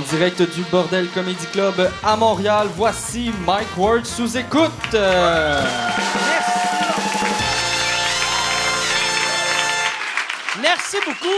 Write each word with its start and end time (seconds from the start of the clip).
En 0.00 0.02
direct 0.02 0.40
du 0.54 0.62
Bordel 0.72 1.08
Comedy 1.10 1.44
Club 1.52 1.92
à 2.02 2.16
Montréal, 2.16 2.68
voici 2.74 3.30
Mike 3.46 3.76
Ward 3.76 4.06
sous 4.06 4.34
écoute. 4.34 4.70
Euh, 4.94 5.62
Merci 10.62 10.96
beaucoup. 11.04 11.28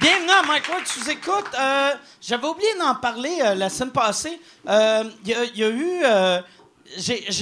Bienvenue 0.00 0.30
à 0.30 0.46
Mike 0.46 0.68
Ward 0.68 0.86
sous 0.86 1.10
écoute. 1.10 1.46
Euh, 1.58 1.90
J'avais 2.20 2.46
oublié 2.46 2.70
d'en 2.78 2.94
parler 2.94 3.40
euh, 3.44 3.56
la 3.56 3.68
semaine 3.70 3.90
passée. 3.90 4.40
Euh, 4.68 5.02
Il 5.24 5.30
y, 5.56 5.64
a- 5.64 5.68
eu. 5.70 6.04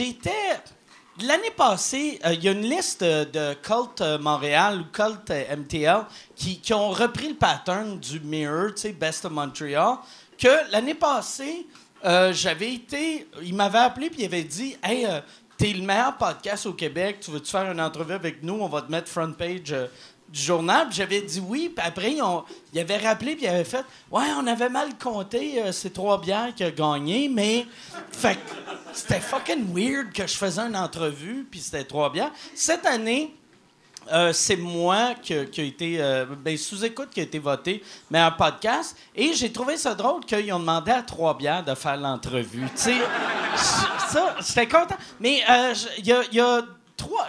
été. 0.09 0.31
L'année 1.25 1.51
passée, 1.57 2.19
euh, 2.25 2.33
il 2.33 2.43
y 2.43 2.49
a 2.49 2.53
une 2.53 2.63
liste 2.69 3.05
de, 3.05 3.55
Cult 3.55 4.01
euh, 4.01 4.19
Montréal 4.19 4.81
ou 4.81 4.85
Cult 4.93 5.31
euh, 5.31 5.57
MTL 5.57 6.01
qui, 6.35 6.61
ont 6.73 6.91
repris 6.91 7.29
le 7.29 7.35
pattern 7.35 7.99
du 7.99 8.19
Mirror, 8.21 8.75
tu 8.75 8.83
sais, 8.83 8.93
Best 8.93 9.25
of 9.25 9.33
Montreal, 9.33 9.99
que 10.37 10.71
l'année 10.73 10.95
passée, 10.95 11.67
j'avais 12.33 12.75
été. 12.75 13.29
Il 13.43 13.55
m'avait 13.55 13.79
appelé 13.79 14.11
puis 14.11 14.23
il 14.23 14.25
avait 14.25 14.43
dit 14.43 14.77
Hey, 14.83 15.07
t'es 15.57 15.73
le 15.73 15.83
meilleur 15.83 16.17
podcast 16.17 16.67
au 16.67 16.73
Québec, 16.73 17.19
tu 17.21 17.31
veux-tu 17.31 17.53
faire 17.53 17.71
une 17.71 17.81
entrevue 17.81 18.15
avec 18.15 18.43
nous? 18.43 18.55
On 18.55 18.69
va 18.69 18.83
te 18.83 18.91
mettre 18.91 19.09
front 19.09 19.33
page. 19.33 19.73
Du 20.33 20.41
journal, 20.41 20.89
j'avais 20.91 21.21
dit 21.21 21.41
oui, 21.47 21.71
puis 21.75 21.87
après, 21.87 22.15
ils, 22.15 22.81
avaient 22.81 22.97
rappelé, 22.97 23.37
puis 23.37 23.45
ils 23.45 23.49
avaient 23.49 23.65
fait 23.65 23.85
Ouais, 24.11 24.25
on 24.39 24.47
avait 24.47 24.71
mal 24.71 24.97
compté 24.97 25.63
euh, 25.63 25.73
ces 25.73 25.91
trois 25.91 26.21
bières 26.21 26.55
qui 26.55 26.65
a 26.65 26.71
gagné, 26.71 27.29
mais. 27.29 27.67
C'était 28.93 29.21
fucking 29.21 29.75
weird 29.75 30.13
que 30.13 30.27
je 30.27 30.37
faisais 30.37 30.61
une 30.61 30.77
entrevue, 30.77 31.47
puis 31.51 31.61
c'était 31.61 31.85
trois 31.85 32.11
bières. 32.11 32.33
Cette 32.55 32.85
année, 32.85 33.35
euh, 34.11 34.33
c'est 34.33 34.57
moi 34.57 35.15
qui, 35.23 35.35
a 35.35 35.43
été, 35.43 36.01
euh, 36.01 36.27
ben, 36.27 36.57
sous-écoute 36.57 37.11
qui 37.11 37.21
a 37.21 37.23
été 37.23 37.39
voté 37.39 37.83
meilleur 38.11 38.37
podcast. 38.37 38.97
Et 39.15 39.33
j'ai 39.35 39.53
trouvé 39.53 39.77
ça 39.77 39.95
drôle 39.95 40.25
qu'ils 40.25 40.53
ont 40.53 40.59
demandé 40.59 40.91
à 40.91 41.03
Trois 41.03 41.37
Bières 41.37 41.65
de 41.65 41.75
faire 41.75 41.97
l'entrevue. 41.97 42.67
Ça, 42.75 44.37
j'étais 44.41 44.67
content. 44.67 44.97
Mais 45.21 45.43
euh, 45.49 45.75
il 45.99 46.07
y 46.07 46.13
a, 46.13 46.23
y 46.33 46.41
a 46.41 46.63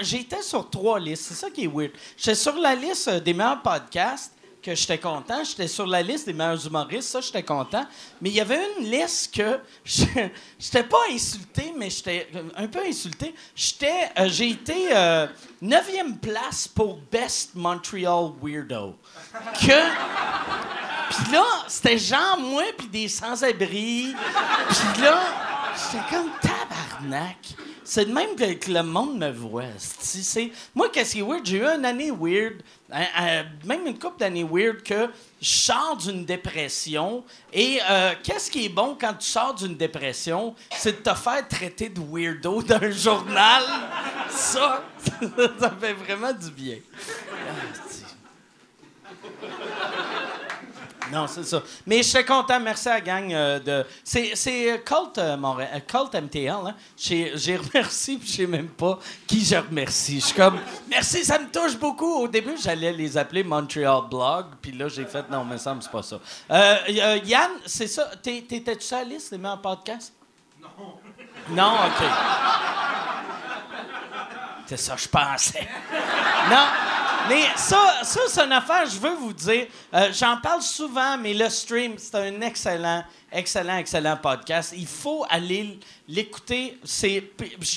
j'étais 0.01 0.41
sur 0.41 0.69
trois 0.69 0.99
listes. 0.99 1.23
C'est 1.29 1.33
ça 1.35 1.49
qui 1.49 1.65
est 1.65 1.67
weird. 1.67 1.91
J'étais 2.17 2.35
sur 2.35 2.55
la 2.55 2.75
liste 2.75 3.07
euh, 3.07 3.19
des 3.19 3.33
meilleurs 3.33 3.61
podcasts 3.61 4.33
que 4.63 4.73
j'étais 4.73 4.97
content. 4.97 5.43
J'étais 5.43 5.67
sur 5.67 5.85
la 5.85 6.01
liste 6.01 6.25
des 6.25 6.33
meilleurs 6.33 6.65
humoristes, 6.65 7.09
ça, 7.09 7.21
j'étais 7.21 7.43
content. 7.43 7.85
Mais 8.21 8.29
il 8.29 8.35
y 8.35 8.41
avait 8.41 8.61
une 8.79 8.85
liste 8.89 9.35
que 9.35 9.59
j'étais 9.85 10.83
pas 10.83 11.01
insulté, 11.11 11.73
mais 11.77 11.89
j'étais 11.89 12.29
euh, 12.35 12.43
un 12.55 12.67
peu 12.67 12.79
insulté. 12.87 13.35
J'étais, 13.55 14.09
euh, 14.17 14.29
j'ai 14.29 14.49
été 14.51 14.87
euh, 14.91 15.27
neuvième 15.61 16.17
place 16.17 16.67
pour 16.67 16.97
Best 17.11 17.51
Montreal 17.55 18.31
Weirdo. 18.41 18.95
Puis 19.59 21.31
là, 21.31 21.43
c'était 21.67 21.97
genre 21.97 22.39
moi 22.39 22.63
puis 22.77 22.87
des 22.87 23.07
sans-abri. 23.07 24.15
Puis 24.69 25.01
là, 25.03 25.21
j'étais 25.75 26.03
comme 26.09 26.31
C'est 27.83 28.05
de 28.05 28.13
même 28.13 28.35
que, 28.35 28.71
le 28.71 28.83
monde 28.83 29.17
me 29.17 29.31
voit. 29.31 29.63
C'est, 29.77 30.51
moi, 30.73 30.89
qu'est-ce 30.89 31.13
qui 31.13 31.19
est 31.19 31.23
weird? 31.23 31.45
J'ai 31.45 31.57
eu 31.57 31.65
une 31.65 31.85
année 31.85 32.11
weird, 32.11 32.61
même 33.65 33.85
une 33.85 33.99
couple 33.99 34.19
d'années 34.19 34.47
weird, 34.49 34.81
que 34.83 35.09
je 35.41 35.49
sors 35.49 35.97
d'une 35.97 36.25
dépression. 36.25 37.23
Et 37.51 37.79
euh, 37.89 38.13
qu'est-ce 38.23 38.49
qui 38.49 38.65
est 38.65 38.69
bon 38.69 38.97
quand 38.99 39.13
tu 39.15 39.27
sors 39.27 39.53
d'une 39.53 39.75
dépression? 39.75 40.55
C'est 40.77 41.03
de 41.03 41.09
te 41.11 41.15
faire 41.15 41.47
traiter 41.47 41.89
de 41.89 41.99
weirdo 41.99 42.61
d'un 42.63 42.91
journal. 42.91 43.63
Ça, 44.29 44.83
ça 45.59 45.73
fait 45.79 45.93
vraiment 45.93 46.33
du 46.33 46.51
bien. 46.51 46.77
Ah. 49.41 50.19
Non, 51.13 51.27
c'est 51.27 51.43
ça. 51.43 51.61
Mais 51.85 51.97
je 51.97 52.07
suis 52.09 52.25
content. 52.25 52.59
Merci 52.59 52.89
à 52.89 52.93
la 52.95 53.01
gang 53.01 53.31
euh, 53.31 53.59
de. 53.59 53.85
C'est, 54.03 54.31
c'est 54.35 54.81
Cult, 54.85 55.17
euh, 55.17 55.37
Montréal- 55.37 55.81
euh, 55.93 56.21
MTL. 56.21 56.49
Hein? 56.49 56.75
J'ai, 56.97 57.31
j'ai 57.35 57.57
remercié, 57.57 58.17
puis 58.17 58.27
je 58.27 58.33
sais 58.37 58.47
même 58.47 58.69
pas 58.69 58.97
qui 59.27 59.43
je 59.45 59.55
remercie. 59.55 60.19
Je 60.19 60.25
suis 60.27 60.35
comme, 60.35 60.59
merci, 60.89 61.23
ça 61.23 61.37
me 61.39 61.49
touche 61.51 61.77
beaucoup. 61.77 62.15
Au 62.23 62.27
début, 62.27 62.55
j'allais 62.61 62.91
les 62.93 63.17
appeler 63.17 63.43
Montreal 63.43 64.01
Blog, 64.09 64.45
puis 64.61 64.71
là, 64.71 64.87
j'ai 64.87 65.05
fait, 65.05 65.29
non, 65.29 65.43
mais 65.45 65.57
ça 65.57 65.73
me 65.75 65.81
semble 65.81 65.83
c'est 65.83 65.91
pas 65.91 66.03
ça. 66.03 66.19
Euh, 66.51 66.75
euh, 66.89 67.19
Yann, 67.25 67.51
c'est 67.65 67.87
ça. 67.87 68.09
T'es- 68.21 68.41
T'étais-tu 68.47 68.85
sur 68.85 68.97
la 68.97 69.03
liste 69.03 69.31
des 69.31 69.37
meilleurs 69.37 69.61
podcasts? 69.61 70.13
Non. 70.61 70.69
Non, 71.49 71.73
OK. 71.87 72.05
C'est 74.65 74.77
ça, 74.77 74.95
je 74.97 75.07
pensais. 75.07 75.67
Non, 76.49 76.65
mais 77.29 77.43
ça, 77.55 78.01
ça 78.03 78.19
c'est 78.27 78.41
une 78.43 78.51
affaire, 78.51 78.85
je 78.85 78.99
veux 78.99 79.15
vous 79.15 79.31
dire. 79.31 79.67
euh, 79.93 80.09
J'en 80.11 80.35
parle 80.41 80.61
souvent, 80.61 81.17
mais 81.17 81.33
le 81.33 81.49
stream, 81.49 81.93
c'est 81.97 82.15
un 82.15 82.41
excellent, 82.41 83.01
excellent, 83.31 83.77
excellent 83.77 84.17
podcast. 84.17 84.73
Il 84.75 84.85
faut 84.87 85.25
aller 85.29 85.79
l'écouter. 86.05 86.77
Je 86.83 87.19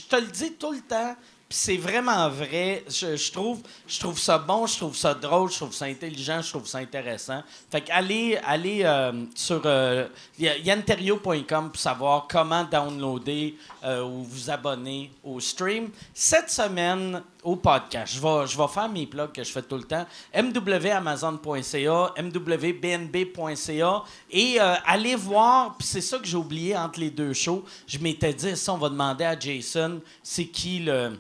te 0.09 0.17
le 0.17 0.27
dis 0.27 0.53
tout 0.55 0.73
le 0.73 0.81
temps. 0.81 1.15
Puis 1.49 1.57
c'est 1.61 1.77
vraiment 1.77 2.29
vrai. 2.29 2.83
Je, 2.89 3.31
trouve, 3.31 3.61
je 3.87 4.01
trouve 4.01 4.19
ça 4.19 4.37
bon, 4.37 4.67
je 4.67 4.79
trouve 4.79 4.97
ça 4.97 5.15
drôle, 5.15 5.49
je 5.49 5.55
trouve 5.59 5.73
ça 5.73 5.85
intelligent, 5.85 6.43
je 6.43 6.51
trouve 6.51 6.67
ça 6.67 6.79
intéressant. 6.79 7.41
Fait 7.71 7.83
que 7.83 7.93
allez, 7.93 8.37
allez 8.45 8.81
euh, 8.83 9.13
sur 9.33 9.63
euh, 9.65 10.09
yanterio.com 10.41 11.71
pour 11.71 11.81
savoir 11.81 12.27
comment 12.29 12.65
downloader 12.65 13.55
euh, 13.87 14.03
ou 14.03 14.25
vous 14.25 14.51
abonner 14.51 15.13
au 15.23 15.39
stream. 15.41 15.91
Cette 16.13 16.51
semaine, 16.51 17.23
au 17.43 17.55
podcast, 17.57 18.15
je 18.15 18.21
vais, 18.21 18.47
je 18.47 18.59
vais 18.59 18.69
faire 18.69 18.89
mes 18.89 19.07
plugs 19.07 19.33
que 19.33 19.45
je 19.45 19.53
fais 19.53 19.63
tout 19.63 19.77
le 19.77 19.85
temps. 19.85 20.05
mwamazon.ca, 20.35 22.15
mwbnb.ca 22.21 24.03
et 24.31 24.61
euh, 24.61 24.75
allez 24.85 25.15
voir, 25.15 25.77
puis 25.79 25.87
c'est 25.87 26.01
ça 26.01 26.19
que 26.19 26.27
j'ai 26.27 26.37
oublié 26.37 26.77
entre 26.77 26.99
les 26.99 27.11
deux 27.11 27.33
shows. 27.33 27.65
Je 27.87 27.99
m'étais 27.99 28.35
dit, 28.35 28.57
ça, 28.57 28.73
on 28.73 28.79
va 28.79 28.89
demander 28.89 29.25
à 29.25 29.39
Jason, 29.39 30.01
c'est 30.23 30.47
qui 30.47 30.81
le 30.81 31.13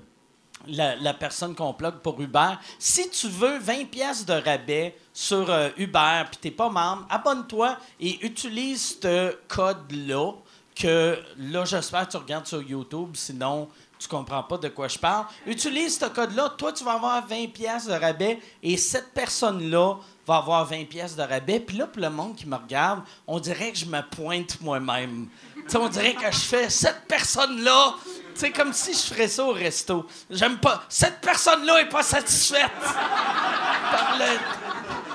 la, 0.68 1.14
personne 1.14 1.54
qu'on 1.54 1.72
plug 1.72 1.94
pour 2.02 2.20
Uber. 2.20 2.54
Si 2.78 3.08
tu 3.10 3.28
veux 3.28 3.58
20 3.58 3.84
pièces 3.90 4.24
de 4.26 4.32
rabais 4.32 4.96
sur 5.12 5.50
euh, 5.50 5.68
Uber 5.76 6.24
puis 6.30 6.38
t'es 6.40 6.50
pas 6.50 6.68
membre, 6.68 7.06
abonne-toi 7.08 7.76
et 8.00 8.24
utilise 8.24 8.98
ce 9.00 9.36
code-là 9.48 10.32
que 10.78 11.18
là, 11.38 11.64
j'espère 11.64 12.06
que 12.06 12.12
tu 12.12 12.16
regardes 12.18 12.46
sur 12.46 12.62
YouTube, 12.62 13.10
sinon 13.14 13.68
tu 13.98 14.08
comprends 14.08 14.42
pas 14.42 14.58
de 14.58 14.68
quoi 14.68 14.88
je 14.88 14.98
parle. 14.98 15.24
Utilise 15.46 15.98
ce 15.98 16.06
code-là, 16.06 16.50
toi 16.50 16.72
tu 16.72 16.84
vas 16.84 16.92
avoir 16.92 17.26
20 17.26 17.48
pièces 17.52 17.86
de 17.86 17.94
rabais 17.94 18.38
et 18.62 18.76
cette 18.76 19.12
personne-là 19.14 19.94
va 20.26 20.36
avoir 20.36 20.66
20 20.66 20.84
pièces 20.84 21.16
de 21.16 21.22
rabais. 21.22 21.60
Puis 21.60 21.78
là, 21.78 21.86
pour 21.86 22.02
le 22.02 22.10
monde 22.10 22.36
qui 22.36 22.46
me 22.46 22.56
regarde, 22.56 23.00
on 23.26 23.40
dirait 23.40 23.72
que 23.72 23.78
je 23.78 23.86
me 23.86 24.00
pointe 24.02 24.60
moi-même. 24.60 25.28
On 25.74 25.88
dirait 25.88 26.14
que 26.14 26.30
je 26.30 26.38
fais 26.38 26.68
cette 26.68 27.06
personne-là. 27.08 27.94
Sais, 28.34 28.50
comme 28.50 28.74
si 28.74 28.92
je 28.92 29.14
ferais 29.14 29.28
ça 29.28 29.44
au 29.44 29.52
resto. 29.52 30.06
J'aime 30.28 30.58
pas. 30.58 30.84
Cette 30.90 31.22
personne-là 31.22 31.80
est 31.80 31.88
pas 31.88 32.02
satisfaite. 32.02 32.70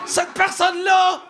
Cette 0.05 0.33
personne-là 0.33 1.21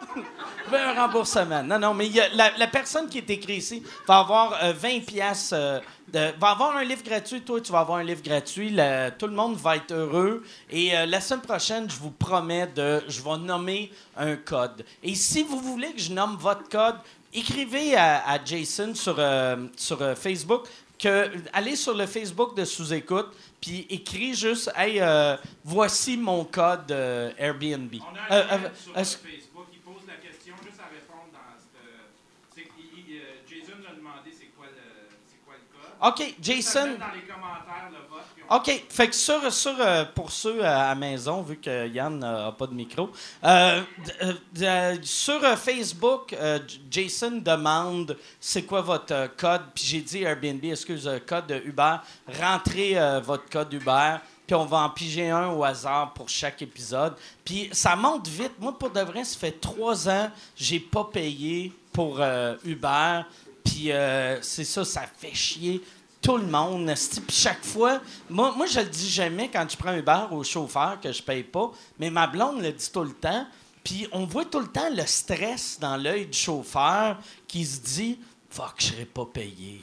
un 0.77 0.93
remboursement. 0.93 1.63
Non, 1.63 1.79
non, 1.79 1.93
mais 1.93 2.07
il 2.07 2.13
y 2.15 2.19
a- 2.21 2.29
la, 2.33 2.57
la 2.57 2.67
personne 2.67 3.07
qui 3.09 3.17
est 3.19 3.29
écrite 3.29 3.57
ici 3.63 3.83
va 4.07 4.19
avoir 4.19 4.63
euh, 4.63 4.73
20 4.73 5.05
pièces. 5.05 5.53
va 5.53 6.49
avoir 6.49 6.75
un 6.77 6.83
livre 6.83 7.03
gratuit. 7.03 7.41
Toi, 7.41 7.61
tu 7.61 7.71
vas 7.71 7.79
avoir 7.79 7.99
un 7.99 8.03
livre 8.03 8.21
gratuit. 8.21 8.69
La- 8.69 9.11
tout 9.11 9.27
le 9.27 9.33
monde 9.33 9.55
va 9.57 9.77
être 9.77 9.91
heureux. 9.93 10.43
Et 10.69 10.95
euh, 10.97 11.05
la 11.05 11.21
semaine 11.21 11.41
prochaine, 11.41 11.89
je 11.89 11.95
vous 11.97 12.11
promets 12.11 12.67
de, 12.67 13.03
je 13.07 13.21
vais 13.21 13.37
nommer 13.37 13.91
un 14.17 14.35
code. 14.35 14.85
Et 15.03 15.15
si 15.15 15.43
vous 15.43 15.59
voulez 15.59 15.91
que 15.93 16.01
je 16.01 16.11
nomme 16.11 16.35
votre 16.37 16.67
code, 16.69 16.95
écrivez 17.33 17.95
à, 17.95 18.27
à 18.29 18.43
Jason 18.43 18.93
sur, 18.95 19.15
euh, 19.19 19.67
sur 19.77 20.01
euh, 20.01 20.15
Facebook. 20.15 20.67
Que, 20.99 21.31
allez 21.53 21.75
sur 21.75 21.95
le 21.95 22.05
Facebook 22.05 22.55
de 22.55 22.63
sous-écoute, 22.63 23.29
puis 23.59 23.87
écris 23.89 24.35
juste 24.35 24.69
Hey, 24.75 24.99
euh, 25.01 25.35
voici 25.63 26.15
mon 26.15 26.43
code 26.45 26.91
euh, 26.91 27.31
Airbnb. 27.39 27.91
On 28.01 28.15
a 28.15 28.35
un 28.35 28.37
Euh, 28.37 28.43
thread 28.45 28.61
euh, 28.61 28.69
sur 28.75 28.91
euh, 28.91 28.99
le 28.99 29.03
Facebook, 29.03 29.65
il 29.73 29.79
pose 29.79 30.03
la 30.07 30.13
question 30.21 30.53
juste 30.63 30.79
à 30.79 30.85
répondre 30.93 31.33
dans 31.33 31.57
cette. 31.57 32.53
c'est 32.53 32.61
qu'il- 32.69 32.99
il- 33.09 33.17
euh, 33.17 33.41
Jason 33.49 33.77
nous 33.81 33.87
a 33.89 33.95
demandé 33.97 34.29
c'est 34.31 34.53
quoi 34.55 34.67
le, 34.67 35.09
c'est 35.25 35.43
quoi 35.43 35.55
le 35.57 35.65
code. 35.75 35.89
OK, 36.03 36.35
Jason. 36.41 36.85
met 36.85 36.97
dans 36.97 37.05
les 37.13 37.21
commentaires 37.21 37.89
le 37.91 37.97
vote. 38.09 38.21
puis 38.35 38.43
on- 38.49 38.55
OK, 38.55 38.85
fait 38.89 39.07
que 39.07 39.15
sur, 39.15 39.53
sur, 39.53 39.75
euh, 39.79 40.03
pour 40.15 40.31
ceux 40.31 40.65
à 40.65 40.87
la 40.89 40.95
maison, 40.95 41.41
vu 41.41 41.57
que 41.57 41.87
Yann 41.87 42.17
n'a 42.19 42.51
pas 42.53 42.67
de 42.67 42.73
micro, 42.73 43.11
euh, 43.43 43.81
euh, 44.23 44.33
euh, 44.61 44.97
sur 45.03 45.43
euh, 45.43 45.55
Facebook, 45.55 46.33
euh, 46.33 46.59
Jason 46.89 47.39
demande 47.43 48.17
c'est 48.39 48.63
quoi 48.63 48.81
votre 48.81 49.13
euh, 49.13 49.27
code, 49.37 49.61
puis 49.75 49.83
j'ai 49.85 50.01
dit 50.01 50.23
Airbnb, 50.23 50.63
excuse, 50.65 51.07
euh, 51.07 51.19
code 51.25 51.61
Uber, 51.65 51.97
rentrez 52.41 52.99
euh, 52.99 53.19
votre 53.19 53.47
code 53.49 53.71
Uber, 53.71 54.15
puis 54.47 54.55
on 54.55 54.65
va 54.65 54.79
en 54.79 54.89
piger 54.89 55.29
un 55.29 55.49
au 55.49 55.63
hasard 55.63 56.13
pour 56.13 56.27
chaque 56.27 56.61
épisode. 56.61 57.13
Puis 57.45 57.69
ça 57.71 57.95
monte 57.95 58.27
vite. 58.27 58.53
Moi, 58.59 58.77
pour 58.77 58.89
de 58.89 58.99
vrai, 59.01 59.23
ça 59.23 59.37
fait 59.39 59.61
trois 59.61 60.09
ans 60.09 60.29
j'ai 60.57 60.79
pas 60.79 61.05
payé 61.05 61.71
pour 61.93 62.17
euh, 62.19 62.55
Uber, 62.65 63.21
puis 63.63 63.91
euh, 63.91 64.41
c'est 64.41 64.63
ça, 64.63 64.83
ça 64.85 65.03
fait 65.17 65.33
chier 65.33 65.81
tout 66.21 66.37
le 66.37 66.45
monde. 66.45 66.93
Puis 67.27 67.35
chaque 67.35 67.63
fois, 67.63 67.99
moi, 68.29 68.53
moi, 68.55 68.65
je 68.67 68.79
le 68.79 68.85
dis 68.85 69.09
jamais 69.09 69.49
quand 69.49 69.65
je 69.69 69.75
prends 69.75 69.95
Uber 69.95 70.25
au 70.31 70.43
chauffeur 70.43 70.99
que 71.01 71.11
je 71.11 71.21
paye 71.21 71.43
pas, 71.43 71.71
mais 71.99 72.09
ma 72.09 72.27
blonde 72.27 72.61
le 72.61 72.71
dit 72.71 72.91
tout 72.91 73.03
le 73.03 73.13
temps. 73.13 73.45
Puis 73.83 74.07
on 74.11 74.25
voit 74.25 74.45
tout 74.45 74.59
le 74.59 74.67
temps 74.67 74.89
le 74.91 75.05
stress 75.07 75.79
dans 75.79 75.97
l'œil 75.97 76.27
du 76.27 76.37
chauffeur 76.37 77.17
qui 77.47 77.65
se 77.65 77.79
dit 77.81 78.19
Fuck, 78.51 78.73
je 78.79 78.87
serais 78.87 79.05
pas 79.05 79.25
payé. 79.25 79.79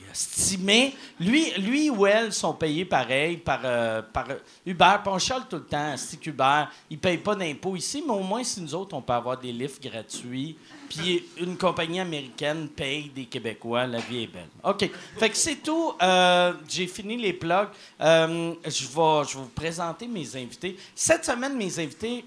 Mais 0.61 0.93
lui, 1.19 1.53
lui 1.53 1.89
ou 1.89 2.07
elle 2.07 2.35
sont 2.35 2.53
payés 2.53 2.85
pareil 2.85 3.39
par, 3.39 3.61
euh, 3.65 4.03
par 4.03 4.27
Uber. 4.67 4.97
Puis 5.03 5.29
tout 5.49 5.57
le 5.57 5.65
temps, 5.65 5.95
c'est 5.97 6.19
qu'Uber, 6.19 6.65
ils 6.91 6.97
ne 6.97 7.01
payent 7.01 7.17
pas 7.17 7.35
d'impôts 7.35 7.77
ici, 7.77 8.05
mais 8.07 8.13
au 8.13 8.23
moins, 8.23 8.45
si 8.45 8.61
nous 8.61 8.75
autres, 8.75 8.95
on 8.95 9.01
peut 9.01 9.15
avoir 9.15 9.39
des 9.39 9.53
lifts 9.53 9.83
gratuits. 9.83 10.59
Puis 10.88 11.25
une 11.38 11.56
compagnie 11.56 12.00
américaine 12.00 12.69
paye 12.69 13.11
des 13.14 13.26
Québécois, 13.26 13.87
la 13.87 13.99
vie 13.99 14.25
est 14.25 14.26
belle. 14.26 14.49
OK. 14.64 14.90
Fait 15.19 15.31
que 15.31 15.37
c'est 15.37 15.56
tout. 15.56 15.93
Euh, 16.02 16.52
J'ai 16.69 16.87
fini 16.87 17.17
les 17.17 17.32
plugs. 17.32 17.69
Euh, 18.00 18.55
je, 18.64 18.87
vais, 18.87 19.38
vous 19.38 19.49
présenter 19.55 20.06
mes 20.06 20.37
invités. 20.37 20.76
Cette 20.94 21.25
semaine, 21.25 21.56
mes 21.56 21.79
invités, 21.79 22.25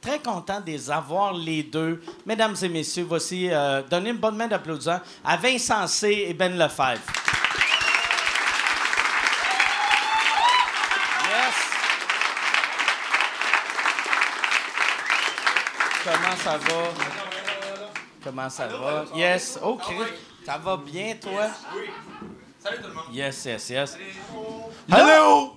très 0.00 0.18
content 0.18 0.60
de 0.60 0.66
les 0.66 0.90
avoir 0.90 1.32
les 1.32 1.62
deux. 1.62 2.02
Mesdames 2.26 2.54
et 2.62 2.68
messieurs, 2.68 3.04
voici, 3.08 3.48
euh, 3.50 3.82
donnez 3.88 4.10
une 4.10 4.18
bonne 4.18 4.36
main 4.36 4.48
d'applaudissement 4.48 5.00
à 5.24 5.36
Vincent 5.36 5.86
C. 5.86 6.26
et 6.28 6.34
Ben 6.34 6.56
Lefebvre. 6.56 7.00
Comment 16.04 16.36
ça 16.36 16.58
va? 16.58 17.23
Comment 18.24 18.48
ça 18.48 18.66
va? 18.66 19.04
Yes. 19.14 19.58
Oh, 19.62 19.76
Chris, 19.76 19.96
ça 20.44 20.58
va 20.58 20.76
bien, 20.76 21.14
toi? 21.20 21.46
Salut 22.62 22.78
tout 22.78 22.88
le 22.88 22.94
monde. 22.94 23.04
Yes, 23.12 23.44
yes, 23.44 23.70
yes. 23.70 23.98
Allô? 24.90 25.56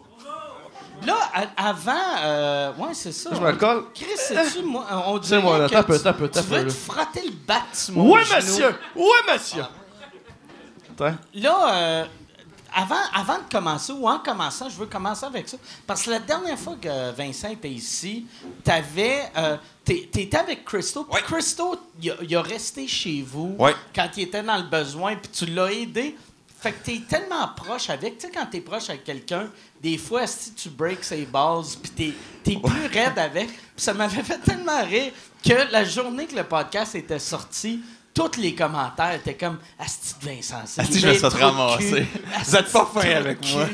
Là, 1.05 1.15
avant, 1.55 1.91
euh, 2.23 2.73
ouais, 2.73 2.93
c'est 2.93 3.11
ça. 3.11 3.29
Je 3.33 3.39
me 3.39 3.51
colle. 3.53 3.85
Chris, 3.93 4.05
c'est-tu, 4.17 4.63
moi, 4.63 4.85
on 5.05 5.21
C'est 5.21 5.27
dirait 5.29 5.41
moi, 5.43 5.59
là. 5.59 5.67
que 5.69 5.73
T'as 5.73 5.83
peu, 6.13 6.27
tu- 6.27 6.39
Tu 6.41 6.45
veux 6.47 6.57
là. 6.57 6.63
te 6.65 6.69
frotter 6.71 7.21
le 7.23 7.31
bâtiment. 7.47 8.03
Oui, 8.03 8.19
monsieur! 8.35 8.75
Oui, 8.95 9.05
monsieur! 9.31 9.63
Attends. 10.91 11.15
Là, 11.35 11.73
euh, 11.75 12.05
avant, 12.73 12.95
avant 13.13 13.37
de 13.39 13.51
commencer, 13.51 13.91
ou 13.93 14.07
en 14.07 14.19
commençant, 14.19 14.69
je 14.69 14.75
veux 14.77 14.85
commencer 14.85 15.25
avec 15.25 15.47
ça. 15.49 15.57
Parce 15.85 16.03
que 16.03 16.09
la 16.11 16.19
dernière 16.19 16.57
fois 16.59 16.75
que 16.81 17.11
Vincent 17.11 17.49
était 17.49 17.69
ici, 17.71 18.25
t'avais, 18.63 19.23
euh, 19.37 19.57
t'étais 19.83 20.35
avec 20.37 20.65
Christo. 20.65 21.03
Puis 21.05 21.15
Ouais. 21.15 21.21
Christo, 21.23 21.75
il 22.01 22.11
a, 22.11 22.15
il 22.21 22.35
a 22.35 22.41
resté 22.41 22.87
chez 22.87 23.21
vous 23.21 23.55
Ouais. 23.57 23.75
quand 23.95 24.07
il 24.17 24.23
était 24.23 24.43
dans 24.43 24.57
le 24.57 24.63
besoin, 24.69 25.15
puis 25.15 25.29
tu 25.31 25.45
l'as 25.47 25.71
aidé. 25.71 26.15
Fait 26.59 26.71
que 26.71 26.83
t'es 26.85 27.01
tellement 27.07 27.47
proche 27.55 27.89
avec. 27.91 28.17
Tu 28.17 28.25
sais, 28.25 28.31
quand 28.33 28.47
t'es 28.47 28.61
proche 28.61 28.89
avec 28.89 29.03
quelqu'un, 29.03 29.47
des 29.79 29.97
fois, 29.99 30.25
si 30.25 30.53
tu 30.53 30.69
breaks 30.69 31.03
ses 31.03 31.23
balls, 31.25 31.63
puis 31.83 31.91
t'es, 31.91 32.13
t'es 32.43 32.57
plus 32.59 32.87
raide 32.87 33.17
avec. 33.19 33.47
Ça 33.75 33.93
m'avait 33.93 34.23
fait 34.23 34.39
tellement 34.39 34.83
rire 34.83 35.11
que 35.47 35.71
la 35.71 35.83
journée 35.85 36.25
que 36.25 36.35
le 36.35 36.43
podcast 36.43 36.95
était 36.95 37.19
sorti, 37.19 37.79
tous 38.17 38.39
les 38.39 38.55
commentaires 38.55 39.13
étaient 39.13 39.35
comme 39.35 39.59
Asti 39.79 40.15
de 40.21 40.29
Vincent. 40.29 40.61
Asti, 40.77 40.99
je 40.99 41.07
me 41.07 41.13
suis 41.13 41.21
cul. 41.21 42.07
Vous 42.45 42.55
êtes 42.55 42.71
pas 42.71 42.85
fin 42.93 43.09
avec 43.15 43.37
moi. 43.51 43.67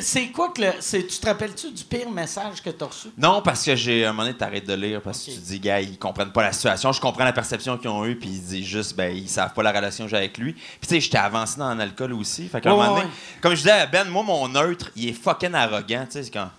c'est, 0.00 0.28
quoi 0.28 0.50
que 0.50 0.60
le. 0.60 0.72
tu 0.78 1.18
te 1.18 1.26
rappelles-tu 1.26 1.72
du 1.72 1.82
pire 1.84 2.10
message 2.10 2.62
que 2.62 2.70
t'as 2.70 2.86
reçu? 2.86 3.08
Non, 3.18 3.42
parce 3.42 3.64
que 3.64 3.74
j'ai 3.74 4.04
un 4.04 4.12
moment 4.12 4.22
donné, 4.22 4.36
t'arrêtes 4.36 4.66
de 4.66 4.74
lire 4.74 5.00
parce 5.02 5.24
que 5.24 5.30
tu 5.30 5.38
dis, 5.38 5.58
gars, 5.58 5.80
ils 5.80 5.98
comprennent 5.98 6.32
pas 6.32 6.42
la 6.42 6.52
situation. 6.52 6.92
Je 6.92 7.00
comprends 7.00 7.24
la 7.24 7.32
perception 7.32 7.76
qu'ils 7.76 7.90
ont 7.90 8.04
eue, 8.04 8.16
puis 8.16 8.28
ils 8.28 8.42
disent 8.42 8.66
juste, 8.66 8.94
ben, 8.94 9.14
ils 9.14 9.28
savent 9.28 9.52
pas 9.52 9.62
la 9.62 9.72
relation 9.72 10.04
que 10.04 10.10
j'ai 10.10 10.18
avec 10.18 10.38
lui. 10.38 10.52
Puis 10.52 10.62
tu 10.82 10.88
sais, 10.88 11.00
j'étais 11.00 11.18
avancé 11.18 11.58
dans 11.58 11.74
l'alcool 11.74 12.12
aussi. 12.12 12.48
Fait 12.48 12.60
qu'à 12.60 12.70
un 12.70 12.76
moment 12.76 12.94
donné, 12.94 13.06
ouais. 13.06 13.10
comme 13.40 13.52
je 13.52 13.58
disais 13.58 13.72
à 13.72 13.86
Ben, 13.86 14.08
moi, 14.08 14.22
mon 14.22 14.48
neutre, 14.48 14.90
il 14.94 15.08
est 15.08 15.12
fucking 15.12 15.54
arrogant. 15.54 16.04
Tu 16.06 16.12
sais, 16.12 16.22
c'est 16.24 16.30
quand. 16.30 16.50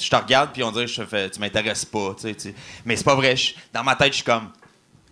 Je 0.00 0.08
te 0.10 0.16
regarde, 0.16 0.50
puis 0.52 0.62
on 0.64 0.72
dirait 0.72 0.86
que 0.86 0.90
je 0.90 1.02
te 1.02 1.06
fais, 1.06 1.28
tu 1.30 1.38
m'intéresses 1.40 1.84
pas. 1.84 2.14
Tu 2.16 2.22
sais, 2.28 2.34
tu 2.34 2.40
sais. 2.48 2.54
Mais 2.84 2.96
c'est 2.96 3.04
pas 3.04 3.14
vrai. 3.14 3.36
je- 3.36 3.54
dans 3.72 3.84
ma 3.84 3.94
tête, 3.96 4.08
je 4.12 4.16
suis 4.16 4.24
comme. 4.24 4.48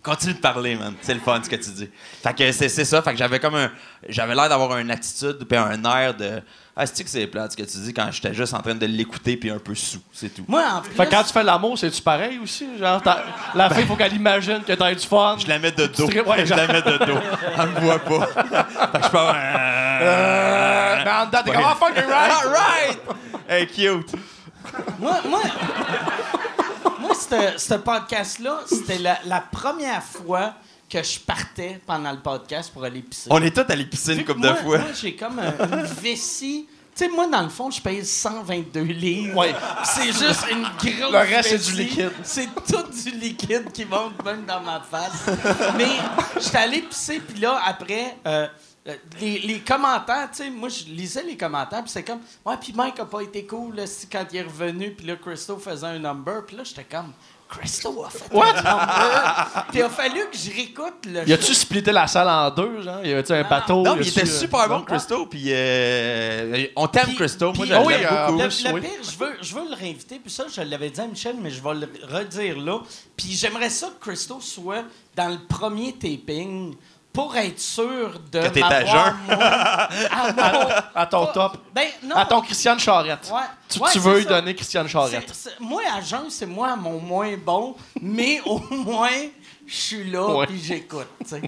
Continue 0.03 0.33
de 0.33 0.39
parler, 0.39 0.73
man. 0.75 0.95
C'est 1.03 1.13
le 1.13 1.19
fun 1.19 1.39
ce 1.43 1.47
que 1.49 1.55
tu 1.57 1.69
dis. 1.69 1.87
Fait 2.23 2.35
que 2.35 2.51
c'est 2.51 2.69
c'est 2.69 2.85
ça. 2.85 3.03
Fait 3.03 3.11
que 3.11 3.17
j'avais 3.17 3.39
comme 3.39 3.53
un. 3.53 3.69
J'avais 4.09 4.33
l'air 4.33 4.49
d'avoir 4.49 4.75
une 4.79 4.89
attitude 4.89 5.37
puis 5.47 5.55
un 5.55 5.83
air 5.85 6.15
de. 6.15 6.41
Ah, 6.75 6.87
c'est 6.87 7.03
que 7.03 7.09
c'est 7.11 7.27
plate 7.27 7.51
ce 7.51 7.57
que 7.57 7.61
tu 7.61 7.77
dis 7.77 7.93
quand 7.93 8.09
j'étais 8.11 8.33
juste 8.33 8.55
en 8.55 8.61
train 8.63 8.73
de 8.73 8.85
l'écouter 8.87 9.37
puis 9.37 9.51
un 9.51 9.59
peu 9.59 9.75
sous. 9.75 9.99
C'est 10.11 10.33
tout. 10.33 10.43
Moi, 10.47 10.63
en 10.73 10.81
plus. 10.81 10.95
Fait 10.95 11.05
que 11.05 11.11
quand 11.11 11.21
tu 11.23 11.31
fais 11.31 11.43
l'amour, 11.43 11.77
c'est-tu 11.77 12.01
pareil 12.01 12.39
aussi? 12.41 12.65
Genre, 12.79 12.99
la 13.53 13.69
fille, 13.69 13.85
faut 13.85 13.95
qu'elle 13.95 14.15
imagine 14.15 14.63
que 14.65 14.73
t'as 14.73 14.91
eu 14.91 14.95
du 14.95 15.05
fun. 15.05 15.35
Je 15.39 15.47
la 15.47 15.59
mets 15.59 15.71
de 15.71 15.85
dos. 15.85 16.09
Je 16.09 16.55
la 16.55 16.67
mets 16.67 16.81
de 16.81 17.05
dos. 17.05 17.19
Elle 17.59 17.69
me 17.69 17.79
voit 17.81 17.99
pas. 17.99 18.25
fait 18.25 18.97
que 19.01 19.05
je 19.05 19.09
parle. 19.11 19.35
Euh, 20.01 21.01
mais 21.05 21.11
en 21.11 21.25
dedans, 21.27 21.41
t'es 21.45 21.51
comme, 21.51 21.63
ah, 21.63 21.75
fucking 21.79 22.09
right! 22.09 22.31
Right! 22.45 22.99
Hey, 23.47 23.67
cute. 23.67 24.11
Moi, 24.99 25.19
moi, 25.27 25.41
moi 26.99 27.11
ce- 27.15 27.75
podcast-là, 27.75 28.59
c'était 28.67 28.97
la, 28.99 29.19
la 29.25 29.41
première 29.41 30.03
fois 30.03 30.53
que 30.89 31.01
je 31.01 31.19
partais 31.19 31.79
pendant 31.85 32.11
le 32.11 32.19
podcast 32.19 32.71
pour 32.73 32.83
aller 32.83 33.01
pisser. 33.01 33.29
On 33.31 33.41
est 33.41 33.51
tous 33.55 33.71
allés 33.71 33.85
pisser 33.85 34.13
une 34.15 34.25
couple 34.25 34.41
de 34.41 34.47
moi- 34.47 34.55
fois. 34.57 34.77
Moi, 34.79 34.87
j'ai 34.99 35.15
comme 35.15 35.39
un- 35.39 35.77
une 35.79 35.85
vessie. 35.85 36.67
Tu 36.93 37.05
sais, 37.05 37.09
moi, 37.09 37.25
dans 37.27 37.41
le 37.43 37.47
fond, 37.49 37.71
je 37.71 37.79
paye 37.81 38.05
122 38.05 38.81
livres. 38.81 39.37
Ouais. 39.37 39.55
C'est 39.85 40.07
juste 40.11 40.45
une 40.51 40.63
grosse 40.63 41.11
Le 41.11 41.17
reste, 41.19 41.49
c'est 41.57 41.71
du 41.71 41.81
liquide. 41.81 42.11
C'est 42.21 42.47
tout 42.67 42.83
du 42.91 43.11
liquide 43.11 43.71
qui 43.71 43.85
monte 43.85 44.21
même 44.25 44.43
dans 44.45 44.59
ma 44.59 44.81
face. 44.81 45.25
Mais 45.77 45.87
j'étais 46.41 46.57
allé 46.57 46.81
pisser, 46.81 47.21
puis 47.21 47.39
là, 47.39 47.61
après, 47.65 48.17
euh, 48.27 48.47
les, 49.19 49.39
les 49.39 49.59
commentaires, 49.59 50.29
tu 50.31 50.37
sais, 50.43 50.49
moi, 50.49 50.69
je 50.69 50.85
lisais 50.85 51.23
les 51.23 51.37
commentaires, 51.37 51.83
puis 51.83 51.91
c'est 51.91 52.03
comme, 52.03 52.21
ouais, 52.45 52.55
puis 52.59 52.73
Mike 52.75 52.99
a 52.99 53.05
pas 53.05 53.21
été 53.21 53.45
cool 53.45 53.75
là, 53.75 53.83
quand 54.11 54.25
il 54.31 54.37
est 54.37 54.41
revenu, 54.41 54.91
puis 54.91 55.05
là, 55.05 55.15
Christo 55.17 55.57
faisait 55.57 55.85
un 55.85 55.99
number, 55.99 56.45
puis 56.47 56.55
là, 56.57 56.63
j'étais 56.63 56.85
comme, 56.85 57.13
Christo 57.47 58.03
a 58.03 58.09
fait 58.09 58.33
un 58.33 58.37
number. 58.39 59.65
puis 59.69 59.79
il 59.79 59.81
a 59.83 59.89
fallu 59.89 60.21
que 60.31 60.37
je 60.37 60.51
réécoute 60.51 61.05
le 61.05 61.29
Y 61.29 61.33
a-tu 61.33 61.53
splitté 61.53 61.91
la 61.91 62.07
salle 62.07 62.29
en 62.29 62.49
deux, 62.49 62.81
genre? 62.81 63.05
Y 63.05 63.11
avait-tu 63.11 63.33
un 63.33 63.43
bateau? 63.43 63.83
Non, 63.83 63.97
il 63.99 64.07
était 64.07 64.23
euh, 64.23 64.25
super 64.25 64.67
bon? 64.69 64.81
Christo. 64.83 65.25
Puis 65.25 65.43
euh, 65.47 66.67
on 66.75 66.87
t'aime, 66.87 67.13
Christo. 67.13 67.51
Moi, 67.53 67.65
Ah 67.71 67.81
oui, 67.85 67.93
l'aime 67.93 68.07
euh, 68.09 68.27
beaucoup. 68.27 68.39
Le, 68.39 68.69
le 68.69 68.73
oui. 68.73 68.81
pire, 68.81 69.03
je 69.03 69.17
veux, 69.17 69.37
je 69.41 69.53
veux 69.53 69.69
le 69.69 69.75
réinviter, 69.75 70.19
puis 70.19 70.31
ça, 70.31 70.45
je 70.51 70.61
l'avais 70.61 70.89
dit 70.89 71.01
à 71.01 71.07
Michel, 71.07 71.35
mais 71.41 71.51
je 71.51 71.61
vais 71.61 71.73
le 71.73 71.89
redire 72.09 72.57
là. 72.57 72.79
Puis 73.17 73.33
j'aimerais 73.33 73.69
ça 73.69 73.87
que 73.99 74.09
Christo 74.09 74.39
soit 74.39 74.85
dans 75.15 75.27
le 75.29 75.39
premier 75.47 75.93
taping 75.93 76.73
pour 77.13 77.35
être 77.35 77.59
sûr 77.59 78.19
de 78.31 78.39
Que 78.39 78.47
t'es 78.47 78.63
à 78.63 78.85
jeun. 78.85 79.15
moi, 79.27 79.37
à, 79.39 80.31
mon- 80.53 80.69
À 80.95 81.05
ton 81.05 81.25
pas- 81.25 81.31
top. 81.33 81.57
Ben, 81.73 81.87
non. 82.03 82.15
À 82.15 82.25
ton 82.25 82.41
Christiane 82.41 82.79
Charrette. 82.79 83.29
Ouais. 83.33 83.41
Tu, 83.69 83.79
Ouais, 83.79 83.89
tu 83.91 83.99
veux 83.99 84.17
lui 84.19 84.25
donner 84.25 84.55
Christiane 84.55 84.87
Charrette. 84.87 85.29
C'est- 85.33 85.49
c'est- 85.49 85.59
moi, 85.59 85.81
à 85.93 86.01
jeun, 86.01 86.29
c'est 86.29 86.45
moi 86.45 86.75
mon 86.75 86.99
moins 86.99 87.35
bon, 87.37 87.75
mais 88.01 88.41
au 88.45 88.59
moins, 88.69 89.09
je 89.67 89.75
suis 89.75 90.09
là 90.09 90.25
Ouais. 90.27 90.47
puis 90.47 90.61
j'écoute, 90.61 91.07
tu 91.23 91.27
sais. 91.29 91.41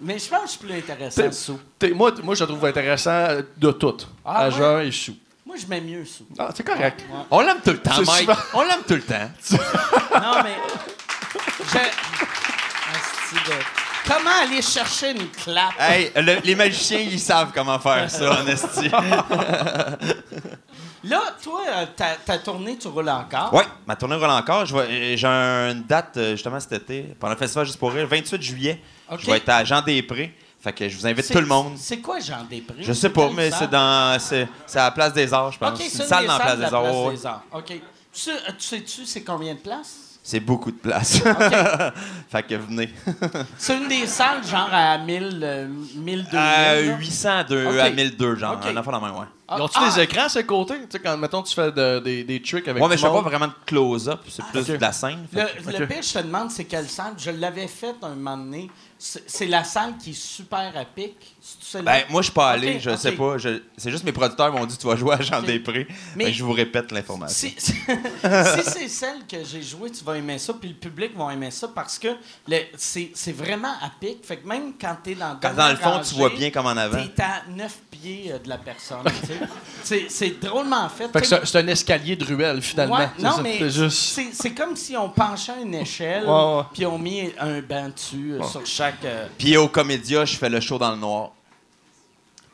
Mais 0.00 0.18
je 0.18 0.28
pense 0.28 0.40
que 0.40 0.46
je 0.46 0.50
suis 0.52 0.58
plus 0.60 0.74
intéressant 0.78 1.22
T'es- 1.22 1.32
sous. 1.32 1.58
T'es- 1.78 1.90
moi, 1.90 2.12
moi, 2.22 2.34
je 2.34 2.44
le 2.44 2.46
trouve 2.48 2.64
intéressant 2.64 3.26
de 3.56 3.70
tout. 3.72 3.96
Ah, 4.24 4.44
à 4.44 4.48
ouais? 4.48 4.54
jeun 4.54 4.80
et 4.86 4.92
sous. 4.92 5.16
Moi, 5.44 5.56
je 5.60 5.66
mets 5.66 5.80
mieux 5.80 6.04
sous. 6.04 6.26
Ah, 6.38 6.50
c'est 6.54 6.62
correct. 6.62 7.04
On 7.30 7.40
l'aime 7.40 7.58
tout 7.64 7.70
le 7.72 7.78
temps, 7.82 7.90
C'est 7.96 8.06
Mike. 8.06 8.30
On 8.54 8.62
l'aime 8.62 8.82
tout 8.86 8.94
le 8.94 9.02
temps. 9.02 9.30
Non, 10.22 10.42
mais. 10.44 10.56
Je. 11.72 11.78
Comment 14.08 14.30
aller 14.42 14.62
chercher 14.62 15.10
une 15.12 15.28
clap? 15.28 15.74
Hey, 15.78 16.10
le- 16.16 16.40
les 16.42 16.54
magiciens, 16.54 16.98
ils 17.00 17.20
savent 17.20 17.52
comment 17.54 17.78
faire 17.78 18.10
ça, 18.10 18.40
en 18.42 18.46
esti. 18.46 18.88
Là, 21.04 21.20
toi, 21.42 21.60
euh, 21.68 21.86
ta, 21.94 22.16
ta 22.16 22.38
tournée, 22.38 22.76
tu 22.76 22.88
roules 22.88 23.08
encore? 23.08 23.54
Ouais, 23.54 23.64
ma 23.86 23.94
tournée 23.94 24.16
roule 24.16 24.24
encore. 24.30 24.66
Je 24.66 24.74
vais- 24.76 25.14
euh, 25.14 25.16
J'ai 25.16 25.26
une 25.28 25.84
date 25.84 26.16
euh, 26.16 26.32
justement 26.32 26.58
cet 26.58 26.72
été, 26.72 27.14
pendant 27.20 27.34
le 27.34 27.38
festival 27.38 27.64
Juste 27.66 27.78
pour 27.78 27.92
rire, 27.92 28.06
28 28.08 28.42
juillet. 28.42 28.82
Ok. 29.10 29.20
Je 29.20 29.26
vais 29.26 29.36
être 29.36 29.48
à 29.48 29.64
Jean 29.64 29.80
Després. 29.82 30.32
Fait 30.60 30.72
que 30.72 30.88
je 30.88 30.96
vous 30.96 31.06
invite 31.06 31.24
C'est- 31.24 31.34
tout 31.34 31.40
le 31.40 31.46
monde. 31.46 31.74
C'est 31.76 31.98
quoi, 31.98 32.18
Jean 32.18 32.44
Després? 32.50 32.74
Je 32.80 32.92
sais 32.92 33.10
pas, 33.10 33.26
Quelle 33.26 33.36
mais 33.36 33.50
salle? 33.50 33.58
c'est 33.60 33.70
dans. 33.70 34.18
C'est 34.18 34.48
c'est 34.66 34.78
à 34.80 34.84
la 34.84 34.90
place 34.90 35.12
des 35.12 35.32
Arts, 35.32 35.52
je 35.52 35.58
pense. 35.58 35.70
OK, 35.78 35.86
c'est 35.88 36.02
une 36.02 36.08
salle 36.08 36.26
dans 36.26 36.32
la 36.32 36.40
place 36.40 36.56
de 36.56 36.62
la 36.62 36.68
des 36.68 36.74
Arts. 36.74 36.84
Ouais, 36.84 37.06
ouais. 37.14 37.60
OK. 37.60 37.66
Tu 38.12 38.20
sais- 38.20 38.32
tu 38.58 38.64
sais-tu 38.66 39.06
c'est 39.06 39.22
combien 39.22 39.54
de 39.54 39.60
places? 39.60 40.07
C'est 40.28 40.40
beaucoup 40.40 40.70
de 40.70 40.76
place. 40.76 41.22
Fait 42.28 42.42
que 42.42 42.54
venez. 42.56 42.90
c'est 43.56 43.78
une 43.78 43.88
des 43.88 44.06
salles, 44.06 44.44
genre 44.46 44.68
à 44.70 44.98
1000, 44.98 45.40
euh, 45.42 45.68
1200. 45.94 46.28
Euh, 46.34 46.90
là? 46.90 46.96
800 46.98 47.44
de- 47.48 47.66
Ok. 47.66 47.78
à 47.78 47.88
1002, 47.88 48.36
genre. 48.36 48.52
Ok. 48.62 48.66
Un 48.70 48.76
enfant 48.76 48.92
dans 48.92 49.00
la 49.00 49.08
main, 49.10 49.18
ouais. 49.20 49.26
Ah, 49.48 49.54
Ils 49.56 49.62
ont-tu 49.62 49.78
ah! 49.80 49.88
des 49.88 50.02
écrans 50.02 50.24
à 50.24 50.28
ses 50.28 50.44
côtés? 50.44 50.74
Tu 50.80 50.86
sais, 50.90 50.98
quand, 50.98 51.16
mettons, 51.16 51.42
tu 51.42 51.54
fais 51.54 51.72
de- 51.72 52.00
des, 52.00 52.24
des 52.24 52.42
tricks 52.42 52.68
avec 52.68 52.82
Ouais, 52.82 52.90
mais 52.90 52.98
je 52.98 53.06
fais 53.06 53.10
pas 53.10 53.22
vraiment 53.22 53.46
de 53.46 53.54
close-up, 53.64 54.20
c'est 54.28 54.44
plus 54.44 54.60
ok. 54.70 54.76
de 54.76 54.82
la 54.82 54.92
scène. 54.92 55.26
Le, 55.32 55.46
fait 55.46 55.78
le 55.78 55.86
pire, 55.86 56.02
je 56.02 56.12
te 56.12 56.18
demande, 56.18 56.50
c'est 56.50 56.64
quelle 56.64 56.88
salle? 56.90 57.14
Je 57.16 57.30
l'avais 57.30 57.66
fait 57.66 57.94
un 58.02 58.10
moment 58.10 58.36
donné. 58.36 58.70
C'est 58.98 59.46
la 59.46 59.62
salle 59.62 59.96
qui 59.96 60.10
est 60.10 60.18
super 60.20 60.72
à 60.76 60.84
pic. 60.84 61.14
Ben, 61.82 62.02
moi, 62.10 62.20
je 62.20 62.26
suis 62.26 62.32
pas 62.34 62.50
allé, 62.50 62.80
je 62.80 62.96
sais 62.96 63.12
pas. 63.12 63.38
je- 63.38 63.62
C'est 63.76 63.90
juste 63.92 64.02
mes 64.04 64.12
producteurs 64.12 64.52
m'ont 64.52 64.66
dit 64.66 64.76
tu 64.76 64.86
vas 64.86 64.96
jouer 64.96 65.14
à 65.14 65.20
Jean 65.20 65.38
Ok. 65.38 65.46
Després. 65.46 65.86
Mais- 66.16 66.24
Mais 66.24 66.32
je 66.32 66.42
vous 66.44 66.52
répète 66.52 66.90
l'information. 66.92 67.48
Si, 67.48 67.54
si- 67.58 67.72
si 68.64 68.70
c'est 68.70 68.88
celle 68.88 69.26
que 69.30 69.44
j'ai 69.44 69.62
jouée, 69.62 69.90
tu 69.90 70.02
vas 70.04 70.16
aimer 70.16 70.38
ça, 70.38 70.52
puis 70.54 70.70
le 70.70 70.74
public 70.74 71.12
va 71.16 71.32
aimer 71.32 71.50
ça 71.52 71.68
parce 71.68 71.98
que 71.98 72.08
le- 72.48 72.64
c'est 72.76 73.32
vraiment 73.32 73.72
à 73.80 73.90
pic. 74.00 74.24
Fait 74.24 74.38
que 74.38 74.46
même 74.48 74.72
quand 74.80 74.96
t'es 75.02 75.14
dans 75.14 75.38
Quand 75.40 75.54
dans 75.54 75.68
le 75.68 75.76
fond, 75.76 76.00
tu 76.06 76.14
vois 76.16 76.30
bien 76.30 76.50
comme 76.50 76.66
en 76.66 76.76
avant. 76.76 76.98
T'es 77.14 77.22
à 77.22 77.42
9 77.48 77.78
pieds 78.00 78.30
euh, 78.32 78.38
de 78.38 78.48
la 78.48 78.58
personne. 78.58 78.98
tu 79.04 79.26
sais. 79.26 79.38
C'est- 79.82 80.06
C'est 80.10 80.40
drôlement 80.40 80.88
fait. 80.88 81.08
Fait 81.08 81.20
que 81.20 81.26
c'est 81.26 81.44
c'est 81.46 81.58
un 81.58 81.66
escalier 81.68 82.16
de 82.16 82.24
ruelle, 82.24 82.60
finalement. 82.62 82.96
Ouais, 82.96 83.08
C'est 83.16 83.22
non, 83.22 83.32
ça, 83.32 83.42
mais 83.42 83.58
c'est 83.58 83.70
juste... 83.70 83.98
c'est 83.98 84.28
c'est 84.32 84.50
comme 84.52 84.76
si 84.76 84.96
on 84.96 85.08
penchait 85.08 85.60
une 85.62 85.74
échelle, 85.74 86.24
Ouais, 86.26 86.30
ouais. 86.56 86.62
puis 86.72 86.86
on 86.86 86.98
mis 86.98 87.30
un 87.38 87.60
banc 87.60 87.88
dessus 87.88 88.34
euh, 88.34 88.42
sur 88.44 88.64
chaque. 88.66 89.04
euh, 89.04 89.26
Puis 89.38 89.56
au 89.56 89.68
Comédia, 89.68 90.24
je 90.24 90.36
fais 90.36 90.48
le 90.50 90.60
show 90.60 90.78
dans 90.78 90.90
le 90.90 90.96
noir. 90.98 91.30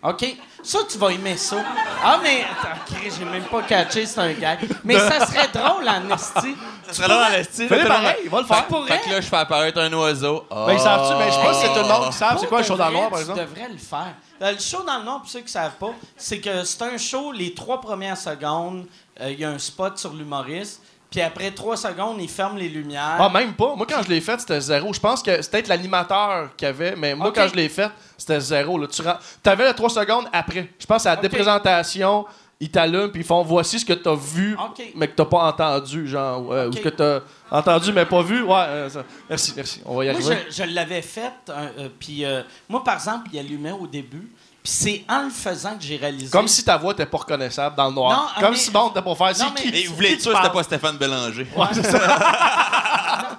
OK. 0.02 0.36
Ça, 0.64 0.78
tu 0.90 0.97
vas 0.99 1.11
aimer 1.11 1.37
ça. 1.37 1.56
Ah, 2.02 2.18
mais. 2.23 2.42
Attends, 2.42 2.78
Chris, 2.87 3.11
j'ai 3.18 3.25
même 3.25 3.44
pas 3.44 3.62
catché, 3.62 4.06
c'est 4.06 4.18
un 4.18 4.33
gag. 4.33 4.61
Mais 4.83 4.99
ça 4.99 5.26
serait 5.26 5.49
drôle 5.52 5.87
en 5.88 6.14
esti. 6.14 6.56
Tu 6.88 6.94
serais 6.94 7.09
là 7.09 7.30
dans 7.30 7.37
le 7.37 7.44
style. 7.44 7.68
Fais-le 7.68 7.83
tout 7.83 7.87
le 7.88 7.92
monde- 7.94 8.02
pareil, 8.02 8.28
va 8.28 8.40
le 8.40 8.47
faire. 8.47 8.66
Fait 8.88 9.00
que 9.04 9.11
là, 9.11 9.21
je 9.21 9.26
fais 9.26 9.37
apparaître 9.37 9.78
un 9.80 9.92
oiseau. 9.92 10.44
Ben, 10.50 10.73
ils 10.73 10.80
savent-tu? 10.80 11.14
Ben, 11.18 11.26
je 11.30 11.35
sais 11.37 11.42
pas 11.42 11.54
si 11.54 11.61
c'est 11.61 11.68
tout 11.68 11.75
le 11.80 11.88
monde 11.88 12.06
qui 12.11 12.16
savent 12.16 12.38
c'est 12.40 12.47
quoi 12.47 12.59
le 12.59 12.64
de 12.64 12.68
show 12.68 12.76
dans 12.76 12.88
le 12.88 12.92
noir, 12.94 13.11
par 13.11 13.21
exemple? 13.21 13.40
Tu 13.40 13.47
devrais 13.47 13.68
le 13.73 13.78
faire. 13.78 14.14
Euh, 14.42 14.52
le 14.52 14.59
show 14.59 14.83
dans 14.83 14.99
le 14.99 15.04
noir, 15.04 15.21
pour 15.21 15.28
ceux 15.30 15.38
qui 15.40 15.44
ne 15.47 15.50
savent 15.50 15.76
pas, 15.78 15.90
c'est 16.16 16.40
que 16.40 16.64
c'est 16.64 16.83
un 16.83 16.97
show, 16.99 17.33
les 17.33 17.54
trois 17.54 17.80
premières 17.80 18.16
secondes, 18.18 18.87
euh, 19.21 19.30
il 19.30 19.38
y 19.40 19.44
a 19.44 19.50
un 19.50 19.59
spot 19.59 19.97
sur 19.99 20.12
l'humoriste, 20.12 20.83
puis 21.14 21.23
après 21.23 21.52
trois 21.52 21.76
secondes, 21.76 22.16
il 22.21 22.28
ferme 22.28 22.56
les 22.59 22.68
lumières. 22.68 23.18
Ah, 23.21 23.28
même 23.28 23.52
pas. 23.54 23.76
Moi, 23.76 23.87
quand 23.88 24.02
je 24.02 24.09
l'ai 24.09 24.21
fait, 24.21 24.40
c'était 24.40 24.61
zéro. 24.61 24.92
Je 24.92 24.99
pense 24.99 25.23
que 25.23 25.40
c'était 25.42 25.59
peut-être 25.59 25.68
l'animateur 25.68 26.50
qui 26.56 26.66
avait, 26.66 26.97
mais 26.97 27.14
moi, 27.14 27.30
quand 27.33 27.47
je 27.47 27.54
l'ai 27.54 27.68
fait, 27.68 27.88
c'était 28.18 28.40
zéro. 28.40 28.76
Là. 28.78 28.88
Tu 28.88 29.49
avais 29.49 29.68
les 29.68 29.75
trois 29.75 29.90
secondes 29.90 30.25
après. 30.33 30.71
Je 30.76 30.87
pense 30.87 31.06
à 31.06 31.14
la 31.14 31.21
déprésentation, 31.23 32.26
ils 32.59 32.68
t'allument, 32.71 33.09
puis 33.11 33.21
ils 33.21 33.26
font 33.26 33.42
voici 33.42 33.78
ce 33.78 33.85
que 33.85 33.92
tu 33.92 34.09
as 34.09 34.14
vu, 34.14 34.56
mais 34.97 35.06
que 35.09 35.21
tu 35.23 35.28
pas 35.28 35.44
entendu, 35.49 36.09
genre, 36.09 36.49
ou 36.49 36.73
ce 36.73 36.80
que 36.80 36.88
tu 36.88 37.02
as 37.02 37.21
entendu, 37.50 37.92
mais 37.92 38.06
pas 38.06 38.23
vu. 38.23 38.42
Ouais, 38.42 38.54
euh, 38.66 38.88
ça- 38.88 39.04
merci, 39.28 39.52
merci. 39.56 39.83
On 39.85 39.97
va 39.97 40.04
y 40.04 40.09
Moi, 40.11 40.16
arriver. 40.16 40.47
je, 40.50 40.54
je 40.56 40.62
l'avais 40.64 41.02
fait, 41.02 41.33
euh, 41.49 41.68
euh, 41.78 41.88
puis 41.99 42.25
euh, 42.25 42.42
moi, 42.68 42.83
par 42.83 42.94
exemple, 42.94 43.28
il 43.33 43.38
allumait 43.38 43.73
au 43.73 43.87
début, 43.87 44.30
puis 44.64 44.73
c'est 44.73 45.04
en 45.11 45.25
le 45.25 45.30
faisant 45.30 45.76
que 45.76 45.83
j'ai 45.85 45.97
réalisé. 45.97 46.30
Comme 46.30 46.49
si 46.49 46.64
ta 46.64 46.78
voix 46.78 46.92
n'était 46.94 47.04
pas 47.06 47.18
reconnaissable 47.18 47.76
dans 47.76 47.88
le 47.88 47.94
noir. 47.94 48.11
Non, 48.35 48.40
Comme 48.40 48.52
mais- 48.52 48.56
si 48.59 48.71
bon, 48.71 48.88
t'es 48.88 49.02
pour 49.02 49.16
faire. 49.18 49.37
C'est 49.37 49.44
Non, 49.44 49.50
qui? 49.50 49.71
mais- 49.71 49.80
Et 49.83 49.87
vous 49.87 49.94
voulez 49.94 50.12
être 50.14 50.23
sûr 50.23 50.33
que 50.33 50.38
c'était 50.38 50.52
pas 50.52 50.62
Stéphane 50.62 50.97
Bélanger? 50.97 51.47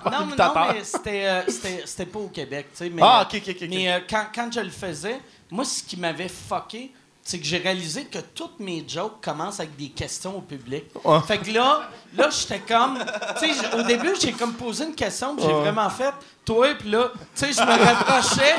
Non, 0.05 0.12
non, 0.12 0.20
non, 0.20 0.24
imitateur. 0.27 0.67
mais 0.74 0.84
c'était, 0.84 1.25
euh, 1.25 1.41
c'était, 1.48 1.82
c'était 1.86 2.05
pas 2.05 2.20
au 2.20 2.27
Québec, 2.27 2.67
tu 2.72 2.77
sais. 2.77 2.89
Mais, 2.91 3.01
Ah, 3.03 3.22
euh, 3.22 3.24
ok, 3.24 3.41
ok, 3.44 3.50
ok, 3.50 3.55
ok. 3.63 3.67
Mais 3.72 3.91
euh, 3.91 4.00
quand, 4.08 4.25
quand 4.34 4.50
je 4.53 4.60
le 4.60 4.70
faisais, 4.70 5.20
moi, 5.50 5.65
ce 5.65 5.82
qui 5.82 5.98
m'avait 5.98 6.27
fucké, 6.29 6.91
c'est 7.27 7.39
que 7.39 7.46
j'ai 7.46 7.58
réalisé 7.58 8.05
que 8.05 8.20
toutes 8.20 8.60
mes 8.60 8.86
jokes 8.88 9.20
commencent 9.20 9.60
avec 9.60 9.75
des 9.75 9.89
questions 9.89 10.38
au 10.38 10.41
public. 10.41 10.84
Fait 11.27 11.39
que 11.39 11.51
là, 11.51 11.89
là 12.15 12.29
j'étais 12.29 12.60
comme... 12.60 13.00
Tu 13.39 13.51
sais, 13.51 13.75
au 13.75 13.82
début, 13.82 14.13
j'ai 14.22 14.32
comme 14.32 14.53
posé 14.53 14.86
une 14.86 14.94
question, 14.94 15.36
puis 15.36 15.44
j'ai 15.44 15.51
vraiment 15.51 15.89
fait 15.89 16.13
«Toi», 16.46 16.75
puis 16.79 16.91
là, 16.91 17.10
tu 17.36 17.46
sais, 17.48 17.51
je 17.51 17.62
me 17.62 17.84
rapprochais, 17.84 18.53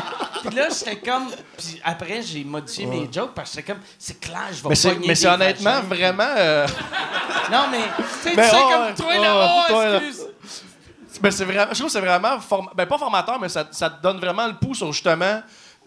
puis 0.44 0.56
là, 0.56 0.66
j'étais 0.68 0.96
comme... 0.96 1.28
Puis 1.56 1.80
après, 1.84 2.20
j'ai 2.22 2.42
modifié 2.42 2.86
mes 2.86 3.08
jokes, 3.12 3.34
parce 3.36 3.50
que 3.50 3.56
j'étais 3.60 3.72
comme 3.72 3.82
«C'est 4.00 4.18
clair, 4.18 4.48
je 4.50 4.60
vais 4.64 4.68
Mais 4.70 4.90
pogner 4.94 5.06
mais 5.06 5.14
c'est 5.14 5.28
honnêtement 5.28 5.80
vraiment. 5.82 6.34
euh, 6.36 6.66
Non, 7.52 7.66
mais, 7.70 7.78
tu 7.96 8.02
sais, 8.24 8.30
tu 8.30 8.36
Mais 8.36 8.50
sais, 8.50 8.56
oh, 8.60 8.68
comme 8.68 8.94
toi, 8.96 9.14
Oh, 9.16 9.22
là, 9.22 9.46
oh, 9.48 9.62
toi, 9.68 9.88
là. 9.90 9.96
excuse. 10.02 10.26
Ben, 11.20 11.30
c'est 11.30 11.44
vraiment, 11.44 11.66
je 11.70 11.74
trouve 11.74 11.86
que 11.86 11.92
c'est 11.92 12.00
vraiment, 12.00 12.38
form- 12.40 12.70
ben, 12.74 12.84
pas 12.86 12.98
formateur, 12.98 13.38
mais 13.38 13.48
ça, 13.48 13.64
ça 13.70 13.88
te 13.88 14.02
donne 14.02 14.18
vraiment 14.18 14.48
le 14.48 14.54
pouls 14.56 14.74
sur 14.74 14.92
justement 14.92 15.40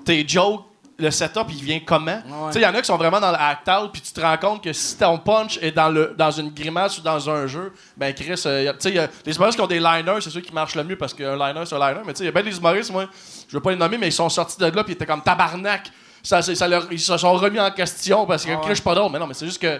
tes 0.05 0.25
jokes, 0.25 0.63
le 1.00 1.12
setup, 1.12 1.46
il 1.50 1.63
vient 1.63 1.79
comment? 1.86 2.22
Tu 2.48 2.53
sais, 2.53 2.60
il 2.60 2.63
y 2.63 2.65
en 2.65 2.74
a 2.75 2.79
qui 2.82 2.86
sont 2.88 2.98
vraiment 2.98 3.20
dans 3.20 3.32
l'act 3.32 3.68
out, 3.70 3.91
puis 3.91 4.01
tu 4.01 4.12
te 4.12 4.20
rends 4.22 4.38
compte 4.38 4.63
que 4.63 4.74
si 4.74 4.98
ton 4.98 5.18
punch 5.18 5.58
est 5.62 5.72
dans, 5.72 5.89
le, 5.89 6.13
dans 6.18 6.32
une 6.32 6.50
grimace 6.50 6.98
ou 6.98 7.01
dans 7.01 7.29
un 7.29 7.48
jeu, 7.48 7.72
ben 7.98 8.13
Chris, 8.13 8.41
euh, 8.46 8.63
y 8.63 8.68
a- 8.68 8.74
tu 8.74 8.91
sais, 8.91 9.10
les 9.25 9.36
humoristes 9.36 9.58
qui 9.58 9.63
ont 9.63 9.68
des 9.68 9.79
liners, 9.79 10.20
c'est 10.22 10.29
ceux 10.29 10.41
qui 10.41 10.53
marchent 10.53 10.75
le 10.75 10.84
mieux 10.84 10.98
parce 10.98 11.13
qu'un 11.13 11.36
liner, 11.36 11.62
c'est 11.65 11.75
un 11.75 11.79
liner, 11.89 12.01
mais 12.06 12.13
tu 12.13 12.18
sais, 12.20 12.24
il 12.24 12.27
y 12.27 12.29
a 12.29 12.32
bien 12.32 12.44
des 12.44 12.58
humoristes, 12.58 12.91
moi, 12.91 13.06
je 13.48 13.56
veux 13.56 13.62
pas 13.62 13.72
les 13.72 13.77
nommer, 13.77 13.98
mais 13.98 14.08
ils 14.08 14.13
sont 14.13 14.29
sortis 14.29 14.58
de 14.60 14.65
là, 14.65 14.84
puis 14.84 14.94
ils 14.94 14.96
étaient 14.96 15.06
comme 15.06 15.22
tabarnak. 15.24 15.91
Ça, 16.22 16.41
c'est- 16.41 16.56
ça 16.56 16.68
leur- 16.68 16.91
ils 16.91 17.00
se 17.00 17.18
sont 17.18 17.34
remis 17.34 17.60
en 17.60 17.72
question 17.72 18.25
parce 18.25 18.44
que 18.46 18.51
Ah 18.51 18.56
Chris, 18.58 18.63
ouais. 18.63 18.70
je 18.72 18.75
suis 18.75 18.84
pas 18.84 18.96
drôle, 18.96 19.12
mais 19.12 19.20
non, 19.20 19.27
mais 19.27 19.34
c'est 19.34 19.46
juste 19.46 19.62
que 19.62 19.79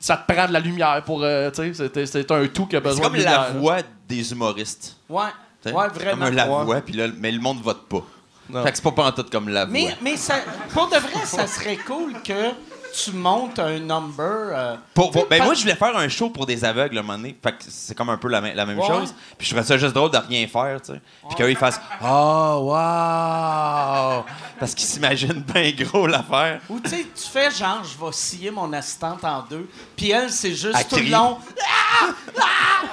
ça 0.00 0.16
te 0.16 0.32
prend 0.32 0.46
de 0.48 0.52
la 0.52 0.60
lumière 0.60 1.02
pour, 1.04 1.22
euh, 1.22 1.50
tu 1.50 1.72
sais, 1.74 1.90
c'est- 1.94 2.06
c'est 2.06 2.30
un 2.32 2.46
tout 2.48 2.66
qui 2.66 2.76
a 2.76 2.80
C'est 2.80 2.84
besoin 2.84 3.04
comme 3.04 3.12
de 3.14 3.18
lumière. 3.18 3.40
la 3.52 3.58
voix 3.58 3.76
des 4.08 4.32
humoristes. 4.32 4.96
Ouais, 5.08 5.22
t'sais. 5.60 5.72
ouais, 5.72 5.84
C'est 5.92 6.02
vraiment. 6.02 6.26
Comme 6.26 6.34
la 6.34 6.48
Ouais. 6.48 6.64
voix, 6.64 6.80
puis 6.80 6.94
là, 6.94 7.06
mais 7.18 7.30
le 7.30 7.40
monde 7.40 7.60
vote 7.62 7.88
pas. 7.88 8.02
Non. 8.50 8.62
Fait 8.62 8.70
que 8.70 8.76
c'est 8.76 8.82
pas 8.82 8.92
pantoute 8.92 9.30
comme 9.30 9.48
la 9.48 9.64
voix. 9.64 9.72
Mais, 9.72 9.96
mais 10.00 10.16
ça, 10.16 10.36
pour 10.72 10.88
de 10.88 10.96
vrai, 10.96 11.24
ça 11.24 11.46
serait 11.46 11.76
cool 11.76 12.14
que 12.22 12.52
tu 12.92 13.12
montes 13.12 13.58
un 13.58 13.78
number. 13.78 14.50
euh, 14.52 14.76
Pour- 14.94 15.10
pour- 15.10 15.12
tu 15.12 15.18
sais, 15.20 15.26
ben 15.30 15.38
pas- 15.38 15.44
moi, 15.44 15.54
je 15.54 15.60
voulais 15.62 15.74
faire 15.74 15.96
un 15.96 16.08
show 16.08 16.30
pour 16.30 16.46
des 16.46 16.64
aveugles 16.64 16.96
à 16.96 17.00
un 17.00 17.02
moment 17.02 17.18
donné. 17.18 17.36
Fait 17.42 17.52
que 17.52 17.58
c'est 17.68 17.94
comme 17.96 18.10
un 18.10 18.16
peu 18.16 18.28
la, 18.28 18.40
même- 18.40 18.56
la 18.56 18.66
même 18.66 18.78
Ouais. 18.78 18.86
chose. 18.86 19.14
Puis 19.36 19.46
je 19.46 19.52
trouvais 19.54 19.66
ça 19.66 19.76
juste 19.78 19.94
drôle 19.94 20.10
de 20.10 20.18
rien 20.18 20.46
faire, 20.46 20.80
tu 20.80 20.92
sais. 20.92 21.00
Puis 21.28 21.36
qu'eux, 21.36 21.50
ils 21.50 21.56
fassent 21.56 21.80
«Oh, 22.02 22.60
wow!» 22.72 24.24
Parce 24.58 24.74
qu'ils 24.74 24.86
s'imaginent 24.88 25.42
bien 25.42 25.72
gros 25.78 26.06
l'affaire. 26.06 26.60
Ou 26.68 26.80
tu 26.80 26.90
sais, 26.90 27.06
tu 27.14 27.24
fais 27.30 27.50
genre, 27.50 27.82
je 27.84 28.04
vais 28.04 28.12
scier 28.12 28.50
mon 28.50 28.72
assistante 28.72 29.22
en 29.24 29.44
deux, 29.48 29.68
puis 29.96 30.10
elle, 30.10 30.30
c'est 30.30 30.54
juste 30.54 30.88
tout 30.88 30.96
le 30.96 31.10
long. 31.10 31.38
Ah! 31.62 32.06
Ah! 32.40 32.44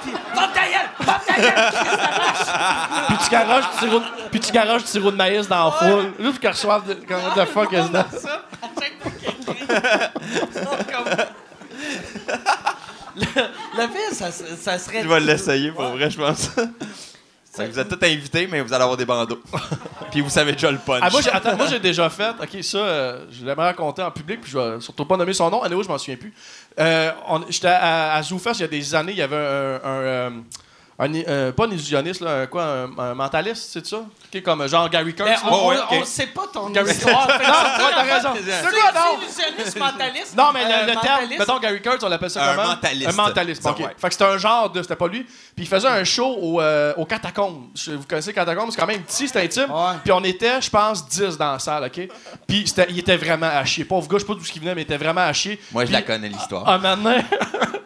Puis, 0.02 0.12
ferme 0.12 0.52
ta 0.52 0.60
gueule! 0.60 0.90
Ta! 1.04 1.20
Puis 3.08 3.16
tu 3.24 3.30
garoches 3.30 3.70
du 3.72 3.78
sirop, 3.78 3.98
de- 4.00 4.04
puis 4.30 4.40
tu 4.40 4.52
garoches 4.52 4.82
du 4.84 4.88
sirop 4.88 5.10
de 5.10 5.16
maïs 5.16 5.48
dans 5.48 5.64
la 5.66 5.70
foule. 5.72 6.12
Juste 6.18 6.30
pour 6.32 6.40
qu'ils 6.40 6.48
reçoivent 6.50 6.86
de, 6.86 6.94
fuck 7.46 7.72
ça, 9.46 10.70
Le, 13.16 13.86
pire, 13.88 14.12
ça, 14.12 14.30
ça 14.30 14.78
serait. 14.78 15.02
Je 15.02 15.08
vais 15.08 15.20
l'essayer 15.20 15.70
pour 15.72 15.84
vrai, 15.84 16.10
je 16.10 16.18
pense. 16.18 16.50
Que 17.56 17.62
vous 17.70 17.78
êtes 17.78 17.88
tous 17.88 18.04
invités, 18.04 18.46
mais 18.46 18.60
vous 18.60 18.70
allez 18.74 18.82
avoir 18.82 18.98
des 18.98 19.06
bandeaux. 19.06 19.40
Puis 20.10 20.20
vous 20.20 20.28
savez 20.28 20.52
déjà 20.52 20.70
le 20.70 20.76
punch. 20.76 21.00
Ah, 21.00 21.08
moi, 21.10 21.22
j'ai, 21.22 21.30
attends, 21.30 21.56
moi, 21.56 21.66
j'ai 21.66 21.80
déjà 21.80 22.10
fait. 22.10 22.28
OK, 22.38 22.62
ça, 22.62 22.76
euh, 22.78 23.24
je 23.30 23.46
l'aimerais 23.46 23.68
raconter 23.68 24.02
en 24.02 24.10
public, 24.10 24.42
puis 24.42 24.50
je 24.50 24.58
vais 24.58 24.80
surtout 24.80 25.06
pas 25.06 25.16
nommer 25.16 25.32
son 25.32 25.48
nom. 25.48 25.62
Anyway, 25.62 25.82
je 25.82 25.88
m'en 25.88 25.96
souviens 25.96 26.16
plus. 26.16 26.34
Euh, 26.78 27.10
on- 27.26 27.46
j'étais 27.48 27.68
à, 27.68 28.12
à 28.14 28.22
ZooFest 28.22 28.56
il 28.56 28.60
y 28.60 28.64
a 28.64 28.68
des 28.68 28.94
années. 28.94 29.12
Il 29.12 29.18
y 29.18 29.22
avait 29.22 29.36
un. 29.36 29.80
un, 29.82 29.88
euh, 29.88 30.30
un- 30.98 31.14
euh, 31.14 31.52
pas 31.52 31.64
un 31.66 31.70
illusionniste, 31.70 32.20
là, 32.22 32.40
un, 32.42 32.46
quoi, 32.46 32.64
un, 32.64 32.98
un 32.98 33.14
mentaliste, 33.14 33.68
c'est 33.70 33.84
ça? 33.86 33.98
OK, 33.98 34.42
comme 34.42 34.66
genre 34.66 34.88
Gary 34.88 35.14
Kurtz. 35.14 35.28
Mais 35.28 35.34
là. 35.50 35.54
on, 35.56 35.68
ouais, 35.68 35.76
on- 35.90 35.94
ok. 35.94 36.00
on 36.00 36.04
sait 36.06 36.26
pas 36.28 36.44
ton 36.52 36.70
Gary- 36.70 36.90
histoire. 36.90 37.28
Non, 37.28 37.84
t'as 37.94 38.02
raison. 38.02 38.28
C'est 38.34 38.62
quoi, 38.62 38.92
non? 38.94 39.18
illusionniste 39.20 39.78
mentaliste. 39.78 40.36
Non, 40.36 40.50
mais 40.54 40.64
le, 40.64 40.70
euh, 40.72 40.80
le 40.80 40.86
terme, 40.92 41.04
mentaliste. 41.20 41.38
mettons 41.40 41.58
Gary 41.60 41.82
Kurtz, 41.82 42.02
on 42.02 42.08
l'appelle 42.08 42.30
ça 42.30 42.42
Un 42.50 42.54
comment? 42.56 42.68
mentaliste. 42.68 43.08
Un 43.10 43.12
mentaliste. 43.12 43.62
Ça, 43.62 43.70
ok. 43.72 43.78
ouais. 43.80 43.94
Fait 43.98 44.06
que 44.08 44.12
c'était 44.14 44.24
un 44.24 44.38
genre 44.38 44.70
de. 44.70 44.82
C'était 44.82 44.96
pas 44.96 45.08
lui. 45.08 45.22
Puis 45.24 45.64
il 45.64 45.68
faisait 45.68 45.88
un 45.88 46.04
show 46.04 46.34
au, 46.40 46.60
euh, 46.60 46.94
au 46.96 47.04
Catacombes. 47.04 47.66
Je- 47.74 47.92
Vous 47.92 48.04
connaissez 48.08 48.32
Catacombes? 48.32 48.70
C'est 48.70 48.80
quand 48.80 48.86
même 48.86 49.02
petit, 49.02 49.26
c'était 49.28 49.42
intime. 49.42 49.70
Ouais. 49.70 49.96
Puis 50.02 50.12
on 50.12 50.24
était, 50.24 50.60
je 50.62 50.70
pense, 50.70 51.06
10 51.08 51.36
dans 51.36 51.52
la 51.52 51.58
salle, 51.58 51.84
OK? 51.84 52.08
Puis 52.48 52.66
c'était- 52.66 52.86
il 52.88 52.98
était 52.98 53.16
vraiment 53.16 53.46
à 53.52 53.64
chier. 53.64 53.84
Pauvre 53.84 54.08
gars, 54.08 54.16
je 54.16 54.20
sais 54.22 54.26
pas 54.26 54.34
d'où 54.34 54.40
il 54.54 54.60
venait, 54.60 54.74
mais 54.74 54.82
il 54.82 54.84
était 54.84 54.96
vraiment 54.96 55.20
à 55.22 55.32
chier. 55.32 55.60
Moi, 55.72 55.84
je 55.84 55.92
la 55.92 56.02
connais, 56.02 56.28
l'histoire. 56.28 56.66
un 56.68 56.78
moment 56.78 56.96
donné, 56.96 57.22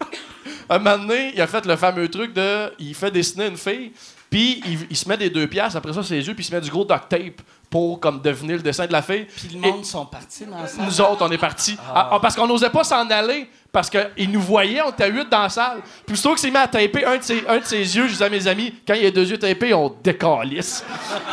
un 0.76 0.78
moment 0.78 0.98
donné, 0.98 1.32
il 1.34 1.40
a 1.40 1.46
fait 1.46 1.66
le 1.66 1.76
fameux 1.76 2.08
truc 2.08 2.32
de. 2.32 2.72
Il 2.78 2.94
fait 2.94 3.10
dessiner 3.10 3.48
une 3.48 3.56
fille, 3.56 3.92
puis 4.30 4.62
il, 4.64 4.86
il 4.88 4.96
se 4.96 5.08
met 5.08 5.16
des 5.16 5.28
deux 5.28 5.48
pièces, 5.48 5.74
après 5.74 5.92
ça, 5.92 6.02
ses 6.02 6.24
yeux, 6.26 6.34
puis 6.34 6.44
il 6.44 6.46
se 6.46 6.54
met 6.54 6.60
du 6.60 6.70
gros 6.70 6.84
duct 6.84 7.08
tape 7.08 7.42
pour 7.70 8.00
comme 8.00 8.20
devenir 8.20 8.56
le 8.56 8.62
dessin 8.62 8.86
de 8.86 8.92
la 8.92 9.00
fille. 9.00 9.26
Puis 9.36 9.48
le 9.54 9.60
monde 9.60 9.84
sont 9.84 10.04
partis 10.04 10.44
dans 10.44 10.66
ça. 10.66 10.82
Nous 10.82 11.00
autres, 11.00 11.24
on 11.24 11.30
est 11.30 11.38
partis. 11.38 11.76
Ah, 11.94 12.10
ah, 12.12 12.18
parce 12.20 12.34
qu'on 12.34 12.46
n'osait 12.46 12.70
pas 12.70 12.82
s'en 12.82 13.08
aller. 13.08 13.48
Parce 13.72 13.88
qu'ils 13.88 14.28
nous 14.32 14.40
voyaient, 14.40 14.82
on 14.82 14.90
était 14.90 15.08
huit 15.08 15.28
dans 15.28 15.42
la 15.42 15.48
salle. 15.48 15.80
Puis 16.04 16.14
plutôt 16.14 16.34
que 16.34 16.40
s'est 16.40 16.50
mis 16.50 16.56
à 16.56 16.66
taper 16.66 17.04
un 17.04 17.18
de 17.18 17.22
ses, 17.22 17.46
un 17.46 17.58
de 17.58 17.64
ses 17.64 17.76
yeux, 17.96 18.08
je 18.08 18.12
disais 18.12 18.24
à 18.24 18.28
mes 18.28 18.48
amis, 18.48 18.74
quand 18.84 18.94
il 18.94 19.04
y 19.04 19.06
a 19.06 19.12
deux 19.12 19.30
yeux 19.30 19.38
tapés, 19.38 19.72
on 19.72 19.94
décalisse. 20.02 20.84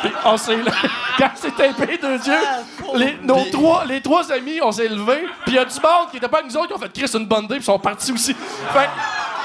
Puis 0.02 0.12
on 0.24 0.38
s'est 0.38 0.56
quand 1.18 1.32
c'est 1.34 1.56
tapé 1.56 1.98
deux 1.98 2.18
yeux, 2.18 2.94
les, 2.94 3.18
nos 3.24 3.44
trois, 3.52 3.86
les 3.86 4.02
trois 4.02 4.32
amis, 4.32 4.60
on 4.62 4.72
s'est 4.72 4.88
levés. 4.88 5.26
Puis 5.46 5.54
il 5.54 5.56
y 5.56 5.58
a 5.58 5.66
du 5.66 5.80
monde 5.80 6.12
qui 6.12 6.18
était 6.18 6.28
pas 6.28 6.40
avec 6.40 6.52
nous 6.52 6.58
autres 6.58 6.68
qui 6.68 6.74
ont 6.74 6.78
fait 6.78 6.94
Chris 6.94 7.10
une 7.16 7.26
bonne 7.26 7.48
day, 7.48 7.56
puis 7.56 7.64
ils 7.64 7.66
sont 7.66 7.80
partis 7.80 8.12
aussi. 8.12 8.36
Fait, 8.36 8.90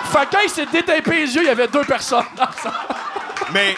fait 0.05 0.27
que 0.27 0.31
quand 0.31 0.43
il 0.45 0.51
s'est 0.51 0.67
détapé 0.67 1.11
les 1.13 1.35
yeux, 1.35 1.43
il 1.43 1.47
y 1.47 1.51
avait 1.51 1.69
deux 1.69 1.85
personnes 1.85 2.27
dans 2.37 2.45
la 2.45 2.53
salle. 2.53 2.73
Mais. 3.53 3.75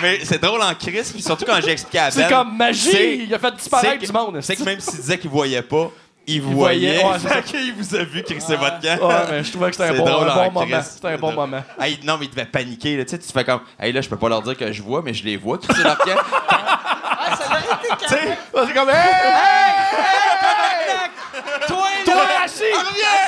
Mais 0.00 0.20
c'est 0.24 0.40
drôle 0.40 0.62
en 0.62 0.72
crise, 0.74 1.10
puis 1.10 1.20
surtout 1.20 1.44
quand 1.44 1.60
j'ai 1.60 1.72
expliqué 1.72 1.98
à 1.98 2.04
Ben. 2.04 2.10
C'est 2.12 2.28
comme 2.28 2.56
magie. 2.56 3.24
Il 3.24 3.34
a 3.34 3.38
fait 3.40 3.54
disparaître 3.56 3.98
du 4.04 4.12
monde. 4.12 4.38
C'est 4.42 4.54
que 4.54 4.62
même 4.62 4.78
s'il 4.78 5.00
disait 5.00 5.18
qu'il 5.18 5.28
voyait 5.30 5.60
pas, 5.62 5.90
il 6.24 6.40
voyait, 6.40 7.00
voyait. 7.00 7.24
ouais, 7.34 7.42
qu'il 7.42 7.74
vous 7.78 7.96
a 7.96 8.04
vu 8.04 8.22
crisser 8.22 8.54
votre 8.54 8.80
camp. 8.80 9.08
Ouais, 9.08 9.14
mais 9.30 9.42
je 9.44 9.50
trouvais 9.50 9.70
que 9.70 9.76
c'était 9.76 9.88
un 9.88 9.94
bon, 9.94 10.06
un 10.06 10.50
moment. 10.50 10.82
C'était 10.82 11.08
un 11.08 11.16
bon 11.18 11.32
moment. 11.32 11.64
Hey, 11.80 11.98
non, 12.04 12.16
mais 12.16 12.26
il 12.26 12.30
devait 12.30 12.44
paniquer. 12.44 12.96
Là. 12.96 13.04
Tu 13.04 13.10
sais, 13.10 13.18
tu 13.18 13.32
fais 13.32 13.44
comme, 13.44 13.60
hey, 13.80 13.92
là, 13.92 14.00
je 14.00 14.08
peux 14.08 14.16
pas 14.16 14.28
leur 14.28 14.42
dire 14.42 14.56
que 14.56 14.70
je 14.70 14.82
vois, 14.82 15.02
mais 15.02 15.14
je 15.14 15.24
les 15.24 15.36
vois 15.36 15.58
crisser 15.58 15.82
leur 15.82 15.98
camp. 15.98 16.10
Ah, 16.48 17.36
ça 17.36 17.46
aurait 17.46 17.58
été 17.60 18.04
Tu 18.04 18.08
sais, 18.08 18.16
carré. 18.16 18.66
c'est 18.68 18.74
comme 18.74 18.88
Hey! 18.90 18.94
Assis! 18.96 20.37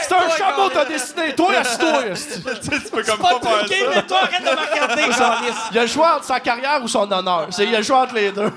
C'est 0.02 0.14
un 0.14 0.30
chameau 0.36 0.68
que 0.68 0.74
t'as 0.74 0.84
dessiné. 0.84 1.34
Toi, 1.34 1.52
assis-toi. 1.58 2.06
esti. 2.06 2.42
tu 2.62 2.90
peux 2.90 3.02
comme 3.02 3.18
Pas 3.18 3.38
pas 3.40 3.66
faire 3.66 3.68
ça. 3.68 3.90
mais 3.94 4.02
toi, 4.06 4.18
arrête 4.22 4.40
de 4.40 4.50
me 4.50 4.70
regarder. 4.70 5.02
Il 5.72 5.78
a 5.78 5.82
le 5.82 5.88
choix 5.88 6.16
entre 6.16 6.24
sa 6.24 6.40
carrière 6.40 6.80
ou 6.82 6.88
son 6.88 7.10
honneur. 7.10 7.46
C'est, 7.50 7.64
il 7.66 7.74
a 7.74 7.78
le 7.78 7.84
choix 7.84 8.02
entre 8.02 8.14
les 8.14 8.32
deux. 8.32 8.50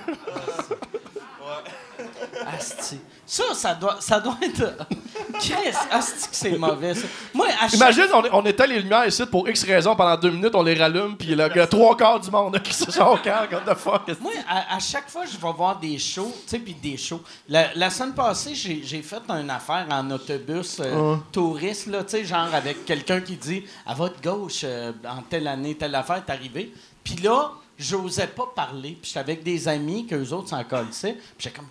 Asti. 2.58 3.00
Ça, 3.25 3.44
ça 3.53 3.74
doit, 3.74 3.98
ça 4.01 4.20
doit 4.20 4.38
être. 4.42 4.77
Chris, 5.39 5.53
asti 5.89 6.30
que 6.30 6.36
c'est 6.36 6.58
mauvais, 6.58 6.94
ça. 6.94 7.08
Moi, 7.34 7.48
à 7.60 7.68
chaque 7.68 7.74
Imagine, 7.74 8.08
on, 8.13 8.24
on 8.39 8.46
éteint 8.46 8.65
les 8.65 8.80
lumières 8.80 9.08
ici 9.08 9.25
pour 9.25 9.48
X 9.48 9.63
raisons 9.63 9.96
pendant 9.96 10.18
deux 10.18 10.30
minutes, 10.30 10.53
on 10.53 10.62
les 10.62 10.75
rallume, 10.75 11.15
puis 11.15 11.34
le 11.34 11.48
gars, 11.48 11.65
trois 11.65 11.96
quarts 11.96 12.20
du 12.20 12.30
monde 12.30 12.62
qui 12.63 12.74
se 12.74 12.92
sont 12.92 13.01
au 13.06 13.18
camp. 13.18 13.48
What 13.51 13.74
the 13.74 13.77
fuck? 13.77 14.01
Moi, 14.20 14.34
à, 14.48 14.75
à 14.75 14.80
chaque 14.80 15.10
fois, 15.10 15.24
je 15.25 15.38
vais 15.38 15.53
voir 15.53 15.80
des 15.80 15.98
shows, 15.98 16.34
tu 16.44 16.50
sais, 16.50 16.60
puis 16.60 16.74
des 16.74 16.98
shows. 16.98 17.22
La, 17.48 17.74
la 17.75 17.89
semaine 17.89 18.13
passée, 18.13 18.53
j'ai 18.56 18.82
j'ai 18.84 19.01
fait 19.01 19.22
une 19.30 19.50
affaire 19.50 19.88
en 19.89 20.12
autobus 20.12 20.77
euh, 20.82 21.15
touriste, 21.32 21.88
là, 21.88 22.03
tu 22.03 22.10
sais, 22.18 22.25
genre 22.25 22.53
avec 22.53 22.86
quelqu'un 22.86 23.22
qui 23.22 23.38
dit 23.38 23.63
à 23.86 23.94
votre 23.94 24.22
gauche, 24.22 24.62
euh, 24.65 24.92
en 25.08 25.22
telle 25.22 25.48
année, 25.48 25.75
telle 25.75 25.96
affaire 25.96 26.18
est 26.27 26.32
arrivée. 26.32 26.74
Puis 27.03 27.15
là, 27.15 27.51
j'osais 27.77 28.27
pas 28.27 28.51
parler. 28.56 28.98
Puis 29.01 29.10
j'étais 29.10 29.20
avec 29.20 29.44
des 29.44 29.68
amis 29.68 30.06
qu'eux 30.06 30.30
autres 30.32 30.50
s'en 30.50 30.63
collaient. 30.63 30.84
Puis 30.92 31.15
j'étais 31.39 31.56
comme. 31.56 31.68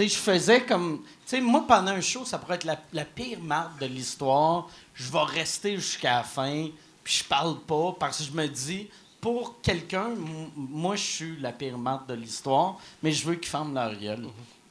Tu 0.00 0.08
sais, 0.08 0.14
je 0.16 0.20
faisais 0.20 0.62
comme. 0.62 1.02
Tu 1.26 1.36
sais, 1.36 1.40
moi, 1.40 1.64
pendant 1.68 1.90
un 1.92 2.00
show, 2.00 2.24
ça 2.24 2.38
pourrait 2.38 2.54
être 2.56 2.64
la, 2.64 2.76
la 2.94 3.04
pire 3.04 3.38
marque 3.40 3.78
de 3.80 3.86
l'histoire. 3.86 4.66
Je 4.94 5.10
vais 5.12 5.22
rester 5.26 5.76
jusqu'à 5.76 6.16
la 6.16 6.22
fin, 6.22 6.68
puis 7.04 7.14
je 7.14 7.24
parle 7.24 7.58
pas, 7.60 7.94
parce 7.98 8.18
que 8.18 8.24
je 8.24 8.32
me 8.32 8.46
dis, 8.46 8.88
pour 9.20 9.60
quelqu'un, 9.60 10.08
moi, 10.56 10.96
je 10.96 11.02
suis 11.02 11.36
la 11.40 11.52
pire 11.52 11.76
marque 11.76 12.08
de 12.08 12.14
l'histoire, 12.14 12.76
mais 13.02 13.12
je 13.12 13.26
veux 13.26 13.34
qu'ils 13.34 13.50
ferment 13.50 13.74
leur 13.74 13.94
gueule. 13.94 14.22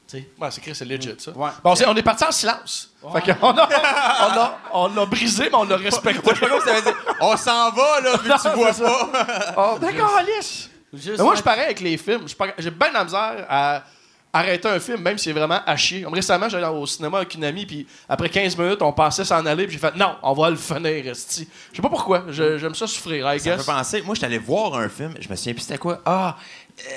Tu 0.08 0.18
sais. 0.18 0.28
Ouais, 0.40 0.50
c'est 0.50 0.60
Chris, 0.60 0.74
c'est 0.74 0.84
legit, 0.84 1.14
ça. 1.18 1.30
Ouais. 1.30 1.50
Bon, 1.62 1.76
c'est- 1.76 1.86
on 1.86 1.94
est 1.94 2.02
parti 2.02 2.24
en 2.24 2.32
silence. 2.32 2.92
Fait 3.12 3.32
qu'on 3.32 3.50
a, 3.56 3.68
on 3.68 4.40
a, 4.40 4.58
on 4.72 4.88
l'a 4.88 5.06
brisé, 5.06 5.44
mais 5.44 5.54
on 5.54 5.62
l'a 5.64 5.76
respecté. 5.76 6.20
Moi, 6.24 6.34
je 6.34 6.64
ça 6.64 6.74
veut 6.74 6.82
dire. 6.82 6.96
On 7.20 7.36
s'en 7.36 7.70
va, 7.70 8.00
là, 8.00 8.16
vu 8.16 8.28
que 8.28 8.42
tu 8.42 8.56
vois 8.56 8.72
pas. 8.72 9.54
Oh, 9.56 9.78
d'accord, 9.78 10.16
Alice. 10.16 10.68
Juste 10.92 11.18
Mais 11.18 11.24
moi, 11.24 11.36
je 11.36 11.42
parais 11.42 11.66
avec 11.66 11.78
les 11.78 11.96
films. 11.96 12.26
J'ai 12.58 12.70
bien 12.72 12.88
de 12.88 12.94
la 12.94 13.04
misère 13.04 13.46
à 13.48 13.84
arrêter 14.32 14.68
un 14.68 14.78
film, 14.78 15.00
même 15.00 15.18
si 15.18 15.24
c'est 15.24 15.32
vraiment 15.32 15.60
à 15.66 15.76
chier. 15.76 16.02
Comme 16.02 16.14
récemment, 16.14 16.48
j'allais 16.48 16.66
au 16.66 16.86
cinéma 16.86 17.18
avec 17.18 17.34
une 17.34 17.44
amie, 17.44 17.66
puis 17.66 17.86
après 18.08 18.28
15 18.28 18.56
minutes, 18.56 18.82
on 18.82 18.92
pensait 18.92 19.24
s'en 19.24 19.44
aller, 19.44 19.64
puis 19.66 19.74
j'ai 19.74 19.78
fait 19.78 19.96
non, 19.96 20.16
on 20.22 20.32
va 20.32 20.50
le 20.50 20.56
finir, 20.56 21.06
esti. 21.08 21.48
Je 21.70 21.76
sais 21.76 21.82
pas 21.82 21.88
pourquoi. 21.88 22.24
J'aime 22.30 22.74
ça 22.74 22.86
souffrir, 22.86 23.32
I 23.32 23.40
Ça 23.40 23.50
me 23.50 23.56
guess. 23.56 23.66
fait 23.66 23.72
penser, 23.72 24.02
moi, 24.02 24.14
je 24.14 24.20
suis 24.20 24.26
allé 24.26 24.38
voir 24.38 24.74
un 24.76 24.88
film, 24.88 25.14
je 25.18 25.28
me 25.28 25.36
souviens 25.36 25.54
plus 25.54 25.62
c'était 25.62 25.78
quoi. 25.78 26.00
Ah, 26.04 26.36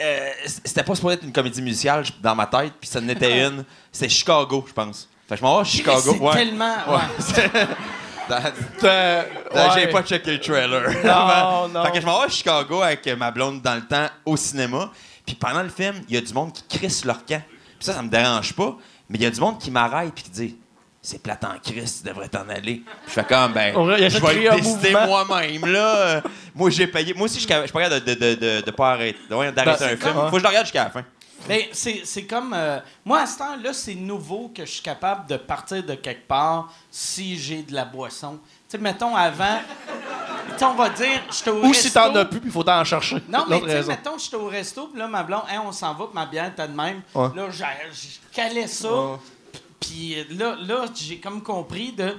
euh, 0.01 0.29
c'était 0.45 0.83
pas 0.83 0.95
supposé 0.95 1.15
être 1.15 1.23
une 1.23 1.33
comédie 1.33 1.61
musicale 1.61 2.05
dans 2.21 2.35
ma 2.35 2.45
tête, 2.45 2.73
puis 2.79 2.89
ça 2.89 2.99
en 2.99 3.07
était 3.07 3.39
une. 3.47 3.63
C'était 3.91 4.09
Chicago, 4.09 4.63
je 4.67 4.73
pense. 4.73 5.09
Fait 5.27 5.35
que 5.35 5.39
je 5.39 5.43
m'en 5.43 5.55
vais 5.55 5.61
à 5.61 5.63
Chicago. 5.63 6.01
C'est 6.03 6.19
ouais. 6.19 6.33
tellement. 6.33 6.75
Euh, 6.87 6.97
ouais. 9.53 9.69
J'ai 9.75 9.87
pas 9.87 10.03
checké 10.03 10.31
le 10.31 10.39
trailer. 10.39 10.89
Non, 11.03 11.67
non. 11.67 11.83
Fait 11.85 11.91
que 11.91 12.01
je 12.01 12.05
m'en 12.05 12.19
vais 12.19 12.25
à 12.25 12.29
Chicago 12.29 12.81
avec 12.81 13.05
ma 13.17 13.31
blonde 13.31 13.61
dans 13.61 13.75
le 13.75 13.85
temps 13.85 14.07
au 14.25 14.37
cinéma. 14.37 14.91
Puis 15.25 15.35
pendant 15.35 15.63
le 15.63 15.69
film, 15.69 15.95
il 16.09 16.15
y 16.15 16.17
a 16.17 16.21
du 16.21 16.33
monde 16.33 16.51
qui 16.53 16.77
crisse 16.79 17.05
leur 17.05 17.25
camp. 17.25 17.41
Puis 17.47 17.85
ça, 17.85 17.93
ça 17.93 18.01
me 18.01 18.09
dérange 18.09 18.53
pas. 18.53 18.77
Mais 19.09 19.17
il 19.17 19.23
y 19.23 19.25
a 19.25 19.29
du 19.31 19.39
monde 19.39 19.59
qui 19.59 19.69
m'arrête 19.71 20.13
puis 20.13 20.23
qui 20.23 20.29
dit 20.29 20.57
C'est 21.01 21.21
plate 21.21 21.43
en 21.43 21.57
Christ, 21.61 22.01
tu 22.03 22.09
devrais 22.09 22.29
t'en 22.29 22.47
aller. 22.49 22.75
Puis 22.85 22.85
je 23.07 23.11
fais 23.11 23.23
comme, 23.25 23.51
ben, 23.53 23.73
je 24.09 24.17
vais 24.19 24.33
le 24.35 24.49
décider 24.55 24.91
moi-même, 25.07 25.65
là. 25.65 25.95
Euh, 25.97 26.21
Moi, 26.55 26.69
j'ai 26.69 26.87
payé. 26.87 27.13
Moi 27.13 27.25
aussi, 27.25 27.35
je 27.35 27.39
suis 27.41 27.47
capable- 27.47 27.67
je 27.67 27.71
suis 27.71 27.73
pas 27.73 27.83
capable 27.89 28.05
de, 28.05 28.13
de, 28.13 28.35
de, 28.35 28.59
de, 28.59 28.65
de 28.65 28.71
pas 28.71 28.91
arrêter, 28.93 29.19
d'arrêter 29.29 29.53
Ben, 29.55 29.71
un 29.71 29.77
film. 29.77 29.99
comme- 29.99 30.13
Faut 30.29 30.31
que 30.31 30.37
je 30.37 30.43
le 30.43 30.47
regarde 30.49 30.65
jusqu'à 30.65 30.83
la 30.85 30.89
fin. 30.91 31.03
Mais 31.49 31.69
c'est 31.73 32.01
c'est 32.05 32.23
comme. 32.23 32.53
euh, 32.55 32.79
moi, 33.03 33.19
à 33.21 33.25
ce 33.25 33.37
temps-là, 33.39 33.73
c'est 33.73 33.95
nouveau 33.95 34.49
que 34.55 34.65
je 34.65 34.71
suis 34.71 34.81
capable 34.81 35.27
de 35.27 35.35
partir 35.35 35.83
de 35.83 35.93
quelque 35.95 36.25
part 36.25 36.71
si 36.89 37.37
j'ai 37.37 37.63
de 37.63 37.73
la 37.73 37.83
boisson. 37.83 38.39
Tu 38.73 38.79
sais, 38.79 38.83
mettons 38.83 39.15
avant. 39.15 39.59
Tu 40.53 40.57
sais, 40.57 40.65
on 40.65 40.73
va 40.73 40.89
dire, 40.89 41.21
au 41.45 41.49
Ou 41.51 41.61
resto. 41.69 41.73
si 41.73 41.93
t'en 41.93 42.15
as 42.15 42.25
plus, 42.25 42.39
puis 42.39 42.49
il 42.49 42.51
faut 42.51 42.63
t'en 42.63 42.83
chercher. 42.83 43.17
Non, 43.29 43.45
mais 43.47 43.59
tu 43.59 43.87
mettons, 43.87 44.17
j'étais 44.17 44.35
au 44.35 44.47
resto, 44.47 44.87
puis 44.87 44.97
là, 44.99 45.07
ma 45.07 45.21
blonde, 45.21 45.43
Hey, 45.47 45.59
on 45.59 45.71
s'en 45.71 45.93
va, 45.93 46.05
puis 46.05 46.15
ma 46.15 46.25
bière 46.25 46.47
était 46.47 46.67
de 46.67 46.75
même. 46.75 47.01
Ouais. 47.13 47.27
Là, 47.35 47.49
j'ai- 47.51 47.65
je 47.93 48.35
calais 48.35 48.65
ça. 48.65 48.91
Ouais. 48.91 49.17
Puis 49.79 50.15
là, 50.31 50.55
là 50.65 50.85
j'ai 50.95 51.19
comme 51.19 51.43
compris 51.43 51.91
de. 51.91 52.15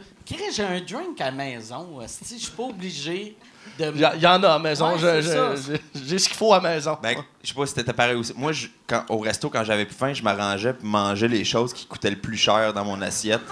J'ai 0.55 0.63
un 0.65 0.81
drink 0.81 1.21
à 1.21 1.25
la 1.27 1.31
maison. 1.33 1.99
Je 2.03 2.37
suis 2.37 2.51
pas 2.53 2.63
obligé 2.63 3.37
de. 3.77 3.91
Il 3.93 4.01
y, 4.01 4.05
a- 4.05 4.15
il 4.15 4.23
y 4.23 4.27
en 4.29 4.41
a 4.45 4.47
à 4.51 4.53
la 4.53 4.59
maison. 4.61 4.91
Ouais, 4.93 4.99
Je- 4.99 5.07
c'est 5.07 5.23
je- 5.23 5.29
ça. 5.57 5.73
j'ai- 6.07 6.19
ce 6.21 6.29
qu'il 6.29 6.37
faut 6.37 6.53
à 6.53 6.61
la 6.61 6.71
maison. 6.71 6.97
Ben, 7.03 7.17
je 7.43 7.49
sais 7.49 7.55
pas 7.55 7.67
si 7.67 7.75
c'était 7.75 7.93
pareil 7.93 8.15
aussi. 8.15 8.33
Moi, 8.37 8.53
je- 8.53 8.69
quand, 8.87 9.03
au 9.09 9.19
resto, 9.19 9.51
quand 9.51 9.65
j'avais 9.65 9.87
plus 9.87 9.97
faim, 9.97 10.13
je 10.13 10.23
m'arrangeais 10.23 10.73
pour 10.73 10.87
manger 10.87 11.27
les 11.27 11.45
choses 11.45 11.73
qui 11.73 11.85
coûtaient 11.87 12.11
le 12.11 12.21
plus 12.21 12.37
cher 12.37 12.73
dans 12.73 12.85
mon 12.85 13.01
assiette. 13.03 13.43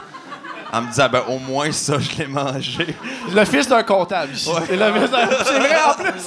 En 0.73 0.81
me 0.83 0.89
disant, 0.89 1.09
ben, 1.11 1.23
au 1.29 1.39
moins 1.39 1.71
ça, 1.73 1.99
je 1.99 2.17
l'ai 2.19 2.27
mangé. 2.27 2.97
Le 3.31 3.45
fils 3.45 3.69
d'un 3.69 3.83
comptable 3.83 4.33
ici. 4.33 4.51
C'est 4.67 4.77
le 4.77 4.93
fils 5.01 5.11
d'un- 5.11 5.29
C'est 5.45 5.59
vrai 5.59 5.77
en 5.87 5.95
plus. 5.95 6.23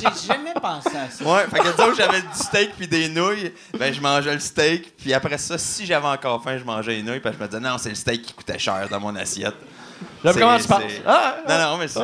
J'ai 0.00 0.26
jamais 0.26 0.52
pensé 0.54 0.88
à 0.96 1.08
ça. 1.10 1.24
Ouais, 1.24 1.44
fait 1.48 1.58
que 1.60 1.70
disons 1.70 1.90
que 1.90 1.96
j'avais 1.96 2.20
du 2.20 2.26
steak 2.34 2.72
puis 2.76 2.86
des 2.88 3.08
nouilles, 3.08 3.52
ben 3.78 3.92
je 3.92 4.00
mangeais 4.00 4.34
le 4.34 4.40
steak, 4.40 4.96
puis 4.96 5.14
après 5.14 5.38
ça, 5.38 5.56
si 5.58 5.86
j'avais 5.86 6.06
encore 6.08 6.42
faim, 6.42 6.58
je 6.58 6.64
mangeais 6.64 6.92
les 6.96 7.02
nouilles, 7.02 7.20
puis 7.20 7.32
je 7.32 7.42
me 7.42 7.46
disais 7.48 7.60
non, 7.60 7.78
c'est 7.78 7.88
le 7.90 7.94
steak 7.94 8.22
qui 8.22 8.32
coûtait 8.34 8.58
cher 8.58 8.86
dans 8.90 9.00
mon 9.00 9.14
assiette. 9.16 9.54
J'aime 10.24 10.34
comment 10.38 10.58
tu 10.58 10.68
penses. 10.68 10.82
c'est- 10.88 11.02
Ah, 11.06 11.36
Non, 11.48 11.58
non, 11.72 11.78
mais 11.78 11.88
c'est- 11.88 12.00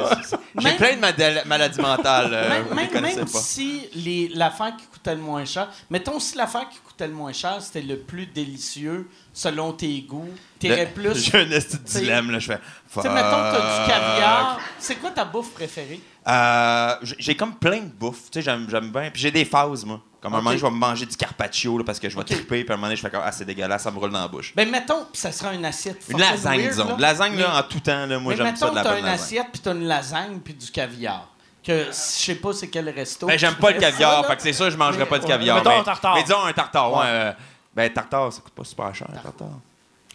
j'ai 0.59 0.72
plein 0.76 0.96
de 0.96 1.48
maladies 1.48 1.81
mentales. 1.81 2.31
euh, 2.33 2.48
Même, 2.48 2.62
vous 2.70 2.76
les 2.76 3.00
même- 3.00 3.26
si 3.26 3.88
les- 3.94 4.29
l'affaire 4.35 4.74
qui 4.76 4.87
coûtait 4.87 5.14
le 5.14 5.20
moins 5.20 5.44
cher, 5.44 5.68
mettons 5.90 6.18
si 6.20 6.37
l'affaire 6.37 6.68
qui 6.70 6.79
coûtait 6.98 7.08
le 7.08 7.14
moins 7.14 7.32
cher, 7.32 7.58
c'était 7.62 7.82
le 7.82 7.96
plus 7.98 8.26
délicieux 8.26 9.08
selon 9.32 9.72
tes 9.72 10.00
goûts, 10.02 10.28
t'irais 10.58 10.87
plus. 10.92 11.14
J'ai 11.32 11.38
un 11.38 11.46
t'sais- 11.61 12.00
dilemme, 12.00 12.30
là, 12.32 12.40
je 12.40 12.46
fais. 12.52 12.58
Tu 12.92 13.00
sais, 13.00 13.08
mettons 13.08 13.30
que 13.30 13.56
t'as 13.56 13.82
du 13.84 13.88
caviar. 13.90 14.61
C'est 14.80 14.96
quoi 14.96 15.11
ta 15.12 15.24
bouffe 15.24 15.50
préférée? 15.52 16.00
Euh, 16.26 16.94
j'ai- 17.02 17.37
comme 17.37 17.54
plein 17.54 17.80
de 17.82 17.92
bouffe. 17.92 18.30
Tu 18.32 18.42
sais, 18.42 18.42
j'aime, 18.42 18.66
bien. 18.90 19.11
Puis 19.12 19.22
j'ai 19.22 19.30
des 19.30 19.44
phases, 19.44 19.84
moi. 19.84 20.00
Comme 20.20 20.34
un 20.34 20.38
Ok. 20.38 20.42
moment 20.42 20.50
donné, 20.50 20.58
je 20.58 20.64
vais 20.66 20.72
me 20.72 20.76
manger 20.76 21.06
du 21.06 21.16
carpaccio 21.16 21.78
là, 21.78 21.84
parce 21.84 22.00
que 22.00 22.08
je 22.08 22.16
vais 22.16 22.24
triper. 22.24 22.64
Puis 22.64 22.70
à 22.70 22.74
un 22.74 22.76
moment 22.76 22.88
donné, 22.88 22.96
je 22.96 23.02
fais 23.02 23.11
comme, 23.11 23.22
ah, 23.24 23.30
c'est 23.30 23.44
dégueulasse, 23.44 23.84
ça 23.84 23.90
me 23.92 23.98
roule 23.98 24.11
dans 24.11 24.20
la 24.20 24.26
bouche. 24.28 24.52
Ben, 24.56 24.68
mettons, 24.68 25.04
puis 25.12 25.20
ça 25.20 25.30
sera 25.30 25.54
une 25.54 25.64
assiette 25.64 26.02
Une 26.08 26.18
lasagne, 26.18 26.58
weird, 26.62 26.70
disons. 26.72 26.88
là. 26.88 26.96
Lasagne, 26.98 27.37
là, 27.38 27.48
Mais- 27.52 27.58
en 27.58 27.62
tout 27.62 27.78
temps, 27.80 28.06
là, 28.06 28.18
moi, 28.18 28.34
j'aime 28.34 28.56
ça 28.56 28.66
mettons 28.66 28.70
de 28.70 28.74
la 28.74 28.82
que 28.82 28.88
t'as 28.88 28.94
bonne 28.94 28.98
une 28.98 29.06
lasagne. 29.06 29.24
assiette 29.24 29.46
puis 29.52 29.61
t'as 29.62 29.74
une 29.74 29.84
lasagne 29.87 30.40
puis 30.40 30.54
du 30.54 30.70
caviar. 30.72 31.28
Que 31.68 31.85
je 31.88 31.92
sais 31.92 32.35
pas 32.37 32.54
c'est 32.54 32.68
quel 32.68 32.88
resto. 32.88 33.26
Ben, 33.26 33.38
j'aime 33.38 33.57
pas 33.57 33.70
le 33.72 33.78
ça, 33.78 33.90
caviar, 33.90 34.24
fait 34.26 34.37
que 34.37 34.42
c'est 34.42 34.54
sûr, 34.54 34.70
je 34.70 34.76
mangerais 34.78 35.04
pas 35.04 35.18
de 35.18 35.24
Ouais. 35.24 35.28
caviar. 35.28 35.57
Mettons 35.59 35.68
mais, 35.68 35.76
un 35.76 35.83
tartare. 35.85 36.14
Mais 36.14 36.22
disons 36.22 36.42
un 36.42 36.52
tartare, 36.54 36.90
ouais. 36.92 36.98
Ouais. 37.00 37.04
euh, 37.07 37.33
ben, 37.76 37.92
tartare, 37.92 38.33
ça 38.33 38.40
coûte 38.40 38.54
pas 38.54 38.64
super 38.64 38.94
cher, 38.94 39.07
un 39.12 39.18
tartare. 39.18 39.48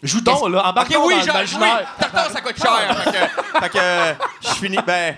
Joue 0.02 0.20
donc, 0.20 0.50
là. 0.50 0.58
Ok, 0.58 0.66
Embarque-donc 0.66 1.06
oui, 1.06 1.14
dans 1.14 1.20
genre, 1.24 1.36
oui, 1.36 1.46
l'imaginaire. 1.46 1.94
tartare, 1.96 2.30
ça 2.32 2.40
coûte 2.40 2.56
cher. 2.60 2.96
fait 3.60 3.68
que, 3.68 4.24
je 4.48 4.54
finis, 4.54 4.78
ben, 4.84 5.16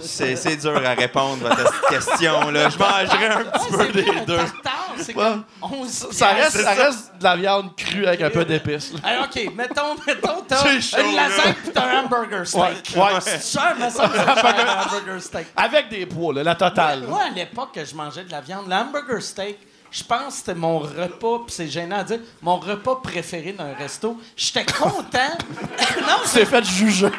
c'est 0.00 0.36
c'est 0.36 0.56
dur 0.56 0.80
à 0.84 0.94
répondre 0.94 1.50
à 1.50 1.56
cette 1.56 1.80
question, 1.88 2.50
là. 2.50 2.68
Je 2.68 2.78
mangerais 2.78 3.28
un 3.28 3.44
petit 3.44 3.74
Ouais, 3.74 3.86
peu 3.86 3.92
des 3.92 4.20
deux. 4.26 4.36
tartare, 4.36 4.94
c'est 4.98 5.14
Ouais. 5.16 5.24
comme 5.24 5.44
11 5.62 6.08
Ça 6.10 6.28
reste, 6.28 6.60
ça 6.62 6.70
reste 6.72 7.12
de 7.18 7.24
la 7.24 7.36
viande 7.36 7.76
crue 7.76 8.06
avec 8.06 8.20
un 8.22 8.30
peu 8.30 8.44
d'épices. 8.44 8.92
Alors, 9.02 9.24
OK, 9.24 9.50
mettons, 9.54 9.94
mettons, 10.06 10.42
t'as 10.48 10.64
une 10.72 11.14
lasagne 11.16 11.54
t'as 11.72 11.82
un 11.84 12.04
hamburger 12.04 12.46
steak. 12.46 12.62
Ouais, 12.96 13.02
ouais. 13.02 13.20
C'est 13.20 13.42
cher, 13.58 13.74
mais 13.78 13.90
ça, 13.90 14.04
un 14.04 14.84
hamburger 14.86 15.20
steak. 15.22 15.46
Avec 15.56 15.88
des 15.88 16.06
poids, 16.06 16.32
là, 16.34 16.42
la 16.42 16.54
totale. 16.54 17.02
Moi, 17.08 17.22
à 17.26 17.30
l'époque, 17.30 17.72
que 17.74 17.84
je 17.84 17.94
mangeais 17.94 18.24
de 18.24 18.30
la 18.32 18.40
viande, 18.40 18.68
l'hamburger 18.68 19.20
steak, 19.22 19.58
je 19.90 20.02
pense 20.02 20.26
que 20.26 20.32
c'était 20.32 20.54
mon 20.54 20.78
repas, 20.80 21.38
puis 21.46 21.54
c'est 21.54 21.68
gênant 21.68 21.98
à 21.98 22.04
dire, 22.04 22.18
mon 22.42 22.56
repas 22.56 22.96
préféré 22.96 23.52
d'un 23.52 23.74
resto. 23.78 24.20
J'étais 24.36 24.64
content. 24.66 25.38
non, 26.00 26.18
c'est 26.24 26.44
fait 26.46 26.64
juger. 26.64 27.10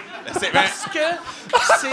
Parce 0.51 0.85
que 0.91 0.99
c'est... 1.79 1.89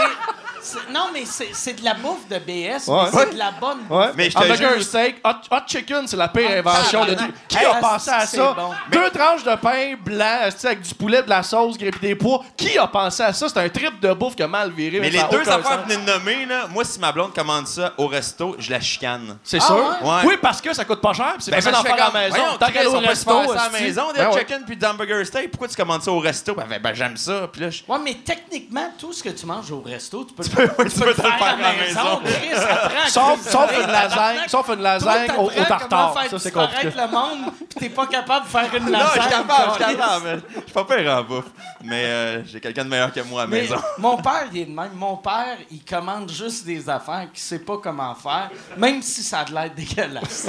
Non, 0.91 1.07
mais 1.13 1.23
c'est 1.25 1.73
de 1.73 1.83
la 1.83 1.93
bouffe 1.95 2.27
de 2.29 2.37
BS, 2.37 2.87
Ouais. 2.87 3.03
mais 3.13 3.19
c'est 3.19 3.33
de 3.33 3.37
la 3.37 3.51
bonne 3.51 3.79
bouffe. 3.87 3.97
Ouais. 3.97 4.11
Mais 4.15 4.29
je 4.29 4.35
te 4.35 4.43
Hamburger 4.43 4.81
steak, 4.83 5.15
hot, 5.23 5.29
hot 5.51 5.57
chicken, 5.67 6.07
c'est 6.07 6.15
la 6.17 6.27
pire 6.27 6.49
Ah, 6.49 6.57
invention 6.59 7.05
de 7.05 7.13
tout. 7.15 7.31
Qui 7.47 7.57
Hey, 7.57 7.65
a 7.65 7.73
ah, 7.75 7.79
pensé 7.79 8.09
à 8.11 8.25
ça? 8.25 8.53
bon? 8.53 8.69
Deux 8.91 9.09
tranches 9.09 9.43
de 9.43 9.55
pain 9.55 9.95
blanc, 10.03 10.39
avec 10.63 10.81
du 10.81 10.93
poulet, 10.95 11.21
de 11.23 11.29
la 11.29 11.43
sauce, 11.43 11.75
et 11.79 11.91
des 11.91 12.15
pois. 12.15 12.41
Qui 12.55 12.77
a 12.77 12.87
pensé 12.87 13.23
à 13.23 13.33
ça? 13.33 13.47
C'est 13.49 13.57
un 13.59 13.69
trip 13.69 13.99
de 13.99 14.13
bouffe 14.13 14.35
qui 14.35 14.43
a 14.43 14.47
mal 14.47 14.71
viré. 14.71 14.99
Mais 14.99 15.09
les 15.09 15.19
deux 15.31 15.41
affaires 15.41 15.61
sens. 15.63 15.71
que 15.71 15.77
vous 15.77 15.89
venez 15.89 15.97
de 15.97 16.11
nommer, 16.11 16.45
là, 16.45 16.67
moi, 16.69 16.83
si 16.83 16.99
ma 16.99 17.11
blonde 17.11 17.33
commande 17.33 17.67
ça 17.67 17.93
au 17.97 18.07
resto, 18.07 18.55
je 18.59 18.71
la 18.71 18.79
chicane. 18.79 19.37
C'est 19.43 19.57
Ah 19.61 19.65
sûr? 19.65 19.75
ouais? 20.01 20.09
Ouais? 20.09 20.21
Oui, 20.25 20.35
parce 20.41 20.61
que 20.61 20.73
ça 20.73 20.85
coûte 20.85 21.01
pas 21.01 21.13
cher, 21.13 21.35
c'est 21.39 21.51
Ben, 21.51 21.61
facile 21.61 21.71
ben, 21.71 21.77
d'en 21.77 21.83
faire 21.95 22.05
à 22.07 22.11
la 22.11 22.19
maison. 22.29 22.57
Tant 22.59 22.65
aller 22.67 22.85
au 22.85 22.99
resto, 22.99 23.51
à 23.51 23.55
la 23.55 23.69
maison, 23.69 24.11
des 24.13 24.19
Ben 24.19 24.31
chicken 24.31 24.63
puis 24.65 24.77
d'hamburger 24.77 25.25
steak. 25.25 25.51
Pourquoi 25.51 25.67
tu 25.67 25.75
commandes 25.75 26.01
ça 26.01 26.11
au 26.11 26.19
resto? 26.19 26.55
Ben, 26.55 26.79
ben, 26.81 26.93
j'aime 26.93 27.17
ça. 27.17 27.47
Puis 27.51 27.61
là, 27.61 27.69
je... 27.69 27.83
Ouais, 27.87 27.99
mais 28.03 28.15
techniquement, 28.25 28.91
tout 28.97 29.11
ce 29.13 29.21
que 29.23 29.29
tu 29.29 29.45
manges 29.45 29.71
au 29.71 29.81
resto, 29.81 30.23
tu 30.25 30.33
peux, 30.33 30.43
peux- 30.55 30.67
tu 30.67 30.75
peux 30.75 30.89
te 30.89 31.05
le 31.05 31.13
faire 31.13 31.43
à 31.43 31.55
la 31.55 31.73
maison. 31.73 32.21
Chris, 32.23 33.09
Sauf, 33.09 33.71
une 33.79 33.91
lasagne, 33.91 34.37
sauf 34.47 34.69
une 34.69 34.81
lasagne 34.81 35.31
au, 35.37 35.43
au 35.45 35.49
tartare. 35.67 36.15
Ça, 36.29 36.39
c'est 36.39 36.51
compliqué. 36.51 36.89
le 36.95 37.11
monde, 37.11 37.51
pis 37.69 37.75
t'es 37.75 37.89
pas 37.89 38.07
capable 38.07 38.45
de 38.45 38.49
faire 38.51 38.69
une 38.75 38.85
Non, 38.85 38.91
lasagne. 38.91 39.09
je 39.15 39.21
suis 39.21 39.29
capable, 39.31 39.63
je 39.79 39.83
suis 39.83 39.95
capable. 39.95 40.41
Je 40.55 40.59
suis 40.61 40.71
pas 40.71 40.83
pire 40.85 41.11
en 41.13 41.23
bouffe. 41.23 41.45
Mais 41.83 42.05
euh, 42.05 42.45
j'ai 42.45 42.59
quelqu'un 42.59 42.85
de 42.85 42.89
meilleur 42.89 43.11
que 43.11 43.19
moi 43.21 43.41
à 43.41 43.45
la 43.45 43.49
Mais 43.51 43.61
maison. 43.61 43.75
mon 43.97 44.17
père, 44.17 44.45
il 44.51 44.61
est 44.61 44.65
de 44.65 44.71
même. 44.71 44.91
Mon 44.95 45.17
père, 45.17 45.57
il 45.71 45.83
commande 45.83 46.29
juste 46.31 46.65
des 46.65 46.89
affaires 46.89 47.27
qu'il 47.33 47.41
sait 47.43 47.59
pas 47.59 47.77
comment 47.81 48.13
faire, 48.15 48.49
même 48.77 49.01
si 49.01 49.23
ça 49.23 49.39
a 49.39 49.45
de 49.45 49.53
l'air 49.53 49.69
dégueulasse. 49.75 50.47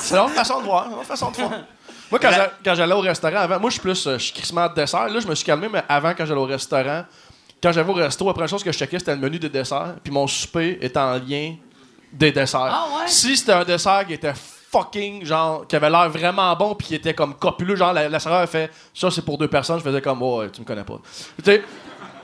C'est 0.00 0.14
une 0.14 0.20
autre 0.22 0.34
façon 0.34 0.60
de 0.60 0.64
voir. 0.64 0.86
une 0.88 0.94
autre 0.94 1.04
façon 1.04 1.30
de 1.30 1.36
voir. 1.36 1.50
Moi, 2.10 2.18
quand 2.20 2.74
j'allais 2.74 2.94
au 2.94 3.00
restaurant 3.00 3.36
avant, 3.36 3.60
moi, 3.60 3.68
je 3.68 3.74
suis 3.74 3.82
plus, 3.82 4.06
euh, 4.06 4.16
je 4.18 4.24
suis 4.24 4.32
crissement 4.32 4.66
de 4.68 4.74
dessert. 4.74 5.08
Là, 5.08 5.20
je 5.20 5.26
me 5.26 5.34
suis 5.34 5.44
calmé, 5.44 5.68
mais 5.70 5.82
avant, 5.88 6.14
quand 6.16 6.24
j'allais 6.24 6.40
au 6.40 6.46
restaurant, 6.46 7.04
quand 7.62 7.72
j'allais 7.72 7.88
au 7.88 7.92
resto, 7.92 8.26
la 8.26 8.32
première 8.32 8.48
chose 8.48 8.62
que 8.62 8.72
je 8.72 8.78
checkais, 8.78 8.98
c'était 8.98 9.14
le 9.14 9.20
menu 9.20 9.38
des 9.38 9.48
desserts. 9.48 9.96
Puis 10.02 10.12
mon 10.12 10.26
souper 10.26 10.78
était 10.80 10.98
en 10.98 11.14
lien 11.14 11.56
des 12.12 12.32
desserts. 12.32 12.60
Ah 12.60 12.86
ouais? 12.96 13.08
Si 13.08 13.36
c'était 13.36 13.52
un 13.52 13.64
dessert 13.64 14.06
qui 14.06 14.14
était 14.14 14.32
fucking, 14.70 15.24
genre, 15.24 15.66
qui 15.66 15.76
avait 15.76 15.90
l'air 15.90 16.08
vraiment 16.10 16.54
bon, 16.54 16.74
puis 16.74 16.88
qui 16.88 16.94
était 16.94 17.14
comme 17.14 17.34
copuleux, 17.34 17.76
genre, 17.76 17.92
la, 17.92 18.08
la 18.08 18.20
serveur 18.20 18.40
a 18.40 18.46
fait 18.46 18.70
ça, 18.92 19.10
c'est 19.10 19.24
pour 19.24 19.38
deux 19.38 19.48
personnes, 19.48 19.78
je 19.78 19.84
faisais 19.84 20.02
comme, 20.02 20.22
oh, 20.22 20.40
ouais, 20.40 20.50
tu 20.50 20.60
me 20.60 20.66
connais 20.66 20.84
pas. 20.84 21.00
Tu 21.38 21.44
sais, 21.44 21.62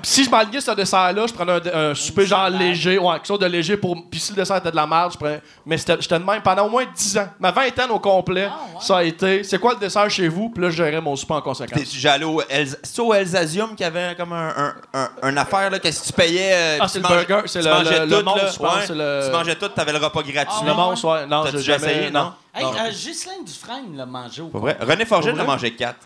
si 0.04 0.24
je 0.24 0.30
m'alignais 0.30 0.60
ce 0.60 0.70
dessert-là, 0.70 1.26
je 1.26 1.32
prenais 1.32 1.52
un, 1.52 1.90
un 1.90 1.94
souper 1.94 2.26
genre 2.26 2.48
léger, 2.48 2.98
ouais, 2.98 3.14
quelque 3.14 3.26
chose 3.26 3.38
de 3.38 3.46
léger 3.46 3.76
pour. 3.76 3.96
Puis 4.10 4.20
si 4.20 4.32
le 4.32 4.36
dessert 4.36 4.56
était 4.58 4.70
de 4.70 4.76
la 4.76 4.86
merde, 4.86 5.12
je 5.12 5.16
prenais. 5.18 5.42
Mais 5.66 5.76
j'étais 5.78 5.96
de 6.18 6.24
même 6.24 6.42
pendant 6.42 6.66
au 6.66 6.70
moins 6.70 6.84
10 6.94 7.18
ans. 7.18 7.28
Ma 7.40 7.50
vingtaine 7.50 7.90
au 7.90 7.98
complet, 7.98 8.48
Ah, 8.50 8.58
ouais. 8.74 8.80
ça 8.80 8.98
a 8.98 9.02
été. 9.02 9.42
C'est 9.44 9.58
quoi 9.58 9.74
le 9.74 9.80
dessert 9.80 10.08
chez 10.10 10.28
vous? 10.28 10.50
Puis 10.50 10.62
là, 10.62 10.70
je 10.70 10.76
gérais 10.76 11.00
mon 11.00 11.16
souper 11.16 11.34
en 11.34 11.38
T'es- 11.40 11.44
conséquence. 11.44 11.82
J'allais 11.92 12.24
au, 12.24 12.40
Elsa- 12.42 12.76
c'est 12.82 13.00
au 13.02 13.12
qui 13.76 13.84
avait 13.84 14.14
comme 14.16 14.32
un, 14.32 14.48
un, 14.56 14.74
un, 14.92 15.08
un 15.22 15.36
affaire 15.36 15.70
là, 15.70 15.78
que 15.78 15.90
si 15.90 16.02
tu 16.02 16.12
payais. 16.12 16.52
euh, 16.54 16.78
Ah, 16.80 16.88
c'est 16.88 16.98
le 17.00 17.08
burger, 17.08 17.42
c'est 17.46 17.60
tu 17.60 17.66
le- 17.66 17.72
mangeais 17.74 17.98
le- 18.00 18.06
le 18.06 18.18
tout, 18.18 18.24
monstre, 18.24 18.44
là. 18.44 18.50
je 18.52 18.58
pense, 18.58 18.74
Ouais. 18.76 18.82
c'est 18.86 18.94
le- 18.94 19.22
Tu 19.26 19.32
mangeais 19.32 19.54
tout, 19.56 19.68
t'avais 19.68 19.92
le 19.92 19.98
repas 19.98 20.22
gratuit. 20.22 20.66
Le 20.66 20.74
monstre, 20.74 21.08
ouais. 21.08 21.26
Non, 21.26 21.44
j'ai 21.50 21.58
jamais. 21.60 21.76
essayé, 21.92 22.10
non. 22.10 22.20
non? 22.24 22.32
Hey, 22.56 22.64
euh, 22.66 22.90
Ghislaine 22.90 23.44
Dufresne 23.44 23.96
l'a 23.96 24.06
mangé 24.06 24.40
au 24.42 24.46
Pas 24.46 24.58
vrai? 24.60 24.76
René 24.80 25.04
Forget 25.04 25.30
Pas 25.32 25.36
en 25.38 25.40
a 25.40 25.44
vrai? 25.44 25.52
mangé 25.54 25.74
4. 25.74 25.96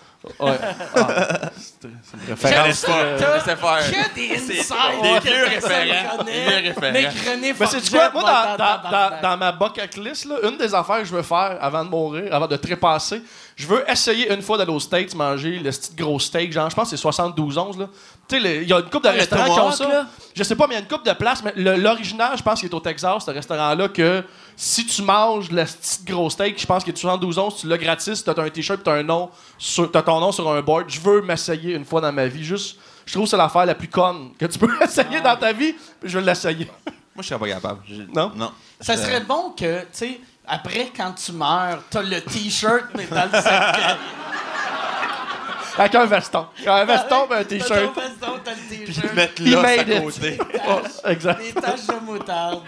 Ouais. 0.40 0.58
Ah, 0.96 1.50
c'était- 1.56 1.94
c'est 2.02 2.16
une 2.16 2.34
référence. 2.34 2.66
Laissez 2.66 3.56
faire. 3.56 3.90
Que 3.90 4.14
des 4.14 4.30
insides 4.34 5.02
des 5.02 5.18
vieux 5.20 5.44
référents. 5.44 6.16
connaît. 6.18 6.32
Des 6.32 6.40
vieux 6.60 6.68
référents. 6.74 6.92
Mais 6.92 7.08
René 7.30 7.54
Mais 7.58 7.66
c'est 7.66 7.90
quoi? 7.90 8.10
Moi, 8.10 8.22
dans, 8.58 8.90
dans, 8.90 9.20
dans 9.22 9.36
ma 9.36 9.52
bucket 9.52 9.96
list, 9.96 10.24
là, 10.24 10.36
une 10.42 10.56
des 10.58 10.74
affaires 10.74 10.98
que 10.98 11.04
je 11.04 11.14
veux 11.14 11.22
faire 11.22 11.56
avant 11.60 11.84
de 11.84 11.90
mourir, 11.90 12.34
avant 12.34 12.48
de 12.48 12.56
trépasser, 12.56 13.22
je 13.58 13.66
veux 13.66 13.84
essayer 13.90 14.32
une 14.32 14.40
fois 14.40 14.56
d'aller 14.56 14.70
aux 14.72 14.78
States 14.80 15.14
manger 15.16 15.58
le 15.58 15.70
petit 15.70 15.90
gros 15.96 16.18
steak, 16.20 16.52
genre, 16.52 16.70
je 16.70 16.76
pense 16.76 16.84
que 16.90 16.96
c'est 16.96 17.02
72 17.02 17.58
11 17.58 17.78
là. 17.78 17.88
Tu 18.28 18.40
sais, 18.40 18.56
il 18.62 18.68
y 18.68 18.72
a 18.72 18.76
une 18.78 18.84
couple 18.84 19.04
de 19.04 19.08
Ah, 19.08 19.12
restaurants 19.12 19.44
qui 19.54 19.60
ont 19.60 19.72
ça. 19.72 19.88
là? 19.88 20.06
Je 20.34 20.42
sais 20.44 20.54
pas, 20.54 20.66
mais 20.68 20.74
il 20.74 20.76
y 20.76 20.80
a 20.80 20.82
une 20.82 20.88
couple 20.88 21.08
de 21.08 21.12
places, 21.14 21.42
mais 21.42 21.52
l'original, 21.56 22.36
je 22.38 22.42
pense 22.42 22.60
qu'il 22.60 22.68
est 22.68 22.74
au 22.74 22.78
Texas, 22.80 23.24
ce 23.26 23.30
restaurant-là, 23.32 23.88
que 23.88 24.22
si 24.54 24.86
tu 24.86 25.02
manges 25.02 25.50
le 25.50 25.64
petit 25.64 26.04
gros 26.06 26.30
steak, 26.30 26.60
je 26.60 26.66
pense 26.66 26.84
qu'il 26.84 26.92
est 26.94 26.96
72 26.96 27.38
11 27.38 27.56
tu 27.60 27.66
l'as 27.68 27.78
gratis, 27.78 28.22
t'as 28.22 28.40
un 28.40 28.48
t-shirt, 28.48 28.80
t'as 28.84 28.92
un 28.94 29.02
nom, 29.02 29.28
sur, 29.58 29.90
t'as 29.90 30.02
ton 30.02 30.20
nom 30.20 30.30
sur 30.30 30.48
un 30.50 30.60
board. 30.62 30.84
Je 30.88 31.00
veux 31.00 31.20
m'essayer 31.22 31.74
une 31.74 31.84
fois 31.84 32.00
dans 32.00 32.12
ma 32.12 32.26
vie, 32.28 32.44
juste. 32.44 32.78
Je 33.06 33.12
trouve 33.14 33.24
que 33.24 33.30
c'est 33.30 33.36
l'affaire 33.38 33.64
la 33.66 33.74
plus 33.74 33.88
conne 33.88 34.30
que 34.38 34.46
tu 34.46 34.58
peux 34.58 34.70
essayer 34.84 35.20
dans 35.20 35.36
ta 35.36 35.52
vie, 35.52 35.72
puis 36.00 36.08
je 36.10 36.18
vais 36.18 36.24
l'essayer. 36.24 36.66
Moi, 36.86 37.22
je 37.22 37.28
serais 37.28 37.40
pas 37.40 37.48
capable. 37.48 37.80
Je- 37.88 38.02
Non? 38.14 38.30
Non. 38.36 38.52
Ça 38.80 38.94
Je- 38.94 39.00
serait 39.00 39.20
bon 39.20 39.50
que, 39.58 39.80
tu 39.80 39.86
sais, 39.92 40.20
après, 40.48 40.90
quand 40.96 41.12
tu 41.12 41.32
meurs, 41.32 41.82
t'as 41.90 42.02
le 42.02 42.20
T-shirt, 42.20 42.84
mais 42.96 43.06
dans 43.06 43.24
le 43.32 43.40
cercueil. 43.42 43.84
Avec 45.78 45.94
un 45.94 46.06
veston. 46.06 46.46
Un 46.66 46.84
veston 46.84 47.28
et 47.30 47.34
un 47.34 47.36
T'as 47.36 47.44
t-shirt. 47.44 47.94
ton 47.94 48.00
veston, 48.00 48.40
t'as 48.44 48.50
le 48.50 48.56
Puis 48.84 48.84
T-shirt. 48.94 49.14
mettre 49.14 49.42
là 49.42 49.60
à 49.60 50.00
côté. 50.00 50.38
Oh, 50.68 50.80
exact. 51.06 51.40
Des 51.40 51.52
taches 51.52 51.86
de 51.86 52.04
moutarde. 52.04 52.62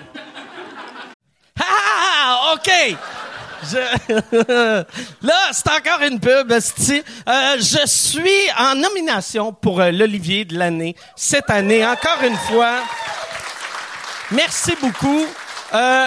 Ah, 1.61 2.55
OK! 2.55 2.71
Je- 3.65 4.85
Là, 5.27 5.35
c'est 5.53 5.69
encore 5.69 6.01
une 6.07 6.19
pub. 6.21 6.51
Euh, 6.53 7.57
je 7.59 7.87
suis 7.87 8.51
en 8.59 8.75
nomination 8.77 9.53
pour 9.53 9.81
euh, 9.81 9.91
l'Olivier 9.91 10.45
de 10.45 10.57
l'année 10.57 10.95
cette 11.17 11.51
année, 11.51 11.85
encore 11.85 12.23
une 12.23 12.37
fois. 12.37 12.77
Merci 14.31 14.75
beaucoup. 14.81 15.27
Euh, 15.75 16.07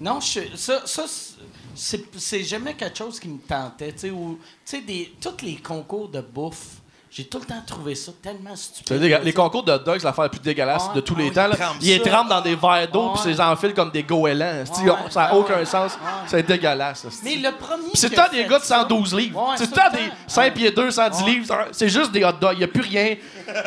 non, 0.00 0.20
je, 0.20 0.56
ça, 0.56 0.86
ça 0.86 1.06
c'est, 1.74 2.44
jamais 2.44 2.74
quelque 2.74 2.98
chose 2.98 3.18
qui 3.20 3.28
me 3.28 3.38
tentait. 3.38 3.92
Tu 3.92 4.10
sais, 4.64 4.84
tous 5.20 5.42
les 5.42 5.56
concours 5.56 6.08
de 6.08 6.20
bouffe, 6.20 6.80
j'ai 7.16 7.24
tout 7.26 7.38
le 7.38 7.44
temps 7.44 7.62
trouvé 7.64 7.94
ça 7.94 8.10
tellement 8.20 8.56
stupide. 8.56 9.00
Les 9.22 9.32
concours 9.32 9.62
de 9.62 9.70
hot 9.70 9.78
dogs, 9.78 9.98
c'est 9.98 10.04
l'affaire 10.04 10.24
la 10.24 10.28
plus 10.30 10.40
dégueulasse 10.40 10.88
Ouais. 10.88 10.94
de 10.96 11.00
tous 11.00 11.14
Ah 11.16 11.20
les 11.20 11.28
oui, 11.28 11.32
temps. 11.32 11.46
ils 11.80 11.86
les 11.88 12.00
trempent 12.00 12.28
dans 12.28 12.40
des 12.40 12.56
verres 12.56 12.88
d'eau, 12.90 13.10
puis 13.10 13.22
ils 13.26 13.30
les 13.30 13.40
enfilent 13.40 13.72
comme 13.74 13.90
des 13.92 14.02
goélands. 14.02 14.64
Ça 15.10 15.20
n'a 15.28 15.34
aucun 15.36 15.58
Ouais. 15.58 15.64
sens? 15.64 15.92
Ouais. 15.92 16.10
C'est 16.26 16.44
dégueulasse. 16.44 17.06
Mais 17.22 17.36
le 17.36 17.52
premier. 17.52 17.90
C'est 17.94 18.08
le 18.10 18.16
temps 18.16 18.28
des 18.32 18.44
gars 18.44 18.58
de 18.58 18.64
ça- 18.64 18.80
112 18.80 19.14
livres. 19.14 19.40
Ouais, 19.40 19.54
c'est 19.56 19.66
le 19.66 19.72
temps 19.72 19.90
des 19.92 19.98
temps. 20.08 20.14
5 20.26 20.42
Ouais. 20.42 20.50
pieds 20.50 20.70
2, 20.72 20.90
110 20.90 21.22
Ouais. 21.22 21.30
livres. 21.30 21.54
C'est 21.70 21.88
juste 21.88 22.10
des 22.10 22.24
hot 22.24 22.32
dogs. 22.40 22.54
Il 22.54 22.58
n'y 22.58 22.64
a 22.64 22.68
plus 22.68 22.82
rien. 22.82 23.14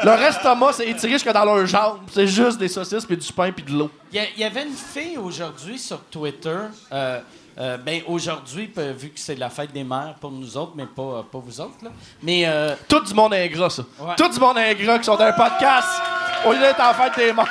Leur 0.04 0.22
estomac, 0.22 0.74
c'est 0.74 0.90
étiré 0.90 1.14
jusque 1.14 1.32
dans 1.32 1.46
leurs 1.46 1.66
jambes. 1.66 2.00
C'est 2.14 2.28
juste 2.28 2.58
des 2.58 2.68
saucisses, 2.68 3.06
puis 3.06 3.16
du 3.16 3.32
pain, 3.32 3.52
puis 3.52 3.64
de 3.64 3.72
l'eau. 3.72 3.90
Il 4.12 4.18
y, 4.18 4.20
a- 4.20 4.28
il 4.36 4.42
y 4.42 4.44
avait 4.44 4.64
une 4.64 4.74
fille 4.76 5.18
aujourd'hui 5.18 5.80
sur 5.80 6.02
Twitter. 6.12 6.58
Euh, 6.92 7.20
euh, 7.60 7.78
ben 7.78 8.02
aujourd'hui, 8.08 8.72
vu 8.98 9.10
que 9.10 9.20
c'est 9.20 9.36
la 9.36 9.50
fête 9.50 9.72
des 9.72 9.84
mères 9.84 10.16
pour 10.22 10.32
nous 10.32 10.58
autres, 10.58 10.74
mais 10.76 10.86
pas, 10.86 11.02
euh, 11.02 11.24
pas 11.24 11.40
vous 11.40 11.60
autres. 11.60 11.84
Là. 11.84 11.90
Mais 12.22 12.44
euh, 12.46 12.76
Tout 12.88 13.04
du 13.04 13.14
monde 13.14 13.34
ingrat, 13.34 13.70
ça. 13.70 13.84
Ouais. 14.00 14.16
Tout 14.16 14.30
du 14.30 14.40
monde 14.40 14.58
ingrat 14.58 15.00
qui 15.00 15.06
sont 15.06 15.16
dans 15.16 15.26
un 15.26 15.34
podcast 15.34 15.88
au 16.46 16.52
lieu 16.54 16.60
d'être 16.60 16.82
en 16.82 16.94
fête 16.94 17.16
des 17.16 17.34
morts. 17.34 17.48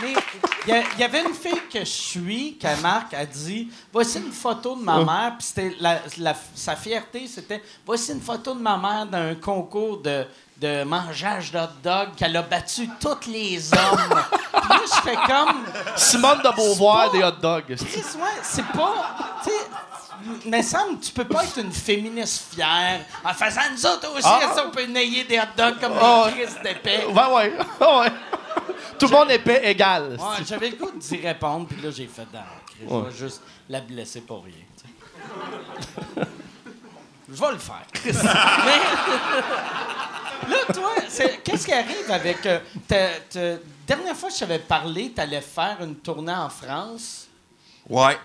Mais 0.00 0.14
il 0.66 1.00
y, 1.00 1.04
avait 1.04 1.22
une 1.22 1.34
fille 1.34 1.60
que 1.72 1.80
je 1.80 1.84
suis, 1.84 2.56
qu'elle 2.58 2.78
marque, 2.80 3.14
a 3.14 3.24
dit 3.26 3.68
Voici 3.92 4.18
une 4.18 4.32
photo 4.32 4.74
de 4.76 4.82
ma 4.82 4.98
mère. 5.04 5.34
Puis 5.38 5.46
c'était 5.48 5.76
la- 5.80 6.00
la- 6.18 6.34
sa 6.54 6.76
fierté, 6.76 7.26
c'était 7.26 7.62
Voici 7.86 8.12
une 8.12 8.20
photo 8.20 8.54
de 8.54 8.60
ma 8.60 8.76
mère 8.76 9.06
dans 9.06 9.18
un 9.18 9.34
concours 9.34 9.98
de, 9.98 10.26
de 10.60 10.82
mangeage 10.84 11.52
d'hot 11.52 11.68
dog 11.82 12.08
qu'elle 12.16 12.36
a 12.36 12.42
battu 12.42 12.88
tous 13.00 13.28
les 13.30 13.72
hommes. 13.72 14.22
Puis 14.52 14.68
là, 14.70 14.80
je 14.86 15.00
fais 15.10 15.16
comme 15.16 15.64
Simone 15.96 16.38
de 16.42 16.54
Beauvoir, 16.56 17.10
des 17.10 17.22
hot 17.22 17.32
dogs. 17.40 17.64
ouais, 17.70 17.76
c'est 18.42 18.66
pas. 18.68 18.94
Mais 20.46 20.62
semble 20.62 21.00
tu 21.00 21.12
peux 21.12 21.24
pas 21.24 21.44
être 21.44 21.58
une 21.58 21.72
féministe 21.72 22.54
fière 22.54 23.00
en 23.24 23.32
faisant 23.34 23.60
nous 23.72 23.86
autres 23.86 24.10
aussi, 24.16 24.26
Ah. 24.28 24.52
ça, 24.54 24.64
on 24.66 24.70
peut 24.70 24.86
nailler 24.86 25.24
des 25.24 25.38
hot 25.38 25.42
dogs 25.56 25.78
comme 25.80 25.92
Ah. 26.00 26.30
des 26.34 26.42
Chris 26.44 26.52
d'épais. 26.62 27.04
Ouais, 27.06 27.34
ouais. 27.34 27.52
ouais. 27.80 28.12
Tout 28.98 29.06
le 29.06 29.12
monde 29.12 29.30
est 29.30 29.38
paix 29.40 29.60
égal. 29.64 30.16
Ouais, 30.18 30.44
j'avais 30.46 30.70
le 30.70 30.76
goût 30.76 30.90
d'y 30.94 31.16
répondre, 31.16 31.66
puis 31.66 31.80
là, 31.82 31.90
j'ai 31.90 32.06
fait 32.06 32.26
dans 32.32 32.40
Chris, 32.66 32.86
Je 32.88 32.94
vais 32.94 33.10
juste 33.16 33.42
la 33.68 33.80
blesser 33.80 34.20
pour 34.20 34.44
rien. 34.44 34.54
Je 37.28 37.40
vais 37.40 37.52
le 37.52 37.58
faire, 37.58 37.82
Chris. 37.92 38.12
Mais. 38.14 38.20
là, 40.50 40.56
toi, 40.72 40.90
qu'est-ce 41.44 41.66
qui 41.66 41.72
arrive 41.72 42.10
avec. 42.10 42.44
euh, 42.46 43.56
dernière 43.86 44.16
fois 44.16 44.28
que 44.28 44.34
je 44.34 44.40
t'avais 44.40 44.58
parlé, 44.58 45.12
tu 45.14 45.20
allais 45.20 45.40
faire 45.40 45.78
une 45.80 45.96
tournée 45.96 46.34
en 46.34 46.48
France? 46.50 47.26
Ouais. 47.88 48.18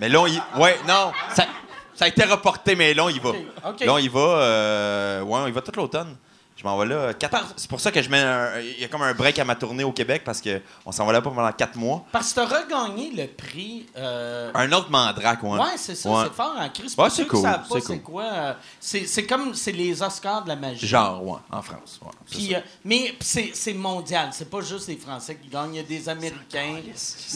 Mais 0.00 0.08
là, 0.08 0.20
on 0.20 0.26
y... 0.26 0.40
Ouais, 0.58 0.76
non. 0.86 1.12
Ça, 1.34 1.46
ça 1.94 2.04
a 2.04 2.08
été 2.08 2.24
reporté, 2.24 2.76
mais 2.76 2.92
là, 2.94 3.04
on 3.04 3.08
y 3.08 3.18
va. 3.18 3.30
OK, 3.30 3.36
OK. 3.66 3.80
Là, 3.80 3.92
on 3.94 3.98
y 3.98 4.08
va. 4.08 4.20
euh, 4.20 5.20
Ouais, 5.22 5.38
on 5.40 5.46
y 5.46 5.52
va 5.52 5.60
tout 5.62 5.72
l'automne. 5.76 6.16
Je 6.58 6.64
m'en 6.64 6.78
vais 6.78 6.86
là. 6.86 7.12
quatre- 7.12 7.30
Par- 7.32 7.48
C'est 7.54 7.68
pour 7.68 7.80
ça 7.80 7.92
que 7.92 8.00
je 8.00 8.08
mets 8.08 8.18
un- 8.20 8.58
Il 8.60 8.80
y 8.80 8.84
a 8.84 8.88
comme 8.88 9.02
un 9.02 9.12
break 9.12 9.38
à 9.38 9.44
ma 9.44 9.54
tournée 9.56 9.84
au 9.84 9.92
Québec 9.92 10.22
parce 10.24 10.40
qu'on 10.40 10.90
s'en 10.90 11.04
va 11.04 11.12
là 11.12 11.20
pas 11.20 11.28
pendant 11.30 11.52
quatre 11.52 11.76
mois. 11.76 12.04
Parce 12.10 12.32
que 12.32 12.40
tu 12.40 12.40
as 12.40 12.60
regagné 12.60 13.10
le 13.14 13.26
prix. 13.26 13.86
euh, 13.96 14.50
Un 14.54 14.72
autre 14.72 14.90
mandrake, 14.90 15.42
ouais. 15.42 15.58
Ouais, 15.58 15.76
c'est 15.76 15.94
ça, 15.94 16.08
Ouais. 16.08 16.24
c'est 16.24 16.32
fort 16.34 16.54
en 16.58 16.68
crise. 16.70 16.94
Ouais, 16.96 17.10
c'est 17.10 17.26
cool, 17.26 17.46
c'est 17.70 17.82
cool. 17.84 18.00
quoi. 18.02 18.22
euh, 18.24 18.52
c'est 18.80 19.06
c'est 19.06 19.26
comme 19.26 19.54
c'est 19.54 19.72
les 19.72 20.00
Oscars 20.02 20.44
de 20.44 20.48
la 20.48 20.56
magie. 20.56 20.86
Genre, 20.86 21.22
ouais, 21.22 21.38
en 21.52 21.60
France. 21.60 22.00
Ouais, 22.02 22.10
Puis, 22.30 22.54
euh, 22.54 22.60
mais 22.84 23.14
c'est 23.20 23.50
c'est 23.52 23.74
mondial, 23.74 24.30
c'est 24.32 24.48
pas 24.50 24.62
juste 24.62 24.88
les 24.88 24.96
Français 24.96 25.36
qui 25.36 25.48
gagnent, 25.48 25.74
il 25.74 25.76
y 25.76 25.80
a 25.80 25.82
des 25.82 26.08
Américains. 26.08 26.80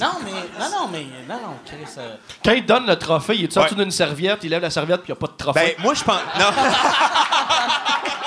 Non, 0.01 0.13
mais 0.25 0.31
non, 0.31 0.71
non, 0.71 0.89
mais 0.91 1.05
non, 1.29 1.35
non, 1.43 1.57
Chris. 1.67 1.77
euh, 1.99 2.17
Quand 2.43 2.53
il 2.53 2.65
donne 2.65 2.87
le 2.87 2.97
trophée, 2.99 3.35
il 3.37 3.45
est 3.45 3.53
sorti 3.53 3.75
Ouais. 3.75 3.83
d'une 3.83 3.91
serviette, 3.91 4.39
il 4.45 4.49
lève 4.51 4.63
la 4.63 4.71
serviette, 4.71 5.03
puis 5.03 5.13
il 5.13 5.15
n'y 5.15 5.19
a 5.19 5.21
pas 5.21 5.33
de 5.33 5.37
trophée. 5.37 5.75
Ben, 5.77 5.85
moi, 5.85 5.93
je 5.93 6.05
pense. 6.05 6.21
Non. 6.39 6.47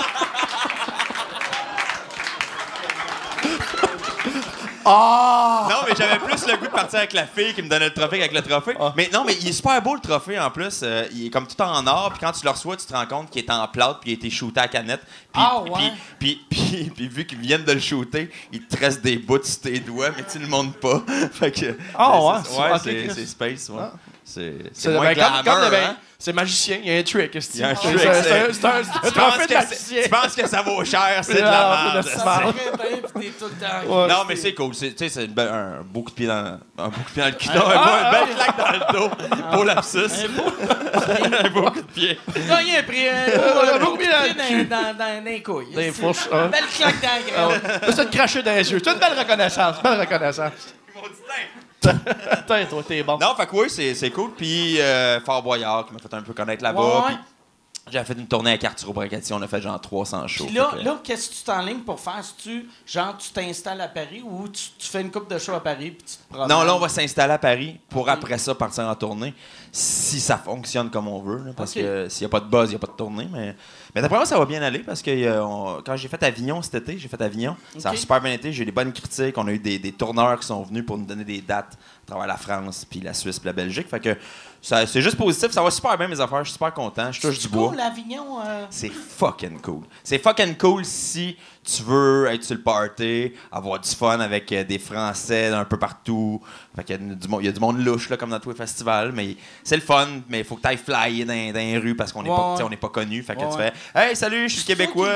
Ah! 4.86 5.68
Non, 5.70 5.76
mais 5.88 5.96
j'avais 5.98 6.20
plus 6.20 6.46
le 6.48 6.58
goût 6.58 6.66
de 6.66 6.72
partir 6.72 7.00
avec 7.00 7.14
la 7.14 7.26
fille 7.26 7.54
qui 7.54 7.62
me 7.62 7.70
donnait 7.70 7.86
le 7.90 7.94
trophée 7.94 8.18
qu'avec 8.20 8.34
le 8.34 8.42
trophée. 8.42 8.76
Ah. 8.80 8.94
Mais 8.96 9.10
non, 9.14 9.24
mais 9.26 9.36
il 9.40 9.48
est 9.48 9.52
super 9.54 9.82
beau 9.82 9.96
le 9.96 10.02
trophée 10.02 10.40
en 10.40 10.50
plus. 10.52 10.82
Euh, 10.84 11.06
il 11.14 11.28
est 11.28 11.30
comme 11.30 11.48
tout 11.48 11.62
en 11.62 11.86
or. 11.88 12.10
Puis 12.12 12.20
quand 12.20 12.32
tu 12.32 12.44
le 12.44 12.52
reçois, 12.52 12.76
tu 12.78 12.86
te 12.86 12.94
rends 12.94 13.06
compte 13.06 13.30
qu'il 13.30 13.44
est 13.44 13.50
en 13.52 13.68
plâtre 13.68 14.00
puis 14.02 14.12
il 14.12 14.14
a 14.14 14.18
été 14.18 14.30
shooté 14.30 14.60
à 14.60 14.64
la 14.64 14.68
canette. 14.70 15.02
Puis, 15.02 15.42
Ah, 15.44 15.62
puis- 15.64 15.72
ouais? 15.74 15.92
puis, 16.20 16.42
puis, 16.50 16.92
puis 16.96 17.08
vu 17.08 17.26
qu'ils 17.26 17.40
viennent 17.40 17.64
de 17.64 17.72
le 17.72 17.80
shooter, 17.80 18.30
il 18.52 18.62
te 18.66 18.78
reste 18.78 19.02
des 19.02 19.18
bouts 19.18 19.44
sur 19.44 19.62
tes 19.62 19.80
doigts, 19.80 20.10
mais 20.16 20.24
tu 20.30 20.40
le 20.40 20.48
montres 20.48 20.80
pas. 20.80 21.02
fait 21.32 21.52
que. 21.52 21.78
Ah, 21.98 22.42
c'est- 22.46 22.52
ouais? 22.58 22.68
c'est- 22.84 23.08
ouais, 23.08 23.14
c'est- 23.14 23.26
space, 23.26 23.70
ouais. 23.70 23.82
Ah. 23.82 23.94
C'est 24.26 24.54
c'est 24.74 24.82
C'est 24.84 24.90
moins 24.90 25.02
ben, 25.14 25.16
comme, 25.16 25.24
glamour, 25.24 25.44
comme 25.44 25.64
le- 25.66 25.70
ben, 25.72 25.84
hein? 25.90 25.96
C'est 26.18 26.32
magicien, 26.32 26.78
il 26.82 26.90
y 26.90 26.96
a 26.96 27.00
un 27.00 27.04
trick. 27.04 27.34
y 27.36 27.38
a 27.64 27.68
un 27.68 27.76
c'est- 27.76 27.82
trick, 27.82 28.00
c'est- 28.00 28.14
c'est- 28.14 28.24
C'est 28.24 28.32
un- 28.32 28.54
c'est 28.54 28.66
un- 28.66 28.84
c'est 28.84 29.08
un 29.08 29.10
Tu 29.10 29.12
penses, 29.12 29.12
trophée 29.14 29.42
de 29.42 29.48
que 29.48 29.54
magicien. 29.56 29.78
c'est- 29.78 30.04
tu 30.04 30.10
penses 30.10 30.36
que 30.38 30.48
ça 30.48 30.62
vaut 30.62 30.86
cher, 30.86 31.20
c'est 31.22 31.34
de 31.34 31.42
Ah, 31.44 31.52
la 31.86 31.94
merde. 31.94 32.08
c'est 32.08 32.14
de 32.16 32.20
Ça 32.20 32.42
t'es 33.20 33.28
tout 33.38 33.46
le 33.46 33.52
temps. 33.90 34.08
Non, 34.08 34.24
mais 34.26 34.36
c'est 34.38 34.54
cool. 34.54 34.74
C'est, 34.74 34.92
tu 34.92 34.98
sais, 35.00 35.10
c'est 35.10 35.26
une 35.26 35.38
un 35.38 35.82
beau 35.84 36.02
coup 36.04 36.12
de 36.12 36.16
pied 36.16 36.28
dans, 36.28 36.58
un 36.78 36.88
beau 36.88 36.92
coup 36.92 37.10
de 37.10 37.14
pied 37.14 37.22
dans 37.24 37.28
le 37.28 37.34
cul. 37.34 37.50
Non, 37.50 37.56
un 37.56 37.84
beau- 37.84 38.06
une 38.06 38.12
belle 38.12 38.36
claque 38.36 38.58
dans 38.58 38.72
le 38.72 38.94
dos. 38.94 39.16
Beau 39.58 39.64
lapsus. 39.66 39.98
un 41.44 41.50
beau 41.50 41.72
coup 41.72 41.82
de 41.82 41.92
pied. 41.94 42.20
Non, 42.48 42.56
il 42.66 42.76
a 42.78 42.84
pris 42.84 43.10
un 43.10 43.14
Euh, 43.14 43.80
beau 43.80 43.86
beau 43.86 43.92
coup 43.98 44.04
de 44.04 44.10
dans 44.10 44.44
pied 44.46 44.56
le 44.60 44.64
dans, 44.64 44.78
dans, 44.78 44.94
dans, 44.94 44.98
dans 44.98 45.24
les 45.26 45.44
couilles. 45.44 45.76
Des 45.76 45.92
C'est- 45.92 45.92
fourches, 45.92 46.30
hein. 46.32 46.48
Belle 46.48 46.64
claque 46.74 47.02
dans 47.02 47.10
Ah 47.38 47.48
ouais. 47.50 47.56
Là, 47.88 47.94
c'est 47.94 48.06
de 48.10 48.16
cracher 48.16 48.42
dans 48.44 48.54
les 48.56 48.72
yeux. 48.72 48.80
C'est 48.82 48.92
une 48.94 49.00
belle 49.00 49.20
reconnaissance. 49.20 49.84
Belle 49.84 50.00
reconnaissance. 50.00 50.52
Ils 50.96 51.02
m'ont 51.02 51.08
dit, 51.08 51.14
Putain, 52.38 52.66
toi, 52.66 52.84
t'es 52.88 53.04
bon. 53.04 53.18
Non, 53.18 53.36
fait 53.36 53.46
que 53.46 53.56
oui, 53.56 53.70
c'est, 53.70 53.94
c'est 53.96 54.12
cool. 54.12 54.32
Puis 54.32 54.80
euh, 54.80 55.20
Fort 55.22 55.44
Boyard 55.44 55.86
qui 55.86 55.94
m'a 55.94 56.00
fait 56.00 56.14
un 56.14 56.22
peu 56.22 56.34
connaître 56.34 56.64
là-bas. 56.64 56.82
Ouais, 56.82 56.96
ouais. 56.96 57.02
Puis 57.08 57.18
J'avais 57.92 58.06
fait 58.06 58.14
une 58.14 58.28
tournée 58.28 58.52
avec 58.52 58.64
Arturo 58.64 58.94
Brachetti. 58.94 59.34
On 59.34 59.42
a 59.42 59.48
fait 59.48 59.62
genre 59.62 59.80
300 59.80 60.26
shows. 60.28 60.46
Puis 60.46 60.56
là, 60.56 60.70
que- 60.72 60.84
là 60.86 61.00
qu'est-ce 61.04 61.30
que 61.30 61.36
tu 61.36 61.44
t'enlignes 61.44 61.82
pour 61.82 62.00
faire? 62.00 62.24
Si 62.24 62.34
tu, 62.38 62.70
genre, 62.88 63.18
tu 63.18 63.30
t'installes 63.32 63.82
à 63.82 63.90
Paris 63.90 64.24
ou 64.24 64.48
tu, 64.48 64.64
tu 64.80 64.88
fais 64.88 65.02
une 65.02 65.12
coupe 65.12 65.30
de 65.30 65.38
show 65.38 65.52
à 65.54 65.60
Paris 65.62 65.92
puis 65.92 66.06
tu 66.08 66.16
te 66.16 66.34
promènes? 66.34 66.48
Non, 66.48 66.64
là, 66.64 66.74
on 66.76 66.80
va 66.80 66.88
s'installer 66.88 67.34
à 67.34 67.38
Paris 67.38 67.78
pour 67.90 68.08
après 68.10 68.38
ça 68.38 68.56
partir 68.56 68.86
en 68.88 68.96
tournée. 68.96 69.34
Si 69.74 70.22
ça 70.22 70.38
fonctionne 70.38 70.90
comme 70.90 71.10
on 71.10 71.20
veut. 71.20 71.40
là, 71.44 71.52
parce 71.58 71.74
que 71.74 72.08
s'il 72.08 72.22
n'y 72.26 72.28
a 72.28 72.30
pas 72.30 72.40
de 72.40 72.46
buzz, 72.50 72.70
il 72.70 72.74
n'y 72.74 72.76
a 72.76 72.80
pas 72.80 72.88
de 72.88 72.94
tournée. 72.98 73.28
Mais, 73.32 73.54
mais 73.94 74.02
d'après 74.02 74.16
moi, 74.18 74.26
ça 74.26 74.40
va 74.40 74.46
bien 74.46 74.62
aller 74.62 74.80
parce 74.80 75.02
que 75.02 75.12
euh, 75.12 75.44
on- 75.46 75.82
quand 75.86 75.98
j'ai 75.98 76.08
fait 76.08 76.24
Avignon 76.24 76.62
cet 76.62 76.76
été, 76.76 76.98
j'ai 76.98 77.10
fait 77.10 77.22
Avignon. 77.22 77.58
Ça 77.78 77.90
a 77.90 77.96
super 77.98 78.22
bien 78.22 78.32
été. 78.32 78.54
J'ai 78.54 78.64
eu 78.64 78.66
des 78.66 78.72
bonnes 78.72 78.94
critiques. 78.94 79.38
On 79.38 79.48
a 79.48 79.52
eu 79.52 79.60
des, 79.60 79.78
des 79.78 79.92
tourneurs 79.92 80.40
qui 80.40 80.48
sont 80.48 80.64
venus 80.64 80.86
pour 80.86 80.98
nous 80.98 81.06
donner 81.06 81.26
des 81.26 81.42
dates 81.42 81.78
à 82.04 82.06
travers 82.08 82.28
la 82.28 82.38
France, 82.38 82.86
puis 82.90 83.02
la 83.02 83.14
Suisse, 83.14 83.40
puis 83.40 83.48
la 83.48 83.54
Belgique. 83.54 83.90
Fait 83.90 84.00
que 84.00 84.16
c'est 84.66 85.02
juste 85.02 85.18
positif. 85.18 85.52
Ça 85.52 85.62
va 85.62 85.70
super 85.70 85.98
bien, 85.98 86.08
mes 86.08 86.20
affaires. 86.20 86.40
Je 86.40 86.50
suis 86.50 86.54
super 86.54 86.74
content. 86.74 87.12
Je 87.12 87.20
touche 87.22 87.36
C'est 87.38 87.48
du 87.50 87.54
bois. 87.54 87.68
cool, 87.70 87.78
l'Avignon. 87.78 88.40
euh, 88.46 88.66
C'est 88.70 88.90
fucking 88.90 89.60
cool. 89.62 89.84
C'est 90.04 90.20
fucking 90.20 90.56
cool 90.58 90.86
si 90.86 91.36
tu 91.64 91.84
veux 91.84 92.28
être 92.28 92.44
sur 92.44 92.56
le 92.56 92.62
party, 92.62 93.34
avoir 93.52 93.80
du 93.80 93.90
fun 93.90 94.20
avec 94.20 94.52
euh, 94.52 94.64
des 94.64 94.80
Français 94.80 95.50
d'un 95.50 95.66
peu 95.66 95.78
partout. 95.78 96.42
Fait 96.76 96.84
qu'il 96.84 96.96
y 96.96 97.12
a 97.12 97.16
du, 97.16 97.28
monde- 97.28 97.42
il 97.42 97.46
y 97.46 97.50
a 97.50 97.52
du 97.52 97.60
monde 97.60 97.78
louche, 97.86 98.10
là, 98.10 98.18
comme 98.18 98.32
dans 98.32 98.40
tous 98.40 98.50
les 98.50 98.56
festivals. 98.56 99.12
Mais 99.14 99.38
c'est 99.64 99.76
le 99.76 99.82
fun, 99.84 100.08
mais 100.28 100.40
il 100.40 100.44
faut 100.46 100.56
que 100.56 100.62
tu 100.62 100.68
ailles 100.68 100.78
flyer 100.78 101.24
dans, 101.26 101.34
dans 101.54 101.60
les 101.60 101.78
rues 101.78 101.96
parce 101.96 102.12
qu'on 102.12 102.24
n'est 102.24 102.30
Ouais, 102.30 102.36
pas, 102.36 102.58
on 102.64 102.70
pas 102.78 102.90
connu. 102.90 103.22
Fait 103.22 103.36
que 103.36 103.42
Ouais, 103.42 103.50
tu 103.52 103.58
fais 103.58 103.74
Hey, 104.10 104.16
salut, 104.16 104.50
je 104.50 104.56
suis 104.56 104.64
québécois. 104.66 105.08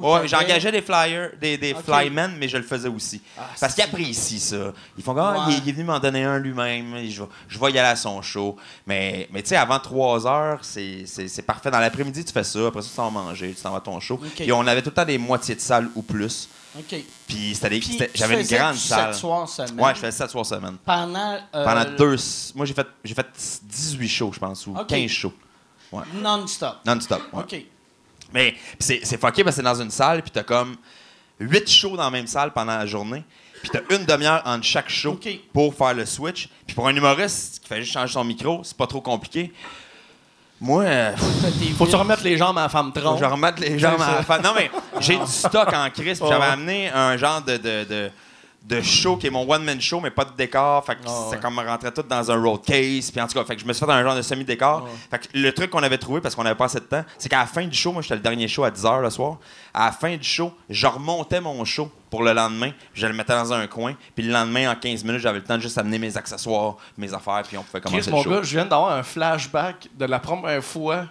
ouais, 0.00 0.28
j'engageais 0.28 0.70
des 0.70 0.80
flyers, 0.82 1.30
des, 1.40 1.74
flymen, 1.84 2.36
mais 2.38 2.46
je 2.48 2.56
le 2.56 2.62
faisais 2.62 2.88
aussi. 2.88 3.20
parce 3.60 3.74
qu'ils 3.74 3.82
apprécient 3.84 4.38
ça. 4.38 4.72
Ils 4.96 5.02
font 5.02 5.16
Ah, 5.18 5.32
Ouais. 5.32 5.38
il, 5.48 5.54
est- 5.54 5.58
il 5.64 5.68
est 5.68 5.72
venu 5.72 5.84
m'en 5.84 5.98
donner 5.98 6.22
un 6.24 6.38
lui-même. 6.38 6.94
Je, 7.08 7.22
vais- 7.22 7.28
je 7.48 7.58
vais 7.58 7.66
y 7.72 7.78
aller 7.78 7.88
à 7.88 7.96
son 7.96 8.22
show. 8.22 8.56
Mais, 8.86 9.28
mais 9.32 9.42
tu 9.42 9.48
sais, 9.48 9.56
avant 9.56 9.78
3 9.80 10.26
heures, 10.26 10.60
c'est 10.62 11.04
parfait. 11.46 11.70
Dans 11.70 11.80
l'après-midi, 11.80 12.24
tu 12.24 12.32
fais 12.32 12.44
ça. 12.44 12.66
Après 12.68 12.80
ça, 12.82 12.88
tu 12.90 12.94
t'en 12.96 13.10
manger, 13.10 13.52
tu 13.56 13.60
t'en 13.62 13.70
vas 13.72 13.78
à 13.78 13.80
ton 13.80 13.98
show. 13.98 14.20
Puis 14.36 14.52
on 14.52 14.64
avait 14.66 14.82
tout 14.82 14.90
le 14.90 14.94
temps 14.94 15.04
des 15.04 15.18
moitiés 15.18 15.54
de 15.56 15.60
salle 15.60 15.88
ou 15.96 16.02
plus. 16.02 16.48
OK. 16.78 17.04
Puis 17.26 17.54
c'était 17.54 17.68
Puis 17.68 17.82
c'était- 17.82 18.10
j'avais 18.14 18.40
une 18.40 18.46
grande 18.46 18.76
salle. 18.76 19.12
sept 19.12 19.20
soirs 19.20 19.48
semaine. 19.48 19.80
Ouais, 19.80 19.94
je 19.94 20.00
faisais 20.00 20.12
7 20.12 20.30
soirs 20.30 20.46
semaine. 20.46 20.76
Pendant, 20.84 21.38
euh, 21.54 21.64
Pendant 21.64 21.84
deux. 21.96 22.16
Moi, 22.54 22.64
j'ai 22.66 22.74
fait, 22.74 22.86
j'ai 23.04 23.14
fait 23.14 23.26
18 23.62 24.08
shows, 24.08 24.32
je 24.32 24.38
pense, 24.38 24.66
ou 24.66 24.74
Ok. 24.76 24.86
15 24.86 25.10
shows. 25.10 25.32
Non-stop. 26.14 26.76
Non-stop. 26.86 27.22
ouais. 27.34 27.42
OK. 27.42 27.66
Mais 28.32 28.54
c'est, 28.78 29.00
c'est 29.04 29.20
fucké 29.20 29.44
parce 29.44 29.56
que 29.56 29.62
c'est 29.62 29.68
dans 29.68 29.82
une 29.82 29.90
salle, 29.90 30.22
puis 30.22 30.30
t'as 30.30 30.42
comme 30.42 30.76
8 31.38 31.68
shows 31.68 31.96
dans 31.96 32.04
la 32.04 32.10
même 32.10 32.26
salle 32.26 32.52
pendant 32.52 32.78
la 32.78 32.86
journée. 32.86 33.22
Puis 33.60 33.70
t'as 33.70 33.80
une 33.94 34.04
demi-heure 34.06 34.42
entre 34.46 34.64
chaque 34.64 34.88
show 34.88 35.20
pour 35.52 35.74
faire 35.74 35.92
le 35.94 36.06
switch. 36.06 36.48
Puis 36.66 36.74
pour 36.74 36.88
un 36.88 36.96
humoriste 36.96 37.60
qui 37.60 37.68
fait 37.68 37.80
juste 37.82 37.92
changer 37.92 38.14
son 38.14 38.24
micro, 38.24 38.62
c'est 38.64 38.76
pas 38.76 38.86
trop 38.86 39.00
compliqué. 39.02 39.52
Moi, 40.62 40.84
euh, 40.84 41.12
Faut 41.76 41.86
que 41.86 41.90
tu 41.90 41.96
remettes 41.96 42.22
les 42.22 42.36
jambes 42.36 42.56
à 42.56 42.62
la 42.62 42.68
femme 42.68 42.92
tronc. 42.92 43.16
je 43.18 43.24
remette 43.24 43.58
les 43.58 43.80
jambes 43.80 44.00
à 44.00 44.18
la 44.18 44.22
fin. 44.22 44.38
Non, 44.38 44.52
mais 44.54 44.70
j'ai 45.00 45.16
du 45.16 45.26
stock 45.26 45.68
en 45.74 45.90
crise. 45.90 46.20
J'avais 46.20 46.36
ouais. 46.36 46.52
amené 46.52 46.88
un 46.88 47.16
genre 47.16 47.42
de, 47.42 47.56
de, 47.56 47.84
de, 47.84 48.10
de 48.64 48.80
show 48.80 49.16
qui 49.16 49.26
est 49.26 49.30
mon 49.30 49.48
one-man 49.50 49.80
show, 49.80 50.00
mais 50.00 50.10
pas 50.10 50.24
de 50.24 50.30
décor. 50.36 50.84
Fait 50.84 50.94
que 50.94 51.00
Ah, 51.04 51.08
ça 51.08 51.30
ouais. 51.30 51.38
comme 51.40 51.58
rentrait 51.58 51.90
tout 51.92 52.02
dans 52.02 52.30
un 52.30 52.40
road 52.40 52.60
case. 52.64 53.10
Puis 53.10 53.20
en 53.20 53.26
tout 53.26 53.34
cas, 53.34 53.44
fait 53.44 53.56
que 53.56 53.60
je 53.62 53.66
me 53.66 53.72
suis 53.72 53.84
fait 53.84 53.90
un 53.92 54.02
genre 54.04 54.14
de 54.14 54.22
semi-décor. 54.22 54.88
Fait 55.10 55.18
que 55.18 55.26
le 55.34 55.52
truc 55.52 55.70
qu'on 55.70 55.82
avait 55.82 55.98
trouvé, 55.98 56.20
parce 56.20 56.34
qu'on 56.34 56.46
avait 56.46 56.54
pas 56.54 56.66
assez 56.66 56.78
de 56.80 56.84
temps, 56.84 57.04
c'est 57.18 57.28
qu'à 57.28 57.40
la 57.40 57.46
fin 57.46 57.64
du 57.66 57.76
show, 57.76 57.92
moi 57.92 58.02
j'étais 58.02 58.14
le 58.14 58.20
dernier 58.20 58.46
show 58.48 58.62
à 58.64 58.70
10h 58.70 59.02
le 59.02 59.10
soir. 59.10 59.38
À 59.74 59.86
la 59.86 59.92
fin 59.92 60.16
du 60.16 60.22
show, 60.24 60.52
je 60.70 60.86
remontais 60.86 61.40
mon 61.40 61.64
show 61.64 61.90
pour 62.08 62.22
le 62.22 62.32
lendemain. 62.32 62.70
Je 62.94 63.06
le 63.06 63.12
mettais 63.14 63.32
dans 63.32 63.52
un 63.52 63.66
coin. 63.66 63.94
Puis 64.14 64.24
le 64.24 64.32
lendemain, 64.32 64.70
en 64.70 64.76
15 64.76 65.02
minutes, 65.04 65.20
j'avais 65.22 65.38
le 65.38 65.44
temps 65.44 65.56
de 65.56 65.62
juste 65.62 65.78
amener 65.78 65.98
mes 65.98 66.16
accessoires, 66.16 66.76
mes 66.96 67.12
affaires, 67.12 67.42
puis 67.46 67.56
on 67.58 67.62
pouvait 67.62 67.80
commencer 67.80 68.02
Chris, 68.02 68.10
le 68.10 68.16
mon 68.16 68.22
show. 68.22 68.30
gars, 68.30 68.42
je 68.42 68.54
viens 68.56 68.66
d'avoir 68.66 68.92
un 68.92 69.02
flashback 69.02 69.88
de 69.98 70.04
la 70.04 70.18
première 70.20 70.62
fois 70.62 71.06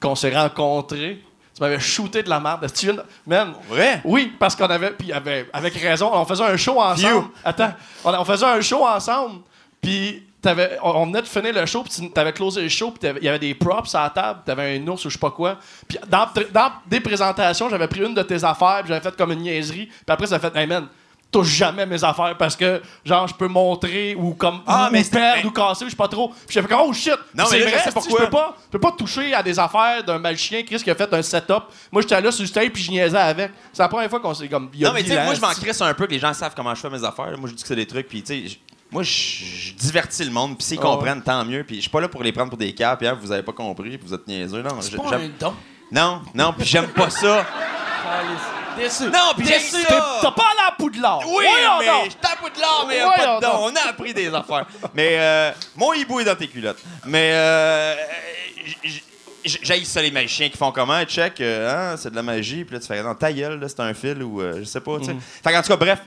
qu'on 0.00 0.14
s'est 0.14 0.36
rencontrés. 0.36 1.22
Tu 1.54 1.60
m'avais 1.62 1.78
shooté 1.80 2.22
de 2.22 2.30
la 2.30 2.40
merde. 2.40 2.66
Tu 2.72 2.86
viens 2.86 2.94
de- 2.94 3.04
Man, 3.26 3.52
Vrai? 3.68 4.00
Oui, 4.04 4.32
parce 4.38 4.56
qu'on 4.56 4.64
avait, 4.66 4.90
puis 4.90 5.12
avec, 5.12 5.48
avec 5.52 5.74
raison, 5.74 6.10
on 6.12 6.24
faisait 6.24 6.44
un 6.44 6.56
show 6.56 6.80
ensemble. 6.80 7.26
Attends, 7.44 7.72
on, 8.04 8.14
on 8.14 8.24
faisait 8.24 8.46
un 8.46 8.60
show 8.62 8.86
ensemble, 8.86 9.40
puis 9.80 10.22
t'avais- 10.40 10.78
on, 10.82 10.90
on 10.90 11.06
venait 11.06 11.20
de 11.22 11.26
finir 11.28 11.52
le 11.54 11.66
show, 11.66 11.82
puis 11.82 12.10
tu 12.10 12.20
avais 12.20 12.32
closé 12.32 12.62
le 12.62 12.68
show, 12.70 12.90
puis 12.90 13.00
t'avais- 13.00 13.20
il 13.20 13.26
y 13.26 13.28
avait 13.28 13.38
des 13.38 13.54
props 13.54 13.94
à 13.94 14.04
la 14.04 14.10
table, 14.10 14.40
t'avais 14.46 14.78
un 14.78 14.88
ours 14.88 15.04
ou 15.04 15.08
je 15.10 15.14
sais 15.14 15.18
pas 15.20 15.30
quoi. 15.30 15.58
Puis 15.86 15.98
dans, 16.08 16.26
dans 16.52 16.72
des 16.86 17.00
présentations, 17.00 17.68
j'avais 17.68 17.86
pris 17.88 18.00
une 18.02 18.14
de 18.14 18.22
tes 18.22 18.42
affaires, 18.44 18.78
puis 18.80 18.88
j'avais 18.88 19.02
fait 19.02 19.14
comme 19.16 19.32
une 19.32 19.40
niaiserie, 19.40 19.86
puis 19.86 20.04
après 20.08 20.26
ça 20.26 20.38
fait, 20.38 20.56
hey 20.56 20.66
man, 20.66 20.86
touche 21.32 21.48
jamais 21.48 21.86
mes 21.86 22.04
affaires 22.04 22.36
parce 22.38 22.54
que 22.54 22.80
genre 23.04 23.26
je 23.26 23.34
peux 23.34 23.48
montrer 23.48 24.14
ou 24.14 24.34
comme 24.34 24.60
Ah, 24.66 24.86
ou, 24.88 24.92
mais 24.92 25.00
ou 25.00 25.04
c'était- 25.04 25.18
perdre 25.18 25.40
mais- 25.42 25.48
ou 25.48 25.50
casser, 25.50 25.84
je 25.86 25.90
sais 25.90 25.96
pas 25.96 26.06
trop. 26.08 26.28
Puis 26.28 26.36
j'ai 26.50 26.62
fait 26.62 26.68
comme 26.68 26.82
oh 26.84 26.92
shit. 26.92 27.14
Non, 27.34 27.44
c'est 27.46 27.58
vrai, 27.60 27.82
je 27.84 27.90
pourquoi. 27.90 28.20
Je 28.20 28.24
peux 28.26 28.30
pas, 28.30 28.56
je 28.66 28.68
peux 28.70 28.78
pas 28.80 28.92
toucher 28.92 29.34
à 29.34 29.42
des 29.42 29.58
affaires 29.58 30.04
d'un 30.04 30.18
magicien 30.18 30.62
Chris 30.62 30.82
qui 30.82 30.90
a 30.90 30.94
fait 30.94 31.12
un 31.12 31.22
setup. 31.22 31.64
Moi 31.90 32.02
j'étais 32.02 32.20
là 32.20 32.30
sur 32.30 32.42
le 32.42 32.48
stage 32.48 32.68
puis 32.70 32.82
je 32.82 32.90
niaisais 32.90 33.16
avec. 33.18 33.50
C'est 33.72 33.82
la 33.82 33.88
première 33.88 34.10
fois 34.10 34.20
qu'on 34.20 34.34
s'est 34.34 34.48
comme 34.48 34.70
Non, 34.78 34.92
mais 34.92 35.02
tu 35.02 35.08
sais, 35.08 35.24
moi, 35.24 35.34
je 35.34 35.40
m'en 35.40 35.52
c'est- 35.52 35.60
crisse 35.62 35.80
un 35.80 35.94
peu 35.94 36.06
que 36.06 36.12
les 36.12 36.18
gens 36.18 36.32
savent 36.34 36.52
comment 36.54 36.74
je 36.74 36.80
fais 36.80 36.90
mes 36.90 37.02
affaires. 37.02 37.34
Moi, 37.38 37.48
je 37.48 37.54
dis 37.54 37.62
que 37.62 37.68
c'est 37.68 37.74
des 37.76 37.86
trucs, 37.86 38.08
puis 38.08 38.22
tu 38.22 38.48
sais, 38.50 38.58
moi, 38.90 39.02
je 39.02 39.72
divertis 39.72 40.24
le 40.24 40.30
monde, 40.30 40.58
puis 40.58 40.66
s'ils 40.66 40.78
Ah 40.78 40.82
comprennent, 40.82 41.22
tant 41.22 41.42
mieux. 41.46 41.64
Puis 41.64 41.76
je 41.76 41.80
suis 41.82 41.90
pas 41.90 42.00
là 42.02 42.08
pour 42.08 42.22
les 42.22 42.30
prendre 42.32 42.50
pour 42.50 42.58
des 42.58 42.74
cas, 42.74 42.94
puis 42.96 43.06
hein, 43.08 43.16
vous 43.18 43.32
avez 43.32 43.42
pas 43.42 43.52
compris, 43.52 43.96
puis 43.96 44.06
vous 44.06 44.12
êtes 44.12 44.26
niaiseux. 44.28 44.60
Non, 44.60 44.80
C'est 44.80 44.92
je- 44.92 44.96
pas 44.98 45.16
un 45.16 45.30
don. 45.40 45.54
Non, 45.92 46.22
non, 46.34 46.52
puis 46.56 46.66
j'aime 46.66 46.88
pas 46.88 47.10
ça. 47.10 47.44
Déçu. 48.76 49.04
Non, 49.04 49.32
puis 49.36 49.46
Déçu. 49.46 49.76
T'as 49.86 50.30
pas 50.32 50.42
à 50.58 50.64
la 50.70 50.74
Poudlard. 50.78 51.20
Oui, 51.26 51.44
Voyons 51.44 51.78
mais 51.80 51.86
donc. 51.86 52.20
tape 52.20 52.54
de 52.56 52.60
l'or, 52.60 52.86
mais 52.88 52.96
y 52.96 53.00
a 53.00 53.04
Voyons 53.06 53.22
pas 53.24 53.36
de 53.36 53.40
don. 53.42 53.48
donc. 53.52 53.60
On 53.60 53.76
a 53.86 53.90
appris 53.90 54.14
des 54.14 54.28
affaires. 54.34 54.66
Mais 54.94 55.16
euh, 55.18 55.50
mon 55.76 55.92
hibou 55.92 56.20
est 56.20 56.24
dans 56.24 56.34
tes 56.34 56.48
culottes. 56.48 56.78
Mais 57.04 57.32
euh, 57.34 57.94
j- 58.82 59.02
j- 59.44 59.58
j'haïs 59.62 59.84
ça 59.84 60.00
les 60.00 60.10
magiciens 60.10 60.48
qui 60.48 60.56
font 60.56 60.72
comment? 60.72 61.04
Check, 61.04 61.40
euh, 61.42 61.92
hein, 61.92 61.96
c'est 61.98 62.10
de 62.10 62.16
la 62.16 62.22
magie. 62.22 62.64
Puis 62.64 62.74
là, 62.74 62.80
tu 62.80 62.86
fais, 62.86 63.02
non, 63.02 63.14
ta 63.14 63.30
gueule, 63.30 63.60
là, 63.60 63.68
c'est 63.68 63.80
un 63.80 63.92
fil 63.92 64.22
ou 64.22 64.40
euh, 64.40 64.56
je 64.60 64.64
sais 64.64 64.80
pas, 64.80 64.98
tu 64.98 65.04
sais. 65.06 65.16
Fait 65.44 65.52
qu'en 65.52 65.60
tout 65.60 65.68
cas, 65.68 65.76
bref. 65.76 65.98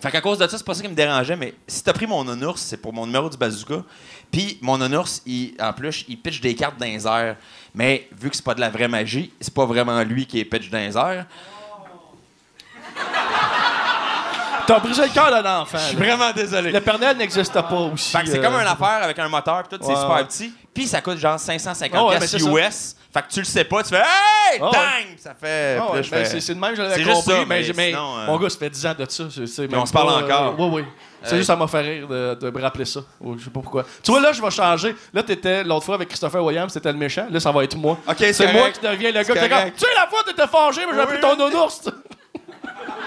Fait 0.00 0.10
qu'à 0.10 0.20
cause 0.20 0.38
de 0.38 0.48
ça, 0.48 0.56
c'est 0.56 0.64
pas 0.64 0.72
ça 0.74 0.82
qui 0.82 0.88
me 0.88 0.94
dérangeait, 0.94 1.36
mais 1.36 1.54
si 1.66 1.82
t'as 1.84 1.92
pris 1.92 2.06
mon 2.06 2.26
onours, 2.26 2.62
c'est 2.62 2.78
pour 2.78 2.92
mon 2.92 3.06
numéro 3.06 3.28
du 3.28 3.36
bazooka. 3.36 3.82
Puis 4.32 4.58
mon 4.62 4.80
onours, 4.80 5.20
il, 5.26 5.54
en 5.60 5.72
plus, 5.74 6.06
il 6.08 6.16
pitch 6.18 6.40
des 6.40 6.54
cartes 6.54 6.78
dans 6.78 6.86
les 6.86 7.06
airs. 7.06 7.36
Mais 7.74 8.08
vu 8.18 8.30
que 8.30 8.36
c'est 8.36 8.44
pas 8.44 8.54
de 8.54 8.60
la 8.60 8.70
vraie 8.70 8.88
magie, 8.88 9.30
c'est 9.40 9.52
pas 9.52 9.66
vraiment 9.66 10.02
lui 10.02 10.26
qui 10.26 10.40
est 10.40 10.44
pitch 10.44 10.70
dans 10.70 10.78
les 10.78 10.96
airs. 10.96 11.26
T'as 14.66 14.78
brisé 14.78 15.02
le 15.02 15.08
cœur 15.08 15.30
d'un 15.30 15.60
enfant. 15.60 15.78
Je 15.78 15.88
suis 15.88 15.96
vraiment 15.96 16.32
désolé. 16.32 16.70
Le 16.70 16.80
Père 16.80 16.98
Noël 16.98 17.16
n'existe 17.16 17.52
pas 17.52 17.90
aussi. 17.92 18.10
Fait 18.10 18.22
que 18.22 18.28
c'est 18.28 18.38
euh, 18.38 18.42
comme 18.42 18.54
une 18.54 18.66
affaire 18.66 19.00
avec 19.02 19.18
un 19.18 19.28
moteur, 19.28 19.64
puis 19.64 19.76
tout, 19.76 19.84
c'est 19.84 19.96
super 19.96 20.26
petit. 20.26 20.54
Puis 20.72 20.86
ça 20.86 21.00
coûte 21.00 21.18
genre 21.18 21.38
550 21.38 22.00
Ah 22.00 22.06
ouais, 22.06 22.66
US. 22.66 22.96
Fait 23.12 23.22
que 23.22 23.28
tu 23.28 23.40
le 23.40 23.44
sais 23.44 23.64
pas, 23.64 23.82
tu 23.82 23.88
fais 23.88 23.96
Hey! 23.96 24.60
Ouais. 24.60 24.70
Dang! 24.72 25.16
Ça 25.18 25.34
fait. 25.34 25.78
Ah 25.80 25.86
ouais, 25.92 25.96
ben, 26.00 26.04
fais- 26.04 26.24
c'est 26.26 26.40
c'est 26.40 26.54
de 26.54 26.60
même, 26.60 26.76
je 26.76 26.82
l'avais 26.82 27.02
juste 27.02 27.12
compris. 27.12 27.32
ça, 27.32 27.38
mais 27.44 27.60
mais 27.62 27.72
mais 27.76 27.90
sinon, 27.90 28.18
euh, 28.18 28.26
mon 28.26 28.36
gars, 28.38 28.48
ça 28.50 28.58
fait 28.58 28.70
10 28.70 28.86
ans 28.86 28.94
de 28.96 29.06
ça. 29.10 29.24
c'est- 29.34 29.46
c'est 29.48 29.66
on 29.74 29.76
même 29.78 29.86
se 29.86 29.92
parle 29.92 30.26
pas, 30.28 30.34
encore. 30.44 30.54
oui, 30.60 30.68
oui. 30.80 30.84
C'est 31.22 31.32
Hey. 31.32 31.36
juste, 31.38 31.48
ça 31.48 31.56
m'a 31.56 31.66
fait 31.66 31.80
rire 31.80 32.06
de, 32.08 32.34
de 32.40 32.50
me 32.50 32.62
rappeler 32.62 32.84
ça. 32.84 33.00
Oh, 33.20 33.34
je 33.36 33.44
sais 33.44 33.50
pas 33.50 33.60
pourquoi. 33.60 33.84
Tu 34.02 34.10
vois, 34.12 34.20
là, 34.20 34.32
je 34.32 34.40
vais 34.40 34.50
changer. 34.50 34.94
Là, 35.12 35.22
t'étais 35.24 35.64
l'autre 35.64 35.84
fois 35.84 35.96
avec 35.96 36.08
Christopher 36.08 36.42
Williams, 36.44 36.72
c'était 36.72 36.92
le 36.92 36.98
méchant. 36.98 37.26
Là, 37.30 37.40
ça 37.40 37.50
va 37.52 37.64
être 37.64 37.76
moi. 37.76 37.98
Ok, 38.08 38.14
c'est 38.18 38.32
c'est 38.32 38.52
moi 38.52 38.70
qui 38.70 38.80
deviens 38.80 39.10
le 39.10 39.14
gars 39.14 39.24
qui 39.24 39.48
comme. 39.48 39.72
Tu 39.72 39.80
sais, 39.80 39.86
la 39.96 40.06
fois, 40.06 40.20
t'étais 40.24 40.46
fâché, 40.46 40.82
mais 40.86 40.94
j'ai 40.94 41.00
appelé 41.00 41.20
ton 41.20 41.36
nounours. 41.36 41.82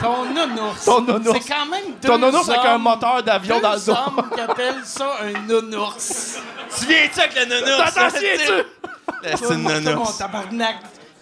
Ton 0.02 0.26
nounours. 0.26 0.86
Ton 0.86 1.02
nounours. 1.02 1.40
C'est 1.42 1.54
quand 1.54 1.66
même 1.66 1.86
deux 2.02 2.08
Ton 2.10 2.18
nounours 2.18 2.50
avec 2.50 2.66
un 2.66 2.76
hommes- 2.76 2.82
moteur 2.82 3.24
d'avion 3.24 3.60
dans 3.62 3.72
le 3.74 3.80
deux 3.80 3.86
dos. 3.86 3.92
hommes 3.94 4.30
qui 4.34 4.42
appellent 4.42 4.82
ça 4.84 5.08
un 5.22 5.40
nounours. 5.48 6.38
Tu 6.78 6.86
viens-tu 6.88 7.20
avec 7.22 7.36
le 7.36 7.46
nounours? 7.46 7.94
T'en 7.94 8.10
souviens-tu? 8.10 8.54
C'est 9.24 9.54
une 9.54 9.62
Mon 9.62 9.80
nounours. 9.80 10.18
tabarnak. 10.18 10.76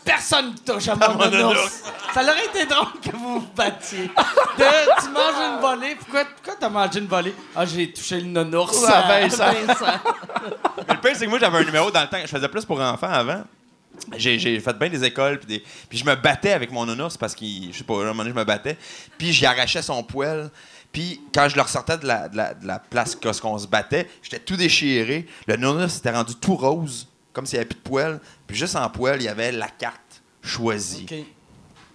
Personne 0.04 0.54
ne 0.54 0.58
touche 0.74 0.88
à 0.88 0.96
mon 0.96 1.14
nounours. 1.16 1.32
nounours. 1.38 1.82
Ça 2.12 2.24
aurait 2.24 2.46
été 2.46 2.66
drôle 2.66 2.88
que 3.04 3.16
vous 3.16 3.40
vous 3.42 3.48
battiez. 3.56 4.06
De, 4.08 5.02
tu 5.04 5.10
manges 5.12 5.54
une 5.56 5.62
volée. 5.62 5.96
Pourquoi, 5.96 6.26
pourquoi 6.26 6.56
t'as 6.60 6.70
mangé 6.70 7.00
une 7.00 7.06
volée? 7.08 7.36
Ah, 7.56 7.66
j'ai 7.68 7.92
touché 7.94 8.20
le 8.20 8.26
nounours. 8.28 8.84
À 8.86 8.98
à 9.02 9.20
Vincent. 9.22 9.52
Vincent. 9.68 9.86
Le 10.90 10.96
pire, 11.00 11.12
c'est 11.16 11.26
que 11.26 11.30
moi, 11.30 11.38
j'avais 11.38 11.60
un 11.60 11.64
numéro 11.64 11.92
dans 11.92 12.02
le 12.02 12.08
temps. 12.08 12.18
Je 12.20 12.28
faisais 12.28 12.50
plus 12.50 12.66
pour 12.66 12.82
enfants 12.82 13.12
avant. 13.12 13.44
J'ai, 14.18 14.40
j'ai 14.40 14.60
fait 14.60 14.74
bien 14.74 14.90
des 14.90 15.04
écoles, 15.04 15.38
puis, 15.38 15.48
des- 15.60 15.64
puis 15.88 15.98
je 16.00 16.06
me 16.06 16.16
battais 16.16 16.54
avec 16.54 16.72
mon 16.72 16.86
nounours 16.86 17.16
parce 17.18 17.36
qu'il, 17.36 17.72
je 17.72 17.78
sais 17.78 17.84
pas, 17.84 17.94
à 17.94 17.98
un 17.98 18.04
moment 18.06 18.24
donné, 18.24 18.32
je 18.32 18.36
me 18.36 18.44
battais. 18.44 18.78
Puis 19.20 19.32
j'y 19.32 19.46
arrachais 19.46 19.84
son 19.84 20.02
poil. 20.02 20.50
Puis 20.92 21.22
quand 21.34 21.48
je 21.48 21.56
le 21.56 21.62
ressortais 21.62 21.98
de 22.00 22.08
la, 22.08 22.28
de 22.28 22.36
la, 22.36 22.54
de 22.56 22.66
la 22.66 22.80
place 22.80 23.16
qu'on 23.16 23.58
se 23.60 23.68
battait, 23.68 24.10
j'étais 24.24 24.40
tout 24.40 24.56
déchiré. 24.56 25.28
Le 25.46 25.58
nounours 25.58 25.94
s'était 25.94 26.10
rendu 26.12 26.34
tout 26.36 26.56
rose, 26.56 27.08
comme 27.34 27.46
s'il 27.46 27.58
n'y 27.58 27.62
avait 27.62 27.70
plus 27.70 27.78
de 27.80 27.84
poil. 27.84 28.20
Puis 28.48 28.58
juste 28.58 28.76
en 28.76 28.90
poil, 28.90 29.22
il 29.22 29.26
y 29.26 29.30
avait 29.30 29.52
la 29.52 29.68
carte 29.68 30.22
choisie. 30.42 31.06
OK. 31.10 31.16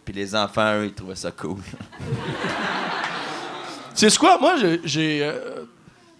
Puis 0.04 0.14
les 0.14 0.34
enfants, 0.36 0.74
eux, 0.76 0.86
ils 0.86 0.94
trouvaient 0.94 1.16
ça 1.16 1.32
cool. 1.32 1.58
C'est 3.94 4.10
ce 4.10 4.18
quoi? 4.18 4.38
Moi, 4.38 4.56
j'ai- 4.60 4.80
j'ai 4.84 5.20
euh, 5.24 5.64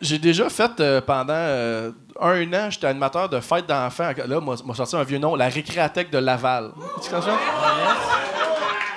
j'ai 0.01 0.19
déjà 0.19 0.49
fait 0.49 0.73
euh, 0.81 1.01
pendant 1.01 1.35
euh, 1.35 1.91
un 2.21 2.53
an, 2.55 2.71
j'étais 2.71 2.87
animateur 2.87 3.29
de 3.29 3.41
fête 3.41 3.67
d'enfants. 3.67 4.13
Là, 4.27 4.41
m'a 4.41 4.55
m'a 4.65 4.75
sorti 4.75 4.97
un 4.97 5.03
vieux 5.05 5.19
nom, 5.19 5.35
la 5.37 5.49
Récréathèque 5.49 6.11
de 6.11 6.19
Laval. 6.19 6.71
Tu 7.03 7.11
connais 7.11 7.23
ça? 7.23 7.37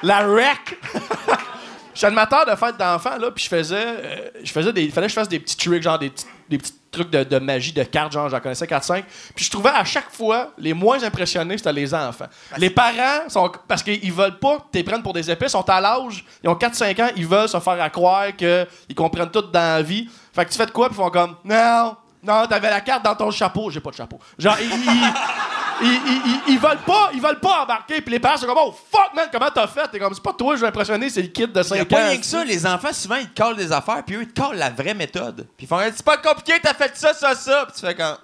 La 0.01 0.19
REC! 0.25 0.79
Suis 1.99 2.05
animateur 2.07 2.45
de 2.45 2.55
fête 2.55 2.77
d'enfants, 2.77 3.17
là, 3.17 3.29
puis 3.29 3.43
je 3.43 3.49
faisais, 3.49 3.75
euh, 3.85 4.29
je 4.41 4.51
faisais 4.53 4.71
des, 4.71 4.83
il 4.83 4.91
fallait 4.93 5.07
que 5.07 5.11
je 5.11 5.15
fasse 5.19 5.27
des 5.27 5.39
petits 5.39 5.57
tricks, 5.57 5.83
genre 5.83 5.99
des, 5.99 6.09
petits- 6.09 6.25
des 6.49 6.57
petits 6.57 6.73
trucs 6.89 7.09
de, 7.09 7.25
de 7.25 7.39
magie, 7.39 7.73
de 7.73 7.83
cartes, 7.83 8.13
genre 8.13 8.29
j'en 8.29 8.39
connaissais 8.39 8.65
4-5. 8.65 9.03
Puis 9.35 9.43
je 9.43 9.51
trouvais 9.51 9.69
à 9.71 9.83
chaque 9.83 10.09
fois, 10.09 10.51
les 10.57 10.73
moins 10.73 11.03
impressionnés, 11.03 11.57
c'était 11.57 11.73
les 11.73 11.93
enfants. 11.93 12.27
Les 12.57 12.69
parents, 12.69 13.27
sont, 13.27 13.51
parce 13.67 13.83
qu'ils 13.83 14.13
veulent 14.13 14.39
pas 14.39 14.55
que 14.59 14.61
tu 14.71 14.77
les 14.77 14.83
prennes 14.83 15.03
pour 15.03 15.11
des 15.11 15.29
épées, 15.29 15.47
ils 15.47 15.49
sont 15.49 15.69
à 15.69 15.81
l'âge, 15.81 16.23
ils 16.41 16.49
ont 16.49 16.53
4-5 16.55 17.03
ans, 17.03 17.09
ils 17.17 17.27
veulent 17.27 17.49
se 17.49 17.59
faire 17.59 17.81
à 17.81 17.89
croire 17.89 18.33
qu'ils 18.33 18.65
comprennent 18.95 19.29
tout 19.29 19.41
dans 19.41 19.59
la 19.59 19.81
vie. 19.81 20.09
Fait 20.33 20.45
que 20.45 20.51
tu 20.51 20.57
fais 20.57 20.67
de 20.67 20.71
quoi, 20.71 20.87
puis 20.87 20.95
ils 20.97 21.03
font 21.03 21.09
comme, 21.09 21.35
non, 21.43 21.97
non, 22.23 22.45
t'avais 22.47 22.69
la 22.69 22.79
carte 22.81 23.03
dans 23.03 23.15
ton 23.15 23.29
chapeau. 23.31 23.69
J'ai 23.71 23.79
pas 23.81 23.91
de 23.91 23.95
chapeau. 23.95 24.19
Genre, 24.37 24.55
ils, 24.61 24.69
ils, 25.81 26.41
ils, 26.47 26.53
ils- 26.53 26.59
veulent 26.59 26.77
pas, 26.85 27.09
ils 27.13 27.21
veulent 27.21 27.39
pas 27.39 27.63
embarquer, 27.63 28.01
puis 28.01 28.11
les 28.13 28.19
parents 28.19 28.37
sont 28.37 28.45
comme, 28.47 28.57
oh 28.59 28.75
fuck 28.91 29.13
man, 29.15 29.27
comment 29.31 29.49
t'as 29.53 29.67
fait? 29.67 29.87
T'es 29.91 29.99
comme, 29.99 30.13
c'est 30.13 30.23
pas 30.23 30.33
toi, 30.33 30.55
je 30.55 30.61
veux 30.61 30.67
impressionner, 30.67 31.09
c'est 31.09 31.21
le 31.21 31.27
kid 31.29 31.51
de 31.51 31.63
5 31.63 31.75
Il 31.75 31.77
n'y 31.77 31.79
a 31.79 31.83
ans. 31.83 31.87
pas 32.01 32.07
rien 32.09 32.17
que 32.19 32.25
ça. 32.25 32.43
Les 32.43 32.65
enfants, 32.65 32.93
souvent, 32.93 33.15
ils 33.15 33.29
te 33.29 33.41
collent 33.41 33.55
des 33.57 33.71
affaires, 33.71 34.03
puis 34.05 34.15
eux, 34.15 34.21
ils 34.23 34.31
te 34.33 34.41
collent 34.41 34.57
la 34.57 34.69
vraie 34.69 34.93
méthode. 34.93 35.47
Puis 35.57 35.65
ils 35.65 35.67
font 35.67 35.79
C'est 35.93 36.03
pas 36.05 36.17
compliqué, 36.17 36.53
t'as 36.61 36.73
fait 36.73 36.91
ça, 36.95 37.13
ça, 37.13 37.35
ça. 37.35 37.65
Puis 37.67 37.79
tu 37.79 37.85
fais 37.85 37.95
quand. 37.95 38.15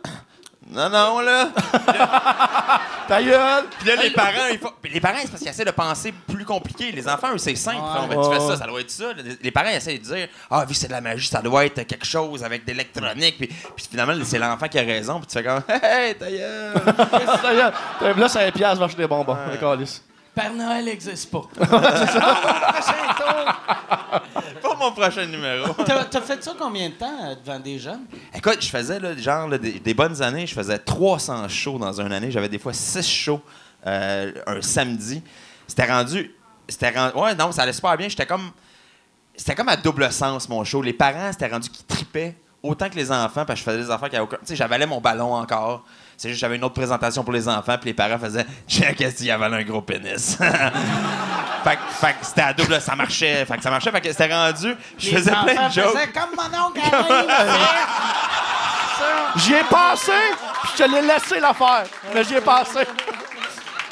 Non, 0.72 0.90
non, 0.90 1.20
là. 1.20 1.50
Ta 3.08 3.22
gueule! 3.22 3.66
Puis 3.80 3.88
là, 3.88 3.96
les 4.02 4.10
parents, 4.12 4.48
ils 4.52 4.58
font. 4.60 4.72
Les 4.92 5.00
parents, 5.00 5.18
c'est 5.22 5.30
parce 5.30 5.42
qu'ils 5.42 5.50
essaient 5.52 5.66
de 5.66 5.72
penser 5.72 6.14
plus 6.28 6.46
compliqué. 6.46 6.92
Les 6.92 7.08
enfants, 7.08 7.34
eux, 7.34 7.38
c'est 7.38 7.56
simple. 7.56 7.78
Ouais. 8.10 8.16
Tu 8.16 8.24
fais 8.24 8.40
Ouais. 8.44 8.48
ça, 8.52 8.58
ça 8.58 8.66
doit 8.68 8.82
être 8.82 8.92
ça. 8.92 9.06
Les- 9.42 9.52
parents 9.52 9.70
essaient 9.70 9.98
de 9.98 10.04
dire 10.04 10.28
Ah, 10.50 10.66
vu 10.66 10.74
que 10.74 10.80
c'est 10.80 10.88
de 10.88 10.92
la 10.94 11.02
magie, 11.02 11.28
ça 11.28 11.42
doit 11.42 11.66
être 11.66 11.84
quelque 11.84 12.06
chose 12.06 12.44
avec 12.44 12.64
de 12.66 12.72
l'électronique. 12.72 13.38
Puis, 13.38 13.48
puis 13.48 13.86
finalement, 13.90 14.14
c'est 14.24 14.40
l'enfant 14.40 14.68
qui 14.68 14.80
a 14.80 14.82
raison. 14.84 15.20
Puis 15.20 15.28
tu 15.28 15.34
fais 15.34 15.44
comme 15.44 15.62
Hey, 15.84 16.16
ta 16.16 16.30
gueule. 16.30 16.74
Ta 17.42 17.54
gueule. 17.54 18.20
Là, 18.20 18.30
5 18.30 18.54
piastres, 18.54 18.84
acheter 18.84 19.02
des 19.04 19.08
bonbons. 19.08 19.38
D'accord, 19.52 19.76
lisse. 19.76 20.04
Père 20.36 20.54
Noël 20.54 20.86
n'existe 20.86 21.32
pas. 21.32 21.44
Pas 24.62 24.76
mon 24.80 24.92
prochain 24.92 25.26
numéro. 25.26 25.74
T'as 25.86 26.06
t'as 26.06 26.22
fait 26.22 26.44
ça 26.44 26.54
combien 26.58 26.90
de 26.90 26.96
temps 26.96 27.18
euh, 27.24 27.36
devant 27.36 27.60
des 27.60 27.80
jeunes? 27.80 28.06
Écoute, 28.34 28.58
je 28.62 28.70
faisais 28.70 29.00
là, 29.00 29.16
genre 29.16 29.48
là, 29.48 29.58
des, 29.58 29.80
des 29.80 29.94
bonnes 29.94 30.22
années, 30.22 30.48
je 30.48 30.54
faisais 30.54 30.78
300 30.78 31.48
shows 31.50 31.78
dans 31.78 32.00
une 32.00 32.12
année. 32.12 32.32
J'avais 32.32 32.50
des 32.50 32.60
fois 32.60 32.74
6 32.74 33.08
shows 33.08 33.42
euh, 33.86 34.32
un 34.48 34.62
samedi. 34.62 35.22
C'était 35.68 35.86
rendu. 35.86 36.34
C'était 36.68 36.92
rendu. 36.92 37.18
Ouais, 37.18 37.36
non, 37.36 37.52
ça 37.52 37.64
allait 37.64 37.74
super 37.74 37.96
bien. 37.98 38.10
J'étais 38.10 38.26
comme. 38.26 38.52
C'était 39.36 39.56
comme 39.56 39.70
à 39.70 39.78
double 39.78 40.12
sens, 40.12 40.48
mon 40.48 40.64
show. 40.64 40.82
Les 40.82 40.94
parents, 40.94 41.32
c'était 41.32 41.48
rendu 41.48 41.70
qu'ils 41.70 41.86
tripaient 41.86 42.36
autant 42.64 42.90
que 42.90 42.96
les 42.96 43.12
enfants, 43.12 43.46
parce 43.46 43.48
que 43.48 43.56
je 43.58 43.64
faisais 43.64 43.84
des 43.84 43.92
affaires 43.92 44.10
qui 44.10 44.16
avaient 44.16 44.26
aucun. 44.26 44.38
Tu 44.38 44.48
sais, 44.48 44.56
j'avalais 44.56 44.86
mon 44.86 45.02
ballon 45.02 45.34
encore. 45.34 45.84
C'est 46.18 46.30
juste, 46.30 46.40
j'avais 46.42 46.56
une 46.56 46.64
autre 46.64 46.74
présentation 46.76 47.24
pour 47.24 47.34
les 47.34 47.48
enfants, 47.48 47.78
puis 47.80 47.90
les 47.90 47.94
parents 47.94 48.18
faisaient 48.20 48.46
Check, 48.68 49.00
est-ce 49.02 49.18
qu'il 49.18 49.32
avalait 49.32 49.58
un 49.58 49.64
gros 49.64 49.82
pénis? 49.82 50.38
fait, 51.64 51.76
que- 51.76 51.94
fait 52.00 52.14
que 52.20 52.26
c'était 52.26 52.42
à 52.42 52.54
double, 52.54 52.80
ça 52.80 52.96
marchait. 52.96 53.46
Fait 53.46 53.58
que 53.58 53.64
ça 53.64 53.70
marchait, 53.70 53.92
fait 53.92 54.02
que 54.02 54.12
c'était 54.12 54.34
rendu. 54.34 54.74
Je 54.98 55.10
faisais 55.10 55.32
plein 55.32 55.68
de 55.68 55.74
jokes. 55.74 56.14
comme 56.14 56.36
mon 56.38 56.68
oncle. 56.68 56.80
J'y 59.38 59.54
ai 59.54 59.64
passé, 59.70 60.12
puis 60.64 60.72
je 60.78 60.84
te 60.84 60.90
l'ai 60.90 61.02
laissé 61.02 61.40
l'affaire. 61.40 61.84
Mais 62.14 62.24
j'y 62.24 62.36
ai 62.36 62.42
passé. 62.42 62.80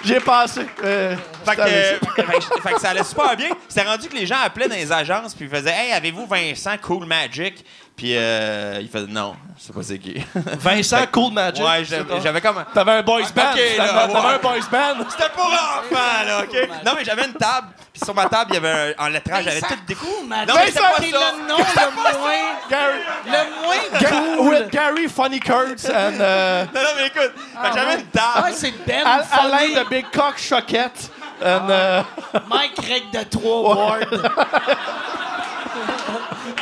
J'y 0.03 0.13
ai 0.13 0.19
passé. 0.19 0.65
Euh, 0.83 1.15
Fait 1.45 1.55
que, 1.55 1.61
c'était 1.63 1.75
euh, 1.75 2.59
fait 2.61 2.73
que- 2.73 2.79
ça 2.81 2.89
allait 2.89 3.03
super 3.03 3.35
bien. 3.37 3.49
C'était 3.69 3.87
rendu 3.87 4.07
que 4.09 4.15
les 4.15 4.25
gens 4.25 4.37
appelaient 4.43 4.67
dans 4.67 4.75
les 4.75 4.91
agences 4.91 5.33
puis 5.33 5.47
faisaient 5.47 5.71
Hey, 5.73 5.91
avez-vous 5.93 6.25
Vincent 6.25 6.75
Cool 6.81 7.05
Magic? 7.05 7.65
Puis 7.95 8.17
euh, 8.17 8.79
il 8.81 8.89
faisait 8.89 9.05
Non, 9.07 9.35
je 9.57 9.63
sais 9.65 9.71
pas 9.73 9.83
c'est 9.83 9.99
qui. 9.99 10.15
Vincent 10.35 11.05
Cool 11.11 11.31
Magic. 11.31 11.63
ouais, 11.63 11.83
j'avais 12.23 12.41
comme. 12.41 12.63
T'avais 12.73 12.91
un 12.93 13.01
boys 13.03 13.21
band. 13.35 13.51
Ok, 13.53 13.59
là, 13.77 13.87
T'avais 13.87 14.13
ouais. 14.13 14.19
un 14.33 14.37
boys 14.39 14.67
band. 14.71 15.05
C'était 15.09 15.29
pour 15.29 15.45
enfants, 15.45 16.23
là, 16.25 16.39
OK? 16.41 16.69
Non, 16.85 16.93
mais 16.97 17.05
j'avais 17.05 17.25
une 17.25 17.33
table, 17.33 17.67
puis 17.93 18.01
sur 18.03 18.15
ma 18.15 18.25
table, 18.25 18.49
il 18.51 18.53
y 18.55 18.57
avait 18.57 18.95
un, 18.97 19.05
en 19.05 19.07
lettrage, 19.09 19.43
j'avais 19.45 19.59
Vincent 19.59 19.75
tout 19.75 19.81
des 19.87 19.93
Cool 19.95 20.27
Magic. 20.27 20.49
Non, 20.49 20.55
mais 20.55 20.71
pas 20.71 20.81
C'est 20.97 21.11
ça. 21.11 21.17
le 21.37 21.47
nom 21.47 21.57
le 21.57 22.17
moins, 22.17 22.33
Gary, 22.69 22.99
le 23.25 23.63
moins 23.63 23.99
Ga- 24.01 24.09
cool. 24.09 24.47
with 24.49 24.69
Gary 24.71 25.07
Funny 25.07 25.39
Kurtz 25.39 25.85
and 25.89 26.13
uh, 26.15 26.67
Non, 26.73 26.81
non, 26.81 26.89
mais 26.97 27.07
écoute, 27.07 27.33
que 27.35 27.73
j'avais 27.79 27.93
une 27.99 28.05
table. 28.07 28.43
Ouais, 28.45 28.53
c'est 28.53 28.73
Ben 28.87 29.05
Al- 29.05 29.23
Funny. 29.23 29.53
Alain 29.53 29.83
de 29.83 29.89
Big 29.89 30.05
Cock 30.11 30.37
Choquette. 30.39 31.11
And, 31.45 31.69
uh, 31.69 32.03
Mike 32.49 32.77
Reg 32.79 33.03
de 33.13 33.23
3 33.29 33.75
Ward. 33.75 34.07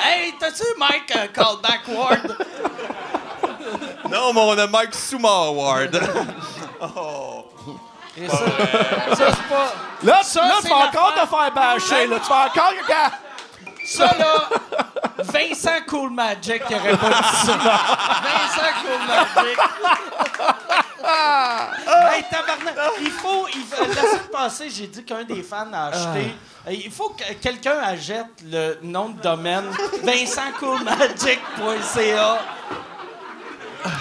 hey, 0.04 0.34
t'as-tu 0.40 0.64
Mike 0.78 1.14
euh, 1.16 1.28
Callback 1.34 1.82
Ward? 1.88 2.38
Non, 4.10 4.34
mon 4.34 4.56
nom 4.56 4.68
Mike 4.68 4.94
Soumar 4.96 5.54
Ward. 5.54 6.00
oh. 6.82 7.46
Et 8.18 8.28
ça, 8.28 8.38
ça 8.38 8.46
c'est 9.16 9.50
pas... 9.50 9.74
là, 10.04 10.20
Ça, 10.24 10.42
là 10.42 10.56
c'est 10.62 10.68
tu 10.68 10.74
vas 10.74 10.88
encore 10.88 11.14
te 11.14 11.28
faire 11.28 11.52
bâcher. 11.54 12.08
Là. 12.08 12.20
Tu 12.20 12.30
vas 12.30 12.46
encore... 12.48 12.74
Ça, 13.92 14.16
là, 14.18 14.50
Vincent 15.20 15.82
Cool 15.88 16.10
Magic 16.12 16.64
qui 16.66 16.74
aurait 16.76 16.98
pas 16.98 17.10
dit 17.10 17.36
ça. 17.46 17.58
Vincent 18.24 18.74
Cool 18.82 19.02
Magic. 19.08 19.58
hey, 22.14 22.24
tabarnak, 22.30 22.76
il 23.02 23.12
faut... 23.12 23.48
il 23.54 23.62
la 23.70 23.76
semaine 23.96 24.30
passée, 24.32 24.70
j'ai 24.70 24.88
dit 24.88 25.04
qu'un 25.04 25.24
des 25.24 25.44
fans 25.44 25.72
a 25.74 25.88
acheté... 25.88 26.34
Euh, 26.68 26.72
Il 26.74 26.92
faut 26.92 27.10
que 27.10 27.24
quelqu'un 27.42 27.78
achète 27.84 28.28
le 28.50 28.78
nom 28.84 29.10
de 29.10 29.20
domaine 29.22 29.66
vincentcoolmagic.ca. 30.04 32.40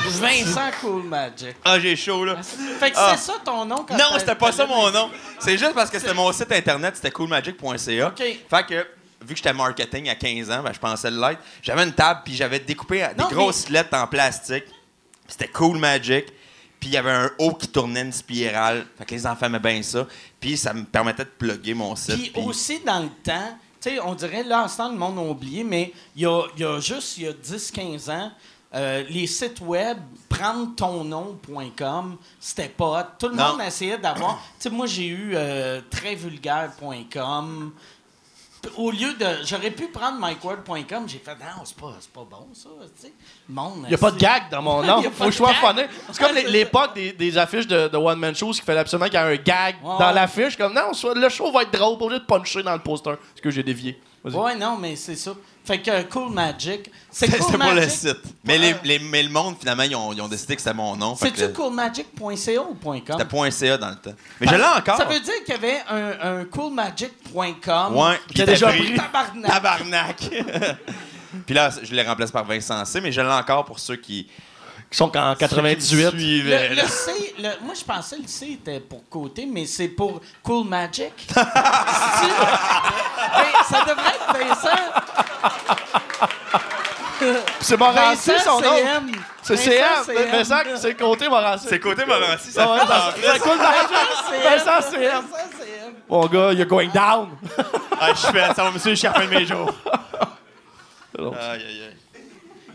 Vincent 0.04 0.70
Cool 0.82 1.04
Magic. 1.04 1.56
Ah, 1.64 1.80
j'ai 1.80 1.96
chaud, 1.96 2.26
là. 2.26 2.36
Fait 2.78 2.90
que 2.90 2.96
Ah. 2.98 3.14
c'est 3.16 3.32
ça 3.32 3.38
ton 3.42 3.64
nom 3.64 3.86
quand 3.88 3.96
Non, 3.96 4.18
c'était 4.18 4.34
pas 4.34 4.52
ça 4.52 4.66
mon 4.66 4.90
nom. 4.90 5.10
C'est 5.38 5.56
juste 5.56 5.72
parce 5.74 5.88
que 5.90 5.98
c'était 5.98 6.12
mon 6.12 6.30
site 6.32 6.52
internet, 6.52 6.96
c'était 6.96 7.10
coolmagic.ca. 7.10 8.08
OK. 8.08 8.18
Fait 8.18 8.66
que, 8.68 8.86
vu 9.20 9.28
que 9.28 9.36
j'étais 9.36 9.52
marketing 9.52 10.08
à 10.08 10.14
15 10.14 10.50
ans, 10.50 10.62
ben, 10.62 10.72
je 10.72 10.78
pensais 10.78 11.10
le 11.10 11.20
l'être. 11.20 11.40
J'avais 11.62 11.84
une 11.84 11.92
table, 11.92 12.20
puis 12.24 12.34
j'avais 12.34 12.58
découpé 12.60 13.06
des 13.16 13.22
Non, 13.22 13.28
grosses 13.28 13.68
lettres 13.68 13.96
en 13.96 14.06
plastique. 14.06 14.64
C'était 15.28 15.48
Cool 15.48 15.78
Magic. 15.78 16.26
Puis 16.80 16.88
il 16.88 16.92
y 16.94 16.96
avait 16.96 17.10
un 17.10 17.30
haut 17.38 17.52
qui 17.52 17.68
tournait 17.68 18.00
une 18.00 18.12
spirale. 18.12 18.86
Fait 18.96 19.04
que 19.04 19.14
les 19.14 19.26
enfants 19.26 19.46
aimaient 19.46 19.58
bien 19.58 19.82
ça. 19.82 20.06
Puis 20.40 20.56
ça 20.56 20.72
me 20.72 20.84
permettait 20.84 21.24
de 21.24 21.30
plugger 21.30 21.74
mon 21.74 21.94
site. 21.94 22.14
Puis 22.16 22.30
puis- 22.30 22.42
aussi, 22.42 22.80
dans 22.80 23.00
le 23.00 23.10
temps, 23.22 23.58
tu 23.80 23.90
sais, 23.90 24.00
on 24.00 24.14
dirait, 24.14 24.42
là, 24.44 24.64
en 24.64 24.68
ce 24.68 24.78
temps, 24.78 24.88
le 24.90 24.96
monde 24.96 25.18
a 25.18 25.22
oublié, 25.22 25.62
mais 25.62 25.92
il 26.16 26.22
y 26.22 26.26
a, 26.26 26.42
y 26.56 26.64
a 26.64 26.80
juste, 26.80 27.18
il 27.18 27.24
y 27.24 27.28
a 27.28 27.32
10-15 27.32 28.08
ans, 28.10 28.32
euh, 28.74 29.04
les 29.10 29.26
sites 29.26 29.60
web, 29.60 29.98
prendre 30.28 30.74
ton 30.74 31.04
nom.com, 31.04 32.16
c'était 32.38 32.68
pas. 32.68 33.14
Tout 33.18 33.28
le 33.28 33.34
Non. 33.36 33.52
monde 33.52 33.60
essayait 33.66 33.98
d'avoir. 33.98 34.36
Tu 34.58 34.62
sais, 34.62 34.70
moi, 34.70 34.86
j'ai 34.86 35.06
eu 35.08 35.32
euh, 35.34 35.80
trèsvulgaire.com. 35.90 37.72
Au 38.76 38.90
lieu 38.90 39.14
de. 39.14 39.26
J'aurais 39.44 39.70
pu 39.70 39.88
prendre 39.88 40.18
micword.com, 40.20 41.04
j'ai 41.06 41.18
fait, 41.18 41.30
non, 41.32 41.64
c'est 41.64 41.76
pas, 41.76 41.94
pas 42.12 42.26
bon, 42.30 42.48
ça. 42.52 42.68
Tu 42.96 43.06
sais. 43.06 43.12
Il 43.48 43.88
n'y 43.88 43.94
a 43.94 43.98
pas 43.98 44.10
de 44.10 44.18
gag 44.18 44.50
dans 44.50 44.60
mon 44.62 44.82
nom. 44.86 45.02
Faut 45.10 45.24
que 45.24 45.30
je 45.30 45.36
sois 45.36 45.54
funny. 45.54 45.82
C'est 46.12 46.22
comme 46.22 46.36
l'époque 46.36 46.94
des, 46.94 47.12
des 47.12 47.38
affiches 47.38 47.66
de, 47.66 47.88
de 47.88 47.96
One 47.96 48.18
Man 48.18 48.34
Shows 48.34 48.52
qui 48.52 48.60
fallait 48.62 48.80
absolument 48.80 49.06
qu'il 49.08 49.18
y 49.18 49.22
ait 49.22 49.26
un 49.26 49.36
gag 49.36 49.76
Ouais, 49.82 49.98
dans 49.98 50.08
ouais. 50.08 50.12
l'affiche. 50.14 50.56
Comme 50.56 50.74
non, 50.74 50.90
le 51.14 51.28
show 51.30 51.50
va 51.50 51.62
être 51.62 51.72
drôle, 51.72 51.96
pas 51.98 52.04
obligé 52.04 52.20
de 52.20 52.26
puncher 52.26 52.62
dans 52.62 52.74
le 52.74 52.80
poster. 52.80 53.14
Ce 53.34 53.40
que 53.40 53.50
j'ai 53.50 53.62
dévié. 53.62 54.00
Ouais, 54.24 54.54
non, 54.56 54.76
mais 54.76 54.96
c'est 54.96 55.16
ça. 55.16 55.32
Fait 55.70 55.78
que 55.80 56.02
Cool 56.02 56.32
Magic. 56.32 56.90
C'est 57.12 57.26
C'était 57.26 57.38
Cool 57.38 57.58
pour 57.58 57.72
le 57.72 57.88
site. 57.88 58.16
Mais, 58.44 58.58
les, 58.58 58.74
les- 58.82 58.98
mais 58.98 59.22
le 59.22 59.28
monde, 59.28 59.54
finalement, 59.60 59.84
ils 59.84 59.94
ont, 59.94 60.12
ils 60.12 60.20
ont 60.20 60.26
décidé 60.26 60.56
que 60.56 60.62
c'était 60.62 60.74
mon 60.74 60.96
nom. 60.96 61.14
C'est-tu 61.14 61.42
que 61.42 61.46
coolmagic.ca 61.46 62.60
ou 62.62 62.74
.com? 62.74 63.02
C'était 63.08 63.24
point 63.24 63.50
.ca 63.52 63.78
dans 63.78 63.90
le 63.90 63.94
temps. 63.96 64.10
Mais 64.40 64.48
je 64.48 64.54
l'ai 64.56 64.64
encore. 64.64 64.96
Ça 64.96 65.04
veut 65.04 65.20
dire 65.20 65.34
qu'il 65.44 65.54
y 65.54 65.56
avait 65.56 65.80
un, 65.88 66.40
un 66.40 66.44
coolmagic.com. 66.46 67.96
Ouais, 67.96 68.18
Qui 68.34 68.40
a 68.40 68.44
était 68.44 68.52
déjà 68.54 68.66
pris. 68.68 68.82
pris. 68.82 68.94
Tabarnak. 68.96 69.46
Tabarnak! 69.52 70.16
Puis 71.46 71.54
là, 71.54 71.70
je 71.82 71.94
l'ai 71.94 72.02
remplacé 72.02 72.32
par 72.32 72.44
Vincent 72.44 72.84
C, 72.84 73.00
mais 73.00 73.12
je 73.12 73.20
l'ai 73.20 73.28
encore 73.28 73.64
pour 73.64 73.78
ceux 73.78 73.94
qui, 73.96 74.24
qui 74.90 74.96
sont 74.96 75.16
en 75.16 75.36
98. 75.36 76.10
Suivait, 76.10 76.68
Le, 76.70 76.74
le 76.74 76.82
C, 76.88 77.12
le- 77.38 77.64
moi, 77.64 77.74
je 77.78 77.84
pensais 77.84 78.16
que 78.16 78.22
le 78.22 78.28
C 78.28 78.58
était 78.60 78.80
pour 78.80 79.08
côté, 79.08 79.46
mais 79.46 79.66
c'est 79.66 79.86
pour 79.88 80.20
Cool 80.42 80.66
Magic. 80.66 81.12
C'est-tu? 81.28 82.30
Ben, 83.36 83.46
ça 83.68 83.84
devrait 83.84 84.14
être 84.16 84.48
Vincent. 84.48 85.24
C'est 87.60 87.76
Morancy, 87.76 88.30
son 88.42 88.60
nom. 88.60 88.76
CM. 88.76 89.12
C'est 89.42 89.56
CM. 89.56 89.84
Vincent, 90.32 90.56
c'est 90.76 90.94
côté 90.94 91.28
Morancy. 91.28 91.66
C'est 91.68 91.78
côté 91.78 92.04
Morancy, 92.06 92.50
ça 92.50 92.66
Ah 92.66 92.72
ouais, 92.72 92.80
fait 92.80 92.86
ça- 92.86 93.32
c'est 93.34 93.38
cool, 93.40 93.58
Vincent 94.42 94.90
CM. 94.90 95.24
Mon 96.08 96.26
gars, 96.26 96.52
you're 96.52 96.66
going 96.66 96.88
down. 96.88 97.28
Ah, 98.00 98.08
je 98.14 98.18
suis 98.20 98.32
fait, 98.32 98.46
ça 98.54 98.64
va 98.64 98.70
me 98.70 98.78
suivre 98.78 98.94
jusqu'à 98.96 99.08
la 99.12 99.14
fin 99.20 99.26
de 99.26 99.30
mes 99.30 99.44
jours. 99.44 99.70
Aïe, 101.18 101.26
aïe, 101.38 101.62
aïe. 101.62 101.96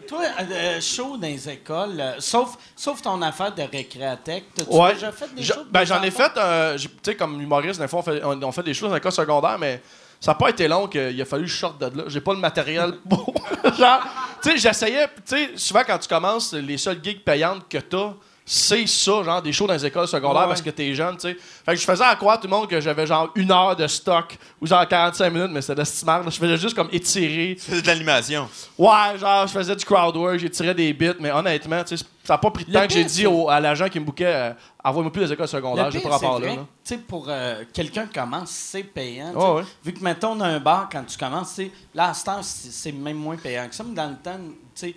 Toi, 0.07 0.21
euh, 0.39 0.79
chaud 0.79 1.17
dans 1.17 1.27
les 1.27 1.49
écoles, 1.49 1.99
euh, 1.99 2.13
sauf, 2.19 2.51
sauf 2.75 3.01
ton 3.01 3.19
affaire 3.23 3.51
de 3.55 3.63
récréatech, 3.63 4.43
t'as-tu 4.55 4.69
Ouais. 4.69 4.93
déjà 4.93 5.11
fait 5.11 5.33
des 5.33 5.41
Je- 5.41 5.53
choses? 5.53 5.65
ben, 5.71 5.83
j'en 5.83 6.03
ai 6.03 6.11
fait, 6.11 6.31
euh, 6.37 6.77
tu 6.77 6.87
sais, 7.03 7.15
comme 7.15 7.41
humoriste, 7.41 7.81
des 7.81 7.87
fois, 7.87 7.99
on 7.99 8.03
fait, 8.03 8.23
on, 8.23 8.39
on 8.43 8.51
fait 8.51 8.61
des 8.61 8.75
choses 8.75 8.89
dans 8.89 8.95
l'école 8.95 9.11
secondaire, 9.11 9.57
mais 9.57 9.81
ça 10.19 10.31
n'a 10.31 10.35
pas 10.35 10.49
été 10.49 10.67
long 10.67 10.87
qu'il 10.87 11.21
a 11.21 11.25
fallu 11.25 11.43
que 11.43 11.49
je 11.49 11.57
sorte 11.57 11.79
de 11.79 11.97
là. 11.97 12.03
J'ai 12.07 12.21
pas 12.21 12.33
le 12.33 12.39
matériel 12.39 12.93
pour. 13.09 13.33
Tu 13.63 14.51
sais, 14.51 14.57
j'essayais, 14.57 15.07
tu 15.07 15.35
sais, 15.37 15.49
souvent 15.55 15.83
quand 15.85 15.97
tu 15.97 16.07
commences, 16.07 16.53
les 16.53 16.77
seules 16.77 16.99
gigs 17.03 17.23
payantes 17.23 17.67
que 17.67 17.77
t'as, 17.77 18.13
c'est 18.47 18.85
ça, 18.85 19.23
genre 19.23 19.41
des 19.41 19.51
shows 19.51 19.65
dans 19.65 19.73
les 19.73 19.85
écoles 19.85 20.07
secondaires 20.07 20.43
Ouais. 20.43 20.47
parce 20.47 20.61
que 20.61 20.69
t'es 20.69 20.93
jeune, 20.93 21.15
tu 21.15 21.21
sais. 21.21 21.33
Fait 21.65 21.73
que 21.73 21.79
je 21.79 21.85
faisais 21.85 22.03
à 22.03 22.15
croire 22.15 22.39
tout 22.39 22.45
le 22.47 22.51
monde 22.55 22.67
que 22.69 22.79
j'avais 22.79 23.07
genre 23.07 23.29
une 23.33 23.51
heure 23.51 23.75
de 23.75 23.87
stock 23.87 24.37
ou 24.61 24.67
genre 24.67 24.87
45 24.87 25.29
minutes, 25.31 25.49
mais 25.51 25.61
c'était 25.61 25.81
de. 25.81 25.85
Je 26.29 26.37
faisais 26.37 26.57
juste 26.57 26.75
comme 26.75 26.89
étirer. 26.91 27.55
Tu 27.59 27.71
faisais 27.71 27.81
de 27.81 27.87
l'animation. 27.87 28.47
Ouais, 28.77 29.17
genre, 29.17 29.47
je 29.47 29.51
faisais 29.53 29.75
du 29.75 29.83
crowd 29.83 30.15
work, 30.15 30.37
j'ai 30.37 30.49
tiré 30.51 30.73
des 30.75 30.93
bits, 30.93 31.13
mais 31.19 31.31
honnêtement, 31.31 31.83
tu 31.83 31.97
sais, 31.97 32.05
ça 32.23 32.33
n'a 32.35 32.37
pas 32.37 32.51
pris 32.51 32.65
de 32.65 32.69
Le 32.71 32.79
temps 32.79 32.87
que 32.87 32.93
j'ai 32.93 33.03
dit 33.03 33.25
au- 33.25 33.49
à 33.49 33.59
l'agent 33.59 33.87
qui 33.89 33.99
me 33.99 34.05
bouquait, 34.05 34.25
euh, 34.27 34.51
envoie-moi 34.83 35.11
plus 35.11 35.21
les 35.23 35.31
écoles 35.33 35.43
Le 35.45 35.47
secondaires, 35.47 35.89
j'ai 35.91 35.99
pas 35.99 36.09
rapport 36.09 36.39
là. 36.39 36.47
tu 36.53 36.59
sais, 36.83 36.97
pour 36.99 37.25
euh, 37.29 37.63
quelqu'un 37.73 38.05
qui 38.05 38.13
commence, 38.19 38.49
c'est 38.51 38.83
payant. 38.83 39.33
Ouais. 39.33 39.63
Vu 39.83 39.93
que, 39.93 40.03
mettons, 40.03 40.33
on 40.33 40.39
a 40.41 40.47
un 40.47 40.59
bar, 40.59 40.87
quand 40.91 41.03
tu 41.03 41.17
commences, 41.17 41.49
tu 41.55 41.63
sais, 41.65 41.71
là, 41.95 42.09
à 42.09 42.13
ce 42.13 42.23
temps, 42.25 42.43
c'est 42.43 42.71
c'est 42.71 42.91
même 42.91 43.17
moins 43.17 43.37
payant 43.37 43.67
que 43.67 43.73
ça. 43.73 43.83
Mais 43.83 43.95
dans 43.95 44.09
le 44.09 44.15
temps, 44.17 44.37
tu 44.75 44.87
sais, 44.87 44.95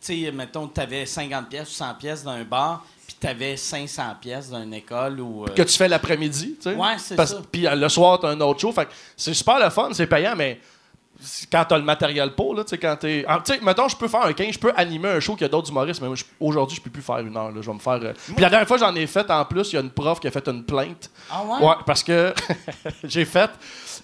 tu 0.00 0.24
sais, 0.24 0.32
mettons, 0.32 0.68
tu 0.68 0.80
avais 0.80 1.06
50 1.06 1.48
pièces 1.48 1.70
ou 1.70 1.74
100 1.74 1.94
pièces 1.94 2.24
d'un 2.24 2.44
bar, 2.44 2.84
puis 3.06 3.16
tu 3.20 3.26
avais 3.26 3.56
500 3.56 4.02
pièces 4.20 4.50
d'une 4.50 4.74
école 4.74 5.20
ou... 5.20 5.44
euh, 5.44 5.48
Que 5.48 5.62
tu 5.62 5.76
fais 5.76 5.88
l'après-midi, 5.88 6.56
tu 6.60 6.70
sais. 6.70 6.74
Ouais, 6.76 6.96
c'est 6.98 7.16
ça. 7.26 7.38
Puis 7.50 7.66
euh, 7.66 7.74
le 7.74 7.88
soir, 7.88 8.18
t'as 8.20 8.28
un 8.28 8.40
autre 8.40 8.60
show. 8.60 8.72
Fait 8.72 8.88
c'est 9.16 9.34
super 9.34 9.58
le 9.58 9.70
fun, 9.70 9.88
c'est 9.92 10.06
payant, 10.06 10.34
mais 10.36 10.60
quand 11.50 11.64
t'as 11.68 11.78
le 11.78 11.84
matériel 11.84 12.32
pour, 12.34 12.54
là, 12.54 12.64
tu 12.64 12.70
sais, 12.70 12.78
quand 12.78 12.96
t'es. 12.96 13.24
Tu 13.44 13.54
sais, 13.54 13.60
mettons, 13.62 13.88
je 13.88 13.96
peux 13.96 14.08
faire 14.08 14.22
un 14.26 14.32
15, 14.32 14.52
je 14.54 14.58
peux 14.58 14.72
animer 14.76 15.08
un 15.08 15.20
show 15.20 15.34
qu'il 15.34 15.42
y 15.42 15.44
a 15.44 15.48
d'autres 15.48 15.70
humoristes, 15.70 16.02
mais 16.02 16.08
aujourd'hui, 16.40 16.76
je 16.76 16.82
peux 16.82 16.90
plus 16.90 17.02
faire 17.02 17.18
une 17.20 17.36
heure, 17.36 17.50
là. 17.52 17.62
Je 17.62 17.66
vais 17.66 17.72
me 17.74 17.78
faire. 17.78 18.00
euh, 18.02 18.12
Puis 18.26 18.40
la 18.42 18.50
dernière 18.50 18.66
fois, 18.68 18.78
j'en 18.78 18.94
ai 18.94 19.06
fait, 19.06 19.30
en 19.30 19.44
plus, 19.44 19.72
il 19.72 19.76
y 19.76 19.78
a 19.78 19.80
une 19.80 19.90
prof 19.90 20.18
qui 20.20 20.26
a 20.26 20.30
fait 20.30 20.46
une 20.48 20.64
plainte. 20.64 21.10
Ah 21.30 21.44
ouais? 21.44 21.66
Ouais, 21.66 21.74
parce 21.86 22.02
que 22.02 22.34
j'ai 23.04 23.24
fait. 23.24 23.50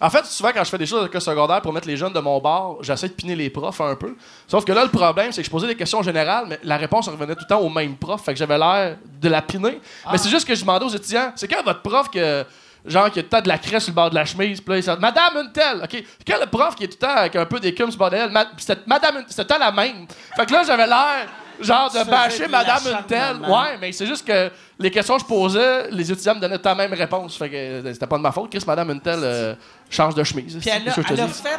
En 0.00 0.08
fait, 0.10 0.24
souvent, 0.26 0.50
quand 0.54 0.64
je 0.64 0.70
fais 0.70 0.78
des 0.78 0.86
choses 0.86 1.00
avec 1.00 1.12
le 1.14 1.20
secondaire 1.20 1.60
pour 1.60 1.72
mettre 1.72 1.86
les 1.86 1.96
jeunes 1.96 2.12
de 2.12 2.20
mon 2.20 2.40
bar, 2.40 2.76
j'essaie 2.80 3.08
de 3.08 3.12
piner 3.12 3.36
les 3.36 3.50
profs 3.50 3.80
un 3.80 3.94
peu. 3.96 4.16
Sauf 4.48 4.64
que 4.64 4.72
là, 4.72 4.82
le 4.84 4.90
problème, 4.90 5.30
c'est 5.32 5.42
que 5.42 5.46
je 5.46 5.50
posais 5.50 5.66
des 5.66 5.76
questions 5.76 6.02
générales, 6.02 6.46
mais 6.48 6.58
la 6.62 6.76
réponse 6.78 7.06
revenait 7.08 7.34
tout 7.34 7.42
le 7.42 7.48
temps 7.54 7.60
au 7.60 7.68
même 7.68 7.96
prof. 7.96 8.22
Fait 8.24 8.32
que 8.32 8.38
j'avais 8.38 8.56
l'air 8.58 8.96
de 9.20 9.28
la 9.28 9.42
piner. 9.42 9.80
Mais 10.10 10.18
c'est 10.18 10.30
juste 10.30 10.46
que 10.48 10.54
je 10.54 10.60
demandais 10.62 10.84
aux 10.86 10.90
étudiants 10.90 11.32
c'est 11.36 11.48
quand 11.48 11.62
votre 11.62 11.82
prof 11.82 12.08
que. 12.10 12.44
Genre, 12.82 13.10
qui 13.10 13.18
a 13.18 13.22
tout 13.22 13.28
le 13.30 13.36
temps 13.36 13.42
de 13.42 13.48
la 13.48 13.58
craie 13.58 13.78
sur 13.78 13.90
le 13.90 13.94
bord 13.94 14.08
de 14.08 14.14
la 14.14 14.24
chemise, 14.24 14.58
puis 14.62 14.80
là, 14.82 14.94
il 14.94 15.00
Madame 15.00 15.36
une 15.44 15.52
telle, 15.52 15.82
OK? 15.84 16.02
Quand 16.26 16.40
le 16.40 16.46
prof 16.46 16.74
qui 16.74 16.84
est 16.84 16.88
tout 16.88 16.96
le 16.98 17.06
temps 17.06 17.14
avec 17.14 17.36
un 17.36 17.44
peu 17.44 17.60
d'écume 17.60 17.90
sur 17.90 18.02
le 18.02 18.10
bord 18.18 18.30
ma- 18.30 18.46
c'était 18.56 18.80
Madame 18.86 19.16
une- 19.18 19.24
c'était 19.28 19.58
la 19.58 19.70
même. 19.70 20.06
Fait 20.34 20.46
que 20.46 20.52
là, 20.54 20.62
j'avais 20.66 20.86
l'air, 20.86 21.26
genre, 21.60 21.90
de 21.92 22.02
bâcher 22.10 22.48
Madame 22.48 22.80
une 22.90 23.04
telle. 23.06 23.36
Ouais, 23.50 23.76
mais 23.78 23.92
c'est 23.92 24.06
juste 24.06 24.26
que 24.26 24.50
les 24.78 24.90
questions 24.90 25.16
que 25.16 25.20
je 25.20 25.26
posais, 25.26 25.90
les 25.90 26.10
étudiants 26.10 26.34
me 26.36 26.40
donnaient 26.40 26.58
ta 26.58 26.74
même 26.74 26.94
réponse. 26.94 27.36
Fait 27.36 27.50
que 27.50 27.92
c'était 27.92 28.06
pas 28.06 28.16
de 28.16 28.22
ma 28.22 28.32
faute. 28.32 28.50
Chris, 28.50 28.64
madame, 28.66 28.92
une 28.92 29.00
telle 29.02 29.20
euh, 29.24 29.54
change 29.90 30.14
de 30.14 30.24
chemise. 30.24 30.56
Puis 30.60 30.70
elle 30.70 30.88
a, 30.88 30.92
C'est 30.94 31.02
ce 31.02 31.06
que 31.06 31.08
je 31.08 31.08
te 31.08 31.12
elle 31.14 31.20
a 31.20 31.26
dis. 31.26 31.32
fait... 31.34 31.58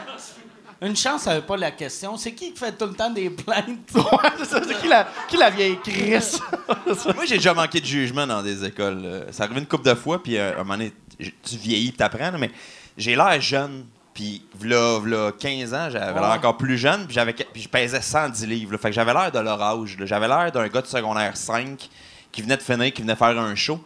Une 0.83 0.95
chance, 0.95 1.27
elle 1.27 1.33
n'avait 1.33 1.45
pas 1.45 1.57
la 1.57 1.69
question. 1.69 2.17
C'est 2.17 2.31
qui 2.33 2.53
qui 2.53 2.57
fait 2.59 2.71
tout 2.71 2.87
le 2.87 2.93
temps 2.95 3.11
des 3.11 3.29
plaintes? 3.29 3.77
Ouais, 3.93 4.29
c'est 4.43 4.79
qui 4.81 4.87
la, 4.87 5.07
qui 5.27 5.37
la 5.37 5.51
vieille 5.51 5.77
Chris? 5.83 6.39
Moi, 7.15 7.25
j'ai 7.27 7.35
déjà 7.37 7.53
manqué 7.53 7.79
de 7.79 7.85
jugement 7.85 8.25
dans 8.25 8.41
des 8.41 8.65
écoles. 8.65 9.01
euh, 9.05 9.31
Ça 9.31 9.43
arrive 9.43 9.59
une 9.59 9.67
couple 9.67 9.85
de 9.87 9.93
fois, 9.93 10.23
puis 10.23 10.37
euh, 10.37 10.53
à 10.53 10.55
un 10.55 10.63
moment 10.63 10.73
donné, 10.77 10.91
tu 11.19 11.55
vieillis 11.57 11.89
et 11.89 11.91
t'apprends, 11.91 12.31
là, 12.31 12.37
mais 12.39 12.49
j'ai 12.97 13.15
l'air 13.15 13.39
jeune. 13.39 13.85
Puis, 14.13 14.43
v'là, 14.59 14.97
v'là 14.99 15.31
15 15.39 15.73
ans, 15.73 15.87
j'avais 15.91 16.19
l'air 16.19 16.31
encore 16.31 16.57
plus 16.57 16.77
jeune, 16.77 17.05
puis, 17.05 17.13
j'avais, 17.13 17.31
puis 17.33 17.61
je 17.61 17.69
pesais 17.69 18.01
110 18.01 18.45
livres. 18.47 18.71
là. 18.73 18.77
fait 18.79 18.89
que 18.89 18.95
j'avais 18.95 19.13
l'air 19.13 19.31
de 19.31 19.39
leur 19.39 19.61
âge. 19.61 19.95
J'avais 20.03 20.27
l'air 20.27 20.51
d'un 20.51 20.67
gars 20.67 20.81
de 20.81 20.87
secondaire 20.87 21.37
5 21.37 21.89
qui 22.31 22.41
venait 22.41 22.57
de 22.57 22.61
finir, 22.63 22.91
qui 22.91 23.03
venait 23.03 23.15
faire 23.15 23.39
un 23.39 23.53
show. 23.55 23.79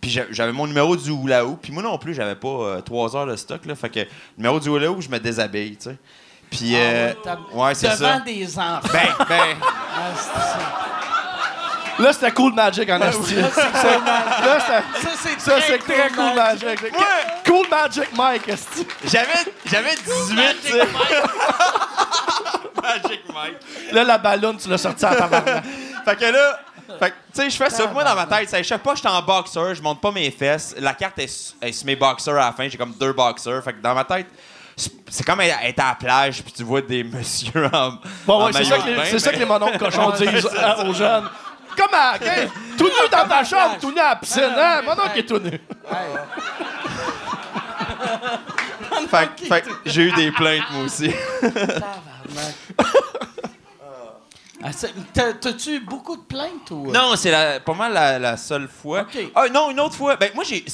Puis 0.00 0.10
j'a- 0.10 0.26
j'avais 0.30 0.52
mon 0.52 0.66
numéro 0.66 0.96
du 0.96 1.10
hula 1.12 1.44
hoop. 1.44 1.60
Puis 1.62 1.72
moi 1.72 1.82
non 1.82 1.98
plus, 1.98 2.14
j'avais 2.14 2.34
pas 2.36 2.80
3 2.84 3.16
heures 3.16 3.26
de 3.26 3.36
stock. 3.36 3.64
Là, 3.66 3.74
fait 3.74 3.90
que 3.90 4.00
numéro 4.38 4.58
du 4.60 4.68
hula 4.70 4.90
hoop, 4.90 5.00
je 5.02 5.08
me 5.10 5.18
déshabille, 5.18 5.76
tu 5.76 5.90
sais. 5.90 5.96
Puis, 6.50 6.72
euh, 6.74 7.12
t'as- 7.22 7.38
ouais, 7.52 7.74
c'est 7.76 7.86
Devant 7.90 7.96
ça. 8.14 8.20
des 8.20 8.58
enfants. 8.58 8.88
Ben, 8.92 9.26
ben, 9.28 9.56
Ah, 9.62 10.00
c'est 10.16 10.22
ça. 10.40 10.58
Là, 12.02 12.12
c'était 12.14 12.30
cool 12.32 12.54
magic 12.54 12.88
en 12.90 13.00
esti. 13.02 13.34
Là, 13.36 13.50
Ça, 13.50 14.82
c'est 15.22 15.38
ça, 15.38 15.50
très 15.52 15.60
c'est 15.66 15.78
très 15.78 16.08
cool 16.10 16.34
magic. 16.34 16.92
Cool 17.46 17.68
magic 17.70 18.16
Mike, 18.16 18.48
esti. 18.48 18.86
j'avais, 19.04 19.28
j'avais 19.66 19.94
18, 19.94 20.56
tu 20.64 20.72
sais. 20.72 20.78
Magic 22.82 23.20
Mike. 23.32 23.92
Là, 23.92 24.04
la 24.04 24.18
ballonne, 24.18 24.56
tu 24.56 24.68
l'as 24.68 24.78
sorti 24.78 25.04
à 25.04 25.14
ta 25.14 25.26
barbe. 25.26 25.62
Fait 26.04 26.16
que 26.16 26.24
là, 26.24 26.60
fait 26.98 27.10
que, 27.10 27.14
tu 27.34 27.40
sais, 27.42 27.50
je 27.50 27.56
fais 27.56 27.70
ça. 27.70 27.86
Moi, 27.88 28.02
dans 28.04 28.14
ma 28.14 28.26
tête, 28.26 28.48
ça, 28.48 28.60
je 28.62 28.66
sais 28.68 28.78
pas, 28.78 28.94
je 28.94 29.00
suis 29.00 29.08
en 29.08 29.22
boxer, 29.22 29.74
je 29.74 29.82
monte 29.82 30.00
pas 30.00 30.10
mes 30.10 30.30
fesses. 30.30 30.74
La 30.78 30.94
carte 30.94 31.18
est, 31.18 31.26
su- 31.28 31.52
est 31.62 31.72
sur 31.72 31.86
mes 31.86 31.96
boxers 31.96 32.34
à 32.36 32.46
la 32.46 32.52
fin. 32.52 32.68
J'ai 32.68 32.76
comme 32.78 32.92
deux 32.98 33.12
boxers. 33.12 33.62
Fait 33.62 33.72
que 33.74 33.80
dans 33.80 33.94
ma 33.94 34.04
tête, 34.04 34.26
c'est- 34.76 34.92
c'est 35.08 35.24
comme 35.24 35.40
être 35.40 35.78
à 35.80 35.88
la 35.90 35.94
plage, 35.94 36.42
puis 36.42 36.52
tu 36.52 36.62
vois 36.64 36.80
des 36.82 37.02
messieurs 37.04 37.68
en. 37.72 37.92
Bon, 38.26 38.34
en 38.42 38.46
ouais, 38.46 38.52
c'est 38.52 38.58
maillot 38.60 38.70
ça, 38.70 38.76
que 38.78 38.82
de 38.84 38.90
les- 38.90 38.96
bain, 38.96 39.02
c'est 39.06 39.18
ça 39.18 39.30
mais- 39.30 39.34
que 39.36 39.40
les 39.40 39.46
mononcles 39.46 39.78
cochons 39.78 40.10
disent 40.18 40.46
euh, 40.52 40.84
aux 40.88 40.94
jeunes. 40.94 41.28
Comment? 41.76 42.14
OK? 42.16 42.48
Tout 42.76 42.84
nu 42.84 43.08
dans 43.12 43.28
ta 43.28 43.44
chambre, 43.44 43.76
tout 43.80 43.92
nu 43.92 43.98
à 44.00 44.10
la 44.10 44.16
piscine. 44.16 44.42
Hein? 44.58 44.82
Mon 44.84 44.92
oncle 44.92 45.18
est 45.18 45.22
tout 45.26 45.38
nu. 45.38 45.60
Fait, 49.08 49.28
que- 49.36 49.44
fait 49.46 49.62
que 49.62 49.70
j'ai 49.86 50.02
eu 50.02 50.12
des 50.12 50.30
plaintes, 50.32 50.64
moi 50.72 50.84
aussi. 50.84 51.12
Ah, 54.62 54.70
T'as-tu 55.40 55.80
beaucoup 55.80 56.16
de 56.16 56.22
plaintes 56.22 56.70
ou. 56.70 56.90
Non, 56.92 57.14
c'est 57.16 57.60
pas 57.64 57.74
mal 57.74 57.92
la, 57.92 58.18
la 58.18 58.36
seule 58.36 58.68
fois. 58.68 59.06
Ah 59.34 59.48
non, 59.52 59.70
une 59.70 59.80
autre 59.80 59.94
fois. 59.94 60.16
Ben 60.16 60.30
moi 60.34 60.44
j'ai 60.44 60.64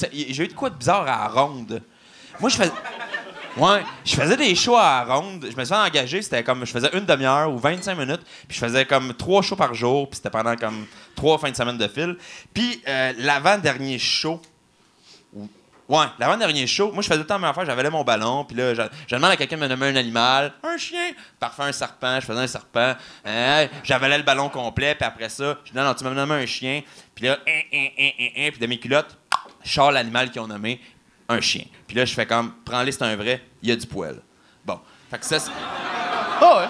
eu 0.43 0.49
de 0.49 0.53
quoi 0.55 0.71
de 0.71 0.75
bizarre 0.77 1.03
à 1.03 1.05
la 1.05 1.29
ronde. 1.29 1.83
Moi 2.41 2.51
je 2.51 2.57
faisais 2.57 2.73
Ouais, 3.57 3.83
je 4.05 4.15
faisais 4.15 4.37
des 4.37 4.55
shows 4.55 4.77
à 4.77 5.03
la 5.07 5.15
ronde. 5.15 5.47
Je 5.51 5.57
me 5.57 5.65
suis 5.65 5.75
engager, 5.75 6.21
c'était 6.21 6.45
comme 6.45 6.67
je 6.67 6.71
faisais 6.73 6.91
une 6.93 7.07
demi-heure 7.07 7.51
ou 7.51 7.59
25 7.59 7.95
minutes, 7.97 8.21
puis 8.47 8.59
je 8.59 8.59
faisais 8.59 8.85
comme 8.85 9.15
trois 9.15 9.41
shows 9.41 9.57
par 9.57 9.73
jour, 9.73 10.11
puis 10.11 10.17
c'était 10.19 10.29
pendant 10.29 10.55
comme 10.57 10.85
trois 11.15 11.39
fins 11.39 11.51
de 11.51 11.57
semaine 11.57 11.79
de 11.79 11.89
fil. 11.89 12.19
Puis 12.53 12.83
euh, 12.87 13.15
l'avant-dernier 13.17 13.99
show 13.99 14.43
Ouais, 15.89 16.07
l'avant-dernier 16.19 16.67
show, 16.67 16.91
moi 16.91 17.01
je 17.01 17.07
faisais 17.07 17.19
tout 17.19 17.23
le 17.23 17.27
temps 17.29 17.35
la 17.35 17.41
même 17.43 17.51
affaire, 17.51 17.65
j'avais 17.65 17.89
mon 17.91 18.03
ballon, 18.03 18.45
puis 18.45 18.57
là 18.57 18.75
je, 18.75 18.83
je 19.07 19.15
demande 19.15 19.31
à 19.31 19.37
quelqu'un 19.37 19.57
de 19.57 19.61
me 19.63 19.69
nommer 19.69 19.87
un 19.87 19.95
animal, 19.97 20.53
un 20.65 20.77
chien, 20.77 21.13
parfait 21.39 21.63
un 21.63 21.71
serpent, 21.71 22.19
je 22.21 22.27
faisais 22.27 22.41
un 22.41 22.47
serpent, 22.49 22.95
hein, 23.25 23.67
j'avalais 23.85 24.17
le 24.19 24.25
ballon 24.25 24.49
complet, 24.49 24.97
puis 24.97 25.05
après 25.07 25.29
ça, 25.29 25.57
je 25.65 25.71
dis 25.71 25.77
non, 25.79 25.85
non, 25.85 25.95
tu 25.95 26.03
m'as 26.03 26.11
nommé 26.11 26.35
un 26.43 26.47
chien, 26.47 26.83
puis 27.15 27.27
là, 27.27 27.39
hein, 27.47 27.61
hein, 27.73 27.87
hein, 27.99 28.11
hein, 28.19 28.29
hein, 28.37 28.49
puis 28.51 28.59
de 28.59 28.67
mes 28.67 28.79
culottes, 28.81 29.17
je 29.63 29.73
sors 29.73 29.93
l'animal 29.93 30.33
qu'ils 30.33 30.41
ont 30.41 30.49
nommé, 30.49 30.81
un 31.29 31.41
chien. 31.41 31.63
Puis 31.87 31.97
là, 31.97 32.05
je 32.05 32.15
fais 32.15 32.27
comme, 32.27 32.53
prends-le, 32.65 32.91
c'est 32.91 33.03
un 33.05 33.15
vrai, 33.15 33.43
il 33.63 33.69
y 33.69 33.73
a 33.73 33.77
du 33.77 33.87
poil. 33.87 34.17
Bon, 34.65 34.81
fait 35.09 35.19
que 35.19 35.25
ça, 35.25 35.39
c'est- 35.39 35.51
Ah 36.41 36.57
ouais. 36.59 36.67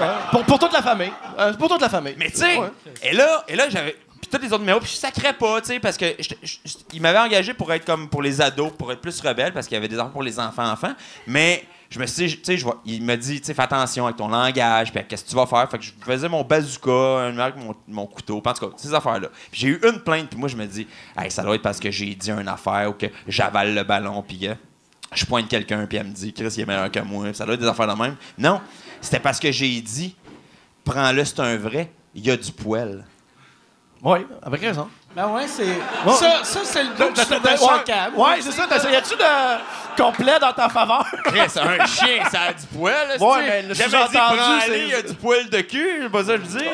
Ouais. 0.00 0.12
Pour, 0.30 0.44
pour 0.44 0.58
toute 0.58 0.72
la 0.72 0.82
famille. 0.82 1.12
Euh, 1.38 1.52
pour 1.52 1.68
toute 1.68 1.80
la 1.82 1.88
famille. 1.90 2.14
Mais 2.18 2.30
tu 2.30 2.38
sais, 2.38 2.56
Ouais. 2.56 2.68
et 3.02 3.12
là, 3.12 3.44
et 3.46 3.54
là 3.54 3.68
j'avais. 3.68 3.96
Puis 4.24 4.38
tous 4.38 4.42
les 4.42 4.52
autres 4.52 4.60
numéros, 4.60 4.80
puis 4.80 4.88
je 4.90 4.96
sacrais 4.96 5.34
pas, 5.34 5.60
tu 5.60 5.66
sais, 5.66 5.80
parce 5.80 5.98
que 5.98 6.06
il 6.94 7.02
m'avait 7.02 7.18
engagé 7.18 7.52
pour 7.52 7.70
être 7.72 7.84
comme 7.84 8.08
pour 8.08 8.22
les 8.22 8.40
ados, 8.40 8.72
pour 8.72 8.90
être 8.90 9.00
plus 9.02 9.20
rebelle, 9.20 9.52
parce 9.52 9.66
qu'il 9.66 9.74
y 9.74 9.78
avait 9.78 9.88
des 9.88 10.00
enfants 10.00 10.12
pour 10.12 10.22
les 10.22 10.40
enfants-enfants. 10.40 10.94
Mais 11.26 11.64
je 11.90 11.98
me 11.98 12.06
suis 12.06 12.26
dit, 12.26 12.40
tu 12.40 12.58
sais, 12.58 12.66
il 12.86 13.02
me 13.02 13.16
dit, 13.16 13.40
tu 13.40 13.46
sais, 13.46 13.54
fais 13.54 13.62
attention 13.62 14.06
avec 14.06 14.16
ton 14.16 14.28
langage, 14.28 14.92
puis 14.92 15.04
qu'est-ce 15.06 15.24
que 15.24 15.28
tu 15.28 15.36
vas 15.36 15.44
faire? 15.44 15.70
Fait 15.70 15.76
que 15.76 15.84
je 15.84 15.92
faisais 16.00 16.28
mon 16.30 16.42
bazooka, 16.42 17.26
avec 17.26 17.56
mon, 17.56 17.74
mon 17.86 18.06
couteau, 18.06 18.42
en 18.42 18.52
tout 18.54 18.66
cas, 18.66 18.74
ces 18.78 18.94
affaires-là. 18.94 19.28
Puis 19.50 19.60
j'ai 19.60 19.68
eu 19.68 19.80
une 19.84 20.00
plainte, 20.00 20.30
puis 20.30 20.38
moi, 20.38 20.48
je 20.48 20.56
me 20.56 20.64
dis, 20.64 20.86
hey, 21.18 21.30
ça 21.30 21.42
doit 21.42 21.56
être 21.56 21.62
parce 21.62 21.78
que 21.78 21.90
j'ai 21.90 22.14
dit 22.14 22.30
une 22.30 22.48
affaire 22.48 22.88
ou 22.88 22.94
que 22.94 23.06
j'avale 23.28 23.74
le 23.74 23.82
ballon, 23.82 24.22
puis 24.26 24.38
que 24.38 24.56
je 25.12 25.26
pointe 25.26 25.48
quelqu'un, 25.48 25.84
puis 25.84 25.98
elle 25.98 26.06
me 26.06 26.14
dit, 26.14 26.32
Chris, 26.32 26.48
il 26.56 26.62
est 26.62 26.66
meilleur 26.66 26.90
que 26.90 27.00
moi. 27.00 27.34
Ça 27.34 27.44
doit 27.44 27.56
être 27.56 27.60
des 27.60 27.68
affaires 27.68 27.94
de 27.94 28.00
même. 28.00 28.16
Non, 28.38 28.62
c'était 29.02 29.20
parce 29.20 29.38
que 29.38 29.52
j'ai 29.52 29.82
dit, 29.82 30.16
prends-le, 30.82 31.22
c'est 31.26 31.40
un 31.40 31.58
vrai, 31.58 31.92
il 32.14 32.24
y 32.24 32.30
a 32.30 32.38
du 32.38 32.50
poil. 32.50 33.04
Oui, 34.04 34.18
avec 34.42 34.60
raison. 34.60 34.88
Ben 35.16 35.28
ouais, 35.28 35.46
c'est. 35.48 35.64
Ça, 36.18 36.44
ça 36.44 36.60
c'est 36.64 36.82
le 36.82 36.90
bout 36.90 37.12
trouvais 37.14 37.50
Ouais, 37.52 37.56
choquable. 37.56 38.16
ouais, 38.16 38.40
c'est 38.40 38.52
ça. 38.52 38.66
T'essayais-tu 38.66 39.14
de 39.16 39.96
complet 40.02 40.38
dans 40.40 40.52
ta 40.52 40.68
faveur? 40.68 41.06
Chris, 41.24 41.40
un 41.56 41.86
chien, 41.86 42.22
ça 42.30 42.40
a 42.48 42.52
du 42.52 42.66
poil. 42.66 42.94
Ouais, 43.20 43.46
mais 43.46 43.62
le 43.62 43.74
J'avais 43.74 43.96
dit, 44.08 44.18
c'est- 44.66 44.78
il 44.80 44.88
y 44.88 44.94
a 44.94 45.02
du 45.02 45.14
poil 45.14 45.48
de 45.48 45.60
cul, 45.62 46.00
c'est 46.02 46.10
pas 46.10 46.24
ça 46.24 46.32
que 46.36 46.44
je 46.44 46.48
dis. 46.48 46.64
Ouais, 46.64 46.70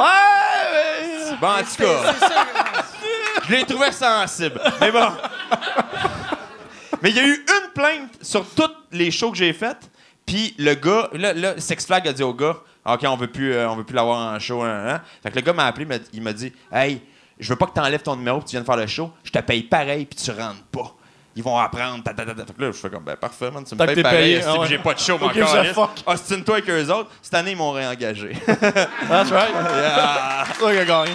mais-. 0.73 1.37
Bon, 1.41 1.47
en 1.49 1.59
tout 1.59 1.83
cas, 1.83 2.13
C'est 2.19 2.27
ça. 2.29 2.47
je 3.49 3.53
l'ai 3.55 3.65
trouvé 3.65 3.93
sensible. 3.93 4.61
Mais 4.81 4.91
bon. 4.91 5.09
Mais 7.03 7.11
il 7.11 7.17
y 7.17 7.21
a 7.21 7.25
eu 7.27 7.35
une 7.35 7.71
plainte 7.75 8.11
sur 8.21 8.45
toutes 8.55 8.77
les 8.93 9.11
shows 9.11 9.31
que 9.31 9.39
j'ai 9.39 9.53
faites. 9.53 9.89
Puis 10.27 10.55
le 10.59 10.75
gars, 10.75 11.09
là, 11.15 11.33
là, 11.33 11.55
Six 11.59 11.85
Flag 11.87 12.07
a 12.09 12.13
dit 12.13 12.23
au 12.23 12.35
gars, 12.35 12.57
OK, 12.85 13.01
on 13.05 13.17
veut 13.17 13.27
plus, 13.27 13.53
euh, 13.55 13.69
on 13.69 13.77
veut 13.77 13.85
plus 13.85 13.95
l'avoir 13.95 14.35
en 14.35 14.39
show. 14.39 14.63
hein, 14.63 14.85
hein. 14.89 15.01
Fait 15.23 15.31
que 15.31 15.37
le 15.37 15.41
gars 15.43 15.53
m'a 15.53 15.67
appelé, 15.67 15.87
il 16.13 16.23
m'a 16.23 16.33
dit, 16.33 16.53
Hey, 16.73 17.01
je 17.41 17.49
veux 17.49 17.57
pas 17.57 17.67
que 17.67 17.73
tu 17.75 17.81
enlèves 17.81 18.03
ton 18.03 18.17
numéro, 18.17 18.41
que 18.41 18.45
tu 18.45 18.53
viennes 18.53 18.65
faire 18.65 18.77
le 18.77 18.87
show. 18.87 19.11
Je 19.25 19.31
te 19.31 19.39
paye 19.39 19.63
pareil, 19.63 20.05
puis 20.07 20.19
tu 20.23 20.31
rentres 20.31 20.63
pas. 20.71 20.95
Ils 21.37 21.43
vont 21.43 21.57
apprendre. 21.59 22.03
ta, 22.03 22.13
ta, 22.13 22.27
ta, 22.27 22.35
ta. 22.35 22.45
Fait 22.45 22.53
que 22.53 22.61
là, 22.63 22.73
je 22.73 22.77
fais 22.77 22.91
comme, 22.91 23.05
ben 23.05 23.17
parfait, 23.17 23.51
man, 23.51 23.65
tu 23.65 23.75
me 23.75 23.87
payes 23.87 23.95
t'es 23.95 24.03
pareil. 24.03 24.43
ah 24.47 24.59
ouais. 24.59 24.67
j'ai 24.69 24.79
pas 24.79 24.95
de 24.95 24.99
show, 24.99 25.17
câlisse. 25.19 25.73
fuck? 25.73 25.91
Ostine-toi 26.07 26.57
avec 26.57 26.69
eux 26.69 26.91
autres. 26.91 27.11
Cette 27.23 27.35
année, 27.35 27.53
ils 27.53 27.57
m'ont 27.57 27.71
réengagé. 27.71 28.33
That's 28.47 29.31
right. 29.31 29.55
C'est 30.47 30.59
toi 30.59 30.73
qui 30.73 30.79
as 30.79 30.85
gagné. 30.85 31.13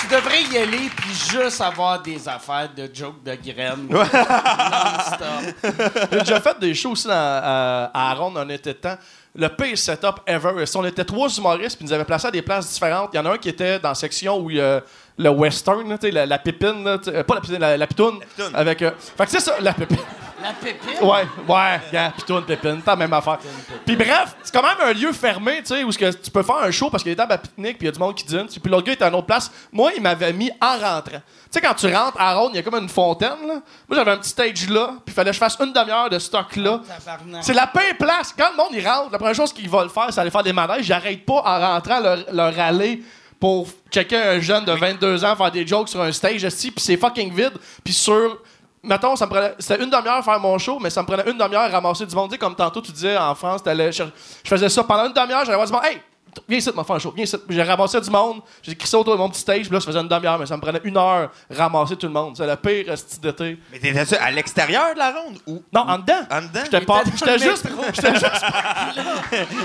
Tu 0.00 0.06
devrais 0.08 0.42
y 0.42 0.58
aller 0.58 0.90
puis 0.96 1.14
juste 1.14 1.60
avoir 1.60 2.00
des 2.02 2.28
affaires 2.28 2.68
de 2.76 2.88
jokes 2.92 3.22
de 3.22 3.34
graines. 3.34 3.86
Non-stop. 3.88 5.72
J'ai 6.10 6.18
déjà 6.18 6.40
fait 6.40 6.58
des 6.58 6.74
shows 6.74 6.90
aussi 6.90 7.06
dans, 7.06 7.12
à, 7.14 7.90
à 7.92 8.10
Aaron 8.10 8.30
de 8.32 8.72
temps. 8.72 8.96
Le 9.34 9.48
pire 9.48 9.78
setup 9.78 10.20
ever. 10.26 10.64
On 10.74 10.84
était 10.84 11.04
trois 11.04 11.28
humoristes 11.28 11.76
puis 11.76 11.84
ils 11.84 11.88
nous 11.88 11.92
avaient 11.92 12.04
placés 12.04 12.28
à 12.28 12.30
des 12.30 12.42
places 12.42 12.70
différentes. 12.70 13.10
Il 13.14 13.16
y 13.16 13.20
en 13.20 13.26
a 13.26 13.32
un 13.32 13.38
qui 13.38 13.48
était 13.48 13.78
dans 13.78 13.90
la 13.90 13.94
section 13.94 14.38
où 14.38 14.50
a 14.60 14.82
le 15.18 15.30
western, 15.30 15.88
là, 15.88 15.96
la, 16.02 16.26
la 16.26 16.38
pépine, 16.38 16.84
là, 16.84 16.98
euh, 17.08 17.22
pas 17.24 17.34
la 17.34 17.40
pépine, 17.40 17.58
la, 17.58 17.76
la 17.76 17.86
pitoune. 17.86 18.18
pitoune. 18.20 18.54
Avec, 18.54 18.82
euh, 18.82 18.90
fait 19.16 19.24
que 19.24 19.30
c'est 19.30 19.40
ça, 19.40 19.54
la 19.60 19.72
pépine. 19.72 19.98
La 20.42 20.52
pépite. 20.54 21.00
Ouais, 21.00 21.24
ouais, 21.48 21.80
gars, 21.92 22.12
pitoune, 22.16 22.42
pépine, 22.44 22.82
t'as 22.84 22.92
la 22.92 22.96
même 22.96 23.12
affaire. 23.12 23.38
Puis 23.86 23.94
bref, 23.94 24.34
c'est 24.42 24.52
quand 24.52 24.62
même 24.62 24.88
un 24.88 24.92
lieu 24.92 25.12
fermé, 25.12 25.58
tu 25.58 25.66
sais, 25.66 25.84
où 25.84 25.90
que 25.90 26.10
tu 26.10 26.30
peux 26.32 26.42
faire 26.42 26.56
un 26.56 26.70
show 26.72 26.90
parce 26.90 27.04
qu'il 27.04 27.10
y 27.10 27.12
a 27.12 27.14
des 27.14 27.18
tables 27.18 27.34
à 27.34 27.38
pique-nique, 27.38 27.78
puis 27.78 27.86
il 27.86 27.86
y 27.86 27.88
a 27.90 27.92
du 27.92 28.00
monde 28.00 28.16
qui 28.16 28.24
dîne. 28.24 28.46
Puis 28.46 28.60
l'autre 28.70 28.86
gars 28.86 28.94
était 28.94 29.04
à 29.04 29.08
une 29.08 29.14
autre 29.14 29.26
place. 29.26 29.52
Moi, 29.70 29.92
il 29.96 30.02
m'avait 30.02 30.32
mis 30.32 30.50
en 30.60 30.72
rentrant. 30.78 31.12
Tu 31.12 31.20
sais, 31.50 31.60
quand 31.60 31.74
tu 31.74 31.86
rentres 31.94 32.20
à 32.20 32.34
Ronde, 32.34 32.50
il 32.54 32.56
y 32.56 32.58
a 32.58 32.62
comme 32.62 32.74
une 32.74 32.88
fontaine, 32.88 33.46
là. 33.46 33.54
Moi, 33.54 33.62
j'avais 33.92 34.10
un 34.10 34.16
petit 34.16 34.30
stage 34.30 34.68
là, 34.68 34.94
puis 35.04 35.08
il 35.08 35.12
fallait 35.12 35.30
que 35.30 35.34
je 35.34 35.38
fasse 35.38 35.56
une 35.60 35.72
demi-heure 35.72 36.10
de 36.10 36.18
stock 36.18 36.56
là. 36.56 36.80
Tabarnak. 36.88 37.44
C'est 37.44 37.54
la 37.54 37.68
pire 37.68 37.96
place. 37.98 38.34
Quand 38.36 38.50
le 38.50 38.56
monde 38.56 38.70
il 38.72 38.84
rentre, 38.84 39.12
la 39.12 39.18
première 39.18 39.36
chose 39.36 39.52
qu'ils 39.52 39.70
veulent 39.70 39.90
faire, 39.90 40.06
c'est 40.10 40.20
aller 40.20 40.30
faire 40.30 40.42
des 40.42 40.52
manèges. 40.52 40.86
J'arrête 40.86 41.24
pas 41.24 41.42
en 41.44 41.60
rentrant 41.60 42.00
leur, 42.00 42.18
leur 42.32 42.58
aller 42.58 43.00
pour 43.42 43.66
checker 43.90 44.16
un 44.16 44.38
jeune 44.38 44.64
de 44.64 44.70
22 44.70 45.24
ans 45.24 45.34
faire 45.34 45.50
des 45.50 45.66
jokes 45.66 45.88
sur 45.88 46.00
un 46.00 46.12
stage 46.12 46.44
ici, 46.44 46.70
puis 46.70 46.80
c'est 46.84 46.96
fucking 46.96 47.34
vide. 47.34 47.54
Puis 47.82 47.92
sur. 47.92 48.38
Mettons, 48.84 49.16
ça 49.16 49.26
me 49.26 49.30
prenait. 49.30 49.52
C'était 49.58 49.82
une 49.82 49.90
demi-heure 49.90 50.24
faire 50.24 50.38
mon 50.38 50.56
show, 50.58 50.78
mais 50.80 50.90
ça 50.90 51.02
me 51.02 51.06
prenait 51.08 51.28
une 51.28 51.36
demi-heure 51.36 51.62
à 51.62 51.68
ramasser 51.68 52.06
du 52.06 52.14
monde. 52.14 52.28
Tu 52.30 52.34
sais, 52.34 52.38
comme 52.38 52.54
tantôt 52.54 52.80
tu 52.80 52.92
disais 52.92 53.16
en 53.18 53.34
France, 53.34 53.60
t'allais 53.64 53.90
cher- 53.90 54.12
je 54.44 54.48
faisais 54.48 54.68
ça 54.68 54.84
pendant 54.84 55.06
une 55.06 55.12
demi-heure, 55.12 55.44
j'allais 55.44 55.56
voir 55.56 55.66
du 55.66 55.72
monde. 55.72 55.82
Hey! 55.84 56.00
Viens 56.48 56.58
ici, 56.58 56.70
m'a 56.74 56.82
faire 56.84 56.96
un 56.96 56.98
show. 56.98 57.12
Viens 57.14 57.24
ici. 57.24 57.36
J'ai 57.48 57.62
ramassé 57.62 58.00
du 58.00 58.10
monde. 58.10 58.40
J'ai 58.62 58.76
ça 58.84 58.98
autour 58.98 59.14
de 59.14 59.18
mon 59.18 59.28
petit 59.28 59.40
stage. 59.40 59.62
Puis 59.66 59.70
là, 59.72 59.80
ça 59.80 59.86
faisait 59.86 60.00
une 60.00 60.08
demi-heure, 60.08 60.38
mais 60.38 60.46
ça 60.46 60.56
me 60.56 60.62
prenait 60.62 60.80
une 60.84 60.96
heure 60.96 61.30
ramasser 61.50 61.96
tout 61.96 62.06
le 62.06 62.12
monde. 62.12 62.36
C'est 62.36 62.46
le 62.46 62.56
pire 62.56 62.96
style 62.96 63.20
d'été. 63.20 63.58
Mais 63.70 63.78
t'étais 63.78 64.16
à 64.18 64.30
l'extérieur 64.30 64.94
de 64.94 64.98
la 64.98 65.10
ronde 65.12 65.38
ou? 65.46 65.62
Non, 65.72 65.82
en 65.82 65.98
dedans. 65.98 66.14
en 66.30 66.42
dedans? 66.42 66.60
J'étais 66.64 66.80
pas. 66.82 67.02
J'étais 67.14 67.38
juste. 67.38 67.68
J'étais 67.94 68.14
juste. 68.14 68.44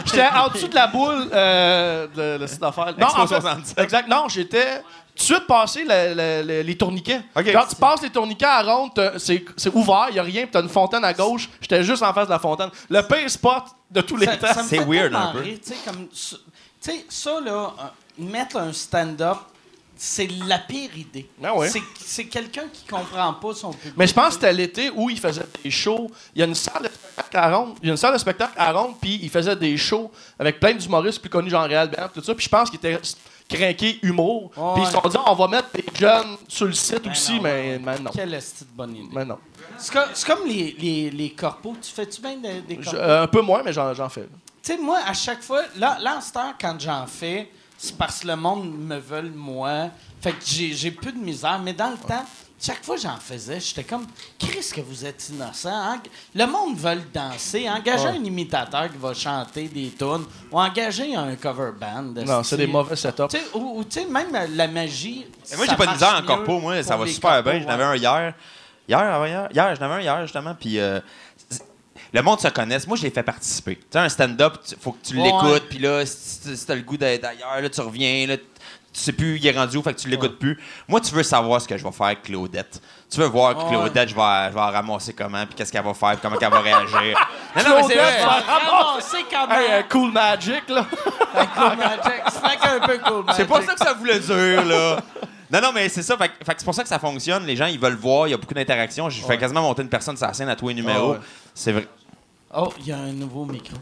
J'étais 0.05 0.27
en 0.35 0.49
dessous 0.49 0.67
de 0.67 0.75
la 0.75 0.87
boule 0.87 1.29
euh, 1.33 2.07
de 2.15 2.39
le 2.41 2.47
site 2.47 2.59
d'affaires. 2.61 2.93
Non, 2.97 3.07
en 3.07 3.27
fait, 3.27 3.35
67. 3.39 3.79
exact. 3.79 4.07
Non, 4.09 4.25
j'étais 4.29 4.77
tout 4.79 4.83
de 5.15 5.21
suite 5.23 5.47
passé 5.47 5.83
le- 5.83 6.13
le- 6.13 6.47
le- 6.47 6.61
les 6.61 6.77
tourniquets. 6.77 7.21
Quand 7.33 7.65
tu 7.67 7.75
passes 7.75 8.01
les 8.03 8.09
tourniquets 8.11 8.45
à 8.45 8.61
ronde, 8.61 8.91
c'est 9.17 9.43
c'est 9.55 9.73
ouvert, 9.73 10.07
il 10.09 10.15
y 10.15 10.19
a 10.19 10.23
rien, 10.23 10.43
puis 10.43 10.51
t'as 10.51 10.61
une 10.61 10.69
fontaine 10.69 11.03
à 11.03 11.13
gauche. 11.13 11.49
J'étais 11.59 11.83
juste 11.83 12.03
en 12.03 12.13
face 12.13 12.27
de 12.27 12.31
la 12.33 12.39
fontaine. 12.39 12.69
Le 12.89 13.01
pire 13.01 13.29
spot 13.29 13.63
de 13.89 14.01
tous 14.01 14.15
les 14.17 14.25
Ça- 14.27 14.37
temps. 14.37 14.61
C'est 14.63 14.79
weird 14.85 15.15
un 15.15 15.31
peu. 15.31 15.41
Tu 15.43 15.73
comme. 15.85 16.07
Ça- 16.87 16.91
Tu 16.93 16.99
sais, 16.99 17.05
ça, 17.09 17.39
là, 17.41 17.73
euh, 17.79 18.23
mettre 18.23 18.57
un 18.57 18.71
stand-up, 18.73 19.37
c'est 19.99 20.27
la 20.47 20.59
pire 20.59 20.95
idée. 20.95 21.27
Ah 21.43 21.55
ouais. 21.55 21.69
C'est- 21.99 22.25
quelqu'un 22.25 22.65
qui 22.71 22.85
comprend 22.85 23.33
pas 23.33 23.53
son 23.55 23.71
public. 23.73 23.93
Mais 23.97 24.05
je 24.07 24.13
pense 24.13 24.27
que 24.29 24.33
c'était 24.35 24.53
l'été 24.53 24.91
où 24.95 25.09
il 25.09 25.19
faisait 25.19 25.45
des 25.63 25.71
shows. 25.71 26.09
Il 26.35 26.39
y 26.39 26.41
a 26.43 26.45
une 26.45 26.53
salle 26.55 26.83
de 26.83 26.87
spectacle 26.89 27.37
à 27.37 27.57
Ronde. 27.57 27.75
Il 27.81 27.87
y 27.87 27.89
a 27.89 27.93
une 27.93 27.97
salle 27.97 28.13
de 28.13 28.19
spectacle 28.19 28.53
à 28.57 28.71
Ronde, 28.71 28.93
puis 29.01 29.19
il 29.23 29.29
faisait 29.29 29.55
des 29.55 29.75
shows 29.75 30.11
avec 30.37 30.59
plein 30.59 30.73
d'humoristes 30.75 31.19
plus 31.19 31.29
connus, 31.31 31.49
genre 31.49 31.63
Réal 31.65 31.89
Bernard, 31.89 32.11
tout 32.11 32.21
ça. 32.23 32.35
Puis 32.35 32.45
je 32.45 32.49
pense 32.49 32.69
qu'il 32.69 32.77
était 32.77 32.99
craqué 33.49 33.97
humour. 34.03 34.51
Puis 34.75 34.83
ils 34.83 34.85
se 34.85 34.91
sont 34.91 35.01
dit, 35.09 35.17
on 35.25 35.33
va 35.33 35.47
mettre 35.47 35.69
des 35.73 35.85
jeunes 35.99 36.37
sur 36.47 36.65
le 36.67 36.73
site 36.73 37.03
Ben 37.03 37.11
aussi, 37.11 37.35
non, 37.37 37.41
mais, 37.41 37.79
mais 37.83 37.97
non. 37.99 38.11
Quelle 38.13 38.33
est 38.35 38.63
bonne 38.75 38.95
idée? 38.95 39.09
Mais 39.15 39.25
non. 39.25 39.39
C'est 39.79 39.93
comme, 40.27 40.45
les, 40.47 40.75
les, 40.79 41.09
les 41.09 41.29
corpos. 41.31 41.75
Tu 41.81 41.91
fais-tu 41.91 42.21
bien 42.21 42.37
des, 42.37 42.61
des 42.61 42.75
Je- 42.81 42.83
corpos? 42.91 42.99
euh, 42.99 43.23
un 43.23 43.27
peu 43.27 43.41
moins, 43.41 43.61
mais 43.63 43.73
j'en 43.73 43.93
j'en 43.95 44.09
fais. 44.09 44.27
Tu 44.63 44.73
sais, 44.73 44.77
moi, 44.77 44.99
à 45.05 45.13
chaque 45.13 45.41
fois, 45.41 45.61
là, 45.77 45.97
là 46.01 46.17
en 46.17 46.21
ce 46.21 46.33
temps, 46.33 46.53
quand 46.59 46.79
j'en 46.79 47.05
fais, 47.07 47.49
c'est 47.77 47.95
parce 47.97 48.19
que 48.21 48.27
le 48.27 48.35
monde 48.35 48.73
me 48.77 48.97
veut 48.97 49.21
moi. 49.35 49.89
Fait 50.21 50.31
que 50.31 50.43
j'ai 50.45 50.73
j'ai 50.73 50.91
plus 50.91 51.11
de 51.11 51.19
misère. 51.19 51.59
Mais 51.59 51.73
dans 51.73 51.91
le 51.91 51.97
temps, 51.97 52.25
chaque 52.59 52.83
fois 52.83 52.95
que 52.95 53.01
j'en 53.01 53.17
faisais, 53.17 53.59
j'étais 53.59 53.83
comme, 53.83 54.07
Chris, 54.39 54.67
que 54.73 54.81
vous 54.81 55.05
êtes 55.05 55.29
innocent. 55.29 55.69
hein? 55.69 56.01
Le 56.33 56.45
monde 56.47 56.75
veut 56.75 57.01
danser. 57.13 57.69
Engagez 57.69 58.07
un 58.07 58.23
imitateur 58.23 58.91
qui 58.91 58.97
va 58.97 59.13
chanter 59.13 59.67
des 59.67 59.91
tunes 59.91 60.25
ou 60.51 60.59
engagez 60.59 61.15
un 61.15 61.35
cover 61.35 61.71
band. 61.79 62.13
Non, 62.25 62.41
c'est 62.41 62.57
des 62.57 62.65
mauvais 62.65 62.95
setups. 62.95 63.37
Ou, 63.53 63.79
ou 63.79 63.83
tu 63.83 63.99
sais, 63.99 64.05
même 64.05 64.35
la 64.55 64.67
magie. 64.67 65.27
Mais 65.51 65.57
moi, 65.57 65.65
j'ai 65.69 65.75
pas 65.75 65.85
de 65.85 65.91
misère 65.91 66.19
en 66.19 66.25
corpo, 66.25 66.59
moi, 66.59 66.81
ça 66.81 66.97
va 66.97 67.05
super 67.05 67.43
corpos, 67.43 67.51
bien. 67.51 67.61
J'en 67.61 67.69
avais 67.69 67.83
ouais. 67.83 67.89
un 67.89 67.95
hier. 67.95 68.33
Hier, 68.89 68.99
avant 68.99 69.25
hier, 69.25 69.49
hier, 69.53 69.75
j'en 69.75 69.85
avais 69.85 69.95
un 69.95 70.01
hier, 70.01 70.21
justement, 70.23 70.55
puis 70.55 70.79
euh, 70.79 70.99
le 72.13 72.21
monde 72.21 72.39
se 72.39 72.47
connaisse. 72.47 72.87
Moi, 72.87 72.97
je 72.97 73.03
l'ai 73.03 73.09
fait 73.11 73.23
participer. 73.23 73.75
Tu 73.75 73.83
sais, 73.91 73.99
un 73.99 74.09
stand-up, 74.09 74.57
il 74.71 74.77
faut 74.79 74.91
que 74.93 75.05
tu 75.05 75.17
Ouais. 75.17 75.23
l'écoutes, 75.23 75.69
puis 75.69 75.79
là, 75.79 76.05
si, 76.05 76.55
si 76.57 76.65
t'as 76.65 76.75
le 76.75 76.81
goût 76.81 76.97
d'être 76.97 77.25
ailleurs, 77.25 77.61
là, 77.61 77.69
tu 77.69 77.81
reviens, 77.81 78.27
là, 78.27 78.37
tu 78.37 78.43
sais 79.03 79.11
plus, 79.11 79.37
il 79.37 79.45
est 79.45 79.51
rendu 79.51 79.77
où, 79.77 79.83
fait 79.83 79.93
que 79.93 79.99
tu 79.99 80.07
l'écoutes 80.09 80.39
plus. 80.39 80.59
Moi, 80.87 80.99
tu 81.01 81.13
veux 81.13 81.21
savoir 81.23 81.61
ce 81.61 81.67
que 81.67 81.77
je 81.77 81.83
vais 81.83 81.91
faire 81.91 82.07
avec 82.07 82.23
Claudette. 82.23 82.81
Tu 83.11 83.19
veux 83.19 83.27
voir 83.27 83.55
que. 83.55 83.69
Claudette, 83.69 84.09
je 84.09 84.15
vais, 84.15 84.47
je 84.49 84.53
vais 84.53 84.59
la 84.59 84.71
ramasser 84.71 85.13
comment, 85.13 85.45
puis 85.45 85.53
qu'est-ce 85.55 85.71
qu'elle 85.71 85.83
va 85.83 85.93
faire, 85.93 86.11
puis 86.11 86.19
comment 86.21 86.37
elle 86.41 86.49
va 86.49 86.59
réagir. 86.61 87.27
non, 87.55 87.63
non, 87.63 87.75
mais 87.77 87.83
c'est 87.87 87.95
vrai. 87.95 88.23
Ramasser 88.23 89.25
quand 89.31 89.47
même. 89.47 89.61
Hey, 89.61 89.83
cool 89.89 90.11
Magic, 90.11 90.63
là. 90.69 90.85
Cool 90.89 91.77
Magic. 91.77 92.23
C'est 92.31 92.67
un 92.69 92.79
peu 92.87 92.97
cool 92.99 93.23
C'est 93.35 93.45
pas 93.45 93.55
Magic. 93.55 93.69
ça 93.69 93.75
que 93.75 93.85
ça 93.85 93.93
voulait 93.93 94.19
dire, 94.19 94.65
là. 94.65 94.97
Non, 95.49 95.61
non, 95.61 95.71
mais 95.73 95.87
c'est 95.87 96.01
ça. 96.03 96.17
Fait, 96.17 96.27
que- 96.27 96.43
fait 96.45 96.55
c'est 96.57 96.65
pour 96.65 96.73
ça 96.75 96.83
que 96.83 96.89
ça 96.89 96.99
fonctionne. 96.99 97.45
Les 97.45 97.55
gens, 97.55 97.67
ils 97.67 97.79
veulent 97.79 97.95
voir. 97.95 98.27
Il 98.27 98.31
y 98.31 98.33
a 98.33 98.37
beaucoup 98.37 98.53
d'interactions. 98.53 99.09
Je 99.09 99.23
fais 99.23 99.37
quasiment 99.37 99.61
monter 99.61 99.81
une 99.81 99.87
personne 99.87 100.17
sur 100.17 100.27
la 100.27 100.33
scène 100.33 100.49
à 100.49 100.57
tous 100.57 100.67
les 100.67 100.73
numéros. 100.73 101.13
Ah 101.15 101.19
ouais. 101.19 101.25
C'est 101.59 101.71
vrai. 101.71 101.87
Oh, 102.55 102.71
il 102.79 102.85
y 102.87 102.91
a 102.91 102.97
un 102.99 103.11
nouveau 103.13 103.43
micro. 103.43 103.75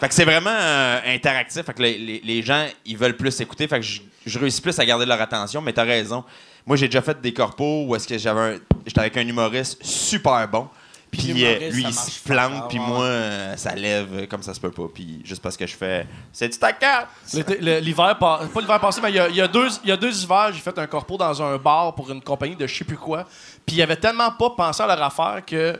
Fait 0.00 0.08
que 0.08 0.14
c'est 0.14 0.24
vraiment 0.24 0.48
euh, 0.50 1.00
interactif. 1.14 1.62
Fait 1.62 1.74
que 1.74 1.82
les, 1.82 1.98
les- 1.98 2.20
les 2.24 2.42
gens, 2.42 2.66
ils 2.86 2.96
veulent 2.96 3.16
plus 3.18 3.38
écouter. 3.40 3.68
Fait 3.68 3.80
que 3.80 3.84
je, 3.84 4.00
je 4.24 4.38
réussis 4.38 4.62
plus 4.62 4.78
à 4.78 4.84
garder 4.86 5.04
leur 5.04 5.20
attention. 5.20 5.60
Mais 5.60 5.74
t'as 5.74 5.84
raison. 5.84 6.24
Moi, 6.66 6.76
j'ai 6.76 6.86
déjà 6.88 7.02
fait 7.02 7.20
des 7.20 7.34
corpos 7.34 7.84
où 7.86 7.94
est-ce 7.94 8.08
que 8.08 8.16
j'avais 8.16 8.40
un- 8.56 8.58
j'étais 8.86 9.00
avec 9.00 9.16
un 9.18 9.28
humoriste 9.28 9.84
super 9.84 10.48
bon. 10.48 10.68
Puis 11.10 11.44
euh, 11.44 11.70
lui, 11.70 11.84
il 11.84 11.94
se 11.94 12.20
plante. 12.28 12.68
Puis 12.68 12.78
moi, 12.78 13.04
euh, 13.04 13.56
ça 13.56 13.74
lève 13.74 14.26
comme 14.26 14.42
ça 14.42 14.52
se 14.52 14.60
peut 14.60 14.72
pas. 14.72 14.88
Puis 14.92 15.20
juste 15.24 15.40
parce 15.40 15.56
que 15.56 15.66
je 15.66 15.74
fais. 15.76 16.06
C'est 16.32 16.48
du 16.48 16.58
ta 16.58 16.72
carte. 16.72 17.08
L'été- 17.32 17.58
le- 17.58 17.78
L'hiver, 17.78 18.16
pa- 18.18 18.40
pas 18.52 18.60
l'hiver 18.60 18.80
passé, 18.80 19.00
mais 19.02 19.10
il 19.10 19.14
y 19.16 19.20
a, 19.20 19.28
il 19.28 19.36
y 19.36 19.40
a 19.40 19.48
deux, 19.48 19.68
il 19.84 19.88
y 19.88 19.92
a 19.92 19.96
deux 19.96 20.22
hivers, 20.24 20.52
j'ai 20.52 20.60
fait 20.60 20.76
un 20.78 20.86
corpo 20.86 21.16
dans 21.16 21.40
un 21.42 21.56
bar 21.58 21.94
pour 21.94 22.10
une 22.10 22.20
compagnie 22.20 22.56
de 22.56 22.66
je 22.66 22.74
sais 22.74 22.84
plus 22.84 22.96
quoi. 22.98 23.24
Puis 23.66 23.76
ils 23.76 23.82
avaient 23.82 23.96
tellement 23.96 24.30
pas 24.30 24.50
pensé 24.50 24.82
à 24.82 24.86
leur 24.86 25.02
affaire 25.02 25.42
que 25.44 25.78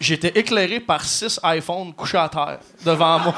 j'étais 0.00 0.32
éclairé 0.38 0.80
par 0.80 1.04
six 1.04 1.38
iPhones 1.44 1.92
couchés 1.94 2.16
à 2.18 2.28
terre 2.28 2.58
devant 2.84 3.18
moi. 3.18 3.34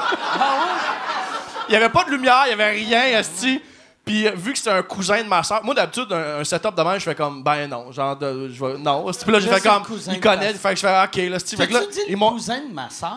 Il 1.67 1.73
y 1.73 1.75
avait 1.75 1.89
pas 1.89 2.03
de 2.05 2.11
lumière, 2.11 2.43
il 2.47 2.49
y 2.51 2.53
avait 2.53 2.71
rien, 2.71 3.19
esti. 3.19 3.61
Puis 4.05 4.25
euh, 4.25 4.31
vu 4.35 4.53
que 4.53 4.57
c'était 4.57 4.71
un 4.71 4.81
cousin 4.81 5.21
de 5.21 5.27
ma 5.27 5.43
soeur, 5.43 5.63
moi 5.63 5.75
d'habitude 5.75 6.11
un, 6.11 6.39
un 6.39 6.43
setup 6.43 6.73
de 6.75 6.81
même, 6.81 6.95
je 6.97 7.03
fais 7.03 7.13
comme 7.13 7.43
ben 7.43 7.67
non, 7.67 7.91
genre 7.91 8.15
de, 8.15 8.49
je 8.51 8.65
vais- 8.65 8.77
non. 8.79 9.05
Puis 9.11 9.31
là 9.31 9.39
j'ai 9.39 9.49
Là, 9.49 9.55
fait 9.57 9.61
c'est 9.61 9.69
le 9.69 9.73
comme 9.75 9.97
il 10.13 10.19
connaît, 10.19 10.53
fait 10.53 10.69
que 10.69 10.75
je 10.77 10.81
fais 10.81 11.03
OK 11.03 11.15
là, 11.29 11.35
esti. 11.35 11.55
Fait 11.55 11.67
que 11.67 11.73
là 11.73 11.81
dit 11.81 11.99
ils 12.07 12.13
le 12.13 12.17
cousin 12.29 12.59
de 12.67 12.73
ma 12.73 12.89
sœur? 12.89 13.11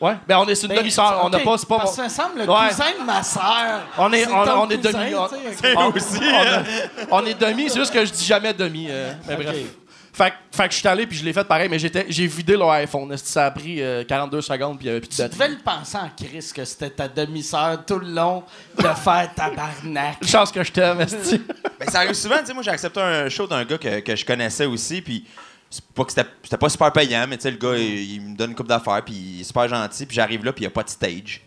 Ouais, 0.00 0.16
ben 0.26 0.38
on 0.38 0.46
est 0.48 0.56
sur 0.56 0.64
une 0.68 0.74
Ben, 0.74 0.80
demi-sœur, 0.80 1.20
on 1.22 1.28
n'a 1.30 1.38
pas 1.38 1.56
c'est 1.56 1.68
pas 1.68 1.76
parce 1.78 1.96
mon- 1.96 2.04
que 2.04 2.10
ça 2.10 2.22
me 2.24 2.28
semble 2.28 2.40
le 2.42 2.50
Ouais. 2.50 2.68
cousin 2.68 2.84
de 3.00 3.04
ma 3.06 3.22
sœur. 3.22 3.80
On 3.96 4.12
est- 4.12 4.24
C'est 4.24 4.32
on- 4.32 4.68
est 4.70 4.76
cousin, 4.76 4.90
demi- 4.98 5.14
on- 5.14 5.86
ok. 5.88 5.96
aussi. 5.96 6.20
on, 6.20 6.42
a- 6.42 7.22
on 7.22 7.26
est 7.26 7.40
demi, 7.40 7.70
c'est 7.70 7.78
juste 7.78 7.92
que 7.92 8.04
je 8.04 8.10
dis 8.12 8.24
jamais 8.24 8.52
demi. 8.52 8.88
euh, 8.90 9.12
mais 9.28 9.36
bref. 9.36 9.56
Fait, 10.16 10.30
que- 10.30 10.56
fait 10.56 10.68
que 10.68 10.74
je 10.74 10.78
suis 10.78 10.86
allé 10.88 11.06
puis 11.08 11.18
je 11.18 11.24
l'ai 11.24 11.32
fait 11.32 11.42
pareil, 11.42 11.68
mais 11.68 11.78
j'étais, 11.78 12.06
j'ai 12.08 12.26
vidé 12.28 12.56
leur 12.56 12.70
iPhone. 12.70 13.14
Ça 13.16 13.46
a 13.46 13.50
pris 13.50 13.82
euh, 13.82 14.04
42 14.04 14.40
secondes 14.42 14.78
puis 14.78 14.86
il 14.86 14.90
n'y 14.90 14.96
avait 14.96 15.00
plus 15.00 15.08
de 15.16 15.24
Tu 15.26 15.28
devais 15.28 15.48
le 15.48 15.56
penser 15.58 15.96
en 15.98 16.08
Chris 16.16 16.52
que 16.54 16.64
c'était 16.64 16.90
ta 16.90 17.08
demi-sœur 17.08 17.84
tout 17.84 17.98
le 17.98 18.06
long 18.12 18.44
de 18.78 18.82
faire 18.84 19.30
tabarnak. 19.34 20.24
Chance 20.26 20.52
que 20.52 20.62
je 20.62 20.70
t'aime, 20.70 21.00
esti. 21.00 21.42
Ben, 21.80 21.88
ça 21.90 21.98
arrive 21.98 22.12
souvent, 22.14 22.38
tu 22.38 22.46
sais, 22.46 22.54
moi 22.54 22.62
j'ai 22.62 22.70
accepté 22.70 23.00
un 23.00 23.28
show 23.28 23.48
d'un 23.48 23.64
gars 23.64 23.76
que, 23.76 23.98
que 23.98 24.14
je 24.14 24.24
connaissais 24.24 24.64
aussi, 24.66 25.02
puis 25.02 25.26
c'est 25.68 25.84
pas 25.86 26.04
que 26.04 26.12
c'était 26.12 26.28
c'était 26.44 26.56
pas 26.56 26.68
super 26.68 26.92
payant, 26.92 27.26
mais 27.28 27.36
tu 27.36 27.42
sais, 27.42 27.50
le 27.50 27.56
gars, 27.56 27.76
il, 27.76 28.12
il 28.14 28.20
me 28.20 28.36
donne 28.36 28.50
une 28.50 28.56
coupe 28.56 28.68
d'affaires, 28.68 29.02
puis 29.04 29.12
il 29.14 29.40
est 29.40 29.44
super 29.44 29.66
gentil, 29.66 30.06
puis 30.06 30.14
j'arrive 30.14 30.44
là, 30.44 30.52
puis 30.52 30.62
il 30.62 30.66
y 30.66 30.68
a 30.68 30.70
pas 30.70 30.84
de 30.84 30.88
stage. 30.90 31.42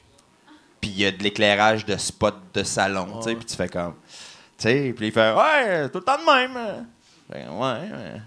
Puis 0.82 0.90
il 0.92 1.00
y 1.00 1.06
a 1.06 1.12
de 1.12 1.24
l'éclairage 1.24 1.86
de 1.86 1.96
spot 1.96 2.36
de 2.54 2.64
salon, 2.64 3.20
tu 3.20 3.30
sais, 3.30 3.36
puis 3.36 3.46
tu 3.46 3.56
fais 3.56 3.70
comme... 3.70 3.94
Tu 4.58 4.64
sais, 4.64 4.94
puis 4.98 5.08
il 5.08 5.12
fait 5.14 5.34
«Ouais, 5.34 5.88
tout 5.88 6.00
le 6.00 6.04
temps 6.04 6.18
de 6.18 6.26
même.» 6.26 6.86
Ben 7.30 7.48
ouais, 7.50 7.90
ouais. 7.92 8.22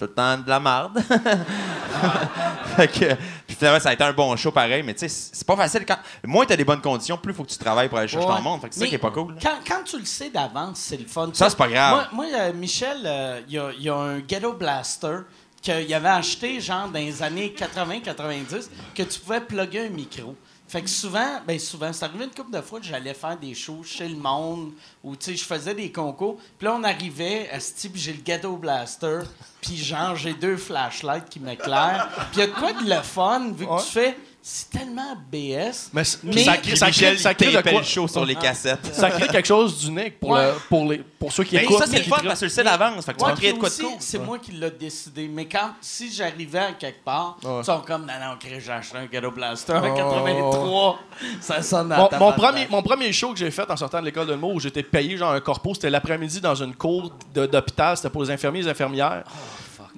Tout 0.00 0.06
le 0.06 0.12
temps 0.14 0.38
de 0.38 0.48
la 0.48 0.58
marde. 0.58 0.98
fait 2.76 2.88
que, 2.88 3.14
puis 3.46 3.56
finalement, 3.56 3.80
ça 3.80 3.90
a 3.90 3.92
été 3.92 4.02
un 4.02 4.12
bon 4.12 4.34
show 4.36 4.50
pareil, 4.50 4.82
mais 4.82 4.94
tu 4.94 5.00
sais, 5.00 5.08
c'est 5.08 5.46
pas 5.46 5.56
facile. 5.56 5.84
Quand, 5.86 5.98
moins 6.24 6.46
t'as 6.46 6.56
des 6.56 6.64
bonnes 6.64 6.80
conditions, 6.80 7.18
plus 7.18 7.34
faut 7.34 7.44
que 7.44 7.50
tu 7.50 7.58
travailles 7.58 7.88
pour 7.88 7.98
aller 7.98 8.08
chercher 8.08 8.26
Ouais. 8.26 8.36
ton 8.36 8.42
monde. 8.42 8.60
Fait 8.62 8.68
que 8.68 8.74
c'est 8.74 8.80
ça 8.80 8.86
qui 8.86 8.94
est 8.94 8.98
pas 8.98 9.10
cool. 9.10 9.36
Quand, 9.42 9.58
quand 9.66 9.82
tu 9.84 9.98
le 9.98 10.04
sais 10.06 10.30
d'avance, 10.30 10.78
c'est 10.78 10.96
le 10.96 11.06
fun. 11.06 11.30
Ça, 11.34 11.50
c'est 11.50 11.56
pas 11.58 11.68
grave. 11.68 12.08
Moi, 12.12 12.26
moi, 12.30 12.40
euh, 12.40 12.52
Michel, 12.54 13.02
euh, 13.04 13.40
il 13.48 13.54
y, 13.54 13.58
a, 13.58 13.70
il 13.76 13.82
y 13.82 13.88
a 13.90 13.94
un 13.94 14.18
Ghetto 14.20 14.54
Blaster 14.54 15.18
qu'il 15.60 15.92
avait 15.92 16.08
acheté, 16.08 16.60
genre, 16.60 16.88
dans 16.88 16.98
les 16.98 17.22
années 17.22 17.54
80-90, 17.56 18.68
que 18.94 19.02
tu 19.02 19.20
pouvais 19.20 19.40
plugger 19.42 19.86
un 19.86 19.90
micro. 19.90 20.34
Fait 20.68 20.82
que 20.82 20.88
souvent, 20.88 21.40
ben 21.44 21.58
souvent, 21.58 21.92
c'est 21.92 22.04
arrivé 22.04 22.24
une 22.26 22.30
couple 22.30 22.52
de 22.56 22.60
fois 22.62 22.78
que 22.78 22.86
j'allais 22.86 23.12
faire 23.12 23.36
des 23.36 23.54
shows 23.54 23.82
chez 23.84 24.06
le 24.08 24.14
monde 24.14 24.70
ou 25.02 25.16
tu 25.16 25.32
sais, 25.32 25.36
je 25.36 25.44
faisais 25.44 25.74
des 25.74 25.90
concours. 25.90 26.36
Puis 26.56 26.64
là, 26.66 26.76
on 26.78 26.84
arrivait, 26.84 27.50
à 27.50 27.58
ce 27.58 27.74
type, 27.74 27.96
j'ai 27.96 28.12
le 28.12 28.20
Ghetto 28.22 28.56
Blaster, 28.56 29.18
puis 29.60 29.76
genre, 29.76 30.16
j'ai 30.16 30.32
deux 30.34 30.56
flashlights 30.56 31.28
qui 31.28 31.40
m'éclairent. 31.40 32.08
Puis 32.32 32.34
il 32.34 32.38
y 32.40 32.42
a 32.42 32.46
de 32.46 32.52
quoi 32.52 32.72
de 32.72 32.88
le 32.88 33.00
fun, 33.02 33.52
vu 33.52 33.66
que 33.66 33.70
Ouais. 33.72 33.80
tu 33.82 33.90
fais, 33.92 34.16
c'est 34.42 34.70
tellement 34.70 35.14
BS. 35.30 35.90
Mais, 35.92 36.02
ça 36.04 36.56
crée, 36.56 36.76
ça 36.76 36.90
crée, 36.90 37.16
ça 37.18 37.34
crée 37.34 37.52
de 37.52 37.60
quoi? 37.60 37.82
sur 38.08 38.24
les 38.24 38.34
cassettes. 38.34 38.94
Ça 38.94 39.10
crée 39.10 39.28
quelque 39.28 39.46
chose 39.46 39.78
d'unique 39.80 40.18
pour, 40.18 40.30
Ouais. 40.30 40.46
le- 40.46 40.54
pour, 40.68 40.90
les, 40.90 40.98
pour 40.98 41.30
ceux 41.32 41.44
qui 41.44 41.56
Mais 41.56 41.64
écoutent. 41.64 41.78
ça, 41.78 41.86
c'est 41.86 41.98
le 41.98 42.04
fun 42.04 42.16
parce 42.24 42.40
que 42.40 42.46
le. 42.46 43.02
Fait 43.02 43.12
que 43.14 43.22
Ouais, 43.22 43.30
vas 43.30 43.36
créer 43.36 43.52
de 43.52 43.58
quoi 43.58 43.68
de 43.68 43.74
cool. 43.74 43.90
c'est 43.98 44.18
moi 44.18 44.38
qui 44.38 44.52
l'ai 44.52 44.70
décidé. 44.70 45.28
Mais 45.28 45.46
quand, 45.46 45.72
si 45.80 46.10
j'arrivais 46.12 46.58
à 46.58 46.72
quelque 46.72 47.04
part, 47.04 47.36
Ouais. 47.44 47.60
ils 47.60 47.64
sont 47.64 47.80
comme, 47.80 48.02
non, 48.06 48.12
non, 48.20 48.36
j'ai 48.42 48.72
acheté 48.72 48.96
un 48.98 49.06
Ghetto 49.06 49.30
Blaster 49.30 49.74
en 49.74 49.94
83. 49.94 50.98
Ça 51.40 51.62
sonne 51.62 51.92
à 51.92 51.96
Mon, 51.98 52.08
mon 52.18 52.32
premier, 52.32 52.66
mon 52.70 52.82
premier 52.82 53.12
show 53.12 53.32
que 53.32 53.38
j'ai 53.38 53.50
fait 53.50 53.70
en 53.70 53.76
sortant 53.76 54.00
de 54.00 54.06
l'école 54.06 54.26
de 54.26 54.32
l'humour 54.32 54.54
où 54.54 54.60
j'étais 54.60 54.82
payé 54.82 55.16
genre 55.16 55.32
un 55.32 55.40
corpo, 55.40 55.74
c'était 55.74 55.90
l'après-midi 55.90 56.40
dans 56.40 56.54
une 56.54 56.74
cour 56.74 57.12
d'hôpital. 57.34 57.96
C'était 57.96 58.10
pour 58.10 58.22
les 58.22 58.30
infirmiers 58.30 58.60
et 58.60 58.62
les 58.64 58.68
infirmières. 58.70 59.24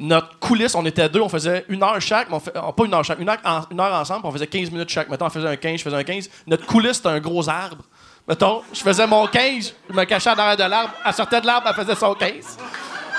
Notre 0.03 0.37
coulisse, 0.41 0.75
on 0.75 0.85
était 0.85 1.09
deux, 1.09 1.21
on 1.21 1.29
faisait 1.29 1.65
une 1.69 1.81
heure 1.85 2.01
chaque, 2.01 2.29
mais 2.29 2.37
oh, 2.57 2.73
pas 2.73 2.85
une 2.85 2.93
heure 2.93 3.05
chaque, 3.05 3.21
une 3.21 3.29
heure, 3.29 3.95
ensemble, 3.95 4.27
on 4.27 4.33
faisait 4.33 4.49
15 4.49 4.73
minutes 4.73 4.89
chaque. 4.89 5.09
Mettons, 5.09 5.27
on 5.27 5.31
faisait 5.31 5.47
un 5.47 5.55
15, 5.55 5.79
je 5.79 5.85
faisais 5.85 5.97
un 5.97 6.03
15. 6.03 6.29
Notre 6.49 6.67
coulisse, 6.67 6.97
c'était 6.97 7.11
un 7.11 7.21
gros 7.21 7.49
arbre. 7.49 7.85
Mettons, 8.27 8.63
je 8.73 8.81
faisais 8.81 9.07
mon 9.07 9.29
15, 9.29 9.73
je 9.89 9.95
me 9.95 10.05
cachais 10.05 10.31
en 10.31 10.35
arrière 10.35 10.57
de 10.57 10.69
l'arbre, 10.69 10.93
elle 11.07 11.13
sortait 11.13 11.41
de 11.41 11.47
l'arbre, 11.47 11.69
elle 11.69 11.85
faisait 11.85 11.95
son 11.95 12.15
15. 12.15 12.59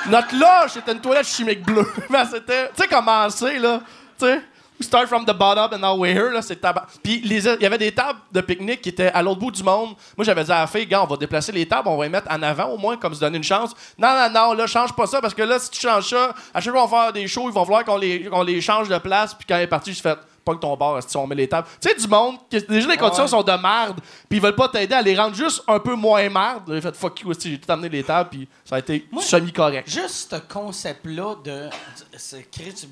Notre 0.09 0.35
loge, 0.35 0.71
c'était 0.73 0.91
une 0.91 0.99
toilette 0.99 1.25
chimique 1.25 1.63
bleue. 1.65 1.89
Mais 2.09 2.25
c'était, 2.31 2.67
tu 2.75 2.81
sais, 2.81 2.87
commencer, 2.89 3.59
là, 3.59 3.79
tu 4.19 4.25
sais. 4.25 4.41
Start 4.79 5.07
from 5.07 5.23
the 5.25 5.33
bottom 5.33 5.73
and 5.73 5.79
now 5.79 5.95
we're 5.95 6.13
here, 6.13 6.31
là, 6.31 6.41
c'est 6.41 6.57
tabac. 6.57 6.87
Puis 7.01 7.21
il 7.23 7.31
y 7.31 7.65
avait 7.65 7.77
des 7.77 7.91
tables 7.91 8.19
de 8.31 8.41
pique-nique 8.41 8.81
qui 8.81 8.89
étaient 8.89 9.11
à 9.11 9.21
l'autre 9.21 9.39
bout 9.39 9.51
du 9.51 9.63
monde. 9.63 9.95
Moi, 10.17 10.25
j'avais 10.25 10.43
dit 10.43 10.51
à 10.51 10.59
la 10.59 10.67
fille, 10.67 10.85
gars, 10.85 11.03
on 11.03 11.07
va 11.07 11.15
déplacer 11.15 11.51
les 11.51 11.65
tables, 11.65 11.87
on 11.87 11.97
va 11.97 12.03
les 12.03 12.09
mettre 12.09 12.29
en 12.29 12.41
avant 12.41 12.65
au 12.65 12.77
moins, 12.77 12.97
comme 12.97 13.13
se 13.13 13.19
donner 13.19 13.37
une 13.37 13.43
chance. 13.43 13.73
Non, 13.97 14.09
non, 14.09 14.29
non, 14.29 14.53
là, 14.53 14.67
change 14.67 14.93
pas 14.93 15.07
ça, 15.07 15.21
parce 15.21 15.33
que 15.33 15.43
là, 15.43 15.59
si 15.59 15.69
tu 15.69 15.79
changes 15.79 16.09
ça, 16.09 16.33
à 16.53 16.59
chaque 16.59 16.73
fois 16.73 16.83
qu'on 16.83 16.87
va 16.87 17.03
faire 17.03 17.13
des 17.13 17.27
shows, 17.27 17.49
il 17.49 17.53
va 17.53 17.61
falloir 17.61 17.85
qu'on 17.85 17.97
les, 17.97 18.25
qu'on 18.25 18.43
les 18.43 18.59
change 18.61 18.89
de 18.89 18.97
place, 18.97 19.33
puis 19.33 19.45
quand 19.47 19.55
elle 19.55 19.63
est 19.63 19.67
partie, 19.67 19.93
je 19.93 20.01
fais, 20.01 20.15
pas 20.43 20.55
que 20.55 20.59
ton 20.59 20.75
bar, 20.75 21.01
si 21.01 21.15
on 21.17 21.25
met 21.27 21.35
les 21.35 21.47
tables. 21.47 21.67
Tu 21.81 21.89
sais, 21.89 21.95
du 21.95 22.07
monde, 22.07 22.35
que 22.51 22.57
déjà 22.57 22.87
les 22.87 22.97
conditions 22.97 23.27
sont 23.27 23.43
de 23.43 23.51
merde, 23.51 23.99
puis 24.29 24.37
ils 24.37 24.41
veulent 24.41 24.55
pas 24.55 24.67
t'aider 24.69 24.93
à 24.93 25.01
les 25.01 25.15
rendre 25.17 25.35
juste 25.35 25.63
un 25.67 25.79
peu 25.79 25.95
moins 25.95 26.27
merde. 26.29 26.63
J'ai 26.67 26.81
fait, 26.81 26.95
fuck 26.95 27.21
you, 27.21 27.29
aussi, 27.29 27.51
j'ai 27.51 27.59
tout 27.59 27.71
amené 27.71 27.89
les 27.89 28.03
tables, 28.03 28.29
puis 28.29 28.47
ça 28.65 28.75
a 28.75 28.79
été 28.79 29.07
semi-correct. 29.21 29.89
Juste 29.89 30.31
ce 30.31 30.35
concept-là 30.53 31.35
de. 31.43 31.69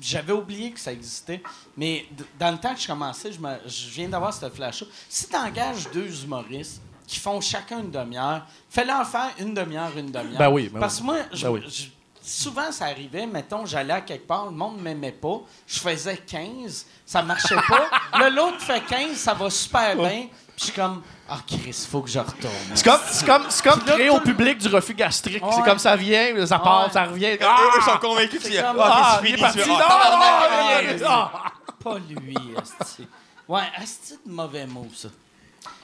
J'avais 0.00 0.32
oublié 0.32 0.70
que 0.72 0.80
ça 0.80 0.92
existait, 0.92 1.42
mais 1.76 2.06
dans 2.38 2.50
le 2.50 2.58
temps 2.58 2.74
que 2.74 2.80
je 2.80 2.86
commençais, 2.86 3.32
je, 3.32 3.40
me- 3.40 3.58
je 3.66 3.88
viens 3.90 4.08
d'avoir 4.08 4.32
ce 4.32 4.48
flash-là. 4.48 4.86
Si 5.08 5.28
tu 5.28 5.36
engages 5.36 5.88
deux 5.92 6.24
humoristes 6.24 6.80
qui 7.06 7.18
font 7.18 7.40
chacun 7.40 7.80
une 7.80 7.90
demi-heure, 7.90 8.46
fais-leur 8.70 9.06
faire 9.06 9.30
une 9.38 9.54
demi-heure, 9.54 9.90
une 9.96 10.10
demi-heure. 10.10 10.38
Ben 10.38 10.48
oui, 10.50 10.70
ben 10.72 10.80
Parce 10.80 10.98
que 10.98 11.02
moi, 11.04 11.16
je- 11.32 11.44
Ben 11.46 11.50
oui. 11.52 11.62
je- 11.68 11.84
souvent 12.22 12.70
ça 12.72 12.86
arrivait, 12.86 13.26
mettons, 13.26 13.66
j'allais 13.66 13.92
à 13.94 14.00
quelque 14.00 14.26
part, 14.26 14.46
le 14.46 14.52
monde 14.52 14.80
m'aimait 14.80 15.12
pas, 15.12 15.40
je 15.66 15.78
faisais 15.80 16.16
15, 16.16 16.86
ça 17.06 17.22
marchait 17.22 17.54
pas. 17.56 17.88
Là, 18.18 18.30
l'autre 18.30 18.60
fait 18.60 18.80
15, 18.84 19.16
ça 19.16 19.34
va 19.34 19.50
super 19.50 19.96
bien, 19.96 20.26
puis 20.28 20.30
je 20.56 20.64
suis 20.64 20.72
comme, 20.72 21.02
ah, 21.28 21.38
Chris, 21.46 21.86
faut 21.90 22.02
que 22.02 22.10
je 22.10 22.18
retourne. 22.18 22.52
C'est 22.74 22.84
comme, 22.84 23.00
c'est 23.10 23.26
comme, 23.26 23.42
c'est 23.48 23.64
comme 23.64 23.80
créer 23.84 24.10
au 24.10 24.20
public 24.20 24.58
du 24.58 24.68
refus 24.68 24.94
gastrique. 24.94 25.44
Ouais. 25.44 25.52
C'est 25.56 25.62
comme 25.64 25.78
ça 25.78 25.96
vient, 25.96 26.46
ça 26.46 26.58
part, 26.58 26.86
Ouais. 26.86 26.92
ça 26.92 27.04
revient. 27.04 27.36
Ah, 27.40 27.58
eux, 27.62 27.78
ils 27.80 27.82
sont 27.90 27.98
convaincus 27.98 28.40
que 28.42 28.48
c'est 28.52 28.62
comme- 28.62 28.78
ah, 28.80 29.18
Ah, 29.18 29.20
il 29.22 29.26
est 29.26 29.28
fini. 29.36 29.40
parti. 29.40 29.58
Non, 29.68 29.76
ah, 29.80 30.80
non, 31.00 31.06
ah. 31.08 31.52
Pas 31.82 31.98
lui, 31.98 32.36
asti. 32.56 33.06
Ouais, 33.48 33.62
asti 33.76 34.14
de 34.24 34.30
mauvais 34.32 34.66
mot, 34.66 34.86
ça. 34.94 35.08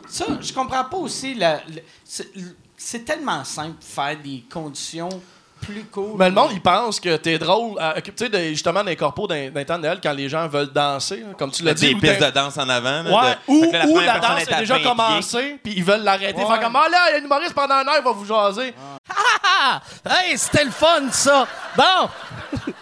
Ça, 0.09 0.25
je 0.41 0.53
comprends 0.53 0.85
pas 0.85 0.97
aussi. 0.97 1.35
la- 1.35 1.61
le- 1.69 1.83
c'est- 2.05 2.31
c'est 2.77 3.05
tellement 3.05 3.43
simple 3.45 3.79
de 3.81 3.85
faire 3.85 4.17
des 4.17 4.45
conditions 4.53 5.09
plus 5.61 5.85
cool. 5.93 6.17
Mais 6.17 6.29
le 6.29 6.35
monde, 6.35 6.51
il 6.53 6.61
pense 6.61 6.99
que 7.01 7.17
t'es 7.17 7.39
drôle. 7.39 7.77
euh, 7.81 7.93
Tu 8.05 8.13
sais, 8.17 8.49
justement, 8.51 8.81
dans 8.81 8.87
les 8.91 8.97
corpos 8.97 9.27
temps 9.27 9.77
de 9.79 9.83
Noël, 9.83 9.99
quand 10.03 10.13
les 10.13 10.29
gens 10.29 10.47
veulent 10.49 10.73
danser, 10.73 11.25
hein, 11.29 11.35
comme 11.39 11.51
tu 11.51 11.63
l'as 11.63 11.75
dit. 11.75 11.95
Des 11.95 12.01
pistes 12.01 12.23
de 12.23 12.31
danse 12.31 12.57
en 12.59 12.69
avant. 12.69 13.03
là, 13.03 13.11
Ouais, 13.11 13.31
de- 13.33 13.53
ou, 13.67 13.71
fait 13.71 13.81
que 13.81 13.87
ou 13.89 13.99
la 14.01 14.19
danse 14.19 14.43
est 14.43 14.53
a 14.53 14.57
à 14.57 14.61
déjà 14.61 14.75
20 14.75 14.81
pieds. 14.81 14.89
commencé, 14.89 15.59
puis 15.63 15.75
ils 15.77 15.85
veulent 15.85 16.03
l'arrêter. 16.05 16.41
Ouais. 16.41 16.47
Faire 16.47 16.61
comme, 16.61 16.77
ah 16.77 16.89
là, 16.89 16.99
il 17.09 17.13
y 17.13 17.15
a 17.17 17.21
un 17.21 17.25
humoriste 17.25 17.55
pendant 17.55 17.75
un 17.75 17.87
heure, 17.89 17.97
il 17.99 18.05
va 18.05 18.13
vous 18.13 18.25
jaser. 18.25 18.75
Ah! 19.61 19.81
Hey, 20.09 20.39
c'était 20.39 20.65
le 20.65 20.71
fun, 20.71 21.11
ça! 21.11 21.47
Bon! 21.77 22.09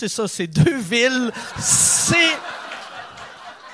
c'est 0.00 0.08
ça. 0.08 0.26
C'est 0.26 0.46
deux 0.46 0.78
villes. 0.78 1.30
C'est... 1.58 2.16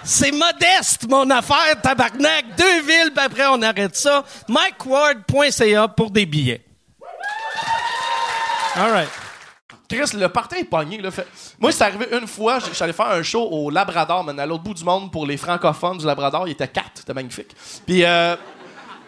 C'est 0.03 0.31
modeste, 0.31 1.09
mon 1.09 1.29
affaire, 1.31 1.81
tabarnak. 1.83 2.57
Deux 2.57 2.81
villes, 2.83 3.11
puis 3.13 3.25
après, 3.25 3.47
on 3.49 3.61
arrête 3.61 3.97
ça. 3.97 4.25
MikeWard.ca 4.49 5.89
pour 5.89 6.13
des 6.13 6.27
billets. 6.27 6.65
All 8.77 8.93
right. 8.93 9.09
Chris, 9.89 10.17
le 10.17 10.29
party 10.29 10.59
est 10.59 10.65
pogné. 10.65 10.99
Là. 10.99 11.11
Moi, 11.59 11.73
c'est 11.73 11.83
arrivé 11.83 12.07
une 12.13 12.29
fois, 12.29 12.61
je 12.61 12.73
suis 12.73 12.85
allé 12.85 12.93
faire 12.93 13.11
un 13.11 13.23
show 13.25 13.49
au 13.51 13.69
Labrador, 13.69 14.23
man, 14.23 14.39
à 14.39 14.47
l'autre 14.47 14.63
bout 14.63 14.75
du 14.75 14.85
monde 14.85 15.11
pour 15.11 15.27
les 15.27 15.37
francophones 15.37 15.99
du 15.99 16.07
Labrador. 16.07 16.47
Il 16.47 16.53
était 16.53 16.69
quatre, 16.69 16.93
c'était 16.95 17.15
magnifique. 17.15 17.51
Puis, 17.85 18.05
euh, 18.05 18.37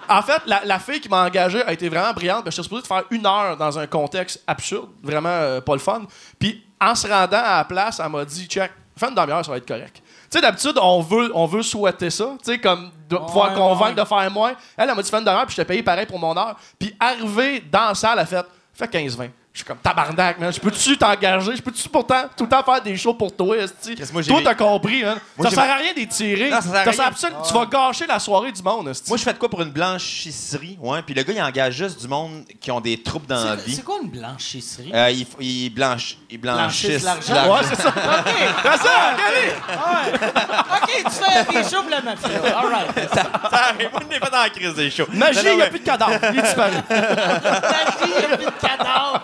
en 0.09 0.23
fait, 0.23 0.43
la, 0.47 0.65
la 0.65 0.81
fille 0.81 1.01
qui 1.01 1.09
m'a 1.09 1.25
engagé 1.25 1.63
a 1.63 1.73
été 1.73 1.89
vraiment 1.89 2.13
brillante. 2.13 2.45
que 2.45 2.51
J'étais 2.51 2.65
supposé 2.65 2.87
faire 2.87 3.05
une 3.11 3.25
heure 3.25 3.57
dans 3.57 3.79
un 3.79 3.87
contexte 3.87 4.43
absurde, 4.49 4.89
vraiment 5.01 5.29
euh, 5.29 5.61
pas 5.61 5.75
le 5.75 5.81
fun. 5.81 6.03
Puis, 6.41 6.65
en 6.81 6.95
se 6.95 7.07
rendant 7.07 7.39
à 7.39 7.59
la 7.59 7.65
place, 7.65 8.01
elle 8.03 8.11
m'a 8.11 8.25
dit 8.25 8.47
check, 8.47 8.71
fais 8.97 9.09
une 9.09 9.15
demi-heure, 9.15 9.45
ça 9.45 9.51
va 9.51 9.57
être 9.59 9.69
correct. 9.69 9.97
Tu 9.97 10.03
sais, 10.31 10.41
d'habitude, 10.41 10.79
on 10.81 11.01
veut, 11.01 11.31
on 11.35 11.47
veut 11.47 11.63
souhaiter 11.63 12.11
ça, 12.11 12.37
tu 12.45 12.53
sais, 12.53 12.59
comme 12.59 12.91
de 13.09 13.17
pouvoir 13.17 13.55
convaincre 13.55 13.97
ouais. 13.97 14.03
de 14.03 14.05
faire 14.05 14.31
moins. 14.31 14.53
Elle, 14.77 14.89
elle 14.89 14.95
m'a 14.95 15.03
dit 15.03 15.11
fais 15.11 15.19
une 15.19 15.25
demi-heure, 15.25 15.47
puis 15.47 15.57
je 15.57 15.63
t'ai 15.63 15.65
payé 15.65 15.83
pareil 15.83 16.07
pour 16.07 16.19
mon 16.19 16.37
heure. 16.37 16.57
Puis, 16.79 16.95
arrivé 17.01 17.61
dans 17.61 17.89
la 17.89 17.95
salle, 17.95 18.13
elle 18.15 18.21
a 18.21 18.27
fait 18.27 18.47
fais 18.75 18.87
15-20. 18.87 19.31
Je 19.59 19.65
suis 19.65 19.67
comme 19.67 19.79
tabarnak, 19.79 20.39
man. 20.39 20.53
Je 20.53 20.61
peux-tu 20.61 20.97
t'engager? 20.97 21.57
Je 21.57 21.63
peux-tu 21.63 21.89
pourtant 21.89 22.23
tout 22.37 22.45
le 22.45 22.49
temps 22.49 22.63
faire 22.63 22.81
des 22.81 22.97
shows 22.97 23.15
pour 23.15 23.35
toi, 23.35 23.57
esti? 23.57 23.97
Qu'est-ce 23.97 24.11
que 24.11 24.13
moi, 24.13 24.23
j'ai 24.23 24.31
Toi, 24.31 24.41
t'as 24.45 24.55
compris, 24.55 25.03
hein? 25.05 25.19
Moi, 25.37 25.51
ça 25.51 25.57
sert 25.57 25.73
à 25.73 25.77
rien 25.79 25.93
d'étirer. 25.95 26.49
Ça 26.51 26.63
sert 26.63 26.75
à 26.77 26.83
rien. 26.85 27.01
absolument- 27.09 27.43
Tu 27.43 27.53
vas 27.53 27.67
gâcher 27.67 28.07
la 28.07 28.21
soirée 28.21 28.53
du 28.53 28.63
monde, 28.63 28.87
esti. 28.87 29.11
Moi, 29.11 29.19
je 29.19 29.25
fais 29.25 29.33
de 29.33 29.39
quoi 29.39 29.49
pour 29.49 29.61
une 29.63 29.71
blanchisserie? 29.73 30.79
Ouais, 30.81 31.03
puis 31.03 31.13
le 31.13 31.25
gars, 31.25 31.33
il 31.33 31.43
engage 31.43 31.75
juste 31.75 32.01
du 32.01 32.07
monde 32.07 32.45
qui 32.61 32.71
ont 32.71 32.81
des 32.81 33.03
troubles 33.03 33.27
dans 33.27 33.43
la 33.45 33.57
vie. 33.57 33.75
c'est 33.75 33.83
quoi 33.85 33.97
une 34.01 34.11
blanchisserie? 34.11 34.93
Euh, 34.95 35.11
il, 35.11 35.27
il 35.41 35.71
blanche, 35.71 36.19
il 36.31 36.39
blanchisse. 36.39 37.03
Blanchissent 37.03 37.27
l'argent. 37.27 37.53
Ouais, 37.53 37.61
c'est 37.65 37.83
ça. 37.83 37.89
OK. 37.89 38.35
C'est 38.63 38.79
ça, 38.79 39.13
regardez! 39.13 40.23
OK, 40.71 41.05
tu 41.05 41.11
fais 41.11 41.63
des 41.63 41.69
shows 41.69 41.83
pour 41.83 41.91
la 41.91 42.01
mafia. 42.03 42.57
All 42.57 42.67
right. 42.69 43.11
Ça 43.51 43.65
arrive, 43.71 43.91
on 43.93 44.07
n'est 44.07 44.21
pas 44.21 44.31
dans 44.31 44.43
la 44.43 44.51
crise 44.51 44.75
des 44.75 44.89
shows. 44.89 45.07
Magie, 45.13 45.41
il 45.45 45.57
n'y 45.57 45.63
a 45.63 45.67
plus 45.67 45.81
de 45.81 45.85
cadavre. 45.85 46.13
Il. 46.33 46.37
La 46.37 46.69
vie, 46.71 48.05
il 48.05 48.11
y 48.23 48.33
a 48.33 48.37
plus 48.37 48.47
de 48.47 48.51
cadavres. 48.61 49.23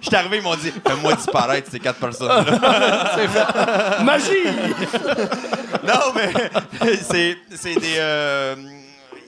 Je 0.00 0.06
suis 0.08 0.16
arrivé, 0.16 0.38
ils 0.38 0.42
m'ont 0.42 0.56
dit 0.56 0.72
Fais-moi 0.86 1.14
disparaître 1.14 1.70
ces 1.70 1.80
quatre 1.80 1.98
personnes-là. 1.98 4.02
Magie! 4.04 4.46
non, 5.84 6.12
mais 6.14 6.32
c'est 7.02 7.36
c'est 7.54 7.74
des. 7.76 7.96
euh, 7.98 8.54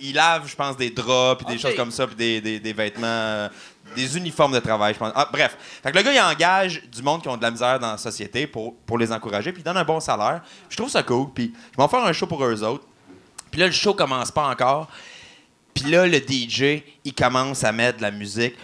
ils 0.00 0.14
lavent, 0.14 0.46
je 0.46 0.55
pense, 0.57 0.76
des 0.76 0.90
draps, 0.90 1.42
puis 1.44 1.55
des 1.55 1.61
choses 1.61 1.76
comme 1.76 1.90
ça, 1.90 2.07
puis 2.07 2.16
des, 2.16 2.40
des, 2.40 2.61
des 2.61 2.72
vêtements. 2.72 3.07
euh, 3.07 3.48
des 3.96 4.16
uniformes 4.16 4.52
de 4.52 4.59
travail, 4.59 4.94
je 4.94 4.98
pense. 4.98 5.12
Ah, 5.14 5.28
bref. 5.32 5.57
Fait 5.82 5.92
que 5.92 5.96
le 5.96 6.02
gars, 6.02 6.12
il 6.12 6.20
engage 6.20 6.82
du 6.90 7.02
monde 7.02 7.22
qui 7.22 7.28
ont 7.28 7.36
de 7.36 7.42
la 7.42 7.50
misère 7.50 7.78
dans 7.78 7.92
la 7.92 7.98
société 7.98 8.46
pour, 8.46 8.74
pour 8.84 8.98
les 8.98 9.12
encourager, 9.12 9.52
puis 9.52 9.62
il 9.62 9.64
donne 9.64 9.76
un 9.76 9.84
bon 9.84 10.00
salaire. 10.00 10.42
Je 10.68 10.76
trouve 10.76 10.90
ça 10.90 11.02
cool, 11.02 11.28
puis 11.32 11.52
je 11.72 11.76
vais 11.76 11.82
en 11.82 11.88
faire 11.88 12.05
un 12.05 12.12
show 12.12 12.26
pour 12.26 12.44
eux 12.44 12.62
autres. 12.64 12.84
Puis 13.50 13.61
là, 13.61 13.66
le 13.66 13.72
show 13.72 13.94
commence 13.94 14.30
pas 14.32 14.48
encore. 14.48 14.88
Puis 15.72 15.90
là, 15.90 16.07
le 16.07 16.18
DJ, 16.18 16.82
il 17.05 17.14
commence 17.14 17.62
à 17.64 17.72
mettre 17.72 17.98
de 17.98 18.02
la 18.02 18.11
musique 18.11 18.55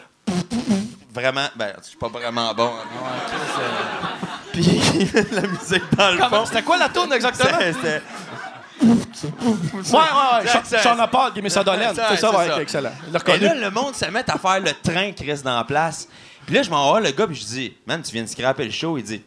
vraiment. 1.14 1.46
Ben, 1.56 1.72
je 1.82 1.88
suis 1.88 1.96
pas 1.98 2.08
vraiment 2.08 2.52
bon. 2.54 2.72
Puis 4.52 4.62
la 5.32 5.42
musique 5.42 5.82
dans 5.96 6.10
le 6.12 6.18
fond. 6.18 6.44
C'était 6.46 6.62
quoi 6.62 6.76
la 6.78 6.88
tourne 6.88 7.12
exactement? 7.12 7.58
c'était- 7.58 8.02
Ouais, 8.82 8.92
ouais, 9.92 10.44
ouais. 10.44 10.80
Sean 10.82 10.96
Paul, 11.10 11.32
Gimme 11.34 11.48
ça 11.50 11.62
Dolène. 11.62 11.94
Ça, 11.94 12.06
C'est 12.10 12.16
ça, 12.16 12.30
ouais, 12.36 12.62
excellent. 12.62 12.92
Le 13.06 13.12
Mais 13.12 13.18
reconnu. 13.18 13.44
là, 13.44 13.54
le 13.54 13.70
monde 13.70 13.94
se 13.94 14.06
met 14.06 14.24
à 14.30 14.38
faire 14.38 14.60
le 14.60 14.72
train 14.82 15.12
qui 15.12 15.30
reste 15.30 15.44
dans 15.44 15.56
la 15.56 15.64
place. 15.64 16.08
Puis 16.46 16.54
là, 16.54 16.62
je 16.62 16.70
m'en 16.70 16.94
vais 16.94 17.02
le 17.02 17.10
gars, 17.10 17.26
puis 17.26 17.36
je 17.36 17.44
dis, 17.44 17.76
man, 17.86 18.00
tu 18.02 18.10
viens 18.12 18.22
de 18.22 18.28
scraper 18.28 18.64
le 18.64 18.70
show. 18.70 18.96
Il 18.96 19.04
dit, 19.04 19.22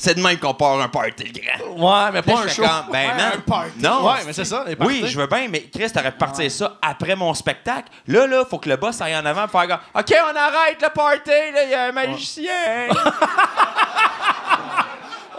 c'est 0.00 0.14
de 0.14 0.20
même 0.22 0.38
qu'on 0.38 0.54
part 0.54 0.80
un 0.80 0.88
party, 0.88 1.24
le 1.24 1.40
grand. 1.40 2.04
Ouais, 2.06 2.10
mais 2.12 2.22
pas 2.22 2.40
un 2.40 2.48
show. 2.48 2.62
comme, 2.62 2.92
ben, 2.92 3.08
Ouais, 3.10 3.14
man, 3.14 3.32
un 3.36 3.40
party. 3.40 3.70
non. 3.82 4.06
Ouais, 4.06 4.18
mais 4.26 4.32
c'est 4.32 4.44
ça. 4.44 4.64
les 4.66 4.74
Oui, 4.80 5.02
je 5.06 5.20
veux 5.20 5.26
bien, 5.26 5.46
mais 5.48 5.60
Chris, 5.72 5.90
t'aurais 5.92 6.10
pu 6.12 6.18
partir 6.18 6.50
ça 6.50 6.78
après 6.80 7.14
mon 7.14 7.34
spectacle. 7.34 7.88
Là, 8.08 8.26
là, 8.26 8.44
faut 8.48 8.58
que 8.58 8.68
le 8.68 8.76
boss 8.76 9.00
aille 9.00 9.16
en 9.16 9.26
avant 9.26 9.46
pour 9.46 9.60
faire 9.60 9.68
comme, 9.68 10.00
OK, 10.00 10.14
on 10.32 10.36
arrête 10.36 10.80
le 10.82 10.88
party, 10.88 11.30
là, 11.54 11.64
il 11.64 11.70
y 11.70 11.74
a 11.74 11.82
un 11.84 11.92
magicien. 11.92 12.50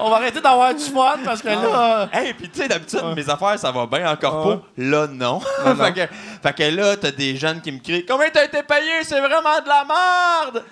On 0.03 0.09
va 0.09 0.15
arrêter 0.15 0.41
d'avoir 0.41 0.73
du 0.73 0.83
fun 0.83 1.17
parce 1.23 1.43
que 1.43 1.49
là. 1.49 2.09
hey, 2.11 2.33
puis 2.33 2.49
tu 2.49 2.59
sais, 2.59 2.67
d'habitude, 2.67 3.03
mes 3.15 3.29
affaires, 3.29 3.59
ça 3.59 3.71
va 3.71 3.85
bien 3.85 4.11
en 4.11 4.15
corpo. 4.15 4.63
Là, 4.77 5.05
non. 5.05 5.39
fait, 5.39 5.93
que, 5.93 6.13
fait 6.41 6.53
que 6.55 6.75
là, 6.75 6.97
t'as 6.97 7.11
des 7.11 7.35
jeunes 7.37 7.61
qui 7.61 7.71
me 7.71 7.77
crient, 7.77 8.03
Combien 8.07 8.29
t'as 8.31 8.45
été 8.45 8.63
payé? 8.63 9.03
C'est 9.03 9.19
vraiment 9.19 9.59
de 9.63 9.67
la 9.67 9.85
merde! 9.85 10.63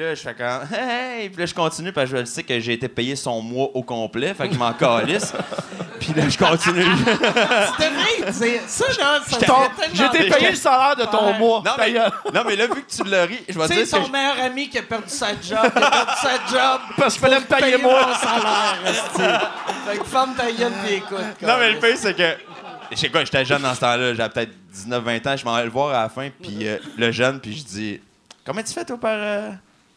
Puis 0.00 0.06
là, 0.08 0.14
je 0.14 0.20
fais 0.22 0.34
comme, 0.34 0.78
hey, 0.78 1.28
puis 1.28 1.40
là, 1.40 1.46
je 1.46 1.52
continue 1.54 1.92
parce 1.92 2.10
que 2.10 2.16
je 2.20 2.24
sais 2.24 2.42
que 2.42 2.58
j'ai 2.58 2.72
été 2.72 2.88
payé 2.88 3.14
son 3.16 3.42
mois 3.42 3.68
au 3.74 3.82
complet, 3.82 4.32
fait 4.32 4.48
que 4.48 4.54
je 4.54 4.58
m'en 4.58 4.72
calisse. 4.72 5.34
Puis 6.00 6.14
là, 6.14 6.26
je 6.26 6.38
continue. 6.38 6.80
Devrais 6.84 8.32
dire 8.32 8.60
ça, 8.66 8.86
là. 8.98 9.20
J'ai 9.92 10.04
été 10.06 10.30
payé 10.30 10.50
le 10.52 10.56
salaire 10.56 10.96
de 10.96 11.04
ton 11.04 11.26
Ouais. 11.32 11.38
mois. 11.38 11.62
non, 11.66 11.72
mais, 11.76 11.92
non, 11.92 12.42
mais 12.46 12.56
là, 12.56 12.66
vu 12.68 12.82
que 12.82 12.90
tu 12.90 13.04
le 13.04 13.22
ris, 13.24 13.40
je 13.46 13.58
vais 13.58 13.66
dire 13.68 13.76
que 13.80 13.84
son 13.84 14.04
je- 14.06 14.10
meilleur 14.10 14.40
ami 14.42 14.70
qui 14.70 14.78
a 14.78 14.82
perdu 14.82 15.04
sa 15.08 15.28
job, 15.32 15.38
qui 15.42 15.54
a 15.82 15.90
perdu 15.90 16.12
sa 16.22 16.30
job. 16.50 16.80
Parce 16.96 17.12
qu'il 17.14 17.20
fallait 17.22 17.40
me 17.40 17.44
payer 17.44 17.76
moi. 17.76 18.06
mon 18.06 18.14
salaire. 18.14 19.50
Fait 19.86 19.98
que 19.98 20.04
ferme 20.04 20.34
ta 20.34 20.50
gueule 20.50 20.72
pis 20.86 20.94
écoute. 20.94 21.18
Non, 21.42 21.54
mais 21.58 21.72
le 21.74 21.78
pire, 21.78 21.96
c'est 21.96 22.16
que. 22.16 22.36
Je 22.92 22.96
sais 22.96 23.10
quoi, 23.10 23.22
j'étais 23.24 23.44
jeune 23.44 23.60
dans 23.60 23.74
ce 23.74 23.80
temps-là, 23.80 24.14
j'avais 24.14 24.30
peut-être 24.30 24.52
19-20 24.74 25.28
ans, 25.28 25.36
je 25.36 25.44
m'en 25.44 25.56
vais 25.56 25.64
le 25.64 25.70
voir 25.70 25.94
à 25.94 26.02
la 26.04 26.08
fin, 26.08 26.30
puis 26.42 26.66
euh, 26.66 26.78
le 26.96 27.12
jeune, 27.12 27.38
puis 27.40 27.54
je 27.58 27.62
dis 27.64 28.00
Combien 28.46 28.62
tu 28.62 28.72
fais, 28.72 28.86
toi, 28.86 28.96
par. 28.98 29.12
euh, 29.14 29.50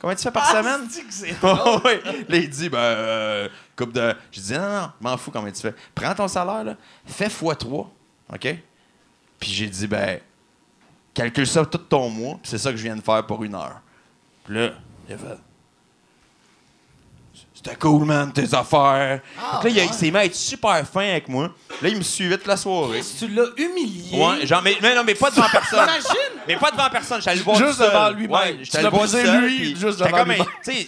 Combien 0.04 0.18
tu 0.18 0.24
fais 0.24 0.32
par 0.32 0.43
Ah, 0.45 0.62
semaine 0.62 0.89
c'est-tu 0.89 1.08
que 1.08 1.14
c'est 1.14 1.34
Oh, 1.43 1.80
oui. 1.86 2.26
Là, 2.28 2.38
il 2.38 2.49
dit, 2.49 2.68
ben, 2.68 2.78
euh, 2.78 3.49
coupe 3.74 3.93
de. 3.93 4.14
Je 4.34 4.41
dis, 4.41 4.51
non, 4.51 4.60
non, 4.60 4.82
non, 4.82 4.91
m'en 4.99 5.16
fous 5.16 5.32
combien 5.32 5.49
tu 5.49 5.62
fais. 5.62 5.74
Prends 5.95 6.14
ton 6.14 6.28
salaire, 6.28 6.66
là, 6.66 6.76
fais 7.06 7.28
x3, 7.28 7.88
OK? 8.34 8.58
Puis 9.39 9.49
j'ai 9.49 9.68
dit, 9.68 9.88
ben, 9.88 10.20
calcule 11.14 11.47
ça 11.47 11.66
tout 11.66 11.78
ton 11.78 12.10
mois, 12.10 12.34
puis 12.34 12.49
c'est 12.49 12.58
ça 12.58 12.72
que 12.72 12.76
je 12.78 12.84
viens 12.84 12.97
de 12.97 13.01
faire 13.01 13.26
pour 13.26 13.45
une 13.45 13.56
heure. 13.56 13.80
Puis 14.43 14.56
là, 14.56 14.72
il 15.08 15.16
a 15.16 15.18
fait. 15.18 15.38
C'était 17.66 17.78
cool, 17.78 18.03
man, 18.05 18.32
tes 18.34 18.53
affaires. 18.53 19.22
Ah, 19.41 19.59
Fait 19.61 19.70
que 19.70 19.74
là, 19.76 19.80
il, 19.80 19.80
a- 19.80 19.84
ouais. 19.84 19.88
il 19.88 19.93
s'est 19.93 20.11
mis 20.11 20.18
à 20.18 20.26
être 20.26 20.36
super 20.36 20.86
fin 20.86 21.01
avec 21.11 21.30
moi. 21.30 21.49
Là, 21.82 21.88
il 21.89 21.95
me 21.97 22.01
suivait 22.01 22.38
toute 22.38 22.47
la 22.47 22.57
soirée. 22.57 23.01
Tu 23.18 23.28
l'as 23.30 23.45
humilié. 23.55 24.20
Ouais, 24.20 24.45
genre, 24.45 24.61
mais, 24.61 24.76
mais 24.82 24.93
non, 24.93 25.03
mais 25.05 25.16
pas 25.16 25.30
devant 25.32 25.47
personne. 25.49 25.80
Imagine. 25.84 26.41
Mais 26.45 26.55
pas 26.57 26.72
devant 26.72 26.89
personne, 26.89 27.22
j'allais 27.22 27.38
le 27.38 27.43
voir 27.43 27.55
Juste 27.57 27.76
seul. 27.78 27.88
devant 27.89 28.09
lui-même. 28.09 28.32
Ouais, 28.32 28.57
l'as 28.74 28.82
le 28.82 28.89
voir 28.89 29.07
seul, 29.07 29.41
lui, 29.45 29.55
puis 29.57 29.76
juste 29.80 29.99
devant 29.99 30.11
comme, 30.11 30.30
lui-même. 30.32 30.45
tu 30.64 30.74
sais, 30.74 30.88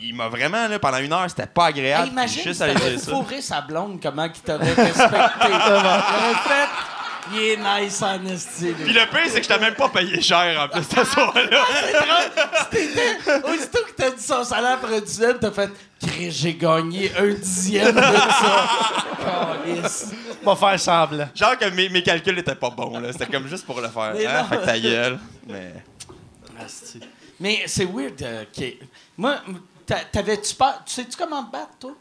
il 0.00 0.14
m'a- 0.14 0.28
vraiment, 0.28 0.68
là, 0.68 0.78
pendant 0.78 0.98
une 0.98 1.12
heure, 1.12 1.26
c'était 1.28 1.46
pas 1.46 1.66
agréable. 1.66 2.04
Hey, 2.06 2.12
imagine 2.12 2.42
Juste 2.44 2.62
si 3.00 3.10
fourré 3.10 3.42
sa 3.42 3.60
blonde, 3.62 3.98
comment 4.00 4.28
qu'il 4.28 4.42
t'aurait 4.44 4.58
respecté. 4.74 5.08
fait... 5.48 6.68
Il 7.32 7.38
est 7.40 7.56
nice 7.56 8.02
en 8.02 8.24
esti, 8.26 8.66
lui. 8.66 8.84
Puis 8.84 8.92
le 8.92 9.06
pire, 9.06 9.20
c'est 9.26 9.40
que 9.40 9.46
j'étais 9.46 9.58
même 9.58 9.74
pas 9.74 9.88
payé 9.88 10.20
cher 10.20 10.60
en 10.60 10.68
plus. 10.68 10.82
C'est 10.84 11.04
drôle. 11.16 11.32
C'était- 12.70 13.42
Aussitôt 13.48 13.84
que 13.86 13.92
t'as 13.96 14.10
dit 14.10 14.22
son 14.22 14.44
salaire 14.44 14.78
pour 14.78 14.90
un 14.90 15.00
dixième, 15.00 15.38
t'as 15.38 15.50
fait 15.50 15.70
Chris, 16.00 16.30
j'ai 16.32 16.54
gagné 16.54 17.10
un 17.16 17.28
dixième 17.34 17.94
de 17.94 18.00
ça. 18.00 18.68
Va 20.42 20.56
faire 20.56 20.80
semblant. 20.80 21.28
Genre 21.34 21.56
que 21.58 21.66
mes, 21.70 21.88
mes 21.88 22.02
calculs 22.02 22.38
étaient 22.38 22.54
pas 22.54 22.70
bons, 22.70 22.98
là. 22.98 23.12
C'était 23.12 23.26
comme 23.26 23.46
juste 23.46 23.64
pour 23.64 23.80
le 23.80 23.88
faire. 23.88 24.12
Mais 24.14 24.26
Hein? 24.26 24.42
non. 24.42 24.48
Fait 24.48 24.56
que 24.58 24.64
ta 24.66 24.78
gueule. 24.78 25.18
Mais. 25.46 25.72
Mais 27.40 27.62
c'est 27.66 27.84
weird. 27.84 28.20
euh, 28.22 28.44
que- 28.56 28.84
Moi, 29.16 29.36
t'a- 29.86 30.04
t'avais-tu 30.10 30.54
peur? 30.54 30.80
Tu 30.86 30.94
sais-tu 30.94 31.16
comment 31.16 31.44
te 31.44 31.52
battre, 31.52 31.72
toi? 31.80 31.92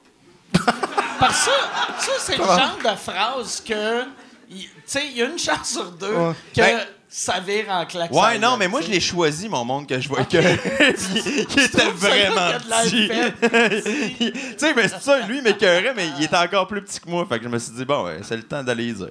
Parce 1.19 1.45
que 1.45 1.51
ça, 1.51 1.51
ça 1.99 2.11
c'est 2.19 2.37
le 2.37 2.43
genre 2.43 2.77
de 2.83 2.95
phrase 2.97 3.63
que. 3.65 4.03
Tu 4.51 4.69
sais, 4.85 5.07
il 5.07 5.17
y 5.17 5.21
a 5.21 5.25
une 5.25 5.39
chance 5.39 5.69
sur 5.71 5.91
deux 5.91 6.13
que 6.53 6.61
Ben- 6.61 6.79
ça 7.07 7.39
vire 7.39 7.65
en 7.69 7.85
claque. 7.85 8.11
Ouais, 8.11 8.39
non, 8.39 8.57
mais 8.57 8.67
moi, 8.67 8.81
je 8.81 8.89
l'ai 8.89 8.99
choisi, 8.99 9.49
mon 9.49 9.65
monde, 9.65 9.87
que 9.87 9.99
je 9.99 10.07
vois 10.07 10.23
que. 10.23 10.37
Il 10.37 11.63
était 11.63 11.89
vraiment 11.91 12.51
petit. 12.59 13.09
tu 14.31 14.57
sais, 14.57 14.73
mais 14.73 14.87
c'est 14.87 15.01
ça, 15.01 15.19
lui, 15.27 15.37
il 15.37 15.43
m'écœurait, 15.43 15.93
mais 15.95 16.07
il 16.17 16.23
était 16.23 16.37
encore 16.37 16.67
plus 16.67 16.81
petit 16.81 16.99
que 16.99 17.09
moi. 17.09 17.25
Fait 17.27 17.37
que 17.37 17.43
je 17.43 17.49
me 17.49 17.59
suis 17.59 17.73
dit, 17.73 17.85
bon, 17.85 18.05
ouais, 18.05 18.19
c'est 18.23 18.37
le 18.37 18.43
temps 18.43 18.63
d'aller 18.63 18.87
y 18.87 18.93
dire. 18.93 19.09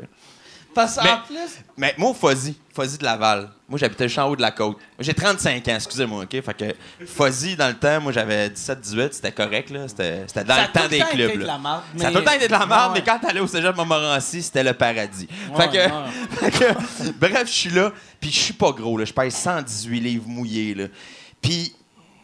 Parce 0.75 0.97
qu'en 0.97 1.19
plus? 1.27 1.59
Mais 1.77 1.95
moi, 1.99 2.15
Fuzzy, 2.15 2.57
Fuzzy 2.75 2.99
de 2.99 3.05
Laval. 3.05 3.51
Moi, 3.69 3.79
j'habitais 3.79 4.09
juste 4.09 4.19
en 4.19 4.29
haut 4.29 4.37
de 4.37 4.41
la 4.41 4.51
côte. 4.51 4.79
J'ai 4.99 5.15
35 5.15 5.67
ans, 5.69 5.75
excusez-moi, 5.75 6.25
OK? 6.25 6.43
Fait 6.43 6.55
que 6.55 7.07
Fuzzy, 7.07 7.57
dans 7.57 7.69
le 7.69 7.75
temps, 7.75 8.01
moi, 8.01 8.13
j'avais 8.13 8.49
17-18, 8.49 9.13
c'était 9.13 9.33
correct, 9.33 9.71
là. 9.71 9.89
C'était 9.89 10.25
dans 10.45 10.55
ça 10.55 10.63
le 10.63 10.73
temps 10.73 10.89
des 10.89 11.01
clubs, 11.01 11.39
de 11.41 11.45
la 11.45 11.59
marde, 11.59 11.83
Ça 11.97 12.09
a 12.09 12.13
tout 12.13 12.19
le 12.19 12.25
temps 12.25 12.33
été 12.33 12.47
de 12.47 12.53
la 12.53 12.67
merde, 12.67 12.93
mais 12.95 13.03
quand 13.03 13.19
t'allais 13.19 13.41
au 13.41 13.47
cégep 13.47 13.77
Montmorency, 13.77 14.43
c'était 14.43 14.65
le 14.65 14.75
paradis. 14.75 15.29
Ouais, 15.53 15.69
fait, 15.69 15.71
que, 15.71 16.51
fait 16.51 16.51
que, 16.51 17.11
bref, 17.13 17.47
je 17.47 17.53
suis 17.53 17.71
là, 17.71 17.93
puis 18.21 18.31
je 18.31 18.39
suis 18.39 18.55
pas 18.55 18.73
gros, 18.73 18.97
là. 18.97 19.05
Je 19.05 19.13
pèse 19.13 19.35
118 19.35 20.01
livres 20.01 20.29
mouillés, 20.29 20.75
là. 20.75 20.85
Puis 21.43 21.75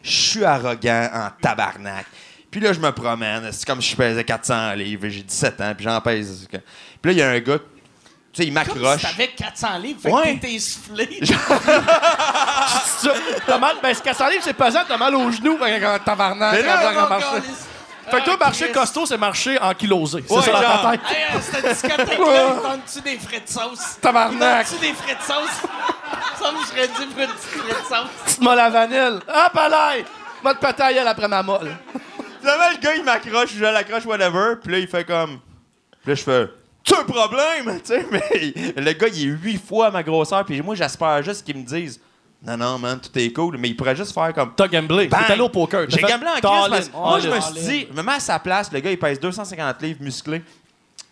je 0.03 0.11
suis 0.11 0.45
arrogant 0.45 1.09
en 1.13 1.29
tabarnak. 1.41 2.05
Puis 2.49 2.61
là, 2.61 2.73
je 2.73 2.79
me 2.79 2.91
promène. 2.91 3.51
C'est 3.51 3.67
comme 3.67 3.81
si 3.81 3.91
je 3.91 3.95
pesais 3.95 4.23
400 4.23 4.73
livres. 4.73 5.07
J'ai 5.09 5.23
17 5.23 5.61
ans, 5.61 5.73
puis 5.75 5.83
j'en 5.83 5.99
pèse. 6.01 6.47
Puis 6.49 6.59
là, 7.03 7.11
il 7.11 7.17
y 7.17 7.21
a 7.21 7.29
un 7.29 7.39
gars, 7.39 7.59
sais, 8.37 8.45
il 8.47 8.53
m'accroche. 8.53 9.01
t'avais 9.01 9.27
400 9.29 9.77
livres, 9.79 9.99
fait 10.01 10.11
Ouais. 10.11 10.21
que 10.21 10.27
t'étais 10.41 10.53
essoufflé. 10.53 11.19
Ça, 12.97 13.11
T'as 13.45 13.57
mal, 13.57 13.77
ben, 13.81 13.93
ce 13.93 14.01
400 14.01 14.27
livres, 14.29 14.41
c'est 14.43 14.53
pesant, 14.53 14.79
t'as 14.87 14.97
mal 14.97 15.15
aux 15.15 15.31
genoux 15.31 15.57
quand 15.59 15.65
quand 15.67 15.99
tabarnak. 16.03 16.51
Mais 16.53 16.61
là, 16.63 16.91
quand 16.93 17.07
câlisse. 17.19 17.67
Fait 18.09 18.19
que 18.21 18.25
toi, 18.25 18.37
Ah, 18.39 18.45
marcher 18.45 18.71
costaud, 18.71 19.05
c'est 19.05 19.17
marcher 19.17 19.59
en 19.61 19.73
kilosé. 19.73 20.23
C'est 20.25 20.33
Ouais, 20.33 20.41
ça 20.41 20.51
ta 20.51 20.91
tête. 20.91 21.01
Hey, 21.09 21.23
euh, 21.35 21.39
cette 21.41 21.67
discothèque-là, 21.67 22.15
il 22.55 22.61
donne-tu 22.69 23.01
des 23.01 23.17
frais 23.19 23.41
de 23.41 23.49
sauce? 23.49 23.97
Tabarnak. 24.01 24.65
Il 24.71 24.71
donne-tu 24.71 24.87
des 24.87 24.93
frais 24.93 25.15
de 25.15 25.21
sauce? 25.21 25.69
Ça 26.41 26.51
me 26.53 26.65
serait 26.65 26.87
dit 26.87 27.05
pour 27.05 27.21
un 27.23 27.27
petit 27.27 27.47
frais 27.47 27.67
de 27.81 27.85
sauce. 27.85 28.09
Petite 28.25 28.41
molle 28.41 28.59
à 28.59 28.69
vanille. 28.69 29.19
Va 30.43 30.53
te 30.53 30.65
péter 30.65 30.83
à 30.83 30.93
gueule 30.93 31.07
après 31.07 31.27
ma 31.27 31.43
molle. 31.43 31.75
Finalement, 32.39 32.69
le 32.71 32.77
gars, 32.77 32.95
il 32.95 33.03
m'accroche, 33.03 33.49
je 33.53 33.63
l'accroche, 33.65 34.05
whatever. 34.05 34.55
Puis 34.63 34.71
là, 34.71 34.79
il 34.79 34.87
fait 34.87 35.03
comme. 35.03 35.39
Puis 36.03 36.11
là, 36.11 36.15
je 36.15 36.23
fais. 36.23 36.47
Tu 36.87 36.95
un 36.95 37.03
problème? 37.03 37.81
Tu 37.83 37.93
sais, 37.93 38.05
mais 38.09 38.53
le 38.81 38.93
gars, 38.93 39.07
il 39.13 39.21
est 39.21 39.25
huit 39.25 39.57
fois 39.63 39.91
ma 39.91 40.01
grosseur. 40.03 40.45
Puis 40.45 40.61
moi, 40.61 40.73
j'espère 40.73 41.21
juste 41.21 41.45
qu'ils 41.45 41.57
me 41.57 41.63
disent. 41.63 41.99
Non, 42.45 42.55
non, 42.55 42.77
man, 42.77 42.99
tout 42.99 43.09
est 43.19 43.33
cool. 43.33 43.57
Mais 43.57 43.69
il 43.69 43.75
pourrait 43.75 43.95
juste 43.95 44.13
faire 44.13 44.33
comme. 44.33 44.53
T'as 44.55 44.67
gamblé. 44.67 45.09
T'es 45.09 45.15
allé 45.15 45.41
au 45.41 45.49
poker. 45.49 45.85
J'ai 45.89 46.01
gamblé 46.01 46.27
en 46.27 46.33
crise 46.39 46.69
parce 46.69 46.89
que 46.89 46.95
in, 46.95 46.99
moi, 46.99 47.19
je 47.19 47.29
me 47.29 47.41
suis 47.41 47.53
dit, 47.67 47.87
me 47.93 48.01
mets 48.03 48.13
à 48.13 48.19
sa 48.19 48.39
place, 48.39 48.71
le 48.71 48.79
gars, 48.79 48.91
il 48.91 48.99
pèse 48.99 49.19
250 49.19 49.81
livres 49.81 50.01
musclé. 50.01 50.41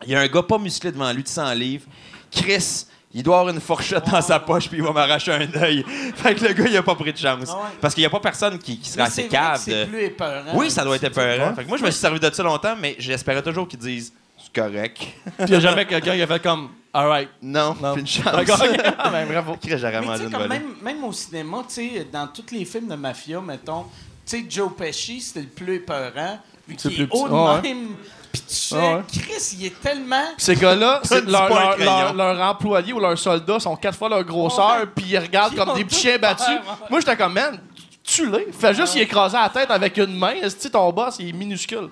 Il 0.05 0.11
y 0.11 0.15
a 0.15 0.19
un 0.21 0.27
gars 0.27 0.43
pas 0.43 0.57
musclé 0.57 0.91
devant 0.91 1.11
lui 1.11 1.23
de 1.23 1.27
100 1.27 1.53
livres. 1.53 1.85
Chris, 2.31 2.85
il 3.13 3.23
doit 3.23 3.39
avoir 3.39 3.53
une 3.53 3.61
fourchette 3.61 4.05
dans 4.11 4.21
sa 4.21 4.39
poche 4.39 4.67
puis 4.69 4.77
il 4.77 4.83
va 4.83 4.91
m'arracher 4.91 5.31
un 5.31 5.61
œil. 5.61 5.83
Fait 6.15 6.35
que 6.35 6.45
le 6.45 6.53
gars, 6.53 6.65
il 6.67 6.77
a 6.77 6.83
pas 6.83 6.95
pris 6.95 7.11
de 7.13 7.17
chance. 7.17 7.49
Ah 7.49 7.55
ouais. 7.55 7.69
Parce 7.81 7.93
qu'il 7.93 8.03
y 8.03 8.05
a 8.05 8.09
pas 8.09 8.19
personne 8.19 8.59
qui, 8.59 8.77
qui 8.77 8.89
serait 8.89 9.03
assez 9.03 9.23
c'est 9.23 9.27
cave. 9.29 9.61
C'est 9.63 9.85
de- 9.85 9.89
plus 9.89 10.03
épeurant. 10.03 10.51
Oui, 10.53 10.69
ça 10.69 10.83
doit 10.83 10.95
être 10.97 11.05
épeurant. 11.05 11.55
Fait 11.55 11.63
que 11.63 11.69
moi, 11.69 11.77
je 11.77 11.83
me 11.83 11.91
suis 11.91 11.99
servi 11.99 12.19
de 12.19 12.29
ça 12.31 12.43
longtemps, 12.43 12.75
mais 12.79 12.95
j'espérais 12.99 13.41
toujours 13.41 13.67
qu'ils 13.67 13.79
disent 13.79 14.11
c'est 14.11 14.24
correct. 14.55 14.97
Puis 15.37 15.49
y 15.49 15.55
a 15.55 15.59
jamais 15.59 15.85
quelqu'un 15.85 16.15
qui 16.15 16.21
a 16.21 16.27
fait 16.27 16.41
comme, 16.41 16.69
alright. 16.93 17.29
Non, 17.41 17.75
Non. 17.81 17.93
puis 17.93 18.01
une 18.01 18.07
chance. 18.07 18.25
D'accord. 18.33 18.59
Ah, 18.97 19.09
ben, 19.11 19.27
bravo. 19.27 19.51
Mais 19.63 19.69
tu 19.75 19.79
sais, 19.79 20.31
comme 20.31 20.47
même, 20.47 20.75
même 20.81 21.03
au 21.03 21.11
cinéma, 21.11 21.57
tu 21.67 21.73
sais, 21.75 22.07
dans 22.11 22.27
tous 22.27 22.51
les 22.53 22.65
films 22.65 22.87
de 22.87 22.95
mafia, 22.95 23.39
mettons, 23.41 23.83
tu 24.25 24.37
sais, 24.39 24.45
Joe 24.49 24.71
Pesci, 24.75 25.21
c'était 25.21 25.41
le 25.41 25.47
plus 25.47 25.75
épeurant, 25.75 26.39
vu 26.67 26.75
C'est 26.77 26.89
qu'il 26.89 27.01
est 27.01 27.07
plus 27.07 27.17
haut 27.19 27.27
de 27.27 27.33
Ah 27.33 27.61
même. 27.61 27.89
Puis 28.31 28.41
tu 28.47 28.53
sais, 28.53 28.75
Ah 28.77 28.95
ouais. 28.97 29.03
Chris, 29.13 29.55
il 29.59 29.65
est 29.67 29.81
tellement... 29.81 30.25
Ces 30.37 30.55
gars-là, 30.55 30.99
c'est 31.03 31.25
Dis 31.25 31.31
leur, 31.31 31.47
pas 31.47 31.55
un 31.55 31.63
leur, 31.65 31.75
crayon. 31.75 32.13
leur, 32.13 32.35
leur 32.35 32.49
employés 32.49 32.91
ou 32.93 32.99
leurs 32.99 33.17
soldats 33.17 33.59
sont 33.59 33.75
quatre 33.77 33.97
fois 33.97 34.09
leur 34.09 34.23
grosseur, 34.25 34.87
puis 34.93 35.05
ils 35.09 35.17
regardent 35.19 35.53
Ils 35.53 35.57
comme 35.59 35.73
des 35.75 35.85
petits 35.85 36.01
chiens 36.01 36.17
battus. 36.17 36.57
Moi, 36.89 36.99
j'étais 36.99 37.15
comme, 37.15 37.33
man, 37.33 37.59
tue-les. 38.03 38.47
Fais 38.51 38.73
juste 38.73 38.95
y 38.95 38.99
écraser 38.99 39.37
la 39.37 39.47
tête 39.49 39.71
avec 39.71 39.95
une 39.97 40.17
main. 40.17 40.33
Est-ce 40.33 40.55
que 40.67 40.67
ton 40.67 40.91
boss, 40.91 41.15
il 41.19 41.29
est 41.29 41.33
minuscule? 41.33 41.89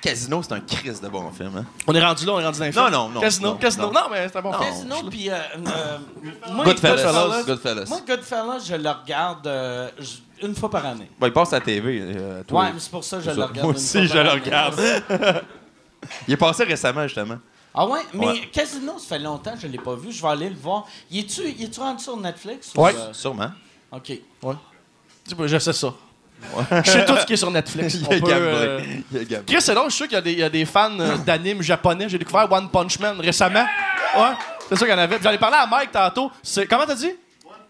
Casino, 0.00 0.42
c'est 0.42 0.52
un 0.52 0.60
Chris 0.60 0.98
de 1.02 1.08
bon 1.08 1.30
film. 1.30 1.52
Hein? 1.56 1.64
On 1.86 1.94
est 1.94 2.04
rendu 2.04 2.24
là, 2.26 2.32
on 2.34 2.40
est 2.40 2.44
rendu 2.44 2.58
dans 2.58 2.64
les 2.64 2.70
Non, 2.72 2.82
films. 2.82 2.92
non, 2.92 3.08
non, 3.08 3.20
Casino, 3.20 3.48
non, 3.50 3.56
Casino. 3.56 3.86
non. 3.86 3.92
Non, 3.92 4.00
mais 4.10 4.28
c'est 4.28 4.36
un 4.38 4.42
bon 4.42 4.52
Non. 4.52 4.58
film. 4.58 4.70
Casino, 4.88 5.10
puis... 5.10 5.30
Euh, 5.30 5.34
euh, 5.66 5.98
moi, 6.52 6.64
Goodfellas. 6.64 7.42
Goodfellas. 7.46 7.84
Moi, 7.88 8.00
Goodfellas, 8.06 8.58
je 8.66 8.74
le 8.74 8.90
regarde 8.90 9.46
euh, 9.46 9.88
une 10.42 10.54
fois 10.54 10.70
par 10.70 10.86
année. 10.86 11.10
Bon, 11.18 11.26
il 11.26 11.32
passe 11.32 11.52
à 11.52 11.58
la 11.58 11.64
TV. 11.64 12.00
euh, 12.02 12.42
tous 12.46 12.54
Ouais, 12.54 12.72
mais 12.72 12.78
c'est 12.80 12.90
pour 12.90 13.04
ça 13.04 13.18
que 13.18 13.24
je 13.24 13.30
le 13.30 13.42
regarde 13.44 13.56
Moi 13.56 13.70
une 13.72 13.76
aussi, 13.76 13.98
fois 13.98 14.06
je 14.06 14.12
par 14.12 14.22
le 14.24 14.30
année. 14.30 14.40
regarde. 14.44 15.44
Il 16.28 16.34
est 16.34 16.36
passé 16.36 16.64
récemment, 16.64 17.02
justement. 17.04 17.38
Ah 17.74 17.86
ouais? 17.86 18.00
Mais 18.14 18.26
Ouais. 18.26 18.40
Casino, 18.52 18.98
ça 18.98 19.16
fait 19.16 19.18
longtemps 19.18 19.52
que 19.54 19.60
je 19.60 19.66
l'ai 19.66 19.78
pas 19.78 19.94
vu. 19.96 20.12
Je 20.12 20.22
vais 20.22 20.28
aller 20.28 20.48
le 20.48 20.56
voir. 20.56 20.84
Y 21.10 21.20
es-tu, 21.20 21.42
y 21.50 21.64
es-tu 21.64 21.80
rendu 21.80 22.02
sur 22.02 22.16
Netflix? 22.16 22.72
ou, 22.74 22.80
Ouais. 22.82 22.94
euh, 22.96 23.12
Sûrement. 23.12 23.50
OK. 23.92 24.12
Ouais. 24.42 24.54
Je 25.46 25.58
sais 25.58 25.72
ça. 25.72 25.92
Je 26.84 26.90
sais 26.90 27.04
tout 27.04 27.16
ce 27.16 27.26
qui 27.26 27.32
est 27.34 27.36
sur 27.36 27.50
Netflix. 27.50 27.94
Il 28.00 28.06
On 28.08 28.12
a 28.12 28.20
peut, 28.20 28.32
euh. 28.32 28.80
Chris, 29.46 29.56
c'est 29.60 29.74
drôle, 29.74 29.90
je 29.90 29.94
suis 29.94 30.04
sûr 30.04 30.08
qu'il 30.08 30.14
y 30.14 30.18
a 30.18 30.22
des, 30.22 30.32
il 30.32 30.38
y 30.38 30.42
a 30.42 30.50
des 30.50 30.64
fans 30.64 30.98
euh, 30.98 31.16
d'animes 31.18 31.62
japonais. 31.62 32.08
J'ai 32.08 32.18
découvert 32.18 32.50
One 32.50 32.68
Punch 32.70 32.98
Man 32.98 33.20
récemment. 33.20 33.64
Ouais, 34.16 34.22
c'est 34.68 34.76
sûr 34.76 34.86
qu'il 34.86 34.94
y 34.94 34.98
en 34.98 35.02
avait. 35.02 35.16
Puis 35.16 35.24
J'en 35.24 35.32
ai 35.32 35.38
parlé 35.38 35.56
à 35.58 35.66
Mike 35.66 35.92
tantôt. 35.92 36.30
C'est, 36.42 36.66
comment 36.66 36.86
t'as 36.86 36.94
dit? 36.94 37.12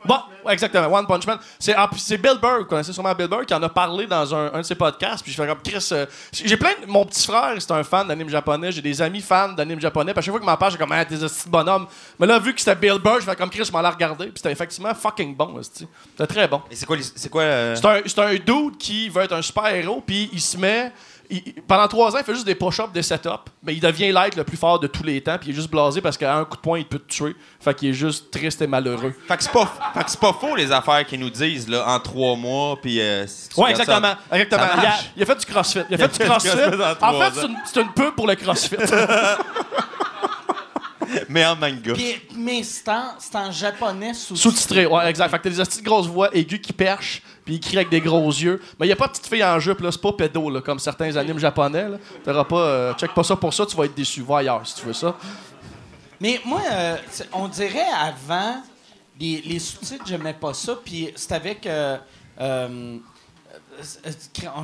Bon, 0.06 0.50
exactement, 0.50 0.86
One 0.94 1.06
Punch 1.06 1.26
Man. 1.26 1.38
C'est, 1.58 1.74
ah, 1.76 1.88
puis 1.90 2.00
c'est 2.00 2.16
Bill 2.18 2.38
Burr, 2.40 2.58
vous 2.60 2.64
connaissez 2.66 2.92
sûrement 2.92 3.14
Bill 3.14 3.26
Burr, 3.28 3.44
qui 3.46 3.52
en 3.54 3.62
a 3.62 3.68
parlé 3.68 4.06
dans 4.06 4.34
un, 4.34 4.52
un 4.54 4.58
de 4.58 4.62
ses 4.62 4.74
podcasts. 4.74 5.22
Puis 5.22 5.32
je 5.32 5.36
fais 5.40 5.46
comme 5.48 5.60
Chris. 5.62 5.86
euh, 5.92 6.06
j'ai 6.32 6.56
plein 6.56 6.70
de. 6.80 6.86
Mon 6.86 7.04
petit 7.04 7.26
frère, 7.26 7.54
c'est 7.58 7.70
un 7.72 7.82
fan 7.84 8.06
d'anime 8.08 8.28
japonais. 8.28 8.70
J'ai 8.72 8.82
des 8.82 9.02
amis 9.02 9.20
fans 9.20 9.48
d'anime 9.52 9.80
japonais. 9.80 10.12
Puis 10.12 10.18
à 10.18 10.22
chaque 10.22 10.32
fois 10.32 10.40
que 10.40 10.46
ma 10.46 10.56
page, 10.56 10.72
j'ai 10.72 10.78
comme, 10.78 10.92
ah, 10.92 11.04
t'es 11.04 11.16
un 11.16 11.18
petit 11.28 11.48
bonhomme. 11.48 11.86
Mais 12.18 12.26
là, 12.26 12.38
vu 12.38 12.54
que 12.54 12.60
c'était 12.60 12.76
Bill 12.76 12.98
Burr, 13.02 13.16
je 13.20 13.24
fais 13.26 13.36
comme 13.36 13.50
Chris, 13.50 13.64
je 13.64 13.72
m'en 13.72 13.82
ai 13.82 13.88
regardé. 13.88 14.26
Puis 14.26 14.34
c'était 14.36 14.52
effectivement 14.52 14.94
fucking 14.94 15.34
bon. 15.34 15.60
C'était 15.62 16.26
très 16.26 16.48
bon. 16.48 16.62
Et 16.70 16.76
c'est 16.76 16.86
quoi, 16.86 16.96
les- 16.96 17.02
c'est 17.02 17.28
quoi 17.30 17.42
euh, 17.42 17.74
C'est 17.74 17.86
un, 17.86 18.00
c'est 18.06 18.18
un 18.20 18.34
dude 18.34 18.76
qui 18.78 19.08
veut 19.08 19.22
être 19.22 19.32
un 19.34 19.42
super-héros, 19.42 20.02
puis 20.06 20.30
il 20.32 20.40
se 20.40 20.56
met. 20.56 20.92
Il- 21.30 21.54
pendant 21.66 21.86
trois 21.88 22.14
ans, 22.14 22.18
il 22.18 22.24
fait 22.24 22.34
juste 22.34 22.46
des 22.46 22.54
push-ups, 22.54 22.92
des 22.92 23.02
setups. 23.02 23.28
Mais 23.62 23.74
il 23.74 23.80
devient 23.80 24.12
l'être 24.12 24.36
le 24.36 24.44
plus 24.44 24.56
fort 24.56 24.78
de 24.80 24.86
tous 24.86 25.02
les 25.02 25.20
temps, 25.20 25.36
puis 25.38 25.48
il 25.50 25.52
est 25.52 25.56
juste 25.56 25.70
blasé 25.70 26.00
parce 26.00 26.16
qu'à 26.16 26.36
un 26.36 26.44
coup 26.44 26.56
de 26.56 26.60
poing, 26.62 26.78
il 26.78 26.86
peut 26.86 26.98
te 26.98 27.08
tuer. 27.12 27.34
Fait 27.60 27.74
qu'il 27.74 27.88
est 27.90 27.94
juste 27.94 28.30
triste 28.30 28.62
et 28.62 28.66
malheureux. 28.66 29.14
Fait 29.26 29.36
que 29.36 29.42
c'est 29.42 29.52
pas, 29.52 29.66
fait 29.94 30.04
que 30.04 30.10
c'est 30.10 30.20
pas 30.20 30.32
faux 30.32 30.54
les 30.56 30.70
affaires 30.72 31.04
qu'ils 31.06 31.20
nous 31.20 31.30
disent 31.30 31.68
là, 31.68 31.84
en 31.88 31.98
trois 32.00 32.36
mois, 32.36 32.76
puis. 32.80 33.00
euh, 33.00 33.26
si 33.26 33.48
tu 33.48 33.60
Ouais, 33.60 33.72
regardes 33.72 33.80
exactement. 33.82 34.14
ça- 34.30 34.36
exactement. 34.36 34.62
ça 34.62 34.72
Il, 34.74 34.78
a, 34.80 34.82
marche. 34.88 35.10
il 35.16 35.22
a 35.22 35.26
fait 35.26 35.36
du 35.40 35.46
crossfit. 35.46 35.78
Il 35.90 35.94
a 35.94 35.98
fait 36.08 36.18
du 36.18 36.28
crossfit. 36.28 36.48
crossfit 36.48 36.74
en 36.82 36.90
En 36.90 36.94
trois 36.94 37.30
fait, 37.30 37.40
c'est 37.40 37.46
une, 37.46 37.56
c'est 37.64 37.80
une 37.80 37.92
pub 37.92 38.14
pour 38.14 38.26
le 38.26 38.34
crossfit. 38.36 38.76
Mais 41.28 41.44
en 41.46 41.56
manga. 41.56 41.92
Puis- 41.94 42.20
mais 42.36 42.62
c'est 42.62 42.88
en, 42.88 43.14
c'est 43.18 43.34
en 43.36 43.50
japonais 43.50 44.14
sous 44.14 44.36
Sous-titré, 44.36 44.86
ouais, 44.86 45.08
exact. 45.08 45.30
Fait 45.30 45.38
que 45.38 45.42
t'as 45.48 45.50
des 45.64 45.80
de 45.80 45.84
grosses 45.84 46.06
voix 46.06 46.34
aiguës 46.34 46.60
qui 46.60 46.72
perchent, 46.72 47.22
puis 47.44 47.54
il 47.54 47.60
crie 47.60 47.76
avec 47.76 47.88
des 47.88 48.00
gros 48.00 48.28
yeux. 48.30 48.60
Mais 48.78 48.86
il 48.86 48.92
a 48.92 48.96
pas 48.96 49.06
de 49.06 49.12
petite 49.12 49.26
fille 49.26 49.44
en 49.44 49.58
jupe, 49.58 49.80
là. 49.80 49.90
C'est 49.92 50.00
pas 50.00 50.12
pédo, 50.12 50.50
là, 50.50 50.60
comme 50.60 50.78
certains 50.78 51.16
animes 51.16 51.38
japonais, 51.38 51.88
là. 51.88 51.96
T'auras 52.24 52.44
pas. 52.44 52.56
euh, 52.60 52.94
check 52.94 53.12
pas 53.14 53.22
ça 53.24 53.36
pour 53.36 53.52
ça, 53.54 53.64
tu 53.66 53.76
vas 53.76 53.84
être 53.84 53.94
déçu. 53.94 54.22
Va 54.22 54.38
ailleurs 54.38 54.66
si 54.66 54.74
tu 54.76 54.86
veux 54.86 54.92
ça. 54.92 55.14
Mais 56.20 56.40
moi, 56.44 56.62
euh, 56.72 56.96
c'est- 57.10 57.28
on 57.32 57.46
dirait 57.48 57.84
avant, 57.98 58.62
les, 59.20 59.42
les 59.44 59.58
sous-titres, 59.58 60.04
j'aimais 60.06 60.34
pas 60.34 60.54
ça. 60.54 60.76
Puis 60.84 61.10
c'est 61.14 61.32
avec. 61.32 61.66
euh, 61.66 61.98
euh, 62.40 62.96
euh, 64.06 64.10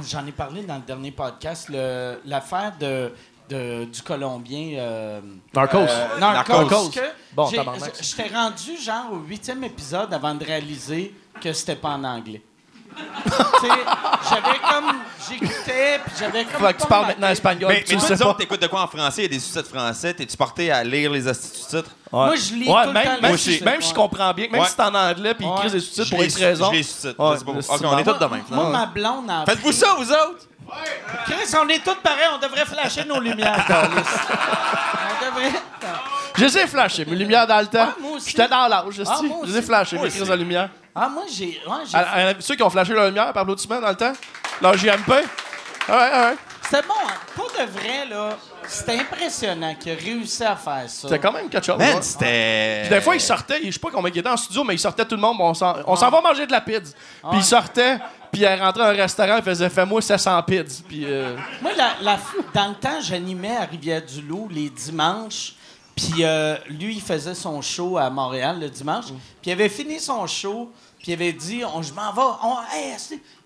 J'en 0.09 0.27
ai 0.27 0.33
parlé 0.33 0.63
dans 0.63 0.77
le 0.77 0.83
dernier 0.83 1.11
podcast, 1.11 1.69
le- 1.69 2.19
l'affaire 2.25 2.73
de, 2.81 3.13
de- 3.53 3.85
du 3.85 4.03
Colombien. 4.03 4.79
euh, 4.79 5.21
Narcos. 5.55 5.79
euh, 5.79 6.19
Narcos. 6.19 6.53
Narcos. 6.53 6.89
que 6.91 7.01
Bon, 7.35 7.47
J'étais 7.47 8.35
rendu 8.35 8.77
genre 8.83 9.13
au 9.13 9.17
huitième 9.27 9.63
épisode 9.65 10.13
avant 10.13 10.35
de 10.35 10.45
réaliser 10.45 11.15
que 11.41 11.53
c'était 11.53 11.77
pas 11.77 11.91
en 11.91 12.05
anglais. 12.05 12.43
Tu 13.25 13.31
sais, 13.69 13.75
j'avais 14.29 14.59
comme. 14.59 14.93
J'écoutais, 15.31 15.99
puis 16.05 16.15
j'avais 16.19 16.45
comme. 16.45 16.67
Fait 16.67 16.75
que 16.75 16.83
tu 16.83 16.87
parles 16.87 17.07
maintenant 17.07 17.29
espagnol. 17.29 17.73
Mais, 17.73 17.83
tu 17.85 17.95
mais 17.97 18.03
le 18.09 18.19
toi, 18.19 18.37
t'écoutes 18.39 18.61
de 18.61 18.67
quoi 18.67 18.83
en 18.83 18.87
français? 18.87 19.23
Il 19.23 19.25
y 19.25 19.27
a 19.27 19.29
des 19.29 19.39
sous-titres 19.39 19.75
français. 19.75 20.13
T'es-tu 20.13 20.37
porté 20.37 20.71
à 20.71 20.85
lire 20.85 21.11
les 21.11 21.23
sous-titres? 21.23 21.91
Moi, 22.11 22.35
je 22.37 22.53
lis 22.55 22.69
Ouais, 22.69 22.83
tout 22.83 22.89
le 22.89 22.93
même, 22.93 23.05
temps 23.05 23.23
même 23.23 23.37
si, 23.39 23.63
même 23.65 23.81
je 23.81 23.87
ouais. 23.89 23.95
comprends 23.95 24.35
bien, 24.35 24.49
même 24.51 24.61
Ouais. 24.61 24.67
si 24.67 24.75
c'est 24.77 24.83
en 24.83 24.95
anglais 24.95 25.33
puis 25.35 25.47
il 25.47 25.51
Ouais. 25.51 25.59
crise 25.61 25.73
des 25.73 25.81
sous-titres 25.81 26.11
pour 26.11 26.19
les- 26.19 26.25
X 26.27 26.37
raison. 26.37 26.67
Je 26.71 26.77
les 26.77 26.83
sous-titres. 26.83 27.19
Ouais, 27.19 27.37
le 27.37 27.87
on 27.87 27.99
est 27.99 28.05
tous 28.05 28.13
de 28.19 28.27
même. 28.27 28.43
Moi, 28.51 28.69
ma 28.71 28.87
blonde 28.87 29.31
a 29.31 29.45
Faites-vous 29.47 29.73
ça, 29.73 29.95
vous 29.97 30.11
autres? 30.11 30.47
Chris, 31.27 31.55
on 31.63 31.69
est 31.69 31.85
tous 31.85 31.95
pareils, 31.97 32.29
on 32.35 32.39
devrait 32.39 32.65
flasher 32.65 33.05
nos 33.05 33.21
lumières. 33.21 33.65
On 33.69 35.25
devrait. 35.25 35.53
Je 36.37 36.45
les 36.45 36.59
ai 36.59 36.67
flashés, 36.67 37.05
mes 37.05 37.17
lumières 37.17 37.47
dans 37.47 37.61
le 37.61 37.67
temps. 37.67 37.85
Ouais, 37.87 37.93
moi 38.01 38.11
aussi. 38.13 38.31
J'étais 38.31 38.49
dans 38.49 38.67
l'âge, 38.67 38.85
je 38.91 39.03
Ah, 39.07 39.21
moi 39.23 39.39
Je 39.45 39.53
les 39.53 39.59
ai 39.59 39.63
flashés, 39.63 39.99
mes 39.99 40.09
crises 40.09 40.27
de 40.27 40.35
lumière. 40.35 40.71
Ah, 40.95 41.09
moi, 41.09 41.25
j'ai. 41.31 41.61
Ouais, 41.67 42.37
Ceux 42.41 42.55
qui 42.55 42.63
ont 42.63 42.71
flashé 42.71 42.93
leur 42.93 43.07
lumière 43.07 43.33
par 43.33 43.43
applaudissement 43.43 43.81
dans 43.81 43.89
le 43.89 43.97
temps, 43.97 44.13
leur 44.61 44.77
JMP. 44.77 45.09
Ouais, 45.09 45.95
ouais. 45.95 46.37
C'était 46.73 46.89
bon. 46.89 46.95
Pour 47.35 47.51
de 47.51 47.71
vrai, 47.71 48.07
là, 48.09 48.31
c'était 48.67 48.99
impressionnant 48.99 49.75
qu'il 49.75 49.93
a 49.93 49.95
réussi 49.95 50.43
à 50.43 50.57
faire 50.57 50.85
ça. 50.89 51.03
C'était 51.09 51.19
quand 51.19 51.33
même 51.33 51.51
quelque 51.51 51.67
chose. 51.67 51.77
Man, 51.79 52.01
c'était. 52.01 52.79
Puis 52.87 52.95
des 52.95 53.01
fois, 53.03 53.15
il 53.15 53.21
sortait, 53.21 53.61
je 53.63 53.71
sais 53.71 53.79
pas 53.79 53.91
combien 53.93 54.11
il 54.11 54.19
était 54.19 54.29
en 54.29 54.39
studio, 54.39 54.65
mais 54.65 54.75
il 54.75 54.79
sortait 54.79 55.05
tout 55.05 55.15
le 55.17 55.21
monde, 55.21 55.37
on 55.39 55.53
s'en 55.53 55.75
on 55.87 55.97
s'en 55.97 56.09
va 56.09 56.23
manger 56.23 56.47
de 56.47 56.53
la 56.53 56.63
pizza. 56.63 56.95
Puis 57.31 57.41
il 57.41 57.45
sortait, 57.45 57.99
puis 58.33 58.41
il 58.41 58.47
rentrait 58.49 58.85
dans 58.85 58.89
un 58.89 58.93
restaurant, 59.03 59.37
il 59.37 59.43
faisait 59.43 59.69
Fais-moi 59.69 60.01
700 60.01 60.43
pizzas. 60.45 60.83
Puis. 60.89 61.05
euh, 61.05 61.37
Moi, 61.61 61.73
la, 61.77 61.93
la- 62.01 62.19
dans 62.55 62.69
le 62.69 62.75
temps, 62.77 63.01
j'animais 63.03 63.55
à 63.55 63.65
Rivière-du-Loup 63.65 64.49
les 64.51 64.71
dimanches. 64.71 65.57
Puis 65.95 66.25
euh, 66.25 66.57
lui, 66.71 66.95
il 66.95 67.03
faisait 67.03 67.35
son 67.35 67.61
show 67.61 67.99
à 67.99 68.09
Montréal 68.09 68.59
le 68.61 68.71
dimanche. 68.71 69.09
Puis 69.09 69.51
il 69.51 69.53
avait 69.53 69.69
fini 69.69 70.01
son 70.01 70.27
show. 70.27 70.73
Puis 70.99 71.13
il 71.13 71.15
avait 71.15 71.33
dit 71.35 71.63
on, 71.75 71.83
Je 71.83 71.93
m'en 71.93 72.13
vais. 72.15 72.23
On, 72.43 72.57
hey, 72.75 72.95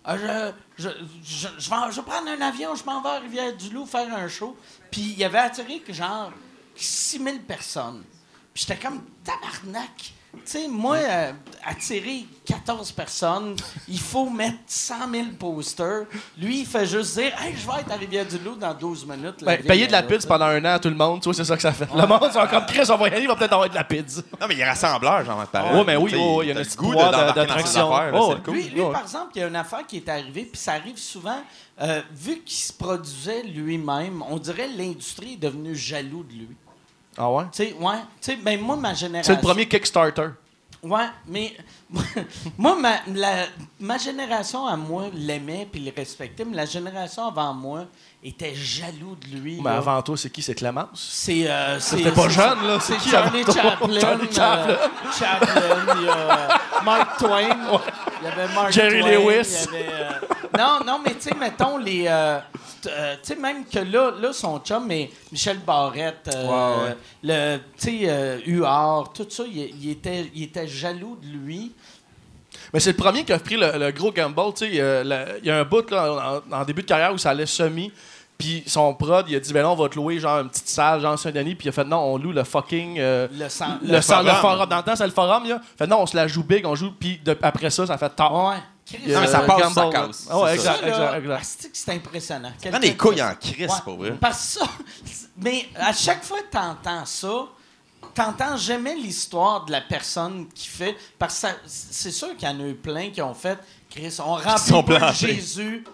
euh, 0.09 0.53
je, 0.79 0.89
je, 1.25 1.49
je, 1.59 1.71
vais, 1.71 1.93
je 1.93 2.01
prendre 2.01 2.29
un 2.29 2.41
avion, 2.41 2.75
je 2.75 2.85
m'en 2.85 3.01
vais 3.03 3.09
à 3.09 3.19
Rivière-du-Loup 3.19 3.87
faire 3.87 4.15
un 4.15 4.29
show. 4.29 4.57
Puis 4.91 5.15
il 5.17 5.25
avait 5.25 5.39
attiré 5.39 5.81
que 5.81 5.93
genre 5.93 6.33
6000 6.77 7.43
personnes. 7.43 8.05
Puis 8.55 8.65
j'étais 8.67 8.81
comme 8.81 9.03
tabarnak. 9.25 10.13
Tu 10.45 10.53
sais, 10.53 10.69
moi, 10.69 10.97
euh, 10.97 11.33
attirer 11.65 12.25
14 12.45 12.93
personnes, 12.93 13.57
il 13.89 13.99
faut 13.99 14.29
mettre 14.31 14.59
100 14.67 14.95
000 15.11 15.27
posters. 15.39 16.05
Lui, 16.39 16.61
il 16.61 16.67
fait 16.67 16.87
juste 16.87 17.19
dire 17.19 17.33
Hey, 17.41 17.55
je 17.57 17.67
vais 17.67 17.81
être 17.81 17.91
à 17.91 17.97
Rivière-du-Loup 17.97 18.55
dans 18.57 18.73
12 18.75 19.07
minutes. 19.07 19.43
ben, 19.43 19.61
payer 19.63 19.87
de 19.87 19.93
la 19.93 20.03
pizza 20.03 20.29
pendant 20.29 20.45
un 20.47 20.65
an 20.65 20.75
à 20.75 20.79
tout 20.79 20.89
le 20.89 20.95
monde, 20.95 21.21
tu 21.21 21.25
vois, 21.25 21.35
c'est 21.35 21.45
ça 21.45 21.57
que 21.57 21.63
ça 21.63 21.73
fait. 21.73 21.89
Le 21.95 22.07
monde, 22.07 22.21
ils 22.33 22.49
comme 22.49 22.67
Chris, 22.67 22.87
on 22.91 22.97
va 22.97 23.09
y 23.09 23.13
aller, 23.13 23.23
il 23.23 23.29
va 23.29 23.35
peut-être 23.37 23.53
avoir 23.53 23.69
de 23.69 23.75
la 23.75 23.85
pizza. 23.85 24.23
Non, 24.41 24.47
mais 24.49 24.55
il 24.55 24.61
est 24.61 24.69
rassembleur, 24.69 25.25
Jean-Marc 25.25 25.51
Parent. 25.51 25.79
Ouais, 25.79 25.85
mais 25.85 25.97
oui, 25.97 26.15
oh, 26.19 26.43
il 26.43 26.49
y 26.49 26.53
a 26.53 26.59
un 26.59 26.63
petit 26.63 26.77
goût 26.77 26.95
d'attraction. 26.95 27.91
Oh, 28.15 28.35
c'est 28.37 28.43
cool. 28.45 28.55
Lui, 28.55 28.63
lui, 28.69 28.81
Ouais. 28.81 28.93
par 28.93 29.03
exemple, 29.03 29.31
il 29.35 29.41
y 29.41 29.45
a 29.45 29.49
une 29.49 29.57
affaire 29.57 29.85
qui 29.87 29.97
est 29.97 30.09
arrivée, 30.09 30.45
puis 30.45 30.61
ça 30.61 30.75
arrive 30.75 30.99
souvent, 30.99 31.41
euh, 31.81 32.01
vu 32.13 32.39
qu'il 32.45 32.57
se 32.59 32.73
produisait 32.73 33.43
lui-même, 33.43 34.23
on 34.29 34.39
dirait 34.39 34.69
que 34.69 34.79
l'industrie 34.79 35.33
est 35.35 35.43
devenue 35.43 35.75
jaloux 35.75 36.23
de 36.23 36.33
lui. 36.33 36.57
Ah 37.19 37.31
ouais? 37.31 37.45
Tu 37.53 37.65
sais, 37.65 37.73
ouais. 37.79 37.97
Tu 38.21 38.31
sais, 38.33 38.37
ben 38.37 38.61
moi, 38.61 38.77
ma 38.77 38.93
génération. 38.95 39.33
C'est 39.35 39.41
le 39.41 39.47
premier 39.47 39.67
Kickstarter. 39.67 40.29
Ouais, 40.83 41.07
mais 41.27 41.57
moi, 42.59 42.77
ma, 42.79 42.97
la- 43.13 43.47
ma 43.81 43.99
génération 43.99 44.67
à 44.67 44.77
moi 44.77 45.05
l'aimait 45.15 45.67
puis 45.71 45.81
le 45.81 45.91
respectait, 45.97 46.45
mais 46.45 46.55
la 46.57 46.67
génération 46.67 47.27
avant 47.27 47.53
moi 47.55 47.87
était 48.23 48.55
jaloux 48.55 49.17
de 49.17 49.37
lui. 49.39 49.57
Mais 49.63 49.71
là. 49.71 49.79
avant 49.79 50.01
toi, 50.03 50.17
c'est 50.17 50.31
qui? 50.31 50.43
C'est 50.43 50.55
Clémence? 50.55 50.89
C'est. 51.13 51.51
Euh, 51.51 51.81
C'était 51.81 52.13
pas 52.13 52.29
jeune, 52.29 52.67
là. 52.67 52.79
C'est 52.81 53.01
Charlie? 53.01 53.43
Chaplin. 53.45 54.01
Charlie 54.01 54.33
Chaplin. 54.33 54.69
euh, 54.75 54.77
Chaplin, 55.19 55.63
il 55.99 56.05
y 56.05 56.09
a 56.09 56.17
euh, 56.17 56.49
Mark 56.85 57.19
Twain. 57.19 57.57
Il 58.21 58.25
y 58.25 58.29
avait 58.31 58.55
Mark 58.55 58.73
Jerry 58.73 59.01
Twain. 59.01 59.11
Lewis. 59.13 59.67
il 59.69 59.75
y 59.75 59.77
avait, 59.77 59.89
euh, 59.93 60.59
non, 60.59 60.79
non, 60.87 61.01
mais 61.05 61.15
tu 61.15 61.23
sais, 61.29 61.35
mettons 61.35 61.77
les. 61.79 62.05
euh, 62.07 62.39
euh, 62.89 63.17
tu 63.23 63.35
sais, 63.35 63.37
même 63.37 63.65
que 63.67 63.79
là, 63.81 64.13
là, 64.21 64.33
son 64.33 64.59
chum, 64.61 64.87
mais 64.87 65.11
Michel 65.33 65.59
Barrette, 65.59 66.31
euh, 66.35 66.93
le, 67.23 67.59
tu 67.79 68.07
sais, 68.07 68.41
Huard, 68.47 69.13
tout 69.13 69.27
ça, 69.29 69.43
il, 69.47 69.59
il 69.83 69.91
était, 69.91 70.31
il 70.35 70.45
était 70.45 70.69
jaloux 70.69 71.19
de 71.21 71.27
lui. 71.27 71.73
Mais 72.73 72.81
c'est 72.81 72.91
le 72.93 72.97
premier 72.97 73.25
qui 73.25 73.33
a 73.33 73.39
pris 73.39 73.57
le, 73.57 73.73
le 73.79 73.91
gros 73.91 74.13
gamble. 74.13 74.41
tu 74.55 74.65
sais, 74.65 74.69
Il 74.69 74.75
y 74.77 74.81
a 74.81 75.05
la- 75.05 75.39
il 75.39 75.45
y 75.47 75.51
a 75.51 75.59
un 75.59 75.65
bout 75.65 75.91
là, 75.91 76.43
en, 76.51 76.55
en 76.61 76.65
début 76.65 76.83
de 76.83 76.87
carrière 76.87 77.13
où 77.13 77.19
ça 77.19 77.31
allait 77.31 77.47
semi. 77.47 77.93
Puis 78.39 78.63
son 78.67 78.93
prod, 78.95 79.25
il 79.29 79.37
a 79.37 79.41
dit 79.41 79.53
ben 79.53 79.63
là, 79.63 79.71
on 79.71 79.75
va 79.77 79.89
te 79.89 79.95
louer 79.97 80.19
genre 80.19 80.41
une 80.41 80.51
petite 80.51 80.69
salle, 80.69 81.01
genre 81.01 81.19
Saint-Denis. 81.19 81.55
Puis 81.55 81.67
il 81.67 81.69
a 81.71 81.73
fait 81.73 81.85
non, 81.85 81.99
on 81.99 82.19
loue 82.19 82.33
le 82.33 82.45
fucking. 82.45 82.99
euh, 82.99 83.29
Le, 83.33 83.49
sang, 83.49 83.79
le, 83.83 84.01
sang- 84.03 84.23
le 84.23 84.31
forum. 84.33 84.41
forum. 84.57 84.69
Dans 84.69 84.77
le 84.77 84.83
temps, 84.83 84.97
c'est 84.97 85.07
le 85.07 85.13
forum. 85.13 85.49
Là. 85.49 85.61
Fait 85.79 85.87
non, 85.87 86.01
on 86.03 86.07
se 86.07 86.15
la 86.17 86.29
joue 86.29 86.43
big, 86.45 86.67
on 86.67 86.75
joue. 86.75 86.91
Puis 86.93 87.19
de- 87.25 87.37
après 87.43 87.71
ça, 87.71 87.87
ça 87.87 87.97
fait 87.97 88.11
tard. 88.11 88.35
Ouais. 88.51 88.57
Chris, 88.85 88.99
Non, 89.13 89.21
mais 89.21 89.27
ça 89.27 89.41
euh, 89.41 89.47
passe, 89.47 89.61
gamble, 89.63 89.75
ça 89.75 89.89
casse. 89.91 90.29
Ah 90.31 90.39
ouais, 90.39 90.49
C'est 90.51 90.55
exact, 90.57 90.81
ça, 90.81 90.87
exact, 90.89 91.17
exact. 91.19 91.63
que 91.63 91.69
c'est 91.79 91.93
impressionnant? 91.93 92.49
Prends 92.51 92.61
Quelqu'un 92.63 92.79
des 92.79 92.97
couilles 92.97 93.23
en 93.23 93.35
crise, 93.35 93.69
Ouais. 93.69 93.77
pour 93.83 93.97
vrai. 93.97 94.13
Parce 94.21 94.55
que 94.55 94.61
ça, 94.61 94.67
mais 95.43 95.67
à 95.75 95.93
chaque 95.93 96.23
fois 96.23 96.39
que 96.43 96.51
t'entends 96.53 97.05
ça, 97.05 97.47
t'entends 98.15 98.57
jamais 98.57 98.95
l'histoire 98.95 99.65
de 99.65 99.73
la 99.73 99.81
personne 99.81 100.47
qui 100.55 100.69
fait. 100.69 100.95
Parce 101.19 101.35
que 101.35 101.41
ça- 101.41 101.57
c'est 101.67 102.13
sûr 102.13 102.37
qu'il 102.37 102.49
y 102.49 102.53
en 102.53 102.61
a 102.61 102.65
eu 102.65 102.75
plein 102.75 103.11
qui 103.11 103.21
ont 103.23 103.35
fait. 103.35 103.59
Chris, 103.91 104.17
on 104.25 104.35
remplit 104.35 104.99
pas. 104.99 105.13
Jésus, 105.13 105.85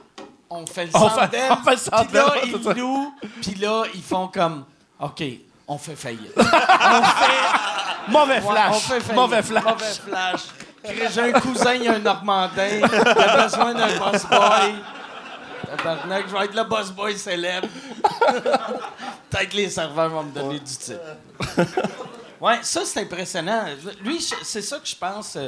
on 0.55 0.67
fait 0.67 0.85
le 0.87 0.91
On 0.95 1.09
fait- 1.09 1.51
on 1.51 1.65
fait 1.65 1.91
le 1.91 2.07
Puis 2.07 2.15
là, 2.15 2.27
ça. 2.29 2.73
ils 2.75 2.81
louent, 2.81 3.15
puis 3.41 3.55
là, 3.57 3.85
ils 3.95 4.03
font 4.03 4.29
comme. 4.29 4.65
OK, 5.01 5.23
on 5.67 5.79
fait 5.79 5.97
faillite. 5.97 6.33
on 6.37 6.43
fait. 6.43 8.09
Mauvais 8.09 8.35
Ouais, 8.35 8.41
flash. 8.41 8.71
on 8.71 8.75
fait 8.81 9.01
faillite. 9.01 9.13
Mauvais 9.15 9.43
flash. 9.43 9.65
Mauvais 9.65 9.85
flash. 10.09 10.41
J'ai 11.15 11.21
un 11.23 11.33
cousin, 11.41 11.75
il 11.75 11.89
a 11.89 11.93
un 11.95 11.99
Normandin. 12.01 12.69
Il 12.69 12.85
a 12.85 13.43
besoin 13.45 13.73
d'un 13.75 13.99
boss 13.99 14.25
boy. 14.27 14.75
Tabarnak, 15.77 16.25
je 16.29 16.37
vais 16.37 16.45
être 16.47 16.55
le 16.55 16.65
boss 16.65 16.91
boy 16.91 17.17
célèbre. 17.17 17.69
Peut-être 19.31 19.49
que 19.49 19.57
les 19.57 19.71
serveurs 19.71 20.09
vont 20.11 20.25
me 20.25 20.33
donner 20.33 20.59
du 20.59 20.65
titre. 20.65 20.99
Ouais, 22.41 22.59
ça, 22.63 22.81
c'est 22.85 23.01
impressionnant. 23.03 23.65
Lui, 24.03 24.21
c'est 24.21 24.63
ça 24.63 24.79
que 24.79 24.87
je 24.89 24.97
pense. 24.97 25.39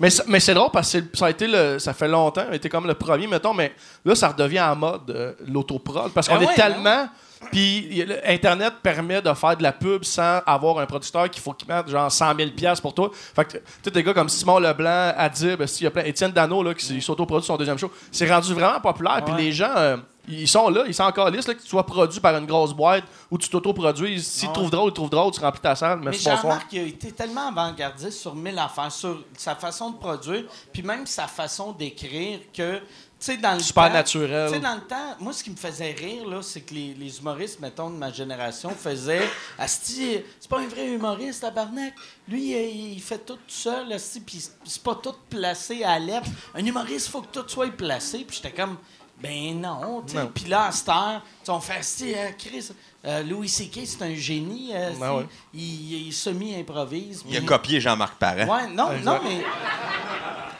Mais, 0.00 0.08
mais 0.28 0.38
c'est 0.40 0.54
drôle 0.54 0.70
parce 0.72 0.92
que 0.92 0.98
ça 1.14 1.26
a 1.26 1.30
été 1.30 1.46
le, 1.48 1.78
ça 1.78 1.92
fait 1.92 2.06
longtemps, 2.08 2.42
ça 2.42 2.50
a 2.52 2.54
été 2.54 2.68
comme 2.68 2.86
le 2.86 2.94
premier, 2.94 3.26
mettons, 3.26 3.52
mais 3.54 3.72
là, 4.04 4.14
ça 4.14 4.28
redevient 4.28 4.60
en 4.60 4.76
mode 4.76 5.10
euh, 5.10 5.32
l'autoprod. 5.46 6.12
Parce 6.12 6.28
qu'on 6.28 6.36
Ben 6.36 6.42
est 6.42 6.46
ouais, 6.48 6.54
tellement. 6.54 7.08
Puis 7.52 8.02
a 8.02 8.04
le- 8.04 8.28
Internet 8.30 8.74
permet 8.82 9.22
de 9.22 9.32
faire 9.32 9.56
de 9.56 9.62
la 9.62 9.72
pub 9.72 10.02
sans 10.04 10.38
avoir 10.44 10.78
un 10.80 10.86
producteur 10.86 11.30
qu'il 11.30 11.40
faut 11.42 11.52
qu'il 11.52 11.68
mette 11.68 11.88
genre 11.88 12.10
100 12.10 12.34
000 12.36 12.50
piastres 12.50 12.82
pour 12.82 12.94
toi. 12.94 13.10
Fait 13.12 13.44
que, 13.44 13.52
tu 13.58 13.62
sais, 13.84 13.90
des 13.92 14.02
gars 14.02 14.12
comme 14.12 14.28
Simon 14.28 14.58
Leblanc, 14.58 15.12
Adib, 15.16 15.62
il 15.62 15.84
y 15.84 15.86
a 15.86 15.90
plein, 15.90 16.02
Étienne 16.04 16.32
Dano, 16.32 16.62
là, 16.62 16.74
qui 16.74 17.00
s'autoproduit 17.00 17.46
son 17.46 17.56
deuxième 17.56 17.78
show. 17.78 17.90
C'est 18.10 18.28
rendu 18.28 18.52
vraiment 18.54 18.80
populaire. 18.80 19.22
Puis 19.24 19.34
les 19.36 19.52
gens, 19.52 19.70
euh, 19.76 19.96
ils 20.28 20.48
sont 20.48 20.68
là, 20.68 20.84
ils 20.86 20.94
sont 20.94 21.04
encore 21.04 21.30
listes, 21.30 21.48
là, 21.48 21.54
que 21.54 21.62
tu 21.62 21.68
sois 21.68 21.84
produit 21.86 22.20
par 22.20 22.36
une 22.36 22.46
grosse 22.46 22.72
boîte 22.72 23.04
ou 23.30 23.38
tu 23.38 23.48
t'autoproduis. 23.48 24.22
S'ils 24.22 24.48
Ouais. 24.48 24.54
trouvent 24.54 24.70
drôle, 24.70 24.90
ils 24.90 24.94
trouvent 24.94 25.10
drôle, 25.10 25.32
tu 25.32 25.40
remplis 25.40 25.60
ta 25.60 25.74
salle. 25.74 26.00
Mais 26.00 26.10
bonsoir. 26.12 26.42
Jean-Marc, 26.42 26.72
il 26.72 26.78
a 26.78 26.82
été 26.82 27.12
tellement 27.12 27.48
avant-gardiste 27.48 28.18
sur 28.18 28.34
mille 28.34 28.58
affaires, 28.58 28.92
sur 28.92 29.24
sa 29.36 29.54
façon 29.54 29.90
de 29.90 29.96
produire, 29.96 30.44
puis 30.72 30.82
même 30.82 31.06
sa 31.06 31.26
façon 31.26 31.72
d'écrire 31.72 32.40
que, 32.52 32.76
tu 32.78 32.82
sais, 33.18 33.36
dans 33.36 33.54
le 33.54 33.60
Super 33.60 33.88
temps... 33.88 33.92
naturel. 33.94 34.48
Tu 34.48 34.54
sais, 34.54 34.60
dans 34.60 34.74
le 34.74 34.82
temps, 34.82 35.16
moi, 35.18 35.32
ce 35.32 35.42
qui 35.42 35.50
me 35.50 35.56
faisait 35.56 35.92
rire, 35.92 36.28
là, 36.28 36.40
c'est 36.42 36.60
que 36.60 36.74
les, 36.74 36.94
les 36.94 37.18
humoristes, 37.18 37.58
mettons, 37.60 37.90
de 37.90 37.96
ma 37.96 38.12
génération, 38.12 38.70
faisaient 38.70 39.28
«Asti, 39.58 40.18
c'est 40.38 40.48
pas 40.48 40.60
un 40.60 40.68
vrai 40.68 40.86
humoriste, 40.86 41.40
tabarnak. 41.40 41.94
Lui, 42.28 42.52
il, 42.52 42.92
il 42.94 43.00
fait 43.00 43.18
tout 43.18 43.34
tout 43.34 43.40
seul, 43.48 43.92
Asti, 43.92 44.20
puis 44.20 44.44
c'est 44.64 44.82
pas 44.82 44.94
tout 44.94 45.14
placé 45.28 45.82
à 45.82 45.98
l'air. 45.98 46.22
Un 46.54 46.64
humoriste, 46.64 47.08
faut 47.08 47.22
que 47.22 47.40
tout 47.40 47.48
soit 47.48 47.70
placé.» 47.72 48.24
Puis 48.28 48.40
j'étais 48.42 48.54
comme... 48.54 48.76
Ben 49.20 49.60
non, 49.60 50.02
tu. 50.06 50.16
Puis 50.34 50.44
là, 50.44 50.66
à 50.66 50.72
cette 50.72 50.88
heure, 50.88 51.22
on 51.48 51.60
fait 51.60 51.74
Asti, 51.78 52.14
euh, 52.14 52.28
Chris, 52.38 52.68
euh, 53.04 53.22
Louis 53.24 53.48
C.K., 53.48 53.80
c'est 53.84 54.02
un 54.02 54.14
génie. 54.14 54.70
euh, 54.74 54.90
Ben 55.00 55.12
ouais. 55.16 55.26
il, 55.54 56.06
il 56.08 56.12
semi-improvise. 56.12 57.24
Il 57.28 57.36
a 57.36 57.40
copié 57.40 57.80
Jean-Marc 57.80 58.14
Parent. 58.16 58.46
Ouais, 58.46 58.68
non, 58.68 58.92
Exact. 58.92 59.04
non, 59.04 59.20
mais. 59.28 59.44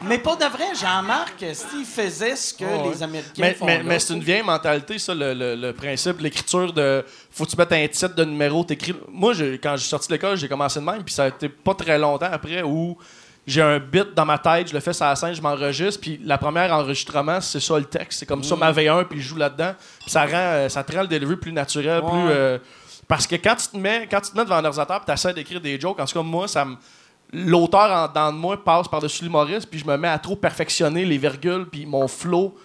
Mais 0.01 0.17
pas 0.17 0.37
de 0.37 0.45
vrai, 0.45 0.67
Jean-Marc, 0.79 1.43
Steve 1.53 1.85
faisait 1.85 2.35
ce 2.37 2.53
que 2.53 2.63
les 2.89 3.03
Américains 3.03 3.33
Mais, 3.41 3.53
font. 3.53 3.65
mais, 3.65 3.83
mais 3.83 3.99
c'est 3.99 4.13
une 4.13 4.23
vieille 4.23 4.41
mentalité, 4.43 4.97
ça, 4.97 5.13
le, 5.13 5.33
le- 5.33 5.55
le 5.55 5.73
principe, 5.73 6.21
l'écriture 6.21 6.71
de. 6.71 7.03
Faut 7.31 7.43
que 7.45 7.49
tu 7.51 7.57
mettes 7.57 7.73
un 7.73 7.85
titre 7.87 8.15
de 8.15 8.23
numéro, 8.23 8.63
t'écris. 8.63 8.95
Moi, 9.09 9.33
j'ai- 9.33 9.59
quand 9.61 9.73
je 9.75 9.81
suis 9.81 9.89
sorti 9.89 10.07
de 10.07 10.13
l'école, 10.13 10.37
j'ai 10.37 10.47
commencé 10.47 10.79
de 10.79 10.85
même, 10.85 11.03
puis 11.03 11.13
ça 11.13 11.25
a 11.25 11.27
été 11.27 11.49
pas 11.49 11.73
très 11.73 11.99
longtemps 11.99 12.29
après 12.31 12.61
où 12.63 12.97
j'ai 13.49 13.61
un 13.61 13.79
bit 13.79 14.13
dans 14.15 14.25
ma 14.25 14.37
tête, 14.37 14.67
je 14.69 14.73
le 14.73 14.79
fais 14.79 14.93
sur 14.93 15.05
la 15.05 15.15
scène, 15.15 15.33
je 15.33 15.41
m'enregistre, 15.41 15.99
puis 16.01 16.19
la 16.23 16.37
première 16.37 16.71
enregistrement, 16.73 17.41
c'est 17.41 17.59
ça 17.59 17.77
le 17.77 17.85
texte. 17.85 18.19
C'est 18.19 18.25
comme 18.25 18.39
Mm. 18.39 18.43
ça, 18.43 18.55
ma 18.55 18.71
V1, 18.71 19.05
puis 19.05 19.21
je 19.21 19.27
joue 19.29 19.37
là-dedans. 19.37 19.73
Puis 20.01 20.09
ça 20.11 20.21
rend, 20.25 20.31
euh, 20.33 20.69
ça 20.69 20.83
te 20.83 20.91
rend 20.95 21.01
le 21.01 21.07
delivery 21.07 21.35
plus 21.37 21.51
naturel, 21.53 22.01
Ouais. 22.03 22.09
plus. 22.09 22.29
euh, 22.29 22.57
parce 23.07 23.25
que 23.25 23.35
quand 23.35 23.55
tu 23.55 23.67
te 23.69 23.77
mets, 23.77 24.07
quand 24.09 24.21
tu 24.21 24.31
te 24.31 24.37
mets 24.37 24.43
devant 24.43 24.57
un 24.57 24.65
ordinateur, 24.65 25.03
tu 25.03 25.11
essaies 25.11 25.33
d'écrire 25.33 25.59
des 25.61 25.79
jokes, 25.79 25.99
en 25.99 26.05
tout 26.05 26.13
cas, 26.13 26.21
moi, 26.23 26.47
ça 26.47 26.63
me 26.65 26.75
l'auteur 27.31 27.91
en 27.91 28.07
dedans 28.07 28.31
de 28.33 28.37
moi 28.37 28.63
passe 28.63 28.87
par-dessus 28.87 29.23
l'humoriste, 29.23 29.69
puis 29.69 29.79
je 29.79 29.85
me 29.85 29.95
mets 29.97 30.07
à 30.07 30.17
trop 30.17 30.35
perfectionner 30.35 31.05
les 31.05 31.17
virgules, 31.17 31.65
puis 31.71 31.85
mon 31.85 32.07
flow 32.07 32.55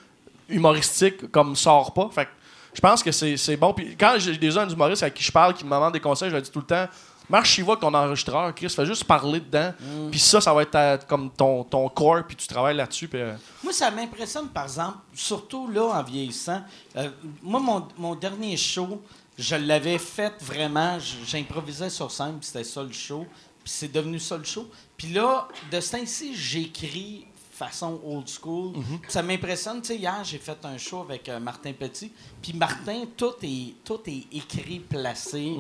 humoristique 0.48 1.30
comme 1.30 1.56
sort 1.56 1.92
pas. 1.92 2.08
Fait 2.14 2.24
que 2.26 2.30
je 2.74 2.80
pense 2.80 3.02
que 3.02 3.12
c'est 3.12 3.36
c'est 3.36 3.56
bon. 3.56 3.72
Puis 3.72 3.96
quand 3.98 4.14
j'ai 4.18 4.36
des 4.36 4.50
gens 4.50 4.66
d'humoristes 4.66 5.02
à 5.02 5.10
qui 5.10 5.22
je 5.22 5.32
parle, 5.32 5.54
qui 5.54 5.64
me 5.64 5.70
demandent 5.70 5.92
des 5.92 6.00
conseils, 6.00 6.28
je 6.28 6.34
leur 6.34 6.42
dis 6.42 6.50
tout 6.50 6.60
le 6.60 6.66
temps 6.66 6.86
marche 7.28 7.50
chez 7.52 7.62
vous 7.62 7.74
ton 7.76 7.92
enregistreur, 7.94 8.54
Chris, 8.54 8.68
fais 8.70 8.86
juste 8.86 9.04
parler 9.04 9.40
dedans. 9.40 9.72
Puis 10.10 10.18
ça, 10.20 10.40
ça 10.40 10.52
va 10.52 10.62
être 10.62 10.70
ta- 10.70 10.98
comme 10.98 11.30
ton, 11.30 11.64
ton 11.64 11.88
core, 11.88 12.24
puis 12.26 12.36
tu 12.36 12.46
travailles 12.46 12.76
là-dessus. 12.76 13.08
euh, 13.14 13.36
Moi, 13.62 13.72
ça 13.72 13.90
m'impressionne, 13.90 14.48
par 14.48 14.64
exemple, 14.64 14.98
surtout 15.14 15.68
là, 15.68 15.84
en 15.98 16.02
vieillissant. 16.02 16.62
Euh, 16.96 17.10
moi, 17.42 17.60
mon, 17.60 17.86
mon 17.98 18.14
dernier 18.14 18.56
show, 18.56 19.00
je 19.38 19.56
l'avais 19.56 19.98
fait 19.98 20.32
vraiment. 20.42 20.98
J'improvisais 21.26 21.90
sur 21.90 22.10
scène, 22.10 22.36
puis 22.38 22.46
c'était 22.46 22.64
ça 22.64 22.82
le 22.82 22.92
show. 22.92 23.26
Puis 23.62 23.72
c'est 23.74 23.92
devenu 23.92 24.18
ça 24.18 24.36
le 24.36 24.44
show. 24.44 24.68
Puis 24.96 25.08
là, 25.12 25.48
de 25.72 25.80
ce 25.80 25.92
temps-ci, 25.92 26.34
j'écris 26.36 27.26
façon 27.50 28.00
old 28.04 28.28
school. 28.28 28.72
Ça 29.08 29.22
m'impressionne. 29.22 29.80
Tu 29.80 29.88
sais, 29.88 29.96
hier, 29.96 30.20
j'ai 30.24 30.38
fait 30.38 30.58
un 30.64 30.76
show 30.76 31.00
avec 31.00 31.28
euh, 31.28 31.38
Martin 31.40 31.72
Petit. 31.72 32.12
Puis 32.42 32.52
Martin, 32.52 33.04
tout 33.16 33.32
est, 33.42 33.74
tout 33.84 34.00
est 34.06 34.26
écrit, 34.36 34.80
placé. 34.80 35.56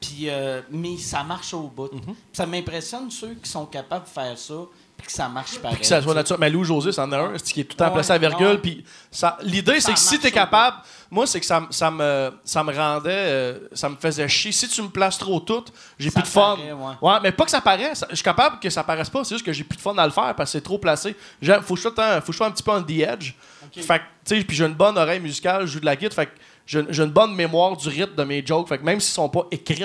Puis, 0.00 0.28
euh, 0.30 0.60
mais 0.70 0.96
ça 0.96 1.22
marche 1.24 1.52
au 1.54 1.62
bout. 1.62 1.88
Puis 1.88 2.00
Ça 2.32 2.46
m'impressionne 2.46 3.10
ceux 3.10 3.34
qui 3.34 3.50
sont 3.50 3.66
capables 3.66 4.04
de 4.04 4.10
faire 4.10 4.38
ça, 4.38 4.54
puis 4.96 5.06
que 5.06 5.12
ça 5.12 5.28
marche 5.28 5.58
pareil. 5.58 5.78
que 5.78 5.86
ça 5.86 6.00
soit 6.02 6.14
naturel. 6.14 6.40
Mais 6.40 6.50
Lou 6.50 6.62
José, 6.62 6.92
c'en 6.92 7.10
a 7.10 7.18
un, 7.18 7.32
c'est 7.38 7.52
qui 7.52 7.60
est 7.62 7.64
tout 7.64 7.74
le 7.74 7.78
temps 7.78 7.86
Ouais, 7.86 7.94
placé 7.94 8.12
à 8.12 8.18
virgule. 8.18 8.60
Puis 8.60 8.84
ça, 9.10 9.36
l'idée, 9.42 9.80
c'est 9.80 9.92
que 9.92 9.98
si 9.98 10.18
t'es 10.20 10.30
capable, 10.30 10.76
moi, 11.10 11.26
c'est 11.26 11.40
que 11.40 11.46
ça, 11.46 11.60
me, 11.60 12.30
ça 12.44 12.62
me 12.64 12.72
rendait, 12.76 13.10
euh, 13.10 13.58
ça 13.72 13.88
me 13.88 13.96
faisait 13.96 14.28
chier. 14.28 14.52
Si 14.52 14.68
tu 14.68 14.82
me 14.82 14.88
places 14.88 15.18
trop 15.18 15.40
tout, 15.40 15.64
j'ai 15.98 16.10
plus 16.12 16.22
de 16.22 16.26
fun. 16.28 16.56
paraît, 16.56 16.72
ouais. 16.72 17.20
mais 17.22 17.32
pas 17.32 17.44
que 17.44 17.50
ça 17.50 17.60
paraisse. 17.60 18.04
Je 18.10 18.14
suis 18.16 18.24
capable 18.24 18.60
que 18.60 18.70
ça 18.70 18.84
paraisse 18.84 19.10
pas. 19.10 19.24
C'est 19.24 19.34
juste 19.34 19.46
que 19.46 19.52
j'ai 19.52 19.64
plus 19.64 19.76
de 19.76 19.82
fun 19.82 19.96
à 19.98 20.04
le 20.06 20.12
faire 20.12 20.34
parce 20.36 20.50
que 20.52 20.58
c'est 20.58 20.64
trop 20.64 20.78
placé. 20.78 21.16
Faut 21.62 21.74
que 21.74 21.76
je 21.76 21.82
sois, 21.82 21.90
temps- 21.92 22.20
faut 22.20 22.26
que 22.26 22.32
je 22.32 22.36
sois 22.36 22.46
un 22.46 22.50
petit 22.52 22.62
peu 22.62 22.70
on 22.72 22.82
the 22.82 22.90
edge. 23.00 23.34
Fait 23.74 23.98
que, 23.98 24.04
tu 24.24 24.38
sais, 24.38 24.44
puis 24.44 24.56
j'ai 24.56 24.64
une 24.66 24.74
bonne 24.74 24.96
oreille 24.96 25.20
musicale, 25.20 25.62
je 25.66 25.72
joue 25.72 25.80
de 25.80 25.84
la 25.86 25.96
guitare. 25.96 26.14
Fait 26.14 26.26
que 26.26 26.32
j'ai 26.68 27.02
une 27.02 27.10
bonne 27.10 27.34
mémoire 27.34 27.76
du 27.76 27.88
rythme 27.88 28.14
de 28.14 28.24
mes 28.24 28.44
jokes. 28.44 28.68
Fait 28.68 28.78
que 28.78 28.84
même 28.84 29.00
s'ils 29.00 29.14
sont 29.14 29.28
pas 29.28 29.46
écrits, 29.50 29.76
tu 29.76 29.84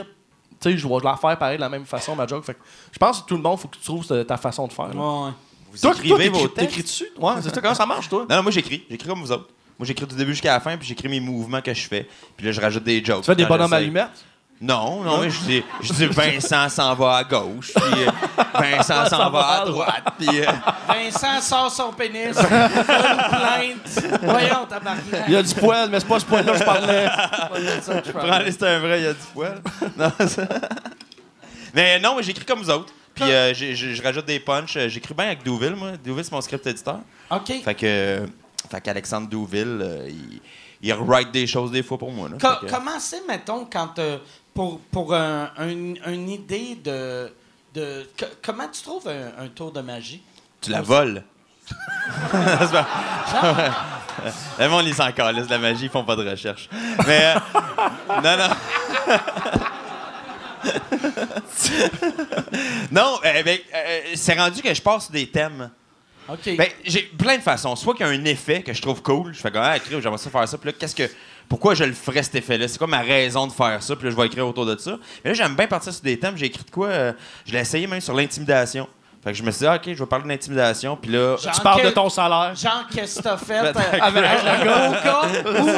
sais, 0.59 0.77
je 0.77 0.87
vais 0.87 0.95
la 1.03 1.15
faire 1.17 1.37
pareil 1.37 1.57
de 1.57 1.61
la 1.61 1.69
même 1.69 1.85
façon, 1.85 2.15
ma 2.15 2.27
joke. 2.27 2.43
Fait 2.45 2.53
que 2.53 2.59
je 2.91 2.97
pense 2.99 3.21
que 3.21 3.27
tout 3.27 3.35
le 3.35 3.41
monde, 3.41 3.57
faut 3.59 3.67
que 3.67 3.77
tu 3.77 3.83
trouves 3.83 4.05
ta- 4.25 4.37
façon 4.37 4.67
de 4.67 4.73
faire. 4.73 4.87
Ouais, 4.95 5.25
ouais. 5.25 5.31
Vous 5.71 5.77
Toi, 5.79 5.91
écrivez 5.95 6.29
toi, 6.29 6.39
vos 6.39 6.47
t'écris- 6.47 6.53
textes? 6.53 6.55
t'écris 6.69 6.83
dessus? 6.83 7.07
Ouais, 7.19 7.33
c'est 7.41 7.53
ça. 7.55 7.61
Comment 7.61 7.73
ça 7.73 7.85
marche, 7.85 8.07
toi? 8.09 8.25
Non, 8.29 8.35
non, 8.37 8.43
moi 8.43 8.51
j'écris. 8.51 8.83
J'écris 8.89 9.07
comme 9.07 9.21
vous 9.21 9.31
autres. 9.31 9.49
Moi 9.79 9.87
j'écris 9.87 10.05
du 10.05 10.15
début 10.15 10.31
jusqu'à 10.33 10.53
la 10.53 10.59
fin, 10.59 10.77
puis 10.77 10.87
j'écris 10.87 11.09
mes 11.09 11.19
mouvements 11.19 11.61
que 11.61 11.73
je 11.73 11.87
fais. 11.87 12.07
Puis 12.37 12.45
là, 12.45 12.51
je 12.51 12.61
rajoute 12.61 12.83
des 12.83 13.03
jokes. 13.03 13.21
Tu 13.21 13.25
fais 13.25 13.35
des 13.35 13.45
bonhommes 13.45 13.73
allumettes? 13.73 14.23
Non, 14.61 15.01
non, 15.03 15.17
mais 15.19 15.29
je 15.29 15.39
dis, 15.41 15.63
je 15.81 15.91
dis 15.93 16.05
Vincent 16.05 16.69
s'en 16.69 16.93
va 16.95 17.17
à 17.17 17.23
gauche, 17.25 17.71
puis 17.75 18.03
euh, 18.03 18.11
Vincent 18.53 19.05
s'en 19.07 19.29
va 19.29 19.47
à 19.61 19.65
droite, 19.65 20.03
puis 20.17 20.39
euh, 20.39 20.45
Vincent 20.87 21.41
sort 21.41 21.69
son 21.69 21.91
pénis, 21.91 22.37
une 22.37 22.47
plainte. 22.47 24.21
Voyons, 24.21 24.65
tabarnak. 24.69 25.03
Il 25.27 25.33
y 25.33 25.35
a 25.35 25.43
du 25.43 25.53
poil, 25.55 25.89
mais 25.89 25.99
c'est 25.99 26.07
pas 26.07 26.19
ce 26.19 26.25
poil-là 26.25 26.53
que 26.53 26.59
je 26.59 26.63
parlais. 26.63 27.09
prends-les, 28.13 28.51
c'est 28.51 28.63
un 28.63 28.79
vrai, 28.79 28.99
il 29.01 29.03
y 29.03 29.07
a 29.07 29.13
du 29.13 29.19
poil. 29.33 29.61
Non, 29.97 30.11
ça- 30.27 30.47
mais 31.73 31.99
non, 31.99 32.15
mais 32.15 32.23
j'écris 32.23 32.45
comme 32.45 32.59
vous 32.59 32.69
autres. 32.69 32.93
Puis 33.15 33.25
euh, 33.25 33.53
j'ai- 33.53 33.75
j'ai- 33.75 33.93
je 33.93 34.01
rajoute 34.01 34.25
des 34.25 34.39
punchs. 34.39 34.77
J'écris 34.87 35.13
bien 35.13 35.25
avec 35.27 35.43
Douville, 35.43 35.75
moi. 35.75 35.91
Douville, 36.03 36.23
c'est 36.23 36.31
mon 36.31 36.41
script 36.41 36.65
éditeur. 36.65 36.99
OK. 37.29 37.51
Fait 37.63 37.75
que, 37.75 38.25
fait 38.71 38.81
qu'Alexandre 38.81 39.27
Douville, 39.27 39.79
euh, 39.81 40.07
il, 40.09 40.41
il 40.83 40.93
write 40.93 41.31
des 41.31 41.47
choses 41.47 41.71
des 41.71 41.81
fois 41.83 41.97
pour 41.97 42.11
moi. 42.11 42.29
Là. 42.29 42.35
Co- 42.39 42.47
Fait 42.59 42.65
que- 42.67 42.71
Comment 42.71 42.99
c'est, 42.99 43.25
mettons, 43.27 43.65
quand 43.71 43.97
euh, 43.99 44.17
pour, 44.53 44.79
pour 44.91 45.13
un- 45.15 45.49
un- 45.57 45.67
une 45.69 46.29
idée 46.29 46.75
de. 46.75 47.33
de 47.73 48.07
co- 48.19 48.25
comment 48.43 48.67
tu 48.71 48.81
trouves 48.83 49.07
un, 49.07 49.31
un 49.43 49.47
tour 49.47 49.71
de 49.71 49.81
magie? 49.81 50.21
Tu 50.61 50.69
la 50.71 50.81
voles. 50.81 51.23
Le 54.59 54.67
monde, 54.67 54.85
ils 54.85 54.93
s'en 54.93 55.11
calissent 55.11 55.49
la 55.49 55.57
magie, 55.57 55.85
ils 55.85 55.89
font 55.89 56.03
pas 56.03 56.15
de 56.15 56.29
recherche. 56.29 56.69
Mais. 57.07 57.33
euh, 57.35 57.39
non, 58.23 58.37
non. 58.37 58.49
non, 62.91 63.19
euh, 63.25 63.43
ben, 63.43 63.57
euh, 63.73 64.01
c'est 64.15 64.33
rendu 64.39 64.61
que 64.61 64.73
je 64.73 64.81
passe 64.81 65.09
des 65.11 65.27
thèmes. 65.27 65.69
Ben, 66.55 66.67
j'ai 66.85 67.01
plein 67.03 67.37
de 67.37 67.41
façons. 67.41 67.75
Soit 67.75 67.93
qu'il 67.95 68.05
y 68.05 68.09
a 68.09 68.11
un 68.11 68.25
effet 68.25 68.61
que 68.61 68.73
je 68.73 68.81
trouve 68.81 69.01
cool, 69.01 69.33
je 69.33 69.39
fais 69.39 69.51
comme, 69.51 69.61
ah, 69.63 69.77
crime, 69.79 69.99
j'aimerais 70.01 70.17
ça 70.17 70.29
faire 70.29 70.47
ça. 70.47 70.57
Puis 70.57 70.69
là, 70.69 70.75
qu'est-ce 70.77 70.95
que. 70.95 71.09
Pourquoi 71.49 71.75
je 71.75 71.83
le 71.83 71.93
ferais 71.93 72.23
cet 72.23 72.35
effet-là? 72.35 72.67
C'est 72.67 72.77
quoi 72.77 72.87
ma 72.87 73.01
raison 73.01 73.45
de 73.47 73.51
faire 73.51 73.83
ça? 73.83 73.95
Puis 73.95 74.05
là, 74.05 74.11
je 74.11 74.15
vais 74.15 74.25
écrire 74.25 74.47
autour 74.47 74.65
de 74.65 74.77
ça. 74.77 74.97
Mais 75.23 75.31
là, 75.31 75.33
j'aime 75.33 75.55
bien 75.55 75.67
partir 75.67 75.93
sur 75.93 76.01
des 76.01 76.17
thèmes. 76.17 76.37
J'ai 76.37 76.45
écrit 76.45 76.63
de 76.63 76.71
quoi? 76.71 76.87
euh, 76.87 77.13
je 77.45 77.51
l'ai 77.51 77.59
essayé 77.59 77.85
même 77.85 77.99
sur 77.99 78.13
l'intimidation. 78.13 78.87
Fait 79.23 79.31
que 79.31 79.37
je 79.37 79.43
me 79.43 79.51
suis 79.51 79.59
dit, 79.59 79.67
ah, 79.67 79.75
OK, 79.75 79.83
je 79.85 79.93
vais 79.93 80.05
parler 80.05 80.25
de 80.25 80.29
l'intimidation. 80.29 80.97
Puis 80.97 81.09
là. 81.11 81.37
Tu 81.37 81.61
parles 81.61 81.81
que- 81.81 81.87
de 81.87 81.91
ton 81.91 82.09
salaire. 82.09 82.53
Genre, 82.55 82.83
qu'est-ce 82.93 83.19
que 83.19 83.23
t'as 83.23 83.37
fait 83.37 83.57
Avec 83.57 84.23
euh, 84.25 84.89
au 84.89 84.93
cas 85.01 85.21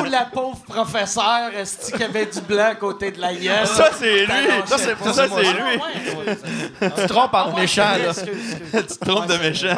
où 0.01 0.03
la 0.05 0.25
pauvre 0.25 0.57
professeure 0.67 1.51
est 1.55 1.93
qui 1.95 2.03
avait 2.03 2.25
du 2.25 2.41
blanc 2.41 2.69
à 2.71 2.75
côté 2.75 3.11
de 3.11 3.21
la 3.21 3.33
gueule? 3.35 3.67
Ça, 3.67 3.89
c'est 3.93 4.25
lui! 4.25 4.33
Ça, 4.65 4.77
c'est- 4.79 4.95
ça, 5.03 5.13
c'est 5.13 5.21
Ah, 5.21 5.27
lui. 5.37 5.77
ouais, 5.77 6.37
c'est- 6.79 6.89
Tu 6.95 7.01
te 7.03 7.07
trompes 7.07 7.29
Ah, 7.33 7.43
entre 7.45 7.55
ouais, 7.55 7.61
méchants, 7.61 7.83
là. 7.83 8.09
excuse, 8.09 8.27
excuse. 8.71 8.85
tu 8.89 8.97
te 8.97 9.05
trompes 9.05 9.27
de 9.27 9.37
méchant. 9.37 9.75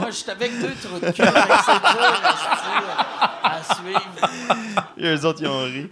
Moi, 0.00 0.08
j'étais 0.10 0.30
avec 0.32 0.58
deux 0.60 0.74
trous 0.82 0.98
de 0.98 1.10
cul. 1.10 1.12
C'est 1.16 1.22
dur 1.22 1.32
à 3.42 3.74
suivre. 3.74 4.00
Et 4.96 5.06
eux 5.14 5.24
autres, 5.26 5.38
ils 5.42 5.48
ont 5.48 5.64
ri. 5.64 5.90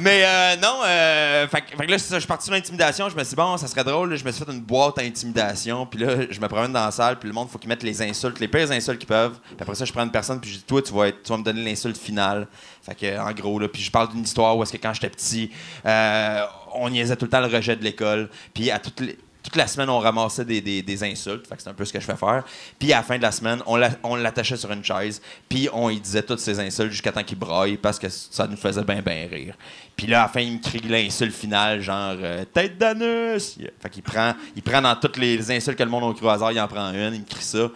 Mais 0.00 0.22
euh, 0.24 0.56
non, 0.56 0.80
euh, 0.84 1.46
fait, 1.48 1.60
que- 1.62 1.90
là, 1.90 1.96
je 1.98 2.18
suis 2.18 2.26
parti 2.26 2.44
sur 2.44 2.54
l'intimidation. 2.54 3.08
Je 3.08 3.14
me 3.16 3.20
suis 3.22 3.30
dit, 3.30 3.36
bon, 3.36 3.56
ça 3.56 3.66
serait 3.66 3.84
drôle. 3.84 4.16
Je 4.16 4.24
me 4.24 4.32
suis 4.32 4.44
fait 4.44 4.50
une 4.50 4.60
boîte 4.60 4.98
à 4.98 5.02
intimidation. 5.02 5.84
Puis 5.86 6.00
là, 6.00 6.14
je 6.30 6.40
me 6.40 6.48
promène 6.48 6.72
dans 6.72 6.84
la 6.84 6.90
salle. 6.90 7.18
Puis 7.18 7.28
le 7.28 7.34
monde, 7.34 7.48
faut 7.50 7.58
qu'ils 7.58 7.68
mettent 7.68 7.82
les 7.82 8.00
insultes, 8.02 8.40
les 8.40 8.48
pires 8.48 8.70
insultes 8.70 8.98
qu'ils 8.98 9.06
peuvent. 9.08 9.38
Puis 9.44 9.56
après 9.60 9.74
ça, 9.74 9.84
je 9.84 9.92
prends 9.92 10.02
une 10.04 10.10
personne. 10.10 10.40
Puis 10.40 10.50
je 10.50 10.56
dis, 10.58 10.62
toi, 10.64 10.80
tu 10.82 10.92
vas, 10.92 11.08
être, 11.08 11.22
tu 11.22 11.30
vas 11.32 11.38
me 11.38 11.44
donner 11.44 11.62
l'insulte 11.64 11.98
finale. 11.98 12.46
Fait 12.82 12.94
que, 12.94 13.18
en 13.18 13.32
gros, 13.32 13.58
là, 13.58 13.68
puis 13.68 13.82
je 13.82 13.90
parle 13.90 14.08
d'une 14.10 14.22
histoire 14.22 14.56
où 14.56 14.62
est-ce 14.62 14.72
que 14.72 14.78
quand 14.78 14.94
j'étais 14.94 15.10
petit, 15.10 15.50
euh, 15.84 16.40
on 16.74 16.88
niaisait 16.88 17.16
tout 17.16 17.26
le 17.26 17.30
temps 17.30 17.40
le 17.40 17.54
rejet 17.54 17.76
de 17.76 17.84
l'école. 17.84 18.30
Puis 18.54 18.70
à 18.70 18.78
toutes 18.78 19.00
les. 19.00 19.18
Toute 19.50 19.56
la 19.56 19.66
semaine, 19.66 19.90
on 19.90 19.98
ramassait 19.98 20.44
des, 20.44 20.60
des- 20.60 20.80
des 20.82 21.02
insultes. 21.04 21.46
Fait 21.48 21.56
que 21.56 21.62
c'est 21.62 21.68
un 21.70 21.74
peu 21.74 21.84
ce 21.84 21.92
que 21.92 21.98
je 21.98 22.04
fais 22.06 22.14
faire. 22.16 22.44
Puis 22.78 22.92
à 22.92 22.98
la 22.98 23.02
fin 23.02 23.16
de 23.16 23.22
la 23.22 23.32
semaine, 23.32 23.60
on 23.66 23.74
la- 23.76 23.90
on 24.04 24.14
l'attachait 24.14 24.56
sur 24.56 24.70
une 24.70 24.84
chaise. 24.84 25.20
Puis 25.48 25.68
on 25.72 25.90
y 25.90 25.98
disait 25.98 26.22
toutes 26.22 26.38
ces 26.38 26.60
insultes 26.60 26.92
jusqu'à 26.92 27.10
temps 27.10 27.24
qu'il 27.24 27.38
braille 27.38 27.76
parce 27.76 27.98
que 27.98 28.08
ça 28.08 28.46
nous 28.46 28.56
faisait 28.56 28.84
bien, 28.84 29.02
bien 29.02 29.26
rire. 29.28 29.54
Puis 29.96 30.06
là, 30.06 30.20
à 30.20 30.22
la 30.22 30.28
fin, 30.28 30.40
il 30.40 30.52
me 30.54 30.58
crie 30.62 30.78
l'insulte 30.80 31.34
finale, 31.34 31.80
genre 31.80 32.14
euh, 32.16 32.44
tête 32.44 32.78
d'anus. 32.78 33.58
Fait 33.80 33.90
qu'il 33.90 34.02
prend, 34.04 34.34
il 34.54 34.62
prend 34.62 34.80
dans 34.80 34.94
toutes 34.94 35.16
les 35.16 35.50
insultes 35.50 35.76
que 35.76 35.82
le 35.82 35.90
monde 35.90 36.12
a 36.12 36.14
cru 36.16 36.26
au 36.26 36.30
hasard, 36.30 36.52
il 36.52 36.60
en 36.60 36.68
prend 36.68 36.90
une, 36.92 37.14
il 37.14 37.20
me 37.20 37.26
crie 37.26 37.42
ça. 37.42 37.68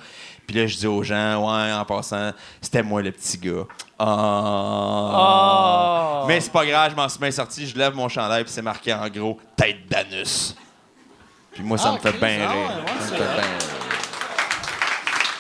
Puis 0.47 0.57
là, 0.57 0.67
je 0.67 0.77
dis 0.77 0.87
aux 0.87 1.03
gens, 1.03 1.37
ouais, 1.39 1.73
en 1.73 1.85
passant, 1.87 2.31
c'était 2.61 2.83
moi 2.83 3.03
le 3.03 3.11
petit 3.11 3.37
gars. 3.39 3.65
Ah. 3.99 5.13
Ah. 5.15 6.25
Mais 6.29 6.41
c'est 6.41 6.53
pas 6.53 6.65
grave, 6.67 6.91
je 6.93 6.97
m'en 6.97 7.09
suis 7.09 7.19
bien 7.19 7.31
sorti, 7.31 7.67
je 7.67 7.77
lève 7.77 7.95
mon 7.95 8.09
chandail, 8.09 8.45
puis 8.45 8.53
c'est 8.53 8.63
marqué 8.63 8.93
en 8.93 9.09
gros 9.09 9.39
tête 9.57 9.89
d'anus. 9.89 10.55
Puis 11.55 11.63
moi, 11.63 11.79
ça 11.79 11.91
Ah, 11.91 11.93
me 11.93 11.99
fait 11.99 12.11
Chris, 12.11 12.19
bien 12.21 12.47
ah 12.49 12.53
rire. 12.53 12.61
ouais, 12.61 12.93
Ça 12.99 13.13
me 13.13 13.17
fait 13.17 13.25
bien. 13.35 13.45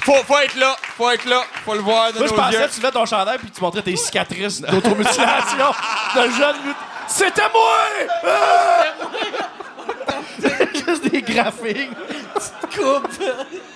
Faut, 0.05 0.23
faut 0.25 0.39
être 0.39 0.57
là, 0.57 0.77
faut 0.99 1.11
être 1.11 1.25
là, 1.25 1.43
faut 1.65 1.75
le 1.75 1.81
voir 1.81 2.13
de 2.13 2.19
Moi, 2.19 2.29
je 2.29 2.35
pensais 2.35 2.59
yeux. 2.59 2.67
que 2.69 2.73
tu 2.75 2.81
levais 2.81 2.93
ton 2.93 3.07
chandail 3.07 3.39
puis 3.39 3.51
tu 3.51 3.61
montrais 3.63 3.81
tes 3.83 3.97
cicatrices 3.97 4.61
d'automutilation 4.61 5.71
de 6.15 6.21
jeune 6.31 6.57
lutte. 6.67 6.77
C'était 7.09 7.49
moi! 7.53 7.79
Ah! 8.27 8.85
Juste 10.87 11.09
des 11.11 11.23
graphiques. 11.23 11.91
Coupe. 12.75 13.11
Fait 13.13 13.25
que- 13.25 13.25
fait- 13.25 13.74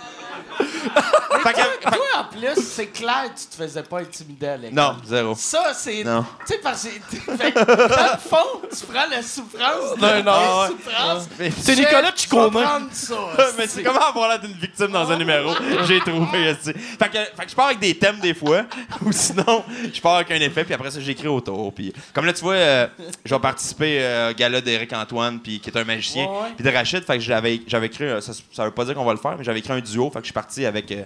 Toi, 0.58 1.92
en 2.18 2.24
plus, 2.24 2.62
c'est 2.62 2.86
clair 2.88 3.24
que 3.34 3.40
tu 3.40 3.46
te 3.46 3.54
faisais 3.62 3.82
pas 3.82 4.00
intimider 4.00 4.46
à 4.48 4.56
l'école. 4.56 4.74
Non, 4.76 4.96
zéro. 5.04 5.34
Ça, 5.36 5.72
c'est. 5.74 6.04
Non. 6.04 6.24
Tu 6.46 6.54
sais, 6.54 6.60
parce 6.62 6.84
que. 6.84 7.16
fait 7.36 7.52
que, 7.52 7.64
dans 7.64 8.12
le 8.12 8.18
fond, 8.18 8.60
tu 8.70 8.86
prends 8.86 9.06
la 9.10 9.22
souffrance. 9.22 9.96
de 9.96 10.00
Non, 10.00 10.16
non. 10.18 10.24
la 10.24 10.62
ouais. 10.62 10.68
souffrance. 10.68 11.28
Mais- 11.38 11.50
C'est 11.50 11.76
Nicolas 11.76 12.12
Chicoma. 12.14 12.80
mais 13.58 13.66
c'est 13.66 13.82
comment 13.82 14.00
avoir 14.00 14.28
l'air 14.30 14.40
d'une 14.40 14.52
victime 14.52 14.88
dans 14.88 15.10
un 15.10 15.16
numéro? 15.16 15.52
J'ai 15.86 16.00
trouvé, 16.00 16.48
esti. 16.50 16.72
Fait 16.72 17.08
que, 17.08 17.18
fait 17.18 17.44
que 17.44 17.50
je 17.50 17.54
pars 17.54 17.66
avec 17.66 17.78
des 17.78 17.96
thèmes 17.96 18.18
des 18.18 18.34
fois, 18.34 18.64
ou 19.04 19.12
sinon, 19.12 19.64
je 19.92 20.00
pars 20.00 20.16
avec 20.16 20.30
un 20.30 20.40
effet, 20.40 20.64
puis 20.64 20.74
après 20.74 20.90
ça, 20.90 21.00
j'écris 21.00 21.28
autour. 21.28 21.72
Puis, 21.72 21.92
comme 22.12 22.26
là, 22.26 22.32
tu 22.32 22.42
vois, 22.42 22.54
euh, 22.54 22.86
je 23.24 23.34
vais 23.34 23.40
participer 23.40 23.98
euh, 24.02 24.30
au 24.30 24.34
gala 24.34 24.60
d'Éric 24.60 24.92
Antoine, 24.92 25.38
puis 25.40 25.60
qui 25.60 25.70
est 25.70 25.78
un 25.78 25.84
magicien, 25.84 26.26
puis 26.56 26.64
de 26.64 26.70
Rachid. 26.70 27.04
Fait 27.04 27.14
que 27.18 27.20
j'avais, 27.24 27.60
j'avais 27.66 27.86
écrit, 27.86 28.06
ça, 28.20 28.32
ça 28.52 28.64
veut 28.64 28.70
pas 28.70 28.84
dire 28.84 28.94
qu'on 28.94 29.04
va 29.04 29.12
le 29.12 29.18
faire, 29.18 29.36
mais 29.38 29.44
j'avais 29.44 29.60
écrit 29.60 29.72
un 29.72 29.80
duo, 29.80 30.10
fait 30.10 30.18
que 30.18 30.24
je 30.24 30.26
suis 30.26 30.32
parti 30.32 30.47
avec 30.66 30.90
euh, 30.92 31.04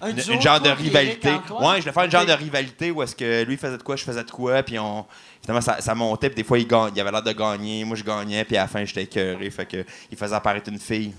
Un 0.00 0.10
une, 0.10 0.40
genre 0.40 0.60
de 0.60 0.70
rivalité. 0.70 1.30
Ouais, 1.30 1.76
je 1.76 1.80
voulais 1.80 1.92
faire 1.92 2.04
une 2.04 2.10
genre 2.10 2.26
de 2.26 2.32
rivalité 2.32 2.90
où 2.90 3.02
est-ce 3.02 3.16
que 3.16 3.44
lui 3.44 3.56
faisait 3.56 3.78
de 3.78 3.82
quoi, 3.82 3.96
je 3.96 4.04
faisais 4.04 4.24
de 4.24 4.30
quoi, 4.30 4.62
puis 4.62 4.78
on. 4.78 5.04
Finalement, 5.42 5.60
ça, 5.60 5.80
ça 5.80 5.94
montait, 5.94 6.30
puis 6.30 6.36
des 6.36 6.44
fois, 6.44 6.58
il, 6.58 6.66
gagne, 6.66 6.92
il 6.94 7.00
avait 7.00 7.10
l'air 7.10 7.22
de 7.22 7.32
gagner, 7.32 7.84
moi, 7.84 7.96
je 7.96 8.04
gagnais, 8.04 8.44
puis 8.44 8.56
à 8.56 8.62
la 8.62 8.68
fin, 8.68 8.84
j'étais 8.84 9.02
écœuré. 9.02 9.50
Fait 9.50 9.66
que, 9.66 9.84
il 10.10 10.16
faisait 10.16 10.34
apparaître 10.34 10.70
une 10.70 10.78
fille. 10.78 11.12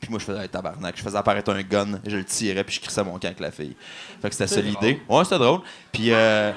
Puis 0.00 0.10
moi, 0.10 0.18
je 0.18 0.26
faisais 0.26 0.40
un 0.40 0.48
tabarnak. 0.48 0.96
Je 0.96 1.02
faisais 1.02 1.16
apparaître 1.16 1.50
un 1.50 1.62
gun, 1.62 1.98
je 2.06 2.16
le 2.16 2.24
tirais, 2.24 2.62
puis 2.62 2.74
je 2.74 2.80
crissais 2.80 3.02
mon 3.02 3.12
camp 3.12 3.28
avec 3.28 3.40
la 3.40 3.50
fille. 3.50 3.74
Fait 4.20 4.28
que 4.28 4.34
c'était 4.34 4.54
ça 4.54 4.60
l'idée. 4.60 5.00
Ouais, 5.08 5.24
c'était 5.24 5.38
drôle. 5.38 5.60
Puis, 5.92 6.12
euh, 6.12 6.52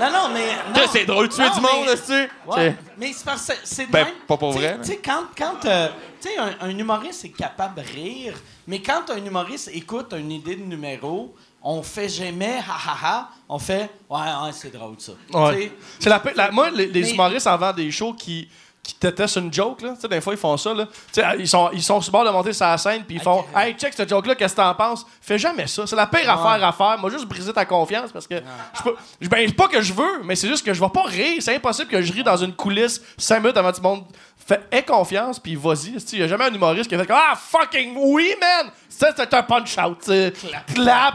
Non, 0.00 0.10
non, 0.10 0.28
mais. 0.32 0.46
Là, 0.46 0.54
non. 0.74 0.90
c'est 0.90 1.04
drôle 1.04 1.28
de 1.28 1.32
tuer 1.34 1.44
du 1.50 1.60
mais- 1.60 1.72
monde, 1.72 1.86
là-tu? 1.86 2.28
Ouais, 2.50 2.74
mais 2.98 3.12
c'est 3.12 3.24
parce 3.24 3.46
que 3.46 3.52
c'est 3.64 3.86
de 3.86 3.92
Ben, 3.92 4.04
même. 4.04 4.14
pas 4.26 4.36
pour 4.36 4.52
Tu 4.52 4.58
vrai, 4.58 4.78
Tu 4.82 4.88
sais, 4.88 4.96
quand, 5.04 5.24
quand 5.36 5.64
euh, 5.66 5.88
tu 6.20 6.28
sais, 6.28 6.36
un, 6.38 6.52
un 6.60 6.70
humoriste 6.78 7.24
est 7.24 7.28
capable 7.30 7.80
de 7.82 7.86
rire, 7.86 8.34
mais 8.66 8.80
quand 8.82 9.08
un 9.10 9.24
humoriste 9.24 9.70
écoute 9.72 10.12
une 10.18 10.32
idée 10.32 10.56
de 10.56 10.64
numéro, 10.64 11.34
on 11.62 11.82
fait 11.82 12.08
jamais 12.08 12.58
ha 12.58 12.74
ha 12.90 12.96
ha, 13.02 13.28
on 13.48 13.58
fait 13.58 13.88
ouais, 14.10 14.18
ouais, 14.20 14.52
c'est 14.52 14.72
drôle 14.72 14.96
ça. 14.98 15.12
Tu 15.30 15.36
Ouais. 15.36 15.72
C'est 15.98 16.10
la, 16.10 16.20
la- 16.34 16.50
moi, 16.50 16.70
les, 16.70 16.86
les 16.86 17.00
Mais- 17.02 17.10
humoristes 17.12 17.46
avant 17.46 17.72
des 17.72 17.90
shows 17.90 18.12
qui, 18.14 18.48
qui 18.84 18.94
te 18.94 19.06
testent 19.08 19.36
une 19.36 19.52
joke, 19.52 19.80
là. 19.82 19.94
Tu 19.94 20.02
sais, 20.02 20.08
des 20.08 20.20
fois, 20.20 20.34
ils 20.34 20.38
font 20.38 20.56
ça, 20.56 20.72
là. 20.74 20.86
Tu 21.12 21.20
sais, 21.20 21.24
ils 21.38 21.48
sont, 21.48 21.70
ils 21.72 21.82
sont 21.82 22.00
sur 22.00 22.10
le 22.10 22.12
bord 22.12 22.24
de 22.24 22.30
monter 22.30 22.52
sur 22.52 22.66
la 22.66 22.78
scène, 22.78 23.02
puis 23.04 23.16
ils 23.16 23.22
font. 23.22 23.44
Hey, 23.56 23.74
check 23.74 23.92
cette 23.94 24.08
joke-là, 24.08 24.34
qu'est-ce 24.34 24.54
que 24.54 24.60
t'en 24.60 24.74
penses? 24.74 25.04
Fais 25.20 25.38
jamais 25.38 25.66
ça. 25.66 25.86
C'est 25.86 25.96
la 25.96 26.06
pire 26.06 26.30
affaire 26.30 26.62
à 26.66 26.72
faire. 26.72 26.98
Moi, 26.98 27.10
juste 27.10 27.24
briser 27.26 27.52
ta 27.52 27.64
confiance 27.64 28.12
parce 28.12 28.26
que. 28.28 28.36
je 28.36 28.82
peux- 28.82 28.94
ben, 29.28 29.44
c'est 29.48 29.54
pas 29.56 29.68
que 29.68 29.80
je 29.82 29.92
veux, 29.92 30.22
mais 30.22 30.36
c'est 30.36 30.48
juste 30.48 30.64
que 30.64 30.72
je 30.74 30.80
vais 30.80 30.90
pas 30.90 31.02
rire. 31.04 31.36
C'est 31.40 31.56
impossible 31.56 31.88
que 31.90 32.00
je 32.02 32.12
rie 32.12 32.22
dans 32.22 32.36
une 32.36 32.52
coulisse 32.54 33.00
5 33.18 33.40
minutes 33.40 33.56
avant 33.56 33.72
tout 33.72 33.80
le 33.82 33.88
monde. 33.88 34.04
Fais 34.46 34.60
aie 34.70 34.82
confiance, 34.82 35.38
puis 35.40 35.54
vas-y. 35.56 35.96
Il 36.12 36.18
y 36.18 36.22
a 36.22 36.28
jamais 36.28 36.44
un 36.44 36.52
humoriste 36.54 36.88
qui 36.88 36.94
a 36.94 36.98
fait 36.98 37.06
comme, 37.06 37.16
Ah, 37.18 37.34
fucking 37.34 37.94
oui, 37.96 38.34
man! 38.38 38.70
Ça, 38.90 39.08
c'est 39.16 39.32
un 39.32 39.42
punch-out. 39.42 39.98
tu 40.00 40.06
sais. 40.10 40.32
Clap, 40.74 41.14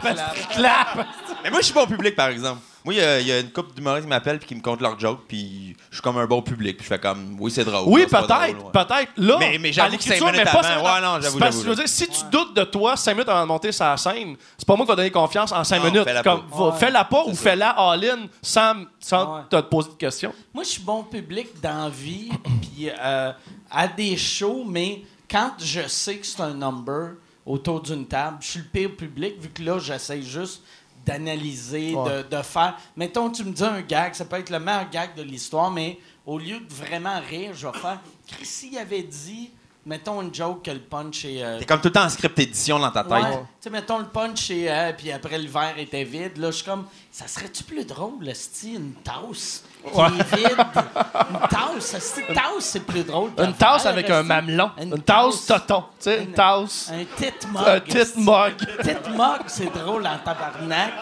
clap. 0.50 1.06
Mais 1.44 1.50
moi, 1.50 1.60
je 1.60 1.66
suis 1.66 1.74
bon 1.74 1.86
public, 1.86 2.16
par 2.16 2.28
exemple. 2.28 2.60
Moi, 2.84 2.94
il 2.94 2.96
y 2.96 3.00
a- 3.02 3.20
il 3.20 3.26
y, 3.26 3.32
a 3.32 3.40
une 3.40 3.50
couple 3.50 3.74
d'humoristes 3.74 4.04
qui 4.06 4.08
m'appellent 4.08 4.38
puis 4.38 4.48
qui 4.48 4.54
me 4.54 4.62
comptent 4.62 4.80
leurs 4.80 4.98
jokes, 4.98 5.20
puis 5.28 5.76
je 5.90 5.96
suis 5.96 6.02
comme 6.02 6.16
un 6.18 6.26
bon 6.26 6.40
public. 6.40 6.76
Puis 6.78 6.84
je 6.84 6.88
fais 6.94 6.98
comme, 6.98 7.36
oui, 7.38 7.50
c'est 7.50 7.64
drôle. 7.64 7.84
Oui, 7.86 8.06
peut-être, 8.06 8.70
peut-être. 8.72 9.12
Là, 9.18 9.36
Mais- 9.38 9.58
mais 9.58 9.72
j'avoue 9.72 9.88
que 9.88 9.92
l'écriture, 9.92 10.26
cinq 10.26 10.32
minutes 10.32 10.46
mais 10.46 10.60
pas 10.60 10.66
avant, 10.68 10.84
ouais, 10.94 11.00
non, 11.00 11.20
j'avoue, 11.22 11.38
parce 11.38 11.56
que 11.56 11.62
j'avoue, 11.62 11.62
je 11.64 11.68
veux 11.68 11.74
dire, 11.76 11.88
si 11.88 12.08
tu 12.08 12.20
doutes 12.30 12.54
de 12.56 12.64
toi 12.64 12.96
5 12.96 13.12
minutes 13.12 13.28
avant 13.28 13.42
de 13.42 13.46
monter 13.48 13.70
sur 13.72 13.84
la 13.84 13.96
scène, 13.96 14.36
c'est 14.56 14.66
pas 14.66 14.76
moi 14.76 14.86
qui 14.86 14.90
va 14.90 14.96
donner 14.96 15.10
confiance 15.10 15.52
en 15.52 15.62
5 15.62 15.78
Non, 15.78 15.84
minutes. 15.90 16.04
fais-la 16.04 16.22
Comme, 16.22 16.42
pas. 16.48 16.56
va- 16.56 16.64
Ouais. 16.70 16.78
Fais-la 16.78 17.04
pas 17.04 17.24
ou 17.26 17.34
fais-la 17.34 17.70
all-in 17.70 18.26
sans, 18.40 18.84
sans 18.98 19.36
Ouais. 19.36 19.42
te 19.50 19.60
poser 19.60 19.88
de 19.90 19.94
questions. 19.94 20.32
Moi, 20.54 20.64
je 20.64 20.68
suis 20.70 20.82
bon 20.82 21.02
public 21.04 21.48
dans 21.62 21.84
la 21.84 21.90
vie, 21.90 22.30
puis 22.62 22.88
euh, 22.98 23.32
à 23.70 23.88
des 23.88 24.16
shows, 24.16 24.64
mais 24.66 25.02
quand 25.30 25.52
je 25.58 25.86
sais 25.86 26.16
que 26.16 26.26
c'est 26.26 26.40
un 26.40 26.54
number 26.54 27.10
autour 27.46 27.80
d'une 27.82 28.06
table, 28.06 28.38
je 28.40 28.46
suis 28.48 28.58
le 28.60 28.66
pire 28.66 28.96
public, 28.96 29.34
vu 29.40 29.48
que 29.50 29.62
là, 29.62 29.78
j'essaie 29.78 30.22
juste 30.22 30.62
d'analyser, 31.04 31.94
Ouais. 31.94 32.22
de, 32.24 32.36
de 32.36 32.42
faire. 32.42 32.76
Mettons, 32.96 33.30
tu 33.30 33.44
me 33.44 33.52
dis 33.52 33.62
un 33.64 33.80
gag, 33.82 34.14
ça 34.14 34.24
peut 34.24 34.36
être 34.36 34.50
le 34.50 34.58
meilleur 34.60 34.88
gag 34.90 35.14
de 35.14 35.22
l'histoire, 35.22 35.70
mais 35.70 35.98
au 36.26 36.38
lieu 36.38 36.60
de 36.60 36.72
vraiment 36.72 37.20
rire, 37.28 37.52
je 37.54 37.66
vais 37.66 37.78
faire. 37.78 38.00
Chris, 38.26 38.46
s'il 38.46 38.78
avait 38.78 39.02
dit, 39.02 39.50
mettons 39.90 40.22
une 40.22 40.32
joke 40.32 40.62
que 40.64 40.70
le 40.70 40.78
punch 40.78 41.24
est. 41.24 41.42
euh, 41.42 41.58
T'es 41.58 41.64
comme 41.66 41.80
tout 41.80 41.88
le 41.88 41.92
temps 41.92 42.04
en 42.04 42.08
script 42.08 42.38
édition 42.38 42.78
dans 42.78 42.92
ta 42.92 43.02
tête. 43.02 43.12
Ouais. 43.12 43.38
Tu 43.38 43.44
sais, 43.62 43.70
mettons 43.70 43.98
le 43.98 44.04
punch 44.06 44.48
et 44.50 44.70
euh, 44.70 44.92
puis 44.96 45.10
après 45.10 45.36
le 45.36 45.48
verre 45.48 45.76
était 45.78 46.04
vide. 46.04 46.36
Là, 46.38 46.52
je 46.52 46.56
suis 46.56 46.64
comme, 46.64 46.86
ça 47.10 47.26
serait-tu 47.26 47.64
plus 47.64 47.84
drôle, 47.84 48.26
esti, 48.28 48.74
une 48.74 48.94
tasse? 49.02 49.64
Qui 49.82 49.98
est 50.00 50.36
vide? 50.36 50.56
Une 50.58 51.48
tasse, 51.48 52.14
une 52.28 52.34
tasse, 52.34 52.52
c'est 52.60 52.80
plus 52.86 53.02
drôle. 53.02 53.30
Une 53.38 53.52
tasse 53.54 53.84
avec 53.86 54.08
un 54.10 54.22
mamelon. 54.22 54.70
Une 54.80 54.94
Une, 54.94 55.02
tasse 55.02 55.44
toton. 55.46 55.80
Tu 55.98 56.04
sais, 56.04 56.18
une 56.22 56.28
Une- 56.28 56.34
tasse. 56.34 56.90
Un 56.92 57.04
tit 57.16 57.46
mug. 57.52 57.62
Un 57.66 57.80
tit 57.80 57.98
esti. 57.98 58.20
mug. 58.20 58.54
Tit 58.82 59.10
mug, 59.16 59.40
c'est 59.48 59.72
drôle 59.74 60.06
en 60.06 60.18
tabarnak. 60.18 60.92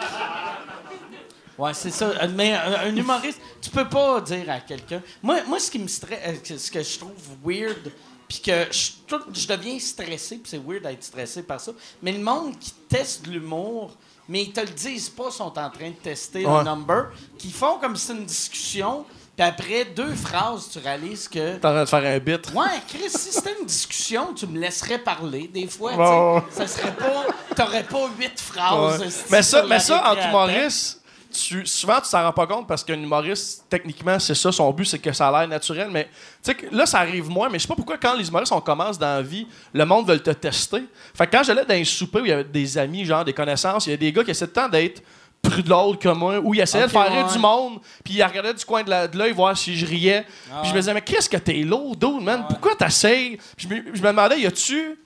Ouais, 1.59 1.75
c'est 1.75 1.91
ça. 1.91 2.05
Euh, 2.07 2.29
Mais 2.35 2.55
un, 2.55 2.87
un 2.89 2.95
humoriste, 2.97 3.41
tu 3.61 3.69
peux 3.71 3.89
pas 3.89 4.21
dire 4.21 4.49
à 4.49 4.61
quelqu'un. 4.61 5.03
Moi, 5.23 5.39
moi 5.47 5.59
ce 5.59 5.69
qui 5.71 5.81
me 5.81 5.89
stresse, 5.89 6.41
ce 6.57 6.71
que 6.71 6.81
je 6.83 6.99
trouve 6.99 7.13
weird, 7.45 7.91
puis 8.29 8.41
que 8.41 8.67
je, 8.71 8.91
tout- 9.07 9.25
je 9.33 9.47
deviens 9.49 9.79
stressé, 9.79 10.37
puis 10.37 10.51
c'est 10.51 10.63
weird 10.65 10.83
d'être 10.83 11.03
stressé 11.05 11.43
par 11.43 11.61
ça. 11.61 11.73
Mais 12.03 12.13
le 12.13 12.19
monde 12.23 12.59
qui 12.59 12.73
teste 12.89 13.25
de 13.25 13.31
l'humour, 13.33 13.93
mais 14.29 14.43
ils 14.43 14.53
te 14.53 14.61
le 14.61 14.67
disent 14.69 15.09
pas, 15.09 15.31
sont 15.31 15.59
en 15.59 15.71
train 15.71 15.89
de 15.91 15.97
tester 16.03 16.45
Ouais. 16.45 16.53
un 16.59 16.65
number, 16.65 17.07
qui 17.39 17.51
font 17.51 17.79
comme 17.79 17.97
si 17.97 18.07
c'était 18.07 18.19
une 18.21 18.27
discussion, 18.27 19.05
puis 19.37 19.47
après 19.47 19.85
deux 19.85 20.15
phrases, 20.15 20.69
tu 20.71 20.79
réalises 20.81 21.29
que. 21.29 21.57
T'es 21.57 21.67
en 21.67 21.71
train 21.71 21.85
de 21.85 21.89
faire 21.89 22.05
un 22.05 22.19
bit. 22.19 22.53
Ouais, 22.55 22.67
Chris, 22.89 23.09
si 23.09 23.31
c'était 23.33 23.55
une 23.59 23.67
discussion, 23.67 24.35
tu 24.35 24.47
me 24.49 24.59
laisserais 24.59 24.99
parler 24.99 25.47
des 25.49 25.67
fois. 25.69 25.95
ouais. 25.95 26.43
Ça 26.51 26.67
serait 26.67 26.95
pas. 26.95 27.25
T'aurais 27.55 27.85
pas 27.85 28.09
huit 28.19 28.39
phrases. 28.41 29.01
Ouais. 29.01 29.07
Mais 29.31 29.43
ça, 29.43 29.63
mais 29.65 29.79
ça 29.79 30.13
en 30.13 30.17
humoriste, 30.29 30.98
tu, 31.33 31.67
souvent, 31.67 32.01
tu 32.01 32.11
t'en 32.11 32.23
rends 32.23 32.33
pas 32.33 32.47
compte 32.47 32.67
parce 32.67 32.83
qu'un 32.85 32.95
humoriste, 33.01 33.65
techniquement, 33.69 34.19
c'est 34.19 34.35
ça, 34.35 34.51
son 34.53 34.71
but, 34.73 34.85
c'est 34.85 34.99
que 34.99 35.13
ça 35.13 35.29
a 35.29 35.41
l'air 35.41 35.49
naturel. 35.49 35.89
Mais 35.91 36.05
tu 36.05 36.11
sais, 36.43 36.55
que 36.55 36.75
là, 36.75 36.87
ça 36.87 36.99
arrive 36.99 37.29
moins. 37.29 37.49
Mais 37.49 37.59
je 37.59 37.63
sais 37.63 37.69
pas 37.69 37.75
pourquoi, 37.77 37.97
quand 37.99 38.15
les 38.15 38.29
humoristes, 38.29 38.53
on 38.53 38.61
commence 38.61 38.99
dans 38.99 39.17
la 39.17 39.23
vie, 39.23 39.47
le 39.73 39.85
monde 39.85 40.07
veut 40.09 40.19
te 40.19 40.31
tester. 40.31 40.83
Fait 41.15 41.27
que 41.27 41.37
quand 41.37 41.43
j'allais 41.43 41.65
dans 41.65 41.75
un 41.75 41.85
souper 41.85 42.21
où 42.21 42.25
il 42.25 42.29
y 42.31 42.33
avait 42.33 42.45
des 42.45 42.79
amis, 42.79 43.05
genre 43.05 43.25
des 43.25 43.33
connaissances, 43.33 43.87
il 43.87 43.91
y 43.91 43.95
a 43.95 43.97
des 43.97 44.13
gars 44.13 44.25
qui 44.25 44.31
essaient 44.31 44.47
de 44.47 44.53
temps 44.53 44.69
d'être 44.69 45.03
plus 45.41 45.63
drôle 45.63 45.97
que 45.99 46.09
moi, 46.09 46.39
où 46.41 46.53
ils 46.53 46.61
essayaient 46.61 46.85
Ok, 46.85 46.91
de 46.91 46.93
faire 46.93 47.13
rire 47.13 47.27
ouais. 47.27 47.33
du 47.33 47.39
monde, 47.39 47.79
puis 48.05 48.15
ils 48.15 48.23
regardaient 48.25 48.55
du 48.55 48.65
coin 48.65 48.83
de 48.83 49.07
de 49.07 49.17
l'œil 49.19 49.33
voir 49.33 49.57
si 49.57 49.77
je 49.77 49.87
riais. 49.87 50.27
Ah 50.51 50.61
puis 50.63 50.71
je 50.71 50.75
me 50.75 50.81
disais, 50.81 50.93
mais 50.93 51.01
qu'est-ce 51.01 51.29
que 51.29 51.37
t'es 51.37 51.59
lourd, 51.63 51.95
dude, 51.95 52.23
man? 52.23 52.45
Pourquoi 52.49 52.75
t'essayes? 52.75 53.39
Je 53.57 53.69
me, 53.69 53.77
je 53.95 54.03
me 54.03 54.09
demandais, 54.09 54.41
y 54.41 54.47
a-tu. 54.47 54.99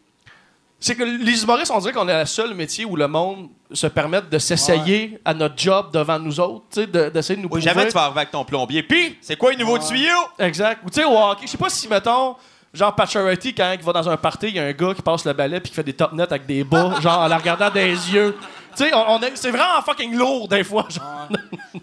C'est 0.85 0.97
que 0.97 1.05
les 1.05 1.43
humoristes, 1.45 1.71
on 1.73 1.79
dirait 1.79 1.93
qu'on 1.93 2.09
est 2.09 2.19
le 2.21 2.27
seul 2.27 2.55
métier 2.55 2.85
où 2.85 2.97
le 2.97 3.07
monde 3.07 3.49
se 3.73 3.87
permet 3.87 4.21
de 4.21 4.39
s'essayer 4.39 5.21
à 5.25 5.33
notre 5.33 5.55
job 5.57 5.93
devant 5.93 6.19
nous 6.19 6.41
autres, 6.41 6.65
tu 6.73 6.81
sais, 6.81 6.87
de- 6.89 7.09
d'essayer 7.09 7.37
de 7.37 7.43
nous 7.43 7.49
Oui, 7.53 7.61
prouver. 7.61 7.63
jamais 7.75 7.87
tu 7.87 7.93
vas 7.95 8.03
arriver 8.03 8.19
avec 8.21 8.33
ton 8.33 8.45
plombier. 8.45 8.83
Puis, 8.83 9.17
c'est 9.21 9.37
quoi 9.37 9.53
le 9.53 9.59
nouveau 9.59 9.79
tuyau? 9.79 10.11
Exact. 10.39 10.81
Ou 10.85 10.91
tu 10.91 11.01
sais, 11.01 11.05
au 11.07 11.17
hockey, 11.17 11.47
je 11.47 11.53
sais 11.53 11.57
pas 11.57 11.69
si, 11.71 11.87
mettons, 11.89 12.35
genre 12.75 12.95
Pacioretty, 12.97 13.55
quand 13.55 13.73
il 13.79 13.83
va 13.85 13.93
dans 13.93 14.09
un 14.09 14.17
party, 14.17 14.49
il 14.49 14.55
y 14.57 14.59
a 14.59 14.65
un 14.65 14.73
gars 14.73 14.93
qui 14.93 15.03
passe 15.03 15.25
le 15.25 15.33
balai 15.33 15.61
puis 15.61 15.71
qui 15.71 15.77
fait 15.77 15.85
des 15.85 15.93
top 15.93 16.13
nets 16.15 16.31
avec 16.33 16.47
des 16.47 16.65
bas, 16.65 16.95
genre 17.01 17.21
en 17.21 17.29
la 17.29 17.39
regardant 17.39 17.71
des 17.71 17.91
yeux. 17.91 18.37
Tu 18.77 18.85
sais, 18.85 18.93
on, 18.95 19.05
on 19.15 19.21
est- 19.21 19.37
c'est 19.37 19.51
vraiment 19.53 19.81
fucking 19.87 20.17
lourd 20.17 20.49
des 20.49 20.65
fois. 20.65 20.87
genre. 20.91 21.29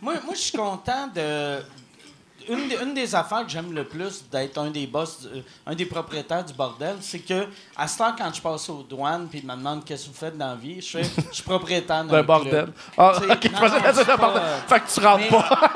moi, 0.01 0.13
moi 0.25 0.33
je 0.33 0.39
suis 0.41 0.57
content 0.57 1.07
de. 1.15 1.59
Une, 2.49 2.67
des- 2.67 2.77
une 2.83 2.93
des 2.93 3.13
affaires 3.15 3.43
que 3.45 3.49
j'aime 3.51 3.71
le 3.73 3.83
plus 3.83 4.23
d'être 4.31 4.57
un 4.57 4.69
des 4.71 4.87
boss, 4.87 5.27
euh, 5.33 5.41
un 5.67 5.75
des 5.75 5.85
propriétaires 5.85 6.43
du 6.43 6.53
bordel, 6.53 6.95
c'est 7.01 7.19
que 7.19 7.45
à 7.77 7.87
ce 7.87 7.97
temps, 7.99 8.13
quand 8.17 8.33
je 8.33 8.41
passe 8.41 8.67
aux 8.69 8.83
douanes 8.83 9.27
puis 9.29 9.39
ils 9.39 9.47
me 9.47 9.55
demandent 9.55 9.85
qu'est-ce 9.85 10.05
que 10.05 10.09
vous 10.09 10.15
faites 10.17 10.37
dans 10.37 10.47
la 10.49 10.55
vie, 10.55 10.81
je 10.81 10.97
fais, 10.97 11.03
je 11.03 11.33
suis 11.35 11.43
propriétaire 11.43 12.03
d'un 12.05 12.23
bordel. 12.23 12.51
club. 12.51 12.73
Ah, 12.97 13.13
je 13.15 13.19
pensais 13.27 13.35
que 13.35 14.17
bordel. 14.19 14.41
euh, 14.43 14.57
Fait 14.67 14.79
que 14.79 14.93
tu 14.93 14.99
rentres 15.05 15.23
Mais, 15.23 15.29
pas. 15.29 15.71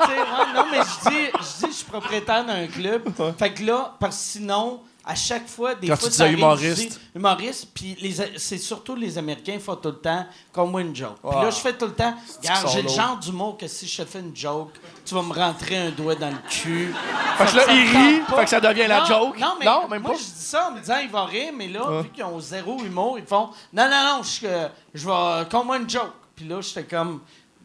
non, 0.54 0.64
mais 0.70 0.78
je 0.78 1.08
dis, 1.10 1.26
je 1.32 1.66
dis, 1.66 1.72
je 1.72 1.76
suis 1.76 1.84
propriétaire 1.86 2.44
d'un 2.44 2.66
club. 2.66 3.02
Fait 3.38 3.52
que 3.52 3.62
là, 3.64 3.94
parce 4.00 4.16
que 4.16 4.22
sinon, 4.22 4.80
à 5.06 5.14
chaque 5.14 5.46
fois, 5.48 5.74
des 5.74 5.88
Quand 5.88 5.96
fois, 5.96 6.08
tu 6.08 6.14
ça 6.14 6.24
arrive, 6.24 6.38
humoriste. 6.38 6.78
dis 6.92 6.98
humoriste, 7.14 7.68
puis 7.74 7.96
c'est 8.38 8.58
surtout 8.58 8.94
les 8.96 9.18
Américains 9.18 9.58
font 9.58 9.76
tout 9.76 9.88
le 9.90 9.96
temps 10.00 10.26
comme 10.52 10.78
une 10.80 10.96
joke. 10.96 11.16
Puis 11.22 11.30
Ah. 11.38 11.42
là, 11.44 11.50
je 11.50 11.56
fais 11.56 11.72
tout 11.74 11.86
le 11.86 11.92
temps, 11.94 12.14
regarde, 12.42 12.68
j'ai 12.72 12.82
le 12.82 12.88
genre 12.88 13.16
d'humour 13.18 13.56
que 13.58 13.66
si 13.68 13.86
je 13.86 14.02
te 14.02 14.08
fais 14.08 14.20
une 14.20 14.34
joke, 14.34 14.70
tu 15.04 15.14
vas 15.14 15.22
me 15.22 15.32
rentrer 15.32 15.76
un 15.76 15.90
doigt 15.90 16.14
dans 16.14 16.30
le 16.30 16.38
cul. 16.48 16.94
Fait 17.36 17.44
que 17.46 17.56
là, 17.56 17.64
il 17.68 17.96
rit, 17.96 18.20
pas. 18.28 18.36
fait 18.38 18.44
que 18.44 18.50
ça 18.50 18.60
devient 18.60 18.86
la 18.88 19.04
joke. 19.04 19.38
Non, 19.38 19.54
mais 19.58 19.66
Non, 19.66 19.88
même 19.88 20.02
moi, 20.02 20.12
pas. 20.12 20.16
je 20.18 20.22
dis 20.24 20.32
ça 20.36 20.68
en 20.68 20.72
me 20.74 20.80
disant, 20.80 20.98
il 21.02 21.10
va 21.10 21.24
rire, 21.26 21.52
mais 21.54 21.68
là, 21.68 22.00
vu 22.02 22.08
qu'ils 22.08 22.24
ont 22.24 22.40
zéro 22.40 22.78
humour, 22.82 23.18
ils 23.18 23.26
font, 23.26 23.50
non, 23.72 23.88
non, 23.90 24.16
non, 24.16 24.22
je, 24.22 24.46
je 24.94 25.06
vais, 25.06 25.48
conte-moi 25.50 25.76
une 25.78 25.90
joke. 25.90 26.12
Puis 26.34 26.46
là, 26.48 26.60
j'étais 26.60 26.84
comme, 26.84 27.20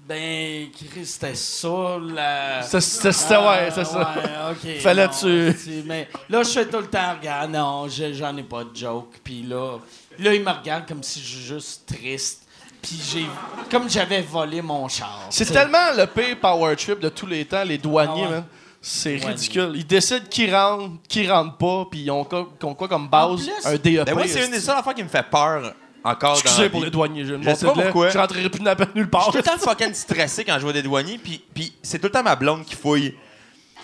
ben, 0.09 0.67
Chris, 0.71 1.05
c'était 1.05 1.35
ça, 1.35 1.97
la. 2.13 2.61
C'est- 2.63 2.81
c'est- 2.81 3.37
ouais, 3.37 3.69
c'est 3.73 3.85
ça. 3.85 4.13
Ah, 4.15 4.19
Ouais, 4.19 4.73
ok. 4.75 4.79
Fallait 4.81 5.05
non, 5.05 5.11
tu- 5.13 5.55
c'est- 5.57 5.83
Mais 5.85 6.09
là, 6.29 6.41
je 6.43 6.49
fais 6.49 6.65
tout 6.65 6.79
le 6.79 6.87
temps, 6.87 7.13
regarde, 7.19 7.51
non, 7.51 7.87
je- 7.87 8.11
j'en 8.13 8.35
ai 8.35 8.43
pas 8.43 8.63
de 8.63 8.75
joke. 8.75 9.19
Puis 9.23 9.43
là, 9.43 9.77
là, 10.17 10.33
il 10.33 10.41
me 10.43 10.49
regarde 10.51 10.87
comme 10.87 11.03
si 11.03 11.19
je 11.21 11.25
suis 11.27 11.41
juste 11.45 11.85
triste. 11.85 12.41
Puis 12.81 12.99
j'ai. 13.11 13.25
Comme 13.69 13.89
j'avais 13.89 14.21
volé 14.21 14.61
mon 14.61 14.87
char. 14.87 15.27
C'est 15.29 15.45
tellement 15.45 15.91
le 15.95 16.05
pire 16.07 16.39
power 16.39 16.75
trip 16.75 16.99
de 16.99 17.09
tous 17.09 17.25
les 17.27 17.45
temps, 17.45 17.63
les 17.63 17.77
douaniers, 17.77 18.23
Ah 18.25 18.29
ouais. 18.29 18.35
man. 18.37 18.45
C'est 18.81 19.17
Douaniers. 19.17 19.33
ridicule. 19.35 19.71
Ils 19.75 19.85
décident 19.85 20.25
qui 20.29 20.49
rentre, 20.49 20.93
qui 21.07 21.29
rentre 21.29 21.57
pas, 21.57 21.85
puis 21.91 21.99
ils 22.03 22.09
ont, 22.11 22.23
quoi- 22.23 22.47
qu'ils 22.57 22.67
ont 22.69 22.73
quoi 22.73 22.87
comme 22.87 23.07
base? 23.09 23.41
Plus- 23.45 23.65
un 23.65 23.75
DEP. 23.75 24.05
Ben, 24.05 24.13
moi, 24.15 24.23
c'est 24.27 24.45
une 24.45 24.51
des 24.51 24.59
seules 24.61 24.77
affaires 24.77 24.95
qui 24.95 25.03
me 25.03 25.09
fait 25.09 25.25
peur 25.29 25.73
encore 26.03 26.33
dans 26.33 26.39
Excusez 26.39 26.69
pour 26.69 26.79
vie. 26.79 26.85
les 26.85 26.91
douaniers, 26.91 27.25
je 27.25 27.35
Je 27.41 27.53
sais 27.55 27.65
pas 27.65 27.73
pourquoi. 27.73 28.09
Je 28.09 28.17
rentrerai 28.17 28.49
plus 28.49 28.61
nulle 28.61 28.75
Je 28.95 29.03
part. 29.09 29.23
suis 29.23 29.31
tout 29.31 29.37
le 29.37 29.43
temps 29.43 29.57
fucking 29.57 29.93
stressé 29.93 30.43
quand 30.45 30.55
je 30.55 30.61
vois 30.63 30.73
des 30.73 30.81
douaniers, 30.83 31.17
puis, 31.17 31.41
puis 31.53 31.73
c'est 31.81 31.99
tout 31.99 32.07
le 32.07 32.11
temps 32.11 32.23
ma 32.23 32.35
blonde 32.35 32.65
qui 32.65 32.75
fouille. 32.75 33.15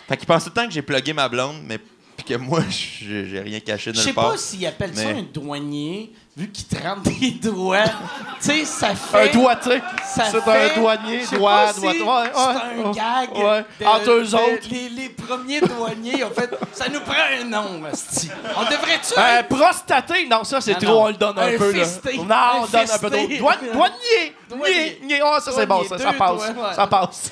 Fait 0.08 0.18
qu'ils 0.18 0.28
pensent 0.28 0.44
tout 0.44 0.52
le 0.56 0.62
temps 0.62 0.68
que 0.68 0.74
j'ai 0.74 0.82
plugué 0.82 1.14
ma 1.14 1.28
blonde, 1.28 1.58
mais 1.66 1.80
que 2.26 2.34
moi, 2.35 2.61
j'ai 2.69 3.39
rien 3.39 3.60
caché 3.60 3.91
Je 3.91 3.97
nulle 3.97 4.06
sais 4.06 4.14
pas 4.14 4.35
s'ils 4.38 4.65
appellent 4.65 4.95
ça 4.95 5.07
un 5.10 5.22
douanier, 5.22 6.11
vu 6.35 6.49
qu'ils 6.52 6.65
te 6.65 6.81
rentrent 6.81 7.03
des 7.19 7.31
doigts. 7.31 7.84
tu 8.41 8.47
sais, 8.47 8.65
ça 8.65 8.95
fait. 8.95 9.30
Un 9.30 9.34
doigté. 9.34 9.81
C'est 10.14 10.22
un 10.23 10.80
douanier, 10.80 11.22
je 11.31 11.35
doigt, 11.38 11.72
doigt, 11.73 11.73
si 11.73 11.80
ouais, 12.02 12.02
ouais. 12.02 12.30
C'est 12.34 12.41
un 12.41 12.84
ouais. 12.89 12.95
gag. 12.95 13.38
Ouais. 13.38 13.65
de- 13.80 13.85
Entre 13.85 14.11
eux 14.11 14.23
de- 14.23 14.35
autres. 14.35 14.68
Les, 14.72 14.89
les 14.89 15.10
premiers 15.10 15.61
douaniers 15.61 16.23
ont 16.23 16.31
fait. 16.31 16.49
Ça 16.73 16.89
nous 16.89 16.99
prend 17.02 17.14
un 17.39 17.43
nom, 17.45 17.85
esti. 17.91 18.30
On 18.57 18.64
devrait-tu. 18.64 19.18
Euh, 19.19 19.39
être- 19.39 19.47
prostaté, 19.47 20.27
non, 20.27 20.43
ça 20.43 20.60
c'est 20.61 20.76
trop, 20.76 21.03
on 21.03 21.07
le 21.07 21.14
donne 21.14 21.38
un, 21.39 21.53
Un 21.53 21.57
peu. 21.57 21.72
Là. 21.72 21.85
Non, 22.18 22.23
Un 22.35 22.64
on 22.64 22.65
donne 22.68 22.91
un 22.91 22.97
peu. 22.99 23.10
Douane- 23.10 23.38
douanier! 23.38 24.35
Douanier. 24.49 24.73
Nier, 24.73 24.99
nier. 25.03 25.19
Oh, 25.23 25.38
ça 25.39 25.52
c'est 25.52 25.65
bon, 25.65 25.84
Douanier, 25.84 26.03
ça, 26.03 26.14
passe. 26.14 26.52
Ça 26.76 26.88
passe. 26.88 27.31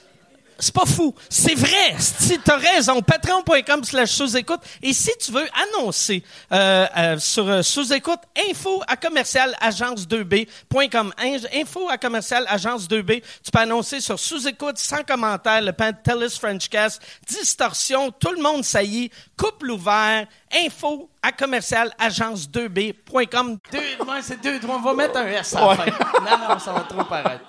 C'est 0.61 0.73
pas 0.73 0.85
fou. 0.85 1.13
C'est 1.29 1.55
vrai. 1.55 1.95
Si 1.97 2.37
t'as 2.39 2.57
raison, 2.57 3.01
patreon.com 3.01 3.83
slash 3.83 4.11
sous-écoute. 4.11 4.59
Et 4.81 4.93
si 4.93 5.09
tu 5.19 5.31
veux 5.31 5.47
annoncer 5.75 6.23
euh, 6.51 6.85
euh, 6.97 7.17
sur 7.19 7.47
euh, 7.49 7.61
sous-écoute, 7.63 8.19
info 8.49 8.81
à 8.87 8.95
commercial 8.95 9.55
agence2b.com. 9.61 11.13
In- 11.17 11.59
Info 11.61 11.89
à 11.89 11.97
commercial 11.97 12.45
agence2b. 12.45 13.21
Tu 13.43 13.51
peux 13.51 13.59
annoncer 13.59 13.99
sur 14.01 14.19
sous-écoute, 14.19 14.77
sans 14.77 15.03
commentaire, 15.03 15.61
le 15.61 15.73
Pantelis 15.73 16.37
Frenchcast, 16.39 17.01
distorsion, 17.27 18.11
tout 18.11 18.31
le 18.31 18.41
monde 18.41 18.63
saillit, 18.63 19.09
couple 19.37 19.71
ouvert, 19.71 20.27
info 20.65 21.09
à 21.23 21.31
commercial 21.31 21.91
agence2b.com. 21.99 23.57
Deux, 23.71 23.79
c'est 24.21 24.41
deux. 24.41 24.59
On 24.69 24.79
va 24.79 24.93
mettre 24.93 25.17
un 25.17 25.27
S 25.27 25.55
à 25.55 25.61
la 25.67 25.75
fin. 25.75 25.85
Non, 26.21 26.49
non, 26.49 26.59
ça 26.59 26.71
va 26.73 26.81
trop 26.81 27.03
paraître. 27.03 27.45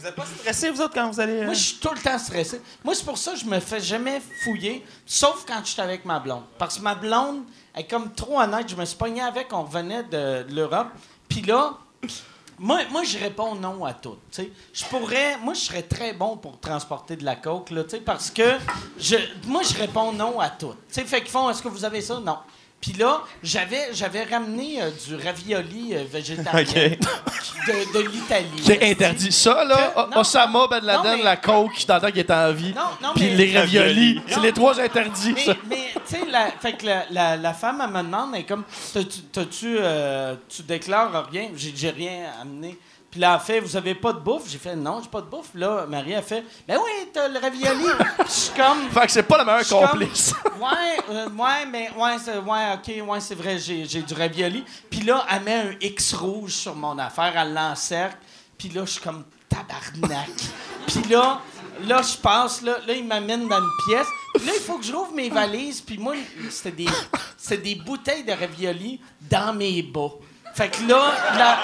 Vous 0.00 0.06
êtes 0.06 0.14
pas 0.14 0.24
stressé, 0.24 0.70
vous 0.70 0.80
autres, 0.80 0.94
quand 0.94 1.10
vous 1.10 1.20
allez. 1.20 1.40
euh? 1.40 1.44
Moi, 1.44 1.52
je 1.52 1.62
suis 1.62 1.76
tout 1.76 1.92
le 1.92 2.00
temps 2.00 2.18
stressé. 2.18 2.62
Moi, 2.82 2.94
c'est 2.94 3.04
pour 3.04 3.18
ça 3.18 3.32
que 3.32 3.38
je 3.38 3.44
me 3.44 3.60
fais 3.60 3.80
jamais 3.80 4.22
fouiller, 4.42 4.82
sauf 5.04 5.44
quand 5.46 5.60
je 5.62 5.72
suis 5.72 5.80
avec 5.82 6.06
ma 6.06 6.18
blonde. 6.18 6.44
Parce 6.56 6.78
que 6.78 6.82
ma 6.82 6.94
blonde 6.94 7.42
est 7.76 7.84
comme 7.84 8.10
trop 8.14 8.40
honnête. 8.40 8.66
Je 8.66 8.76
me 8.76 8.84
suis 8.86 8.96
pogné 8.96 9.20
avec, 9.20 9.52
on 9.52 9.64
revenait 9.64 10.04
de, 10.04 10.46
l'Europe. 10.54 10.88
Puis 11.28 11.42
là, 11.42 11.76
moi, 12.58 12.78
moi, 12.90 13.02
je 13.04 13.18
réponds 13.18 13.54
non 13.56 13.84
à 13.84 13.92
tout. 13.92 14.16
Je 14.72 14.84
pourrais, 14.86 15.36
moi, 15.36 15.52
je 15.52 15.60
serais 15.60 15.82
très 15.82 16.14
bon 16.14 16.38
pour 16.38 16.58
transporter 16.58 17.16
de 17.16 17.24
la 17.26 17.36
coke, 17.36 17.68
là, 17.68 17.82
parce 18.02 18.30
que 18.30 18.56
je, 18.98 19.16
moi, 19.46 19.60
je 19.62 19.76
réponds 19.76 20.12
non 20.12 20.40
à 20.40 20.48
tout. 20.48 20.72
Tu 20.88 20.94
sais, 20.94 21.04
fait 21.04 21.20
qu'ils 21.20 21.30
font, 21.30 21.50
est-ce 21.50 21.62
que 21.62 21.68
vous 21.68 21.84
avez 21.84 22.00
ça? 22.00 22.18
Non. 22.20 22.38
Puis 22.80 22.92
là, 22.94 23.20
j'avais, 23.42 23.90
j'avais 23.92 24.24
ramené 24.24 24.80
euh, 24.80 24.90
du 25.06 25.14
ravioli 25.16 25.90
euh, 25.94 26.04
végétarien 26.10 26.64
de, 27.66 27.92
de 27.98 28.08
l'Italie. 28.08 28.48
Qui 28.64 28.72
interdit 28.82 29.32
ça, 29.32 29.64
là. 29.64 29.92
Que- 29.94 30.00
O- 30.00 30.06
non. 30.14 30.20
Osama 30.20 30.66
Ben 30.66 30.80
Laden, 30.82 31.02
Non, 31.10 31.16
mais- 31.18 31.22
la 31.22 31.36
coke, 31.36 31.86
temps 31.86 32.00
qu'il 32.00 32.18
était 32.20 32.32
en 32.32 32.52
vie. 32.54 32.72
Non, 32.74 32.80
non, 33.02 33.12
Puis 33.14 33.24
mais- 33.26 33.34
les 33.36 33.58
raviolis. 33.58 33.88
Ravioli. 34.18 34.22
C'est 34.28 34.40
les 34.40 34.52
trois 34.52 34.80
interdits, 34.80 35.32
Mais, 35.34 35.44
ça. 35.44 35.54
mais 35.68 35.76
tu 35.94 36.00
sais, 36.16 36.24
la, 36.30 36.50
fait 36.52 36.72
que 36.72 36.86
la, 36.86 37.04
la, 37.10 37.36
la 37.36 37.52
femme, 37.52 37.82
elle 37.84 37.90
me 37.92 38.02
demande, 38.02 38.30
elle 38.34 38.40
est 38.40 38.44
comme, 38.44 38.64
t'as-tu, 38.94 39.20
t'as-tu, 39.30 39.76
euh, 39.78 40.34
tu 40.48 40.62
déclares 40.62 41.28
rien? 41.30 41.50
J'ai, 41.54 41.74
j'ai 41.76 41.90
rien 41.90 42.30
amené. 42.40 42.78
Puis 43.10 43.18
là, 43.18 43.34
elle 43.34 43.44
fait, 43.44 43.60
vous 43.60 43.76
avez 43.76 43.96
pas 43.96 44.12
de 44.12 44.20
bouffe? 44.20 44.48
J'ai 44.48 44.58
fait, 44.58 44.76
non, 44.76 45.00
j'ai 45.02 45.08
pas 45.08 45.20
de 45.20 45.26
bouffe. 45.26 45.50
Là, 45.54 45.84
Marie 45.88 46.14
a 46.14 46.22
fait, 46.22 46.44
ben 46.66 46.78
oui, 46.78 47.08
t'as 47.12 47.26
le 47.26 47.40
ravioli. 47.40 47.84
Je 48.24 48.30
suis 48.30 48.52
comme, 48.54 48.88
Fait 48.90 49.06
que 49.06 49.12
c'est 49.12 49.24
pas 49.24 49.38
le 49.38 49.44
meilleur 49.44 49.60
je 49.60 49.64
suis 49.64 49.74
comme, 49.74 49.88
complice. 49.88 50.32
ouais, 50.60 51.04
euh, 51.10 51.28
ouais, 51.30 51.66
mais 51.68 51.90
ouais, 51.96 52.16
c'est, 52.24 52.38
ouais, 52.38 52.74
ok, 52.74 53.08
ouais, 53.08 53.20
c'est 53.20 53.34
vrai, 53.34 53.58
j'ai, 53.58 53.84
j'ai 53.84 54.02
du 54.02 54.14
ravioli. 54.14 54.64
Puis 54.88 55.00
là, 55.00 55.26
elle 55.28 55.42
met 55.42 55.54
un 55.54 55.72
X 55.80 56.14
rouge 56.14 56.52
sur 56.52 56.76
mon 56.76 56.96
affaire, 56.98 57.32
elle 57.36 57.52
l'encercle. 57.52 58.18
Puis 58.56 58.68
là, 58.68 58.84
je 58.84 58.92
suis 58.92 59.00
comme 59.00 59.24
tabarnak. 59.48 60.30
Puis 60.86 61.02
là, 61.10 61.40
là, 61.88 62.02
je 62.02 62.16
passe, 62.16 62.62
là, 62.62 62.78
là, 62.86 62.94
il 62.94 63.04
m'amène 63.04 63.48
dans 63.48 63.58
une 63.58 63.70
pièce. 63.88 64.06
Puis 64.34 64.46
là, 64.46 64.52
il 64.54 64.60
faut 64.62 64.78
que 64.78 64.84
je 64.84 64.92
rouvre 64.92 65.14
mes 65.14 65.30
valises. 65.30 65.80
Puis 65.80 65.98
moi, 65.98 66.14
c'était 66.48 66.84
des, 66.84 66.90
c'était 67.36 67.62
des 67.62 67.74
bouteilles 67.74 68.22
de 68.22 68.32
ravioli 68.32 69.00
dans 69.20 69.52
mes 69.52 69.82
bas. 69.82 70.12
Fait 70.54 70.68
que 70.68 70.82
là, 70.88 71.12
la, 71.38 71.58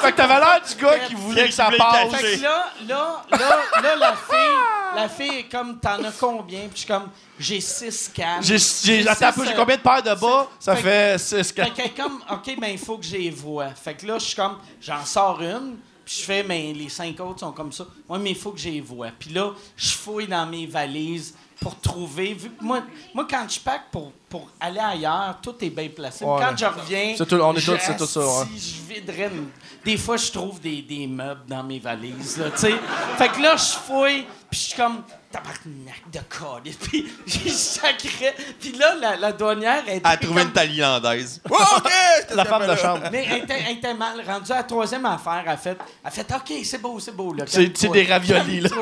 Fait 0.00 0.12
que 0.12 0.16
t'avais 0.16 0.38
l'air 0.38 0.60
du 0.66 0.82
gars 0.82 0.98
qui 1.00 1.14
voulait 1.14 1.48
que 1.48 1.54
ça 1.54 1.70
passe. 1.76 2.14
fait 2.14 2.36
que 2.38 2.42
là, 2.42 2.66
là, 2.88 3.22
là, 3.30 3.82
là, 3.82 3.96
la 3.96 4.12
fille, 4.12 4.96
la 4.96 5.08
fille 5.08 5.38
est 5.40 5.48
comme, 5.50 5.78
t'en 5.78 6.02
as 6.04 6.12
combien? 6.18 6.60
Puis 6.60 6.70
je 6.72 6.78
suis 6.78 6.86
comme, 6.86 7.08
j'ai 7.38 7.60
six 7.60 8.08
cannes. 8.14 8.42
J'ai, 8.42 8.58
j'ai, 8.58 9.06
attends 9.08 9.32
six, 9.32 9.40
euh, 9.40 9.52
combien 9.56 9.76
de 9.76 9.82
paires 9.82 10.02
de 10.02 10.14
bas? 10.14 10.48
Ça 10.58 10.74
Fait- 10.76 11.18
fait 11.18 11.18
6 11.18 11.52
Fait 11.52 11.70
qu'elle 11.70 11.86
est 11.86 11.90
comme, 11.90 12.22
OK, 12.30 12.56
ben 12.58 12.68
il 12.70 12.78
faut 12.78 12.96
que 12.96 13.04
j'y 13.04 13.28
vois. 13.30 13.68
Fait 13.70 13.94
que 13.94 14.06
là, 14.06 14.18
je 14.18 14.24
suis 14.24 14.36
comme, 14.36 14.58
j'en 14.80 15.04
sors 15.04 15.40
une, 15.42 15.76
puis 16.04 16.16
je 16.20 16.24
fais, 16.24 16.42
mais 16.42 16.72
les 16.72 16.88
cinq 16.88 17.20
autres 17.20 17.40
sont 17.40 17.52
comme 17.52 17.72
ça. 17.72 17.84
Moi, 18.08 18.18
mais 18.18 18.30
il 18.30 18.36
faut 18.36 18.52
que 18.52 18.58
j'y 18.58 18.80
vois. 18.80 19.08
Puis 19.18 19.30
là, 19.30 19.50
je 19.76 19.90
fouille 19.90 20.26
dans 20.26 20.46
mes 20.46 20.66
valises 20.66 21.34
pour 21.60 21.78
trouver. 21.78 22.32
Vu 22.34 22.50
que 22.50 22.64
moi, 22.64 22.82
moi 23.14 23.26
quand 23.28 23.46
je 23.48 23.60
pack 23.60 23.82
pour, 23.92 24.12
pour 24.30 24.48
aller 24.60 24.78
ailleurs, 24.78 25.36
tout 25.42 25.54
est 25.60 25.68
bien 25.70 25.88
placé. 25.88 26.24
Ouais. 26.24 26.38
Quand 26.40 26.56
je 26.56 26.64
reviens, 26.64 27.14
C'est 27.18 27.26
tout- 27.26 27.34
on 27.40 27.52
est 27.54 27.58
je- 27.60 27.72
tous- 27.72 27.78
c'est 27.80 27.96
tout 27.96 28.06
ça, 28.06 28.20
ouais. 28.20 28.44
si 28.56 28.76
je 28.88 28.94
viderais 28.94 29.26
une- 29.28 29.48
Des 29.84 29.96
fois, 29.96 30.16
je 30.16 30.30
trouve 30.30 30.60
des, 30.60 30.82
des 30.82 31.06
meubles 31.06 31.42
dans 31.48 31.62
mes 31.64 31.78
valises, 31.78 32.38
là. 32.38 32.50
Fait 32.52 33.28
que 33.28 33.40
là, 33.42 33.56
je 33.56 33.64
fouille, 33.78 34.24
puis 34.50 34.60
je 34.60 34.66
suis 34.66 34.76
comme, 34.76 35.02
tabarnak 35.30 36.02
de 36.12 36.18
code. 36.28 36.74
Puis 36.90 37.10
j'ai 37.26 37.50
sacré. 37.50 38.34
Puis 38.60 38.72
là, 38.72 38.94
la, 39.00 39.16
la 39.16 39.32
douanière, 39.32 39.82
elle 39.86 39.94
Elle 39.96 40.00
a 40.04 40.14
était 40.14 40.24
trouvé 40.26 40.40
comme- 40.42 40.48
une 40.48 40.54
thaïlandaise. 40.54 41.40
Oh, 41.50 41.56
OK! 41.78 41.90
La 42.34 42.44
femme 42.44 42.66
de 42.66 42.76
chambre. 42.76 43.08
mais 43.12 43.26
elle 43.30 43.42
était, 43.42 43.62
elle 43.68 43.76
était 43.76 43.94
mal 43.94 44.20
rendue 44.26 44.52
à 44.52 44.56
la 44.56 44.62
troisième 44.64 45.04
affaire. 45.06 45.42
Elle 45.44 45.52
a 45.52 45.56
fait, 45.56 45.70
elle 45.70 45.76
a 46.04 46.10
fait 46.10 46.26
OK, 46.34 46.52
c'est 46.64 46.78
beau, 46.80 46.98
c'est 47.00 47.14
beau. 47.14 47.32
là, 47.34 47.44
C'est- 47.46 47.88
des 47.90 48.04
raviolis, 48.04 48.60
là. 48.60 48.70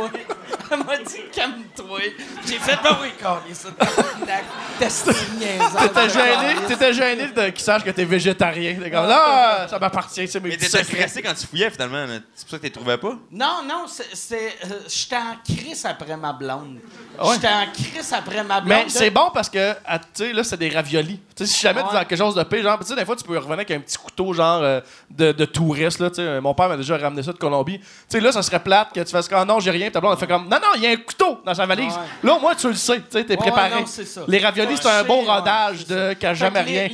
Elle 0.71 0.85
m'a 0.85 0.99
dit, 0.99 1.21
calme-toi. 1.33 1.99
J'ai 2.47 2.59
fait, 2.59 2.77
ben 2.83 2.99
oui, 3.01 3.09
calme, 3.19 3.41
ça, 3.55 3.71
tabarnak. 3.71 4.45
T'es. 4.79 4.89
T'étais 4.89 6.09
gêné, 6.11 6.55
t'étais 6.67 6.93
gêné 6.93 7.27
de 7.29 7.49
qu'ils 7.51 7.65
sachent 7.65 7.85
que 7.85 7.91
t'es 7.91 8.05
végétarien. 8.05 8.75
T'es 8.75 8.91
comme, 8.91 9.07
là, 9.09 9.67
ça 9.69 9.79
m'appartient, 9.79 10.29
c'est 10.29 10.41
mes 10.41 10.51
Mais 10.51 10.57
t'étais 10.59 10.85
stressé 10.85 11.23
quand 11.23 11.33
tu 11.35 11.47
fouillais, 11.47 11.71
finalement. 11.71 12.07
C'est 12.35 12.45
pour 12.47 12.51
ça 12.51 12.57
que 12.59 12.63
tu 12.63 12.67
les 12.67 12.71
trouvais 12.73 12.99
pas? 12.99 13.17
Non, 13.31 13.63
non, 13.67 13.87
c'est. 13.87 14.09
c'est, 14.15 14.57
euh, 14.67 14.81
J'étais 14.89 15.17
en 15.17 15.37
crise 15.45 15.87
après 15.87 16.17
ma 16.19 16.33
blonde. 16.39 16.79
ouais? 17.23 17.35
J'étais 17.35 17.49
en 17.49 17.67
crise 17.73 18.13
après 18.13 18.43
ma 18.45 18.61
blonde. 18.61 18.79
Mais 18.85 18.89
c'est 18.89 19.11
bon 19.11 19.31
parce 19.35 19.49
que, 19.51 19.75
ah, 19.85 19.99
tu 19.99 20.07
sais, 20.15 20.33
là, 20.33 20.45
c'est 20.45 20.57
des 20.57 20.69
raviolis. 20.69 21.21
Tu 21.37 21.47
sais, 21.47 21.53
si 21.53 21.61
jamais 21.61 21.83
tu 21.83 21.89
Ouais. 21.95 22.05
quelque 22.07 22.17
chose 22.17 22.35
de 22.35 22.43
pire, 22.45 22.63
genre, 22.63 22.79
tu 22.79 22.87
sais, 22.87 22.95
des 22.97 23.05
fois, 23.05 23.15
tu 23.17 23.25
peux 23.25 23.35
il 23.35 23.39
revenait 23.39 23.55
avec 23.55 23.71
un 23.71 23.81
petit 23.81 23.97
couteau, 23.99 24.33
genre 24.33 24.61
euh, 24.63 24.81
de, 25.11 25.33
de 25.33 25.45
touriste. 25.45 25.99
Là, 26.01 26.11
tu 26.11 26.17
sais. 26.17 26.41
Mon 26.41 26.55
père 26.55 26.69
m'a 26.69 26.77
déjà 26.77 26.97
ramené 26.97 27.23
ça 27.23 27.33
de 27.33 27.39
Colombie. 27.39 27.79
Tu 27.79 27.87
sais, 28.09 28.21
là, 28.21 28.33
ça 28.33 28.43
serait 28.43 28.61
plate 28.63 28.93
que 28.93 29.01
tu 29.01 29.11
fasses 29.13 29.29
comme 29.29 29.47
non, 29.47 29.61
j'ai 29.61 29.71
rien. 29.71 29.91
Ta 29.91 30.01
blonde, 30.01 30.13
elle 30.15 30.19
fait 30.21 30.27
comme 30.33 30.45
non, 30.45 30.57
non, 30.57 30.69
il 30.77 30.83
y 30.83 30.87
a 30.87 30.91
un 30.91 30.97
couteau 30.97 31.41
dans 31.45 31.55
sa 31.55 31.67
valise. 31.67 31.93
Ouais. 31.93 32.29
Là, 32.29 32.35
au 32.35 32.41
moins, 32.41 32.55
tu 32.55 32.69
le 32.69 32.75
sais. 32.75 32.97
Tu 32.99 33.05
sais, 33.11 33.25
t'es 33.25 33.37
préparé. 33.37 33.81
non, 33.81 33.87
c'est 33.87 34.05
ça. 34.07 34.23
Les 34.27 34.39
raviolis, 34.39 34.77
c'est 34.77 34.89
un 34.89 35.05
bon 35.05 35.25
rodage 35.25 35.87
de 35.87 36.15
qu'à 36.15 36.31
Fait 36.31 36.35
jamais 36.37 36.61
rien. 36.63 36.89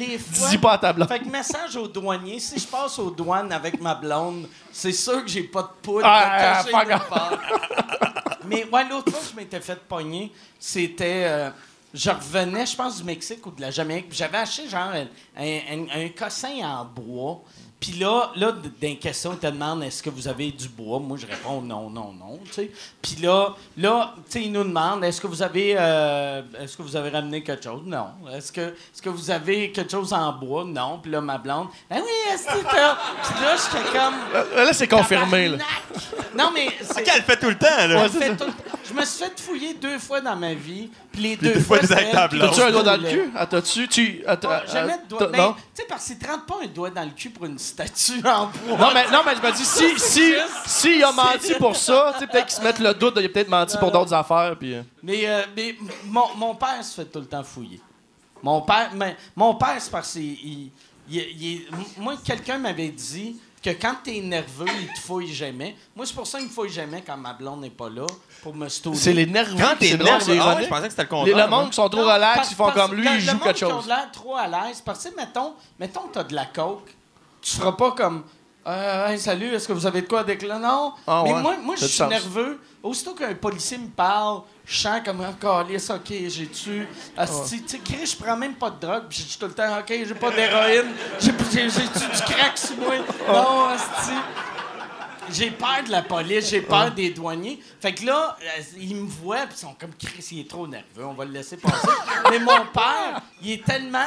Dis 0.48 0.58
pas 0.58 0.72
à 0.72 0.78
ta 0.78 0.92
blonde. 0.92 1.08
Fait 1.08 1.20
que 1.20 1.28
message 1.28 1.76
aux 1.76 1.88
douaniers, 1.88 2.38
si 2.40 2.58
je 2.58 2.66
passe 2.66 2.98
aux 2.98 3.10
douanes 3.10 3.52
avec 3.52 3.80
ma 3.80 3.94
blonde, 3.94 4.46
c'est 4.74 4.92
sûr 4.92 5.22
que 5.24 5.30
j'ai 5.30 5.44
pas 5.44 5.62
de 5.62 5.68
poudre 5.82 6.02
Ah, 6.04 6.62
de 6.64 6.70
cacher 6.70 6.98
part. 7.08 7.38
Mais 8.46 8.66
ouais, 8.70 8.84
l'autre 8.88 9.10
fois 9.12 9.20
que 9.20 9.26
je 9.30 9.36
m'étais 9.36 9.60
fait 9.60 9.78
pogner, 9.88 10.32
c'était. 10.58 11.24
euh, 11.26 11.50
je 11.94 12.10
revenais, 12.10 12.66
je 12.66 12.74
pense, 12.76 12.96
du 12.98 13.04
Mexique 13.04 13.46
ou 13.46 13.52
de 13.52 13.60
la 13.60 13.70
Jamaïque. 13.70 14.06
J'avais 14.10 14.38
acheté 14.38 14.68
genre 14.68 14.90
un, 14.92 15.06
un- 15.38 15.60
un- 15.70 15.86
un 16.04 16.08
cossin 16.08 16.54
en 16.62 16.84
bois. 16.84 17.40
Puis 17.80 17.92
là, 17.98 18.30
là, 18.36 18.50
dans 18.52 18.70
les 18.80 18.96
questions, 18.96 19.32
ils 19.34 19.38
te 19.38 19.46
demandent 19.46 19.82
est-ce 19.82 20.02
que 20.02 20.08
vous 20.08 20.26
avez 20.26 20.50
du 20.50 20.68
bois? 20.68 20.98
Moi, 21.00 21.18
je 21.20 21.26
réponds 21.26 21.60
non, 21.60 21.90
non, 21.90 22.14
non. 22.14 22.40
tu 22.46 22.52
sais. 22.52 22.70
Puis 23.02 23.16
là, 23.20 23.54
là, 23.76 24.14
tu 24.16 24.22
sais, 24.32 24.42
ils 24.44 24.52
nous 24.52 24.64
demandent 24.64 25.04
est-ce 25.04 25.20
que 25.20 25.26
vous 25.26 25.42
avez, 25.42 25.74
euh, 25.78 26.40
est-ce 26.60 26.78
que 26.78 26.82
vous 26.82 26.96
avez 26.96 27.10
ramené 27.10 27.42
quelque 27.42 27.62
chose? 27.64 27.82
Non. 27.84 28.06
Est-ce 28.32 28.50
que, 28.52 28.60
est-ce 28.62 29.02
que 29.02 29.10
vous 29.10 29.30
avez 29.30 29.70
quelque 29.70 29.90
chose 29.90 30.14
en 30.14 30.32
bois? 30.32 30.64
Non. 30.64 30.98
Puis 31.02 31.10
là, 31.12 31.20
ma 31.20 31.36
blonde, 31.36 31.68
ben 31.90 31.96
oui, 32.02 32.32
est-ce 32.32 32.44
que 32.46 32.62
t'as. 32.64 32.96
Puis 33.22 33.44
là, 33.44 33.54
j'étais 33.56 33.98
comme. 33.98 34.14
Là, 34.56 34.64
là, 34.64 34.72
c'est 34.72 34.88
confirmé. 34.88 35.48
Là. 35.48 35.58
Non, 36.34 36.50
mais. 36.54 36.68
Ok, 36.90 37.02
elle 37.06 37.18
le 37.18 37.22
fait 37.22 37.36
tout 37.36 37.50
le 37.50 37.58
temps, 37.58 37.86
là. 37.86 38.08
Je, 38.08 38.18
fais 38.18 38.34
tout 38.36 38.44
le- 38.46 38.52
je 38.88 38.94
me 38.94 39.04
suis 39.04 39.24
fait 39.24 39.38
fouiller 39.40 39.74
deux 39.74 39.98
fois 39.98 40.20
dans 40.22 40.36
ma 40.36 40.54
vie, 40.54 40.88
puis 41.14 41.22
les 41.22 41.36
deux 41.36 41.60
fois, 41.60 41.78
fois. 41.78 41.96
T'as-tu 41.96 42.60
un 42.60 42.70
doigt 42.70 42.82
dans 42.82 42.96
le 43.00 43.08
cul? 43.08 43.30
Ah, 43.36 43.46
t'as-tu. 43.46 43.88
Tu. 43.88 44.22
ah, 44.26 44.36
jamais 44.66 44.98
de 44.98 45.08
doigt. 45.08 45.28
non? 45.36 45.52
tu 45.54 45.60
sais, 45.74 45.86
parce 45.88 46.08
que 46.08 46.14
tu 46.14 46.26
rentres 46.30 46.46
pas 46.46 46.56
un 46.62 46.66
doigt 46.66 46.90
dans 46.90 47.04
le 47.04 47.10
cul 47.10 47.30
pour 47.30 47.46
une 47.46 47.58
statue 47.58 48.18
en 48.26 48.46
bois. 48.46 48.78
Non, 48.78 48.88
mais, 48.92 49.10
non, 49.10 49.20
mais 49.24 49.34
je 49.36 49.40
me 49.46 49.52
dis, 49.56 49.64
si, 49.64 49.98
si, 49.98 50.34
si 50.66 50.96
il 50.96 51.04
a 51.04 51.12
menti 51.12 51.54
pour 51.58 51.74
ça, 51.76 52.12
tu 52.14 52.20
sais, 52.20 52.26
peut-être 52.26 52.46
qu'il 52.46 52.56
se 52.56 52.62
mette 52.62 52.78
le 52.78 52.92
doute, 52.94 53.14
il 53.18 53.24
a 53.24 53.28
peut-être 53.28 53.48
menti 53.48 53.76
pour 53.78 53.90
d'autres 53.92 54.12
affaires, 54.12 54.54
puis... 54.58 54.74
euh. 54.74 54.82
Mais, 55.02 55.26
euh, 55.26 55.42
mais 55.56 55.76
mon, 56.04 56.34
mon 56.36 56.54
père 56.54 56.84
se 56.84 56.94
fait 57.00 57.06
tout 57.06 57.20
le 57.20 57.26
temps 57.26 57.42
fouiller. 57.44 57.80
Mon 58.42 58.60
père, 58.62 58.90
mais, 58.94 59.16
mon 59.36 59.54
père, 59.54 59.76
c'est 59.78 59.90
parce 59.90 60.12
qu'il. 60.12 60.22
il- 60.32 60.70
il- 61.08 61.16
il 61.40 61.56
est- 61.56 61.66
m- 61.72 61.84
moi, 61.98 62.14
quelqu'un 62.24 62.58
m'avait 62.58 62.88
dit 62.88 63.36
que 63.62 63.70
quand 63.70 63.94
t'es 64.04 64.20
nerveux, 64.20 64.66
il 64.80 64.88
te 64.88 65.00
fouille 65.00 65.32
jamais. 65.32 65.74
Moi, 65.96 66.04
c'est 66.06 66.14
pour 66.14 66.26
ça 66.26 66.38
qu'il 66.38 66.48
me 66.48 66.52
fouille 66.52 66.68
jamais 66.70 67.02
quand 67.06 67.16
ma 67.16 67.32
blonde 67.32 67.60
n'est 67.62 67.70
pas 67.70 67.88
là, 67.88 68.06
pour 68.44 68.54
me 68.54 68.68
stouler. 68.68 68.96
C'est 68.96 69.12
les 69.14 69.24
nerveux. 69.26 69.56
Quand 69.58 69.74
t'es 69.78 69.96
nerveux, 69.96 70.20
c'est 70.20 70.38
ah 70.38 70.54
ouais, 70.54 70.64
je 70.64 70.68
pensais 70.68 70.82
que 70.84 70.90
c'était 70.90 71.02
le 71.02 71.08
Les- 71.08 71.30
contraire. 71.32 71.46
Le 71.46 71.50
monde 71.50 71.70
qui 71.70 71.74
sont 71.76 71.88
trop 71.88 72.02
Non, 72.02 72.12
relax, 72.12 72.36
parce- 72.36 72.50
ils 72.50 72.54
font 72.56 72.70
comme 72.70 72.94
lui, 72.94 73.04
que 73.04 73.08
il 73.08 73.14
le 73.14 73.20
joue 73.20 73.32
monde 73.32 73.42
quelque 73.42 73.56
qui 73.56 73.64
ont 73.64 73.70
chose. 73.70 73.84
de 73.84 73.88
l'air 73.88 74.08
trop 74.12 74.36
à 74.36 74.46
l'aise. 74.46 74.82
Parce 74.84 75.02
que, 75.04 75.16
mettons, 75.16 75.54
mettons 75.80 76.00
que 76.02 76.12
t'as 76.14 76.24
de 76.24 76.34
la 76.34 76.44
coke, 76.44 76.94
tu 77.40 77.56
feras 77.56 77.72
pas 77.72 77.92
comme. 77.92 78.22
Euh, 78.66 79.08
hey, 79.08 79.18
salut, 79.18 79.52
est-ce 79.54 79.66
que 79.68 79.72
vous 79.74 79.86
avez 79.86 80.02
de 80.02 80.06
quoi 80.08 80.20
avec 80.20 80.42
le 80.42 80.48
Non. 80.58 80.92
Ah, 81.06 81.22
Mais 81.24 81.32
ouais. 81.34 81.40
moi, 81.42 81.54
moi 81.62 81.74
je 81.78 81.86
suis 81.86 82.04
nerveux. 82.04 82.60
Aussitôt 82.82 83.12
qu'un 83.14 83.34
policier 83.34 83.78
me 83.78 83.88
parle, 83.88 84.40
je 84.66 84.76
sens 84.78 85.00
comme 85.04 85.20
un 85.22 85.32
calice, 85.32 85.88
ok, 85.90 86.08
j'ai-tu. 86.28 86.86
Asti, 87.16 87.62
Tu 87.62 87.68
sais, 87.68 87.78
Chris, 87.78 88.06
je 88.06 88.22
prends 88.22 88.36
même 88.36 88.54
pas 88.54 88.68
de 88.70 88.78
drogue, 88.86 89.04
puis 89.08 89.18
je 89.20 89.24
dis 89.24 89.38
tout 89.38 89.46
le 89.46 89.52
temps, 89.54 89.78
ok, 89.78 89.88
j'ai 89.88 90.14
pas 90.14 90.30
d'héroïne, 90.30 90.92
j'ai 91.18 91.32
j'ai- 91.52 91.70
j'ai-tu 91.70 91.98
du 91.98 92.22
crack 92.34 92.56
sur 92.58 92.76
moi? 92.76 92.94
Non, 93.28 93.66
Asti. 93.68 94.12
J'ai 95.32 95.50
peur 95.50 95.82
de 95.86 95.90
la 95.90 96.02
police, 96.02 96.50
j'ai 96.50 96.60
peur 96.62 96.92
des 96.92 97.10
douaniers. 97.10 97.58
Fait 97.80 97.92
que 97.94 98.04
là, 98.06 98.36
euh, 98.42 98.62
ils 98.78 98.96
me 98.96 99.06
voient, 99.08 99.46
puis 99.46 99.56
ils 99.56 99.60
sont 99.60 99.74
comme 99.78 99.94
Chris, 99.98 100.26
il 100.32 100.40
est 100.40 100.48
trop 100.50 100.66
nerveux, 100.66 101.04
on 101.04 101.14
va 101.14 101.24
le 101.24 101.32
laisser 101.32 101.56
passer. 101.56 101.88
Mais 102.30 102.38
mon 102.38 102.66
père, 102.72 103.20
il 103.42 103.52
est 103.52 103.64
tellement. 103.64 103.98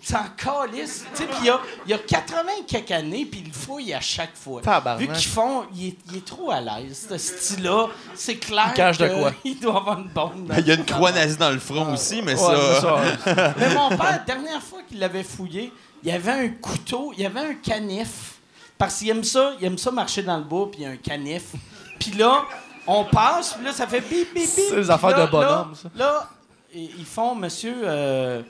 Il 0.00 0.06
s'en 0.06 0.22
calisse. 0.36 1.04
Tu 1.14 1.22
sais, 1.22 1.26
puis 1.26 1.36
il 1.40 1.46
y 1.46 1.50
a, 1.50 1.60
il 1.84 1.92
a 1.94 1.98
80 1.98 2.42
quelques 2.68 2.92
années, 2.92 3.24
puis 3.26 3.40
il 3.40 3.48
le 3.48 3.52
fouille 3.52 3.92
à 3.92 4.00
chaque 4.00 4.36
fois. 4.36 4.62
Tabarnak. 4.62 5.00
Vu 5.00 5.12
qu'ils 5.12 5.28
font, 5.28 5.64
il 5.74 5.88
est, 5.88 5.96
il 6.12 6.18
est 6.18 6.24
trop 6.24 6.52
à 6.52 6.60
l'aise, 6.60 7.08
ce 7.10 7.18
style-là. 7.18 7.88
C'est 8.14 8.36
clair. 8.36 8.66
Il 8.68 8.74
cache 8.74 8.98
de 8.98 9.08
que 9.08 9.18
quoi? 9.20 9.32
Il 9.44 9.58
doit 9.58 9.78
avoir 9.78 9.98
une 9.98 10.06
bombe. 10.08 10.46
dans 10.46 10.54
Il 10.58 10.66
y 10.68 10.70
a 10.70 10.74
une 10.74 10.84
croix 10.84 11.10
nazie 11.10 11.36
dans 11.36 11.50
le 11.50 11.58
front 11.58 11.92
aussi, 11.92 12.22
mais 12.22 12.34
Ouais, 12.34 12.56
ça. 12.80 12.80
ça. 13.24 13.54
Mais 13.58 13.74
mon 13.74 13.88
père, 13.88 13.98
la 14.12 14.18
dernière 14.18 14.62
fois 14.62 14.78
qu'il 14.88 15.00
l'avait 15.00 15.24
fouillé, 15.24 15.72
il 16.04 16.08
y 16.08 16.12
avait 16.12 16.30
un 16.30 16.48
couteau, 16.50 17.12
il 17.16 17.24
y 17.24 17.26
avait 17.26 17.40
un 17.40 17.54
canif. 17.54 18.34
Parce 18.80 18.96
qu'il 18.96 19.10
aime 19.10 19.22
ça, 19.22 19.52
il 19.60 19.66
aime 19.66 19.76
ça 19.76 19.90
marcher 19.90 20.22
dans 20.22 20.38
le 20.38 20.44
bois, 20.44 20.70
puis 20.70 20.80
il 20.80 20.84
y 20.84 20.86
a 20.86 20.92
un 20.92 20.96
canif. 20.96 21.52
Puis 21.98 22.12
là, 22.12 22.44
on 22.86 23.04
passe, 23.04 23.52
puis 23.52 23.62
là, 23.62 23.74
ça 23.74 23.86
fait 23.86 24.00
bip, 24.00 24.32
bip, 24.32 24.34
bip. 24.34 24.46
C'est 24.46 24.74
des 24.74 24.90
affaires 24.90 25.10
là, 25.10 25.26
de 25.26 25.30
bonhomme, 25.30 25.72
là, 25.72 25.76
ça. 25.82 25.88
Là, 25.94 26.30
ils 26.72 26.90
ils 27.00 27.04
font, 27.04 27.34
monsieur, 27.34 27.74
euh, 27.84 28.40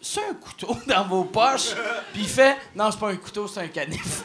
c'est 0.00 0.20
un 0.20 0.32
couteau 0.32 0.74
dans 0.86 1.04
vos 1.04 1.24
poches. 1.24 1.74
Puis 2.14 2.22
il 2.22 2.28
fait, 2.28 2.56
non, 2.74 2.90
c'est 2.90 2.98
pas 2.98 3.10
un 3.10 3.16
couteau, 3.16 3.46
c'est 3.48 3.60
un 3.60 3.68
canif. 3.68 4.22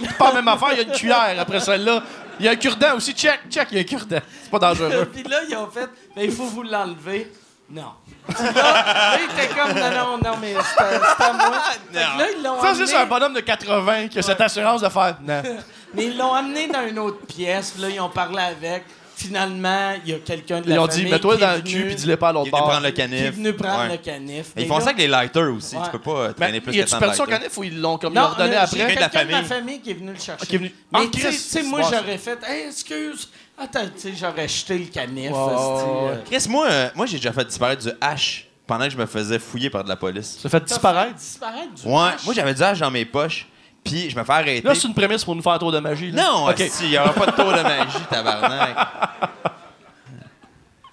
C'est 0.00 0.16
pas 0.18 0.28
la 0.30 0.34
même 0.34 0.48
affaire, 0.48 0.72
il 0.72 0.78
y 0.78 0.80
a 0.80 0.82
une 0.82 0.92
cuillère 0.92 1.36
après 1.38 1.60
celle-là. 1.60 2.02
Il 2.40 2.46
y 2.46 2.48
a 2.48 2.50
un 2.50 2.56
cure-dent 2.56 2.96
aussi, 2.96 3.12
check, 3.12 3.42
check, 3.48 3.68
il 3.70 3.76
y 3.76 3.78
a 3.78 3.82
un 3.82 3.84
cure-dent. 3.84 4.22
C'est 4.42 4.50
pas 4.50 4.58
dangereux. 4.58 5.08
puis 5.14 5.22
là, 5.22 5.42
ils 5.48 5.54
ont 5.54 5.70
fait, 5.70 5.88
ben, 6.16 6.24
il 6.24 6.32
faut 6.32 6.46
vous 6.46 6.64
l'enlever. 6.64 7.30
Non. 7.74 7.92
Là, 8.28 9.18
il 9.18 9.24
était 9.24 9.52
comme, 9.54 9.72
non, 9.72 9.90
non, 9.90 10.18
non, 10.18 10.36
mais 10.40 10.54
c'est 10.54 10.82
à, 10.82 11.14
c'est 11.18 11.24
à 11.24 11.32
moi. 11.32 11.52
Fait 11.60 11.78
que 11.90 11.94
là, 11.96 12.26
ils 12.36 12.42
l'ont 12.42 12.60
Ça, 12.62 12.68
amené- 12.70 12.86
c'est 12.86 12.96
un 12.96 13.06
bonhomme 13.06 13.34
de 13.34 13.40
80 13.40 14.08
qui 14.08 14.18
a 14.20 14.22
cette 14.22 14.40
assurance 14.40 14.80
de 14.80 14.88
faire. 14.88 15.16
Non. 15.20 15.42
Mais 15.94 16.06
ils 16.06 16.16
l'ont 16.16 16.32
amené 16.34 16.66
dans 16.68 16.86
une 16.86 16.98
autre 16.98 17.24
pièce. 17.26 17.70
puis 17.72 17.82
Là, 17.82 17.88
ils 17.88 18.00
ont 18.00 18.08
parlé 18.08 18.38
avec. 18.42 18.84
Finalement, 19.16 19.92
il 20.04 20.10
y 20.10 20.14
a 20.14 20.18
quelqu'un 20.18 20.60
de 20.60 20.68
la 20.68 20.74
Ils 20.74 20.78
ont 20.78 20.86
famille 20.88 21.04
dit, 21.04 21.10
mets-toi 21.10 21.36
qui 21.36 21.42
est 21.42 21.46
dans 21.46 21.52
le 21.52 21.58
venu- 21.60 21.70
cul 21.72 21.84
puis 21.86 21.94
dis-le 21.94 22.16
pas 22.16 22.28
à 22.28 22.32
Il 22.32 22.34
l'autre 22.34 22.46
est 22.46 22.50
venu 22.50 22.60
bord. 22.60 22.68
prendre 22.70 22.82
le 22.84 22.90
qui 22.90 23.00
est 23.00 23.04
canif. 23.04 23.30
venu 23.34 23.52
prendre 23.52 23.80
Ouais. 23.80 23.88
le 23.90 23.96
canif. 23.98 24.46
Ils 24.56 24.66
font 24.66 24.74
là- 24.78 24.80
ça 24.80 24.86
avec 24.90 24.98
les 24.98 25.08
lighters 25.08 25.54
aussi. 25.54 25.76
Ouais. 25.76 25.82
Tu 25.84 25.90
peux 25.90 25.98
pas 26.00 26.28
Mais 26.28 26.34
traîner 26.34 26.60
plus 26.60 26.72
y 26.72 26.76
que 26.78 26.82
a-tu 26.82 26.90
tant 26.90 26.96
de 26.96 27.00
perdu 27.00 27.16
son 27.16 27.22
lighters. 27.24 27.38
canif 27.40 27.58
ou 27.58 27.64
ils 27.64 27.80
l'ont 27.80 27.98
comme 27.98 28.12
ils 28.12 28.16
Non, 28.20 28.28
redonné 28.28 28.56
euh, 28.56 28.60
après? 28.62 28.76
Quelqu'un 28.76 28.94
de 28.94 29.00
la 29.00 29.08
quelqu'un 29.08 29.26
de 29.26 29.32
ma 29.32 29.42
famille. 29.44 29.80
qui 29.80 29.90
est 29.90 29.94
venu 29.94 30.12
le 30.12 30.18
chercher. 30.18 30.46
qui 30.46 30.54
est 30.54 30.58
venu- 30.58 30.74
Mais 30.92 30.98
tu 31.10 31.20
sais- 31.20 31.26
Chris, 31.28 31.36
tu 31.36 31.42
sais, 31.42 31.60
c'est 31.60 31.62
moi, 31.62 31.80
bon, 31.82 31.88
j'aurais 31.90 32.18
fait 32.18 32.38
hey, 32.48 32.66
excuse. 32.68 33.28
Attends, 33.56 33.84
tu 33.84 34.00
sais, 34.00 34.12
j'aurais 34.18 34.48
jeté 34.48 34.78
le 34.78 34.86
canif. 34.86 35.30
Ouais, 35.30 35.36
ouais, 35.38 35.52
esti, 35.52 35.62
ouais. 35.62 36.10
euh. 36.10 36.16
Chris, 36.28 36.46
moi, 36.48 36.66
euh, 36.68 36.88
moi 36.96 37.06
j'ai 37.06 37.16
déjà 37.18 37.32
fait 37.32 37.44
disparaître 37.44 37.82
du 37.84 37.90
hash 38.00 38.48
pendant 38.66 38.84
que 38.86 38.90
je 38.90 38.96
me 38.96 39.06
faisais 39.06 39.38
fouiller 39.38 39.70
par 39.70 39.84
de 39.84 39.88
la 39.88 39.96
police. 39.96 40.38
Ça 40.42 40.48
fait 40.48 40.58
T'as 40.60 40.66
disparaître. 40.66 41.10
fait 41.10 41.14
disparaître? 41.18 41.72
du 41.74 41.86
Ouais, 41.88 41.94
hache. 42.14 42.24
moi 42.24 42.34
j'avais 42.34 42.52
du 42.54 42.62
hash 42.62 42.80
dans 42.80 42.90
mes 42.90 43.04
poches, 43.04 43.46
puis 43.84 44.08
je 44.10 44.18
me 44.18 44.24
fais 44.24 44.32
arrêter. 44.32 44.66
Là, 44.66 44.74
c'est 44.74 44.88
une 44.88 44.94
prémisse 44.94 45.24
pour 45.24 45.36
nous 45.36 45.42
faire 45.42 45.52
un 45.52 45.58
tour 45.58 45.70
de 45.72 45.78
magie. 45.78 46.10
là. 46.10 46.22
Non, 46.24 46.48
OK. 46.48 46.62
il 46.82 46.88
n'y 46.88 46.98
aura 46.98 47.12
pas 47.12 47.26
de 47.26 47.32
tour 47.32 47.52
de 47.52 47.62
magie, 47.62 47.98
tabarnak. 48.10 48.76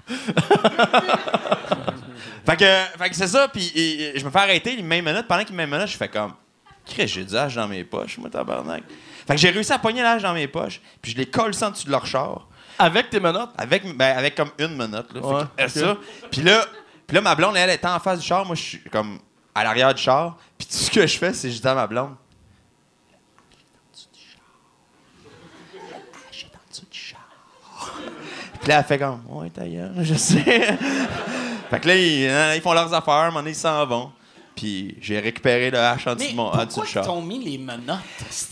fait 2.46 2.58
que, 2.58 3.00
fait 3.00 3.10
que 3.10 3.16
c'est 3.16 3.28
ça, 3.28 3.48
puis 3.48 3.72
et- 3.76 4.16
et 4.16 4.20
je 4.20 4.26
me 4.26 4.30
fais 4.32 4.40
arrêter 4.40 4.76
les 4.76 4.82
mêmes 4.84 5.06
minutes. 5.06 5.28
Pendant 5.28 5.44
qu'il 5.44 5.56
me 5.56 5.66
minutes, 5.66 5.88
je 5.88 5.98
fais 5.98 6.08
comme, 6.10 6.34
j'ai 6.98 7.24
du 7.24 7.36
hache 7.36 7.56
dans 7.56 7.68
mes 7.68 7.84
poches, 7.84 8.18
moi, 8.18 8.30
tabarnak. 8.30 8.84
Fait 9.28 9.36
que 9.36 9.40
j'ai 9.40 9.50
réussi 9.52 9.72
à 9.72 9.80
pogner 9.80 10.02
l'âge 10.02 10.24
dans 10.24 10.34
mes 10.34 10.48
poches, 10.48 10.82
puis 11.02 11.12
je 11.12 11.18
les 11.18 11.26
colle 11.28 11.54
sans 11.54 11.70
dessus 11.72 11.86
de 11.86 11.92
leur 11.92 12.06
char, 12.06 12.48
Avec 12.80 13.10
tes 13.10 13.20
menottes? 13.20 13.52
avec, 13.58 13.84
ben, 13.96 14.18
avec 14.18 14.36
comme 14.36 14.50
une 14.58 14.72
minute. 14.74 14.92
Là. 15.14 15.22
Fait 15.22 15.22
Ouais, 15.22 15.44
que, 15.58 15.64
euh, 15.64 15.68
ça. 15.68 15.98
Puis 16.32 16.42
là, 16.42 16.66
puis 17.08 17.16
là, 17.16 17.22
ma 17.22 17.36
blonde, 17.36 17.56
elle, 17.56 17.70
était 17.70 17.88
en 17.88 18.00
face 18.00 18.20
du 18.20 18.26
char, 18.26 18.46
moi, 18.46 18.56
je 18.56 18.62
suis 18.62 18.80
comme 18.92 19.20
à 19.54 19.64
l'arrière 19.64 19.94
du 19.94 20.02
char, 20.02 20.38
puis 20.58 20.68
tout 20.68 20.74
ce 20.78 20.90
que 20.92 21.06
je 21.06 21.18
fais, 21.18 21.34
c'est 21.34 21.52
je 21.52 21.62
dis 21.62 21.68
à 21.68 21.76
ma 21.76 21.86
blonde, 21.88 22.16
Puis 28.62 28.70
là, 28.70 28.80
elle 28.80 28.86
fait 28.86 29.00
comme, 29.00 29.22
ouais, 29.28 29.50
ta 29.50 29.66
gueule, 29.66 29.92
je 30.02 30.14
sais. 30.14 30.40
fait 31.70 31.80
que 31.80 31.88
là, 31.88 31.96
ils, 31.96 32.28
hein, 32.28 32.56
ils 32.56 32.62
font 32.62 32.74
leurs 32.74 32.94
affaires, 32.94 33.32
donné, 33.34 33.52
ils 33.52 33.56
s'en 33.56 33.86
vont. 33.86 34.12
Puis 34.56 34.96
j'ai 35.02 35.20
récupéré 35.20 35.72
le 35.72 35.80
hache 35.80 36.06
en 36.06 36.14
dessous 36.14 36.26
Mais 36.26 36.32
de 36.32 36.36
mon 36.36 36.52
en 36.52 36.66
dessous 36.66 36.82
pourquoi 36.82 37.02
ils 37.02 37.06
t'ont 37.06 37.22
mis 37.22 37.44
les 37.44 37.58
menottes? 37.58 38.00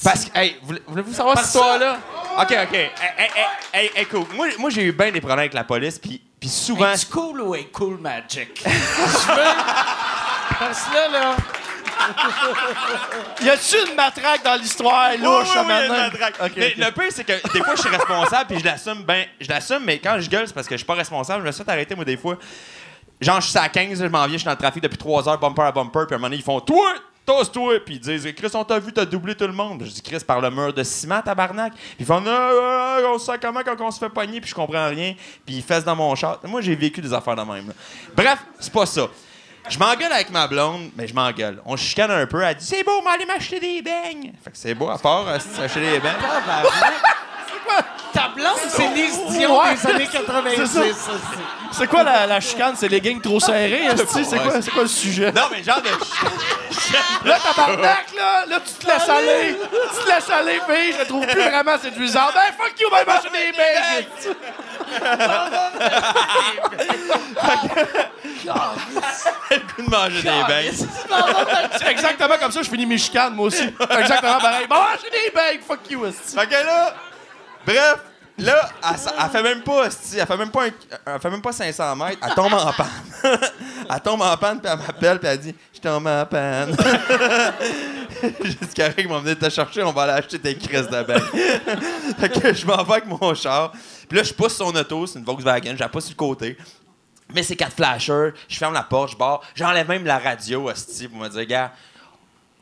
Parce 0.04 0.26
que, 0.26 0.38
hey, 0.38 0.56
voulez- 0.64 0.82
voulez-vous 0.88 1.14
savoir 1.14 1.38
cette 1.38 1.48
histoire-là? 1.48 1.98
OK, 2.40 2.52
OK. 2.64 2.74
Hey, 2.74 2.92
hey, 3.18 3.30
hey, 3.74 3.92
hey, 3.96 4.06
cool. 4.06 4.26
Moi, 4.36 4.48
moi 4.58 4.70
j'ai 4.70 4.84
eu 4.84 4.92
bien 4.92 5.12
des 5.12 5.20
problèmes 5.20 5.40
avec 5.40 5.54
la 5.54 5.66
police, 5.66 6.00
puis, 6.00 6.22
puis 6.40 6.50
souvent... 6.50 6.94
Es-tu 6.94 7.08
cool 7.08 7.42
ou 7.42 7.54
est 7.54 7.66
cool 7.66 8.00
magic? 8.00 8.62
Je 8.66 8.70
veux. 8.70 9.56
Parce 10.58 10.86
que 10.86 10.94
là, 10.96 11.10
là. 11.10 11.36
Y 13.42 13.50
a-tu 13.50 13.90
une 13.90 13.96
matraque 13.96 14.44
dans 14.44 14.56
l'histoire, 14.56 15.12
Oui, 15.12 15.18
louche, 15.18 15.44
oui, 15.44 15.50
oui, 15.54 15.60
a 15.60 15.64
maintenant? 15.64 16.48
mais 16.56 16.74
le 16.78 16.92
pire, 16.92 17.12
c'est 17.12 17.24
que 17.24 17.34
des 17.54 17.64
fois, 17.64 17.76
je 17.76 17.82
suis 17.82 17.90
responsable, 17.90 18.46
puis 18.50 18.60
je 18.60 18.66
l'assume 18.66 19.04
ben, 19.04 19.26
je 19.40 19.50
l'assume, 19.50 19.84
mais 19.84 20.00
quand 20.00 20.20
je 20.20 20.30
gueule, 20.30 20.48
c'est 20.48 20.54
parce 20.54 20.68
que 20.68 20.76
je 20.76 20.80
suis 20.80 20.86
pas 20.88 20.96
responsable. 20.96 21.42
Je 21.42 21.48
me 21.48 21.52
suis 21.52 21.64
fait 21.64 21.72
arrêter, 21.72 21.96
moi, 21.96 22.06
des 22.06 22.18
fois. 22.18 22.38
Genre, 23.22 23.42
je 23.42 23.48
suis 23.48 23.58
à 23.58 23.68
15, 23.68 24.00
je 24.02 24.06
m'en 24.06 24.20
viens, 24.26 24.34
je 24.34 24.38
suis 24.38 24.46
dans 24.46 24.52
le 24.52 24.58
trafic 24.58 24.82
depuis 24.82 24.98
3 24.98 25.28
heures, 25.28 25.38
bumper 25.40 25.64
à 25.64 25.72
bumper, 25.72 26.06
puis 26.08 26.14
à 26.14 26.16
un 26.16 26.20
moment 26.20 26.28
donné, 26.28 26.38
ils 26.38 26.44
font 26.44 26.60
Toi, 26.62 26.94
tosse-toi, 27.26 27.80
puis 27.86 27.96
ils 27.96 28.00
disent 28.00 28.34
Chris, 28.36 28.50
on 28.54 28.64
t'a 28.64 28.80
vu, 28.80 28.94
t'as 28.94 29.06
doublé 29.06 29.36
tout 29.36 29.46
le 29.46 29.54
monde. 29.54 29.84
Je 29.86 29.92
dis 29.92 30.02
Chris, 30.02 30.20
par 30.26 30.40
le 30.40 30.50
mur 30.50 30.74
de 30.74 30.84
ciment, 30.84 31.22
tabarnak. 31.22 31.74
Puis 31.74 31.96
ils 32.00 32.06
font 32.06 32.22
Non, 32.22 32.32
euh, 32.32 33.08
on 33.14 33.20
sait 33.20 33.38
comment 33.42 33.60
quand 33.64 33.80
on 33.82 33.92
se 33.92 34.00
fait 34.00 34.10
pogner, 34.10 34.40
puis 34.40 34.50
je 34.50 34.56
comprends 34.56 34.88
rien, 34.88 35.14
puis 35.46 35.56
ils 35.56 35.64
fessent 35.64 35.84
dans 35.84 35.96
mon 35.98 36.16
chat. 36.16 36.40
Moi, 36.46 36.62
j'ai 36.62 36.76
vécu 36.76 37.02
des 37.02 37.14
affaires 37.14 37.36
de 37.36 37.42
même. 37.42 37.68
là. 37.68 37.74
Bref, 38.16 38.40
c'est 38.60 38.72
pas 38.74 38.86
ça. 38.86 39.08
Je 39.70 39.78
m'engueule 39.78 40.12
avec 40.12 40.32
ma 40.32 40.48
blonde, 40.48 40.90
mais 40.96 41.08
je 41.08 41.14
m'engueule. 41.14 41.62
On 41.66 41.78
chicane 41.78 42.10
un 42.12 42.26
peu. 42.26 42.42
Elle 42.42 42.56
dit 42.56 42.66
C'est 42.66 42.84
beau, 42.84 43.02
mais 43.04 43.12
allez 43.12 43.26
m'acheter 43.26 43.60
des 43.60 43.82
beignes. 43.82 44.34
Fait 44.44 44.50
que 44.52 44.58
c'est 44.58 44.74
beau, 44.74 44.90
à 44.90 44.98
part, 44.98 45.28
euh, 45.28 45.38
si 45.40 45.50
tu 45.50 45.56
veux 45.56 45.64
acheter 45.64 45.82
des 45.82 46.00
beignes. 46.00 46.16
Ta 48.14 48.30
blonde, 48.36 48.58
c'est 48.70 48.88
Lise 48.88 49.20
Dion 49.30 49.60
Ouais. 49.60 49.76
des 49.76 49.88
années 49.88 50.08
90. 50.08 50.80
C'est 51.72 51.88
quoi 51.88 52.04
la, 52.04 52.26
la 52.26 52.40
chicane? 52.40 52.76
C'est 52.76 52.88
les 52.88 53.00
gangs 53.02 53.22
trop 53.22 53.40
serrés? 53.40 53.88
C'est 54.62 54.72
quoi, 54.72 54.82
le 54.84 54.88
sujet? 54.88 55.32
Non, 55.32 55.44
mais 55.52 55.64
genre 55.64 55.82
de. 55.82 55.90
Là, 57.28 57.38
tabarnak, 57.40 58.06
là, 58.16 58.46
là, 58.48 58.60
tu 58.66 58.74
te 58.74 58.88
laisses 58.92 59.10
aller. 59.10 59.58
Tu 59.60 60.04
te 60.04 60.10
laisses 60.10 60.30
aller, 60.30 60.60
fille. 60.68 60.94
Je 60.94 61.00
le 61.00 61.06
trouve 61.06 61.26
plus 61.28 61.42
vraiment 61.42 61.78
séduisant. 61.78 62.28
Ben, 62.34 62.54
fuck 62.58 62.80
you, 62.80 62.90
ben, 62.90 63.06
manger 63.06 63.30
des 63.30 63.52
le 69.52 69.74
coup 69.76 69.82
de 69.84 69.90
manger 69.90 70.22
des 70.22 70.44
beignes. 70.48 70.88
C'est 71.78 71.88
exactement 71.92 72.38
comme 72.40 72.52
ça 72.52 72.60
que 72.60 72.66
je 72.66 72.72
finis 72.72 72.86
mes 72.86 72.98
chicanes, 72.98 73.34
moi 73.36 73.48
aussi. 73.48 73.64
Exactement 74.00 74.40
pareil. 74.40 74.68
Bon, 74.68 74.76
manger 74.76 75.10
des 75.12 75.32
beignes, 75.32 75.62
fuck 75.68 75.80
you. 75.90 76.06
Fait 76.12 76.48
que 76.48 76.54
là, 76.54 76.96
bref, 77.70 78.00
là, 78.38 78.70
elle, 78.84 78.96
elle 79.24 79.30
fait 79.30 79.44
même 79.44 79.62
pas, 79.62 79.86
elle 79.86 80.26
fait 80.28 80.38
même 80.38 80.52
pas, 80.52 80.68
elle 80.68 81.20
fait 81.20 81.30
même 81.30 81.42
pas 81.42 81.52
500 81.52 81.96
mètres, 81.96 82.18
elle 82.26 82.34
tombe 82.34 82.54
en 82.54 82.74
panne. 82.74 82.88
elle 83.90 84.02
tombe 84.02 84.22
en 84.22 84.38
panne, 84.38 84.60
puis 84.60 84.72
elle 84.72 84.80
m'appelle, 84.80 85.20
puis 85.20 85.30
elle 85.30 85.40
dit 85.40 85.56
«Je 85.74 85.80
tombe 85.80 86.08
en 86.08 86.26
panne.» 86.26 86.76
Jusqu'à 88.44 88.92
qu'ils 88.92 89.08
vont 89.08 89.20
venir 89.20 89.38
te 89.38 89.50
chercher, 89.50 89.84
on 89.84 89.92
va 89.92 90.04
aller 90.04 90.14
acheter 90.14 90.40
tes 90.40 90.56
crises 90.58 90.90
de 90.90 91.04
bain. 91.04 91.22
je 92.54 92.66
m'en 92.66 92.84
vais 92.84 92.94
avec 92.94 93.06
mon 93.06 93.34
char. 93.34 93.72
Puis 94.08 94.18
là, 94.18 94.24
je 94.24 94.34
pousse 94.34 94.56
son 94.56 94.76
auto, 94.76 95.08
c'est 95.08 95.20
une 95.20 95.26
Volkswagen, 95.26 95.74
je 95.76 95.80
la 95.80 95.90
pousse 95.90 96.06
sur 96.06 96.14
le 96.14 96.18
côté. 96.18 96.58
Mais 97.34 97.44
c'est 97.44 97.56
quatre 97.56 97.76
flashers, 97.76 98.32
je 98.48 98.58
ferme 98.58 98.74
la 98.74 98.84
porte, 98.84 99.12
je 99.12 99.18
barre. 99.18 99.42
J'enlève 99.54 99.88
même 99.88 100.06
la 100.06 100.18
radio, 100.18 100.70
esti, 100.70 101.08
pour 101.08 101.20
me 101.20 101.30
dire, 101.30 101.46
gars, 101.46 101.72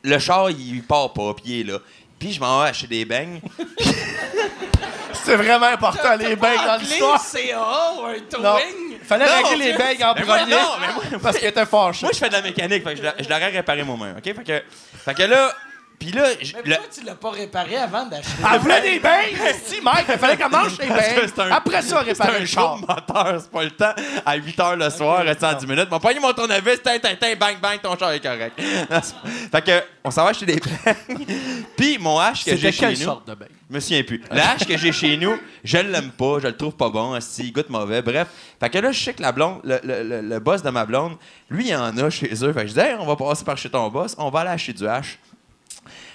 le 0.04 0.18
char, 0.18 0.50
il 0.50 0.82
part 0.84 1.12
pas, 1.12 1.34
puis 1.34 1.44
il 1.46 1.60
est 1.60 1.72
là. 1.72 1.78
Puis 2.18 2.32
je 2.32 2.40
m'en 2.40 2.62
vais 2.62 2.68
acheter 2.70 2.86
des 2.86 3.04
beignes. 3.04 3.40
C'est 5.24 5.36
vraiment 5.36 5.66
important, 5.66 6.16
les 6.16 6.36
beignes 6.36 6.64
dans 6.66 6.76
l'histoire. 6.76 7.20
CA 7.22 7.92
ou 7.98 8.06
un 8.06 8.18
towing? 8.30 8.98
Fallait 9.02 9.26
Non, 9.26 9.48
régler 9.48 9.66
les 9.66 9.72
tu- 9.72 9.78
beignes 9.78 10.04
en 10.04 10.14
Mais 10.14 10.24
moi, 10.24 10.38
premier. 10.38 10.52
non, 10.54 10.58
mais 10.80 10.92
moi- 10.94 11.02
parce 11.22 11.38
qu'il 11.38 11.48
était 11.48 11.66
fâché. 11.66 12.04
Moi, 12.06 12.10
je 12.14 12.18
fais 12.18 12.28
de 12.28 12.32
la 12.34 12.42
mécanique, 12.42 12.82
fait 12.84 12.92
que 12.92 12.96
je 12.98 13.02
l'a- 13.02 13.14
je 13.18 13.28
l'aurais 13.28 13.48
réparé 13.48 13.82
moi-même, 13.82 14.16
OK? 14.16 14.24
Fait 14.24 14.44
que, 14.44 14.62
fait 15.04 15.14
que 15.14 15.22
là, 15.22 15.52
puis 15.98 16.10
là, 16.12 16.24
je- 16.40 16.52
Mais 16.54 16.62
le- 16.64 16.74
pourquoi 16.76 16.94
tu 16.94 17.04
l'as 17.04 17.14
pas 17.14 17.30
réparé 17.30 17.76
avant 17.76 18.06
d'acheter? 18.06 18.30
Elle 18.52 18.60
voulait 18.60 18.80
des 18.82 18.98
beignes, 19.00 19.36
si, 19.64 19.80
Mike. 19.80 20.06
Il 20.08 20.18
fallait 20.18 20.36
qu'elle 20.36 20.50
mange 20.50 20.72
c'est 20.78 21.38
un- 21.40 21.50
Après 21.50 21.82
ça, 21.82 22.00
c'est 22.04 22.10
réparer 22.10 22.36
un 22.36 22.40
le 22.40 22.46
char. 22.46 22.76
de 22.76 22.80
moteur, 22.80 23.40
c'est 23.40 23.50
pas 23.50 23.64
le 23.64 23.70
temps. 23.70 23.92
À 24.24 24.36
8 24.36 24.58
h 24.58 24.76
le 24.76 24.90
soir, 24.90 25.22
resté 25.24 25.46
en 25.46 25.54
10 25.54 25.66
minutes. 25.66 25.90
Mon 25.90 25.98
poignet 26.00 26.20
mon 26.20 26.32
tournevis, 26.32 26.82
tin, 26.82 26.98
tin, 26.98 27.14
tin, 27.16 27.34
bang, 27.36 27.58
bang, 27.60 27.80
ton 27.82 27.96
char 27.98 28.12
est 28.12 28.20
correct. 28.20 28.52
C'est 29.02 29.50
fait 29.50 29.64
que, 29.64 29.84
on 30.04 30.10
s'en 30.10 30.24
va 30.24 30.30
acheter 30.30 30.46
des 30.46 30.60
beignes. 30.60 31.26
Puis 31.76 31.98
mon 31.98 32.18
hache 32.18 32.44
que 32.44 32.56
j'ai 32.56 32.72
chez 32.72 32.78
quelle 32.78 32.98
nous. 32.98 33.04
sorte 33.04 33.26
de 33.28 33.34
beignes? 33.34 33.48
Je 33.70 33.74
me 33.74 33.80
souviens 33.80 34.02
plus. 34.02 34.22
Le 34.30 34.40
hache 34.40 34.66
que 34.66 34.76
j'ai 34.78 34.92
chez 34.92 35.16
nous, 35.16 35.36
je 35.62 35.76
l'aime 35.78 36.10
pas, 36.10 36.38
je 36.42 36.46
le 36.46 36.56
trouve 36.56 36.74
pas 36.74 36.88
bon, 36.88 37.14
esti, 37.16 37.42
il 37.48 37.52
goûte 37.52 37.68
mauvais, 37.68 38.00
bref. 38.02 38.28
Fait 38.60 38.70
que 38.70 38.78
là, 38.78 38.92
je 38.92 38.98
sais 39.04 39.12
que 39.12 39.20
la 39.22 39.30
blonde, 39.32 39.60
le, 39.64 39.78
le- 39.84 40.02
le- 40.02 40.20
le 40.22 40.38
boss 40.38 40.62
de 40.62 40.70
ma 40.70 40.86
blonde, 40.86 41.16
lui, 41.50 41.68
il 41.68 41.76
en 41.76 41.96
a 41.98 42.10
chez 42.10 42.30
eux. 42.42 42.52
Fait 42.52 42.62
que 42.62 42.68
je 42.68 42.72
dis, 42.74 42.80
Hey, 42.80 42.94
on 42.98 43.04
va 43.06 43.14
passer 43.16 43.44
par 43.44 43.58
chez 43.58 43.68
ton 43.68 43.88
boss, 43.88 44.14
on 44.18 44.30
va 44.30 44.40
aller 44.40 44.50
acheter 44.50 44.72
du 44.72 44.86
hache. 44.88 45.18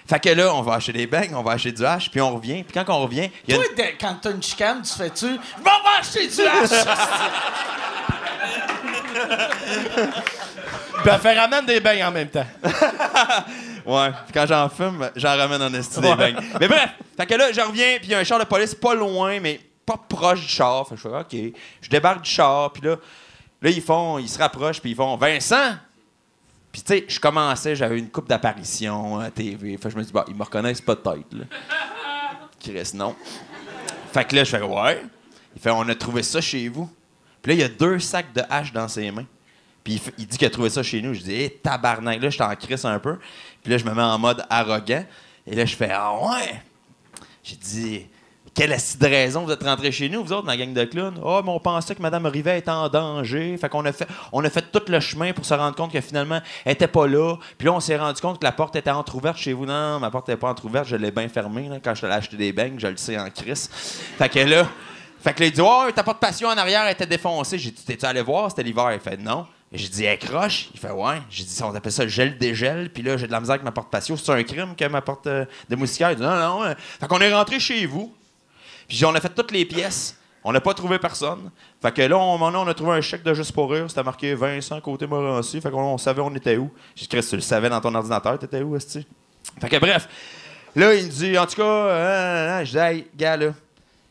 Fait 0.08 0.20
que 0.20 0.30
là, 0.30 0.54
on 0.54 0.62
va 0.62 0.74
acheter 0.76 0.94
des 0.94 1.08
beignes, 1.08 1.34
on 1.34 1.44
va 1.44 1.54
acheter 1.54 1.72
du 1.72 1.86
hache, 1.86 2.10
puis 2.12 2.20
on 2.22 2.36
revient. 2.36 2.64
Puis 2.64 2.74
quand 2.74 2.84
on 2.94 3.02
revient, 3.04 3.30
y 3.48 3.54
a 3.54 3.56
Toi, 3.56 3.66
une- 3.78 3.84
quand 4.00 4.16
t'as 4.22 4.32
une 4.32 4.44
chicane, 4.44 4.82
tu 4.82 4.94
fais-tu? 4.94 5.28
Je 5.28 5.64
m'en 5.64 5.64
vais 5.64 6.00
acheter 6.00 6.28
du 6.28 6.42
hache! 6.42 6.86
Puis 11.02 11.12
elle 11.12 11.20
fait 11.20 11.40
ramène 11.40 11.66
des 11.66 11.80
beignes 11.80 12.04
en 12.06 12.12
même 12.12 12.30
temps. 12.30 12.46
Ouais, 13.86 14.12
puis 14.12 14.34
quand 14.34 14.46
j'en 14.48 14.70
fume, 14.70 15.10
j'en 15.14 15.36
ramène 15.36 15.62
en 15.62 15.74
esti 15.74 16.00
des 16.00 16.16
beignes. 16.16 16.38
Mais 16.58 16.70
bref, 16.70 16.92
fait 17.18 17.26
que 17.26 17.34
là, 17.34 17.52
je 17.52 17.60
reviens, 17.60 17.98
puis 17.98 18.06
il 18.08 18.12
y 18.12 18.16
a 18.16 18.20
un 18.20 18.24
char 18.24 18.40
de 18.40 18.46
police 18.46 18.74
pas 18.74 18.96
loin, 18.96 19.42
mais 19.42 19.60
pas 19.86 19.98
proche 20.08 20.40
du 20.40 20.48
char. 20.48 20.88
Fait 20.88 20.96
que 20.96 21.02
je 21.02 21.10
fais, 21.10 21.14
OK. 21.50 21.54
Je 21.82 21.90
débarque 21.90 22.22
du 22.22 22.30
char, 22.32 22.72
puis 22.72 22.82
là, 22.82 22.96
là, 23.62 23.70
ils 23.70 23.82
font, 23.82 24.20
ils 24.20 24.30
se 24.30 24.40
rapprochent, 24.40 24.80
puis 24.80 24.92
ils 24.92 24.96
font, 24.96 25.18
Vincent! 25.18 25.74
Puis 26.74 26.82
tu 26.82 26.88
sais, 26.88 27.06
je 27.08 27.20
commençais, 27.20 27.76
j'avais 27.76 28.00
une 28.00 28.10
coupe 28.10 28.28
d'apparition 28.28 29.20
à 29.20 29.30
TV. 29.30 29.78
Fait 29.78 29.92
je 29.92 29.96
me 29.96 30.04
dis, 30.04 30.12
bah, 30.12 30.26
ils 30.28 30.36
me 30.36 30.44
reconnaissent 30.44 30.82
peut-être, 30.82 31.32
là. 31.32 31.46
Chris, 32.60 32.92
non. 32.96 33.16
Fait 34.12 34.26
que 34.26 34.36
là, 34.36 34.44
je 34.44 34.50
fais, 34.50 34.62
ouais. 34.62 35.04
Il 35.56 35.62
fait, 35.62 35.70
on 35.70 35.88
a 35.88 35.94
trouvé 35.94 36.24
ça 36.24 36.42
chez 36.42 36.68
vous. 36.70 36.90
Puis 37.44 37.52
là, 37.52 37.54
il 37.56 37.60
y 37.62 37.64
a 37.64 37.70
deux 37.70 38.00
sacs 38.00 38.34
de 38.34 38.42
hache 38.50 38.74
dans 38.74 38.88
ses 38.88 39.12
mains. 39.12 39.28
Puis 39.84 40.02
il, 40.18 40.26
dit 40.26 40.36
qu'il 40.36 40.48
a 40.48 40.50
trouvé 40.50 40.72
ça 40.72 40.82
chez 40.82 41.00
nous. 41.00 41.14
Je 41.14 41.22
dis, 41.22 41.34
hé, 41.34 41.60
tabarnak. 41.62 42.20
Là, 42.20 42.30
je 42.32 42.38
t'en 42.40 42.56
crisse 42.56 42.86
un 42.86 42.98
peu. 42.98 43.20
Puis 43.62 43.72
là, 43.72 43.78
je 43.78 43.86
me 43.86 43.94
mets 43.94 44.02
en 44.02 44.18
mode 44.18 44.44
arrogant. 44.50 45.06
Et 45.46 45.54
là, 45.56 45.66
je 45.66 45.76
fais, 45.76 45.92
ah 45.92 46.16
ouais? 46.16 46.60
J'ai 47.44 47.56
dit, 47.56 48.08
quelle 48.54 48.72
est 48.72 49.02
de 49.02 49.08
raison 49.08 49.46
vous 49.46 49.52
êtes 49.52 49.64
rentrés 49.64 49.92
chez 49.92 50.10
nous, 50.10 50.24
vous 50.24 50.32
autres, 50.32 50.44
dans 50.44 50.52
la 50.52 50.58
gang 50.58 50.74
de 50.74 50.84
clowns? 50.84 51.20
Ah, 51.26 51.42
mais 51.44 51.50
on 51.50 51.60
pensait 51.60 51.96
que 51.96 52.02
Mme 52.02 52.28
Rivet 52.28 52.60
était 52.60 52.70
en 52.70 52.88
danger. 52.88 53.58
Fait 53.58 53.68
qu'on 53.68 53.84
a 53.86 53.92
fait, 53.92 54.08
on 54.32 54.44
a 54.46 54.50
fait 54.50 54.72
tout 54.72 54.82
le 54.88 55.00
chemin 55.00 55.34
pour 55.34 55.44
se 55.44 55.54
rendre 55.54 55.76
compte 55.76 55.92
que 55.92 56.02
finalement, 56.02 56.40
elle 56.64 56.74
était 56.74 56.88
pas 56.88 57.08
là. 57.08 57.36
Puis 57.58 57.66
là, 57.66 57.74
on 57.74 57.80
s'est 57.80 57.98
rendu 57.98 58.22
compte 58.22 58.40
que 58.40 58.46
la 58.46 58.52
porte 58.52 58.76
était 58.76 58.92
entrouverte 58.92 59.38
chez 59.38 59.54
vous. 59.54 59.66
Non, 59.66 60.00
ma 60.00 60.12
porte 60.12 60.28
n'était 60.28 60.40
pas 60.40 60.50
entrouverte. 60.50 60.88
Je 60.88 60.96
l'ai 60.96 61.10
bien 61.10 61.28
fermée 61.30 61.70
quand 61.84 61.96
je 61.96 62.02
t'allais 62.02 62.14
acheter 62.14 62.38
des 62.38 62.54
beignes. 62.54 62.76
Je 62.78 62.88
le 62.88 62.98
sais 62.98 63.18
en 63.18 63.30
crise. 63.32 63.70
Fait 64.18 64.30
que 64.30 64.40
là, 64.40 64.68
fait 65.20 65.34
que 65.34 65.40
là, 65.40 65.46
il 65.48 65.52
dit, 65.52 65.62
oh, 65.62 65.86
ta 65.96 66.04
porte 66.04 66.20
passion 66.20 66.50
en 66.50 66.58
arrière 66.58 66.88
était 66.90 67.08
défoncée. 67.08 67.58
J'ai 67.58 67.72
dit, 67.72 67.84
t'es-tu 67.84 68.06
allé 68.06 68.22
voir? 68.22 68.52
C'était 68.52 68.64
l'hiver. 68.64 68.92
Il 68.94 69.00
fait, 69.00 69.18
non. 69.18 69.48
J'ai 69.72 69.88
dit, 69.88 70.04
elle 70.04 70.20
croche. 70.20 70.70
Il 70.76 70.80
fait, 70.80 70.92
ouais. 70.92 71.22
J'ai 71.32 71.44
dit, 71.44 71.60
on 71.64 71.74
appelle 71.74 71.92
ça 71.92 72.04
le 72.04 72.10
gel-dégel. 72.10 72.92
Puis 72.94 73.02
là, 73.02 73.18
j'ai 73.18 73.26
de 73.26 73.32
la 73.32 73.40
misère 73.40 73.54
avec 73.54 73.64
ma 73.64 73.72
porte 73.72 73.90
patio. 73.90 74.16
C'est 74.16 74.32
un 74.32 74.44
crime 74.44 74.76
que 74.76 74.86
ma 74.86 75.02
porte 75.02 75.26
euh, 75.26 75.46
de 75.70 75.76
moustiquaire. 75.76 76.12
Il 76.12 76.18
dit, 76.18 76.22
non, 76.22 76.36
non. 76.36 76.76
Fait 77.00 77.08
qu'on 77.08 77.20
est 77.20 77.34
rentré 77.34 77.60
chez 77.60 77.86
vous. 77.88 78.14
Puis 78.88 79.04
on 79.06 79.14
a 79.16 79.20
fait 79.20 79.34
toutes 79.34 79.52
les 79.52 79.66
pièces. 79.66 80.18
On 80.44 80.52
n'a 80.52 80.60
pas 80.60 80.74
trouvé 80.74 81.00
personne. 81.00 81.50
Fait 81.82 81.94
que 81.94 82.02
là, 82.02 82.18
on, 82.18 82.42
on 82.42 82.68
a 82.68 82.74
trouvé 82.74 82.92
un 82.92 83.02
chèque 83.02 83.24
de 83.24 83.34
juste 83.34 83.54
pour 83.54 83.72
rire. 83.72 83.86
C'était 83.88 84.04
marqué 84.04 84.36
Vincent 84.36 84.80
côté 84.82 85.08
Morancy. 85.08 85.62
Fait 85.62 85.72
qu'on 85.72 85.82
on 85.82 85.98
savait 85.98 86.22
on 86.22 86.34
était 86.36 86.58
où. 86.58 86.70
J'ai 86.96 87.08
dit, 87.08 87.28
tu 87.28 87.36
le 87.36 87.42
savais 87.42 87.70
dans 87.70 87.80
ton 87.80 87.96
ordinateur, 87.96 88.38
t'étais 88.38 88.62
où, 88.62 88.76
esti? 88.76 89.08
Fait 89.62 89.70
que 89.70 89.78
bref. 89.78 90.08
Là, 90.76 90.94
il 90.96 91.06
me 91.06 91.10
dit, 91.10 91.38
en 91.38 91.46
tout 91.46 91.56
cas, 91.56 91.64
euh, 91.64 92.62
euh, 92.62 92.66
je 92.66 92.72
dis, 92.72 92.78
hey, 92.78 93.08
gars, 93.16 93.38
là. 93.38 93.54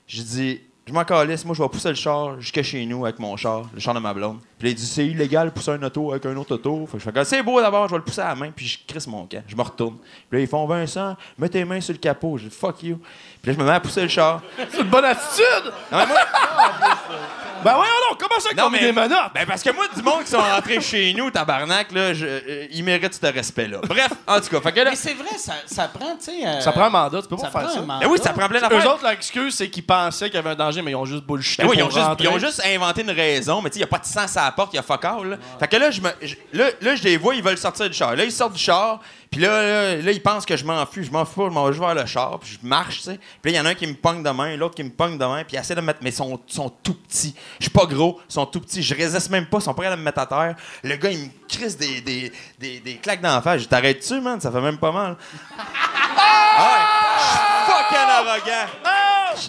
Je 0.06 0.22
dis, 0.22 0.60
je 0.84 0.92
m'en 0.92 1.04
calisse, 1.04 1.44
moi, 1.44 1.54
je 1.54 1.62
vais 1.62 1.68
pousser 1.68 1.90
le 1.90 1.94
char 1.94 2.40
jusqu'à 2.40 2.62
chez 2.62 2.84
nous 2.86 3.04
avec 3.04 3.20
mon 3.20 3.36
char, 3.36 3.66
le 3.72 3.78
char 3.78 3.94
de 3.94 4.00
ma 4.00 4.12
blonde. 4.12 4.38
Puis 4.58 4.66
là, 4.66 4.72
il 4.72 4.74
dit, 4.74 4.86
c'est 4.86 5.06
illégal 5.06 5.48
de 5.48 5.52
pousser 5.52 5.70
un 5.70 5.82
auto 5.82 6.10
avec 6.10 6.26
un 6.26 6.36
autre 6.36 6.54
auto. 6.56 6.86
Fait 6.86 6.98
que 6.98 7.04
je 7.04 7.10
fais, 7.10 7.24
c'est 7.24 7.42
beau 7.42 7.60
d'abord, 7.60 7.86
je 7.86 7.92
vais 7.92 7.98
le 7.98 8.04
pousser 8.04 8.20
à 8.20 8.28
la 8.28 8.34
main, 8.34 8.50
puis 8.50 8.66
je 8.66 8.78
crisse 8.86 9.06
mon 9.06 9.26
camp. 9.26 9.44
Je 9.46 9.54
me 9.54 9.62
retourne. 9.62 9.96
Puis 10.28 10.38
là, 10.38 10.40
ils 10.40 10.48
font, 10.48 10.66
Vincent, 10.66 11.16
mets 11.38 11.48
tes 11.48 11.64
mains 11.64 11.80
sur 11.80 11.92
le 11.92 11.98
capot. 11.98 12.36
Je 12.36 12.48
dis, 12.48 12.50
fuck 12.54 12.82
you. 12.82 12.98
Puis 13.40 13.50
là, 13.50 13.56
je 13.56 13.58
me 13.58 13.64
mets 13.64 13.76
à 13.76 13.80
pousser 13.80 14.02
le 14.02 14.08
char. 14.08 14.42
C'est 14.70 14.80
une 14.80 14.90
bonne 14.90 15.04
attitude. 15.04 15.72
Non, 15.92 15.98
mais 15.98 16.06
moi, 16.06 16.18
Ben 17.64 17.74
voyons 17.74 17.92
donc, 18.10 18.20
comment 18.20 18.40
ça 18.40 18.50
Non, 18.56 18.64
qu'on 18.64 18.70
met 18.70 18.80
mais- 18.80 18.86
des 18.86 18.92
menottes? 18.92 19.32
Ben 19.34 19.46
parce 19.46 19.62
que 19.62 19.70
moi, 19.70 19.84
du 19.94 20.02
monde 20.02 20.24
qui 20.24 20.30
sont 20.30 20.38
rentrés 20.40 20.80
chez 20.82 21.12
nous, 21.14 21.30
tabarnak, 21.30 21.92
là, 21.92 22.12
je, 22.14 22.26
euh, 22.26 22.66
ils 22.70 22.82
méritent 22.84 23.14
ce 23.14 23.26
respect-là. 23.26 23.78
Bref, 23.86 24.08
en 24.26 24.40
tout 24.40 24.48
cas, 24.48 24.60
fait 24.60 24.72
que 24.72 24.80
là... 24.80 24.90
Mais 24.90 24.96
c'est 24.96 25.14
vrai, 25.14 25.36
ça, 25.38 25.54
ça 25.66 25.88
prend, 25.88 26.16
tu 26.16 26.24
sais. 26.24 26.46
euh, 26.46 26.60
Ça 26.60 26.72
prend 26.72 26.84
un 26.84 26.90
mandat, 26.90 27.22
tu 27.22 27.28
peux 27.28 27.36
pas 27.36 27.42
ça 27.42 27.50
faire 27.50 27.62
prend 27.62 27.70
ça. 27.70 27.78
un 27.78 27.82
mandat. 27.82 28.06
Ben 28.06 28.12
oui, 28.12 28.18
ça 28.22 28.32
prend 28.32 28.48
plein 28.48 28.58
Eux 28.58 28.60
d'affaires. 28.60 28.92
autres, 28.94 29.02
leur 29.02 29.12
excuse, 29.12 29.54
c'est 29.54 29.68
qu'ils 29.70 29.84
pensaient 29.86 30.26
qu'il 30.26 30.36
y 30.36 30.38
avait 30.38 30.50
un 30.50 30.54
danger, 30.54 30.82
mais 30.82 30.90
ils 30.92 30.96
ont 30.96 31.04
juste 31.04 31.24
bullshité 31.24 31.62
Ben 31.62 31.68
oui, 31.70 31.76
ils 31.78 31.82
ont, 31.82 31.86
pour 31.86 31.94
juste, 31.96 32.06
rentrer. 32.06 32.24
ils 32.24 32.28
ont 32.28 32.38
juste 32.38 32.62
inventé 32.64 33.02
une 33.02 33.10
raison, 33.10 33.62
mais 33.62 33.70
tu 33.70 33.74
sais, 33.74 33.78
il 33.80 33.82
n'y 33.82 33.84
a 33.84 33.88
pas 33.88 33.98
de 33.98 34.06
sens 34.06 34.36
à 34.36 34.44
la 34.44 34.52
porte, 34.52 34.72
il 34.72 34.76
y 34.76 34.78
a 34.78 34.82
fuck 34.82 35.04
all. 35.04 35.26
Là. 35.30 35.36
Fait 35.58 35.68
que 35.68 35.76
là, 35.76 35.90
je 35.90 36.00
me, 36.00 36.08
je- 36.22 36.34
là, 36.52 36.64
là, 36.80 36.94
je 36.96 37.02
les 37.04 37.16
vois, 37.16 37.34
ils 37.34 37.42
veulent 37.42 37.58
sortir 37.58 37.88
du 37.88 37.94
char. 37.96 38.14
Là, 38.16 38.24
ils 38.24 38.32
sortent 38.32 38.54
du 38.54 38.62
char, 38.62 39.00
puis 39.32 39.40
là, 39.40 39.62
là, 39.62 39.96
là, 39.96 40.12
ils 40.12 40.22
pensent 40.22 40.44
que 40.44 40.56
je 40.58 40.64
m'enfuis. 40.64 41.04
Je 41.04 41.10
m'en 41.10 41.24
fous, 41.24 41.46
je 41.46 41.50
m'en 41.50 41.64
vais 41.68 41.78
vers 41.78 41.94
le 41.94 42.04
char, 42.04 42.38
puis 42.38 42.58
je 42.60 42.66
marche, 42.66 42.98
tu 42.98 43.04
sais. 43.04 43.18
Puis 43.40 43.50
là, 43.50 43.58
il 43.58 43.60
y 43.60 43.60
en 43.60 43.66
a 43.66 43.70
un 43.70 43.74
qui 43.74 43.86
me 43.86 43.94
pogne 43.94 44.22
de 44.22 44.28
main, 44.28 44.54
l'autre 44.56 44.74
qui 44.74 44.84
me 44.84 44.90
pogne 44.90 45.16
de 45.16 45.24
main, 45.24 45.42
puis 45.42 45.56
ils 45.56 45.58
essaient 45.58 45.74
de 45.74 45.80
me 45.80 45.86
mettre. 45.86 46.00
Mais 46.02 46.10
ils 46.10 46.14
sont, 46.14 46.38
sont 46.46 46.68
tout 46.68 46.92
petits. 46.92 47.34
Je 47.58 47.64
suis 47.64 47.70
pas 47.72 47.86
gros, 47.86 48.20
ils 48.28 48.32
sont 48.34 48.44
tout 48.44 48.60
petits. 48.60 48.82
Je 48.82 48.94
résiste 48.94 49.30
même 49.30 49.46
pas, 49.46 49.56
ils 49.58 49.62
sont 49.62 49.72
prêts 49.72 49.86
à 49.86 49.96
me 49.96 50.02
mettre 50.02 50.18
à 50.20 50.26
terre. 50.26 50.54
Le 50.84 50.96
gars, 50.96 51.10
il 51.10 51.18
me 51.18 51.28
crisse 51.48 51.78
des, 51.78 52.02
des, 52.02 52.30
des, 52.58 52.80
des 52.80 52.96
claques 52.96 53.22
dans 53.22 53.34
la 53.34 53.40
face. 53.40 53.56
Je 53.56 53.62
dis, 53.62 53.68
t'arrêtes-tu, 53.68 54.20
man? 54.20 54.38
Ça 54.38 54.52
fait 54.52 54.60
même 54.60 54.76
pas 54.76 54.92
mal. 54.92 55.16
Ah 55.58 56.68
ouais. 56.68 56.86
Je 57.16 57.24
suis 57.24 57.72
fucking 57.72 58.08
arrogant. 58.10 58.68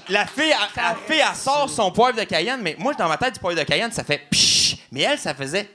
La 0.08 0.26
fille, 0.26 0.56
la 0.78 0.96
fille, 0.96 1.24
elle 1.30 1.36
sort 1.36 1.70
son 1.70 1.92
poivre 1.92 2.18
de 2.18 2.24
Cayenne, 2.24 2.62
mais 2.64 2.78
moi, 2.80 2.94
dans 2.94 3.10
ma 3.10 3.18
tête, 3.18 3.34
du 3.34 3.40
poivre 3.42 3.60
de 3.60 3.64
Cayenne, 3.66 3.92
ça 3.92 4.06
fait 4.06 4.22
psh. 4.32 4.78
Mais 4.94 5.02
elle, 5.02 5.20
ça 5.20 5.34
faisait. 5.36 5.70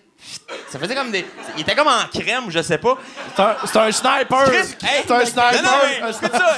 Ça 0.70 0.78
faisait 0.78 0.95
comme 0.95 1.11
des. 1.11 1.24
Il 1.57 1.62
était 1.62 1.74
comme 1.74 1.89
en 1.89 2.07
crème, 2.12 2.45
je 2.51 2.61
sais 2.61 2.78
pas. 2.78 2.99
C'est 3.35 3.43
un, 3.43 3.57
c'est 3.65 3.78
un 3.78 3.93
sniper. 3.93 4.53
Hey, 4.53 4.65
c'est 5.07 5.11
un 5.11 5.24
sniper. 5.24 5.62
Non, 5.62 5.70
non, 5.70 5.78
mais, 5.85 6.03
Un 6.03 6.12
écoute 6.12 6.12
sniper 6.12 6.31
ça. 6.32 6.57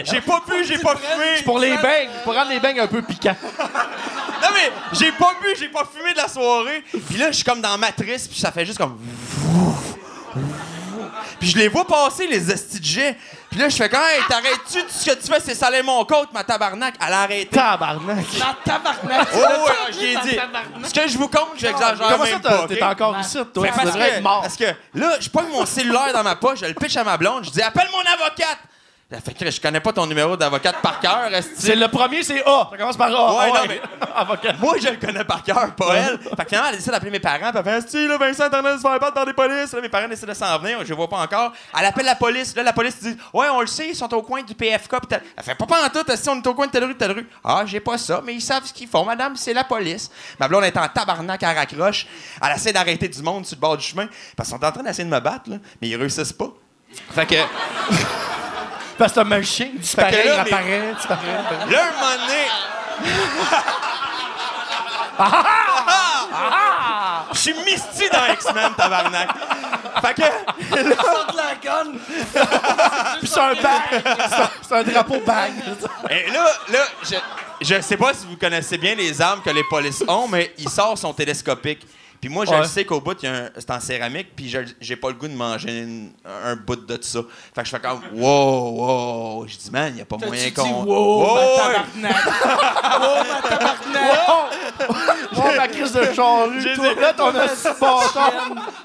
J'ai 0.04 0.20
pas 0.20 0.42
bu, 0.46 0.64
j'ai 0.64 0.78
pas 0.78 0.96
fumé. 0.96 1.42
Pour 1.44 1.58
les 1.58 1.76
beignes, 1.76 2.10
pour 2.24 2.34
rendre 2.34 2.50
les 2.50 2.60
beignes 2.60 2.80
un 2.80 2.86
peu 2.86 3.02
piquants. 3.02 3.36
Non, 4.42 4.48
mais 4.54 4.72
j'ai 4.94 5.12
pas 5.12 5.34
bu, 5.40 5.48
j'ai 5.58 5.68
pas 5.68 5.86
fumé 5.94 6.12
de 6.12 6.16
la 6.16 6.26
soirée. 6.26 6.82
Puis 6.90 7.18
là, 7.18 7.26
je 7.30 7.36
suis 7.36 7.44
comme 7.44 7.60
dans 7.60 7.76
Matrice, 7.76 8.26
puis 8.26 8.40
ça 8.40 8.50
fait 8.50 8.64
juste 8.64 8.78
comme. 8.78 8.98
Puis 11.38 11.50
je 11.50 11.58
les 11.58 11.68
vois 11.68 11.86
passer, 11.86 12.26
les 12.26 12.40
jet. 12.82 13.16
Puis 13.50 13.58
là, 13.58 13.68
je 13.68 13.76
fais 13.76 13.88
quand 13.88 13.98
hey, 13.98 14.22
t'arrêtes-tu? 14.28 14.78
Ce 14.88 15.04
que 15.10 15.14
tu 15.16 15.26
fais, 15.32 15.40
c'est 15.40 15.54
saler 15.54 15.82
mon 15.82 16.04
côte, 16.04 16.32
ma 16.32 16.44
tabarnak. 16.44 16.94
Elle 17.04 17.12
a 17.12 17.20
arrêté. 17.22 17.48
Tabarnak. 17.56 18.24
Dans 18.38 18.54
tabarnak. 18.64 19.28
Oh, 19.34 19.38
ouais, 19.38 19.92
je 19.92 20.00
l'ai 20.00 20.16
dit. 20.16 20.38
Ce 20.88 20.94
que 20.94 21.08
je 21.08 21.18
vous 21.18 21.28
compte, 21.28 21.50
j'exagère 21.56 22.08
Comment 22.10 22.24
ça, 22.24 22.30
même 22.30 22.40
pas. 22.40 22.66
t'es 22.68 22.82
ok? 22.82 22.90
encore 22.90 23.18
ici, 23.20 23.38
toi? 23.52 23.62
Mais 23.62 23.70
Tu 23.70 23.76
parce, 23.76 23.90
que, 23.96 24.00
être 24.02 24.22
mort. 24.22 24.40
parce 24.42 24.56
que 24.56 24.64
là, 24.94 25.16
je 25.20 25.28
pogne 25.28 25.48
mon 25.48 25.66
cellulaire 25.66 26.12
dans 26.12 26.22
ma 26.22 26.36
poche, 26.36 26.60
je 26.60 26.66
le 26.66 26.74
pitch 26.74 26.96
à 26.96 27.04
ma 27.04 27.16
blonde, 27.16 27.44
je 27.44 27.50
dis 27.50 27.62
appelle 27.62 27.88
mon 27.92 28.00
avocate. 28.00 28.58
Elle 29.12 29.20
fait 29.20 29.34
que 29.34 29.50
je 29.50 29.60
connais 29.60 29.80
pas 29.80 29.92
ton 29.92 30.06
numéro 30.06 30.36
d'avocate 30.36 30.76
par 30.80 31.00
cœur. 31.00 31.28
C'est 31.56 31.74
le 31.74 31.88
premier, 31.88 32.22
c'est 32.22 32.44
A. 32.46 32.68
Ça 32.70 32.76
commence 32.76 32.96
par 32.96 33.08
A. 33.08 33.34
Ouais, 33.38 33.52
Ah 33.52 33.58
non, 33.58 33.64
mais- 33.68 33.80
Avocat. 34.14 34.52
Moi, 34.60 34.76
je 34.80 34.88
le 34.88 34.96
connais 34.98 35.24
par 35.24 35.42
cœur, 35.42 35.74
pas 35.74 35.94
elle. 35.96 36.18
Fait 36.20 36.36
que 36.44 36.48
finalement, 36.48 36.68
elle 36.70 36.76
décide 36.76 36.92
d'appeler 36.92 37.10
mes 37.10 37.18
parents. 37.18 37.50
Puis 37.50 37.58
elle 37.58 37.64
fait 37.64 37.78
Esti, 37.78 38.06
là, 38.06 38.18
Vincent 38.18 38.44
est 38.44 38.54
en 38.54 38.62
train 38.62 38.72
de 38.72 38.76
se 38.76 38.82
faire 38.82 39.00
battre 39.00 39.14
dans 39.14 39.24
des 39.24 39.32
polices. 39.32 39.72
Là, 39.72 39.80
mes 39.80 39.88
parents 39.88 40.06
décident 40.06 40.28
de 40.30 40.36
s'en 40.36 40.56
venir. 40.60 40.78
Je 40.84 40.90
les 40.90 40.94
vois 40.94 41.08
pas 41.08 41.16
encore. 41.18 41.52
Elle 41.76 41.86
appelle 41.86 42.04
la 42.06 42.14
police. 42.14 42.54
Là, 42.54 42.62
la 42.62 42.72
police 42.72 43.02
dit 43.02 43.16
Ouais, 43.34 43.48
on 43.50 43.60
le 43.60 43.66
sait, 43.66 43.88
ils 43.88 43.96
sont 43.96 44.14
au 44.14 44.22
coin 44.22 44.44
du 44.44 44.54
PFK. 44.54 44.90
Puis 45.08 45.18
elle 45.36 45.42
fait 45.42 45.56
Pas 45.56 45.64
en 45.84 45.88
tout, 45.88 46.08
Esti, 46.08 46.28
on 46.28 46.36
est 46.40 46.46
au 46.46 46.54
coin 46.54 46.66
de 46.68 46.70
telle 46.72 46.84
rue, 46.84 46.94
telle 46.96 47.10
rue. 47.12 47.28
Ah, 47.42 47.62
j'ai 47.66 47.80
pas 47.80 47.98
ça, 47.98 48.20
mais 48.24 48.34
ils 48.34 48.40
savent 48.40 48.64
ce 48.64 48.72
qu'ils 48.72 48.86
font, 48.86 49.04
madame, 49.04 49.34
c'est 49.34 49.52
la 49.54 49.64
police. 49.64 50.08
Ma 50.38 50.46
blonde 50.46 50.62
est 50.62 50.76
en 50.76 50.86
tabarnak 50.86 51.42
à 51.42 51.52
raccroche. 51.52 52.06
Elle 52.40 52.54
essaie 52.54 52.72
d'arrêter 52.72 53.08
du 53.08 53.22
monde 53.22 53.44
sur 53.44 53.56
le 53.56 53.60
bord 53.60 53.76
du 53.76 53.84
chemin. 53.84 54.06
Parce 54.36 54.48
qu'ils 54.50 54.56
sont 54.58 54.64
en 54.64 54.70
train 54.70 54.84
d'essayer 54.84 55.04
de 55.04 55.10
me 55.10 55.18
battre, 55.18 55.50
là, 55.50 55.56
mais 55.82 55.88
ils 55.88 55.96
réussissent 55.96 56.32
pas. 56.32 56.46
Fait 57.14 57.26
que. 57.26 57.36
Parce 58.98 59.12
que 59.12 59.20
t'as 59.20 59.34
un 59.36 59.42
chien, 59.42 59.68
il 59.74 59.80
disparaît, 59.80 60.12
Fait 60.12 60.22
que 60.22 60.28
là, 60.28 60.34
il 60.34 60.42
mais- 60.44 60.52
apparaît, 60.52 60.94
disparaît. 60.94 61.70
Là, 61.70 61.82
un 61.82 61.92
moment 61.92 62.26
donné. 62.26 62.46
Je 67.32 67.38
suis 67.38 67.54
misty 67.64 68.08
dans 68.12 68.32
X-Men, 68.32 68.74
tabarnak. 68.76 69.28
Fait 70.02 70.14
que. 70.14 70.22
Sors 70.22 71.32
de 71.32 71.36
la 71.36 71.54
gonne. 71.62 71.98
Puis 73.20 73.28
c'est 73.28 73.40
un 73.40 73.54
bag. 73.54 73.82
C'est 73.92 74.34
un- 74.42 74.50
C'est 74.62 74.74
un 74.76 74.82
drapeau 74.84 75.20
bag. 75.26 75.52
Et 76.10 76.30
là, 76.30 76.44
là, 76.72 76.78
je, 77.02 77.16
je 77.60 77.80
sais 77.80 77.96
pas 77.96 78.14
si 78.14 78.26
vous 78.26 78.36
connaissez 78.36 78.78
bien 78.78 78.94
les 78.94 79.20
armes 79.20 79.42
que 79.42 79.50
les 79.50 79.64
polices 79.64 80.02
ont, 80.06 80.28
mais 80.28 80.52
il 80.58 80.68
sort 80.68 80.96
son 80.98 81.12
télescopique. 81.12 81.86
Puis 82.20 82.28
moi, 82.28 82.44
je 82.44 82.50
Ouais. 82.50 82.58
le 82.58 82.64
sais 82.66 82.84
qu'au 82.84 83.00
bout, 83.00 83.16
c'est 83.20 83.70
en 83.70 83.80
céramique, 83.80 84.36
puis 84.36 84.54
j'ai 84.80 84.96
pas 84.96 85.08
le 85.08 85.14
goût 85.14 85.26
de 85.28 85.32
manger 85.34 85.78
une- 85.80 86.12
un 86.44 86.54
bout 86.54 86.76
de 86.76 86.98
ça. 87.02 87.20
Fait 87.54 87.62
que 87.62 87.66
je 87.66 87.70
fais 87.70 87.80
comme, 87.80 88.00
wow, 88.12 88.70
wow. 89.40 89.46
Je 89.48 89.56
dis, 89.56 89.70
man, 89.70 89.90
il 89.94 89.98
y 89.98 90.02
a 90.02 90.04
pas 90.04 90.16
moyen 90.18 90.50
qu'on. 90.50 90.82
wow, 90.84 91.34
Ouais, 91.36 91.40
ma 91.40 91.56
tabarnak? 91.56 92.24
wow, 93.00 93.24
ma 93.24 93.48
tabarnak. 93.48 94.20
Oh, 95.36 95.42
ma 95.56 95.68
crise 95.68 95.92
de 95.92 96.12
charrue. 96.14 96.60
Là, 97.00 97.12
ton. 97.14 97.32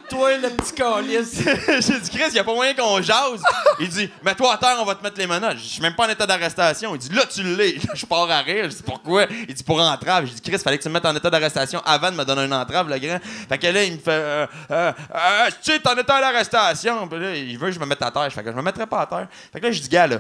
Toi, 0.10 0.38
le 0.38 0.50
petit 0.50 0.74
calice. 0.74 1.42
J'ai 1.88 2.00
dit, 2.00 2.10
Chris, 2.10 2.30
il 2.32 2.40
a 2.40 2.44
pas 2.44 2.54
moyen 2.54 2.74
qu'on 2.74 3.02
jase. 3.02 3.42
Il 3.80 3.90
dit, 3.90 4.10
mets-toi 4.24 4.54
à 4.54 4.58
terre, 4.58 4.78
on 4.80 4.86
va 4.86 4.96
te 4.96 5.04
mettre 5.04 5.18
les 5.18 5.28
menottes. 5.28 5.58
Je 5.58 5.64
suis 5.64 5.82
même 5.82 5.96
pas 5.96 6.06
en 6.06 6.10
état 6.10 6.26
d'arrestation. 6.26 6.94
Il 6.96 7.00
dit, 7.00 7.10
là, 7.10 7.24
tu 7.26 7.44
l'es. 7.44 7.78
Je 7.94 8.06
pars 8.06 8.30
à 8.30 8.42
rire. 8.42 8.66
Je 8.66 8.76
dis, 8.76 8.84
pourquoi? 8.84 9.26
Il 9.48 9.54
dit, 9.54 9.64
pour 9.64 9.82
entrave. 9.82 10.26
J'ai 10.26 10.36
dit, 10.36 10.42
Chris, 10.42 10.60
fallait 10.60 10.78
que 10.78 10.84
tu 10.84 10.90
me 10.90 10.94
mettes 10.94 11.06
en 11.06 11.16
état 11.16 11.30
d'arrestation 11.30 11.82
avant 11.86 12.12
de 12.12 12.16
me 12.16 12.24
donner 12.24 12.46
une 12.46 12.54
entrave, 12.54 12.90
le 12.90 13.00
grand. 13.00 13.20
Fait 13.50 13.58
que 13.58 13.68
là, 13.68 13.84
il 13.84 13.94
me 13.94 13.98
fait, 13.98 14.12
euh, 14.12 14.48
euh, 14.72 14.92
euh, 15.16 15.48
tu 15.64 15.72
sais, 15.72 15.80
t'es 15.80 15.90
en 15.90 15.98
état 15.98 16.20
d'arrestation. 16.20 17.10
Il 17.36 17.58
veut 17.58 17.68
que 17.68 17.74
je 17.74 17.80
me 17.80 17.86
mette 17.86 18.02
à 18.02 18.12
terre. 18.12 18.30
Je 18.30 18.36
fais 18.36 18.44
que 18.44 18.52
je 18.52 18.56
me 18.56 18.62
mettrai 18.62 18.86
pas 18.86 19.02
à 19.02 19.06
terre. 19.06 19.28
Fait 19.52 19.60
que 19.60 19.66
là, 19.66 19.72
je 19.72 19.82
dis, 19.82 19.90
gars, 19.90 20.08
là, 20.08 20.18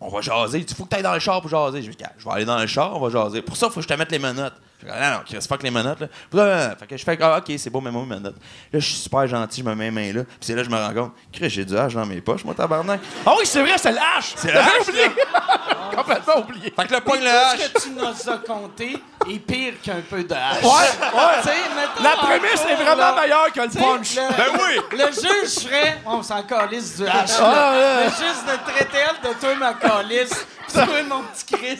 on 0.00 0.08
va 0.08 0.20
jaser. 0.20 0.58
Il 0.58 0.64
dit, 0.64 0.74
faut 0.74 0.84
que 0.84 0.88
t'ailles 0.88 1.02
dans 1.02 1.14
le 1.14 1.20
char 1.20 1.40
pour 1.40 1.50
jaser. 1.50 1.82
Je 1.82 1.90
vais 1.90 1.96
aller 2.30 2.44
dans 2.44 2.58
le 2.58 2.66
char, 2.66 2.96
on 2.96 3.06
va 3.06 3.10
jaser. 3.10 3.42
Pour 3.42 3.56
ça, 3.56 3.68
faut 3.68 3.76
que 3.76 3.82
je 3.82 3.88
te 3.88 3.94
mette 3.94 4.10
les 4.10 4.18
menottes. 4.18 4.54
Je 4.82 4.86
fais, 4.90 5.00
non, 5.00 5.10
non, 5.10 5.20
Chris, 5.26 5.38
fuck 5.46 5.62
les 5.62 5.70
menottes, 5.70 6.00
là. 6.00 6.06
Euh, 6.34 6.74
Fait 6.78 6.86
que 6.86 6.96
je 6.96 7.04
fais, 7.04 7.18
ah, 7.20 7.38
ok, 7.38 7.52
c'est 7.58 7.70
beau, 7.70 7.80
mets-moi 7.80 8.02
mes 8.02 8.14
menottes. 8.16 8.36
Là, 8.72 8.78
je 8.80 8.84
suis 8.86 8.94
super 8.96 9.26
gentil, 9.26 9.60
je 9.60 9.66
me 9.68 9.74
mets 9.74 9.90
mes 9.90 10.12
mains 10.12 10.18
là. 10.18 10.24
Puis 10.24 10.36
c'est 10.40 10.54
là 10.54 10.62
que 10.62 10.68
je 10.70 10.74
me 10.74 10.80
rends 10.80 10.94
compte, 10.94 11.12
Chris, 11.32 11.50
j'ai 11.50 11.64
du 11.64 11.76
hache 11.76 11.94
dans 11.94 12.06
mes 12.06 12.20
poches, 12.20 12.44
moi, 12.44 12.54
tabarnak. 12.54 13.00
Ah 13.26 13.34
oui, 13.38 13.44
c'est 13.44 13.60
vrai, 13.62 13.74
c'est 13.76 13.92
l'âge. 13.92 14.32
C'est 14.36 14.52
la 14.52 14.60
hache. 14.64 15.94
Complètement 15.94 16.38
oublié. 16.38 16.72
Fait 16.74 16.86
que 16.86 16.92
là, 16.92 17.00
pogne 17.00 17.20
le 17.22 17.28
hache. 17.30 17.58
Ce 17.60 17.68
que 17.68 17.82
tu 17.82 17.90
nous 17.90 18.04
as 18.32 18.38
compté 18.38 18.96
est 19.28 19.38
pire 19.38 19.74
qu'un 19.82 20.00
peu 20.08 20.22
de 20.22 20.32
hache. 20.34 20.62
Ouais, 20.62 20.68
ouais. 20.70 21.42
Tu 21.42 21.48
sais, 21.48 21.54
mettons 21.76 22.02
La 22.02 22.16
prémisse 22.16 22.64
est 22.70 22.74
vraiment 22.76 22.96
là, 22.96 23.20
meilleure 23.20 23.52
que 23.52 23.60
le 23.60 23.68
punch. 23.68 24.14
le- 24.16 24.36
Ben 24.36 24.58
oui. 24.60 24.80
Le 24.92 25.06
juge 25.12 25.64
ferait, 25.68 25.98
on 26.06 26.22
s'en 26.22 26.42
calisse 26.44 26.96
du 26.96 27.06
hache. 27.06 27.30
Ah. 27.40 27.72
Mais 27.98 28.04
juste 28.10 28.44
de 28.46 28.70
traiter 28.72 28.98
elle 28.98 29.30
de 29.30 29.34
toi, 29.38 29.54
ma 29.56 29.74
calisse. 29.74 30.46
Toi, 30.72 30.86
mon 31.08 31.22
petit 31.24 31.52
Chris. 31.56 31.78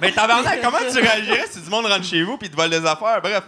Mais 0.00 0.12
tabarnak, 0.12 0.60
comment 0.62 0.78
tu 0.90 1.00
réagirais 1.00 1.46
si 1.50 1.60
du 1.60 1.68
monde 1.68 1.86
rentre 1.86 2.04
chez 2.04 2.22
vous 2.22 2.37
puis 2.38 2.50
te 2.50 2.56
vole 2.56 2.70
des 2.70 2.84
affaires? 2.84 3.20
Bref. 3.22 3.42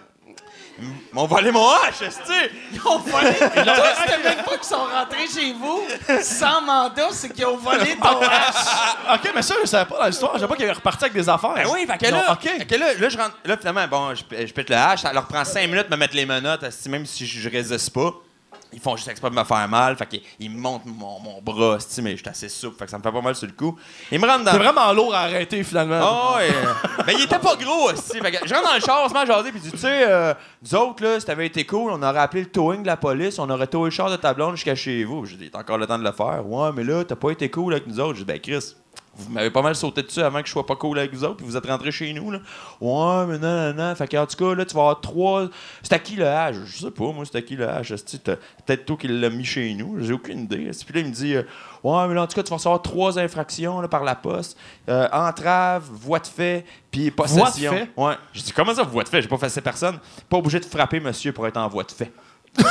Ils 0.83 0.89
m'ont 1.13 1.27
volé 1.27 1.51
mon 1.51 1.69
hache, 1.69 2.01
est 2.03 2.51
Ils 2.73 2.81
ont 2.87 2.99
volé. 2.99 3.35
Toi, 3.39 3.51
c'était 3.53 4.23
même 4.23 4.45
pas 4.45 4.57
qu'ils 4.57 4.65
sont 4.65 4.85
rentrés 4.85 5.27
chez 5.27 5.53
vous 5.53 5.83
sans 6.23 6.63
mandat, 6.63 7.09
c'est 7.11 7.29
qu'ils 7.31 7.45
ont 7.45 7.57
volé 7.57 7.97
ton 7.97 8.21
hache. 8.23 9.15
OK, 9.15 9.31
mais 9.35 9.43
ça, 9.43 9.57
je 9.61 9.67
savais 9.67 9.85
pas 9.89 9.99
dans 9.99 10.07
l'histoire. 10.07 10.33
Je 10.35 10.39
savais 10.39 10.49
pas 10.49 10.57
qu'il 10.57 10.65
avait 10.65 10.75
reparti 10.75 11.05
avec 11.05 11.15
des 11.15 11.29
affaires. 11.29 11.55
Ben 11.55 11.67
oui, 11.71 11.87
fait 11.87 11.99
que 11.99 12.11
là, 12.11 12.33
OK. 12.33 12.43
fait 12.43 12.67
que 12.67 12.75
là, 12.77 12.95
là, 12.95 13.09
je 13.09 13.19
rentre. 13.19 13.37
Là, 13.45 13.57
finalement, 13.59 13.87
bon, 13.89 14.15
je, 14.15 14.47
je 14.47 14.53
pète 14.53 14.71
le 14.71 14.77
hache, 14.77 15.01
ça 15.03 15.13
leur 15.13 15.27
prend 15.27 15.45
cinq 15.45 15.67
minutes 15.69 15.91
de 15.91 15.95
me 15.95 15.97
mettre 16.01 16.17
les 16.17 16.25
menottes, 16.25 16.65
même 16.89 17.05
si 17.05 17.27
je, 17.27 17.41
je 17.41 17.51
résiste 17.51 17.93
pas. 17.93 18.15
Ils 18.73 18.81
font 18.81 18.97
juste 18.97 19.09
exprès 19.09 19.31
de 19.31 19.35
me 19.35 19.45
faire 19.45 19.69
mal, 19.69 19.97
fait 19.97 20.07
qu'ils 20.07 20.51
me 20.51 20.59
montent 20.59 20.87
mon, 20.87 21.19
mon 21.21 21.41
bras, 21.43 21.79
mais 22.03 22.13
je 22.13 22.17
suis 22.17 22.29
assez 22.29 22.49
souple, 22.49 22.77
fait 22.79 22.85
que 22.85 22.91
ça 22.91 22.99
me 22.99 23.03
fait 23.03 23.13
pas 23.13 23.21
mal 23.21 23.35
sur 23.35 23.47
le 23.47 23.53
coup. 23.53 23.77
Ils 24.13 24.21
me 24.21 24.27
rentrent 24.27 24.45
dans. 24.45 24.53
C'est 24.53 24.59
vraiment 24.59 24.93
lourd 24.93 25.15
à 25.15 25.21
arrêter, 25.21 25.63
finalement. 25.65 26.01
Ah 26.01 26.37
ouais. 26.37 26.51
Mais 27.07 27.15
il 27.15 27.25
était 27.25 27.39
pas 27.39 27.57
gros 27.57 27.91
aussi. 27.91 28.19
Fait 28.21 28.31
que 28.31 28.47
je 28.47 28.55
rentre 28.55 28.69
dans 28.69 28.75
le 28.75 28.81
char, 28.81 29.03
on 29.05 29.09
se 29.09 29.15
met 29.15 29.21
à 29.21 29.27
jaser, 29.27 29.51
puis 29.53 29.61
tu 29.61 29.77
sais, 29.77 30.05
euh, 30.09 30.35
nous 30.63 30.75
autres, 30.75 31.03
là, 31.03 31.19
si 31.19 31.27
t'avais 31.27 31.47
été 31.47 31.65
cool, 31.65 31.91
on 31.91 32.03
aurait 32.03 32.21
appelé 32.21 32.43
le 32.43 32.51
towing 32.51 32.83
de 32.83 32.87
la 32.87 32.97
police, 32.97 33.39
on 33.39 33.51
aurait 33.51 33.67
towé 33.67 33.87
le 33.87 33.91
char 33.91 34.11
de 34.11 34.17
ta 34.17 34.35
blonde 34.35 34.57
jusqu'à 34.57 34.75
chez 34.75 35.05
vous. 35.05 35.27
J'ai 35.27 35.37
dit, 35.37 35.51
t'as 35.51 35.61
encore 35.61 35.79
le 35.79 35.87
temps 35.87 35.99
de 35.99 36.05
le 36.05 36.13
faire. 36.13 36.47
Ouais, 36.47 36.71
mais 36.75 36.85
là, 36.85 37.05
t'as 37.05 37.17
pas 37.17 37.31
été 37.31 37.51
cool 37.51 37.73
avec 37.73 37.87
nous 37.87 37.99
autres. 38.01 38.15
J'ai 38.19 38.25
dit, 38.25 38.33
ben, 38.33 38.41
Chris, 38.41 38.75
vous 39.17 39.31
m'avez 39.33 39.51
pas 39.51 39.61
mal 39.61 39.75
sauté 39.75 40.03
dessus 40.03 40.21
avant 40.21 40.41
que 40.41 40.47
je 40.47 40.53
sois 40.53 40.65
pas 40.65 40.77
cool 40.77 40.99
avec 40.99 41.13
vous 41.13 41.25
autres, 41.25 41.37
puis 41.37 41.45
vous 41.47 41.57
êtes 41.57 41.67
rentrés 41.67 41.91
chez 41.93 42.13
nous, 42.13 42.31
là. 42.31 42.39
Ouais, 42.81 43.27
mais 43.27 43.39
non, 43.39 43.73
non, 43.73 43.75
non. 43.75 43.95
Fait 43.95 44.09
que, 44.09 44.17
en 44.17 44.25
tout 44.27 44.37
cas, 44.37 44.55
là, 44.55 44.65
tu 44.65 44.75
vas 44.75 44.81
avoir 44.83 45.01
trois. 45.01 45.49
C'est 45.83 45.93
à 45.93 45.99
qui 45.99 46.17
le 46.17 46.27
hache? 46.27 46.57
Je 46.65 46.79
sais 46.87 46.91
pas, 46.91 47.13
moi, 47.13 47.25
c'est 47.25 47.37
à 47.37 47.43
qui 47.43 47.57
le 47.57 47.67
t'as- 47.67 48.37
Peut-être 48.65 48.87
toi 48.87 48.97
qui 48.97 49.09
l'as 49.09 49.29
mis 49.29 49.45
chez 49.45 49.75
nous. 49.75 49.97
J'ai 50.01 50.13
aucune 50.13 50.41
idée. 50.45 50.71
Puis 50.87 50.95
là, 50.95 51.01
il 51.01 51.07
me 51.07 51.13
dit, 51.13 51.35
euh, 51.35 51.43
ouais, 51.83 52.09
mais 52.09 52.15
là, 52.15 52.23
en 52.23 52.27
tout 52.27 52.35
cas, 52.37 52.43
tu 52.43 52.51
vas 52.51 52.57
recevoir 52.57 52.81
trois 52.83 53.19
infractions 53.19 53.81
là, 53.81 53.89
par 53.89 54.05
la 54.05 54.15
poste 54.15 54.57
Euh, 54.89 55.09
entrave, 55.13 55.83
voie 55.93 56.19
de 56.21 56.27
fait, 56.27 56.65
puis 56.91 57.11
possession. 57.11 57.71
Voie 57.73 57.81
de 57.81 57.85
fait? 57.85 57.91
Ouais. 57.97 58.15
J'ai 58.33 58.43
dit, 58.43 58.53
comment 58.53 58.75
ça, 58.75 58.85
voie 58.85 59.03
de 59.05 59.09
fait? 59.09 59.21
J'ai 59.23 59.29
pas 59.29 59.37
fait 59.39 59.61
personne. 59.61 59.99
Pas 60.29 60.37
obligé 60.39 60.61
de 60.61 60.65
frapper 60.65 61.01
monsieur 61.01 61.33
pour 61.33 61.47
être 61.47 61.57
en 61.57 61.69
voie 61.69 61.85
de 61.85 61.91
fait. 61.93 62.13
Je 62.59 62.63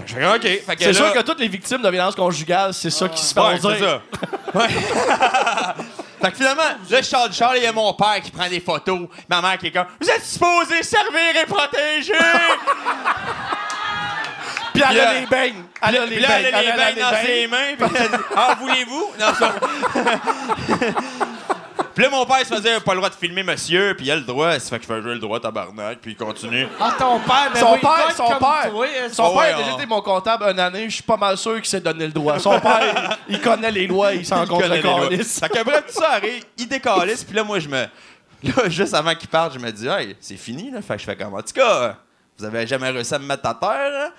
OK. 0.00 0.62
C'est 0.78 0.92
sûr 0.92 1.12
que 1.12 1.20
toutes 1.20 1.40
les 1.40 1.48
victimes 1.48 1.82
de 1.82 1.90
violence 1.90 2.14
conjugale, 2.14 2.72
c'est 2.74 2.90
ça 2.90 3.08
qui 3.08 3.22
se 3.22 3.34
Ouais, 3.38 3.58
c'est 3.60 3.78
ça. 3.78 4.02
Ouais. 4.54 4.68
fait 6.20 6.30
que 6.30 6.36
finalement, 6.36 6.62
là, 6.90 7.00
je 7.00 7.06
sors 7.06 7.28
du 7.28 7.36
char, 7.36 7.56
il 7.56 7.62
y 7.62 7.66
a 7.66 7.72
mon 7.72 7.92
père 7.94 8.20
qui 8.22 8.30
prend 8.30 8.48
des 8.48 8.60
photos. 8.60 9.08
Ma 9.28 9.40
mère 9.40 9.58
qui 9.58 9.68
est 9.68 9.70
comme 9.70 9.86
Vous 10.00 10.08
êtes 10.08 10.24
supposé 10.24 10.82
servir 10.82 11.36
et 11.42 11.46
protéger! 11.46 12.12
Puis 14.72 14.82
elle 14.88 15.00
a 15.00 15.14
les 15.20 15.26
beignes. 15.26 15.64
Elle 15.82 15.96
a 15.96 16.06
les 16.06 16.16
beignes. 16.16 16.26
elle 16.28 16.54
a 16.54 16.62
les 16.62 16.72
beignes 16.72 17.00
dans 17.00 17.16
ses 17.24 17.46
mains. 17.46 17.74
Puis 17.78 17.88
elle 17.94 18.08
dit 18.10 18.16
Ah, 18.36 18.56
voulez-vous? 18.60 19.12
Non, 19.18 19.34
ça. 19.34 19.54
Puis 21.94 22.04
là, 22.04 22.10
mon 22.10 22.24
père, 22.24 22.36
il 22.40 22.46
se 22.46 22.54
faisait 22.54 22.78
pas 22.80 22.92
le 22.92 22.98
droit 22.98 23.10
de 23.10 23.14
filmer 23.14 23.42
monsieur, 23.42 23.94
puis 23.96 24.06
il 24.06 24.10
a 24.10 24.16
le 24.16 24.22
droit. 24.22 24.52
Ça 24.58 24.70
fait 24.70 24.76
que 24.78 24.82
je 24.84 24.88
fais 24.88 25.02
J'ai 25.02 25.08
le 25.08 25.18
droit, 25.18 25.40
tabarnak, 25.40 25.98
puis 26.00 26.12
il 26.12 26.16
continue. 26.16 26.66
Ah, 26.80 26.94
ton 26.98 27.18
père, 27.20 27.50
ben 27.52 27.60
Son 27.60 27.72
oui, 27.72 27.78
père, 27.80 28.12
son 28.16 28.26
comme 28.28 28.38
père, 28.38 28.70
toi, 28.70 28.86
est-ce 28.88 29.14
son 29.14 29.22
Oh, 29.24 29.28
père 29.30 29.36
ouais, 29.38 29.52
a 29.52 29.56
déjà 29.58 29.72
on- 29.72 29.76
été 29.76 29.86
mon 29.86 30.00
comptable 30.00 30.44
une 30.44 30.60
année. 30.60 30.84
Je 30.88 30.94
suis 30.94 31.02
pas 31.02 31.16
mal 31.16 31.36
sûr 31.36 31.56
qu'il 31.56 31.64
s'est 31.66 31.80
donné 31.80 32.06
le 32.06 32.12
droit. 32.12 32.38
Son 32.38 32.58
père, 32.60 33.18
il, 33.28 33.34
il 33.34 33.40
connaît 33.40 33.70
les 33.72 33.86
lois, 33.86 34.14
il 34.14 34.24
s'en 34.24 34.44
Il 34.44 34.48
contre 34.48 34.62
connaît 34.62 34.76
le 34.76 34.82
les 34.82 34.88
lois. 34.88 35.08
calice. 35.08 35.40
Fait 35.40 35.48
que 35.48 35.64
bref, 35.64 35.84
tout 35.88 36.00
ça 36.00 36.12
arrive, 36.12 36.44
il 36.56 36.68
décalisse, 36.68 37.24
puis 37.24 37.34
là, 37.34 37.42
moi, 37.44 37.58
je 37.58 37.68
me. 37.68 37.86
Là, 38.42 38.68
juste 38.68 38.94
avant 38.94 39.14
qu'il 39.14 39.28
parte, 39.28 39.52
je 39.54 39.58
me 39.58 39.70
dis, 39.70 39.86
hey, 39.86 40.16
c'est 40.20 40.36
fini, 40.36 40.70
là. 40.70 40.80
Fait 40.80 40.94
que 40.94 41.00
je 41.00 41.04
fais 41.04 41.16
comme, 41.16 41.34
en 41.34 41.42
tout 41.42 41.52
cas, 41.54 41.96
vous 42.38 42.44
avez 42.44 42.66
jamais 42.66 42.88
réussi 42.88 43.14
à 43.14 43.18
me 43.18 43.26
mettre 43.26 43.46
à 43.46 43.54
terre, 43.54 43.90
là. 43.90 44.10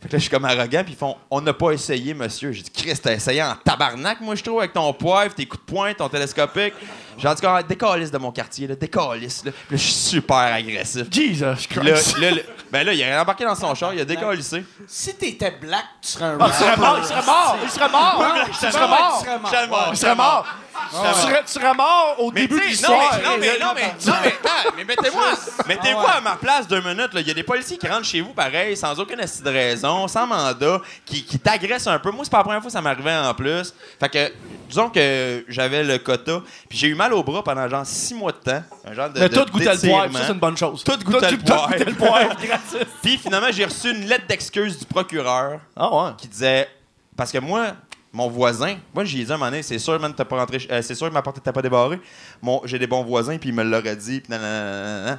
Fait 0.00 0.06
que 0.08 0.12
là, 0.12 0.18
je 0.18 0.22
suis 0.22 0.30
comme 0.30 0.44
arrogant, 0.44 0.84
puis 0.84 0.92
ils 0.92 0.96
font, 0.96 1.16
on 1.28 1.40
n'a 1.40 1.52
pas 1.52 1.72
essayé, 1.72 2.14
monsieur. 2.14 2.52
J'ai 2.52 2.62
dit, 2.62 2.70
Chris, 2.70 2.96
t'as 3.02 3.14
essayé 3.14 3.42
en 3.42 3.56
tabarnak, 3.56 4.20
moi, 4.20 4.36
je 4.36 4.44
trouve, 4.44 4.60
avec 4.60 4.72
ton 4.72 4.92
poivre, 4.92 5.34
tes 5.34 5.44
coups 5.44 5.64
de 5.66 5.72
poing, 5.72 5.92
ton 5.92 6.08
télescopique. 6.08 6.74
J'ai 7.20 7.28
dit, 7.34 7.40
ah, 7.44 7.62
décalisse 7.64 8.12
de 8.12 8.18
mon 8.18 8.30
quartier, 8.30 8.68
là, 8.68 8.76
décalisse, 8.76 9.44
là. 9.44 9.50
Puis 9.50 9.76
là, 9.76 9.76
je 9.76 9.82
suis 9.82 9.92
super 9.92 10.36
agressif. 10.54 11.06
Jesus 11.10 11.44
Puis 11.68 11.80
là, 11.82 11.92
Christ. 11.94 12.16
là, 12.18 12.30
le- 12.30 12.44
ben 12.70 12.84
là, 12.86 12.92
il 12.92 13.02
a 13.02 13.20
embarqué 13.22 13.44
dans 13.44 13.56
son 13.56 13.74
char, 13.74 13.92
il 13.92 14.00
a 14.00 14.04
décallissé. 14.04 14.62
Si 14.86 15.14
t'étais 15.16 15.50
black, 15.60 15.84
tu 16.00 16.10
serais 16.12 16.26
un 16.26 16.38
Ah, 16.40 16.46
il 16.48 16.54
serait 16.54 16.76
mort, 16.76 16.98
il 17.00 17.04
serait 17.08 17.22
mort, 17.26 17.56
il 17.64 17.70
serait 17.70 17.88
mort. 17.88 18.24
Il 18.46 18.52
tu 18.52 18.54
serait 18.54 18.70
serais 18.70 18.88
mort. 18.88 19.18
Tu 19.18 19.26
serais 19.26 19.38
mort. 19.40 19.48
Serais. 19.50 19.90
Il 19.90 19.96
serait 19.96 20.14
mort. 20.14 20.46
Tu 20.90 20.96
serais, 21.20 21.42
tu 21.44 21.52
serais 21.52 21.74
mort 21.74 22.14
au 22.18 22.30
début 22.30 22.54
de 22.54 22.60
tu 22.60 22.68
l'histoire. 22.68 23.18
Non, 23.24 23.30
mais, 23.40 23.58
non, 23.58 23.58
mais, 23.58 23.58
non, 23.58 23.72
mais, 23.74 23.94
non, 24.06 24.14
mais, 24.22 24.28
attends, 24.28 24.70
mais 24.76 24.84
mettez-moi 24.84 25.24
mettez-vous 25.68 26.00
à 26.00 26.20
ma 26.20 26.36
place 26.36 26.66
deux 26.66 26.80
minutes. 26.80 27.12
là. 27.14 27.20
Il 27.20 27.28
y 27.28 27.30
a 27.30 27.34
des 27.34 27.42
policiers 27.42 27.76
qui 27.78 27.86
rentrent 27.86 28.04
chez 28.04 28.20
vous 28.20 28.32
pareil, 28.32 28.76
sans 28.76 28.98
aucune 28.98 29.18
de 29.18 29.50
raison, 29.50 30.08
sans 30.08 30.26
mandat, 30.26 30.80
qui, 31.04 31.24
qui 31.24 31.38
t'agressent 31.38 31.86
un 31.86 31.98
peu. 31.98 32.10
Moi, 32.10 32.24
c'est 32.24 32.30
pas 32.30 32.38
la 32.38 32.44
première 32.44 32.60
fois 32.60 32.68
que 32.68 32.72
ça 32.72 32.80
m'arrivait 32.80 33.16
en 33.16 33.34
plus. 33.34 33.72
Fait 34.00 34.08
que, 34.08 34.32
disons 34.68 34.88
que 34.90 35.44
j'avais 35.48 35.84
le 35.84 35.98
quota, 35.98 36.40
puis 36.68 36.78
j'ai 36.78 36.88
eu 36.88 36.94
mal 36.94 37.12
au 37.12 37.22
bras 37.22 37.44
pendant 37.44 37.68
genre 37.68 37.86
six 37.86 38.14
mois 38.14 38.32
de 38.32 38.38
temps. 38.38 38.62
Un 38.86 38.94
genre 38.94 39.10
de, 39.10 39.20
Mais 39.20 39.28
de- 39.28 39.34
tout 39.36 39.50
goûtait 39.52 39.74
le 39.74 39.88
poivre, 39.88 40.16
ça 40.18 40.24
c'est 40.26 40.32
une 40.32 40.38
bonne 40.38 40.56
chose. 40.56 40.82
Tout 40.82 40.98
goûtait 41.04 41.30
le 41.30 41.38
poivre. 41.38 41.74
le. 41.78 42.84
Puis 43.02 43.18
finalement, 43.18 43.48
j'ai 43.52 43.64
reçu 43.64 43.90
une 43.90 44.06
lettre 44.06 44.26
d'excuse 44.26 44.78
du 44.78 44.84
procureur 44.86 45.60
Ah 45.76 45.94
ouais. 45.94 46.10
qui 46.16 46.28
disait 46.28 46.68
parce 47.16 47.30
que 47.32 47.38
moi 47.38 47.72
mon 48.12 48.28
voisin 48.28 48.76
moi 48.94 49.04
j'ai 49.04 49.22
dit 49.24 49.30
à 49.30 49.34
un 49.34 49.38
moment 49.38 49.50
donné 49.50 49.62
c'est 49.62 49.78
sûr 49.78 49.98
man 50.00 50.14
t'as 50.16 50.24
pas 50.24 50.36
rentré 50.36 50.58
euh, 50.70 50.80
c'est 50.82 50.94
sûr 50.94 51.08
que 51.08 51.12
ma 51.14 51.20
porte 51.20 51.38
était 51.38 51.52
pas 51.52 51.60
débarrée 51.60 52.00
mon 52.40 52.62
j'ai 52.64 52.78
des 52.78 52.86
bons 52.86 53.02
voisins 53.04 53.36
puis 53.38 53.50
il 53.50 53.54
me 53.54 53.62
l'aurait 53.64 53.96
dit 53.96 54.20
puis 54.20 54.30
nanana. 54.30 55.18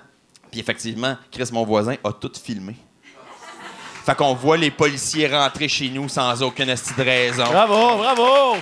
Puis 0.52 0.60
effectivement 0.60 1.18
Chris 1.32 1.50
mon 1.52 1.66
voisin 1.66 1.96
a 2.04 2.12
tout 2.12 2.32
filmé 2.42 2.76
fait 4.06 4.16
qu'on 4.16 4.34
voit 4.34 4.58
les 4.58 4.72
policiers 4.72 5.28
rentrer 5.28 5.68
chez 5.68 5.90
nous 5.90 6.10
sans 6.10 6.42
aucune 6.42 6.70
esti 6.70 6.94
de 6.98 7.04
raison 7.04 7.46
Bravo, 7.46 7.98
bravo. 7.98 8.58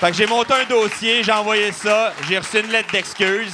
Fait 0.00 0.10
que 0.10 0.16
j'ai 0.16 0.26
monté 0.26 0.54
un 0.54 0.64
dossier, 0.64 1.24
j'ai 1.24 1.32
envoyé 1.32 1.72
ça, 1.72 2.12
j'ai 2.28 2.38
reçu 2.38 2.60
une 2.60 2.70
lettre 2.70 2.92
d'excuse. 2.92 3.52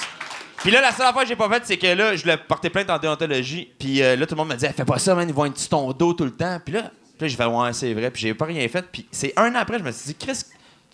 Puis 0.59 0.71
là, 0.71 0.81
la 0.83 0.93
seule 0.93 1.07
affaire 1.07 1.23
que 1.23 1.29
j'ai 1.29 1.37
pas 1.37 1.49
faite, 1.49 1.63
c'est 1.65 1.79
que 1.79 1.87
là, 1.87 2.17
je 2.17 2.27
l'ai 2.27 2.37
porté 2.37 2.69
plainte 2.69 2.91
en 2.91 2.99
déontologie. 2.99 3.71
Puis 3.79 4.03
euh, 4.03 4.17
là, 4.17 4.27
tout 4.27 4.35
le 4.35 4.39
monde 4.39 4.49
me 4.49 4.55
dit, 4.57 4.67
fais 4.67 4.85
pas 4.85 4.99
ça, 4.99 5.15
man, 5.15 5.29
ils 5.29 5.35
vont 5.35 5.47
être 5.47 5.57
sur 5.57 5.71
ton 5.71 5.93
dos 5.93 6.13
tout 6.13 6.25
le 6.25 6.33
temps. 6.33 6.59
Puis 6.63 6.75
là, 6.75 6.91
puis 7.17 7.21
là 7.21 7.29
j'ai 7.29 7.37
fait, 7.37 7.47
ouais, 7.47 7.73
c'est 7.73 7.95
vrai. 7.95 8.11
Puis 8.11 8.23
j'ai 8.23 8.35
pas 8.35 8.45
rien 8.45 8.69
fait. 8.69 8.85
Puis 8.91 9.07
c'est 9.11 9.33
un 9.37 9.55
an 9.55 9.59
après, 9.59 9.79
je 9.79 9.85
me 9.85 9.93
suis 9.93 10.07
dit, 10.09 10.15
Chris, 10.17 10.43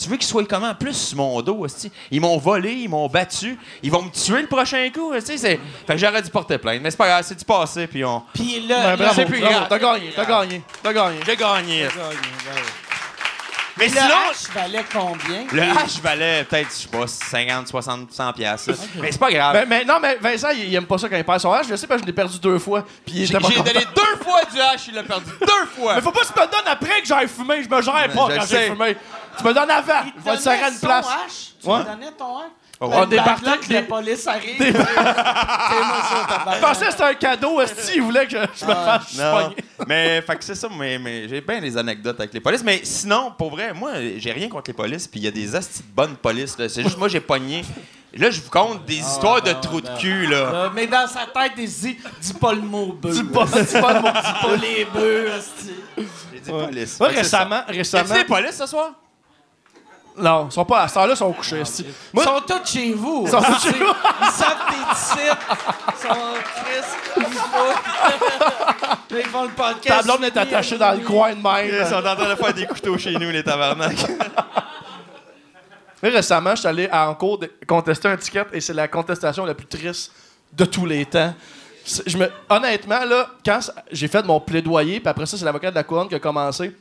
tu 0.01 0.09
veux 0.09 0.17
qu'ils 0.17 0.27
soient 0.27 0.45
comment? 0.45 0.75
Plus 0.75 0.95
sur 0.95 1.17
mon 1.19 1.41
dos, 1.43 1.65
hostie. 1.65 1.93
Ils 2.11 2.21
m'ont 2.21 2.39
volé, 2.39 2.73
ils 2.73 2.89
m'ont 2.89 3.07
battu. 3.09 3.59
Ils 3.83 3.91
vont 3.91 4.03
me 4.03 4.11
tuer 4.11 4.43
le 4.43 4.49
prochain 4.49 4.89
coup. 4.93 5.13
C'est... 5.23 5.37
Fait 5.39 5.59
que 5.89 5.97
j'aurais 5.97 6.23
dû 6.23 6.31
porter 6.31 6.59
plainte. 6.59 6.81
Mais 6.83 6.91
c'est 6.91 6.97
pas 6.97 7.09
grave, 7.09 7.25
c'est 7.27 7.39
du 7.39 7.45
passé, 7.45 7.87
puis 7.87 8.05
on... 8.05 8.23
Puis 8.33 8.65
Ben, 8.67 8.69
là, 8.69 8.97
bravo, 8.97 9.13
c'est 9.15 9.25
plus 9.27 9.41
grave. 9.41 9.67
T'as 9.69 9.79
gagné, 9.79 10.13
t'as 10.15 10.25
gagné, 10.25 10.63
t'as 10.83 10.93
gagné. 10.93 11.19
J'ai 11.27 11.37
gagné. 11.37 11.87
Mais 13.79 13.87
le 13.87 13.93
sinon... 13.93 14.15
H 14.31 14.53
valait 14.53 14.85
combien? 14.93 15.47
Le 15.53 15.63
H 15.63 16.01
valait 16.03 16.45
peut-être, 16.45 16.69
je 16.69 16.83
sais 16.83 16.89
pas, 16.89 17.07
50, 17.07 17.69
60, 17.69 18.13
100 18.13 18.33
piastres. 18.35 18.73
Mais 19.01 19.11
c'est 19.11 19.19
pas 19.19 19.31
grave. 19.31 19.55
Ben, 19.55 19.67
mais 19.69 19.85
non, 19.85 19.99
mais 20.01 20.17
Vincent, 20.21 20.51
il, 20.51 20.69
il 20.69 20.75
aime 20.75 20.87
pas 20.87 20.99
ça 20.99 21.09
quand 21.09 21.17
il 21.17 21.25
perd 21.25 21.41
son 21.41 21.53
H. 21.53 21.67
Je 21.69 21.77
sais 21.77 21.87
parce 21.87 22.01
que 22.01 22.05
je 22.05 22.11
l'ai 22.11 22.15
perdu 22.15 22.39
deux 22.39 22.59
fois. 22.59 22.85
Puis 23.07 23.27
J'ai 23.27 23.33
donné 23.33 23.87
deux 23.95 24.23
fois 24.23 24.43
du 24.53 24.59
H, 24.59 24.85
il 24.89 24.95
l'a 24.95 25.03
perdu 25.03 25.31
deux 25.41 25.67
fois. 25.75 25.95
Mais 25.95 26.01
faut 26.03 26.11
pas 26.13 26.21
que 26.21 26.27
tu 26.27 26.33
me 26.33 26.47
donnes 26.47 26.67
après 26.67 27.01
que 27.01 27.07
j'aille 27.07 27.29
fumer. 27.29 27.63
Je 27.63 27.69
me 27.69 27.81
gère 27.81 28.13
pas 28.13 28.29
quand 28.37 28.47
j'ai 28.49 28.67
fumé. 28.71 28.97
Tu 29.41 29.47
me 29.49 29.55
donnes 29.55 29.71
avant. 29.71 29.93
Il 30.07 30.13
Je 30.25 30.31
vais 30.31 30.37
te 30.37 30.43
serrer 30.43 30.71
une 30.73 30.79
place. 30.81 31.07
H? 31.07 31.51
Tu 31.63 31.69
Ouais. 31.69 31.79
me 31.79 31.85
donnais 31.85 32.13
ton 32.17 32.39
H? 32.39 32.43
Ouais. 32.83 33.01
le 33.01 33.07
Des 33.09 33.17
backlog, 33.17 33.45
parties, 33.45 33.73
la 33.75 33.81
des- 33.83 33.87
police 33.89 34.27
arrive. 34.27 34.59
Ça, 34.73 36.55
Je 36.55 36.61
pensais 36.61 36.85
que 36.87 36.91
c'était 36.93 37.05
un 37.05 37.15
cadeau. 37.15 37.61
Est-ce 37.61 37.95
il 37.95 38.03
voulait 38.03 38.27
que 38.27 38.31
je 38.33 38.65
me 38.65 38.75
fasse 38.75 39.17
Non. 39.19 39.53
mais, 39.87 40.23
fait 40.23 40.37
que 40.37 40.45
c'est 40.45 40.55
ça, 40.55 40.69
mais, 40.79 40.99
mais 40.99 41.29
j'ai 41.29 41.41
bien 41.43 41.61
des 41.61 41.77
anecdotes 41.77 42.19
avec 42.19 42.33
les 42.33 42.41
polices. 42.41 42.65
Mais 42.65 42.81
sinon, 42.83 43.33
pour 43.37 43.51
vrai, 43.51 43.73
moi, 43.75 43.93
j'ai 44.17 44.33
rien 44.33 44.49
contre 44.49 44.71
les 44.71 44.75
polices, 44.75 45.07
puis 45.07 45.21
il 45.21 45.25
y 45.25 45.29
a 45.29 45.31
des 45.31 45.55
astis 45.55 45.83
de 45.83 45.89
bonnes 45.95 46.17
polices. 46.17 46.57
là. 46.59 46.69
C'est 46.71 46.83
juste 46.83 46.97
moi, 46.99 47.09
j'ai 47.09 47.21
pogné. 47.21 47.65
Là, 48.15 48.31
je 48.31 48.41
vous 48.41 48.51
conte 48.51 48.85
des 48.87 48.97
histoires 48.99 49.41
de 49.43 49.53
trous 49.53 49.81
de 49.83 49.89
cul, 49.99 50.27
là. 50.27 50.37
Euh, 50.37 50.69
mais 50.75 50.87
dans 50.89 51.07
sa 51.07 51.27
tête, 51.27 51.53
il 51.59 51.71
se 51.71 51.81
dit 51.83 51.99
dis 52.21 52.33
pas 52.35 52.53
le 52.55 52.63
mot 52.63 52.87
bœuf. 53.01 53.13
Dis 53.15 53.23
pas, 53.25 53.45
dis 53.45 53.81
pas 53.81 53.93
le 53.93 54.01
mot. 54.01 54.09
Dis 54.09 54.47
pas 54.47 54.57
les 54.57 54.85
bœufs, 54.87 55.31
hostie. 55.39 55.75
J'ai 56.33 56.41
dit 56.41 56.51
police. 56.51 56.97
Que 56.99 57.05
récemment, 57.05 57.57
Y 57.57 57.71
a-tu 57.71 57.79
récemment. 57.79 58.15
des 58.15 58.25
polices 58.25 58.57
ce 58.57 58.67
soir? 58.67 58.93
Non, 60.21 60.47
ils 60.51 60.53
sont 60.53 60.65
pas 60.65 60.83
à 60.83 60.89
cette 60.89 60.97
heure-là, 60.99 61.15
ils 61.15 61.17
sont 61.17 61.33
couchés. 61.33 61.63
Ils 62.15 62.21
sont 62.23 62.41
tous 62.47 62.67
chez 62.71 62.93
vous. 62.93 63.27
sont 63.27 63.41
tous 63.41 63.63
chez 63.63 63.73
vous. 63.79 63.93
Ils 64.23 64.31
savent 64.31 64.57
tes 64.69 65.21
titres. 65.21 65.57
Ils 65.89 66.09
sont 66.09 66.15
tristes. 66.65 66.97
Ils 67.17 67.25
font- 67.25 67.59
Là, 69.11 69.19
Ils 69.19 69.27
font 69.27 69.43
le 69.45 69.49
podcast. 69.51 69.87
Ta 69.89 70.03
blonde 70.03 70.25
est 70.25 70.37
attachée 70.37 70.79
dans 70.79 70.93
le 70.93 70.99
coin 71.01 71.33
de 71.33 71.39
Ils 71.39 71.73
même. 71.73 71.87
sont 71.89 71.97
en 71.97 72.15
train 72.15 72.29
de 72.29 72.35
faire 72.37 72.55
des 72.55 72.67
couteaux 72.67 72.97
chez 72.99 73.13
nous, 73.13 73.31
les 73.31 73.43
tabarnak. 73.43 73.97
Mais 76.03 76.09
récemment, 76.11 76.51
je 76.53 76.61
suis 76.61 76.69
allé 76.69 76.89
à- 76.91 77.09
en 77.11 77.15
cours 77.15 77.39
de 77.39 77.51
contester 77.67 78.09
un 78.09 78.17
ticket 78.17 78.47
et 78.53 78.61
c'est 78.61 78.73
la 78.73 78.89
contestation 78.89 79.45
la 79.45 79.55
plus 79.55 79.67
triste 79.67 80.13
de 80.53 80.65
tous 80.65 80.87
les 80.87 81.05
temps. 81.05 81.35
C'est- 81.85 82.09
Je 82.09 82.17
me, 82.17 82.31
honnêtement, 82.49 83.05
là, 83.05 83.27
quand 83.45 83.61
ça- 83.61 83.75
j'ai 83.91 84.09
fait 84.09 84.25
mon 84.25 84.41
plaidoyer, 84.41 85.01
puis 85.01 85.09
après 85.09 85.27
ça, 85.27 85.37
c'est 85.37 85.45
l'avocat 85.45 85.71
de 85.71 85.75
la 85.77 85.83
couronne 85.85 86.09
qui 86.09 86.15
a 86.15 86.19
commencé. 86.19 86.75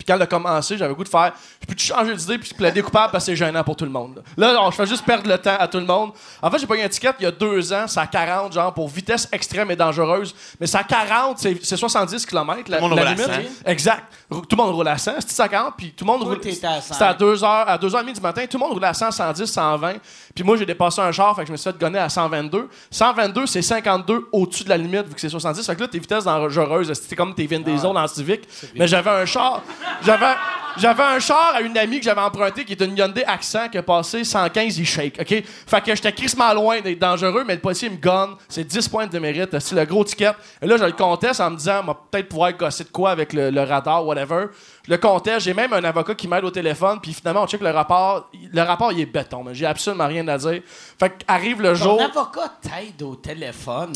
Puis 0.00 0.06
quand 0.06 0.14
elle 0.14 0.22
a 0.22 0.26
commencé, 0.26 0.78
j'avais 0.78 0.88
le 0.88 0.94
goût 0.94 1.04
de 1.04 1.08
faire. 1.10 1.34
Je 1.60 1.66
peux 1.66 1.74
changer 1.78 2.14
d'idée 2.16 2.38
puis 2.38 2.54
plaider 2.54 2.80
coupable 2.80 3.12
parce 3.12 3.26
que 3.26 3.32
c'est 3.32 3.36
gênant 3.36 3.62
pour 3.62 3.76
tout 3.76 3.84
le 3.84 3.90
monde. 3.90 4.22
Là, 4.38 4.54
non, 4.54 4.70
je 4.70 4.76
fais 4.76 4.86
juste 4.86 5.04
perdre 5.04 5.28
le 5.28 5.36
temps 5.36 5.56
à 5.58 5.68
tout 5.68 5.76
le 5.78 5.84
monde. 5.84 6.12
En 6.40 6.50
fait, 6.50 6.58
j'ai 6.58 6.66
pogné 6.66 6.84
un 6.84 6.88
ticket 6.88 7.10
il 7.18 7.24
y 7.24 7.26
a 7.26 7.30
deux 7.30 7.70
ans, 7.74 7.84
c'est 7.86 8.00
à 8.00 8.06
40, 8.06 8.54
genre 8.54 8.72
pour 8.72 8.88
vitesse 8.88 9.28
extrême 9.30 9.70
et 9.70 9.76
dangereuse. 9.76 10.34
Mais 10.58 10.66
c'est 10.66 10.78
à 10.78 10.84
40, 10.84 11.38
c'est 11.38 11.62
c'est 11.62 11.76
70 11.76 12.24
km 12.24 12.70
la, 12.70 12.78
Tout 12.78 12.84
le 12.84 12.88
monde 12.88 12.98
la 12.98 13.10
roule 13.10 13.20
à 13.20 13.26
limite. 13.36 13.50
100. 13.64 13.70
Exact. 13.70 14.04
Rou- 14.30 14.40
Tout 14.46 14.56
le 14.56 14.62
monde 14.62 14.74
roule 14.74 14.88
à 14.88 14.96
100. 14.96 15.12
C'est 15.18 15.42
à 15.42 15.48
40, 15.48 15.74
puis 15.76 15.92
tout 15.92 16.06
le 16.06 16.10
monde 16.10 16.20
Toi, 16.22 16.30
roule. 16.30 16.40
t'étais 16.40 16.66
à 16.66 16.80
100. 16.80 16.94
C'était 16.94 17.04
à 17.04 17.12
2h, 17.14 17.44
à 17.66 17.76
2h30 17.76 18.14
du 18.14 18.20
matin. 18.22 18.46
Tout 18.48 18.56
le 18.56 18.64
monde 18.64 18.72
roulait 18.72 18.86
à 18.86 18.94
100, 18.94 19.10
110, 19.10 19.44
120. 19.46 19.92
Puis 20.40 20.46
moi, 20.46 20.56
j'ai 20.56 20.64
dépassé 20.64 21.02
un 21.02 21.12
char, 21.12 21.36
fait 21.36 21.42
que 21.42 21.48
je 21.48 21.52
me 21.52 21.58
suis 21.58 21.70
fait 21.70 21.78
gonner 21.78 21.98
à 21.98 22.08
122. 22.08 22.66
122, 22.90 23.44
c'est 23.44 23.60
52 23.60 24.28
au-dessus 24.32 24.64
de 24.64 24.70
la 24.70 24.78
limite, 24.78 25.06
vu 25.06 25.14
que 25.14 25.20
c'est 25.20 25.28
70. 25.28 25.66
Fait 25.66 25.76
que 25.76 25.82
là, 25.82 25.86
tes 25.86 25.98
vitesses 25.98 26.24
dangereuses, 26.24 26.90
c'était 26.94 27.14
comme 27.14 27.34
tes 27.34 27.46
Vin 27.46 27.60
Diesel 27.60 27.92
dans 27.92 28.00
le 28.00 28.08
Civic. 28.08 28.48
Mais 28.74 28.88
j'avais 28.88 29.10
un 29.10 29.26
char. 29.26 29.62
J'avais. 30.02 30.34
J'avais 30.76 31.02
un 31.02 31.18
char 31.18 31.52
à 31.56 31.60
une 31.62 31.76
amie 31.76 31.98
que 31.98 32.04
j'avais 32.04 32.20
emprunté 32.20 32.64
qui 32.64 32.72
est 32.72 32.80
une 32.80 32.96
Hyundai 32.96 33.24
Accent 33.24 33.68
qui 33.68 33.76
a 33.76 33.82
passé 33.82 34.22
115, 34.22 34.78
il 34.78 34.86
shake, 34.86 35.18
OK? 35.20 35.42
Fait 35.66 35.80
que 35.84 35.94
j'étais 35.94 36.12
crissement 36.12 36.54
loin 36.54 36.80
d'être 36.80 36.98
dangereux, 36.98 37.42
mais 37.44 37.54
le 37.54 37.60
policier 37.60 37.90
me 37.90 37.96
gonne. 37.96 38.36
C'est 38.48 38.64
10 38.64 38.88
points 38.88 39.08
de 39.08 39.18
mérite. 39.18 39.58
C'est 39.58 39.74
le 39.74 39.84
gros 39.84 40.04
ticket. 40.04 40.30
Et 40.62 40.66
là, 40.66 40.76
je 40.76 40.84
le 40.84 40.92
conteste 40.92 41.40
en 41.40 41.50
me 41.50 41.56
disant, 41.56 41.82
peut-être 42.10 42.28
pouvoir 42.28 42.52
gosser 42.52 42.84
de 42.84 42.88
quoi 42.90 43.10
avec 43.10 43.32
le, 43.32 43.50
le 43.50 43.62
radar, 43.62 44.06
whatever. 44.06 44.46
Je 44.86 44.90
le 44.92 44.98
conteste. 44.98 45.40
J'ai 45.40 45.54
même 45.54 45.72
un 45.72 45.84
avocat 45.84 46.14
qui 46.14 46.26
m'aide 46.26 46.44
au 46.44 46.50
téléphone, 46.50 46.98
puis 47.02 47.12
finalement, 47.12 47.42
on 47.42 47.46
check 47.46 47.60
le 47.60 47.70
rapport. 47.70 48.30
Le 48.52 48.62
rapport, 48.62 48.92
il 48.92 49.00
est 49.00 49.06
béton, 49.06 49.44
mais 49.44 49.54
j'ai 49.54 49.66
absolument 49.66 50.06
rien 50.06 50.26
à 50.28 50.38
dire. 50.38 50.62
Fait 50.98 51.10
qu'arrive 51.26 51.60
le 51.60 51.70
Ton 51.70 51.74
jour. 51.74 52.02
avocat 52.02 52.52
t'aide 52.62 53.02
au 53.02 53.16
téléphone? 53.16 53.92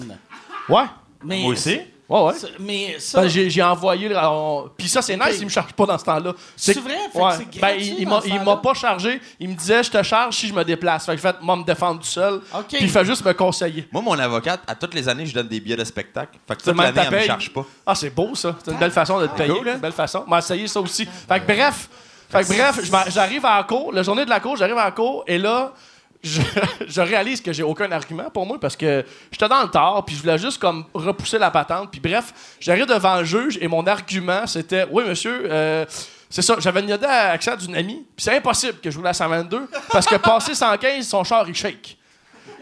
Ouais. 0.68 0.84
Mais 1.24 1.40
Moi 1.42 1.52
aussi. 1.52 1.80
Ouais, 2.06 2.20
ouais. 2.20 2.32
Mais 2.60 2.96
ça. 2.98 3.22
Ben, 3.22 3.28
j'ai, 3.28 3.48
j'ai 3.48 3.62
envoyé 3.62 4.08
le. 4.10 4.16
on- 4.18 4.68
Puis 4.76 4.88
ça, 4.88 5.00
c'est 5.00 5.16
nice, 5.16 5.36
il 5.38 5.44
me 5.44 5.50
charge 5.50 5.72
pas 5.72 5.86
dans 5.86 5.96
ce 5.96 6.04
temps-là. 6.04 6.34
C'est 6.54 6.78
vrai? 6.78 6.98
Fait 7.12 7.18
que 7.18 7.52
c'est 7.54 7.60
Ben, 7.60 7.76
il, 7.78 8.00
il 8.00 8.04
dans 8.04 8.16
m'a, 8.16 8.20
ce 8.20 8.26
il 8.26 8.32
temps-là? 8.32 8.44
m'a 8.44 8.56
pas 8.58 8.74
chargé. 8.74 9.20
Il 9.40 9.48
me 9.48 9.54
disait, 9.54 9.82
je 9.82 9.90
te 9.90 10.02
charge 10.02 10.36
si 10.36 10.48
je 10.48 10.52
me 10.52 10.62
déplace. 10.64 11.06
Fait 11.06 11.12
que 11.12 11.22
j'ai 11.22 11.28
fait, 11.28 11.36
moi, 11.40 11.56
me 11.56 11.64
défendre 11.64 12.00
tout 12.00 12.06
seul. 12.06 12.34
OK. 12.54 12.64
Puis 12.68 12.78
il 12.82 12.90
fait 12.90 13.04
juste 13.06 13.24
me 13.24 13.32
conseiller. 13.32 13.88
Moi, 13.90 14.02
mon 14.02 14.18
avocate, 14.18 14.60
à 14.66 14.74
toutes 14.74 14.92
les 14.92 15.08
années, 15.08 15.24
je 15.24 15.32
donne 15.34 15.48
des 15.48 15.60
billets 15.60 15.76
de 15.76 15.84
spectacle. 15.84 16.38
Fait 16.46 16.56
que 16.56 16.62
toute 16.62 16.76
l'année, 16.76 16.92
ta 16.92 17.04
elle 17.04 17.10
me 17.10 17.16
paye. 17.16 17.26
charge 17.26 17.50
pas. 17.50 17.64
Ah, 17.86 17.94
c'est 17.94 18.10
beau, 18.10 18.34
ça. 18.34 18.54
C'est 18.62 18.70
une 18.72 18.76
belle 18.78 18.90
façon 18.90 19.18
de 19.20 19.26
te 19.26 19.36
payer. 19.36 19.54
cool, 19.54 19.68
hein? 19.70 19.74
Une 19.76 19.80
belle 19.80 19.92
façon. 19.92 20.24
M'a 20.26 20.40
essayé 20.40 20.68
ça 20.68 20.80
aussi. 20.80 21.06
Fait 21.06 21.40
que 21.40 21.46
bref. 21.46 21.88
Fait 22.28 22.42
que 22.42 22.48
bref, 22.48 22.80
je 22.82 23.10
j'arrive 23.12 23.46
à 23.46 23.56
la 23.58 23.62
cour. 23.62 23.92
La 23.92 24.02
journée 24.02 24.24
de 24.24 24.30
la 24.30 24.40
cour, 24.40 24.56
j'arrive 24.56 24.76
à 24.78 24.84
la 24.84 24.90
cour. 24.90 25.24
Et 25.26 25.38
là, 25.38 25.72
je, 26.88 27.00
réalise 27.02 27.40
que 27.42 27.52
j'ai 27.52 27.62
aucun 27.62 27.90
argument 27.92 28.30
pour 28.30 28.46
moi 28.46 28.58
parce 28.58 28.76
que 28.76 29.04
j'étais 29.30 29.48
dans 29.48 29.62
le 29.62 29.68
tort. 29.68 30.04
Puis 30.06 30.16
je 30.16 30.22
voulais 30.22 30.38
juste 30.38 30.58
comme 30.58 30.84
repousser 30.94 31.38
la 31.38 31.50
patente. 31.50 31.90
Puis 31.90 32.00
bref, 32.00 32.32
j'arrive 32.58 32.86
devant 32.86 33.18
le 33.18 33.24
juge. 33.24 33.58
Et 33.60 33.68
mon 33.68 33.86
argument, 33.86 34.46
c'était 34.46 34.86
Oui, 34.90 35.04
monsieur. 35.04 35.42
euh, 35.50 35.84
c'est 36.34 36.42
ça, 36.42 36.56
j'avais 36.58 36.80
une 36.80 36.88
Yoda 36.88 37.08
à 37.08 37.30
accès 37.30 37.56
d'une 37.58 37.76
amie, 37.76 38.04
puis 38.16 38.24
c'est 38.24 38.36
impossible 38.36 38.80
que 38.80 38.90
je 38.90 38.96
roule 38.96 39.06
à 39.06 39.12
122 39.12 39.68
parce 39.92 40.04
que 40.04 40.16
passé 40.16 40.52
115, 40.52 41.06
son 41.06 41.22
char 41.22 41.48
il 41.48 41.54
shake. 41.54 41.96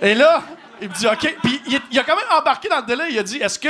Et 0.03 0.15
là, 0.15 0.43
il 0.83 0.91
me 0.91 0.95
dit 0.95 1.07
OK. 1.07 1.37
Puis 1.43 1.63
il, 1.91 1.99
a 1.99 2.03
quand 2.03 2.15
même 2.15 2.39
embarqué 2.39 2.69
dans 2.69 2.81
le 2.81 2.87
délai. 2.87 3.05
Il 3.13 3.19
a 3.19 3.23
dit 3.23 3.39
Est-ce 3.39 3.59
que, 3.59 3.69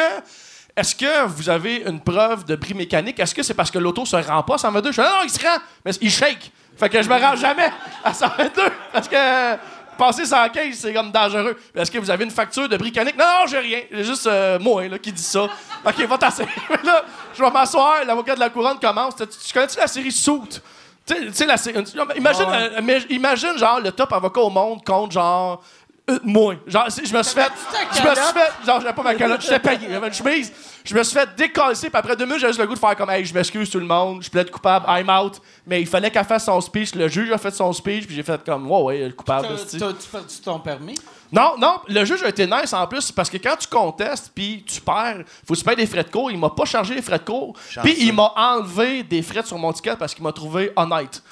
est-ce 0.75 0.97
que 0.97 1.27
vous 1.27 1.49
avez 1.49 1.85
une 1.87 2.01
preuve 2.01 2.45
de 2.45 2.57
bris 2.57 2.75
mécanique? 2.75 3.21
Est-ce 3.21 3.33
que 3.33 3.45
c'est 3.45 3.55
parce 3.55 3.71
que 3.71 3.79
l'auto 3.79 4.05
se 4.05 4.17
rend 4.17 4.43
pas 4.43 4.55
à 4.55 4.59
122 4.59 4.91
Je 4.91 4.97
fais 4.97 5.03
Non, 5.03 5.09
non, 5.09 5.23
il 5.25 5.31
se 5.31 5.39
rend, 5.41 5.59
mais 5.85 5.93
il 6.01 6.11
shake. 6.11 6.51
Fait 6.77 6.89
que 6.89 7.01
je 7.01 7.09
me 7.09 7.21
rends 7.21 7.37
jamais 7.37 7.71
à 8.03 8.13
122 8.13 8.63
parce 8.93 9.07
que. 9.07 9.57
Passer 9.99 10.25
115, 10.25 10.75
c'est 10.75 10.93
comme 10.95 11.11
dangereux. 11.11 11.57
Est-ce 11.75 11.91
que 11.91 11.99
vous 11.99 12.11
avez 12.11 12.25
une 12.25 12.31
facture 12.31 12.69
de 12.69 12.77
bris 12.77 12.89
mécanique? 12.89 13.17
Non, 13.17 13.25
non, 13.25 13.47
j'ai 13.47 13.59
rien. 13.59 13.81
J'ai 13.91 14.05
juste 14.05 14.27
euh, 14.27 14.59
moi 14.59 14.89
là, 14.89 14.99
qui 14.99 15.13
dit 15.13 15.23
ça. 15.23 15.45
OK, 15.45 15.99
va 16.07 16.19
t'asseoir. 16.19 16.49
là, 16.85 17.05
je 17.35 17.43
vais 17.43 17.51
m'asseoir. 17.51 18.05
L'avocat 18.05 18.35
de 18.35 18.41
la 18.41 18.51
couronne 18.51 18.79
commence. 18.81 19.17
Tu, 19.17 19.27
tu 19.27 19.53
connais-tu 19.53 19.79
la 19.79 19.87
série 19.87 20.11
Suit? 20.13 20.61
Tu 21.05 21.33
sais- 21.33 21.47
la 21.47 21.57
série. 21.57 21.85
Imagine, 22.17 22.47
euh, 22.49 23.01
imagine, 23.11 23.59
genre, 23.59 23.81
le 23.81 23.91
top 23.93 24.13
avocat 24.13 24.41
au 24.41 24.51
monde 24.51 24.85
contre, 24.85 25.13
genre, 25.13 25.63
euh, 26.11 26.19
moi. 26.25 26.57
Genre, 26.67 26.89
je 26.91 27.17
me 27.17 27.23
suis 27.23 27.35
fait. 27.35 27.53
Je 27.95 28.03
me 28.03 28.15
suis 28.15 28.25
fait. 28.35 28.67
Genre, 28.67 28.81
j'avais 28.81 28.93
pas 28.93 29.03
ma 29.03 29.15
calotte, 29.15 29.41
j'étais 29.41 29.61
payé. 29.61 29.87
J'avais 29.89 30.09
une 30.09 30.13
chemise. 30.13 30.53
Je 30.85 30.95
me 30.95 31.03
suis 31.05 31.17
fait 31.17 31.29
décoller, 31.37 31.77
puis 31.77 31.91
après 31.93 32.17
deux 32.17 32.25
minutes, 32.25 32.41
j'avais 32.41 32.53
juste 32.53 32.61
le 32.61 32.67
goût 32.67 32.75
de 32.75 32.79
faire 32.79 32.97
comme, 32.97 33.11
hey, 33.11 33.25
je 33.25 33.33
m'excuse 33.33 33.71
tout 33.71 33.79
le 33.79 33.87
monde, 33.87 34.23
je 34.23 34.29
plaide 34.29 34.51
coupable, 34.51 34.85
I'm 34.89 35.09
out. 35.09 35.41
Mais 35.67 35.81
il 35.81 35.87
fallait 35.87 36.11
qu'elle 36.11 36.25
fasse 36.25 36.47
son 36.47 36.61
speech. 36.61 36.95
Le 36.97 37.07
juge 37.07 37.31
a 37.31 37.39
fait 37.39 37.53
son 37.53 37.73
speech, 37.73 38.07
puis 38.07 38.17
j'ai 38.17 38.25
fait 38.25 38.45
comme, 38.45 38.69
ouais, 38.69 38.83
ouais, 38.83 38.99
le 39.07 39.13
coupable. 39.13 39.49
T'as-tu 39.49 40.09
perdu 40.11 40.35
ton 40.45 40.59
permis? 40.59 40.97
Non, 41.33 41.55
non, 41.57 41.81
le 41.89 42.05
juge 42.05 42.23
a 42.25 42.29
été 42.29 42.47
nice 42.47 42.75
en 42.75 42.87
plus 42.87 43.11
parce 43.11 43.31
que 43.31 43.39
quand 43.39 43.57
tu 43.57 43.67
contestes 43.67 44.33
puis 44.35 44.63
tu 44.69 44.83
perds, 44.83 45.23
faut 45.47 45.55
que 45.55 45.59
tu 45.59 45.65
payes 45.65 45.77
des 45.77 45.87
frais 45.87 46.05
de 46.05 46.11
cours. 46.11 46.31
Il 46.31 46.39
m'a 46.39 46.51
pas 46.51 46.67
chargé 46.67 46.95
les 46.95 47.01
frais 47.01 47.19
de 47.19 47.25
cours. 47.25 47.55
Puis 47.83 47.97
il 48.01 48.13
m'a 48.13 48.35
enlevé 48.37 49.03
des 49.03 49.23
frais 49.23 49.43
sur 49.43 49.57
mon 49.57 49.73
ticket 49.73 49.97
parce 49.97 50.15
qu'il 50.15 50.23
m'a 50.23 50.33
trouvé 50.33 50.73
honnête. 50.77 51.23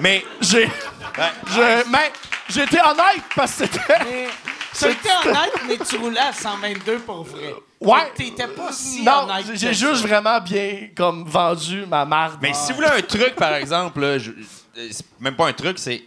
Mais 0.00 0.24
J'ai. 0.40 0.66
je- 0.66 1.90
mais 1.90 2.12
j'ai 2.48 2.62
été 2.62 2.78
honnête 2.80 3.22
parce 3.34 3.52
que 3.56 3.64
c'était. 3.66 4.28
Été 4.90 5.08
honnête, 5.26 5.52
mais 5.66 5.76
tu 5.78 5.96
roulais 5.96 6.20
à 6.20 6.32
122 6.32 6.98
pour 7.00 7.24
vrai. 7.24 7.54
Ouais. 7.80 8.12
T'étais 8.14 8.46
pas 8.46 8.70
si 8.72 9.02
Non, 9.02 9.24
honnête. 9.28 9.46
j'ai 9.54 9.72
ça. 9.74 9.90
juste 9.90 10.02
vraiment 10.06 10.40
bien 10.40 10.88
comme 10.96 11.24
vendu 11.24 11.84
ma 11.86 12.04
marde. 12.04 12.38
Mais 12.42 12.52
si 12.54 12.70
vous 12.72 12.76
voulez 12.76 12.88
un 12.88 13.02
truc, 13.02 13.34
par 13.34 13.54
exemple, 13.54 14.00
là, 14.00 14.18
je- 14.18 14.30
euh, 14.30 14.88
c'est 14.90 15.04
même 15.20 15.34
pas 15.36 15.48
un 15.48 15.52
truc, 15.52 15.78
c'est. 15.78 16.02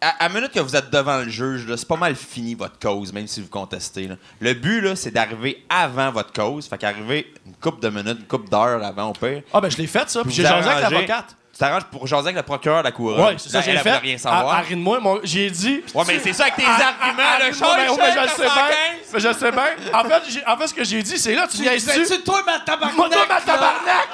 À, 0.00 0.24
à 0.26 0.28
minute 0.28 0.52
que 0.52 0.60
vous 0.60 0.76
êtes 0.76 0.90
devant 0.90 1.18
le 1.18 1.28
juge, 1.30 1.66
là, 1.66 1.76
c'est 1.78 1.88
pas 1.88 1.96
mal 1.96 2.14
fini 2.14 2.54
votre 2.54 2.78
cause, 2.78 3.10
même 3.12 3.26
si 3.26 3.40
vous 3.40 3.48
contestez. 3.48 4.06
là. 4.06 4.16
Le 4.40 4.52
but, 4.54 4.80
là, 4.82 4.96
c'est 4.96 5.10
d'arriver 5.10 5.64
avant 5.68 6.10
votre 6.10 6.32
cause. 6.32 6.66
Fait 6.68 6.76
qu'arriver 6.76 7.32
une 7.46 7.54
couple 7.56 7.80
de 7.80 7.88
minutes, 7.88 8.18
une 8.20 8.26
couple 8.26 8.48
d'heures 8.50 8.84
avant, 8.84 9.08
au 9.10 9.12
pire. 9.14 9.42
Ah, 9.52 9.60
ben 9.62 9.70
je 9.70 9.78
l'ai 9.78 9.86
fait 9.86 10.08
ça, 10.10 10.22
puis 10.22 10.32
j'ai 10.32 10.42
jasé 10.42 10.68
avec 10.68 10.82
l'avocate. 10.90 11.36
Tu 11.54 11.60
t'arranges 11.60 11.84
pour 11.84 12.04
jaser 12.04 12.24
avec 12.30 12.36
le 12.36 12.42
procureur 12.42 12.78
de 12.80 12.84
la 12.84 12.90
couronne. 12.90 13.20
Ouais, 13.20 13.36
c'est 13.38 13.48
ça, 13.48 13.58
Elle, 13.58 13.64
j'ai 13.64 13.70
elle 13.70 13.78
fait. 13.78 13.88
voulait 13.90 14.00
rien 14.00 14.18
savoir. 14.18 14.48
Arrête-moi, 14.54 14.98
j'ai 15.22 15.48
dit. 15.50 15.84
Ouais, 15.94 16.02
mais 16.04 16.18
c'est 16.18 16.32
ça 16.32 16.42
avec 16.44 16.56
tes 16.56 16.64
arguments, 16.64 17.22
le 17.46 17.52
char, 17.54 17.76
mais- 17.76 17.86
je 17.86 18.20
le 18.20 18.28
sais 18.28 18.42
bien. 18.42 18.48
115. 18.48 18.74
Mais 19.12 19.20
je 19.20 19.28
le 19.28 19.34
sais 19.34 19.52
bien. 19.52 19.64
En 19.94 20.02
fait, 20.04 20.22
j'ai- 20.30 20.46
en 20.48 20.56
fait, 20.56 20.66
ce 20.66 20.74
que 20.74 20.82
j'ai 20.84 21.02
dit, 21.04 21.16
c'est 21.16 21.34
là, 21.34 21.46
tu 21.48 21.58
Tu 21.58 21.62
viens 21.62 21.74
disais-tu, 21.76 22.22
toi, 22.24 22.42
ma 22.44 22.58
tabarnak? 22.58 22.96
Moi, 22.96 23.08
toi, 23.08 23.24
ma 23.28 23.40
tabarnak! 23.40 24.08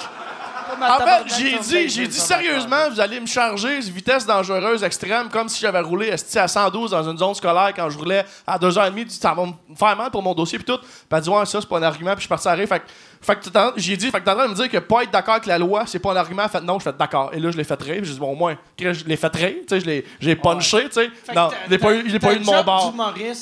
En 0.83 0.99
fait, 1.05 1.35
j'ai 1.37 1.59
dit, 1.59 1.89
j'ai 1.89 2.07
dit 2.07 2.17
sérieusement, 2.19 2.91
vous 2.91 3.01
allez 3.01 3.19
me 3.19 3.27
charger 3.27 3.81
vitesse 3.81 4.25
dangereuse 4.25 4.85
extrême, 4.85 5.29
comme 5.29 5.49
si 5.49 5.61
j'avais 5.61 5.81
roulé 5.81 6.13
à 6.13 6.47
112 6.49 6.93
dans 6.93 7.11
une 7.11 7.19
zone 7.19 7.35
scolaire 7.35 7.73
quand 7.75 7.91
je 7.91 7.99
roulais 7.99 8.25
à 8.47 8.57
2h30. 8.59 9.11
Ça 9.11 9.35
va 9.35 9.47
me 9.47 9.53
faire 9.77 9.97
mal 9.97 10.11
pour 10.11 10.23
mon 10.23 10.33
dossier, 10.35 10.59
puis 10.59 10.65
tout. 10.65 10.79
Puis 10.79 10.89
elle 11.11 11.21
dit, 11.23 11.29
ouais, 11.29 11.45
ça, 11.45 11.61
c'est 11.61 11.69
pas 11.69 11.79
un 11.79 11.83
argument, 11.83 12.11
puis 12.13 12.19
je 12.19 12.23
suis 12.23 12.29
parti 12.29 12.47
à 12.49 12.53
rire. 12.53 12.69
Fait 12.69 12.81
que, 12.81 12.85
fait 13.23 13.37
que 13.37 13.41
j'ai 13.77 13.97
dit, 13.97 14.11
fait 14.11 14.19
que 14.21 14.25
t'es 14.25 14.31
en 14.31 14.35
train 14.35 14.45
de 14.47 14.51
me 14.51 14.55
dire 14.57 14.69
que 14.71 14.79
pas 14.79 15.03
être 15.03 15.11
d'accord 15.11 15.35
avec 15.35 15.47
la 15.47 15.59
loi, 15.59 15.85
c'est 15.87 15.99
pas 15.99 16.13
un 16.13 16.17
argument. 16.17 16.49
Fait 16.49 16.61
non, 16.63 16.79
je 16.79 16.85
fais 16.85 16.93
d'accord. 16.93 17.31
Et 17.35 17.41
là, 17.41 17.51
je 17.51 17.57
l'ai 17.57 17.65
fait 17.65 17.81
rire, 17.83 17.97
puis 17.99 18.07
j'ai 18.07 18.15
dit, 18.15 18.19
bon, 18.21 18.33
au 18.33 18.35
moins, 18.35 18.57
je 18.79 19.05
l'ai 19.05 19.17
fait 19.17 19.35
rire, 19.37 19.55
tu 19.61 19.69
sais, 19.69 19.81
je 19.81 19.87
l'ai, 19.87 20.05
j'ai 20.21 20.37
punché, 20.37 20.85
tu 20.89 20.93
sais. 20.93 21.11
Non, 21.35 21.51
je 21.67 21.71
l'ai 21.71 21.79
pas 21.79 21.95
eu, 21.95 22.19
pas 22.19 22.33
eu 22.33 22.39
de 22.39 22.45
mon 22.45 22.63
bord. 22.63 22.95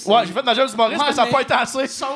Ouais, 0.07 0.23
j'ai 0.27 0.33
fait 0.33 0.43
ma 0.43 0.55
job 0.55 0.69
d'humoriste, 0.69 1.03
mais 1.07 1.13
ça 1.13 1.25
n'a 1.25 1.31
pas 1.31 1.43
été 1.43 1.55
assez. 1.55 1.87
Ça 1.87 2.09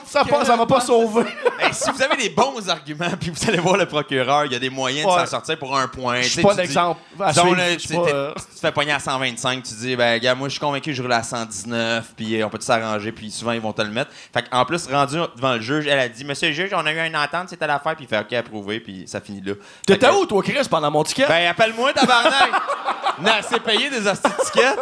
ça 0.45 0.57
m'a 0.57 0.67
pas 0.67 0.81
sauvé. 0.83 1.25
Si 1.73 1.91
vous 1.91 2.03
avez 2.03 2.17
des 2.17 2.31
bons 2.31 2.69
arguments, 2.69 3.11
puis 3.21 3.31
vous 3.31 3.49
allez 3.49 3.59
voir 3.59 3.77
le 3.77 3.87
procureur, 3.87 4.45
il 4.47 4.53
y 4.53 4.57
a 4.57 4.59
des 4.59 4.71
moyens 4.71 5.07
de 5.07 5.11
s'en 5.21 5.27
sortir 5.27 5.59
pour 5.59 5.77
un 5.77 5.89
point. 5.89 6.17
Je 6.17 6.23
Tu 6.23 6.29
suis 6.31 6.37
sais, 6.37 6.43
pas 6.43 6.55
tu 6.55 6.61
un 6.61 6.63
dis- 6.65 6.69
exemple. 6.71 7.01
à 7.21 7.31
Disons, 7.33 7.43
suivre. 7.43 7.57
là, 7.57 7.71
Je 7.71 7.75
tu, 7.77 7.87
suis 7.89 7.97
pas, 7.97 8.05
t'es- 8.05 8.13
euh, 8.15 8.33
tu 8.37 8.55
te 8.55 8.61
fais 8.61 8.73
pogner 8.73 8.93
à 8.93 8.99
125, 8.99 9.63
tu 9.63 9.75
dis, 9.75 9.97
ben, 9.97 10.19
gars, 10.21 10.35
moi, 10.35 10.49
je 10.49 10.53
suis 10.53 10.61
convaincu 10.61 10.91
que 10.91 10.97
je 10.97 11.03
roule 11.03 11.13
à 11.13 11.23
119, 11.23 12.13
puis 12.17 12.41
euh, 12.41 12.47
on 12.47 12.51
peut 12.51 12.59
s'arranger, 12.61 13.13
puis 13.13 13.31
souvent, 13.31 13.53
ils 13.53 13.61
vont 13.61 13.73
te 13.73 13.83
le 13.83 13.91
mettre. 13.91 14.11
Fait 14.33 14.45
en 14.53 14.65
plus, 14.65 14.87
rendu 14.89 15.17
devant 15.37 15.55
le 15.55 15.61
juge, 15.61 15.87
elle 15.87 15.99
a 15.99 16.09
dit, 16.09 16.25
Monsieur 16.25 16.49
le 16.49 16.55
juge, 16.55 16.71
on 16.73 16.85
a 16.87 16.93
eu 16.93 17.07
une 17.07 17.17
entente, 17.17 17.52
c'était 17.53 17.67
l'affaire, 17.67 17.95
puis 17.95 18.05
il 18.05 18.09
fait, 18.09 18.19
OK, 18.19 18.33
approuvé, 18.33 18.81
puis 18.81 19.05
ça 19.07 19.21
finit 19.21 19.41
là. 19.41 19.55
Fait 19.87 19.95
T'étais 19.95 20.09
que- 20.09 20.15
où, 20.15 20.27
toi, 20.27 20.43
Chris, 20.43 20.67
pendant 20.71 20.91
mon 20.91 21.05
ticket? 21.05 21.27
Ben, 21.27 21.49
appelle-moi, 21.49 21.93
tabarnak! 21.93 22.51
non, 23.21 23.33
c'est 23.49 23.61
payé 23.63 23.91
des 23.91 24.07
hosties 24.07 24.29
de 24.29 24.45
tickets. 24.45 24.79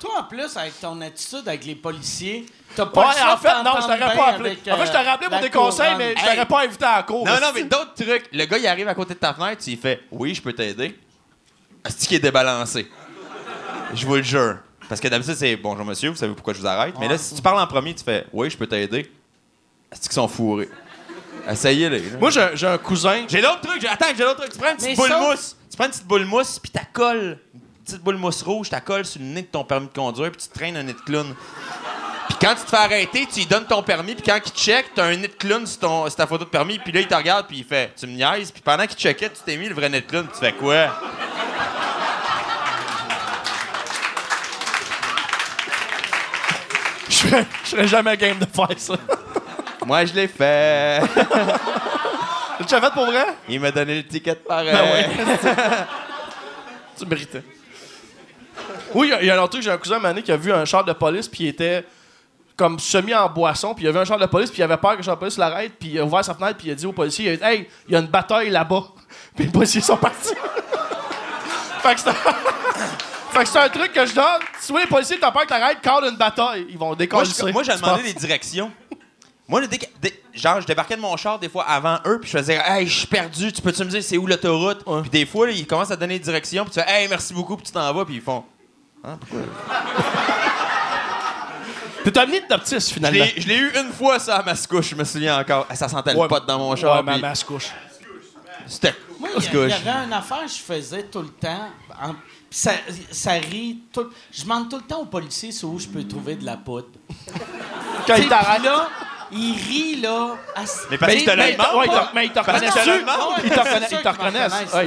Toi, 0.00 0.10
en 0.20 0.24
plus, 0.24 0.56
avec 0.56 0.78
ton 0.80 1.00
attitude 1.00 1.46
avec 1.48 1.64
les 1.64 1.74
policiers, 1.76 2.46
t'as 2.76 2.86
pas 2.86 3.00
Ouais, 3.08 3.22
en 3.22 3.34
de 3.36 3.40
fait, 3.40 3.62
non, 3.62 3.72
je 3.76 3.80
t'aurais 3.82 4.16
pas 4.16 4.26
appelé. 4.28 4.50
avec, 4.50 4.68
en 4.68 4.76
fait, 4.76 4.86
je 4.86 4.92
t'aurais 4.92 5.06
euh, 5.06 5.10
appelé 5.12 5.28
pour 5.28 5.36
la 5.36 5.42
des 5.42 5.50
conseils, 5.50 5.94
mais 5.96 6.14
je 6.16 6.20
Hey. 6.22 6.30
t'aurais 6.34 6.46
pas 6.46 6.62
invité 6.64 6.84
à 6.84 6.96
la 6.96 7.02
cour. 7.04 7.24
Non, 7.26 7.34
non, 7.34 7.48
mais 7.54 7.62
d'autres 7.64 7.94
trucs. 7.94 8.28
Le 8.32 8.44
gars, 8.44 8.58
il 8.58 8.66
arrive 8.66 8.88
à 8.88 8.94
côté 8.94 9.14
de 9.14 9.18
ta 9.18 9.32
fenêtre, 9.32 9.62
tu 9.62 9.70
lui 9.70 9.76
fais 9.76 10.00
Oui, 10.10 10.34
je 10.34 10.42
peux 10.42 10.52
t'aider. 10.52 10.98
Asti 11.84 12.06
qui 12.06 12.14
est 12.16 12.20
débalancé. 12.20 12.90
Je 13.94 14.06
vous 14.06 14.16
le 14.16 14.22
jure. 14.22 14.58
Parce 14.88 15.00
que 15.00 15.08
d'habitude, 15.08 15.34
c'est 15.36 15.56
Bonjour 15.56 15.84
monsieur, 15.84 16.10
vous 16.10 16.16
savez 16.16 16.34
pourquoi 16.34 16.52
je 16.52 16.58
vous 16.60 16.66
arrête? 16.66 16.94
Mais 17.00 17.08
là, 17.08 17.16
si 17.16 17.34
tu 17.34 17.40
parles 17.40 17.58
en 17.60 17.66
premier, 17.66 17.94
tu 17.94 18.04
fais 18.04 18.26
Oui, 18.32 18.50
je 18.50 18.56
peux 18.58 18.66
t'aider. 18.66 19.10
Asti 19.90 20.08
qui 20.08 20.14
sont 20.14 20.28
fourrés. 20.28 20.68
Essayez-les. 21.50 21.98
là. 22.10 22.18
Moi, 22.18 22.30
j'ai 22.30 22.48
j'ai 22.54 22.66
un 22.66 22.78
cousin. 22.78 23.24
j'ai 23.28 23.40
d'autres 23.42 23.60
trucs. 23.60 23.80
j'ai- 23.80 23.88
Attends, 23.88 24.06
j'ai 24.16 24.24
d'autres 24.24 24.40
trucs. 24.40 24.52
Tu 24.52 24.58
prends 24.58 24.70
une 24.70 24.76
petite 24.76 24.88
Mais 24.90 24.94
boule 24.96 25.16
mousse. 25.30 25.56
Tu 25.70 25.76
prends 25.76 25.84
une 25.86 25.90
petite 25.90 26.06
boule 26.06 26.24
mousse, 26.24 26.58
puis 26.58 26.70
tu 26.72 26.80
colles. 26.92 27.38
Une 27.54 27.84
petite 27.84 28.02
boule 28.02 28.16
mousse 28.16 28.42
rouge, 28.42 28.70
tu 28.70 28.80
colles 28.80 29.04
sur 29.04 29.20
le 29.20 29.26
nez 29.26 29.42
de 29.42 29.46
ton 29.48 29.62
permis 29.64 29.88
de 29.88 29.92
conduire, 29.92 30.30
puis 30.30 30.40
tu 30.40 30.48
te 30.48 30.54
traînes 30.54 30.76
un 30.76 30.82
nez 30.82 30.94
de 30.94 31.00
clown. 31.00 31.34
Puis 32.28 32.38
quand 32.40 32.54
tu 32.54 32.62
te 32.62 32.70
fais 32.70 32.76
arrêter, 32.78 33.26
tu 33.30 33.40
lui 33.40 33.46
donnes 33.46 33.66
ton 33.66 33.82
permis, 33.82 34.14
puis 34.14 34.24
quand 34.26 34.38
il 34.42 34.52
check, 34.52 34.86
t'as 34.94 35.04
un 35.04 35.16
nez 35.16 35.28
de 35.28 35.34
clown 35.34 35.66
sur, 35.66 35.80
ton, 35.80 36.06
sur 36.06 36.14
ta 36.16 36.26
photo 36.26 36.44
de 36.46 36.48
permis, 36.50 36.78
puis 36.78 36.90
là, 36.92 37.00
il 37.00 37.06
te 37.06 37.14
regarde, 37.14 37.46
puis 37.46 37.58
il 37.58 37.64
fait 37.64 37.92
Tu 37.94 38.06
me 38.06 38.12
niaises, 38.12 38.50
puis 38.50 38.62
pendant 38.62 38.86
qu'il 38.86 38.96
checkait, 38.96 39.28
tu 39.28 39.42
t'es 39.44 39.58
mis 39.58 39.68
le 39.68 39.74
vrai 39.74 39.90
nez 39.90 40.00
de 40.00 40.06
clown, 40.06 40.24
puis 40.26 40.32
tu 40.38 40.40
fais 40.46 40.52
quoi? 40.54 40.88
Je 47.08 47.14
serais- 47.14 47.46
je 47.64 47.68
serais 47.70 47.88
jamais 47.88 48.16
game 48.16 48.38
de 48.38 48.46
faire 48.46 48.68
ça. 48.78 48.94
Moi, 49.86 50.04
je 50.04 50.14
l'ai 50.14 50.28
fait. 50.28 51.00
Tu 52.66 52.72
l'as 52.72 52.80
fait 52.80 52.92
pour 52.92 53.06
vrai? 53.06 53.26
il 53.48 53.58
m'a 53.60 53.70
donné 53.72 53.96
le 53.96 54.06
ticket 54.06 54.36
pareil. 54.36 54.70
Ben 54.72 55.36
Tu 56.96 57.04
méritais. 57.04 57.42
Oui, 58.94 59.08
il 59.08 59.10
y 59.10 59.12
a- 59.12 59.22
y, 59.24 59.30
a 59.30 59.34
un 59.34 59.42
autre 59.42 59.50
truc, 59.50 59.62
j'ai 59.62 59.72
un 59.72 59.76
cousin 59.76 59.98
Mané 59.98 60.22
qui 60.22 60.30
a 60.30 60.36
vu 60.36 60.52
un 60.52 60.64
char 60.64 60.84
de 60.84 60.92
police, 60.92 61.26
puis 61.26 61.44
il 61.44 61.48
était 61.48 61.84
comme 62.56 62.78
semi 62.78 63.12
en 63.12 63.28
boisson, 63.28 63.74
puis 63.74 63.82
il 63.82 63.86
y 63.86 63.88
avait 63.90 63.98
un 63.98 64.04
char 64.04 64.18
de 64.18 64.26
police, 64.26 64.50
puis 64.50 64.60
il 64.60 64.62
avait 64.62 64.76
peur 64.76 64.92
que 64.92 64.98
le 64.98 65.02
char 65.02 65.16
de 65.16 65.18
police 65.20 65.36
l'arrête, 65.36 65.72
puis 65.78 65.90
il 65.90 65.98
a 65.98 66.04
ouvert 66.04 66.24
sa 66.24 66.34
fenêtre, 66.34 66.56
puis 66.58 66.68
il 66.68 66.70
a 66.70 66.74
dit 66.76 66.86
au 66.86 66.92
policier, 66.92 67.32
il 67.32 67.32
a 67.32 67.36
dit, 67.36 67.42
Hey, 67.44 67.68
il 67.88 67.92
y 67.92 67.96
a 67.96 67.98
une 67.98 68.06
bataille 68.06 68.50
là-bas. 68.50 68.84
Puis 69.36 69.46
les 69.46 69.50
policiers 69.50 69.80
sont 69.80 69.96
partis. 69.96 70.32
fait 71.82 71.94
que 71.96 72.00
c'est 72.00 72.08
un... 72.08 72.12
fait 72.14 73.42
que 73.42 73.48
c'est 73.48 73.58
un 73.58 73.68
truc 73.68 73.92
que 73.92 74.06
je 74.06 74.14
donne. 74.14 74.24
Si 74.60 74.70
oui, 74.72 74.82
les 74.82 74.86
policiers 74.88 75.18
t'ont 75.18 75.32
peur 75.32 75.42
que 75.42 75.48
t'arrêtes, 75.48 75.78
quand 75.82 76.00
une 76.08 76.16
bataille, 76.16 76.66
ils 76.70 76.78
vont 76.78 76.94
décoller. 76.94 77.28
moi, 77.52 77.62
j'ai 77.64 77.74
demandé 77.74 78.04
des 78.04 78.12
directions. 78.14 78.70
Moi, 79.46 79.66
dès 79.66 79.76
que- 79.78 79.86
dès- 80.00 80.22
genre, 80.32 80.60
je 80.62 80.66
débarquais 80.66 80.96
de 80.96 81.00
mon 81.02 81.16
char 81.18 81.38
des 81.38 81.48
fois 81.50 81.64
avant 81.64 81.98
eux, 82.06 82.18
puis 82.20 82.30
je 82.30 82.38
faisais 82.38 82.58
Hey, 82.64 82.86
je 82.86 82.98
suis 83.00 83.06
perdu, 83.06 83.52
tu 83.52 83.60
peux-tu 83.60 83.84
me 83.84 83.90
dire 83.90 84.02
c'est 84.02 84.16
où 84.16 84.26
l'autoroute? 84.26 84.82
Ouais. 84.86 85.02
Puis 85.02 85.10
des 85.10 85.26
fois, 85.26 85.46
là, 85.46 85.52
ils 85.52 85.66
commencent 85.66 85.90
à 85.90 85.96
donner 85.96 86.18
des 86.18 86.24
directions, 86.24 86.64
puis 86.64 86.72
tu 86.74 86.80
fais 86.80 86.86
Hey, 86.90 87.08
merci 87.08 87.34
beaucoup, 87.34 87.56
puis 87.56 87.66
tu 87.66 87.72
t'en 87.72 87.92
vas, 87.92 88.04
puis 88.06 88.14
ils 88.16 88.20
font. 88.22 88.42
T'es 92.04 92.18
un 92.18 92.26
hypnotiste, 92.30 92.88
Je 92.88 92.94
finalement. 92.94 93.24
je 93.36 93.48
l'ai 93.48 93.56
eu 93.56 93.70
une 93.78 93.90
fois, 93.92 94.18
ça, 94.18 94.36
à 94.36 94.42
Mascouche, 94.42 94.90
je 94.90 94.94
me 94.94 95.04
souviens 95.04 95.38
encore. 95.40 95.66
Ah, 95.70 95.74
Ça 95.74 95.88
sentait 95.88 96.12
le 96.12 96.18
Ouais. 96.20 96.28
pote 96.28 96.46
dans 96.46 96.58
mon 96.58 96.76
char, 96.76 96.96
Ouais, 96.98 97.02
ma 97.02 97.12
puis 97.12 97.22
masse 97.22 97.42
couche. 97.44 97.70
c'était. 98.66 98.94
Moi, 99.18 99.30
il 99.30 99.42
y, 99.42 99.46
Mascouche. 99.46 99.72
avait 99.72 100.04
une 100.06 100.12
affaire 100.12 100.42
que 100.44 100.48
je 100.50 100.54
faisais 100.62 101.02
tout 101.04 101.20
le 101.22 101.28
temps. 101.28 101.68
en- 102.02 102.12
pis 102.50 102.58
ça, 102.58 102.72
ça 103.10 103.32
rit 103.32 103.78
tout. 103.92 104.10
Je 104.32 104.42
demande 104.42 104.68
tout 104.68 104.76
le 104.76 104.82
temps 104.82 105.00
aux 105.00 105.06
policiers 105.06 105.52
sur 105.52 105.68
où 105.70 105.78
je 105.78 105.86
peux 105.88 106.02
trouver 106.04 106.34
de 106.34 106.44
la 106.44 106.56
poudre. 106.56 106.88
Quand 108.06 108.16
ils 108.16 108.28
t'arrêtent. 108.28 108.62
là, 108.64 108.88
ils 109.34 109.56
rient, 109.56 110.00
là. 110.00 110.36
à- 110.54 110.62
Mais 110.90 110.98
parce 110.98 111.12
qu'ils 111.14 111.24
te 111.24 111.30
le 111.30 111.36
Mais, 111.36 111.50
ouais, 111.50 111.86
pas. 111.86 112.06
te- 112.06 112.14
mais 112.14 112.26
ils 112.26 112.32
te 112.32 112.38
que 112.38 112.44
je 113.96 114.02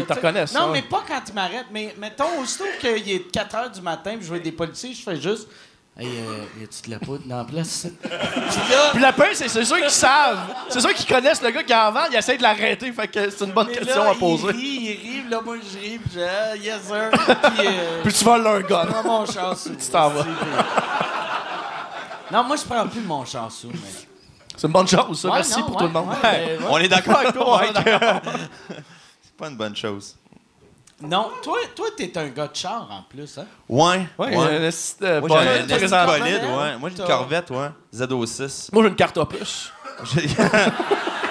te 0.06 0.14
reconnaissent. 0.14 0.54
Non, 0.54 0.68
mais 0.70 0.82
pas 0.82 1.04
quand 1.08 1.22
ils 1.28 1.34
m'arrêtent. 1.34 1.68
Mais 1.72 1.94
mettons, 2.00 2.40
aussitôt 2.42 2.66
qu'il 2.80 3.10
est 3.12 3.32
4 3.32 3.56
h 3.56 3.72
du 3.74 3.82
matin, 3.82 4.12
puis 4.16 4.24
je 4.24 4.28
vois 4.30 4.40
des 4.40 4.52
policiers, 4.52 4.94
je 4.94 5.02
fais 5.04 5.20
juste. 5.20 5.48
Hey, 6.00 6.06
euh, 6.08 6.62
y 6.62 6.64
a-tu 6.64 6.88
de 6.88 6.92
la 6.94 7.00
poudre 7.00 7.24
dans 7.26 7.38
la 7.38 7.44
place? 7.44 7.88
puis 8.94 9.02
la 9.02 9.14
peur, 9.14 9.30
c'est 9.34 9.50
ceux 9.50 9.82
qui 9.82 9.90
savent. 9.90 10.38
C'est 10.70 10.80
ceux 10.80 10.94
qui 10.94 11.08
connaissent 11.08 11.42
le 11.42 11.50
gars 11.50 11.64
qui 11.64 11.74
en 11.74 11.92
vend, 11.92 12.02
ils 12.12 12.16
essayent 12.18 12.38
de 12.38 12.44
l'arrêter. 12.44 12.92
Fait 12.92 13.08
que 13.08 13.32
c'est 13.32 13.44
une 13.46 13.52
bonne 13.52 13.66
mais 13.66 13.78
question 13.78 14.04
là, 14.04 14.12
à 14.12 14.14
poser. 14.14 14.44
Il 14.50 14.52
rit, 14.52 14.78
il 15.02 15.22
rit, 15.24 15.30
là, 15.30 15.42
moi, 15.44 15.56
je 15.58 15.76
ris, 15.80 15.98
puis 15.98 16.12
je 16.14 16.20
dis, 16.20 16.24
ah, 16.24 16.56
yes, 16.56 16.84
sir. 16.84 17.10
Puis, 17.56 17.66
euh, 17.68 18.02
Puis 18.04 18.14
tu 18.14 18.24
voles 18.24 18.44
leur 18.44 18.62
gun. 18.62 18.84
je 18.86 18.92
prends 18.92 19.04
mon 19.04 19.26
char 19.26 19.58
sous. 19.58 19.72
Tu 19.76 19.88
t'en 19.88 20.10
vas. 20.10 20.26
Non, 22.32 22.44
moi, 22.44 22.58
je 22.58 22.64
prends 22.64 22.88
plus 22.88 23.02
mon 23.02 23.26
char 23.26 23.52
sous, 23.52 23.70
mais. 23.70 24.08
C'est 24.58 24.68
une 24.68 24.74
bonne 24.74 24.88
chose, 24.88 25.20
ça. 25.22 25.28
Ouais, 25.30 25.36
Merci 25.36 25.60
non, 25.60 25.66
pour 25.68 25.76
ouais, 25.76 25.82
tout 25.82 25.88
le 25.88 25.94
monde. 25.94 26.10
ouais, 26.10 26.16
ben, 26.22 26.64
ouais. 26.64 26.68
On 26.70 26.78
est 26.80 26.88
d'accord 26.88 27.18
avec 27.20 27.34
toi? 27.34 27.62
C'est 29.22 29.38
pas 29.38 29.48
une 29.50 29.56
bonne 29.58 29.76
chose. 29.76 30.16
Non, 31.00 31.30
toi, 31.44 31.58
toi, 31.76 31.88
t'es 31.96 32.18
un 32.18 32.28
gars 32.30 32.48
de 32.48 32.56
char 32.56 32.88
en 32.90 33.04
plus, 33.08 33.38
hein? 33.38 33.46
Ouais. 33.70 34.08
Ouais, 34.18 34.36
ouais. 34.36 34.72
euh, 35.04 35.22
Moi, 35.22 35.30
j'ai 35.30 35.88
bolide, 35.88 36.42
ouais. 36.44 36.78
Moi, 36.80 36.90
une 36.90 36.96
T'as- 36.96 37.06
Corvette, 37.06 37.52
ouais. 37.52 37.70
ZO6. 37.94 38.70
Moi, 38.74 38.84
j'ai 38.84 38.90
une 38.90 38.96
carte 38.96 39.18
opus. 39.18 39.72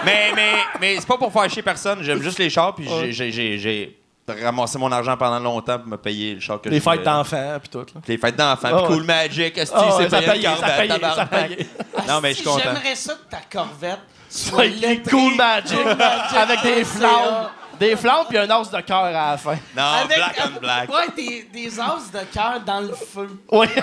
Mais 0.04 0.30
mais, 0.36 0.52
mais 0.80 0.96
c'est 1.00 1.06
pas 1.06 1.16
pour 1.18 1.32
faire 1.32 1.50
chier 1.50 1.62
personne. 1.62 1.98
J'aime 2.02 2.22
juste 2.22 2.38
les 2.38 2.48
chars, 2.48 2.74
puis 2.76 2.88
j'ai- 3.10 3.98
ramassé 4.28 4.78
mon 4.78 4.90
argent 4.90 5.16
pendant 5.16 5.38
longtemps 5.38 5.78
pour 5.78 5.88
me 5.88 5.96
payer 5.96 6.34
le 6.34 6.40
char 6.40 6.60
que 6.60 6.68
Les 6.68 6.80
fêtes 6.80 7.02
d'enfants, 7.04 7.58
puis 7.60 7.68
tout. 7.68 7.78
Là. 7.78 8.00
Les 8.08 8.18
fêtes 8.18 8.36
d'enfants, 8.36 8.68
Ah 8.72 8.76
puis 8.76 8.82
ouais. 8.82 8.86
Cool 8.88 9.02
Magic, 9.04 9.58
esti, 9.58 9.74
Ah 9.76 9.96
ouais, 9.96 10.02
c'est 10.04 10.10
ça 10.10 10.22
payé, 10.22 10.42
ça 10.42 10.50
Corvette, 10.56 10.76
payait, 10.88 11.14
ça 11.14 11.26
payait. 11.26 11.66
Non, 12.08 12.20
mais 12.20 12.30
je 12.30 12.34
suis 12.36 12.44
content. 12.44 12.60
J'aimerais 12.64 12.94
ça 12.96 13.14
que 13.14 13.30
ta 13.30 13.40
Corvette 13.50 14.00
soit. 14.28 14.64
Cool 15.08 15.36
Magic. 15.36 15.78
Avec 16.36 16.62
des 16.62 16.84
flammes. 16.84 17.48
Des 17.78 17.94
flammes, 17.94 18.24
puis 18.28 18.38
un 18.38 18.50
os 18.58 18.70
de 18.70 18.80
cœur 18.80 19.04
à 19.04 19.10
la 19.32 19.36
fin. 19.36 19.56
Non, 19.76 19.82
Avec- 20.04 20.16
black 20.16 20.42
on 20.46 20.60
black. 20.60 20.88
Ouais, 20.90 21.08
des, 21.14 21.42
des 21.52 21.78
as 21.78 22.10
de 22.12 22.24
cœur 22.32 22.60
dans 22.64 22.80
le 22.80 22.94
feu. 22.94 23.28
Oui. 23.52 23.66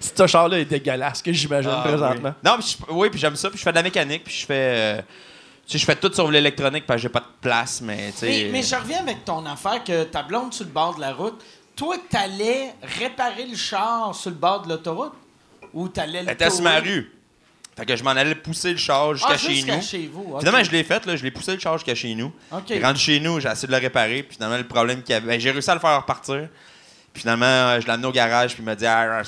Ce 0.00 0.26
char-là 0.26 0.58
est 0.58 0.64
dégueulasse, 0.64 1.22
que 1.22 1.32
j'imagine 1.32 1.70
Ah, 1.72 1.82
présentement. 1.82 2.34
oui. 2.44 2.50
Non, 2.50 2.56
je- 2.60 2.92
oui, 2.92 3.10
puis 3.10 3.20
j'aime 3.20 3.36
ça, 3.36 3.48
puis 3.48 3.58
je 3.58 3.62
fais 3.62 3.70
de 3.70 3.76
la 3.76 3.82
mécanique, 3.82 4.24
puis 4.24 4.34
je 4.34 4.44
fais. 4.46 4.54
euh, 4.98 5.02
tu 5.66 5.72
sais, 5.72 5.78
je 5.78 5.84
fais 5.84 5.96
tout 5.96 6.12
sur 6.12 6.30
l'électronique 6.30 6.84
parce 6.86 6.98
que 6.98 7.02
j'ai 7.02 7.08
pas 7.08 7.20
de 7.20 7.26
place, 7.40 7.80
mais 7.80 8.10
tu 8.12 8.18
sais. 8.18 8.26
Mais, 8.44 8.48
mais 8.50 8.62
je 8.62 8.74
reviens 8.74 9.00
avec 9.00 9.24
ton 9.24 9.44
affaire 9.46 9.82
que 9.84 10.04
ta 10.04 10.22
blonde 10.22 10.52
sur 10.52 10.64
le 10.64 10.70
bord 10.70 10.96
de 10.96 11.00
la 11.00 11.12
route. 11.12 11.42
Toi, 11.76 11.96
t'allais 12.10 12.74
réparer 12.82 13.46
le 13.46 13.56
char 13.56 14.14
sur 14.14 14.30
le 14.30 14.36
bord 14.36 14.62
de 14.62 14.68
l'autoroute? 14.68 15.12
Ou 15.72 15.88
t'allais 15.88 16.22
le 16.22 16.28
Elle 16.28 16.34
était 16.34 16.50
sur 16.50 16.62
ma 16.62 16.78
rue. 16.80 17.10
Fait 17.74 17.86
que 17.86 17.96
je 17.96 18.04
m'en 18.04 18.10
allais 18.10 18.34
pousser 18.34 18.72
le 18.72 18.76
char 18.76 19.14
jusqu'à 19.14 19.32
Ah, 19.32 19.38
chez 19.38 19.62
nous. 19.62 19.80
chez 19.80 20.06
vous. 20.12 20.32
ok. 20.34 20.40
Finalement, 20.40 20.62
je 20.62 20.70
l'ai 20.70 20.84
fait, 20.84 21.06
là, 21.06 21.16
je 21.16 21.22
l'ai 21.22 21.30
poussé 21.30 21.54
le 21.54 21.58
char 21.58 21.78
jusqu'à 21.78 21.94
chez 21.94 22.14
nous. 22.14 22.30
OK. 22.52 22.64
Puis 22.66 22.84
Rendu 22.84 23.00
chez 23.00 23.18
nous, 23.20 23.40
j'ai 23.40 23.48
essayé 23.48 23.66
de 23.68 23.72
le 23.72 23.78
réparer. 23.78 24.22
Puis 24.22 24.34
finalement, 24.34 24.58
le 24.58 24.66
problème 24.68 25.02
qu'il 25.02 25.14
y 25.14 25.16
avait, 25.16 25.26
ben, 25.26 25.40
j'ai 25.40 25.50
réussi 25.50 25.70
à 25.70 25.74
le 25.74 25.80
faire 25.80 25.96
repartir. 25.96 26.48
Puis 27.14 27.22
finalement, 27.22 27.46
euh, 27.46 27.80
je 27.80 27.86
l'ai 27.86 27.92
amené 27.92 28.08
au 28.08 28.12
garage, 28.12 28.52
puis 28.52 28.62
il 28.62 28.66
m'a 28.66 28.74
dit 28.74 28.84
Ah. 28.86 29.22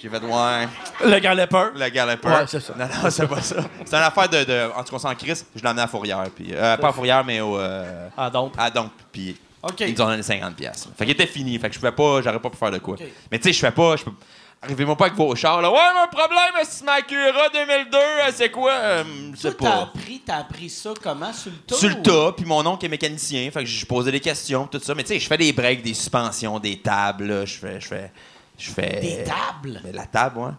J'ai 0.00 0.08
fait 0.08 0.18
Ouais, 0.22 0.68
Le 1.04 1.18
galopeur. 1.18 1.70
le 1.74 1.88
galopeur. 1.88 2.40
Ouais, 2.40 2.46
c'est 2.46 2.60
ça. 2.60 2.72
Non, 2.78 2.86
non, 3.02 3.10
c'est 3.10 3.26
pas 3.26 3.42
ça. 3.42 3.56
C'est 3.84 3.96
une 3.96 4.02
affaire 4.02 4.28
de. 4.28 4.44
de 4.44 4.70
en 4.74 4.82
tout 4.84 4.90
cas, 4.90 4.96
on 4.96 4.98
s'en 4.98 5.14
crisse. 5.14 5.44
Je 5.56 5.60
l'ai 5.62 5.68
amené 5.68 5.82
à 5.82 5.88
Fourrière. 5.88 6.24
Puis, 6.34 6.48
euh, 6.52 6.76
pas 6.76 6.88
à 6.88 6.92
Fourrière, 6.92 7.24
mais 7.24 7.40
au. 7.40 7.58
euh, 7.58 8.08
Ah, 8.16 8.30
donc. 8.30 8.52
à 8.56 8.70
donc. 8.70 8.90
Puis 9.12 9.36
OK. 9.62 9.80
ils 9.80 9.94
nous 9.94 10.00
ont 10.02 10.06
donné 10.06 10.22
50$. 10.22 10.54
piastres. 10.54 10.88
Fait 10.96 11.04
qu'il 11.04 11.14
était 11.14 11.26
fini. 11.26 11.58
Fait 11.58 11.68
que 11.68 11.74
je 11.74 11.80
pouvais 11.80 11.92
pas, 11.92 12.22
j'aurais 12.22 12.38
pas 12.40 12.50
pu 12.50 12.56
faire 12.56 12.70
de 12.70 12.78
quoi. 12.78 12.96
Mais 13.30 13.38
tu 13.38 13.44
sais, 13.48 13.52
je 13.52 13.58
fais 13.58 13.72
pas. 13.72 13.96
peux- 13.96 14.12
Arrivez-moi 14.60 14.96
pas 14.96 15.04
avec 15.06 15.16
vos 15.16 15.32
chars, 15.36 15.62
là. 15.62 15.70
Ouais, 15.70 15.78
mais 15.94 16.00
un 16.00 16.06
problème, 16.08 16.50
c'est 16.64 16.84
ma 16.84 17.00
Cura 17.02 17.48
2002, 17.52 17.96
euh, 17.96 18.30
c'est 18.34 18.50
quoi? 18.50 18.72
Euh, 18.72 19.04
je 19.32 19.36
sais 19.38 19.54
Toi, 19.54 19.68
t'as 19.70 19.76
pas. 19.76 19.82
appris, 19.84 20.20
t'as 20.26 20.36
appris 20.38 20.68
ça 20.68 20.90
comment? 21.00 21.32
Sur 21.32 21.52
le 21.52 21.58
tas? 21.58 21.76
Sur 21.76 21.88
le 21.90 21.94
ou- 21.94 22.02
tas, 22.02 22.32
puis 22.36 22.44
mon 22.44 22.66
oncle 22.66 22.84
est 22.84 22.88
mécanicien, 22.88 23.48
fait 23.52 23.60
que 23.60 23.66
je 23.70 23.86
posais 23.86 24.10
des 24.10 24.18
questions, 24.18 24.66
tout 24.66 24.80
ça. 24.82 24.96
Mais 24.96 25.04
tu 25.04 25.10
sais, 25.10 25.20
je 25.20 25.28
fais 25.28 25.36
des 25.36 25.52
breaks, 25.52 25.82
des 25.82 25.94
suspensions, 25.94 26.58
des 26.58 26.76
tables, 26.80 27.26
là. 27.26 27.44
Je 27.44 27.54
fais. 27.56 27.80
Je 27.80 27.86
fais. 27.86 28.10
Je 28.58 28.70
fais. 28.70 29.00
Des 29.00 29.24
tables? 29.24 29.80
Mais 29.84 29.92
la 29.92 30.06
table, 30.06 30.38
ouais. 30.38 30.50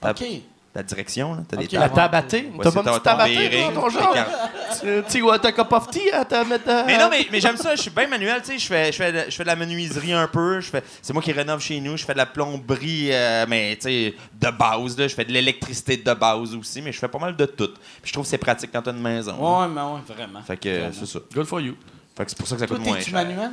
La 0.00 0.14
table, 0.14 0.26
OK. 0.30 0.40
ta 0.72 0.82
direction. 0.84 1.34
Là. 1.34 1.40
T'as 1.48 1.56
des 1.56 1.66
La 1.66 1.80
tables. 1.88 1.94
tabaté? 1.94 2.36
Ouais, 2.54 2.62
T'as 2.62 2.70
pas 2.70 2.80
un 2.80 2.82
ton- 2.84 2.90
petit 2.90 2.98
ton 2.98 3.00
tabaté, 3.00 3.34
bearing, 3.48 3.72
toi, 3.72 3.82
ton 3.82 3.88
tes 3.88 3.94
genre? 4.04 4.14
cartes. 4.14 5.08
Tu 5.10 5.20
vois, 5.22 5.38
t'as 5.40 5.50
cup 5.50 5.72
of 5.72 5.90
tea 5.90 6.10
à 6.12 6.24
te 6.24 6.44
mettre. 6.48 6.68
euh, 6.68 6.82
Mais 6.86 6.96
non, 6.98 7.08
mais, 7.10 7.26
mais 7.32 7.40
j'aime 7.40 7.56
ça. 7.56 7.74
Je 7.74 7.80
suis 7.82 7.90
bien 7.90 8.06
manuel. 8.06 8.40
Tu 8.42 8.52
sais, 8.52 8.58
je 8.58 8.66
fais, 8.66 8.92
je, 8.92 8.96
fais 8.96 9.10
de, 9.12 9.24
je 9.30 9.34
fais 9.34 9.42
de 9.42 9.48
la 9.48 9.56
menuiserie 9.56 10.12
un 10.12 10.28
peu. 10.28 10.60
Je 10.60 10.70
fais, 10.70 10.84
c'est 11.02 11.12
moi 11.12 11.20
qui 11.22 11.32
rénove 11.32 11.60
chez 11.60 11.80
nous. 11.80 11.96
Je 11.96 12.04
fais 12.04 12.12
de 12.12 12.18
la 12.18 12.26
plomberie, 12.26 13.08
euh, 13.10 13.44
mais 13.48 13.74
tu 13.76 13.88
sais, 13.88 14.14
de 14.40 14.50
base. 14.50 14.96
Là. 14.96 15.08
Je 15.08 15.14
fais 15.16 15.24
de 15.24 15.32
l'électricité 15.32 15.96
de 15.96 16.14
base 16.14 16.54
aussi. 16.54 16.80
Mais 16.80 16.92
je 16.92 16.98
fais 16.98 17.08
pas 17.08 17.18
mal 17.18 17.34
de 17.34 17.46
tout. 17.46 17.70
Puis 18.02 18.04
je 18.04 18.12
trouve 18.12 18.24
que 18.24 18.30
c'est 18.30 18.38
pratique 18.38 18.70
quand 18.72 18.82
t'as 18.82 18.92
une 18.92 19.00
maison. 19.02 19.32
Ouais, 19.32 19.66
mais 19.66 19.80
ouais, 19.80 20.00
vraiment. 20.14 20.42
Fait 20.42 20.56
que 20.58 20.68
euh, 20.68 20.92
c'est 20.92 21.06
ça. 21.06 21.18
Good 21.34 21.46
for 21.46 21.60
you. 21.60 21.74
Fait 22.16 22.24
que 22.24 22.30
c'est 22.30 22.38
pour 22.38 22.46
ça 22.46 22.54
que 22.54 22.60
ça 22.60 22.66
Toi, 22.68 22.76
coûte 22.76 22.86
moins 22.86 23.00
cher. 23.00 23.14
manuel? 23.14 23.50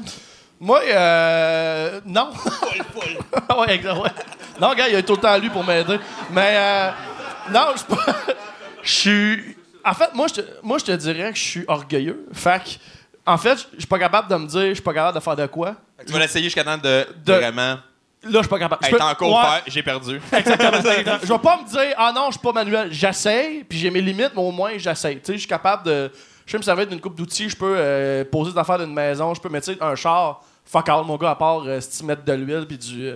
Moi, 0.60 0.82
euh. 0.88 2.00
Non. 2.06 2.30
ouais, 3.60 3.76
exact, 3.76 3.98
ouais. 3.98 4.10
Non, 4.60 4.74
gars, 4.74 4.88
il 4.88 4.96
a 4.96 5.04
tout 5.04 5.14
le 5.16 5.20
temps 5.22 5.38
lui 5.38 5.50
pour 5.50 5.64
m'aider. 5.64 6.00
Mais, 6.32 6.54
euh. 6.56 6.90
Non, 7.52 7.68
je 7.74 7.78
suis 7.80 7.88
pas. 7.88 8.06
Je 8.84 8.92
suis. 8.92 9.58
En 9.84 9.94
fait, 9.96 10.14
moi, 10.14 10.28
je 10.28 10.36
te, 10.36 10.42
moi, 10.62 10.78
je 10.78 10.86
te 10.86 10.92
dirais 10.92 11.32
que 11.32 11.38
je 11.40 11.44
suis 11.44 11.66
orgueilleux. 11.68 12.28
Fait 12.34 12.62
que, 12.64 12.70
en 13.26 13.36
fait, 13.38 13.58
je 13.74 13.80
suis 13.80 13.88
pas 13.88 13.98
capable 13.98 14.30
de 14.30 14.36
me 14.36 14.46
dire, 14.48 14.62
je 14.70 14.74
suis 14.76 14.84
pas 14.84 14.94
capable 14.94 15.18
de 15.18 15.24
faire 15.24 15.36
de 15.36 15.46
quoi. 15.48 15.76
Tu 16.06 16.14
vas 16.14 16.20
l'essayer 16.20 16.44
jusqu'à 16.46 16.64
temps 16.64 16.78
de, 16.78 17.08
De- 17.26 17.34
vraiment 17.34 17.78
Là, 18.24 18.32
je 18.32 18.38
suis 18.40 18.48
pas 18.48 18.60
capable. 18.60 18.84
Je 18.86 18.90
être 18.90 18.98
peux- 18.98 19.04
en 19.04 19.16
cours 19.16 19.38
Ouais. 19.40 19.62
J'ai 19.68 19.82
perdu. 19.82 20.22
Exactement. 20.32 20.78
exactement. 20.78 21.18
je 21.24 21.28
vais 21.34 21.40
pas 21.40 21.58
me 21.64 21.68
dire, 21.68 21.96
ah 21.98 22.12
non, 22.14 22.26
je 22.28 22.32
suis 22.34 22.42
pas 22.42 22.52
manuel. 22.52 22.90
J'essaye, 22.92 23.64
puis 23.64 23.78
j'ai 23.80 23.90
mes 23.90 24.02
limites, 24.02 24.32
mais 24.36 24.42
au 24.42 24.52
moins, 24.52 24.72
j'essaye. 24.78 25.16
Tu 25.18 25.22
sais, 25.26 25.34
je 25.34 25.40
suis 25.40 25.48
capable 25.48 25.84
de. 25.84 26.12
Je 26.46 26.52
sais 26.52 26.58
me 26.58 26.64
servir 26.64 26.88
d'une 26.88 27.02
coupe 27.02 27.16
d'outils, 27.16 27.50
je 27.50 27.56
peux 27.58 27.76
euh, 27.78 28.24
poser 28.26 28.52
des 28.52 28.58
affaires 28.58 28.78
d'une 28.80 28.94
maison, 28.94 29.34
je 29.34 29.42
peux 29.42 29.50
mettre 29.50 29.72
un 29.82 29.96
char, 29.96 30.42
fuck 30.64 30.88
all, 30.90 31.04
mon 31.04 31.18
gars, 31.18 31.32
à 31.32 31.36
part 31.36 31.64
euh, 31.66 31.82
si 31.82 32.00
tu 32.00 32.06
mettre 32.06 32.24
de 32.24 32.34
l'huile, 32.34 32.66
puis 32.68 32.78
du. 32.78 33.08
euh, 33.08 33.16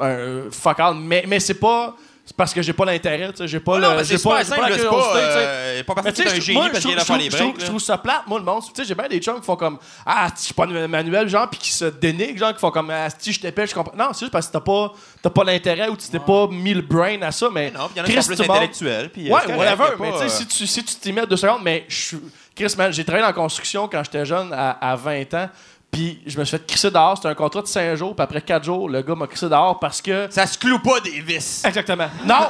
un 0.00 0.50
fuck 0.50 0.80
all. 0.80 0.94
Mais, 0.96 1.24
mais 1.26 1.38
c'est 1.40 1.54
pas. 1.54 1.94
C'est 2.26 2.34
parce 2.34 2.54
que 2.54 2.62
j'ai 2.62 2.72
pas 2.72 2.86
l'intérêt, 2.86 3.30
tu 3.32 3.36
sais. 3.36 3.46
J'ai 3.48 3.60
pas 3.60 3.78
le. 3.78 4.02
j'ai 4.02 4.16
c'est 4.16 4.22
pas, 4.24 4.42
pas 4.42 4.68
la 4.68 4.76
curiosité, 4.76 4.88
tu 4.88 5.18
euh, 5.20 5.82
pas 5.84 5.94
parce 5.94 6.06
que 6.16 6.22
un 6.26 6.34
je- 6.36 6.40
génie 6.40 6.58
parce 6.72 6.78
qu'il 6.82 6.90
a 6.92 6.94
les 6.94 7.00
je 7.00 7.04
trouve- 7.04 7.18
breaks. 7.18 7.56
je 7.56 7.60
là. 7.60 7.66
trouve 7.68 7.80
ça 7.80 7.98
plate, 7.98 8.22
moi, 8.26 8.38
le 8.38 8.44
monde. 8.46 8.62
Tu 8.62 8.70
sais, 8.74 8.88
j'ai 8.88 8.94
bien 8.94 9.08
des 9.08 9.18
chums 9.18 9.38
qui 9.40 9.44
font 9.44 9.56
comme 9.56 9.78
Ah, 10.06 10.28
je 10.34 10.40
suis 10.40 10.54
pas 10.54 10.64
manuel, 10.66 11.28
genre, 11.28 11.50
puis 11.50 11.60
qui 11.60 11.70
se 11.70 11.84
dénigrent, 11.84 12.38
genre, 12.38 12.54
qui 12.54 12.60
font 12.60 12.70
comme 12.70 12.88
Ah, 12.90 13.08
si 13.18 13.30
je 13.30 13.40
t'épelle, 13.40 13.68
je 13.68 13.74
comprends. 13.74 13.94
Non, 13.94 14.08
c'est 14.14 14.20
juste 14.20 14.32
parce 14.32 14.46
que 14.46 14.52
t'as 14.54 14.60
pas, 14.60 14.94
t'as 15.20 15.28
pas 15.28 15.44
l'intérêt 15.44 15.90
ou 15.90 15.96
tu 15.98 16.08
t'es 16.08 16.18
pas 16.18 16.46
mis 16.48 16.72
le 16.72 16.80
brain 16.80 17.20
à 17.20 17.30
ça, 17.30 17.50
mais. 17.52 17.70
Non, 17.70 17.90
il 17.94 17.98
y 17.98 18.00
en 18.00 18.04
a 18.04 18.06
qui 18.06 18.22
sont 18.22 18.32
plus 18.34 18.40
intellectuels. 18.40 19.10
puis, 19.10 19.30
euh, 19.30 19.34
Ouais, 19.34 19.54
whatever. 19.54 19.84
Mais 20.00 20.12
tu 20.12 20.18
sais, 20.20 20.24
euh, 20.24 20.28
si 20.28 20.46
tu 20.46 20.66
si 20.66 20.82
tu 20.82 20.94
t'y 20.96 21.12
mets 21.12 21.26
deux 21.26 21.36
secondes, 21.36 21.60
mais 21.62 21.84
je 21.88 21.94
suis. 21.94 22.18
Chris, 22.54 22.74
man, 22.78 22.92
j'ai 22.92 23.04
travaillé 23.04 23.22
dans 23.22 23.28
la 23.28 23.34
construction 23.34 23.88
quand 23.88 24.02
j'étais 24.04 24.24
jeune, 24.24 24.52
à, 24.52 24.70
à 24.72 24.96
20 24.96 25.34
ans. 25.34 25.48
Puis 25.90 26.20
je 26.26 26.38
me 26.38 26.44
suis 26.44 26.56
fait 26.56 26.66
crisser 26.66 26.90
dehors. 26.90 27.16
C'était 27.16 27.28
un 27.28 27.34
contrat 27.34 27.62
de 27.62 27.66
5 27.66 27.94
jours. 27.94 28.14
Puis 28.16 28.22
après 28.22 28.40
4 28.40 28.64
jours, 28.64 28.88
le 28.88 29.02
gars 29.02 29.14
m'a 29.14 29.26
crissé 29.26 29.48
dehors 29.48 29.78
parce 29.78 30.02
que. 30.02 30.26
Ça 30.30 30.46
se 30.46 30.58
cloue 30.58 30.80
pas 30.80 31.00
des 31.00 31.20
vis. 31.20 31.64
Exactement. 31.64 32.08
Non! 32.24 32.48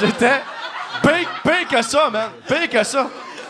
J'étais 0.00 0.40
pire, 1.02 1.28
pire 1.42 1.68
que 1.68 1.82
ça, 1.82 2.10
man. 2.10 2.30
Pire 2.46 2.68
que 2.68 2.84
ça. 2.84 3.08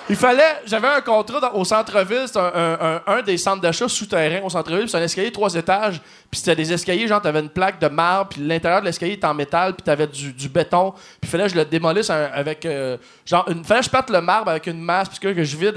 Il 0.09 0.15
fallait. 0.16 0.61
J'avais 0.66 0.87
un 0.89 1.01
contrat 1.01 1.41
dans- 1.41 1.53
au 1.55 1.65
centre-ville. 1.65 2.23
C'était 2.27 2.39
un, 2.39 2.53
un- 2.55 2.78
un- 2.81 3.01
un 3.19 3.23
des 3.23 3.37
centres 3.37 3.61
d'achat 3.61 3.89
souterrains 3.89 4.41
au 4.45 4.51
centre-ville. 4.51 4.83
puis 4.83 4.91
C'est 4.91 4.99
un 4.99 5.03
escalier 5.03 5.28
de 5.31 5.33
trois 5.35 5.53
étages. 5.55 6.01
Puis 6.31 6.41
c'était 6.41 6.55
des 6.55 6.73
escaliers, 6.73 7.09
genre, 7.09 7.20
t'avais 7.20 7.41
une 7.41 7.49
plaque 7.49 7.81
de 7.81 7.89
marbre. 7.89 8.31
Puis 8.31 8.41
l'intérieur 8.47 8.81
de 8.81 8.87
l'escalier 8.87 9.15
était 9.15 9.27
en 9.27 9.35
métal. 9.35 9.74
Puis 9.74 9.83
t'avais 9.83 10.07
du, 10.07 10.33
du 10.33 10.49
béton. 10.49 10.93
Puis 10.93 11.03
il 11.24 11.28
fallait 11.28 11.45
que 11.45 11.51
je 11.51 11.57
le 11.57 11.65
démolisse 11.65 12.09
avec. 12.11 12.65
euh, 12.66 12.97
genre, 13.24 13.49
une, 13.49 13.65
fallait 13.65 13.81
que 13.81 13.87
je 13.87 13.91
pète 13.91 14.11
le 14.11 14.20
marbre 14.20 14.51
avec 14.51 14.66
une 14.69 14.81
masse. 14.81 15.09
Puis 15.09 15.19
que, 15.19 15.28
que 15.28 15.43
je 15.45 15.57
vide 15.57 15.74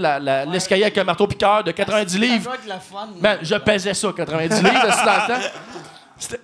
l'escalier 0.52 0.84
avec 0.84 0.98
un 1.00 1.04
marteau 1.06 1.26
piqueur 1.26 1.64
de 1.64 1.72
90 1.72 2.14
Ça 2.14 2.20
livres. 2.20 2.52
fun. 2.92 3.08
Man, 3.20 3.40
je 3.42 3.56
pesais 3.56 3.94
ça, 3.96 4.10
90 4.16 4.62
livres, 4.64 4.88
c'est 4.92 5.52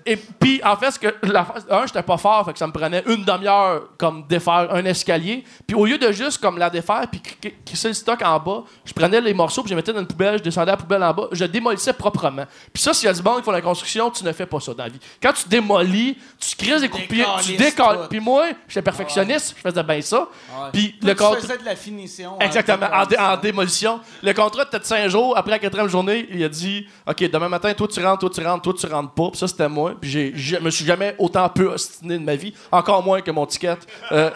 Et 0.06 0.16
puis, 0.16 0.62
en 0.64 0.76
fait, 0.78 0.92
ce 0.92 1.00
que 1.00 1.14
la, 1.24 1.46
un, 1.70 1.86
j'étais 1.86 2.02
pas 2.04 2.18
fort, 2.18 2.46
fait 2.46 2.54
que 2.54 2.60
ça 2.60 2.68
me 2.68 2.72
prenait 2.72 3.04
une 3.08 3.24
demi-heure 3.26 3.90
comme 3.98 4.26
défaire 4.28 4.68
un 4.72 4.86
escalier. 4.86 5.44
Puis 5.68 5.76
au 5.76 5.86
lieu 5.86 5.98
de 5.98 6.12
juste 6.12 6.38
comme 6.40 6.58
la 6.58 6.70
défaire 6.70 7.04
puis 7.12 7.22
cr- 7.42 7.54
crisser 7.66 7.90
le 7.90 7.94
stock 7.94 8.22
en 8.24 8.40
bas, 8.40 8.64
je 8.86 8.94
prenais 8.94 9.20
les 9.20 9.34
morceaux 9.34 9.62
puis 9.64 9.70
je 9.70 9.74
les 9.74 9.78
mettais 9.78 9.92
dans 9.94 10.00
une 10.00 10.08
poubelle, 10.08 10.38
je 10.38 10.44
descendais 10.44 10.72
à 10.72 10.76
la 10.76 10.78
poubelle 10.78 11.04
en 11.04 11.14
bas, 11.14 11.28
je 11.32 11.44
démolissais 11.46 11.94
proprement. 11.94 12.46
Puis 12.74 12.82
ça, 12.82 12.94
s'il 12.94 13.08
y 13.08 13.10
a 13.10 13.14
du 13.14 13.22
monde 13.22 13.38
qui 13.40 13.44
font 13.44 13.52
la 13.52 13.62
construction, 13.62 14.10
tu 14.12 14.24
ne 14.24 14.32
fais 14.32 14.46
pas 14.46 14.60
ça 14.60 14.74
dans 14.74 14.84
la 14.84 14.90
vie. 14.90 15.00
Quand 15.22 15.34
tu 15.34 15.48
démolis, 15.50 16.18
tu 16.40 16.56
crises 16.56 16.82
des 16.82 16.90
coups 16.90 17.04
de 17.04 17.08
pied, 17.10 17.26
tu 17.44 17.56
décolles. 17.58 18.08
Puis 18.10 18.20
moi, 18.20 18.46
j'étais 18.68 18.82
perfectionniste, 18.82 19.56
je 19.58 19.62
faisais 19.70 19.84
bien 19.84 20.02
ça. 20.02 20.28
Puis 20.72 20.96
le 21.02 21.10
tu 21.10 21.16
contrat. 21.16 21.42
faisais 21.42 21.58
de 21.58 21.66
la 21.66 21.76
finition. 21.76 22.40
Exactement, 22.40 22.86
hein, 22.92 23.04
en, 23.04 23.06
dé- 23.06 23.18
en 23.18 23.38
démolition. 23.38 24.00
Le 24.24 24.34
contrat 24.34 24.64
était 24.64 24.80
de 24.80 24.86
5 24.86 25.10
jours. 25.10 25.38
Après 25.38 25.52
la 25.52 25.60
quatrième 25.60 25.90
journée, 25.90 26.28
il 26.32 26.44
a 26.44 26.50
dit 26.50 26.88
OK, 27.08 27.30
demain 27.30 27.50
matin, 27.50 27.74
toi 27.74 27.88
tu 27.88 28.04
rentres, 28.04 28.20
toi 28.20 28.30
tu 28.34 28.46
rentres, 28.46 28.62
toi 28.62 28.74
tu 28.80 28.86
rentres 28.88 29.12
pas. 29.14 29.30
Puis 29.32 29.40
ça, 29.40 29.48
c'était 29.48 29.65
moi. 29.74 29.94
Puis 30.00 30.34
je 30.36 30.58
me 30.58 30.70
suis 30.70 30.86
jamais 30.86 31.16
autant 31.18 31.48
peu 31.50 31.68
ostiné 31.68 32.18
de 32.18 32.24
ma 32.24 32.36
vie, 32.36 32.54
encore 32.72 33.04
moins 33.04 33.22
que 33.22 33.32
mon 33.32 33.46
ticket. 33.46 33.78
Euh, 34.12 34.30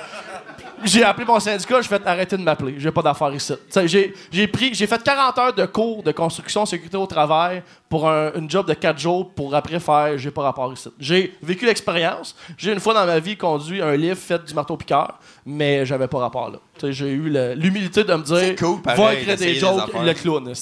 j'ai 0.83 1.03
appelé 1.03 1.25
mon 1.25 1.39
syndicat, 1.39 1.81
j'ai 1.81 1.87
fait 1.87 2.01
arrêter 2.05 2.37
de 2.37 2.43
m'appeler. 2.43 2.75
J'ai 2.77 2.91
pas 2.91 3.01
d'affaires 3.01 3.33
ici. 3.33 3.53
J'ai 4.31 4.47
pris, 4.47 4.73
j'ai 4.73 4.87
fait 4.87 5.01
40 5.01 5.37
heures 5.37 5.53
de 5.53 5.65
cours 5.65 6.03
de 6.03 6.11
construction 6.11 6.65
sécurité 6.65 6.97
au 6.97 7.05
travail 7.05 7.63
pour 7.89 8.07
un, 8.09 8.31
une 8.35 8.49
job 8.49 8.67
de 8.67 8.73
4 8.73 8.99
jours 8.99 9.31
pour 9.31 9.53
après 9.55 9.79
faire 9.79 10.17
j'ai 10.17 10.29
pas 10.31 10.43
rapport 10.43 10.71
ici. 10.71 10.89
J'ai 10.99 11.35
vécu 11.41 11.65
l'expérience. 11.65 12.35
J'ai 12.57 12.71
une 12.71 12.79
fois 12.79 12.93
dans 12.93 13.05
ma 13.05 13.19
vie 13.19 13.35
conduit 13.35 13.81
un 13.81 13.95
livre 13.95 14.17
fait 14.17 14.43
du 14.45 14.53
marteau 14.53 14.77
piqueur, 14.77 15.17
mais 15.45 15.85
j'avais 15.85 16.07
pas 16.07 16.19
rapport 16.19 16.51
là. 16.51 16.59
J'ai 16.91 17.09
eu 17.09 17.29
l'humilité 17.55 18.03
de 18.03 18.13
me 18.13 18.23
dire 18.23 18.37
C'est 18.37 18.55
cool, 18.59 18.81
pareil, 18.81 19.03
va 19.03 19.13
écrire 19.15 19.35
des 19.37 19.55
jokes, 19.55 19.91
le 20.05 20.13
clown. 20.13 20.53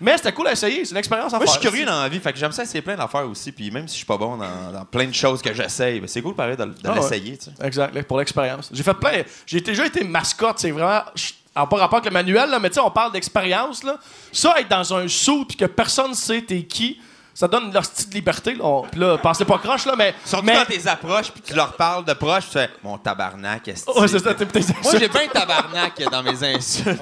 Mais 0.00 0.16
c'était 0.16 0.32
cool 0.32 0.48
à 0.48 0.52
essayer, 0.52 0.84
c'est 0.84 0.90
une 0.90 0.96
expérience 0.98 1.32
à 1.32 1.36
Moi, 1.38 1.46
je 1.46 1.52
faire. 1.52 1.60
suis 1.60 1.70
curieux 1.70 1.86
dans 1.86 2.02
la 2.02 2.08
vie, 2.08 2.18
fait 2.18 2.32
que 2.32 2.38
j'aime 2.38 2.52
ça 2.52 2.64
essayer 2.64 2.82
plein 2.82 2.96
d'affaires 2.96 3.26
aussi. 3.28 3.52
Puis 3.52 3.70
même 3.70 3.86
si 3.88 3.94
je 3.94 3.98
suis 3.98 4.06
pas 4.06 4.18
bon 4.18 4.36
dans, 4.36 4.72
dans 4.72 4.84
plein 4.84 5.06
de 5.06 5.14
choses 5.14 5.40
que 5.40 5.54
j'essaye, 5.54 6.00
ben, 6.00 6.06
c'est 6.08 6.20
cool 6.20 6.34
pareil 6.34 6.56
de, 6.56 6.64
de 6.64 6.74
Ah 6.84 6.90
ouais. 6.90 6.96
l'essayer. 6.96 7.38
tu 7.38 7.44
sais. 7.44 7.66
Exact, 7.66 8.02
pour 8.02 8.18
l'expérience. 8.18 8.68
J'ai 8.72 8.82
fait 8.82 8.94
plein. 8.94 9.22
J'ai 9.46 9.60
déjà 9.60 9.86
été 9.86 10.04
mascotte, 10.04 10.58
c'est 10.58 10.70
vraiment. 10.72 11.02
je- 11.14 11.32
En 11.54 11.66
pas 11.66 11.76
rapport 11.76 11.98
avec 11.98 12.06
le 12.10 12.14
manuel, 12.14 12.48
là, 12.50 12.58
mais 12.58 12.68
tu 12.70 12.76
sais, 12.76 12.80
on 12.80 12.90
parle 12.90 13.12
d'expérience. 13.12 13.82
là. 13.84 13.96
Ça, 14.32 14.54
être 14.58 14.68
dans 14.68 14.94
un 14.94 15.06
sou 15.08 15.44
puis 15.44 15.56
que 15.56 15.66
personne 15.66 16.14
sait 16.14 16.40
t'es 16.42 16.62
qui, 16.62 16.98
ça 17.34 17.46
donne 17.46 17.70
leur 17.72 17.82
petite 17.82 18.14
liberté. 18.14 18.54
Là. 18.54 18.64
On- 18.64 18.82
Puis 18.82 18.98
là, 19.00 19.18
pensez 19.18 19.44
pas 19.44 19.58
croche, 19.58 19.84
là, 19.84 19.94
mais. 19.96 20.14
Surtout 20.24 20.46
mais... 20.46 20.54
quand 20.54 20.64
tes 20.66 20.86
approches, 20.88 21.30
puis 21.30 21.42
tu 21.42 21.52
leur 21.54 21.74
parles 21.74 22.04
de 22.06 22.12
proche, 22.14 22.46
tu 22.46 22.52
fais 22.52 22.70
mon 22.82 22.96
tabarnak, 22.96 23.68
est-ce 23.68 23.90
Ouais, 23.90 24.08
c'est 24.08 24.18
ça, 24.18 24.32
t'es 24.34 24.46
peut-être 24.46 24.82
Moi, 24.82 24.92
j'ai 24.98 25.08
bien 25.08 25.28
tabarnak 25.28 26.02
dans 26.10 26.22
mes 26.22 26.42
insultes. 26.54 27.00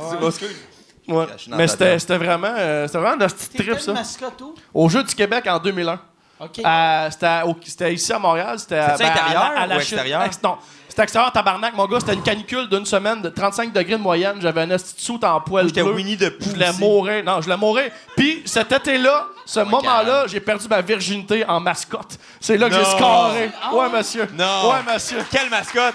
Ouais. 1.08 1.26
Mais 1.48 1.66
ta 1.66 1.68
c'était 1.72 1.98
c'était 1.98 2.18
vraiment, 2.18 2.54
euh, 2.56 2.86
c'était 2.86 2.98
vraiment 2.98 3.16
notre 3.16 3.34
petite 3.34 3.50
T'étais 3.52 3.62
trip, 3.64 3.74
le 3.74 3.80
ça. 3.80 3.92
mascotte? 3.92 4.42
Au 4.72 4.88
Jeu 4.88 5.02
du 5.02 5.14
Québec 5.14 5.44
en 5.48 5.58
2001. 5.58 5.98
OK. 6.40 6.60
À- 6.64 7.08
C'était 7.10 7.42
au- 7.44 7.56
C'était 7.64 7.92
ici 7.94 8.12
à 8.12 8.18
Montréal. 8.18 8.58
C'était 8.58 8.76
à- 8.78 8.96
C'était 8.96 9.10
intérieur 9.10 9.42
à 9.42 9.60
à 9.60 9.66
la 9.66 9.76
ou 9.76 9.80
chute- 9.80 9.92
extérieur? 9.94 10.22
ex- 10.24 10.42
Non, 10.42 10.56
c'était 10.90 11.04
extérieur, 11.04 11.32
tabarnak, 11.32 11.74
mon 11.74 11.86
gars. 11.86 12.00
C'était 12.00 12.14
une 12.14 12.22
canicule 12.22 12.68
d'une 12.68 12.84
semaine 12.84 13.22
de 13.22 13.28
35 13.30 13.72
degrés 13.72 13.96
de 13.96 14.02
moyenne. 14.02 14.36
J'avais 14.40 14.60
un 14.62 14.70
esti 14.70 14.94
de 14.96 15.00
soute 15.00 15.24
en 15.24 15.40
poêle 15.40 15.68
J'étais. 15.68 15.82
Winnie 15.82 16.16
Pooh 16.16 16.26
Je 16.40 16.48
voulais 16.50 16.68
aussi. 16.68 16.80
mourir. 16.80 17.24
Non, 17.24 17.36
je 17.36 17.44
voulais 17.44 17.56
mourir. 17.56 17.90
Puis 18.16 18.42
cet 18.44 18.70
été-là, 18.72 19.26
ce 19.46 19.60
moment-là, 19.60 20.26
j'ai 20.26 20.40
perdu 20.40 20.66
ma 20.68 20.80
virginité 20.82 21.44
en 21.48 21.60
mascotte. 21.60 22.18
C'est 22.40 22.56
là 22.58 22.68
que 22.68 22.74
j'ai 22.74 22.84
scoré. 22.84 23.50
Ouais, 23.72 23.88
monsieur. 23.88 24.28
Non. 24.36 24.70
Ouais, 24.70 24.92
monsieur. 24.92 25.24
Quelle 25.30 25.48
mascotte? 25.48 25.94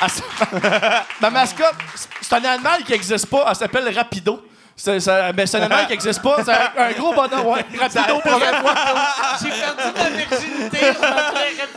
Ah, 0.00 0.06
ma 1.20 1.30
mascotte, 1.30 1.76
c'est 2.20 2.34
un 2.34 2.44
animal 2.44 2.82
qui 2.84 2.90
n'existe 2.92 3.26
pas. 3.26 3.44
Elle 3.48 3.54
s'appelle 3.54 3.94
Rapido. 3.94 4.42
C'est 4.84 4.98
ça- 4.98 5.32
mais 5.32 5.46
c'est 5.46 5.60
un 5.60 5.68
qui 5.84 5.90
n'existe 5.92 6.20
pas. 6.20 6.38
C'est 6.44 6.50
un, 6.50 6.70
un 6.76 6.92
gros 6.92 7.14
bonhomme. 7.14 7.46
Ouais, 7.46 7.64
Rapido, 7.80 8.18
promets-moi. 8.18 8.74
J'ai 9.40 9.50
perdu 9.50 9.96
ma 9.96 10.08
virginité, 10.10 10.78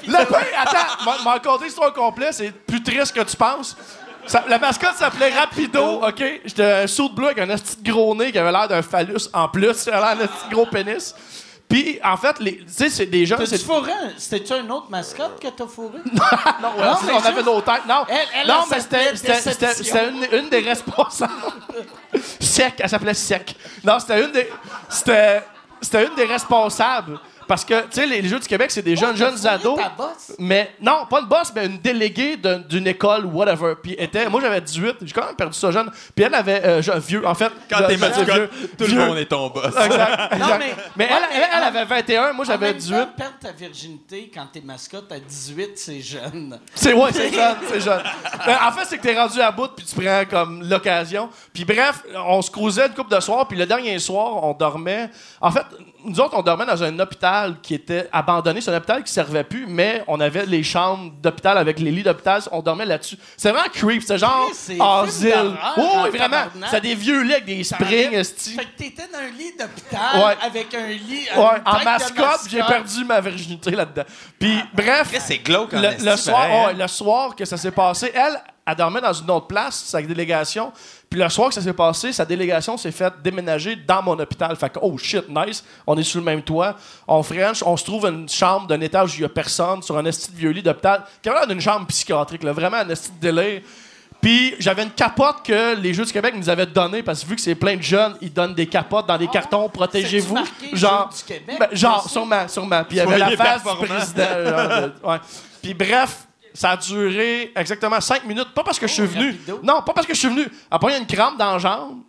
je 0.03 0.11
Le 0.11 0.25
pain, 0.25 0.39
attends, 0.59 1.03
m'en- 1.05 1.23
m'en 1.23 1.29
raconter 1.31 1.65
l'histoire 1.65 1.93
complète, 1.93 2.33
c'est 2.33 2.51
plus 2.51 2.81
triste 2.81 3.13
que 3.15 3.21
tu 3.21 3.35
penses. 3.37 3.77
Ça- 4.25 4.43
la 4.47 4.57
mascotte 4.57 4.95
s'appelait 4.95 5.29
Rapido, 5.29 6.03
OK? 6.03 6.23
J'étais 6.45 6.71
un 6.83 6.87
saut 6.87 7.09
de 7.09 7.13
bleu 7.13 7.27
avec 7.27 7.37
un 7.37 7.55
petit 7.55 7.77
gros 7.83 8.15
nez 8.15 8.31
qui 8.31 8.39
avait 8.39 8.51
l'air 8.51 8.67
d'un 8.67 8.81
phallus 8.81 9.29
en 9.33 9.47
plus. 9.49 9.85
Il 9.85 9.93
avait 9.93 10.03
l'air 10.07 10.17
d'un 10.17 10.25
petit 10.27 10.49
gros 10.49 10.65
pénis. 10.65 11.13
Puis, 11.67 11.99
en 12.03 12.15
fait, 12.15 12.39
les- 12.39 12.57
tu 12.57 12.63
sais, 12.67 12.89
c'est 12.89 13.05
des 13.07 13.25
gens... 13.25 13.37
T'as-tu 13.37 13.49
c'est- 13.57 13.65
fourré? 13.65 13.91
un- 13.91 14.11
C'était-tu 14.17 14.53
une 14.53 14.71
autre 14.71 14.89
mascotte 14.89 15.39
que 15.41 15.47
t'as 15.47 15.65
fourré? 15.67 15.97
Non, 16.61 16.69
Non, 16.79 16.95
on 17.13 17.25
avait 17.25 17.43
nos 17.43 17.59
têtes. 17.61 17.85
Non, 17.87 18.05
Elle- 18.07 18.17
elle, 18.41 18.47
non 18.47 18.63
mais 18.69 18.79
c'était- 18.79 20.07
une, 20.09 20.27
une 20.43 20.49
des 20.49 20.59
responsables. 20.59 21.31
Sec, 22.39 22.75
elle 22.79 22.89
s'appelait 22.89 23.13
Sec. 23.15 23.55
Non, 23.83 23.99
c'était 23.99 24.23
une 24.23 24.31
des. 24.31 24.49
C'était 24.89 26.05
une 26.07 26.15
des 26.15 26.25
responsables. 26.25 27.19
Parce 27.47 27.63
que, 27.65 27.81
tu 27.83 27.87
sais, 27.91 28.05
les, 28.05 28.21
les 28.21 28.27
Jeux 28.29 28.39
du 28.39 28.47
Québec, 28.47 28.71
c'est 28.71 28.81
des 28.81 28.95
jeunes, 28.95 29.15
jeunes 29.15 29.45
ados. 29.47 29.77
ta 29.77 29.89
bosse? 29.89 30.33
Mais 30.39 30.71
non, 30.81 31.05
pas 31.09 31.19
une 31.21 31.27
boss, 31.27 31.51
mais 31.55 31.65
une 31.67 31.77
déléguée 31.79 32.37
d'un- 32.37 32.59
d'une 32.59 32.87
école, 32.87 33.25
whatever. 33.25 33.75
Puis 33.81 33.95
était, 33.97 34.27
moi 34.29 34.41
j'avais 34.41 34.61
18, 34.61 34.95
j'ai 35.03 35.13
quand 35.13 35.25
même 35.25 35.35
perdu 35.35 35.57
ça 35.57 35.71
jeune. 35.71 35.89
Puis 36.15 36.25
elle 36.25 36.33
avait 36.33 36.63
euh, 36.63 36.81
je- 36.81 36.91
vieux, 36.99 37.25
en 37.27 37.33
fait. 37.35 37.51
Quand 37.69 37.77
je- 37.79 37.83
t'es 37.85 37.95
je 37.95 37.99
mascotte, 37.99 38.25
vieux. 38.27 38.49
tout 38.77 38.85
Vieux. 38.85 38.97
le 38.99 39.05
monde 39.07 39.17
est 39.17 39.25
ton 39.25 39.49
boss. 39.49 39.65
Exact. 39.67 40.37
Non, 40.39 40.45
mais- 40.59 40.75
mais 40.95 41.05
Ouais, 41.05 41.11
elle, 41.11 41.29
mais 41.29 41.35
elle, 41.35 41.49
elle 41.57 41.63
en- 41.63 41.67
avait 41.67 41.85
21, 41.85 42.33
moi 42.33 42.45
j'avais 42.45 42.67
même 42.67 42.77
18. 42.77 42.93
temps, 42.95 43.07
perdre 43.17 43.35
ta 43.41 43.51
virginité 43.51 44.31
quand 44.33 44.47
t'es 44.51 44.61
mascotte 44.61 45.11
à 45.11 45.19
18, 45.19 45.71
c'est 45.77 46.01
jeune. 46.01 46.59
C'est 46.73 46.93
ouais, 46.93 47.09
c'est 47.13 47.33
jeune, 47.33 47.55
c'est 47.69 47.79
jeune. 47.81 48.01
Euh, 48.47 48.53
en 48.67 48.71
fait, 48.71 48.85
c'est 48.85 48.97
que 48.97 49.03
t'es 49.03 49.17
rendu 49.19 49.39
à 49.41 49.51
bout 49.51 49.67
puis 49.75 49.85
tu 49.85 49.95
prends 49.95 50.23
comme 50.29 50.63
l'occasion. 50.67 51.29
Puis 51.53 51.65
bref, 51.65 52.03
on 52.27 52.41
se 52.41 52.49
cruisait 52.51 52.87
une 52.87 52.93
couple 52.93 53.13
de 53.15 53.19
soirs 53.19 53.47
puis 53.47 53.57
le 53.57 53.65
dernier 53.65 53.97
soir, 53.99 54.43
on 54.43 54.53
dormait. 54.53 55.09
En 55.41 55.51
fait, 55.51 55.65
nous 56.03 56.19
autres, 56.19 56.35
on 56.37 56.41
dormait 56.41 56.65
dans 56.65 56.83
un 56.83 56.99
hôpital 56.99 57.34
hôpital 57.35 57.55
qui 57.61 57.73
était 57.73 58.07
abandonné. 58.11 58.61
C'est 58.61 58.71
un 58.71 58.77
hôpital 58.77 59.03
qui 59.03 59.11
servait 59.11 59.43
plus, 59.43 59.65
mais 59.67 60.03
on 60.07 60.19
avait 60.19 60.45
les 60.45 60.63
chambres 60.63 61.13
d'hôpital 61.21 61.57
avec 61.57 61.79
les 61.79 61.91
lits 61.91 62.03
d'hôpital. 62.03 62.41
On 62.51 62.61
dormait 62.61 62.85
là-dessus. 62.85 63.17
C'est 63.37 63.51
vraiment 63.51 63.67
creep. 63.73 64.01
C'était 64.01 64.17
genre 64.17 64.49
c'est 64.53 64.77
asile. 64.79 65.33
Oh, 65.77 65.81
oui, 66.03 66.09
vraiment. 66.09 66.29
tabarnak. 66.45 66.69
C'était 66.69 66.81
des 66.89 66.95
vieux 66.95 67.21
lits 67.23 67.33
avec 67.33 67.45
des 67.45 67.63
springs. 67.63 68.23
Fait 68.23 68.65
que 68.65 68.77
t'étais 68.77 69.07
dans 69.11 69.19
un 69.19 69.37
lit 69.37 69.53
d'hôpital 69.57 69.99
Ouais. 70.25 70.37
avec 70.41 70.73
un 70.73 70.87
lit. 70.87 71.27
Ouais, 71.35 71.61
en 71.65 71.83
mascotte, 71.83 72.47
j'ai 72.49 72.61
perdu 72.63 73.03
ma 73.05 73.19
virginité 73.21 73.71
là-dedans. 73.71 74.03
Puis, 74.39 74.59
bref. 74.73 75.09
Chris, 75.11 75.21
c'est 75.21 75.37
glauque 75.39 75.73
en 75.73 75.81
le, 75.81 75.87
esti, 75.89 76.05
le 76.05 76.15
soir, 76.15 76.37
pareil, 76.41 76.55
hein? 76.55 76.67
ouais, 76.67 76.73
le 76.73 76.87
soir 76.87 77.35
que 77.35 77.45
ça 77.45 77.57
s'est 77.57 77.71
passé, 77.71 78.11
elle, 78.13 78.39
elle 78.65 78.75
dormait 78.75 79.01
dans 79.01 79.13
une 79.13 79.29
autre 79.31 79.47
place, 79.47 79.75
sa 79.85 80.01
délégation. 80.01 80.71
Puis 81.15 81.23
le 81.23 81.29
soir 81.29 81.47
que 81.47 81.55
ça 81.55 81.61
s'est 81.61 81.71
passé, 81.71 82.11
sa 82.11 82.25
délégation 82.25 82.75
s'est 82.75 82.91
faite 82.91 83.13
déménager 83.23 83.77
dans 83.77 84.03
mon 84.03 84.19
hôpital. 84.19 84.53
Fait 84.57 84.69
que, 84.69 84.79
oh 84.81 84.97
shit, 84.97 85.23
nice, 85.29 85.63
on 85.87 85.97
est 85.97 86.03
sur 86.03 86.19
le 86.19 86.25
même 86.25 86.41
toit. 86.41 86.75
On 87.07 87.23
French, 87.23 87.63
on 87.65 87.77
se 87.77 87.85
trouve 87.85 88.05
une 88.07 88.27
chambre 88.27 88.67
d'un 88.67 88.81
étage 88.81 89.13
où 89.13 89.15
il 89.19 89.21
y 89.21 89.23
a 89.23 89.29
personne, 89.29 89.81
sur 89.81 89.97
un 89.97 90.03
esti 90.03 90.29
de 90.33 90.35
vieux 90.35 90.49
lit 90.49 90.61
d'hôpital, 90.61 91.05
qui 91.21 91.29
a 91.29 91.33
l'air 91.33 91.47
d'une 91.47 91.61
chambre 91.61 91.87
psychiatrique, 91.87 92.43
là, 92.43 92.51
vraiment 92.51 92.75
un 92.75 92.89
esti 92.89 93.11
de 93.11 93.31
délire. 93.31 93.61
Puis 94.19 94.55
j'avais 94.59 94.83
une 94.83 94.91
capote 94.91 95.37
que 95.45 95.77
les 95.77 95.93
Jeux 95.93 96.03
du 96.03 96.11
Québec 96.11 96.33
nous 96.35 96.49
avaient 96.49 96.65
donnée 96.65 97.01
parce 97.01 97.23
que 97.23 97.29
vu 97.29 97.35
que 97.37 97.41
c'est 97.41 97.55
plein 97.55 97.77
de 97.77 97.81
jeunes, 97.81 98.17
ils 98.19 98.33
donnent 98.33 98.53
des 98.55 98.67
capotes 98.67 99.07
dans 99.07 99.17
des 99.17 99.27
cartons, 99.29 99.69
protégez-vous. 99.69 100.35
Ah, 100.37 100.43
c'est-tu 100.45 100.63
marqué 100.65 100.77
Genre, 100.77 101.09
Jeux 101.13 101.17
du 101.17 101.23
Québec, 101.39 101.55
ben, 101.61 101.69
genre, 101.77 102.09
sûrement, 102.09 102.45
sûrement. 102.49 102.83
Puis 102.83 102.97
il 102.97 102.99
y 102.99 103.01
avait 103.01 103.17
la 103.19 103.29
face 103.37 103.63
du 103.63 103.85
président. 103.87 104.25
genre, 104.43 104.67
de- 104.81 104.93
ouais. 105.07 105.17
Puis 105.61 105.73
bref, 105.73 106.24
ça 106.55 106.71
a 106.71 106.77
duré 106.77 107.51
exactement 107.55 108.01
cinq 108.01 108.25
minutes. 108.25 108.51
Pas 108.55 108.63
parce 108.63 108.79
que 108.79 108.87
je 108.87 108.93
suis 108.93 109.05
venu. 109.05 109.27
rapido. 109.31 109.59
Non, 109.61 109.81
pas 109.83 109.93
parce 109.93 110.07
que 110.07 110.13
je 110.15 110.19
suis 110.19 110.29
venu. 110.29 110.47
Après, 110.71 110.89
il 110.91 110.93
y 110.93 110.95
a 110.95 110.99
une 110.99 111.05
crampe 111.05 111.37
dans 111.37 111.51
la 111.53 111.59
jambe. 111.59 111.99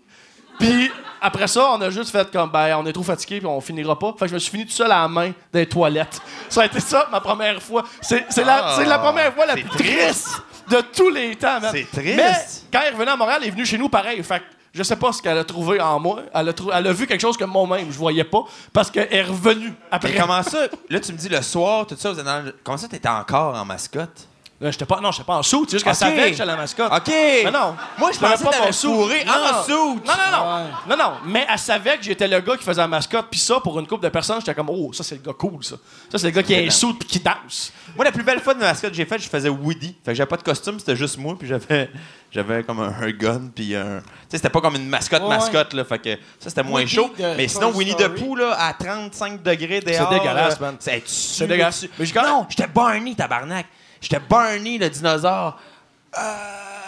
Puis 0.58 0.90
après 1.20 1.46
ça, 1.48 1.70
on 1.72 1.80
a 1.82 1.90
juste 1.90 2.10
fait 2.10 2.30
comme, 2.30 2.50
ben, 2.50 2.76
on 2.78 2.86
est 2.86 2.92
trop 2.94 3.02
fatigué 3.02 3.38
puis 3.40 3.46
on 3.46 3.60
finira 3.60 3.98
pas. 3.98 4.12
Fait 4.18 4.24
que 4.24 4.28
je 4.28 4.34
me 4.34 4.38
suis 4.38 4.50
fini 4.50 4.64
tout 4.64 4.72
seul 4.72 4.86
à 4.90 5.02
la 5.02 5.08
main 5.08 5.32
des 5.52 5.66
toilettes. 5.66 6.18
Ça 6.48 6.62
a 6.62 6.64
été 6.64 6.80
ça 6.80 7.08
ma 7.12 7.20
première 7.20 7.62
fois. 7.62 7.84
C'est 8.00 8.24
la, 8.38 8.68
Ah, 8.76 8.82
la 8.84 8.98
première 8.98 9.34
fois 9.34 9.44
la 9.44 9.52
plus 9.52 9.64
triste 9.64 10.28
de 10.70 10.80
tous 10.96 11.10
les 11.10 11.36
temps, 11.36 11.60
man. 11.60 11.70
C'est 11.72 11.84
triste. 11.90 12.16
Mais 12.16 12.32
quand 12.72 12.80
elle 12.82 12.88
est 12.88 12.96
revenue 12.96 13.10
à 13.10 13.16
Montréal, 13.16 13.38
elle 13.42 13.48
est 13.48 13.50
venue 13.50 13.66
chez 13.66 13.76
nous 13.76 13.90
pareil. 13.90 14.22
Fait 14.22 14.38
que 14.38 14.44
je 14.72 14.82
sais 14.82 14.96
pas 14.96 15.12
ce 15.12 15.20
qu'elle 15.20 15.36
a 15.36 15.44
trouvé 15.44 15.78
en 15.80 16.00
moi. 16.00 16.22
Elle 16.32 16.48
a, 16.48 16.52
trou- 16.54 16.70
elle 16.72 16.86
a 16.86 16.92
vu 16.92 17.06
quelque 17.06 17.20
chose 17.20 17.36
que 17.36 17.44
moi-même 17.44 17.88
je 17.92 17.98
voyais 17.98 18.24
pas 18.24 18.44
parce 18.72 18.90
qu'elle 18.90 19.08
est 19.12 19.22
revenue 19.22 19.74
après. 19.90 20.12
Mais 20.12 20.18
comment 20.20 20.42
ça? 20.42 20.68
Là, 20.88 21.00
tu 21.00 21.12
me 21.12 21.18
dis 21.18 21.28
le 21.28 21.42
soir, 21.42 21.86
tout 21.86 21.96
ça, 21.98 22.12
vous 22.12 22.18
êtes 22.18 22.24
dans 22.24 22.44
le- 22.46 22.54
comment 22.64 22.78
ça, 22.78 22.88
t'étais 22.88 23.08
encore 23.08 23.54
en 23.56 23.64
mascotte? 23.66 24.26
Là, 24.58 24.70
j'étais 24.70 24.86
pas, 24.86 25.00
non, 25.02 25.10
j'étais 25.12 25.24
pas 25.24 25.34
en 25.36 25.42
sous. 25.42 25.66
C'est 25.66 25.72
juste 25.72 25.84
qu'elle 25.84 25.92
Ok. 25.92 25.98
savait 25.98 26.22
que 26.22 26.28
j'étais 26.28 26.46
la 26.46 26.56
mascotte. 26.56 26.90
OK! 26.90 27.08
Mais 27.08 27.50
non. 27.50 27.76
Moi, 27.98 28.10
je 28.12 28.18
pensais 28.18 28.42
que 28.42 28.50
t'avais 28.50 28.72
sou. 28.72 28.94
fourré 28.94 29.22
Non, 29.26 29.32
en 29.32 29.52
non. 29.58 29.62
sous. 29.64 29.94
Non, 29.96 30.12
non, 30.16 30.38
non. 30.38 30.66
Non, 30.88 30.96
non. 30.96 31.12
Mais 31.26 31.46
elle 31.46 31.58
savait 31.58 31.98
que 31.98 32.04
j'étais 32.04 32.26
le 32.26 32.40
gars 32.40 32.56
qui 32.56 32.64
faisait 32.64 32.80
la 32.80 32.88
mascotte. 32.88 33.26
Puis 33.30 33.38
ça, 33.38 33.60
pour 33.60 33.78
une 33.78 33.86
couple 33.86 34.04
de 34.04 34.08
personnes, 34.08 34.38
j'étais 34.40 34.54
comme, 34.54 34.70
oh, 34.70 34.94
ça, 34.94 35.04
c'est 35.04 35.16
le 35.16 35.20
gars 35.20 35.34
cool, 35.38 35.62
ça. 35.62 35.76
Ça, 36.10 36.16
c'est 36.16 36.24
le 36.28 36.30
gars 36.30 36.42
qui 36.42 36.54
est 36.54 36.70
sous 36.70 36.94
puis 36.94 37.06
qui 37.06 37.20
danse. 37.20 37.70
Moi, 37.94 38.06
la 38.06 38.12
plus 38.12 38.22
belle 38.22 38.40
fois 38.40 38.54
de 38.54 38.60
mascotte 38.60 38.92
que 38.92 38.96
j'ai 38.96 39.04
faite, 39.04 39.20
je 39.22 39.28
faisais 39.28 39.50
Woody. 39.50 39.94
Fait 40.02 40.12
que 40.12 40.14
j'avais 40.14 40.26
pas 40.28 40.38
de 40.38 40.42
costume, 40.42 40.78
c'était 40.78 40.96
juste 40.96 41.18
moi, 41.18 41.36
puis 41.38 41.46
j'avais 41.48 41.90
j'avais 42.32 42.62
comme 42.64 42.80
un, 42.80 42.94
un 42.98 43.10
gun, 43.10 43.42
puis 43.54 43.74
un. 43.76 43.98
Tu 44.00 44.04
sais, 44.30 44.36
c'était 44.38 44.48
pas 44.50 44.62
comme 44.62 44.76
une 44.76 44.88
mascotte 44.88 45.22
Ouais, 45.22 45.28
mascotte, 45.28 45.74
là. 45.74 45.84
Fait 45.84 45.98
que 45.98 46.14
ça, 46.40 46.48
c'était 46.48 46.62
moins 46.62 46.80
Woody 46.80 46.94
chaud. 46.94 47.10
Mais 47.36 47.46
sinon, 47.46 47.72
Winnie 47.72 47.94
the. 47.94 48.08
Pooh, 48.08 48.36
là, 48.36 48.56
à 48.58 48.72
35 48.72 49.42
degrés 49.42 49.80
dehors. 49.80 50.08
dégueulasse, 50.08 50.58
là, 50.58 50.66
man. 50.66 50.76
C'est 50.80 51.02
C'est 51.06 51.46
dégueulasse. 51.46 51.84
Mais 51.98 52.06
Non, 52.22 52.46
j'étais 52.48 52.66
Barney, 52.68 53.14
tabarnak. 53.14 53.66
J'étais 54.00 54.20
Barney, 54.20 54.78
le 54.78 54.88
dinosaure. 54.90 55.58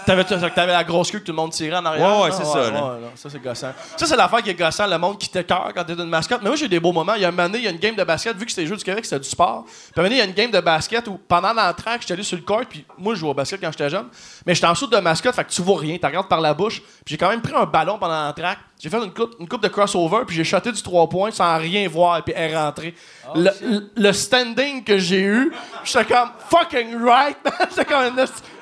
T'avais, 0.06 0.24
t'avais 0.24 0.72
la 0.72 0.84
grosse 0.84 1.10
queue 1.10 1.18
que 1.18 1.24
tout 1.24 1.32
le 1.32 1.36
monde 1.36 1.52
tirait 1.52 1.76
en 1.76 1.84
arrière? 1.84 2.16
Ouais, 2.16 2.22
ouais, 2.22 2.28
là? 2.30 2.34
c'est 2.34 2.44
ça, 2.46 2.70
là. 2.70 2.70
ouais, 2.70 3.00
non, 3.00 3.10
ça, 3.14 3.28
c'est 3.28 3.42
gossant. 3.42 3.72
Ça, 3.94 4.06
c'est 4.06 4.16
l'affaire 4.16 4.42
qui 4.42 4.48
est 4.48 4.54
gossant. 4.54 4.86
Le 4.86 4.96
monde 4.96 5.18
qui 5.18 5.28
t'écœure 5.28 5.70
quand 5.74 5.84
t'es 5.84 5.92
une 5.92 6.08
mascotte. 6.08 6.40
Mais 6.40 6.48
moi, 6.48 6.56
j'ai 6.56 6.66
des 6.66 6.80
beaux 6.80 6.92
moments. 6.92 7.12
Il 7.14 7.20
y 7.20 7.24
a 7.26 7.28
un 7.28 7.30
moment 7.30 7.46
donné, 7.46 7.58
il 7.58 7.64
y 7.64 7.68
a 7.68 7.70
une 7.70 7.78
game 7.78 7.94
de 7.94 8.04
basket. 8.04 8.34
Vu 8.34 8.46
que 8.46 8.50
c'était 8.50 8.62
les 8.62 8.68
Jeux 8.68 8.76
du 8.76 8.84
Québec, 8.84 9.04
c'était 9.04 9.20
du 9.20 9.28
sport. 9.28 9.64
Puis 9.66 9.74
à 9.96 10.00
un 10.00 10.02
moment 10.02 10.08
donné, 10.08 10.14
il 10.14 10.18
y 10.18 10.22
a 10.22 10.24
une 10.24 10.32
game 10.32 10.50
de 10.50 10.60
basket 10.60 11.06
où, 11.08 11.20
pendant 11.28 11.52
l'entraque, 11.52 12.00
j'étais 12.00 12.14
allé 12.14 12.22
sur 12.22 12.38
le 12.38 12.42
court. 12.42 12.62
Puis 12.66 12.86
moi, 12.96 13.14
je 13.14 13.20
jouais 13.20 13.28
au 13.28 13.34
basket 13.34 13.60
quand 13.60 13.70
j'étais 13.70 13.90
jeune. 13.90 14.06
Mais 14.46 14.54
j'étais 14.54 14.66
en 14.66 14.72
dessous 14.72 14.86
de 14.86 14.96
mascotte, 14.96 15.34
fait 15.34 15.44
que 15.44 15.50
tu 15.50 15.60
vois 15.60 15.78
rien. 15.78 15.98
Tu 15.98 16.06
regardes 16.06 16.28
par 16.28 16.40
la 16.40 16.54
bouche. 16.54 16.80
Puis 16.80 17.12
j'ai 17.12 17.18
quand 17.18 17.28
même 17.28 17.42
pris 17.42 17.54
un 17.54 17.66
ballon 17.66 17.98
pendant 17.98 18.24
l'entraque. 18.24 18.60
J'ai 18.80 18.88
fait 18.90 18.96
une 18.98 19.12
coupe, 19.12 19.34
une 19.40 19.48
coupe 19.48 19.62
de 19.62 19.68
crossover. 19.68 20.18
Puis 20.26 20.36
j'ai 20.36 20.44
shoté 20.44 20.70
du 20.70 20.80
3 20.82 21.08
points 21.08 21.30
sans 21.32 21.58
rien 21.58 21.88
voir. 21.88 22.22
Puis 22.22 22.32
elle 22.36 22.52
est 22.52 22.56
rentrée. 22.56 22.94
le, 23.34 23.50
le- 23.62 23.90
le 23.96 24.12
standing 24.12 24.84
que 24.84 24.98
j'ai 24.98 25.20
eu, 25.22 25.52
j'étais 25.84 26.04
comme 26.04 26.30
fucking 26.48 26.96
right. 27.02 27.36
J'étais 27.70 27.84
comme 27.84 28.14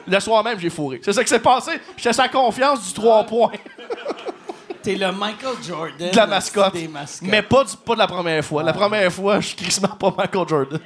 Le 0.09 0.21
soir 0.21 0.43
même, 0.43 0.59
j'ai 0.59 0.71
fourré. 0.71 1.01
C'est 1.05 1.13
ça 1.13 1.23
qui 1.23 1.29
s'est 1.29 1.39
passé. 1.41 1.73
J'étais 1.97 2.13
sa 2.15 2.29
confiance 2.29 2.87
du 2.89 2.93
3 2.95 3.25
points 3.25 3.53
T'es 4.83 4.95
le 4.95 5.11
Michael 5.13 5.57
Jordan. 5.67 6.11
de 6.13 6.17
la 6.17 6.27
mascotte. 6.29 6.73
Des. 6.75 6.89
Mais 7.23 7.43
pas, 7.43 7.65
du- 7.65 7.77
pas 7.77 7.95
de 7.95 7.99
la 7.99 8.07
première 8.07 8.45
fois. 8.45 8.63
La 8.63 8.73
première 8.73 9.13
fois, 9.13 9.41
je 9.41 9.49
suis 9.49 9.57
crissement 9.57 9.89
pas 9.89 10.15
Michael 10.17 10.49
Jordan. 10.49 10.81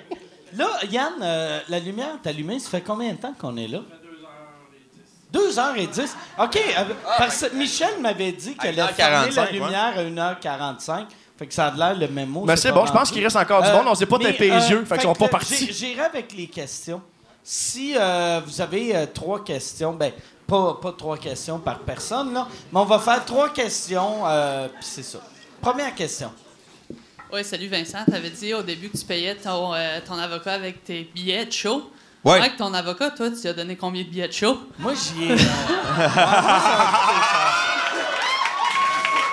Là, 0.56 0.68
Yann, 0.90 1.12
euh, 1.22 1.60
la 1.68 1.78
lumière 1.78 2.16
est 2.24 2.28
allumée. 2.28 2.58
Ça 2.58 2.70
fait 2.70 2.80
combien 2.80 3.12
de 3.12 3.18
temps 3.18 3.34
qu'on 3.38 3.56
est 3.58 3.68
là? 3.68 3.80
2h10. 5.32 6.08
OK. 6.38 6.56
euh, 6.56 6.84
parce 7.18 7.40
que 7.48 7.54
Michel 7.54 8.00
m'avait 8.00 8.32
dit 8.32 8.54
qu'elle 8.56 8.78
allait 8.80 8.92
fermer 8.92 9.30
la 9.30 9.44
1h45, 9.46 9.52
lumière 9.52 9.94
à 9.96 10.02
1h45. 10.02 11.06
Fait 11.38 11.46
que 11.46 11.54
ça 11.54 11.66
a 11.68 11.70
l'air 11.74 11.94
le 11.96 12.08
mémo. 12.08 12.44
Mais 12.44 12.56
c'est 12.56 12.72
bon, 12.72 12.84
je 12.84 12.92
pense 12.92 13.10
qu'il 13.10 13.22
reste 13.24 13.36
encore 13.36 13.62
du 13.62 13.70
monde. 13.70 13.86
On 13.86 13.94
s'est 13.94 14.06
pas 14.06 14.16
Euh, 14.16 14.24
tapé 14.24 14.50
les 14.50 14.50
euh, 14.50 14.68
yeux. 14.68 14.84
Fait 14.84 14.94
qu'ils 14.96 15.04
sont 15.04 15.14
pas 15.14 15.28
partis. 15.28 15.72
J'irai 15.72 16.02
avec 16.02 16.32
les 16.32 16.46
questions. 16.48 17.00
Si 17.42 17.94
euh, 17.96 18.40
vous 18.44 18.60
avez 18.60 18.94
euh, 18.94 19.06
trois 19.06 19.42
questions, 19.42 19.92
ben, 19.94 20.12
pas, 20.46 20.74
pas 20.82 20.92
trois 20.92 21.16
questions 21.16 21.58
par 21.58 21.78
personne, 21.78 22.34
là, 22.34 22.46
mais 22.72 22.80
on 22.80 22.84
va 22.84 22.98
faire 22.98 23.24
trois 23.24 23.48
questions, 23.50 24.26
euh, 24.26 24.68
puis 24.68 24.78
c'est 24.82 25.02
ça. 25.02 25.18
Première 25.62 25.94
question. 25.94 26.30
Oui, 27.32 27.42
salut 27.44 27.68
Vincent. 27.68 27.98
Tu 28.06 28.14
avais 28.14 28.30
dit 28.30 28.52
au 28.52 28.62
début 28.62 28.90
que 28.90 28.98
tu 28.98 29.04
payais 29.04 29.36
ton, 29.36 29.72
euh, 29.72 30.00
ton 30.06 30.18
avocat 30.18 30.54
avec 30.54 30.84
tes 30.84 31.04
billets 31.14 31.46
de 31.46 31.52
show. 31.52 31.90
Ouais. 32.24 32.38
Avec 32.38 32.56
ton 32.56 32.72
avocat, 32.74 33.10
toi, 33.10 33.30
tu 33.30 33.40
lui 33.40 33.48
as 33.48 33.52
donné 33.54 33.76
combien 33.76 34.02
de 34.02 34.08
billets 34.08 34.28
de 34.28 34.32
show? 34.32 34.58
Moi, 34.78 34.92
j'y 34.94 35.24
ai. 35.24 35.32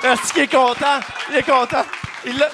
euh, 0.06 0.16
qui 0.34 0.40
est 0.42 0.48
content? 0.48 1.00
Il 1.30 1.36
est 1.36 1.44
content. 1.44 1.84
Il 2.26 2.38
l'a. 2.38 2.50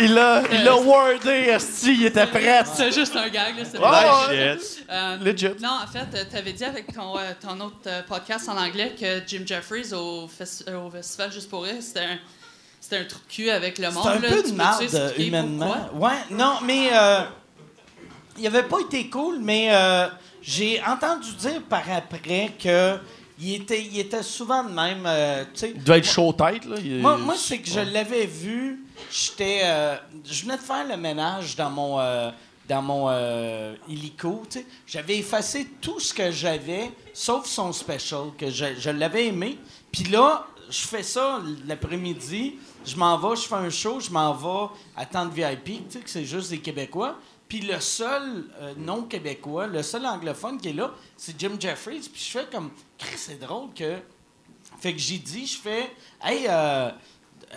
Il 0.00 0.14
l'a, 0.14 0.42
il 0.52 0.62
l'a 0.62 0.76
wordé, 0.76 1.30
Esti, 1.48 1.92
il 1.92 2.06
était 2.06 2.26
prêt? 2.26 2.62
C'est 2.72 2.92
juste 2.92 3.16
un 3.16 3.28
gag, 3.28 3.58
là. 3.58 3.64
c'est 3.64 3.78
vrai. 3.78 3.88
ouais. 4.28 4.56
Euh, 4.90 5.16
Legit. 5.16 5.48
Non, 5.60 5.80
en 5.82 5.86
fait, 5.88 6.28
tu 6.30 6.36
avais 6.36 6.52
dit 6.52 6.64
avec 6.64 6.94
ton, 6.94 7.18
euh, 7.18 7.32
ton 7.40 7.58
autre 7.58 7.78
euh, 7.88 8.02
podcast 8.02 8.48
en 8.48 8.56
anglais 8.56 8.94
que 8.98 9.20
Jim 9.26 9.42
Jeffries 9.44 9.92
au, 9.92 10.28
euh, 10.68 10.86
au 10.86 10.90
Festival 10.90 11.32
Juste 11.32 11.50
pour 11.50 11.64
Rire, 11.64 11.74
c'était 11.80 12.04
un, 12.04 12.18
c'était 12.80 12.98
un 12.98 13.04
trou 13.06 13.18
de 13.26 13.32
cul 13.32 13.50
avec 13.50 13.78
le 13.78 13.90
monde. 13.90 14.04
C'est 14.04 14.10
un 14.10 14.20
là. 14.20 14.28
peu 14.36 14.42
Tu 14.44 14.50
de 14.52 14.56
marde, 14.56 15.14
humainement. 15.18 15.76
Ouais, 15.94 16.12
non, 16.30 16.58
mais 16.62 16.90
euh, 16.92 17.22
il 18.38 18.46
avait 18.46 18.62
pas 18.64 18.80
été 18.80 19.08
cool, 19.10 19.38
mais 19.40 19.68
euh, 19.70 20.06
j'ai 20.42 20.80
entendu 20.84 21.32
dire 21.34 21.62
par 21.68 21.82
après 21.90 22.52
que 22.62 22.96
il 23.40 23.54
était, 23.54 23.80
il 23.84 23.98
était 24.00 24.22
souvent 24.24 24.64
de 24.64 24.70
même. 24.72 25.04
euh. 25.06 25.44
Il 25.62 25.82
doit 25.84 25.98
être 25.98 26.08
chaud 26.10 26.32
tête, 26.32 26.64
là. 26.64 26.76
Il- 26.82 26.98
Moi, 27.00 27.16
moi 27.18 27.34
c'est 27.36 27.58
que 27.58 27.70
je 27.70 27.80
l'avais 27.80 28.26
vu. 28.26 28.84
J'étais, 29.12 29.60
euh, 29.62 29.96
je 30.24 30.42
venais 30.42 30.56
de 30.56 30.62
faire 30.62 30.86
le 30.88 30.96
ménage 30.96 31.54
dans 31.54 31.70
mon, 31.70 32.00
euh, 32.00 32.30
dans 32.68 32.82
mon 32.82 33.06
euh, 33.10 33.74
tu 33.88 33.98
sais. 34.48 34.66
J'avais 34.86 35.18
effacé 35.18 35.68
tout 35.80 36.00
ce 36.00 36.12
que 36.12 36.32
j'avais, 36.32 36.90
sauf 37.14 37.46
son 37.46 37.72
special 37.72 38.30
que 38.36 38.50
je, 38.50 38.66
je 38.78 38.90
l'avais 38.90 39.26
aimé. 39.28 39.56
Puis 39.92 40.04
là, 40.04 40.44
je 40.68 40.80
fais 40.86 41.04
ça 41.04 41.40
l'après-midi. 41.66 42.56
Je 42.84 42.96
m'en 42.96 43.16
vais, 43.18 43.36
je 43.36 43.42
fais 43.42 43.54
un 43.54 43.70
show, 43.70 44.00
je 44.00 44.10
m'en 44.10 44.34
vais 44.34 44.74
à 44.96 45.06
Tente 45.06 45.32
VIP, 45.32 45.64
tu 45.64 45.82
sais, 45.90 45.98
que 46.00 46.10
c'est 46.10 46.24
juste 46.24 46.50
des 46.50 46.58
Québécois. 46.58 47.16
Puis 47.48 47.60
le 47.60 47.80
seul 47.80 48.44
euh, 48.60 48.74
non 48.76 49.04
québécois, 49.04 49.66
le 49.66 49.82
seul 49.82 50.04
anglophone 50.06 50.58
qui 50.60 50.68
est 50.68 50.72
là, 50.74 50.92
c'est 51.16 51.38
Jim 51.38 51.52
Jeffries. 51.58 52.08
Puis 52.12 52.22
je 52.26 52.38
fais 52.38 52.46
comme, 52.52 52.70
c'est 53.16 53.40
drôle 53.40 53.70
que 53.74 53.96
fait 54.80 54.92
que 54.92 54.98
j'ai 54.98 55.18
dit, 55.18 55.46
je 55.46 55.58
fais, 55.58 55.90
hey, 56.22 56.46
euh, 56.48 56.90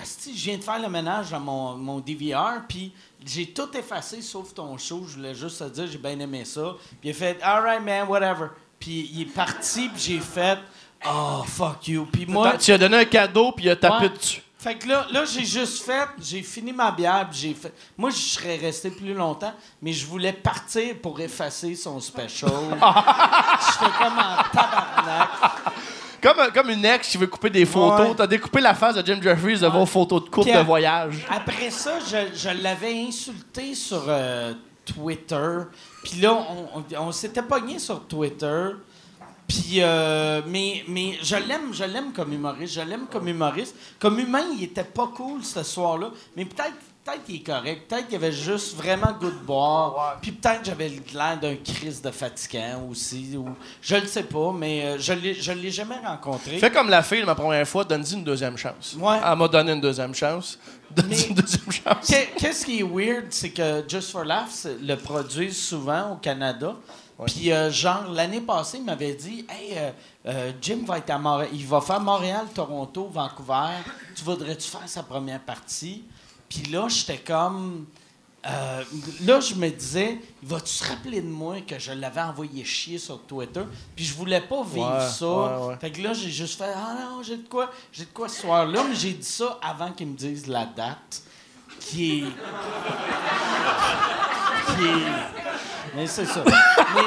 asti, 0.02 0.36
je 0.38 0.46
viens 0.46 0.58
de 0.58 0.64
faire 0.64 0.80
le 0.80 0.88
ménage 0.90 1.30
dans 1.32 1.40
mon, 1.42 1.76
mon 1.76 2.00
DVR, 2.00 2.62
puis 2.68 2.94
j'ai 3.26 3.48
tout 3.48 3.70
effacé 3.78 4.22
sauf 4.22 4.54
ton 4.54 4.78
show. 4.78 5.04
Je 5.08 5.16
voulais 5.18 5.36
juste 5.36 5.60
te 5.60 5.66
dire, 5.70 5.88
j'ai 5.88 5.98
bien 5.98 6.18
aimé 6.20 6.46
ça. 6.46 6.76
Puis 7.02 7.10
il 7.10 7.12
a 7.12 7.14
fait, 7.14 7.38
alright, 7.42 7.82
man, 7.84 8.08
whatever. 8.08 8.48
Puis 8.80 9.10
il 9.14 9.22
est 9.24 9.26
parti, 9.26 9.90
puis 9.90 10.02
j'ai 10.02 10.20
fait, 10.20 10.58
oh, 11.06 11.44
fuck 11.46 11.88
you. 11.90 12.08
Puis 12.12 12.26
moi. 12.26 12.58
Tu 12.58 12.72
as 12.72 12.78
donné 12.78 12.98
un 12.98 13.06
cadeau, 13.06 13.52
puis 13.52 13.66
il 13.66 13.70
a 13.70 13.76
tapé 13.76 14.06
Ouais. 14.06 14.10
dessus. 14.18 14.42
Fait 14.62 14.76
que 14.76 14.88
là, 14.88 15.08
là 15.12 15.26
j'ai 15.26 15.44
juste 15.44 15.82
fait, 15.84 16.08
j'ai 16.22 16.44
fini 16.44 16.72
ma 16.72 16.92
bière, 16.92 17.28
puis 17.32 17.40
j'ai 17.40 17.54
fait. 17.56 17.74
Moi, 17.98 18.12
je 18.12 18.18
serais 18.18 18.58
resté 18.58 18.92
plus 18.92 19.16
longtemps, 19.16 19.54
mais 19.82 19.92
je 19.92 20.06
voulais 20.06 20.34
partir 20.34 20.96
pour 21.02 21.20
effacer 21.20 21.74
son 21.74 22.00
special. 22.00 22.52
J'étais 22.70 23.92
comme 23.98 24.20
en 24.20 24.44
tabarnak. 24.54 25.30
Comme, 26.22 26.52
comme 26.54 26.70
une 26.70 26.86
ex 26.86 27.08
qui 27.10 27.18
veut 27.18 27.26
couper 27.26 27.50
des 27.50 27.66
photos. 27.66 28.10
Ouais. 28.10 28.16
T'as 28.16 28.28
découpé 28.28 28.62
la 28.62 28.76
face 28.76 28.94
de 28.94 29.04
Jim 29.04 29.20
Jeffries 29.20 29.58
de 29.60 29.66
vos 29.68 29.88
photos 29.88 30.26
de 30.26 30.30
couple 30.30 30.50
Puis 30.50 30.56
de 30.60 30.64
voyage. 30.64 31.26
Après 31.28 31.72
ça, 31.72 31.94
je, 32.00 32.36
je 32.38 32.50
l'avais 32.62 32.94
insulté 33.08 33.74
sur 33.74 34.04
euh, 34.08 34.54
Twitter. 34.86 35.58
Puis 36.04 36.22
là, 36.22 36.34
on, 36.34 36.80
on- 36.80 37.08
on 37.08 37.12
s'était 37.12 37.42
pogné 37.42 37.80
sur 37.80 38.06
Twitter. 38.06 38.68
Puis, 39.52 39.80
euh, 39.82 40.42
mais, 40.48 40.84
mais 40.88 41.18
je 41.22 41.36
l'aime, 41.36 41.74
je 41.74 41.84
l'aime 41.84 42.14
comme 42.14 42.32
humoriste. 42.32 42.74
Je 42.76 42.82
l'aime 42.82 43.06
comme 43.12 43.28
humoriste. 43.28 43.76
Comme 44.00 44.18
humain, 44.20 44.46
il 44.58 44.64
était 44.64 44.84
pas 44.86 45.08
cool 45.14 45.44
ce 45.44 45.62
soir-là. 45.62 46.12
Mais 46.38 46.46
peut-être, 46.46 46.74
peut-être 47.04 47.24
qu'il 47.26 47.36
est 47.36 47.40
correct. 47.46 47.90
Peut-être 47.90 48.08
qu'il 48.08 48.16
avait 48.16 48.32
juste 48.32 48.78
vraiment 48.78 49.12
goût 49.20 49.30
de 49.30 49.46
boire. 49.46 50.18
Puis 50.22 50.32
peut-être 50.32 50.62
j'avais 50.64 50.90
l'air 51.14 51.38
d'un 51.38 51.56
crise 51.58 52.02
de 52.02 52.12
fatigant 52.12 52.88
aussi. 52.90 53.36
Ou, 53.36 53.50
je 53.82 53.96
le 53.98 54.08
sais 54.08 54.24
pas, 54.24 54.54
mais 54.54 54.86
euh, 54.86 54.98
je 55.00 55.12
l'ai, 55.12 55.34
je 55.34 55.52
l'ai 55.52 55.72
jamais 55.72 55.98
rencontré. 55.98 56.58
Fais 56.58 56.72
comme 56.72 56.90
la 56.90 57.04
fille, 57.04 57.24
ma 57.26 57.36
première 57.36 57.68
fois, 57.68 57.84
donne-y 57.84 58.14
une 58.14 58.24
deuxième 58.24 58.56
chance. 58.58 58.96
Ouais. 58.98 59.18
Elle 59.22 59.38
m'a 59.38 59.48
donné 59.50 59.74
une 59.74 59.82
deuxième 59.82 60.16
chance. 60.16 60.58
Donne-y 60.92 61.28
une 61.28 61.36
deuxième 61.36 61.72
chance. 61.72 62.08
Qu'est- 62.08 62.30
Qu'est-ce 62.38 62.66
qui 62.66 62.80
est 62.80 62.84
weird, 62.84 63.26
c'est 63.32 63.50
que 63.50 63.84
Just 63.88 64.12
for 64.12 64.24
Laughs 64.24 64.66
le 64.82 64.96
produisent 64.96 65.62
souvent 65.62 66.14
au 66.14 66.16
Canada. 66.16 66.76
Puis, 67.26 67.52
euh, 67.52 67.70
genre, 67.72 68.08
l'année 68.12 68.42
passée, 68.42 68.78
il 68.78 68.84
m'avait 68.84 69.14
dit 69.14 69.46
Hey, 69.50 69.78
euh, 69.78 69.92
euh, 70.28 70.52
Jim 70.62 70.80
va 70.86 70.98
être 70.98 71.10
à. 71.12 71.46
Il 71.54 71.66
va 71.68 71.82
faire 71.82 72.00
Montréal, 72.00 72.46
Toronto, 72.54 73.08
Vancouver. 73.12 73.78
Tu 74.16 74.24
voudrais-tu 74.24 74.68
faire 74.70 74.88
sa 74.88 75.04
première 75.04 75.40
partie 75.42 76.04
Puis 76.50 76.64
là, 76.64 76.88
j'étais 76.90 77.20
comme. 77.20 77.86
euh, 78.46 78.84
là, 79.24 79.40
je 79.40 79.54
me 79.54 79.70
disais, 79.70 80.18
vas-tu 80.42 80.70
se 80.74 80.84
rappeler 80.84 81.22
de 81.22 81.28
moi 81.28 81.62
que 81.62 81.78
je 81.78 81.92
l'avais 81.92 82.22
envoyé 82.22 82.64
chier 82.66 82.98
sur 82.98 83.22
Twitter? 83.22 83.62
Puis 83.96 84.04
je 84.06 84.14
voulais 84.16 84.42
pas 84.42 84.64
vivre 84.64 84.92
Ouais, 84.92 85.08
ça. 85.10 85.68
ouais. 85.68 85.76
Fait 85.80 85.92
que 85.92 86.02
là, 86.02 86.14
j'ai 86.14 86.32
juste 86.32 86.58
fait, 86.58 86.74
ah 86.76 86.96
non, 87.00 87.22
j'ai 87.24 87.38
de 87.38 87.48
quoi, 87.48 87.70
j'ai 87.94 88.06
de 88.06 88.10
quoi 88.12 88.28
ce 88.28 88.42
soir-là, 88.42 88.84
mais 88.90 88.96
j'ai 88.96 89.14
dit 89.14 89.24
ça 89.28 89.60
avant 89.62 89.92
qu'ils 89.92 90.08
me 90.08 90.16
disent 90.18 90.48
la 90.48 90.66
date, 90.66 91.22
qui 91.92 92.20
est. 92.20 92.24
qui 94.76 94.84
est. 94.86 95.96
Mais 95.96 96.08
c'est 96.08 96.26
ça. 96.26 96.44
Mais. 96.96 97.02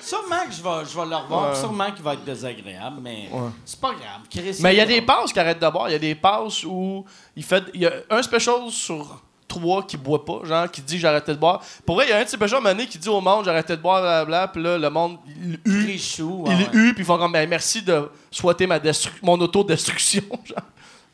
Sûrement 0.00 0.44
que 0.46 0.52
je 0.52 0.62
vais, 0.62 0.84
je 0.90 0.98
vais 1.00 1.06
le 1.06 1.16
revoir, 1.16 1.48
Ouais. 1.50 1.56
sûrement 1.56 1.90
qu'il 1.90 2.04
va 2.04 2.12
être 2.12 2.24
désagréable, 2.24 2.98
mais 3.00 3.30
c'est 3.64 3.80
pas 3.80 3.92
grave. 3.92 4.20
Chris, 4.30 4.58
Mais 4.60 4.74
il 4.74 4.76
y 4.76 4.80
a 4.80 4.86
des 4.86 5.00
passes 5.00 5.32
qui 5.32 5.40
arrêtent 5.40 5.62
de 5.62 5.70
boire. 5.70 5.88
Il 5.88 5.92
y 5.92 5.94
a 5.94 5.98
des 5.98 6.14
passes 6.14 6.62
où 6.64 7.06
il 7.34 7.42
fait. 7.42 7.64
Il 7.72 7.80
y 7.80 7.86
a 7.86 7.92
un 8.10 8.22
special 8.22 8.70
sur 8.70 9.22
trois 9.48 9.82
qui 9.82 9.96
boit 9.96 10.22
pas, 10.22 10.40
genre 10.44 10.70
qui 10.70 10.82
dit 10.82 10.98
j'arrêtais 10.98 11.32
de 11.32 11.38
boire. 11.38 11.62
Pour 11.86 11.94
vrai, 11.96 12.04
il 12.06 12.10
y 12.10 12.12
a 12.12 12.18
un 12.18 12.20
à 12.20 12.24
un 12.24 12.48
moment 12.60 12.68
donné 12.68 12.86
qui 12.86 12.98
dit 12.98 13.08
au 13.08 13.22
monde 13.22 13.46
j'arrêtais 13.46 13.78
de 13.78 13.82
boire, 13.82 14.02
blablabla. 14.02 14.48
Puis 14.48 14.62
là, 14.62 14.76
le 14.76 14.90
monde, 14.90 15.16
il. 15.64 15.86
Richoux, 15.86 16.44
Il 16.48 16.54
ouais, 16.54 16.62
est 16.64 16.68
ouais. 16.68 16.74
eu, 16.74 16.92
puis 16.92 17.02
ils 17.02 17.06
font 17.06 17.16
comme 17.16 17.32
ben, 17.32 17.48
merci 17.48 17.80
de 17.80 18.10
souhaiter 18.30 18.66
ma 18.66 18.78
mon 19.22 19.40
autodestruction. 19.40 20.22
genre. 20.44 20.58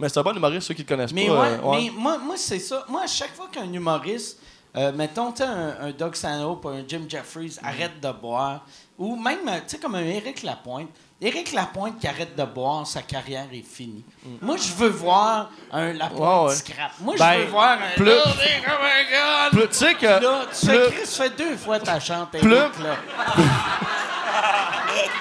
Mais 0.00 0.08
c'est 0.08 0.18
un 0.18 0.22
bon 0.22 0.34
humoriste, 0.34 0.66
ceux 0.68 0.74
qui 0.74 0.82
le 0.82 0.88
connaissent 0.88 1.12
Mais 1.12 1.26
pas. 1.28 1.40
ouais, 1.42 1.48
euh, 1.48 1.60
ouais. 1.62 1.82
mais 1.84 1.90
moi, 1.96 2.18
moi 2.18 2.34
c'est 2.36 2.58
ça. 2.58 2.84
Moi, 2.88 3.02
à 3.02 3.06
chaque 3.06 3.34
fois 3.36 3.48
qu'un 3.52 3.70
humoriste, 3.72 4.38
euh, 4.76 4.92
mettons, 4.92 5.32
tu 5.32 5.42
un, 5.42 5.74
un 5.80 5.90
Doug 5.90 6.14
Stanhope, 6.14 6.64
un 6.66 6.82
Jim 6.88 7.02
Jeffries 7.08 7.56
Mm. 7.62 7.66
arrête 7.66 8.00
de 8.00 8.12
boire, 8.12 8.64
ou 8.98 9.16
même, 9.16 9.40
euh, 9.48 9.56
tu 9.58 9.62
sais, 9.68 9.78
comme 9.78 9.94
un 9.96 10.04
Éric 10.04 10.42
Lapointe. 10.42 10.88
Éric 11.22 11.52
Lapointe 11.52 11.98
qui 11.98 12.06
arrête 12.06 12.34
de 12.34 12.44
boire, 12.44 12.86
sa 12.86 13.02
carrière 13.02 13.46
est 13.52 13.62
finie. 13.66 14.02
Moi, 14.40 14.56
je 14.56 14.72
veux 14.72 14.88
voir 14.88 15.50
un 15.70 15.92
Lapointe 15.92 16.44
Mm. 16.44 16.48
Ouais, 16.48 16.54
scrap. 16.54 16.90
Moi, 17.00 17.14
Ben, 17.18 17.32
je 17.34 17.38
veux 17.40 17.50
voir 17.50 17.72
un. 17.72 17.94
plus- 17.96 18.10
un 18.10 19.10
gars. 19.10 19.50
Plus- 19.50 19.68
Tu 19.68 19.74
sais 19.74 19.94
que. 19.94 20.06
Là, 20.06 20.46
tu 20.58 20.66
fais, 20.66 20.90
Chris, 20.92 21.06
fais 21.06 21.30
deux 21.30 21.56
fois 21.58 21.78
ta 21.78 22.00
chante, 22.00 22.34
Éric, 22.36 22.48
là. 22.50 22.70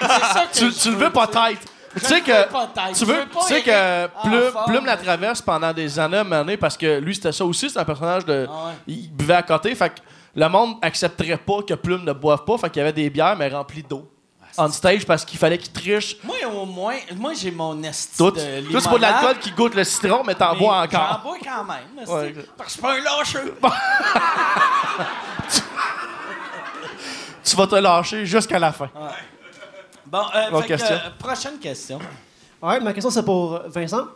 C'est 0.00 0.32
ça 0.32 0.46
que 0.46 0.58
tu, 0.58 0.72
tu 0.72 0.90
le 0.90 0.96
veux, 0.96 1.10
pas 1.10 1.26
tête. 1.26 1.60
Tu 1.98 2.04
sais 2.04 2.20
que. 2.20 2.94
Tu 2.96 3.04
veux, 3.04 3.24
tu 3.28 3.46
sais 3.46 3.62
que 3.62 4.66
Plume, 4.66 4.86
la 4.86 4.96
traverse 4.96 5.42
pendant 5.42 5.72
des 5.72 5.98
années, 5.98 6.18
à 6.18 6.38
un 6.40 6.56
parce 6.56 6.76
que 6.76 6.98
lui, 7.00 7.14
c'était 7.14 7.32
ça 7.32 7.44
aussi, 7.44 7.68
c'est 7.68 7.78
un 7.78 7.84
personnage 7.84 8.24
de. 8.24 8.46
Ah 8.48 8.66
ouais. 8.68 8.72
Il 8.86 9.10
buvait 9.10 9.34
à 9.34 9.42
côté, 9.42 9.74
fait 9.74 9.90
que 9.90 10.00
le 10.34 10.48
monde 10.48 10.76
accepterait 10.82 11.36
pas 11.38 11.62
que 11.66 11.74
Plume 11.74 12.04
ne 12.04 12.12
boive 12.12 12.44
pas, 12.44 12.58
fait 12.58 12.70
qu'il 12.70 12.78
y 12.80 12.82
avait 12.82 12.92
des 12.92 13.10
bières, 13.10 13.36
mais 13.36 13.48
remplies 13.48 13.82
d'eau. 13.82 14.08
Ah, 14.56 14.64
On 14.66 14.70
stage 14.70 15.06
parce 15.06 15.24
qu'il 15.24 15.38
fallait 15.38 15.58
qu'il 15.58 15.72
triche. 15.72 16.16
Moi, 16.24 16.36
au 16.52 16.64
moins, 16.66 16.96
moi, 17.16 17.32
j'ai 17.34 17.50
mon 17.52 17.80
esti 17.82 18.16
Tout. 18.16 18.30
de 18.32 18.70
Toi, 18.70 18.80
c'est 18.80 18.88
pas 18.88 18.96
de 18.96 19.02
l'alcool 19.02 19.38
qui 19.38 19.50
goûte 19.52 19.74
le 19.74 19.84
citron, 19.84 20.22
mais 20.24 20.34
t'en 20.34 20.56
bois 20.56 20.86
J'en 20.90 20.98
encore. 20.98 21.20
bois 21.22 21.36
quand 21.42 21.64
même. 21.64 22.06
Ouais. 22.08 22.34
Parce 22.56 22.68
que 22.68 22.68
je 22.68 22.70
suis 22.72 22.80
pas 22.82 22.94
un 22.94 23.00
lâcheux. 23.00 23.54
Tu 27.42 27.56
vas 27.56 27.66
te 27.66 27.74
lâcher 27.74 28.26
jusqu'à 28.26 28.58
la 28.58 28.70
fin. 28.70 28.88
Bon, 30.10 30.18
euh, 30.34 30.60
que, 30.62 30.72
euh, 30.72 30.96
prochaine 31.18 31.58
question. 31.58 31.98
Ouais, 32.62 32.80
ma 32.80 32.92
question 32.92 33.10
c'est 33.10 33.22
pour 33.24 33.60
Vincent. 33.68 34.06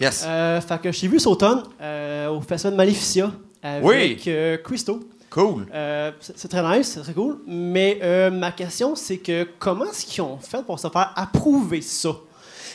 Yes. 0.00 0.24
Euh, 0.26 0.60
fait 0.60 0.80
que 0.80 0.90
je 0.92 1.00
t'ai 1.00 1.08
vu 1.08 1.18
cet 1.18 1.28
automne 1.28 1.62
euh, 1.80 2.28
au 2.28 2.40
festival 2.40 2.74
Maleficia 2.76 3.30
avec 3.62 3.84
Oui. 3.84 4.20
euh, 4.26 4.56
Christo. 4.58 5.00
Cool. 5.30 5.66
Euh, 5.72 6.12
c'est 6.20 6.48
très 6.48 6.62
nice, 6.78 6.92
c'est 6.94 7.00
très 7.00 7.12
cool. 7.12 7.38
Mais 7.46 7.98
euh, 8.02 8.30
ma 8.30 8.52
question 8.52 8.94
c'est 8.94 9.18
que 9.18 9.48
comment 9.58 9.84
est-ce 9.84 10.04
qu'ils 10.06 10.22
ont 10.22 10.38
fait 10.38 10.64
pour 10.64 10.78
se 10.78 10.88
faire 10.88 11.12
approuver 11.16 11.80
ça? 11.80 12.10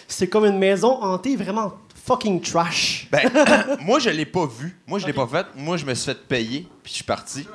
C'est 0.07 0.27
comme 0.27 0.45
une 0.45 0.57
maison 0.57 1.01
hantée 1.03 1.35
vraiment 1.35 1.73
fucking 2.05 2.41
trash. 2.41 3.07
Ben, 3.11 3.29
moi, 3.81 3.99
je 3.99 4.09
l'ai 4.09 4.25
pas 4.25 4.47
vu. 4.47 4.75
Moi, 4.87 4.97
je 4.97 5.05
l'ai 5.05 5.13
pas 5.13 5.27
fait. 5.27 5.45
Moi, 5.55 5.77
je 5.77 5.85
me 5.85 5.93
suis 5.93 6.05
fait 6.11 6.17
payer, 6.27 6.67
puis 6.81 6.89
je 6.91 6.95
suis 6.95 7.03
parti. 7.03 7.45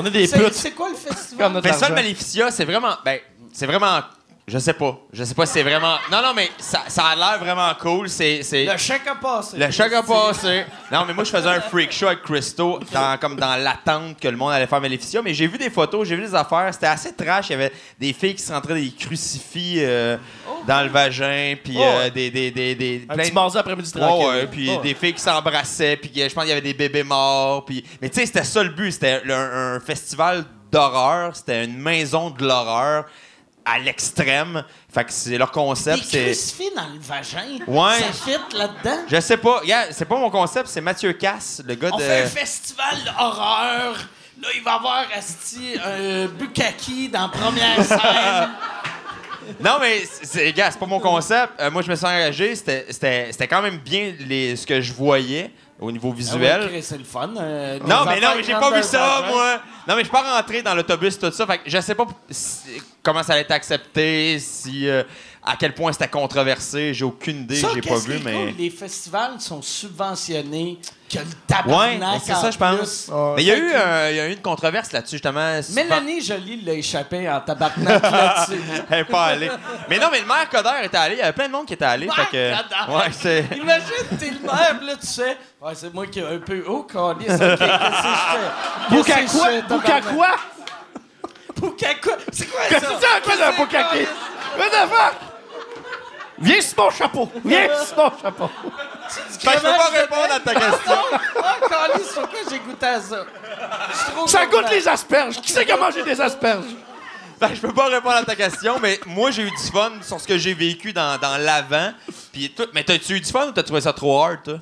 On 0.00 0.06
est 0.06 0.10
des 0.10 0.26
C'est 0.26 0.38
putes. 0.38 0.54
c'est 0.54 0.70
quoi 0.72 0.88
le 0.88 0.94
Comme 1.04 1.14
festival? 1.14 1.52
notre 1.52 1.66
Festival 1.68 1.92
argent. 1.92 2.02
Maléficia, 2.02 2.50
c'est 2.50 2.64
vraiment. 2.64 2.94
Ben, 3.04 3.18
c'est 3.52 3.66
vraiment. 3.66 4.00
Je 4.48 4.58
sais 4.58 4.72
pas. 4.72 4.98
Je 5.12 5.22
sais 5.24 5.34
pas 5.34 5.44
si 5.46 5.52
c'est 5.52 5.62
vraiment. 5.62 5.96
Non, 6.10 6.22
non, 6.22 6.32
mais 6.34 6.50
ça, 6.58 6.82
ça 6.88 7.04
a 7.08 7.14
l'air 7.16 7.38
vraiment 7.38 7.70
cool. 7.80 8.08
C'est. 8.08 8.42
c'est- 8.42 8.64
Le 8.64 8.76
chèque 8.78 9.06
a 9.06 9.14
passé. 9.14 9.58
Le 9.58 9.70
choc 9.70 9.92
a 9.92 10.02
passé. 10.02 10.64
Non, 10.90 11.04
mais 11.06 11.12
moi, 11.12 11.22
je 11.24 11.30
faisais 11.30 11.48
un 11.48 11.60
freak 11.60 11.92
show 11.92 12.06
avec 12.06 12.22
Christo, 12.22 12.80
dans, 12.92 13.18
comme 13.18 13.36
dans 13.36 13.56
l'attente 13.56 14.18
que 14.18 14.26
le 14.28 14.36
monde 14.36 14.52
allait 14.52 14.66
faire 14.66 14.80
Maléficia. 14.80 15.20
Mais 15.22 15.34
j'ai 15.34 15.46
vu 15.46 15.58
des 15.58 15.68
photos, 15.70 16.08
j'ai 16.08 16.16
vu 16.16 16.22
des 16.22 16.34
affaires. 16.34 16.70
C'était 16.72 16.86
assez 16.86 17.14
trash. 17.14 17.50
Il 17.50 17.52
y 17.52 17.54
avait 17.56 17.72
des 18.00 18.12
filles 18.12 18.34
qui 18.34 18.42
se 18.42 18.52
rentraient 18.52 18.74
des 18.80 18.90
crucifix 18.90 19.76
euh, 19.78 20.16
dans 20.66 20.82
le 20.82 20.88
vagin, 20.88 21.54
puis 21.62 21.74
Oh, 21.78 21.82
euh, 21.82 22.10
des, 22.10 22.30
des, 22.30 22.50
des, 22.50 22.74
des- 22.74 23.06
Un 23.08 23.14
plein 23.14 23.24
petit 23.24 23.32
de- 23.54 23.58
après-midi 23.58 23.92
tranquille. 23.92 24.26
ouais, 24.28 24.46
puis 24.46 24.70
des 24.82 24.94
filles 24.94 25.14
qui 25.14 25.20
s'embrassaient, 25.20 25.96
puis 25.96 26.10
je 26.14 26.32
pense 26.34 26.44
qu'il 26.44 26.48
y 26.48 26.52
avait 26.52 26.60
des 26.60 26.74
bébés 26.74 27.02
morts, 27.04 27.64
puis 27.64 27.84
mais 28.00 28.08
tu 28.08 28.20
sais 28.20 28.26
c'était 28.26 28.44
ça 28.44 28.62
le 28.62 28.70
but, 28.70 28.92
c'était 28.92 29.20
un, 29.30 29.78
festival 29.80 30.44
d'horreur, 30.72 31.34
c'était 31.36 31.64
une 31.64 31.78
maison 31.78 32.30
de 32.30 32.44
l'horreur 32.44 33.04
à 33.68 33.78
l'extrême. 33.78 34.64
Fait 34.92 35.04
que 35.04 35.12
c'est 35.12 35.36
leur 35.36 35.50
concept, 35.50 36.04
c'est 36.04 36.24
crucifix 36.24 36.70
dans 36.74 36.86
le 36.86 36.98
vagin. 36.98 37.58
Ouais. 37.66 38.00
Ça 38.00 38.12
fit 38.12 38.56
là-dedans. 38.56 39.02
je 39.06 39.20
sais 39.20 39.36
pas, 39.36 39.58
regarde, 39.58 39.88
c'est 39.92 40.04
pas 40.04 40.18
mon 40.18 40.30
concept, 40.30 40.68
c'est 40.68 40.80
Mathieu 40.80 41.12
Casse, 41.12 41.62
le 41.66 41.74
gars 41.74 41.90
On 41.92 41.96
de 41.98 42.02
fait 42.02 42.22
un 42.22 42.26
festival 42.26 42.96
d'horreur. 43.04 43.96
Là, 44.40 44.48
il 44.54 44.62
va 44.62 44.74
avoir 44.74 45.04
asti, 45.16 45.74
un 45.84 46.26
Bukaki 46.26 47.08
dans 47.08 47.28
première 47.28 47.84
scène. 47.84 48.50
Non, 49.60 49.78
mais 49.80 50.02
c'est, 50.22 50.52
gars, 50.52 50.70
c'est 50.70 50.78
pas 50.78 50.86
mon 50.86 51.00
concept. 51.00 51.54
Euh, 51.58 51.70
moi, 51.70 51.82
je 51.82 51.90
me 51.90 51.96
suis 51.96 52.06
engagé. 52.06 52.54
C'était 52.54 53.48
quand 53.48 53.62
même 53.62 53.78
bien 53.78 54.14
les, 54.20 54.54
ce 54.56 54.66
que 54.66 54.80
je 54.80 54.92
voyais 54.92 55.50
au 55.80 55.90
niveau 55.92 56.12
visuel. 56.12 56.60
Ah 56.60 56.64
ouais, 56.64 56.70
Chris, 56.72 56.82
c'est 56.82 56.98
le 56.98 57.04
fun. 57.04 57.30
euh, 57.38 57.78
non, 57.80 58.04
mais 58.06 58.20
non, 58.20 58.28
mais 58.36 58.42
j'ai 58.42 58.52
pas 58.52 58.70
vu 58.76 58.82
ça, 58.82 59.20
vagin. 59.20 59.32
moi. 59.32 59.54
Non, 59.86 59.94
mais 59.94 60.00
je 60.00 60.04
suis 60.08 60.12
pas 60.12 60.36
rentré 60.36 60.62
dans 60.62 60.74
l'autobus, 60.74 61.18
tout 61.18 61.30
ça. 61.30 61.46
Fait 61.46 61.58
que 61.58 61.70
je 61.70 61.80
sais 61.80 61.94
pas 61.94 62.06
si- 62.30 62.80
comment 63.02 63.22
ça 63.22 63.32
allait 63.34 63.42
être 63.42 63.50
accepté, 63.52 64.38
si, 64.40 64.88
euh, 64.88 65.02
à 65.44 65.56
quel 65.56 65.74
point 65.74 65.92
c'était 65.92 66.08
controversé. 66.08 66.92
J'ai 66.94 67.04
aucune 67.04 67.42
idée, 67.42 67.62
j'ai 67.74 67.80
pas 67.80 67.98
vu, 67.98 68.18
mais. 68.24 68.32
cool, 68.32 68.54
les 68.58 68.70
festivals 68.70 69.40
sont 69.40 69.62
subventionnés 69.62 70.78
que 71.08 71.18
le 71.18 71.24
Ouais, 71.24 71.30
tabarnak 71.46 72.00
mais 72.00 72.20
c'est 72.24 72.32
en 72.34 72.40
ça, 72.42 72.50
je 72.50 72.58
pense. 72.58 73.10
Mais 73.36 73.42
il 73.42 73.48
y, 73.48 73.50
a 73.50 73.56
eu, 73.56 73.60
que- 73.70 73.76
euh, 73.76 74.10
il 74.10 74.16
y 74.16 74.20
a 74.20 74.26
eu 74.28 74.32
une 74.32 74.42
controverse 74.42 74.92
là-dessus, 74.92 75.16
justement. 75.16 75.60
Mélanie 75.74 76.20
Jolie 76.20 76.60
l'a 76.62 76.74
échappé 76.74 77.28
en 77.28 77.40
tabarnak 77.40 78.02
là-dessus. 78.02 78.60
Elle 78.90 78.98
est 79.00 79.04
pas 79.04 79.24
allée. 79.26 79.50
Mais 79.88 79.98
non, 79.98 80.08
mais 80.12 80.20
le 80.20 80.26
maire 80.26 80.48
Coder 80.50 80.70
était 80.84 80.96
allé. 80.96 81.14
Il 81.14 81.18
y 81.18 81.22
avait 81.22 81.32
plein 81.32 81.46
de 81.48 81.52
monde 81.52 81.66
qui 81.66 81.74
était 81.74 81.84
allé. 81.84 82.08
fait 82.08 82.26
que... 82.30 82.92
Ouais, 82.92 83.10
c'est. 83.12 83.44
Imagine, 83.56 84.18
t'es 84.18 84.30
le 84.30 84.40
maire, 84.40 84.76
là, 84.82 84.92
tu 85.00 85.06
sais. 85.06 85.36
Ouais, 85.60 85.72
c'est 85.74 85.92
moi 85.92 86.06
qui 86.06 86.20
ai 86.20 86.26
un 86.26 86.38
peu 86.38 86.62
haut, 86.66 86.82
câlisse. 86.84 87.30
OK, 87.30 87.38
qu'est-ce 87.38 87.48
que 87.48 87.54
je 87.58 88.36
fais? 88.36 88.90
Bouka 88.90 89.14
Qu'est-ce 89.14 89.32
que 89.32 89.38
quoi? 89.38 89.78
tabarnak? 89.80 90.14
quoi? 90.14 90.28
C'est 92.32 92.46
quoi 92.50 92.60
Qu'est-ce 92.68 92.84
ça? 92.86 93.20
que 93.24 93.30
c'est 93.30 93.56
bouka 93.56 93.82
qui? 93.84 93.98
What 94.58 94.68
the 94.70 94.88
fuck? 94.88 95.14
Viens 96.40 96.60
sur 96.60 96.84
mon 96.84 96.90
chapeau! 96.90 97.30
Viens 97.44 97.68
sur 97.84 97.96
mon 97.96 98.10
chapeau! 98.22 98.50
Fait 99.08 99.46
que 99.46 99.52
je 99.52 99.58
peux 99.58 99.62
pas 99.62 100.00
répondre 100.00 100.32
à 100.34 100.40
ta 100.40 100.54
question. 100.54 100.94
Ah, 101.42 101.56
câlisse, 101.68 102.12
pourquoi 102.14 102.38
j'ai 102.50 102.58
goûté 102.58 102.86
à 102.86 103.00
ça? 103.00 103.26
Je 104.26 104.30
Ça 104.30 104.46
goûte 104.46 104.70
les 104.70 104.86
asperges! 104.88 105.40
Qui 105.40 105.52
c'est 105.52 105.64
qui 105.64 105.72
a 105.72 105.76
mangé 105.76 106.02
des 106.02 106.20
asperges? 106.20 106.64
Que 107.40 107.54
je 107.54 107.60
peux 107.60 107.72
pas 107.72 107.86
répondre 107.86 108.16
à 108.16 108.24
ta 108.24 108.34
question, 108.34 108.78
mais 108.82 108.98
moi, 109.06 109.30
j'ai 109.30 109.42
eu 109.42 109.50
du 109.50 109.56
fun 109.72 109.92
sur 110.02 110.20
ce 110.20 110.26
que 110.26 110.36
j'ai 110.38 110.54
vécu 110.54 110.92
dans, 110.92 111.18
dans 111.18 111.36
l'avant. 111.38 111.92
Puis 112.32 112.50
tout. 112.50 112.66
Mais 112.74 112.82
t'as-tu 112.82 113.14
eu 113.14 113.20
du 113.20 113.30
fun 113.30 113.46
ou 113.48 113.52
t'as 113.52 113.62
trouvé 113.62 113.80
ça 113.80 113.92
trop 113.92 114.20
hard, 114.22 114.42
toi? 114.42 114.58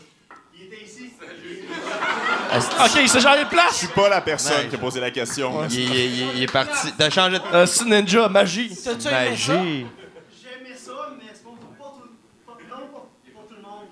Ok, 2.81 2.90
il 3.01 3.09
s'est 3.09 3.20
changé 3.20 3.40
de 3.40 3.44
Je 3.44 3.51
place! 3.51 3.74
suis 3.77 3.86
pas 3.89 4.09
la 4.09 4.20
personne 4.20 4.69
qui 4.69 4.77
a 4.77 4.78
posé 4.78 5.01
la 5.01 5.11
question. 5.11 5.66
Il, 5.69 5.74
il- 5.78 5.94
il- 5.94 6.36
il 6.36 6.43
est 6.44 6.53
parti. 6.53 6.93
T'as 6.97 7.11
changé 7.11 7.39
de. 7.39 7.44
Euh, 7.53 7.66
c'est 7.66 7.85
ninja, 7.85 8.28
magie. 8.28 8.69
T'as-tu 8.69 9.09
aimé 9.09 9.36
ça? 9.36 9.40
Magie. 9.55 9.86
J'aimais 10.43 10.77
ça, 10.77 10.93
mais 11.19 11.24
c'est 11.35 11.44
pas, 11.44 11.51
tout, 11.51 11.59
le 13.55 13.62
monde. 13.62 13.89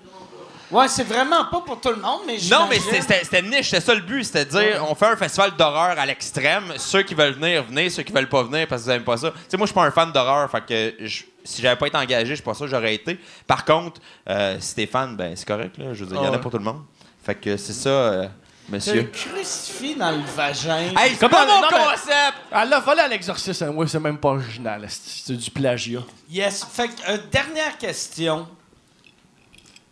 Ouais, 0.71 0.87
c'est 0.87 1.03
vraiment 1.03 1.45
pas 1.45 1.61
pour 1.61 1.79
tout 1.79 1.89
le 1.89 1.97
monde, 1.97 2.21
mais 2.25 2.37
Non, 2.49 2.67
mais 2.69 2.79
c'était- 2.79 3.41
niche, 3.43 3.69
c'était 3.69 3.79
ça 3.85 3.93
le 3.93 4.01
but. 4.01 4.23
C'était 4.23 4.45
de 4.45 4.49
dire, 4.49 4.85
on 4.89 4.95
fait 4.95 5.05
un 5.05 5.15
festival 5.15 5.55
d'horreur 5.55 5.97
à 5.99 6.05
l'extrême. 6.05 6.73
Ceux 6.77 7.03
qui 7.03 7.13
veulent 7.13 7.33
venir, 7.33 7.63
venez. 7.63 7.89
Ceux 7.89 8.01
qui 8.03 8.11
veulent 8.11 8.27
pas 8.29 8.41
venir 8.43 8.67
parce 8.67 8.81
que 8.81 8.85
vous 8.87 8.91
aimez 8.95 9.03
pas 9.05 9.17
ça. 9.17 9.31
Tu 9.31 9.37
sais, 9.49 9.57
moi, 9.57 9.65
je 9.65 9.71
suis 9.71 9.75
pas 9.75 9.83
un 9.85 9.91
fan 9.91 10.11
d'horreur. 10.11 10.49
Fait 10.49 10.65
que 10.65 11.05
je- 11.05 11.23
si 11.43 11.61
j'avais 11.61 11.75
pas 11.75 11.87
été 11.87 11.97
engagé, 11.97 12.25
je 12.29 12.33
suis 12.35 12.43
pas 12.43 12.55
sûr 12.55 12.65
que 12.65 12.71
j'aurais 12.71 12.95
été. 12.95 13.19
Par 13.45 13.63
contre, 13.63 14.01
euh, 14.27 14.57
si 14.59 14.73
t'es 14.75 14.87
fan, 14.87 15.15
ben, 15.15 15.35
c'est 15.35 15.47
correct. 15.47 15.77
Là. 15.77 15.93
Je 15.93 16.03
veux 16.03 16.09
dire, 16.09 16.17
il 16.19 16.25
y 16.25 16.27
en 16.27 16.31
a 16.31 16.35
ouais. 16.35 16.41
pour 16.41 16.49
tout 16.51 16.57
le 16.57 16.63
monde. 16.63 16.81
Fait 17.23 17.35
que 17.35 17.57
c'est 17.57 17.73
ça, 17.73 17.89
euh, 17.89 18.27
Tu 18.65 18.71
monsieur. 18.71 19.03
crucifix 19.13 19.95
dans 19.95 20.11
le 20.11 20.23
vagin. 20.35 20.77
Hey, 20.97 21.15
c'est 21.19 21.29
pas 21.29 21.45
mon 21.45 21.61
non, 21.61 21.67
concept! 21.69 22.37
Elle 22.51 22.69
l'a 22.69 22.79
volé 22.79 23.01
à 23.01 23.07
l'exorcisme. 23.07 23.71
Oui, 23.75 23.87
c'est 23.87 23.99
même 23.99 24.17
pas 24.17 24.29
original. 24.29 24.87
C'est 24.89 25.33
du 25.37 25.51
plagiat. 25.51 25.99
Yes. 26.29 26.65
Fait 26.71 26.87
que, 26.87 26.93
euh, 27.11 27.17
dernière 27.31 27.77
question. 27.77 28.47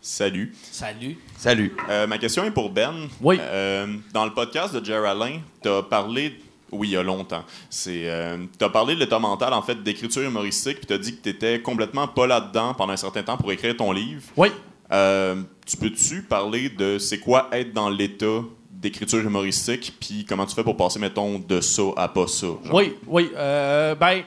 Salut. 0.05 0.53
Salut. 0.69 1.17
Salut. 1.37 1.73
Euh, 1.89 2.07
ma 2.07 2.17
question 2.17 2.43
est 2.43 2.51
pour 2.51 2.69
Ben. 2.69 3.07
Oui. 3.21 3.37
Euh, 3.39 3.87
dans 4.13 4.25
le 4.25 4.33
podcast 4.33 4.75
de 4.75 4.83
Jerry 4.83 5.07
Alain, 5.07 5.39
tu 5.61 5.69
as 5.69 5.81
parlé. 5.81 6.37
Oui, 6.73 6.89
il 6.89 6.91
y 6.91 6.97
a 6.97 7.03
longtemps. 7.03 7.45
C'est, 7.69 8.09
euh, 8.09 8.35
tu 8.59 8.65
as 8.65 8.69
parlé 8.69 8.95
de 8.95 8.99
l'état 8.99 9.17
mental, 9.19 9.53
en 9.53 9.61
fait, 9.61 9.81
d'écriture 9.81 10.23
humoristique, 10.23 10.79
puis 10.79 10.87
tu 10.87 10.93
as 10.93 10.97
dit 10.97 11.15
que 11.15 11.21
tu 11.21 11.29
étais 11.29 11.61
complètement 11.61 12.05
pas 12.09 12.27
là-dedans 12.27 12.73
pendant 12.73 12.91
un 12.91 12.97
certain 12.97 13.23
temps 13.23 13.37
pour 13.37 13.49
écrire 13.53 13.77
ton 13.77 13.93
livre. 13.93 14.21
Oui. 14.35 14.49
Euh, 14.91 15.41
tu 15.65 15.77
peux-tu 15.77 16.23
parler 16.23 16.67
de 16.67 16.97
c'est 16.97 17.19
quoi 17.19 17.47
être 17.53 17.71
dans 17.71 17.89
l'état 17.89 18.41
d'écriture 18.69 19.19
humoristique, 19.19 19.93
puis 20.01 20.25
comment 20.27 20.45
tu 20.45 20.53
fais 20.53 20.65
pour 20.65 20.75
passer, 20.75 20.99
mettons, 20.99 21.39
de 21.39 21.61
ça 21.61 21.83
à 21.95 22.09
pas 22.09 22.27
ça? 22.27 22.47
genre? 22.47 22.59
Oui, 22.73 22.93
oui. 23.07 23.31
Euh, 23.37 23.95
ben, 23.95 24.23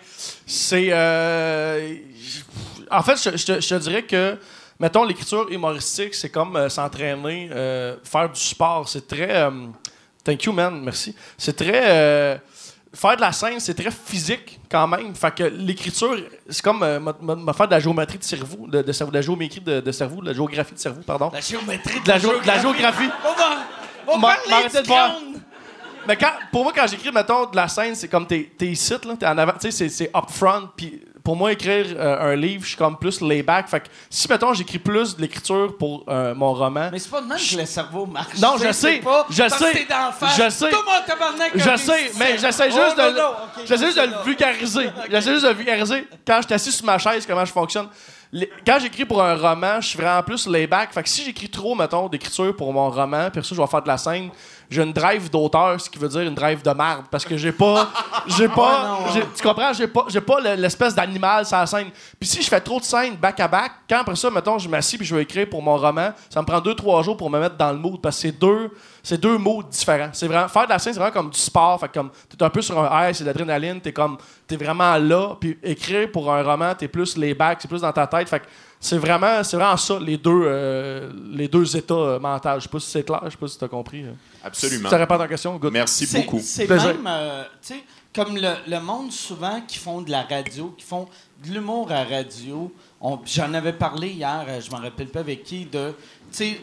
c'est. 0.47 0.87
euh, 0.91 1.97
en 2.91 3.03
fait, 3.03 3.17
je, 3.23 3.37
je 3.37 3.69
te 3.69 3.75
dirais 3.75 4.05
que, 4.05 4.39
mettons, 4.79 5.05
l'écriture 5.05 5.51
humoristique, 5.51 6.15
c'est 6.15 6.31
comme 6.31 6.57
euh, 6.57 6.69
s'entraîner, 6.69 7.49
euh, 7.53 7.97
faire 8.05 8.31
du 8.31 8.41
sport. 8.41 8.89
C'est 8.89 9.07
très. 9.07 9.31
euh, 9.35 9.51
thank 10.25 10.43
you, 10.45 10.53
man. 10.53 10.81
Merci. 10.83 11.15
C'est 11.39 11.57
très. 11.57 12.41
faire 12.95 13.17
de 13.17 13.21
la 13.21 13.33
scène, 13.33 13.61
c'est 13.61 13.75
très 13.75 13.91
physique 13.91 14.59
quand 14.71 14.87
même. 14.89 15.15
Fait 15.15 15.35
que 15.35 15.45
l'écriture, 15.45 16.17
c'est 16.49 16.63
comme 16.63 16.79
m'a 16.81 17.53
faire 17.53 17.67
de 17.69 17.73
la 17.73 17.81
géométrie 17.81 18.19
de 18.19 18.25
cerveau, 18.25 18.67
de, 18.67 18.83
de 18.83 18.93
cerveau, 18.93 19.11
de 19.13 19.17
la 19.19 19.23
géométrie 19.23 19.61
de, 19.61 19.81
de 19.81 19.93
cerveau, 19.93 20.21
de 20.23 20.27
la 20.29 20.33
géographie 20.33 20.75
de 20.75 20.79
cerveau, 20.79 21.03
pardon. 21.03 21.31
La 21.33 21.41
géométrie 21.41 22.01
De 22.01 22.09
la, 22.09 22.19
géo- 22.19 22.41
de 22.41 22.47
la 22.47 22.59
géographie. 22.59 23.11
On 24.09 24.19
va, 24.19 24.35
on 24.39 24.57
va 24.57 24.69
de. 24.69 25.37
Mais 26.09 26.17
quand, 26.17 26.31
pour 26.53 26.63
moi, 26.63 26.73
quand 26.75 26.87
j'écris, 26.87 27.11
mettons, 27.11 27.47
de 27.47 27.57
la 27.57 27.67
scène, 27.67 27.95
c'est 27.97 28.07
comme 28.09 28.27
t'es, 28.27 28.51
t'es 28.57 28.67
ici, 28.67 28.93
là, 28.93 29.17
t'es 29.19 29.27
en 29.27 29.37
avant, 29.37 29.53
tu 29.55 29.63
sais, 29.63 29.71
c'est, 29.73 29.89
c'est 29.89 30.11
up 30.17 30.31
front. 30.31 30.69
Puis 30.77 31.03
pour 31.27 31.35
moi, 31.35 31.51
écrire 31.51 31.87
euh, 31.99 32.33
un 32.33 32.37
livre, 32.37 32.63
je 32.63 32.69
suis 32.69 32.77
comme 32.77 32.97
plus 32.97 33.21
lay-back. 33.21 33.67
Fait 33.67 33.81
que 33.81 33.87
si, 34.09 34.29
mettons, 34.31 34.55
j'écris 34.55 34.79
plus 34.79 35.17
de 35.17 35.23
l'écriture 35.23 35.77
pour 35.77 36.05
euh, 36.09 36.37
mon 36.37 36.55
roman, 36.55 36.89
Mais 36.93 37.01
c'est 37.01 37.11
pas 37.11 37.21
de 37.21 37.27
même 37.27 37.37
que 37.37 37.57
le 37.57 37.67
cerveau 37.67 38.07
marche. 38.07 38.39
Non, 38.41 38.55
je 38.63 38.71
sais, 38.71 38.99
Pas 38.99 39.27
je 39.29 39.43
parce 39.43 39.59
sais, 39.59 39.73
que 39.73 40.43
je 40.45 40.49
sais. 40.51 40.71
Tout 40.71 40.77
mon 40.87 41.53
je 41.53 41.77
sais, 41.79 42.13
mais 42.17 42.39
j'essaie 42.39 42.69
Oh, 42.71 42.77
juste 42.77 42.97
de, 42.97 43.19
non, 43.19 43.31
j'essaie 43.65 43.87
juste 43.87 43.99
de 43.99 44.03
le 44.03 44.25
vulgariser. 44.25 44.89
J'essaie 45.11 45.33
juste 45.33 45.47
de 45.47 45.53
vulgariser. 45.53 46.07
Quand 46.25 46.37
je 46.43 46.47
suis 46.47 46.55
assis 46.55 46.71
sur 46.71 46.87
ma 46.87 46.97
chaise, 46.97 47.27
comment 47.27 47.45
je 47.45 47.53
fonctionne. 47.53 47.89
Les- 48.31 48.51
quand 48.65 48.79
j'écris 48.79 49.05
pour 49.05 49.21
un 49.21 49.35
roman, 49.35 49.81
je 49.81 49.89
suis 49.89 49.99
vraiment 49.99 50.23
plus 50.23 50.47
lay-back. 50.47 50.93
Fait 50.93 51.03
que 51.03 51.09
si 51.09 51.25
j'écris 51.25 51.49
trop, 51.49 51.75
mettons, 51.75 52.09
d'écriture 52.09 52.55
pour 52.55 52.73
mon 52.73 52.89
roman, 52.89 53.31
puis 53.33 53.43
ça, 53.45 53.53
je 53.55 53.61
vais 53.61 53.67
faire 53.67 53.83
de 53.83 53.89
la 53.89 53.99
scène, 53.99 54.31
j'ai 54.71 54.83
une 54.83 54.93
drive 54.93 55.31
d'auteur, 55.31 55.81
ce 55.81 55.89
qui 55.89 55.99
veut 55.99 56.09
dire 56.09 56.23
une 56.23 56.35
drive 56.35 56.63
de 56.63 56.71
merde. 56.71 57.05
Parce 57.11 57.25
que 57.25 57.37
j'ai 57.37 57.53
pas. 57.53 57.89
J'ai 58.27 58.49
pas. 58.49 58.99
j'ai- 59.15 59.25
Tu 59.37 59.43
comprends? 59.43 59.73
J'ai 59.73 59.87
pas, 59.87 60.05
j'ai 60.09 60.21
pas 60.21 60.41
le- 60.41 60.55
l'espèce 60.61 60.95
d'animal 60.95 61.45
sur 61.47 61.57
la 61.57 61.67
scène. 61.67 61.89
Puis 62.19 62.29
si 62.29 62.43
je 62.43 62.49
fais 62.49 62.61
trop 62.61 62.79
de 62.81 62.85
scènes 62.85 63.17
back-à-back, 63.17 63.73
quand 63.89 63.99
après 64.01 64.17
ça, 64.17 64.31
mettons, 64.31 64.59
je 64.59 64.69
m'assis 64.69 64.97
puis 64.99 65.07
je 65.07 65.15
vais 65.15 65.23
écrire 65.23 65.49
pour 65.49 65.63
mon 65.63 65.77
roman, 65.77 66.11
ça 66.31 66.41
me 66.41 66.47
prend 66.47 66.61
deux, 66.61 66.75
trois 66.75 67.03
jours 67.03 67.17
pour 67.17 67.31
me 67.31 67.39
mettre 67.39 67.57
dans 67.57 67.71
le 67.73 67.79
mood. 67.79 68.01
Parce 68.01 68.17
que 68.17 68.23
c'est 68.23 68.33
deux. 68.39 68.71
C'est 69.03 69.21
deux 69.21 69.39
mots 69.39 69.63
différents. 69.63 70.11
C'est 70.13 70.27
vraiment 70.27 70.49
faire 70.49 70.65
de 70.65 70.71
la 70.71 70.81
scène, 70.81 70.93
c'est 70.93 70.99
vraiment 70.99 71.13
comme 71.15 71.31
du 71.31 71.39
sport. 71.39 71.79
Fait 71.79 71.89
comme 71.93 72.11
t'es 72.29 72.43
un 72.43 72.51
peu 72.51 72.61
sur 72.61 72.77
un 72.79 73.09
high, 73.09 73.15
c'est 73.15 73.23
de 73.23 73.29
l'adrénaline. 73.29 73.81
T'es 73.81 73.93
comme 73.93 74.19
t'es 74.49 74.57
vraiment 74.57 74.97
là. 74.97 75.37
Puis 75.41 75.57
écrire 75.63 76.11
pour 76.11 76.33
un 76.33 76.43
roman, 76.43 76.75
t'es 76.75 76.89
plus 76.89 77.17
les 77.17 77.33
back, 77.35 77.59
c'est 77.63 77.69
plus 77.69 77.83
dans 77.83 77.93
ta 77.93 78.07
tête. 78.09 78.29
Fait 78.29 78.41
que 78.41 78.47
c'est 78.87 78.99
vraiment, 78.99 79.43
c'est 79.43 79.57
vraiment 79.57 79.77
ça 79.77 79.99
les 80.01 80.17
deux, 80.17 80.43
euh, 80.45 81.11
les 81.33 81.49
deux 81.49 81.77
états 81.77 81.95
euh, 81.95 82.19
mentaux. 82.19 82.49
Je 82.57 82.61
sais 82.65 82.69
pas 82.69 82.81
si 82.81 82.91
c'est 82.91 83.03
clair, 83.05 83.21
je 83.25 83.31
sais 83.31 83.37
pas 83.37 83.49
si 83.49 83.59
t'as 83.59 83.69
compris. 83.69 84.03
euh. 84.05 84.13
Absolument. 84.45 84.89
Ça 84.89 84.97
répond 84.97 85.15
à 85.15 85.19
ta 85.19 85.29
question, 85.29 85.57
good. 85.57 85.73
Merci 85.73 86.07
beaucoup. 86.07 86.41
C'est 86.43 86.69
même, 86.69 87.05
euh, 87.07 87.43
tu 87.61 87.75
sais, 87.75 87.83
comme 88.15 88.37
le, 88.37 88.55
le 88.69 88.81
monde 88.81 89.11
souvent 89.13 89.61
qui 89.67 89.79
font 89.79 90.01
de 90.01 90.11
la 90.11 90.23
radio, 90.23 90.75
qui 90.79 90.85
font 90.85 91.07
de 91.45 91.51
l'humour 91.53 91.91
à 91.93 92.05
radio. 92.05 92.73
J'en 93.27 93.53
avais 93.55 93.73
parlé 93.75 94.09
hier, 94.09 94.45
je 94.61 94.71
m'en 94.71 94.79
rappelle 94.79 95.09
pas 95.09 95.21
avec 95.21 95.43
qui, 95.45 95.67
de. 95.67 95.95
Tu 96.33 96.39
sais, 96.39 96.61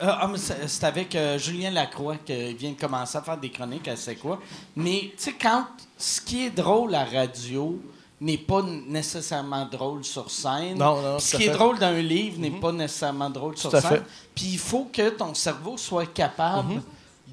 ah, 0.00 0.20
ah, 0.22 0.30
c'est 0.66 0.84
avec 0.84 1.14
euh, 1.16 1.38
Julien 1.38 1.70
Lacroix 1.70 2.16
qui 2.24 2.54
vient 2.54 2.70
de 2.72 2.78
commencer 2.80 3.18
à 3.18 3.22
faire 3.22 3.36
des 3.38 3.50
chroniques 3.50 3.88
à 3.88 3.96
C'est 3.96 4.16
quoi. 4.16 4.38
Mais 4.76 5.12
tu 5.16 5.24
sais, 5.24 5.34
quand 5.40 5.66
ce 5.98 6.20
qui 6.20 6.46
est 6.46 6.50
drôle 6.50 6.94
à 6.94 7.04
radio 7.04 7.80
n'est 8.24 8.38
pas 8.38 8.62
nécessairement 8.62 9.66
drôle 9.66 10.04
sur 10.04 10.30
scène. 10.30 10.78
Non, 10.78 11.00
non, 11.02 11.16
puis 11.16 11.26
Ce 11.26 11.36
qui 11.36 11.42
est 11.42 11.46
fait. 11.46 11.52
Mhm. 11.52 11.58
drôle 11.58 11.78
d'un 11.78 12.00
livre 12.00 12.38
n'est 12.40 12.50
pas 12.60 12.72
nécessairement 12.72 13.30
drôle 13.30 13.56
sur 13.56 13.70
scène. 13.70 14.04
Puis 14.34 14.46
il 14.52 14.58
faut 14.58 14.88
que 14.92 15.10
ton 15.10 15.34
cerveau 15.34 15.76
soit 15.76 16.06
capable 16.06 16.74
Mhm. 16.74 16.82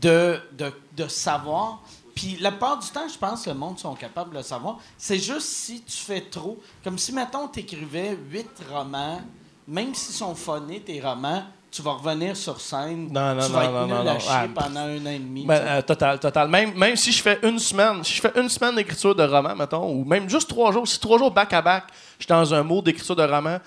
de, 0.02 0.40
de, 0.58 0.74
de 0.98 1.08
savoir. 1.08 1.82
Puis 2.16 2.38
la 2.42 2.52
plupart 2.52 2.80
du 2.80 2.88
temps, 2.90 3.08
je 3.08 3.18
pense 3.18 3.44
que 3.44 3.50
le 3.50 3.56
monde 3.56 3.78
sont 3.80 3.94
capables 3.96 4.32
de 4.32 4.38
le 4.38 4.44
savoir. 4.44 4.78
C'est 4.98 5.20
juste 5.20 5.48
si 5.48 5.82
tu 5.84 5.96
fais 5.98 6.22
trop. 6.22 6.58
Comme 6.84 6.98
si, 6.98 7.14
mettons, 7.14 7.48
tu 7.48 7.60
écrivais 7.62 8.18
huit 8.30 8.50
romans, 8.72 9.22
même 9.68 9.94
s'ils 9.96 10.16
sont 10.16 10.36
phonés, 10.36 10.82
tes 10.82 11.00
romans, 11.00 11.44
tu 11.72 11.82
vas 11.82 11.92
revenir 11.92 12.36
sur 12.36 12.60
scène. 12.60 13.10
Non, 13.12 13.36
non, 13.36 13.46
tu 13.46 13.52
non, 13.52 13.58
vas 13.58 13.64
être 13.66 13.72
non, 13.72 13.86
nul 13.86 13.94
non, 13.96 14.00
à 14.02 14.14
non. 14.14 14.20
chier 14.20 14.32
Ah, 14.32 14.48
pendant 14.54 14.80
un 14.80 15.06
an 15.06 15.10
et 15.10 15.20
demi. 15.20 15.46
Ben, 15.46 15.56
euh, 15.56 15.82
total, 15.82 16.20
total. 16.20 16.48
Même, 16.50 16.74
même 16.76 16.96
si 16.96 17.12
je 17.12 17.22
fais 17.22 17.40
une 17.44 17.60
semaine, 17.60 18.04
si 18.04 18.14
je 18.16 18.22
fais 18.22 18.32
une 18.36 18.50
semaine 18.50 18.76
d'écriture 18.76 19.14
de 19.14 19.24
roman, 19.24 19.56
mettons, 19.56 19.90
ou 19.90 20.04
même 20.04 20.30
juste 20.30 20.50
trois 20.50 20.72
jours, 20.72 20.88
si 20.88 21.00
trois 21.00 21.18
jours 21.18 21.32
back-à-back, 21.32 21.86
je 22.18 22.26
suis 22.26 22.30
dans 22.30 22.54
un 22.54 22.64
mot 22.64 22.82
d'écriture 22.82 23.16
de 23.16 23.24
roman, 23.24 23.60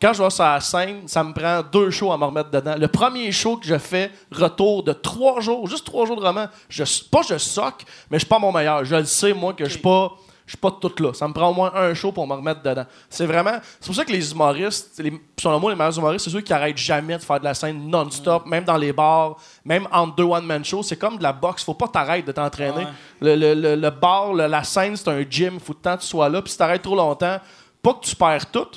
quand 0.00 0.12
je 0.12 0.22
vais 0.22 0.30
sur 0.30 0.44
la 0.44 0.60
scène, 0.60 1.08
ça 1.08 1.24
me 1.24 1.32
prend 1.32 1.62
deux 1.62 1.90
shows 1.90 2.12
à 2.12 2.18
me 2.18 2.24
remettre 2.24 2.50
dedans. 2.50 2.74
Le 2.78 2.88
premier 2.88 3.32
show 3.32 3.56
que 3.56 3.66
je 3.66 3.78
fais, 3.78 4.10
retour 4.30 4.82
de 4.82 4.92
trois 4.92 5.40
jours, 5.40 5.66
juste 5.66 5.86
trois 5.86 6.04
jours 6.04 6.20
de 6.20 6.26
roman, 6.26 6.46
je, 6.68 6.84
pas 7.10 7.22
je 7.26 7.38
soque, 7.38 7.84
mais 8.10 8.18
je 8.18 8.24
suis 8.24 8.28
pas 8.28 8.38
mon 8.38 8.52
meilleur. 8.52 8.84
Je 8.84 8.96
le 8.96 9.04
sais, 9.06 9.32
moi, 9.32 9.54
que 9.54 9.64
je 9.64 9.70
suis 9.70 9.80
pas... 9.80 10.12
Je 10.46 10.52
suis 10.52 10.58
pas 10.58 10.70
tout 10.70 10.92
là. 11.02 11.12
Ça 11.12 11.26
me 11.26 11.32
prend 11.32 11.48
au 11.50 11.54
moins 11.54 11.72
un 11.74 11.92
show 11.92 12.12
pour 12.12 12.24
me 12.26 12.32
remettre 12.34 12.62
dedans. 12.62 12.86
C'est 13.10 13.26
vraiment. 13.26 13.58
C'est 13.80 13.86
pour 13.86 13.96
ça 13.96 14.04
que 14.04 14.12
les 14.12 14.30
humoristes, 14.30 14.92
les, 15.02 15.20
selon 15.36 15.58
moi, 15.58 15.72
les 15.72 15.76
meilleurs 15.76 15.98
humoristes, 15.98 16.24
c'est 16.26 16.30
ceux 16.30 16.40
qui 16.40 16.52
arrêtent 16.52 16.76
jamais 16.78 17.16
de 17.18 17.22
faire 17.22 17.40
de 17.40 17.44
la 17.44 17.52
scène 17.54 17.88
non-stop, 17.90 18.46
même 18.46 18.62
dans 18.64 18.76
les 18.76 18.92
bars, 18.92 19.36
même 19.64 19.88
entre 19.90 20.14
deux 20.14 20.22
one-man 20.24 20.64
shows. 20.64 20.84
C'est 20.84 20.96
comme 20.96 21.18
de 21.18 21.22
la 21.24 21.32
boxe. 21.32 21.64
Faut 21.64 21.74
pas 21.74 21.88
t'arrêter 21.88 22.26
de 22.28 22.32
t'entraîner. 22.32 22.84
Ouais. 22.84 22.86
Le, 23.20 23.34
le- 23.34 23.54
le- 23.60 23.74
le 23.76 23.90
bar, 23.90 24.34
le- 24.34 24.46
la 24.46 24.62
scène, 24.62 24.96
c'est 24.96 25.08
un 25.08 25.22
gym. 25.28 25.58
Faut 25.58 25.74
temps 25.74 25.96
que 25.96 26.02
tu 26.02 26.06
sois 26.08 26.28
là. 26.28 26.40
Puis 26.40 26.52
si 26.52 26.58
t'arrêtes 26.58 26.82
trop 26.82 26.94
longtemps, 26.96 27.38
pas 27.82 27.94
que 27.94 28.06
tu 28.06 28.14
perds 28.14 28.46
tout, 28.52 28.68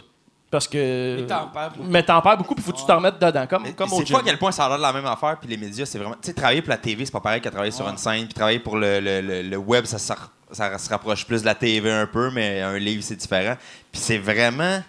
parce 0.50 0.68
que. 0.68 1.18
Mais 1.20 1.28
t'en 1.28 1.48
perds 1.50 1.70
beaucoup. 1.72 1.88
Mais 1.88 2.04
t'en 2.04 2.22
perds 2.22 2.38
beaucoup, 2.38 2.56
puis 2.56 2.64
faut 2.64 2.72
que 2.72 2.78
tu 2.80 2.86
te 2.88 2.92
remettes 2.92 3.20
dedans. 3.22 3.46
Comme, 3.48 3.62
Mais 3.62 3.74
comme 3.74 3.94
au 3.94 4.00
c'est 4.04 4.12
pas 4.12 4.20
à 4.20 4.24
quel 4.24 4.40
point 4.40 4.52
ça 4.52 4.66
a 4.66 4.70
l'air 4.70 4.78
de 4.78 4.82
la 4.82 4.94
même 4.94 5.06
affaire, 5.06 5.38
puis 5.40 5.48
les 5.48 5.58
médias, 5.58 5.86
c'est 5.86 6.00
vraiment. 6.00 6.16
Tu 6.20 6.30
sais, 6.30 6.34
travailler 6.34 6.64
pour 6.64 6.72
la 6.72 6.78
TV, 6.78 7.06
c'est 7.06 7.12
pas 7.12 7.20
pareil 7.20 7.42
qu'à 7.42 7.52
travailler 7.52 7.72
sur 7.72 7.88
une 7.88 7.98
scène, 7.98 8.26
puis 8.26 8.34
travailler 8.34 8.58
pour 8.60 8.76
le, 8.76 9.00
le- 9.00 9.22
le- 9.22 9.42
le 9.44 9.58
web, 9.58 9.86
ça, 9.86 10.00
se 10.00 10.12
ra- 10.12 10.30
ça 10.52 10.78
se 10.78 10.90
rapproche 10.90 11.26
plus 11.26 11.42
de 11.42 11.46
la 11.46 11.56
TV 11.56 11.92
un 11.92 12.08
peu, 12.08 12.32
mais 12.32 12.62
un 12.62 12.78
livre, 12.78 13.04
c'est 13.04 13.16
différent. 13.16 13.56
Puis 13.92 14.02
c'est 14.02 14.18
vraiment. 14.18 14.82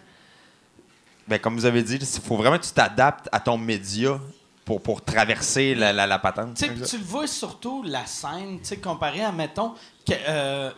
Ben, 1.28 1.39
comme 1.39 1.55
vous 1.55 1.66
avez 1.66 1.82
dit, 1.82 1.97
il 1.97 2.07
faut 2.07 2.37
vraiment 2.37 2.59
que 2.59 2.65
tu 2.65 2.73
t'adaptes 2.73 3.28
à 3.31 3.39
ton 3.39 3.57
média 3.57 4.19
pour, 4.65 4.81
pour 4.81 5.03
traverser 5.03 5.74
la, 5.74 5.93
la, 5.93 6.19
patente. 6.19 6.55
Tu 6.57 6.99
le 6.99 7.05
vois 7.05 7.27
surtout 7.27 7.82
la 7.85 8.05
scène, 8.07 8.61
comparé 8.82 9.23
à, 9.23 9.32
mettons, 9.32 9.74
que, 10.07 10.12
euh, 10.28 10.70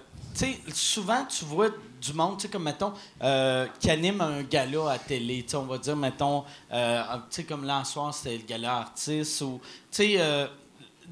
souvent 0.72 1.24
tu 1.24 1.44
vois 1.44 1.68
du 2.00 2.12
monde, 2.12 2.36
tu 2.36 2.42
sais, 2.42 2.48
comme, 2.48 2.64
mettons, 2.64 2.92
euh, 3.22 3.66
qui 3.78 3.90
anime 3.90 4.20
un 4.20 4.42
gala 4.42 4.90
à 4.90 4.98
télé, 4.98 5.44
tu 5.48 5.56
on 5.56 5.64
va 5.64 5.78
dire, 5.78 5.96
mettons, 5.96 6.44
euh, 6.72 7.02
tu 7.30 7.36
sais, 7.36 7.44
comme 7.44 7.64
l'an 7.64 7.84
soir, 7.84 8.12
c'était 8.12 8.36
le 8.38 8.44
gala 8.44 8.76
artiste, 8.76 9.40
ou, 9.42 9.60
tu 9.90 9.96
sais, 9.96 10.14
euh, 10.18 10.46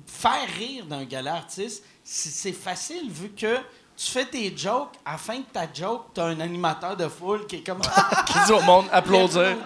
faire 0.06 0.48
rire 0.58 0.86
d'un 0.86 1.04
gala 1.04 1.34
artiste, 1.34 1.84
c'est 2.12 2.52
facile 2.52 3.08
vu 3.10 3.30
que 3.30 3.56
tu 3.96 4.10
fais 4.10 4.24
tes 4.24 4.56
jokes, 4.56 4.94
à 5.04 5.12
la 5.12 5.18
fin 5.18 5.38
de 5.38 5.44
ta 5.52 5.70
joke, 5.72 6.06
t'as 6.14 6.26
un 6.26 6.40
animateur 6.40 6.96
de 6.96 7.06
foule 7.06 7.46
qui 7.46 7.56
est 7.56 7.62
comme... 7.62 7.80
Qui 8.26 8.32
dit 8.46 8.52
au 8.52 8.62
monde 8.62 8.86
applaudir. 8.90 9.56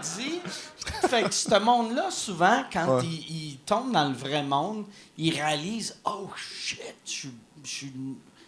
Fait 1.08 1.22
que 1.22 1.32
ce 1.34 1.58
monde-là, 1.58 2.10
souvent, 2.10 2.64
quand 2.72 2.96
Ouais. 2.98 3.04
il, 3.04 3.50
il 3.52 3.56
tombe 3.58 3.92
dans 3.92 4.08
le 4.08 4.14
vrai 4.14 4.42
monde, 4.42 4.84
il 5.16 5.34
réalise 5.34 5.96
Oh 6.04 6.28
shit, 6.36 6.80
je 7.06 7.10
suis- 7.10 7.30
je 7.62 7.68
suis. 7.70 7.92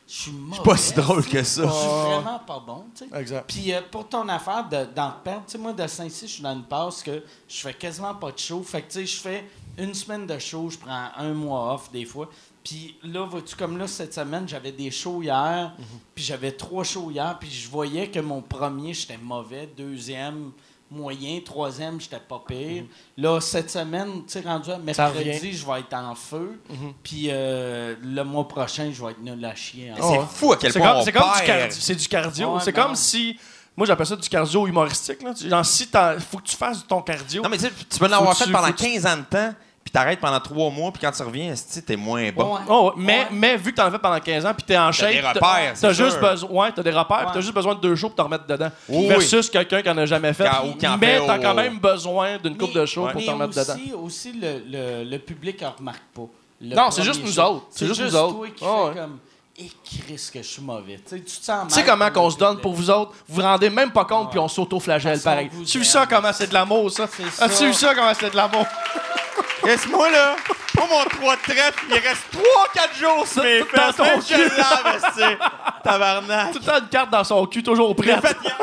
Je 0.09 0.15
suis 0.23 0.31
mauvais. 0.31 0.63
pas 0.63 0.77
si 0.77 0.93
drôle 0.95 1.27
que 1.27 1.43
ça. 1.43 1.63
Je 1.67 1.69
suis 1.73 1.89
vraiment 1.89 2.39
pas 2.47 2.61
bon, 2.65 2.85
tu 2.97 3.09
sais. 3.09 3.19
Exact. 3.21 3.45
Puis 3.53 3.73
euh, 3.75 3.81
pour 3.91 4.07
ton 4.09 4.29
affaire 4.29 4.69
de- 4.69 4.85
d'en 4.95 5.11
perdre, 5.25 5.43
tu 5.47 5.53
sais, 5.53 5.59
moi, 5.59 5.73
de 5.73 5.85
Saint-Cyr, 5.85 6.29
je 6.29 6.33
suis 6.35 6.43
dans 6.45 6.53
une 6.55 6.63
passe 6.63 7.03
que 7.03 7.25
je 7.49 7.57
fais 7.61 7.75
quasiment 7.75 8.15
pas 8.15 8.31
de 8.31 8.39
show. 8.39 8.63
Fait 8.63 8.83
que, 8.83 8.87
tu 8.93 9.01
sais, 9.01 9.07
je 9.07 9.17
fais 9.21 9.51
une 9.77 9.95
semaine 9.95 10.25
de 10.25 10.39
show, 10.39 10.71
je 10.71 10.79
prends 10.79 11.09
un 11.17 11.33
mois 11.33 11.75
off 11.75 11.91
des 11.91 12.05
fois. 12.05 12.29
Puis 12.69 12.97
là, 13.05 13.25
vois-tu, 13.25 13.55
comme 13.55 13.79
là, 13.79 13.87
cette 13.87 14.13
semaine, 14.13 14.49
j'avais 14.49 14.73
des 14.73 14.91
shows 14.91 15.23
hier, 15.23 15.73
puis 16.17 16.25
j'avais 16.25 16.51
trois 16.51 16.83
shows 16.83 17.13
hier, 17.13 17.37
puis 17.39 17.49
je 17.49 17.69
voyais 17.69 18.09
que 18.09 18.19
mon 18.19 18.43
premier, 18.43 18.93
j'étais 18.93 19.19
mauvais, 19.19 19.69
deuxième, 19.77 20.51
moyen. 20.91 21.39
Troisième, 21.45 22.01
j'étais 22.01 22.19
pas 22.19 22.43
pire. 22.47 22.85
Là, 23.17 23.41
cette 23.41 23.71
semaine, 23.71 24.25
tu 24.27 24.33
sais, 24.33 24.41
rendu 24.41 24.71
à 24.71 24.79
Mhm. 24.79 24.81
Mhm. 24.81 24.85
mercredi, 24.97 25.53
je 25.53 25.65
vais 25.65 25.79
être 25.81 25.95
en 25.95 26.15
feu. 26.17 26.61
Puis 27.05 27.27
euh, 27.29 27.95
le 28.03 28.25
mois 28.25 28.49
prochain, 28.49 28.91
je 28.93 29.01
vais 29.05 29.13
être 29.13 29.21
nul 29.23 29.45
à 29.45 29.55
chier. 29.55 29.93
en 29.93 29.97
C'est 29.97 30.19
ouais. 30.19 30.25
fou 30.29 30.53
à 30.53 30.57
quel 30.57 30.73
C'est 30.73 30.79
point 30.81 30.89
comme, 30.89 30.99
on 30.99 31.05
c'est 31.05 31.13
comme 31.13 31.23
du 31.23 31.33
perd. 31.45 31.47
cardio. 31.47 31.77
C'est 31.81 31.95
du 31.95 32.09
cardio. 32.09 32.55
Ouais, 32.55 32.61
c'est 32.65 32.73
comme 32.73 32.97
si. 32.97 33.39
Moi, 33.77 33.87
j'appelle 33.87 34.07
ça 34.07 34.17
du 34.17 34.29
cardio 34.29 34.67
humoristique. 34.67 35.23
Là. 35.23 35.35
Genre, 35.39 35.65
si 35.67 35.87
t'as- 35.89 36.19
faut 36.19 36.39
que 36.39 36.45
tu 36.49 36.57
fasses 36.57 36.85
ton 36.87 37.03
cardio. 37.03 37.43
Non, 37.43 37.49
mais 37.49 37.59
tu 37.59 37.65
sais, 37.65 37.73
tu 37.91 37.99
peux 37.99 38.09
l'avoir 38.09 38.37
fait 38.37 38.51
pendant 38.51 38.67
faut 38.69 38.73
que 38.73 38.79
tu- 38.79 38.85
15 38.93 39.07
ans 39.07 39.19
de 39.19 39.23
temps, 39.25 39.55
puis 39.87 39.93
t'arrêtes 39.93 40.19
pendant 40.19 40.41
3 40.41 40.71
mois, 40.73 40.91
puis 40.91 41.01
quand 41.01 41.13
tu 41.13 41.23
reviens, 41.23 41.55
t'es 41.87 41.95
moins 41.95 42.33
bon. 42.33 42.55
Ouais. 42.57 42.61
Oh, 42.69 42.87
ouais. 42.89 42.93
mais, 42.97 43.19
Ouais. 43.21 43.27
mais 43.31 43.57
vu 43.57 43.71
que 43.71 43.77
t'en 43.77 43.85
as 43.85 43.91
fait 43.93 44.01
pendant 44.01 44.19
15 44.19 44.45
ans 44.45 44.53
puis 44.53 44.65
t'es 44.67 44.77
en 44.77 44.91
shape, 44.91 45.13
des 45.13 45.21
t'as- 45.21 45.29
repères, 45.29 45.43
t'as 45.73 45.75
c'est 45.77 45.95
juste 45.95 46.19
besoin, 46.21 46.51
ouais, 46.51 46.73
t'as 46.75 46.83
des 46.83 46.91
repères, 46.91 47.31
t'as 47.33 47.41
juste 47.41 47.55
besoin 47.55 47.77
de 47.77 47.81
deux 47.81 47.95
shows 47.95 48.09
pour 48.09 48.17
te 48.17 48.23
remettre 48.23 48.47
dedans. 48.49 48.71
Oui, 48.89 49.07
Versus 49.07 49.49
quelqu'un 49.49 49.83
qui 49.83 49.89
en 49.91 49.97
a 49.97 50.05
jamais 50.05 50.33
fait. 50.33 50.49
Quand- 50.49 50.67
ou 50.69 50.75
qui 50.75 50.89
en 50.89 50.99
mais 50.99 51.21
t'as 51.25 51.39
quand 51.39 51.55
même 51.55 51.79
besoin 51.79 52.37
d'une 52.39 52.57
coupe 52.57 52.73
de 52.75 52.85
shows 52.85 53.07
pour 53.07 53.21
mais 53.21 53.27
te 53.27 53.31
remettre 53.31 53.51
dedans. 53.55 53.75
aussi, 53.75 53.93
aussi 53.95 54.33
le, 54.33 54.63
le, 54.69 55.05
le 55.09 55.19
public 55.21 55.63
en 55.63 55.71
remarque 55.79 56.03
pas. 56.13 56.23
Le 56.61 56.75
Non, 56.75 56.91
c'est 56.91 57.03
juste 57.05 57.23
nous 57.23 57.39
autres. 57.39 57.67
C'est 57.71 57.87
juste 57.87 58.01
nous 58.01 58.17
autres. 58.17 58.35
toi 58.35 58.47
qui 58.49 58.65
Ah 58.65 58.67
fais 58.67 58.89
ouais. 58.89 58.95
comme. 59.03 59.19
Et 59.59 59.71
Chris, 59.83 60.31
que 60.33 60.43
je 60.43 60.47
suis 60.47 60.61
mauvais. 60.61 60.97
Tu 60.97 61.17
sais, 61.17 61.23
tu 61.23 61.39
te 61.39 61.45
sens 61.45 61.67
Tu 61.69 61.75
sais 61.75 61.81
mal 61.81 61.91
comment 61.91 62.11
qu'on 62.11 62.31
se 62.31 62.37
donne 62.37 62.61
pour 62.61 62.75
vous 62.75 62.91
autres? 62.91 63.13
Vous 63.27 63.37
vous 63.37 63.43
rendez 63.43 63.71
même 63.71 63.91
pas 63.91 64.05
compte, 64.05 64.31
puis 64.31 64.39
on 64.39 64.49
s'auto-flagelle 64.49 65.21
pareil. 65.21 65.51
Tu 65.67 65.83
ça, 65.83 66.07
comment 66.07 66.33
c'est 66.33 66.49
de 66.49 66.55
l'amour, 66.55 66.91
ça? 66.91 67.07
C'est 67.11 67.31
ça. 67.31 67.45
As-tu 67.47 67.67
vu 67.69 67.73
ça, 67.75 67.95
comment 67.95 68.13
c'est 68.19 68.31
de 68.31 68.37
l'amour? 68.37 68.67
Laisse-moi, 69.65 70.11
là, 70.11 70.37
pour 70.75 70.87
mon 70.89 71.05
3 71.05 71.37
de 71.37 71.41
traite, 71.41 71.75
il 71.89 71.95
reste 71.95 72.25
3-4 72.33 72.99
jours 73.01 73.27
sur 73.27 73.43
mes 73.43 73.61
Dans 73.61 73.67
fesses. 73.67 73.97
ton 73.97 74.05
je. 74.21 75.37
Tabarnak. 75.83 76.53
Tout 76.53 76.59
le 76.59 76.65
temps 76.65 76.79
une 76.79 76.89
carte 76.89 77.11
dans 77.11 77.25
son 77.25 77.47
cul, 77.47 77.63
toujours 77.63 77.97
prête. 77.97 78.21
Fait 78.21 78.37
hier. 78.45 78.55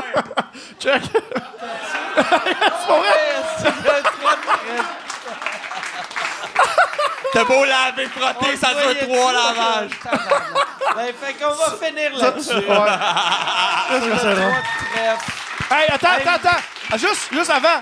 Check. 0.80 1.02
c'est 3.58 3.70
vrai? 3.70 4.04
T'as 7.34 7.44
beau 7.46 7.66
laver, 7.66 8.08
frotter, 8.08 8.56
ça 8.58 8.70
dure 8.74 9.08
3 9.08 9.32
ça, 9.32 9.34
lavages. 9.34 9.92
ben, 10.96 11.14
fait 11.22 11.34
qu'on 11.34 11.54
va 11.56 11.86
finir 11.86 12.16
là-dessus. 12.16 12.62
Trois 12.64 12.86
trèfles. 14.94 15.32
Hey, 15.72 15.88
attends, 15.90 16.08
attends, 16.18 16.48
attends. 16.50 16.98
Juste, 16.98 17.30
juste 17.32 17.50
avant. 17.50 17.82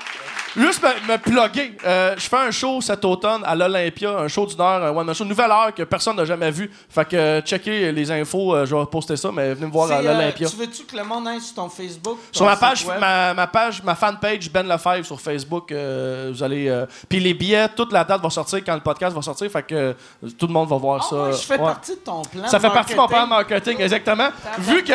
Juste 0.58 0.84
me, 0.84 1.14
me 1.14 1.18
plugger. 1.18 1.78
Euh, 1.86 2.14
je 2.18 2.28
fais 2.28 2.38
un 2.38 2.52
show 2.52 2.82
cet 2.82 3.06
automne 3.06 3.42
à 3.46 3.56
l'Olympia, 3.56 4.12
un 4.18 4.28
show 4.28 4.46
d'une 4.46 4.60
heure, 4.60 4.84
un 4.84 4.90
one-man 4.90 5.16
show, 5.16 5.24
nouvelle 5.24 5.50
heure 5.52 5.74
que 5.74 5.84
personne 5.84 6.18
n'a 6.18 6.26
jamais 6.26 6.52
vu. 6.52 6.70
Fait 6.90 7.08
que 7.08 7.16
euh, 7.16 7.42
checkez 7.42 7.92
les 7.92 8.12
infos, 8.12 8.54
euh, 8.56 8.66
je 8.66 8.76
vais 8.76 8.86
poster 8.86 9.16
ça, 9.16 9.32
mais 9.32 9.54
venez 9.54 9.68
me 9.68 9.72
voir 9.72 9.90
à 9.92 9.96
euh, 9.96 10.02
l'Olympia. 10.02 10.50
tu 10.50 10.56
veux-tu 10.58 10.84
que 10.84 10.98
le 10.98 11.04
monde 11.04 11.28
aille 11.28 11.40
sur 11.40 11.56
ton 11.56 11.70
Facebook? 11.70 12.18
ton 12.32 12.38
Sur 12.38 12.46
ma 12.46 12.58
page, 12.58 12.86
ma, 12.86 13.34
ma 13.34 13.48
page, 13.48 13.82
ma 13.84 13.96
fanpage 13.96 14.52
Ben 14.52 14.68
Lefebvre 14.68 15.06
sur 15.06 15.22
Facebook, 15.22 15.72
vous 15.72 16.44
allez. 16.44 16.84
Puis 17.08 17.20
les 17.22 17.34
billets, 17.34 17.70
toute 17.70 17.94
la 17.94 18.04
date 18.04 18.22
va 18.22 18.30
sortir 18.30 18.60
quand 18.66 18.74
le 18.76 18.82
podcast 18.82 19.16
va 19.16 19.22
sortir, 19.22 19.50
fait 19.50 19.64
que 19.64 19.96
tout 20.38 20.48
le 20.48 20.54
monde 20.54 20.68
va 20.70 20.76
voir 20.78 21.02
Ah 21.06 21.08
ça. 21.10 21.16
ouais, 21.24 21.32
je 21.32 21.38
fais 21.38 21.54
Ouais. 21.62 21.68
partie 21.68 21.92
de 21.92 22.00
ton 22.00 22.22
plan. 22.24 22.48
Ça 22.48 22.60
fait 22.60 22.70
partie 22.70 22.94
de 22.94 22.98
mon 23.00 23.08
plan 23.08 23.28
marketing, 23.28 23.80
exactement. 23.80 24.30
Vu 24.60 24.84
que, 24.84 24.94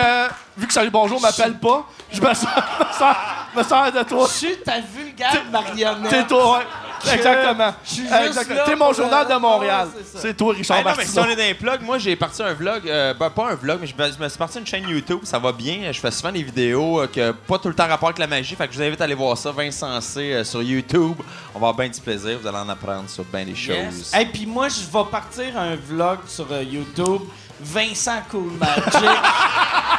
vu 0.56 0.66
que 0.66 0.72
Salut 0.72 0.90
Bonjour 0.90 1.20
m'appelle 1.20 1.58
pas, 1.58 1.86
je 2.12 2.20
me 2.20 2.34
sers, 2.34 3.16
me 3.54 3.98
de 3.98 4.08
toi. 4.08 4.26
Je 4.28 4.32
suis 4.32 4.56
ta 4.58 4.80
vulgaire 4.80 5.44
marionnette? 5.50 6.10
C'est 6.10 6.26
toi, 6.26 6.58
ouais. 6.58 6.64
Exactement. 7.12 7.74
je 7.84 7.90
suis 7.90 8.02
juste 8.02 8.14
Exactement. 8.26 8.60
T'es 8.66 8.76
mon 8.76 8.92
journal 8.92 9.26
euh, 9.30 9.34
de 9.34 9.40
Montréal. 9.40 9.88
ouais, 9.94 10.02
c'est 10.02 10.36
toi, 10.36 10.54
Richard 10.54 10.78
Hey, 10.78 10.84
non, 10.84 10.92
mais 10.96 11.04
si 11.04 11.18
on 11.18 11.24
est 11.26 11.36
dans 11.36 11.42
les 11.42 11.54
plugs, 11.54 11.82
moi 11.82 11.98
j'ai 11.98 12.16
parti 12.16 12.42
un 12.42 12.54
vlog, 12.54 12.88
euh, 12.88 13.14
ben, 13.14 13.30
pas 13.30 13.50
un 13.50 13.54
vlog, 13.54 13.78
mais 13.82 13.86
je 13.86 13.94
me, 13.94 14.12
je 14.12 14.18
me 14.22 14.28
suis 14.28 14.38
parti 14.38 14.58
une 14.58 14.66
chaîne 14.66 14.88
YouTube, 14.88 15.20
ça 15.22 15.38
va 15.38 15.52
bien. 15.52 15.92
Je 15.92 16.00
fais 16.00 16.10
souvent 16.10 16.32
des 16.32 16.42
vidéos 16.42 17.00
euh, 17.02 17.06
que 17.06 17.32
pas 17.32 17.58
tout 17.58 17.68
le 17.68 17.74
temps 17.74 17.86
rapport 17.86 18.08
avec 18.08 18.18
la 18.18 18.26
magie, 18.26 18.54
fait 18.54 18.66
que 18.66 18.72
je 18.72 18.78
vous 18.78 18.84
invite 18.84 19.00
à 19.00 19.04
aller 19.04 19.14
voir 19.14 19.36
ça, 19.36 19.52
Vincent 19.52 20.00
C 20.00 20.32
euh, 20.32 20.44
sur 20.44 20.62
YouTube. 20.62 21.16
On 21.54 21.58
va 21.58 21.68
avoir 21.68 21.74
bien 21.74 21.88
du 21.88 22.00
plaisir, 22.00 22.38
vous 22.40 22.46
allez 22.46 22.58
en 22.58 22.68
apprendre 22.68 23.08
sur 23.08 23.24
bien 23.24 23.44
des 23.44 23.54
choses. 23.54 23.76
Yes. 23.76 24.14
Et 24.18 24.26
puis 24.26 24.46
moi, 24.46 24.68
je 24.68 24.80
vais 24.80 25.04
partir 25.10 25.56
un 25.58 25.76
vlog 25.76 26.18
sur 26.26 26.46
euh, 26.50 26.62
YouTube. 26.62 27.22
Vincent 27.60 28.22
Cool 28.30 28.52
Magic. 28.58 28.84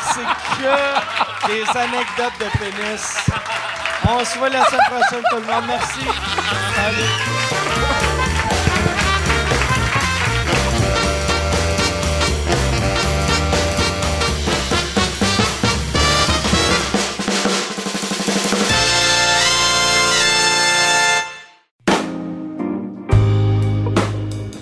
C'est 0.01 0.21
que 0.57 1.47
des 1.47 1.63
anecdotes 1.77 2.39
de 2.39 2.57
pénis. 2.57 3.17
On 4.09 4.23
se 4.23 4.37
voit 4.37 4.49
la 4.49 4.65
semaine 4.65 4.81
prochaine, 4.89 5.23
tout 5.29 5.37
le 5.37 5.41
monde. 5.41 5.65
Merci. 5.67 5.99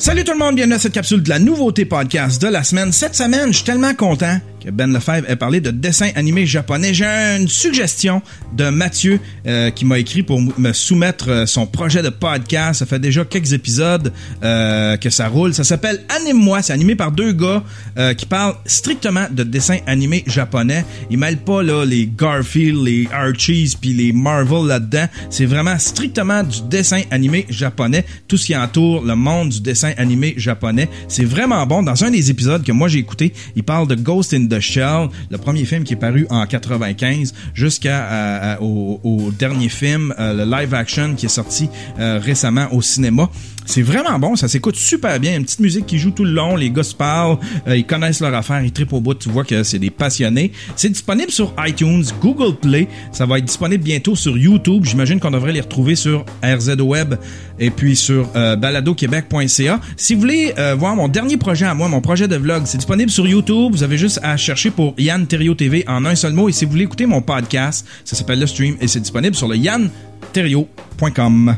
Salut 0.05 0.23
tout 0.23 0.33
le 0.33 0.37
monde, 0.37 0.53
bienvenue 0.53 0.75
à 0.75 0.77
cette 0.77 0.93
capsule 0.93 1.23
de 1.23 1.29
la 1.29 1.39
nouveauté 1.39 1.83
podcast 1.83 2.39
de 2.39 2.47
la 2.47 2.63
semaine. 2.63 2.91
Cette 2.91 3.15
semaine, 3.15 3.47
je 3.47 3.53
suis 3.53 3.63
tellement 3.63 3.95
content 3.95 4.37
Ben 4.71 4.91
Lefebvre 4.91 5.29
ait 5.29 5.35
parlé 5.35 5.61
de 5.61 5.71
dessin 5.71 6.09
animé 6.15 6.45
japonais. 6.45 6.93
J'ai 6.93 7.05
une 7.05 7.47
suggestion 7.47 8.21
de 8.53 8.69
Mathieu 8.69 9.19
euh, 9.45 9.69
qui 9.69 9.85
m'a 9.85 9.99
écrit 9.99 10.23
pour 10.23 10.41
me 10.41 10.73
soumettre 10.73 11.29
euh, 11.29 11.45
son 11.45 11.67
projet 11.67 12.01
de 12.01 12.09
podcast. 12.09 12.79
Ça 12.79 12.85
fait 12.85 12.99
déjà 12.99 13.25
quelques 13.25 13.53
épisodes 13.53 14.11
euh, 14.43 14.97
que 14.97 15.09
ça 15.09 15.27
roule. 15.27 15.53
Ça 15.53 15.63
s'appelle 15.63 16.03
Anime-moi. 16.09 16.61
C'est 16.61 16.73
animé 16.73 16.95
par 16.95 17.11
deux 17.11 17.31
gars 17.31 17.63
euh, 17.97 18.13
qui 18.13 18.25
parlent 18.25 18.55
strictement 18.65 19.27
de 19.31 19.43
dessin 19.43 19.77
animé 19.87 20.23
japonais. 20.27 20.85
Ils 21.09 21.17
mêlent 21.17 21.37
pas 21.37 21.63
là 21.63 21.85
les 21.85 22.07
Garfield, 22.07 22.83
les 22.83 23.07
Archies 23.11 23.75
puis 23.79 23.93
les 23.93 24.13
Marvel 24.13 24.67
là-dedans. 24.67 25.05
C'est 25.29 25.45
vraiment 25.45 25.77
strictement 25.77 26.43
du 26.43 26.61
dessin 26.69 27.01
animé 27.11 27.45
japonais. 27.49 28.05
Tout 28.27 28.37
ce 28.37 28.45
qui 28.45 28.55
entoure 28.55 29.03
le 29.03 29.15
monde 29.15 29.49
du 29.49 29.61
dessin 29.61 29.93
animé 29.97 30.33
japonais. 30.37 30.89
C'est 31.07 31.25
vraiment 31.25 31.65
bon. 31.65 31.83
Dans 31.83 32.03
un 32.03 32.11
des 32.11 32.29
épisodes 32.31 32.63
que 32.63 32.71
moi 32.71 32.87
j'ai 32.87 32.99
écouté, 32.99 33.33
il 33.55 33.63
parle 33.63 33.87
de 33.87 33.95
Ghost 33.95 34.33
in 34.33 34.47
the 34.47 34.54
Shell, 34.59 35.09
le 35.29 35.37
premier 35.37 35.65
film 35.65 35.83
qui 35.83 35.93
est 35.93 35.97
paru 35.97 36.27
en 36.29 36.45
95, 36.45 37.33
jusqu'à 37.53 38.05
euh, 38.05 38.55
euh, 38.61 38.97
au, 39.03 39.31
dernier 39.31 39.69
film, 39.69 40.13
euh, 40.19 40.45
le 40.45 40.51
live 40.51 40.73
action 40.73 41.15
qui 41.15 41.25
est 41.25 41.29
sorti 41.29 41.69
récemment 41.97 42.67
au 42.71 42.81
cinéma. 42.81 43.29
C'est 43.65 43.81
vraiment 43.81 44.19
bon, 44.19 44.35
ça 44.35 44.47
s'écoute 44.47 44.75
super 44.75 45.19
bien. 45.19 45.35
Une 45.37 45.43
petite 45.43 45.59
musique 45.59 45.85
qui 45.85 45.97
joue 45.97 46.11
tout 46.11 46.23
le 46.23 46.31
long, 46.31 46.55
les 46.55 46.69
gars 46.69 46.83
parlent, 46.97 47.37
euh, 47.67 47.75
ils 47.75 47.85
connaissent 47.85 48.21
leur 48.21 48.33
affaire, 48.33 48.61
ils 48.61 48.71
trippent 48.71 48.93
au 48.93 49.01
bout, 49.01 49.15
tu 49.15 49.29
vois 49.29 49.43
que 49.43 49.63
c'est 49.63 49.79
des 49.79 49.89
passionnés. 49.89 50.51
C'est 50.75 50.89
disponible 50.89 51.31
sur 51.31 51.53
iTunes, 51.65 52.03
Google 52.21 52.55
Play, 52.55 52.87
ça 53.11 53.25
va 53.25 53.39
être 53.39 53.45
disponible 53.45 53.83
bientôt 53.83 54.15
sur 54.15 54.37
YouTube. 54.37 54.85
J'imagine 54.85 55.19
qu'on 55.19 55.31
devrait 55.31 55.51
les 55.51 55.61
retrouver 55.61 55.95
sur 55.95 56.25
RZ 56.43 56.75
Web 56.79 57.15
et 57.59 57.71
puis 57.71 57.95
sur 57.95 58.29
euh, 58.35 58.55
baladoquebec.ca. 58.55 59.79
Si 59.97 60.13
vous 60.13 60.21
voulez 60.21 60.53
euh, 60.57 60.75
voir 60.75 60.95
mon 60.95 61.07
dernier 61.07 61.37
projet 61.37 61.65
à 61.65 61.73
moi, 61.73 61.87
mon 61.87 62.01
projet 62.01 62.27
de 62.27 62.35
vlog, 62.35 62.63
c'est 62.65 62.77
disponible 62.77 63.09
sur 63.09 63.27
YouTube. 63.27 63.71
Vous 63.71 63.83
avez 63.83 63.97
juste 63.97 64.19
à 64.23 64.37
chercher 64.37 64.69
pour 64.71 64.93
Yann 64.97 65.25
Terrio 65.25 65.55
TV 65.55 65.83
en 65.87 66.05
un 66.05 66.15
seul 66.15 66.33
mot. 66.33 66.49
Et 66.49 66.51
si 66.51 66.65
vous 66.65 66.71
voulez 66.71 66.83
écouter 66.83 67.05
mon 67.07 67.21
podcast, 67.21 67.87
ça 68.03 68.15
s'appelle 68.15 68.39
Le 68.39 68.47
Stream 68.47 68.75
et 68.79 68.87
c'est 68.87 68.99
disponible 68.99 69.35
sur 69.35 69.47
le 69.47 69.57
yanterrio.com. 69.57 71.55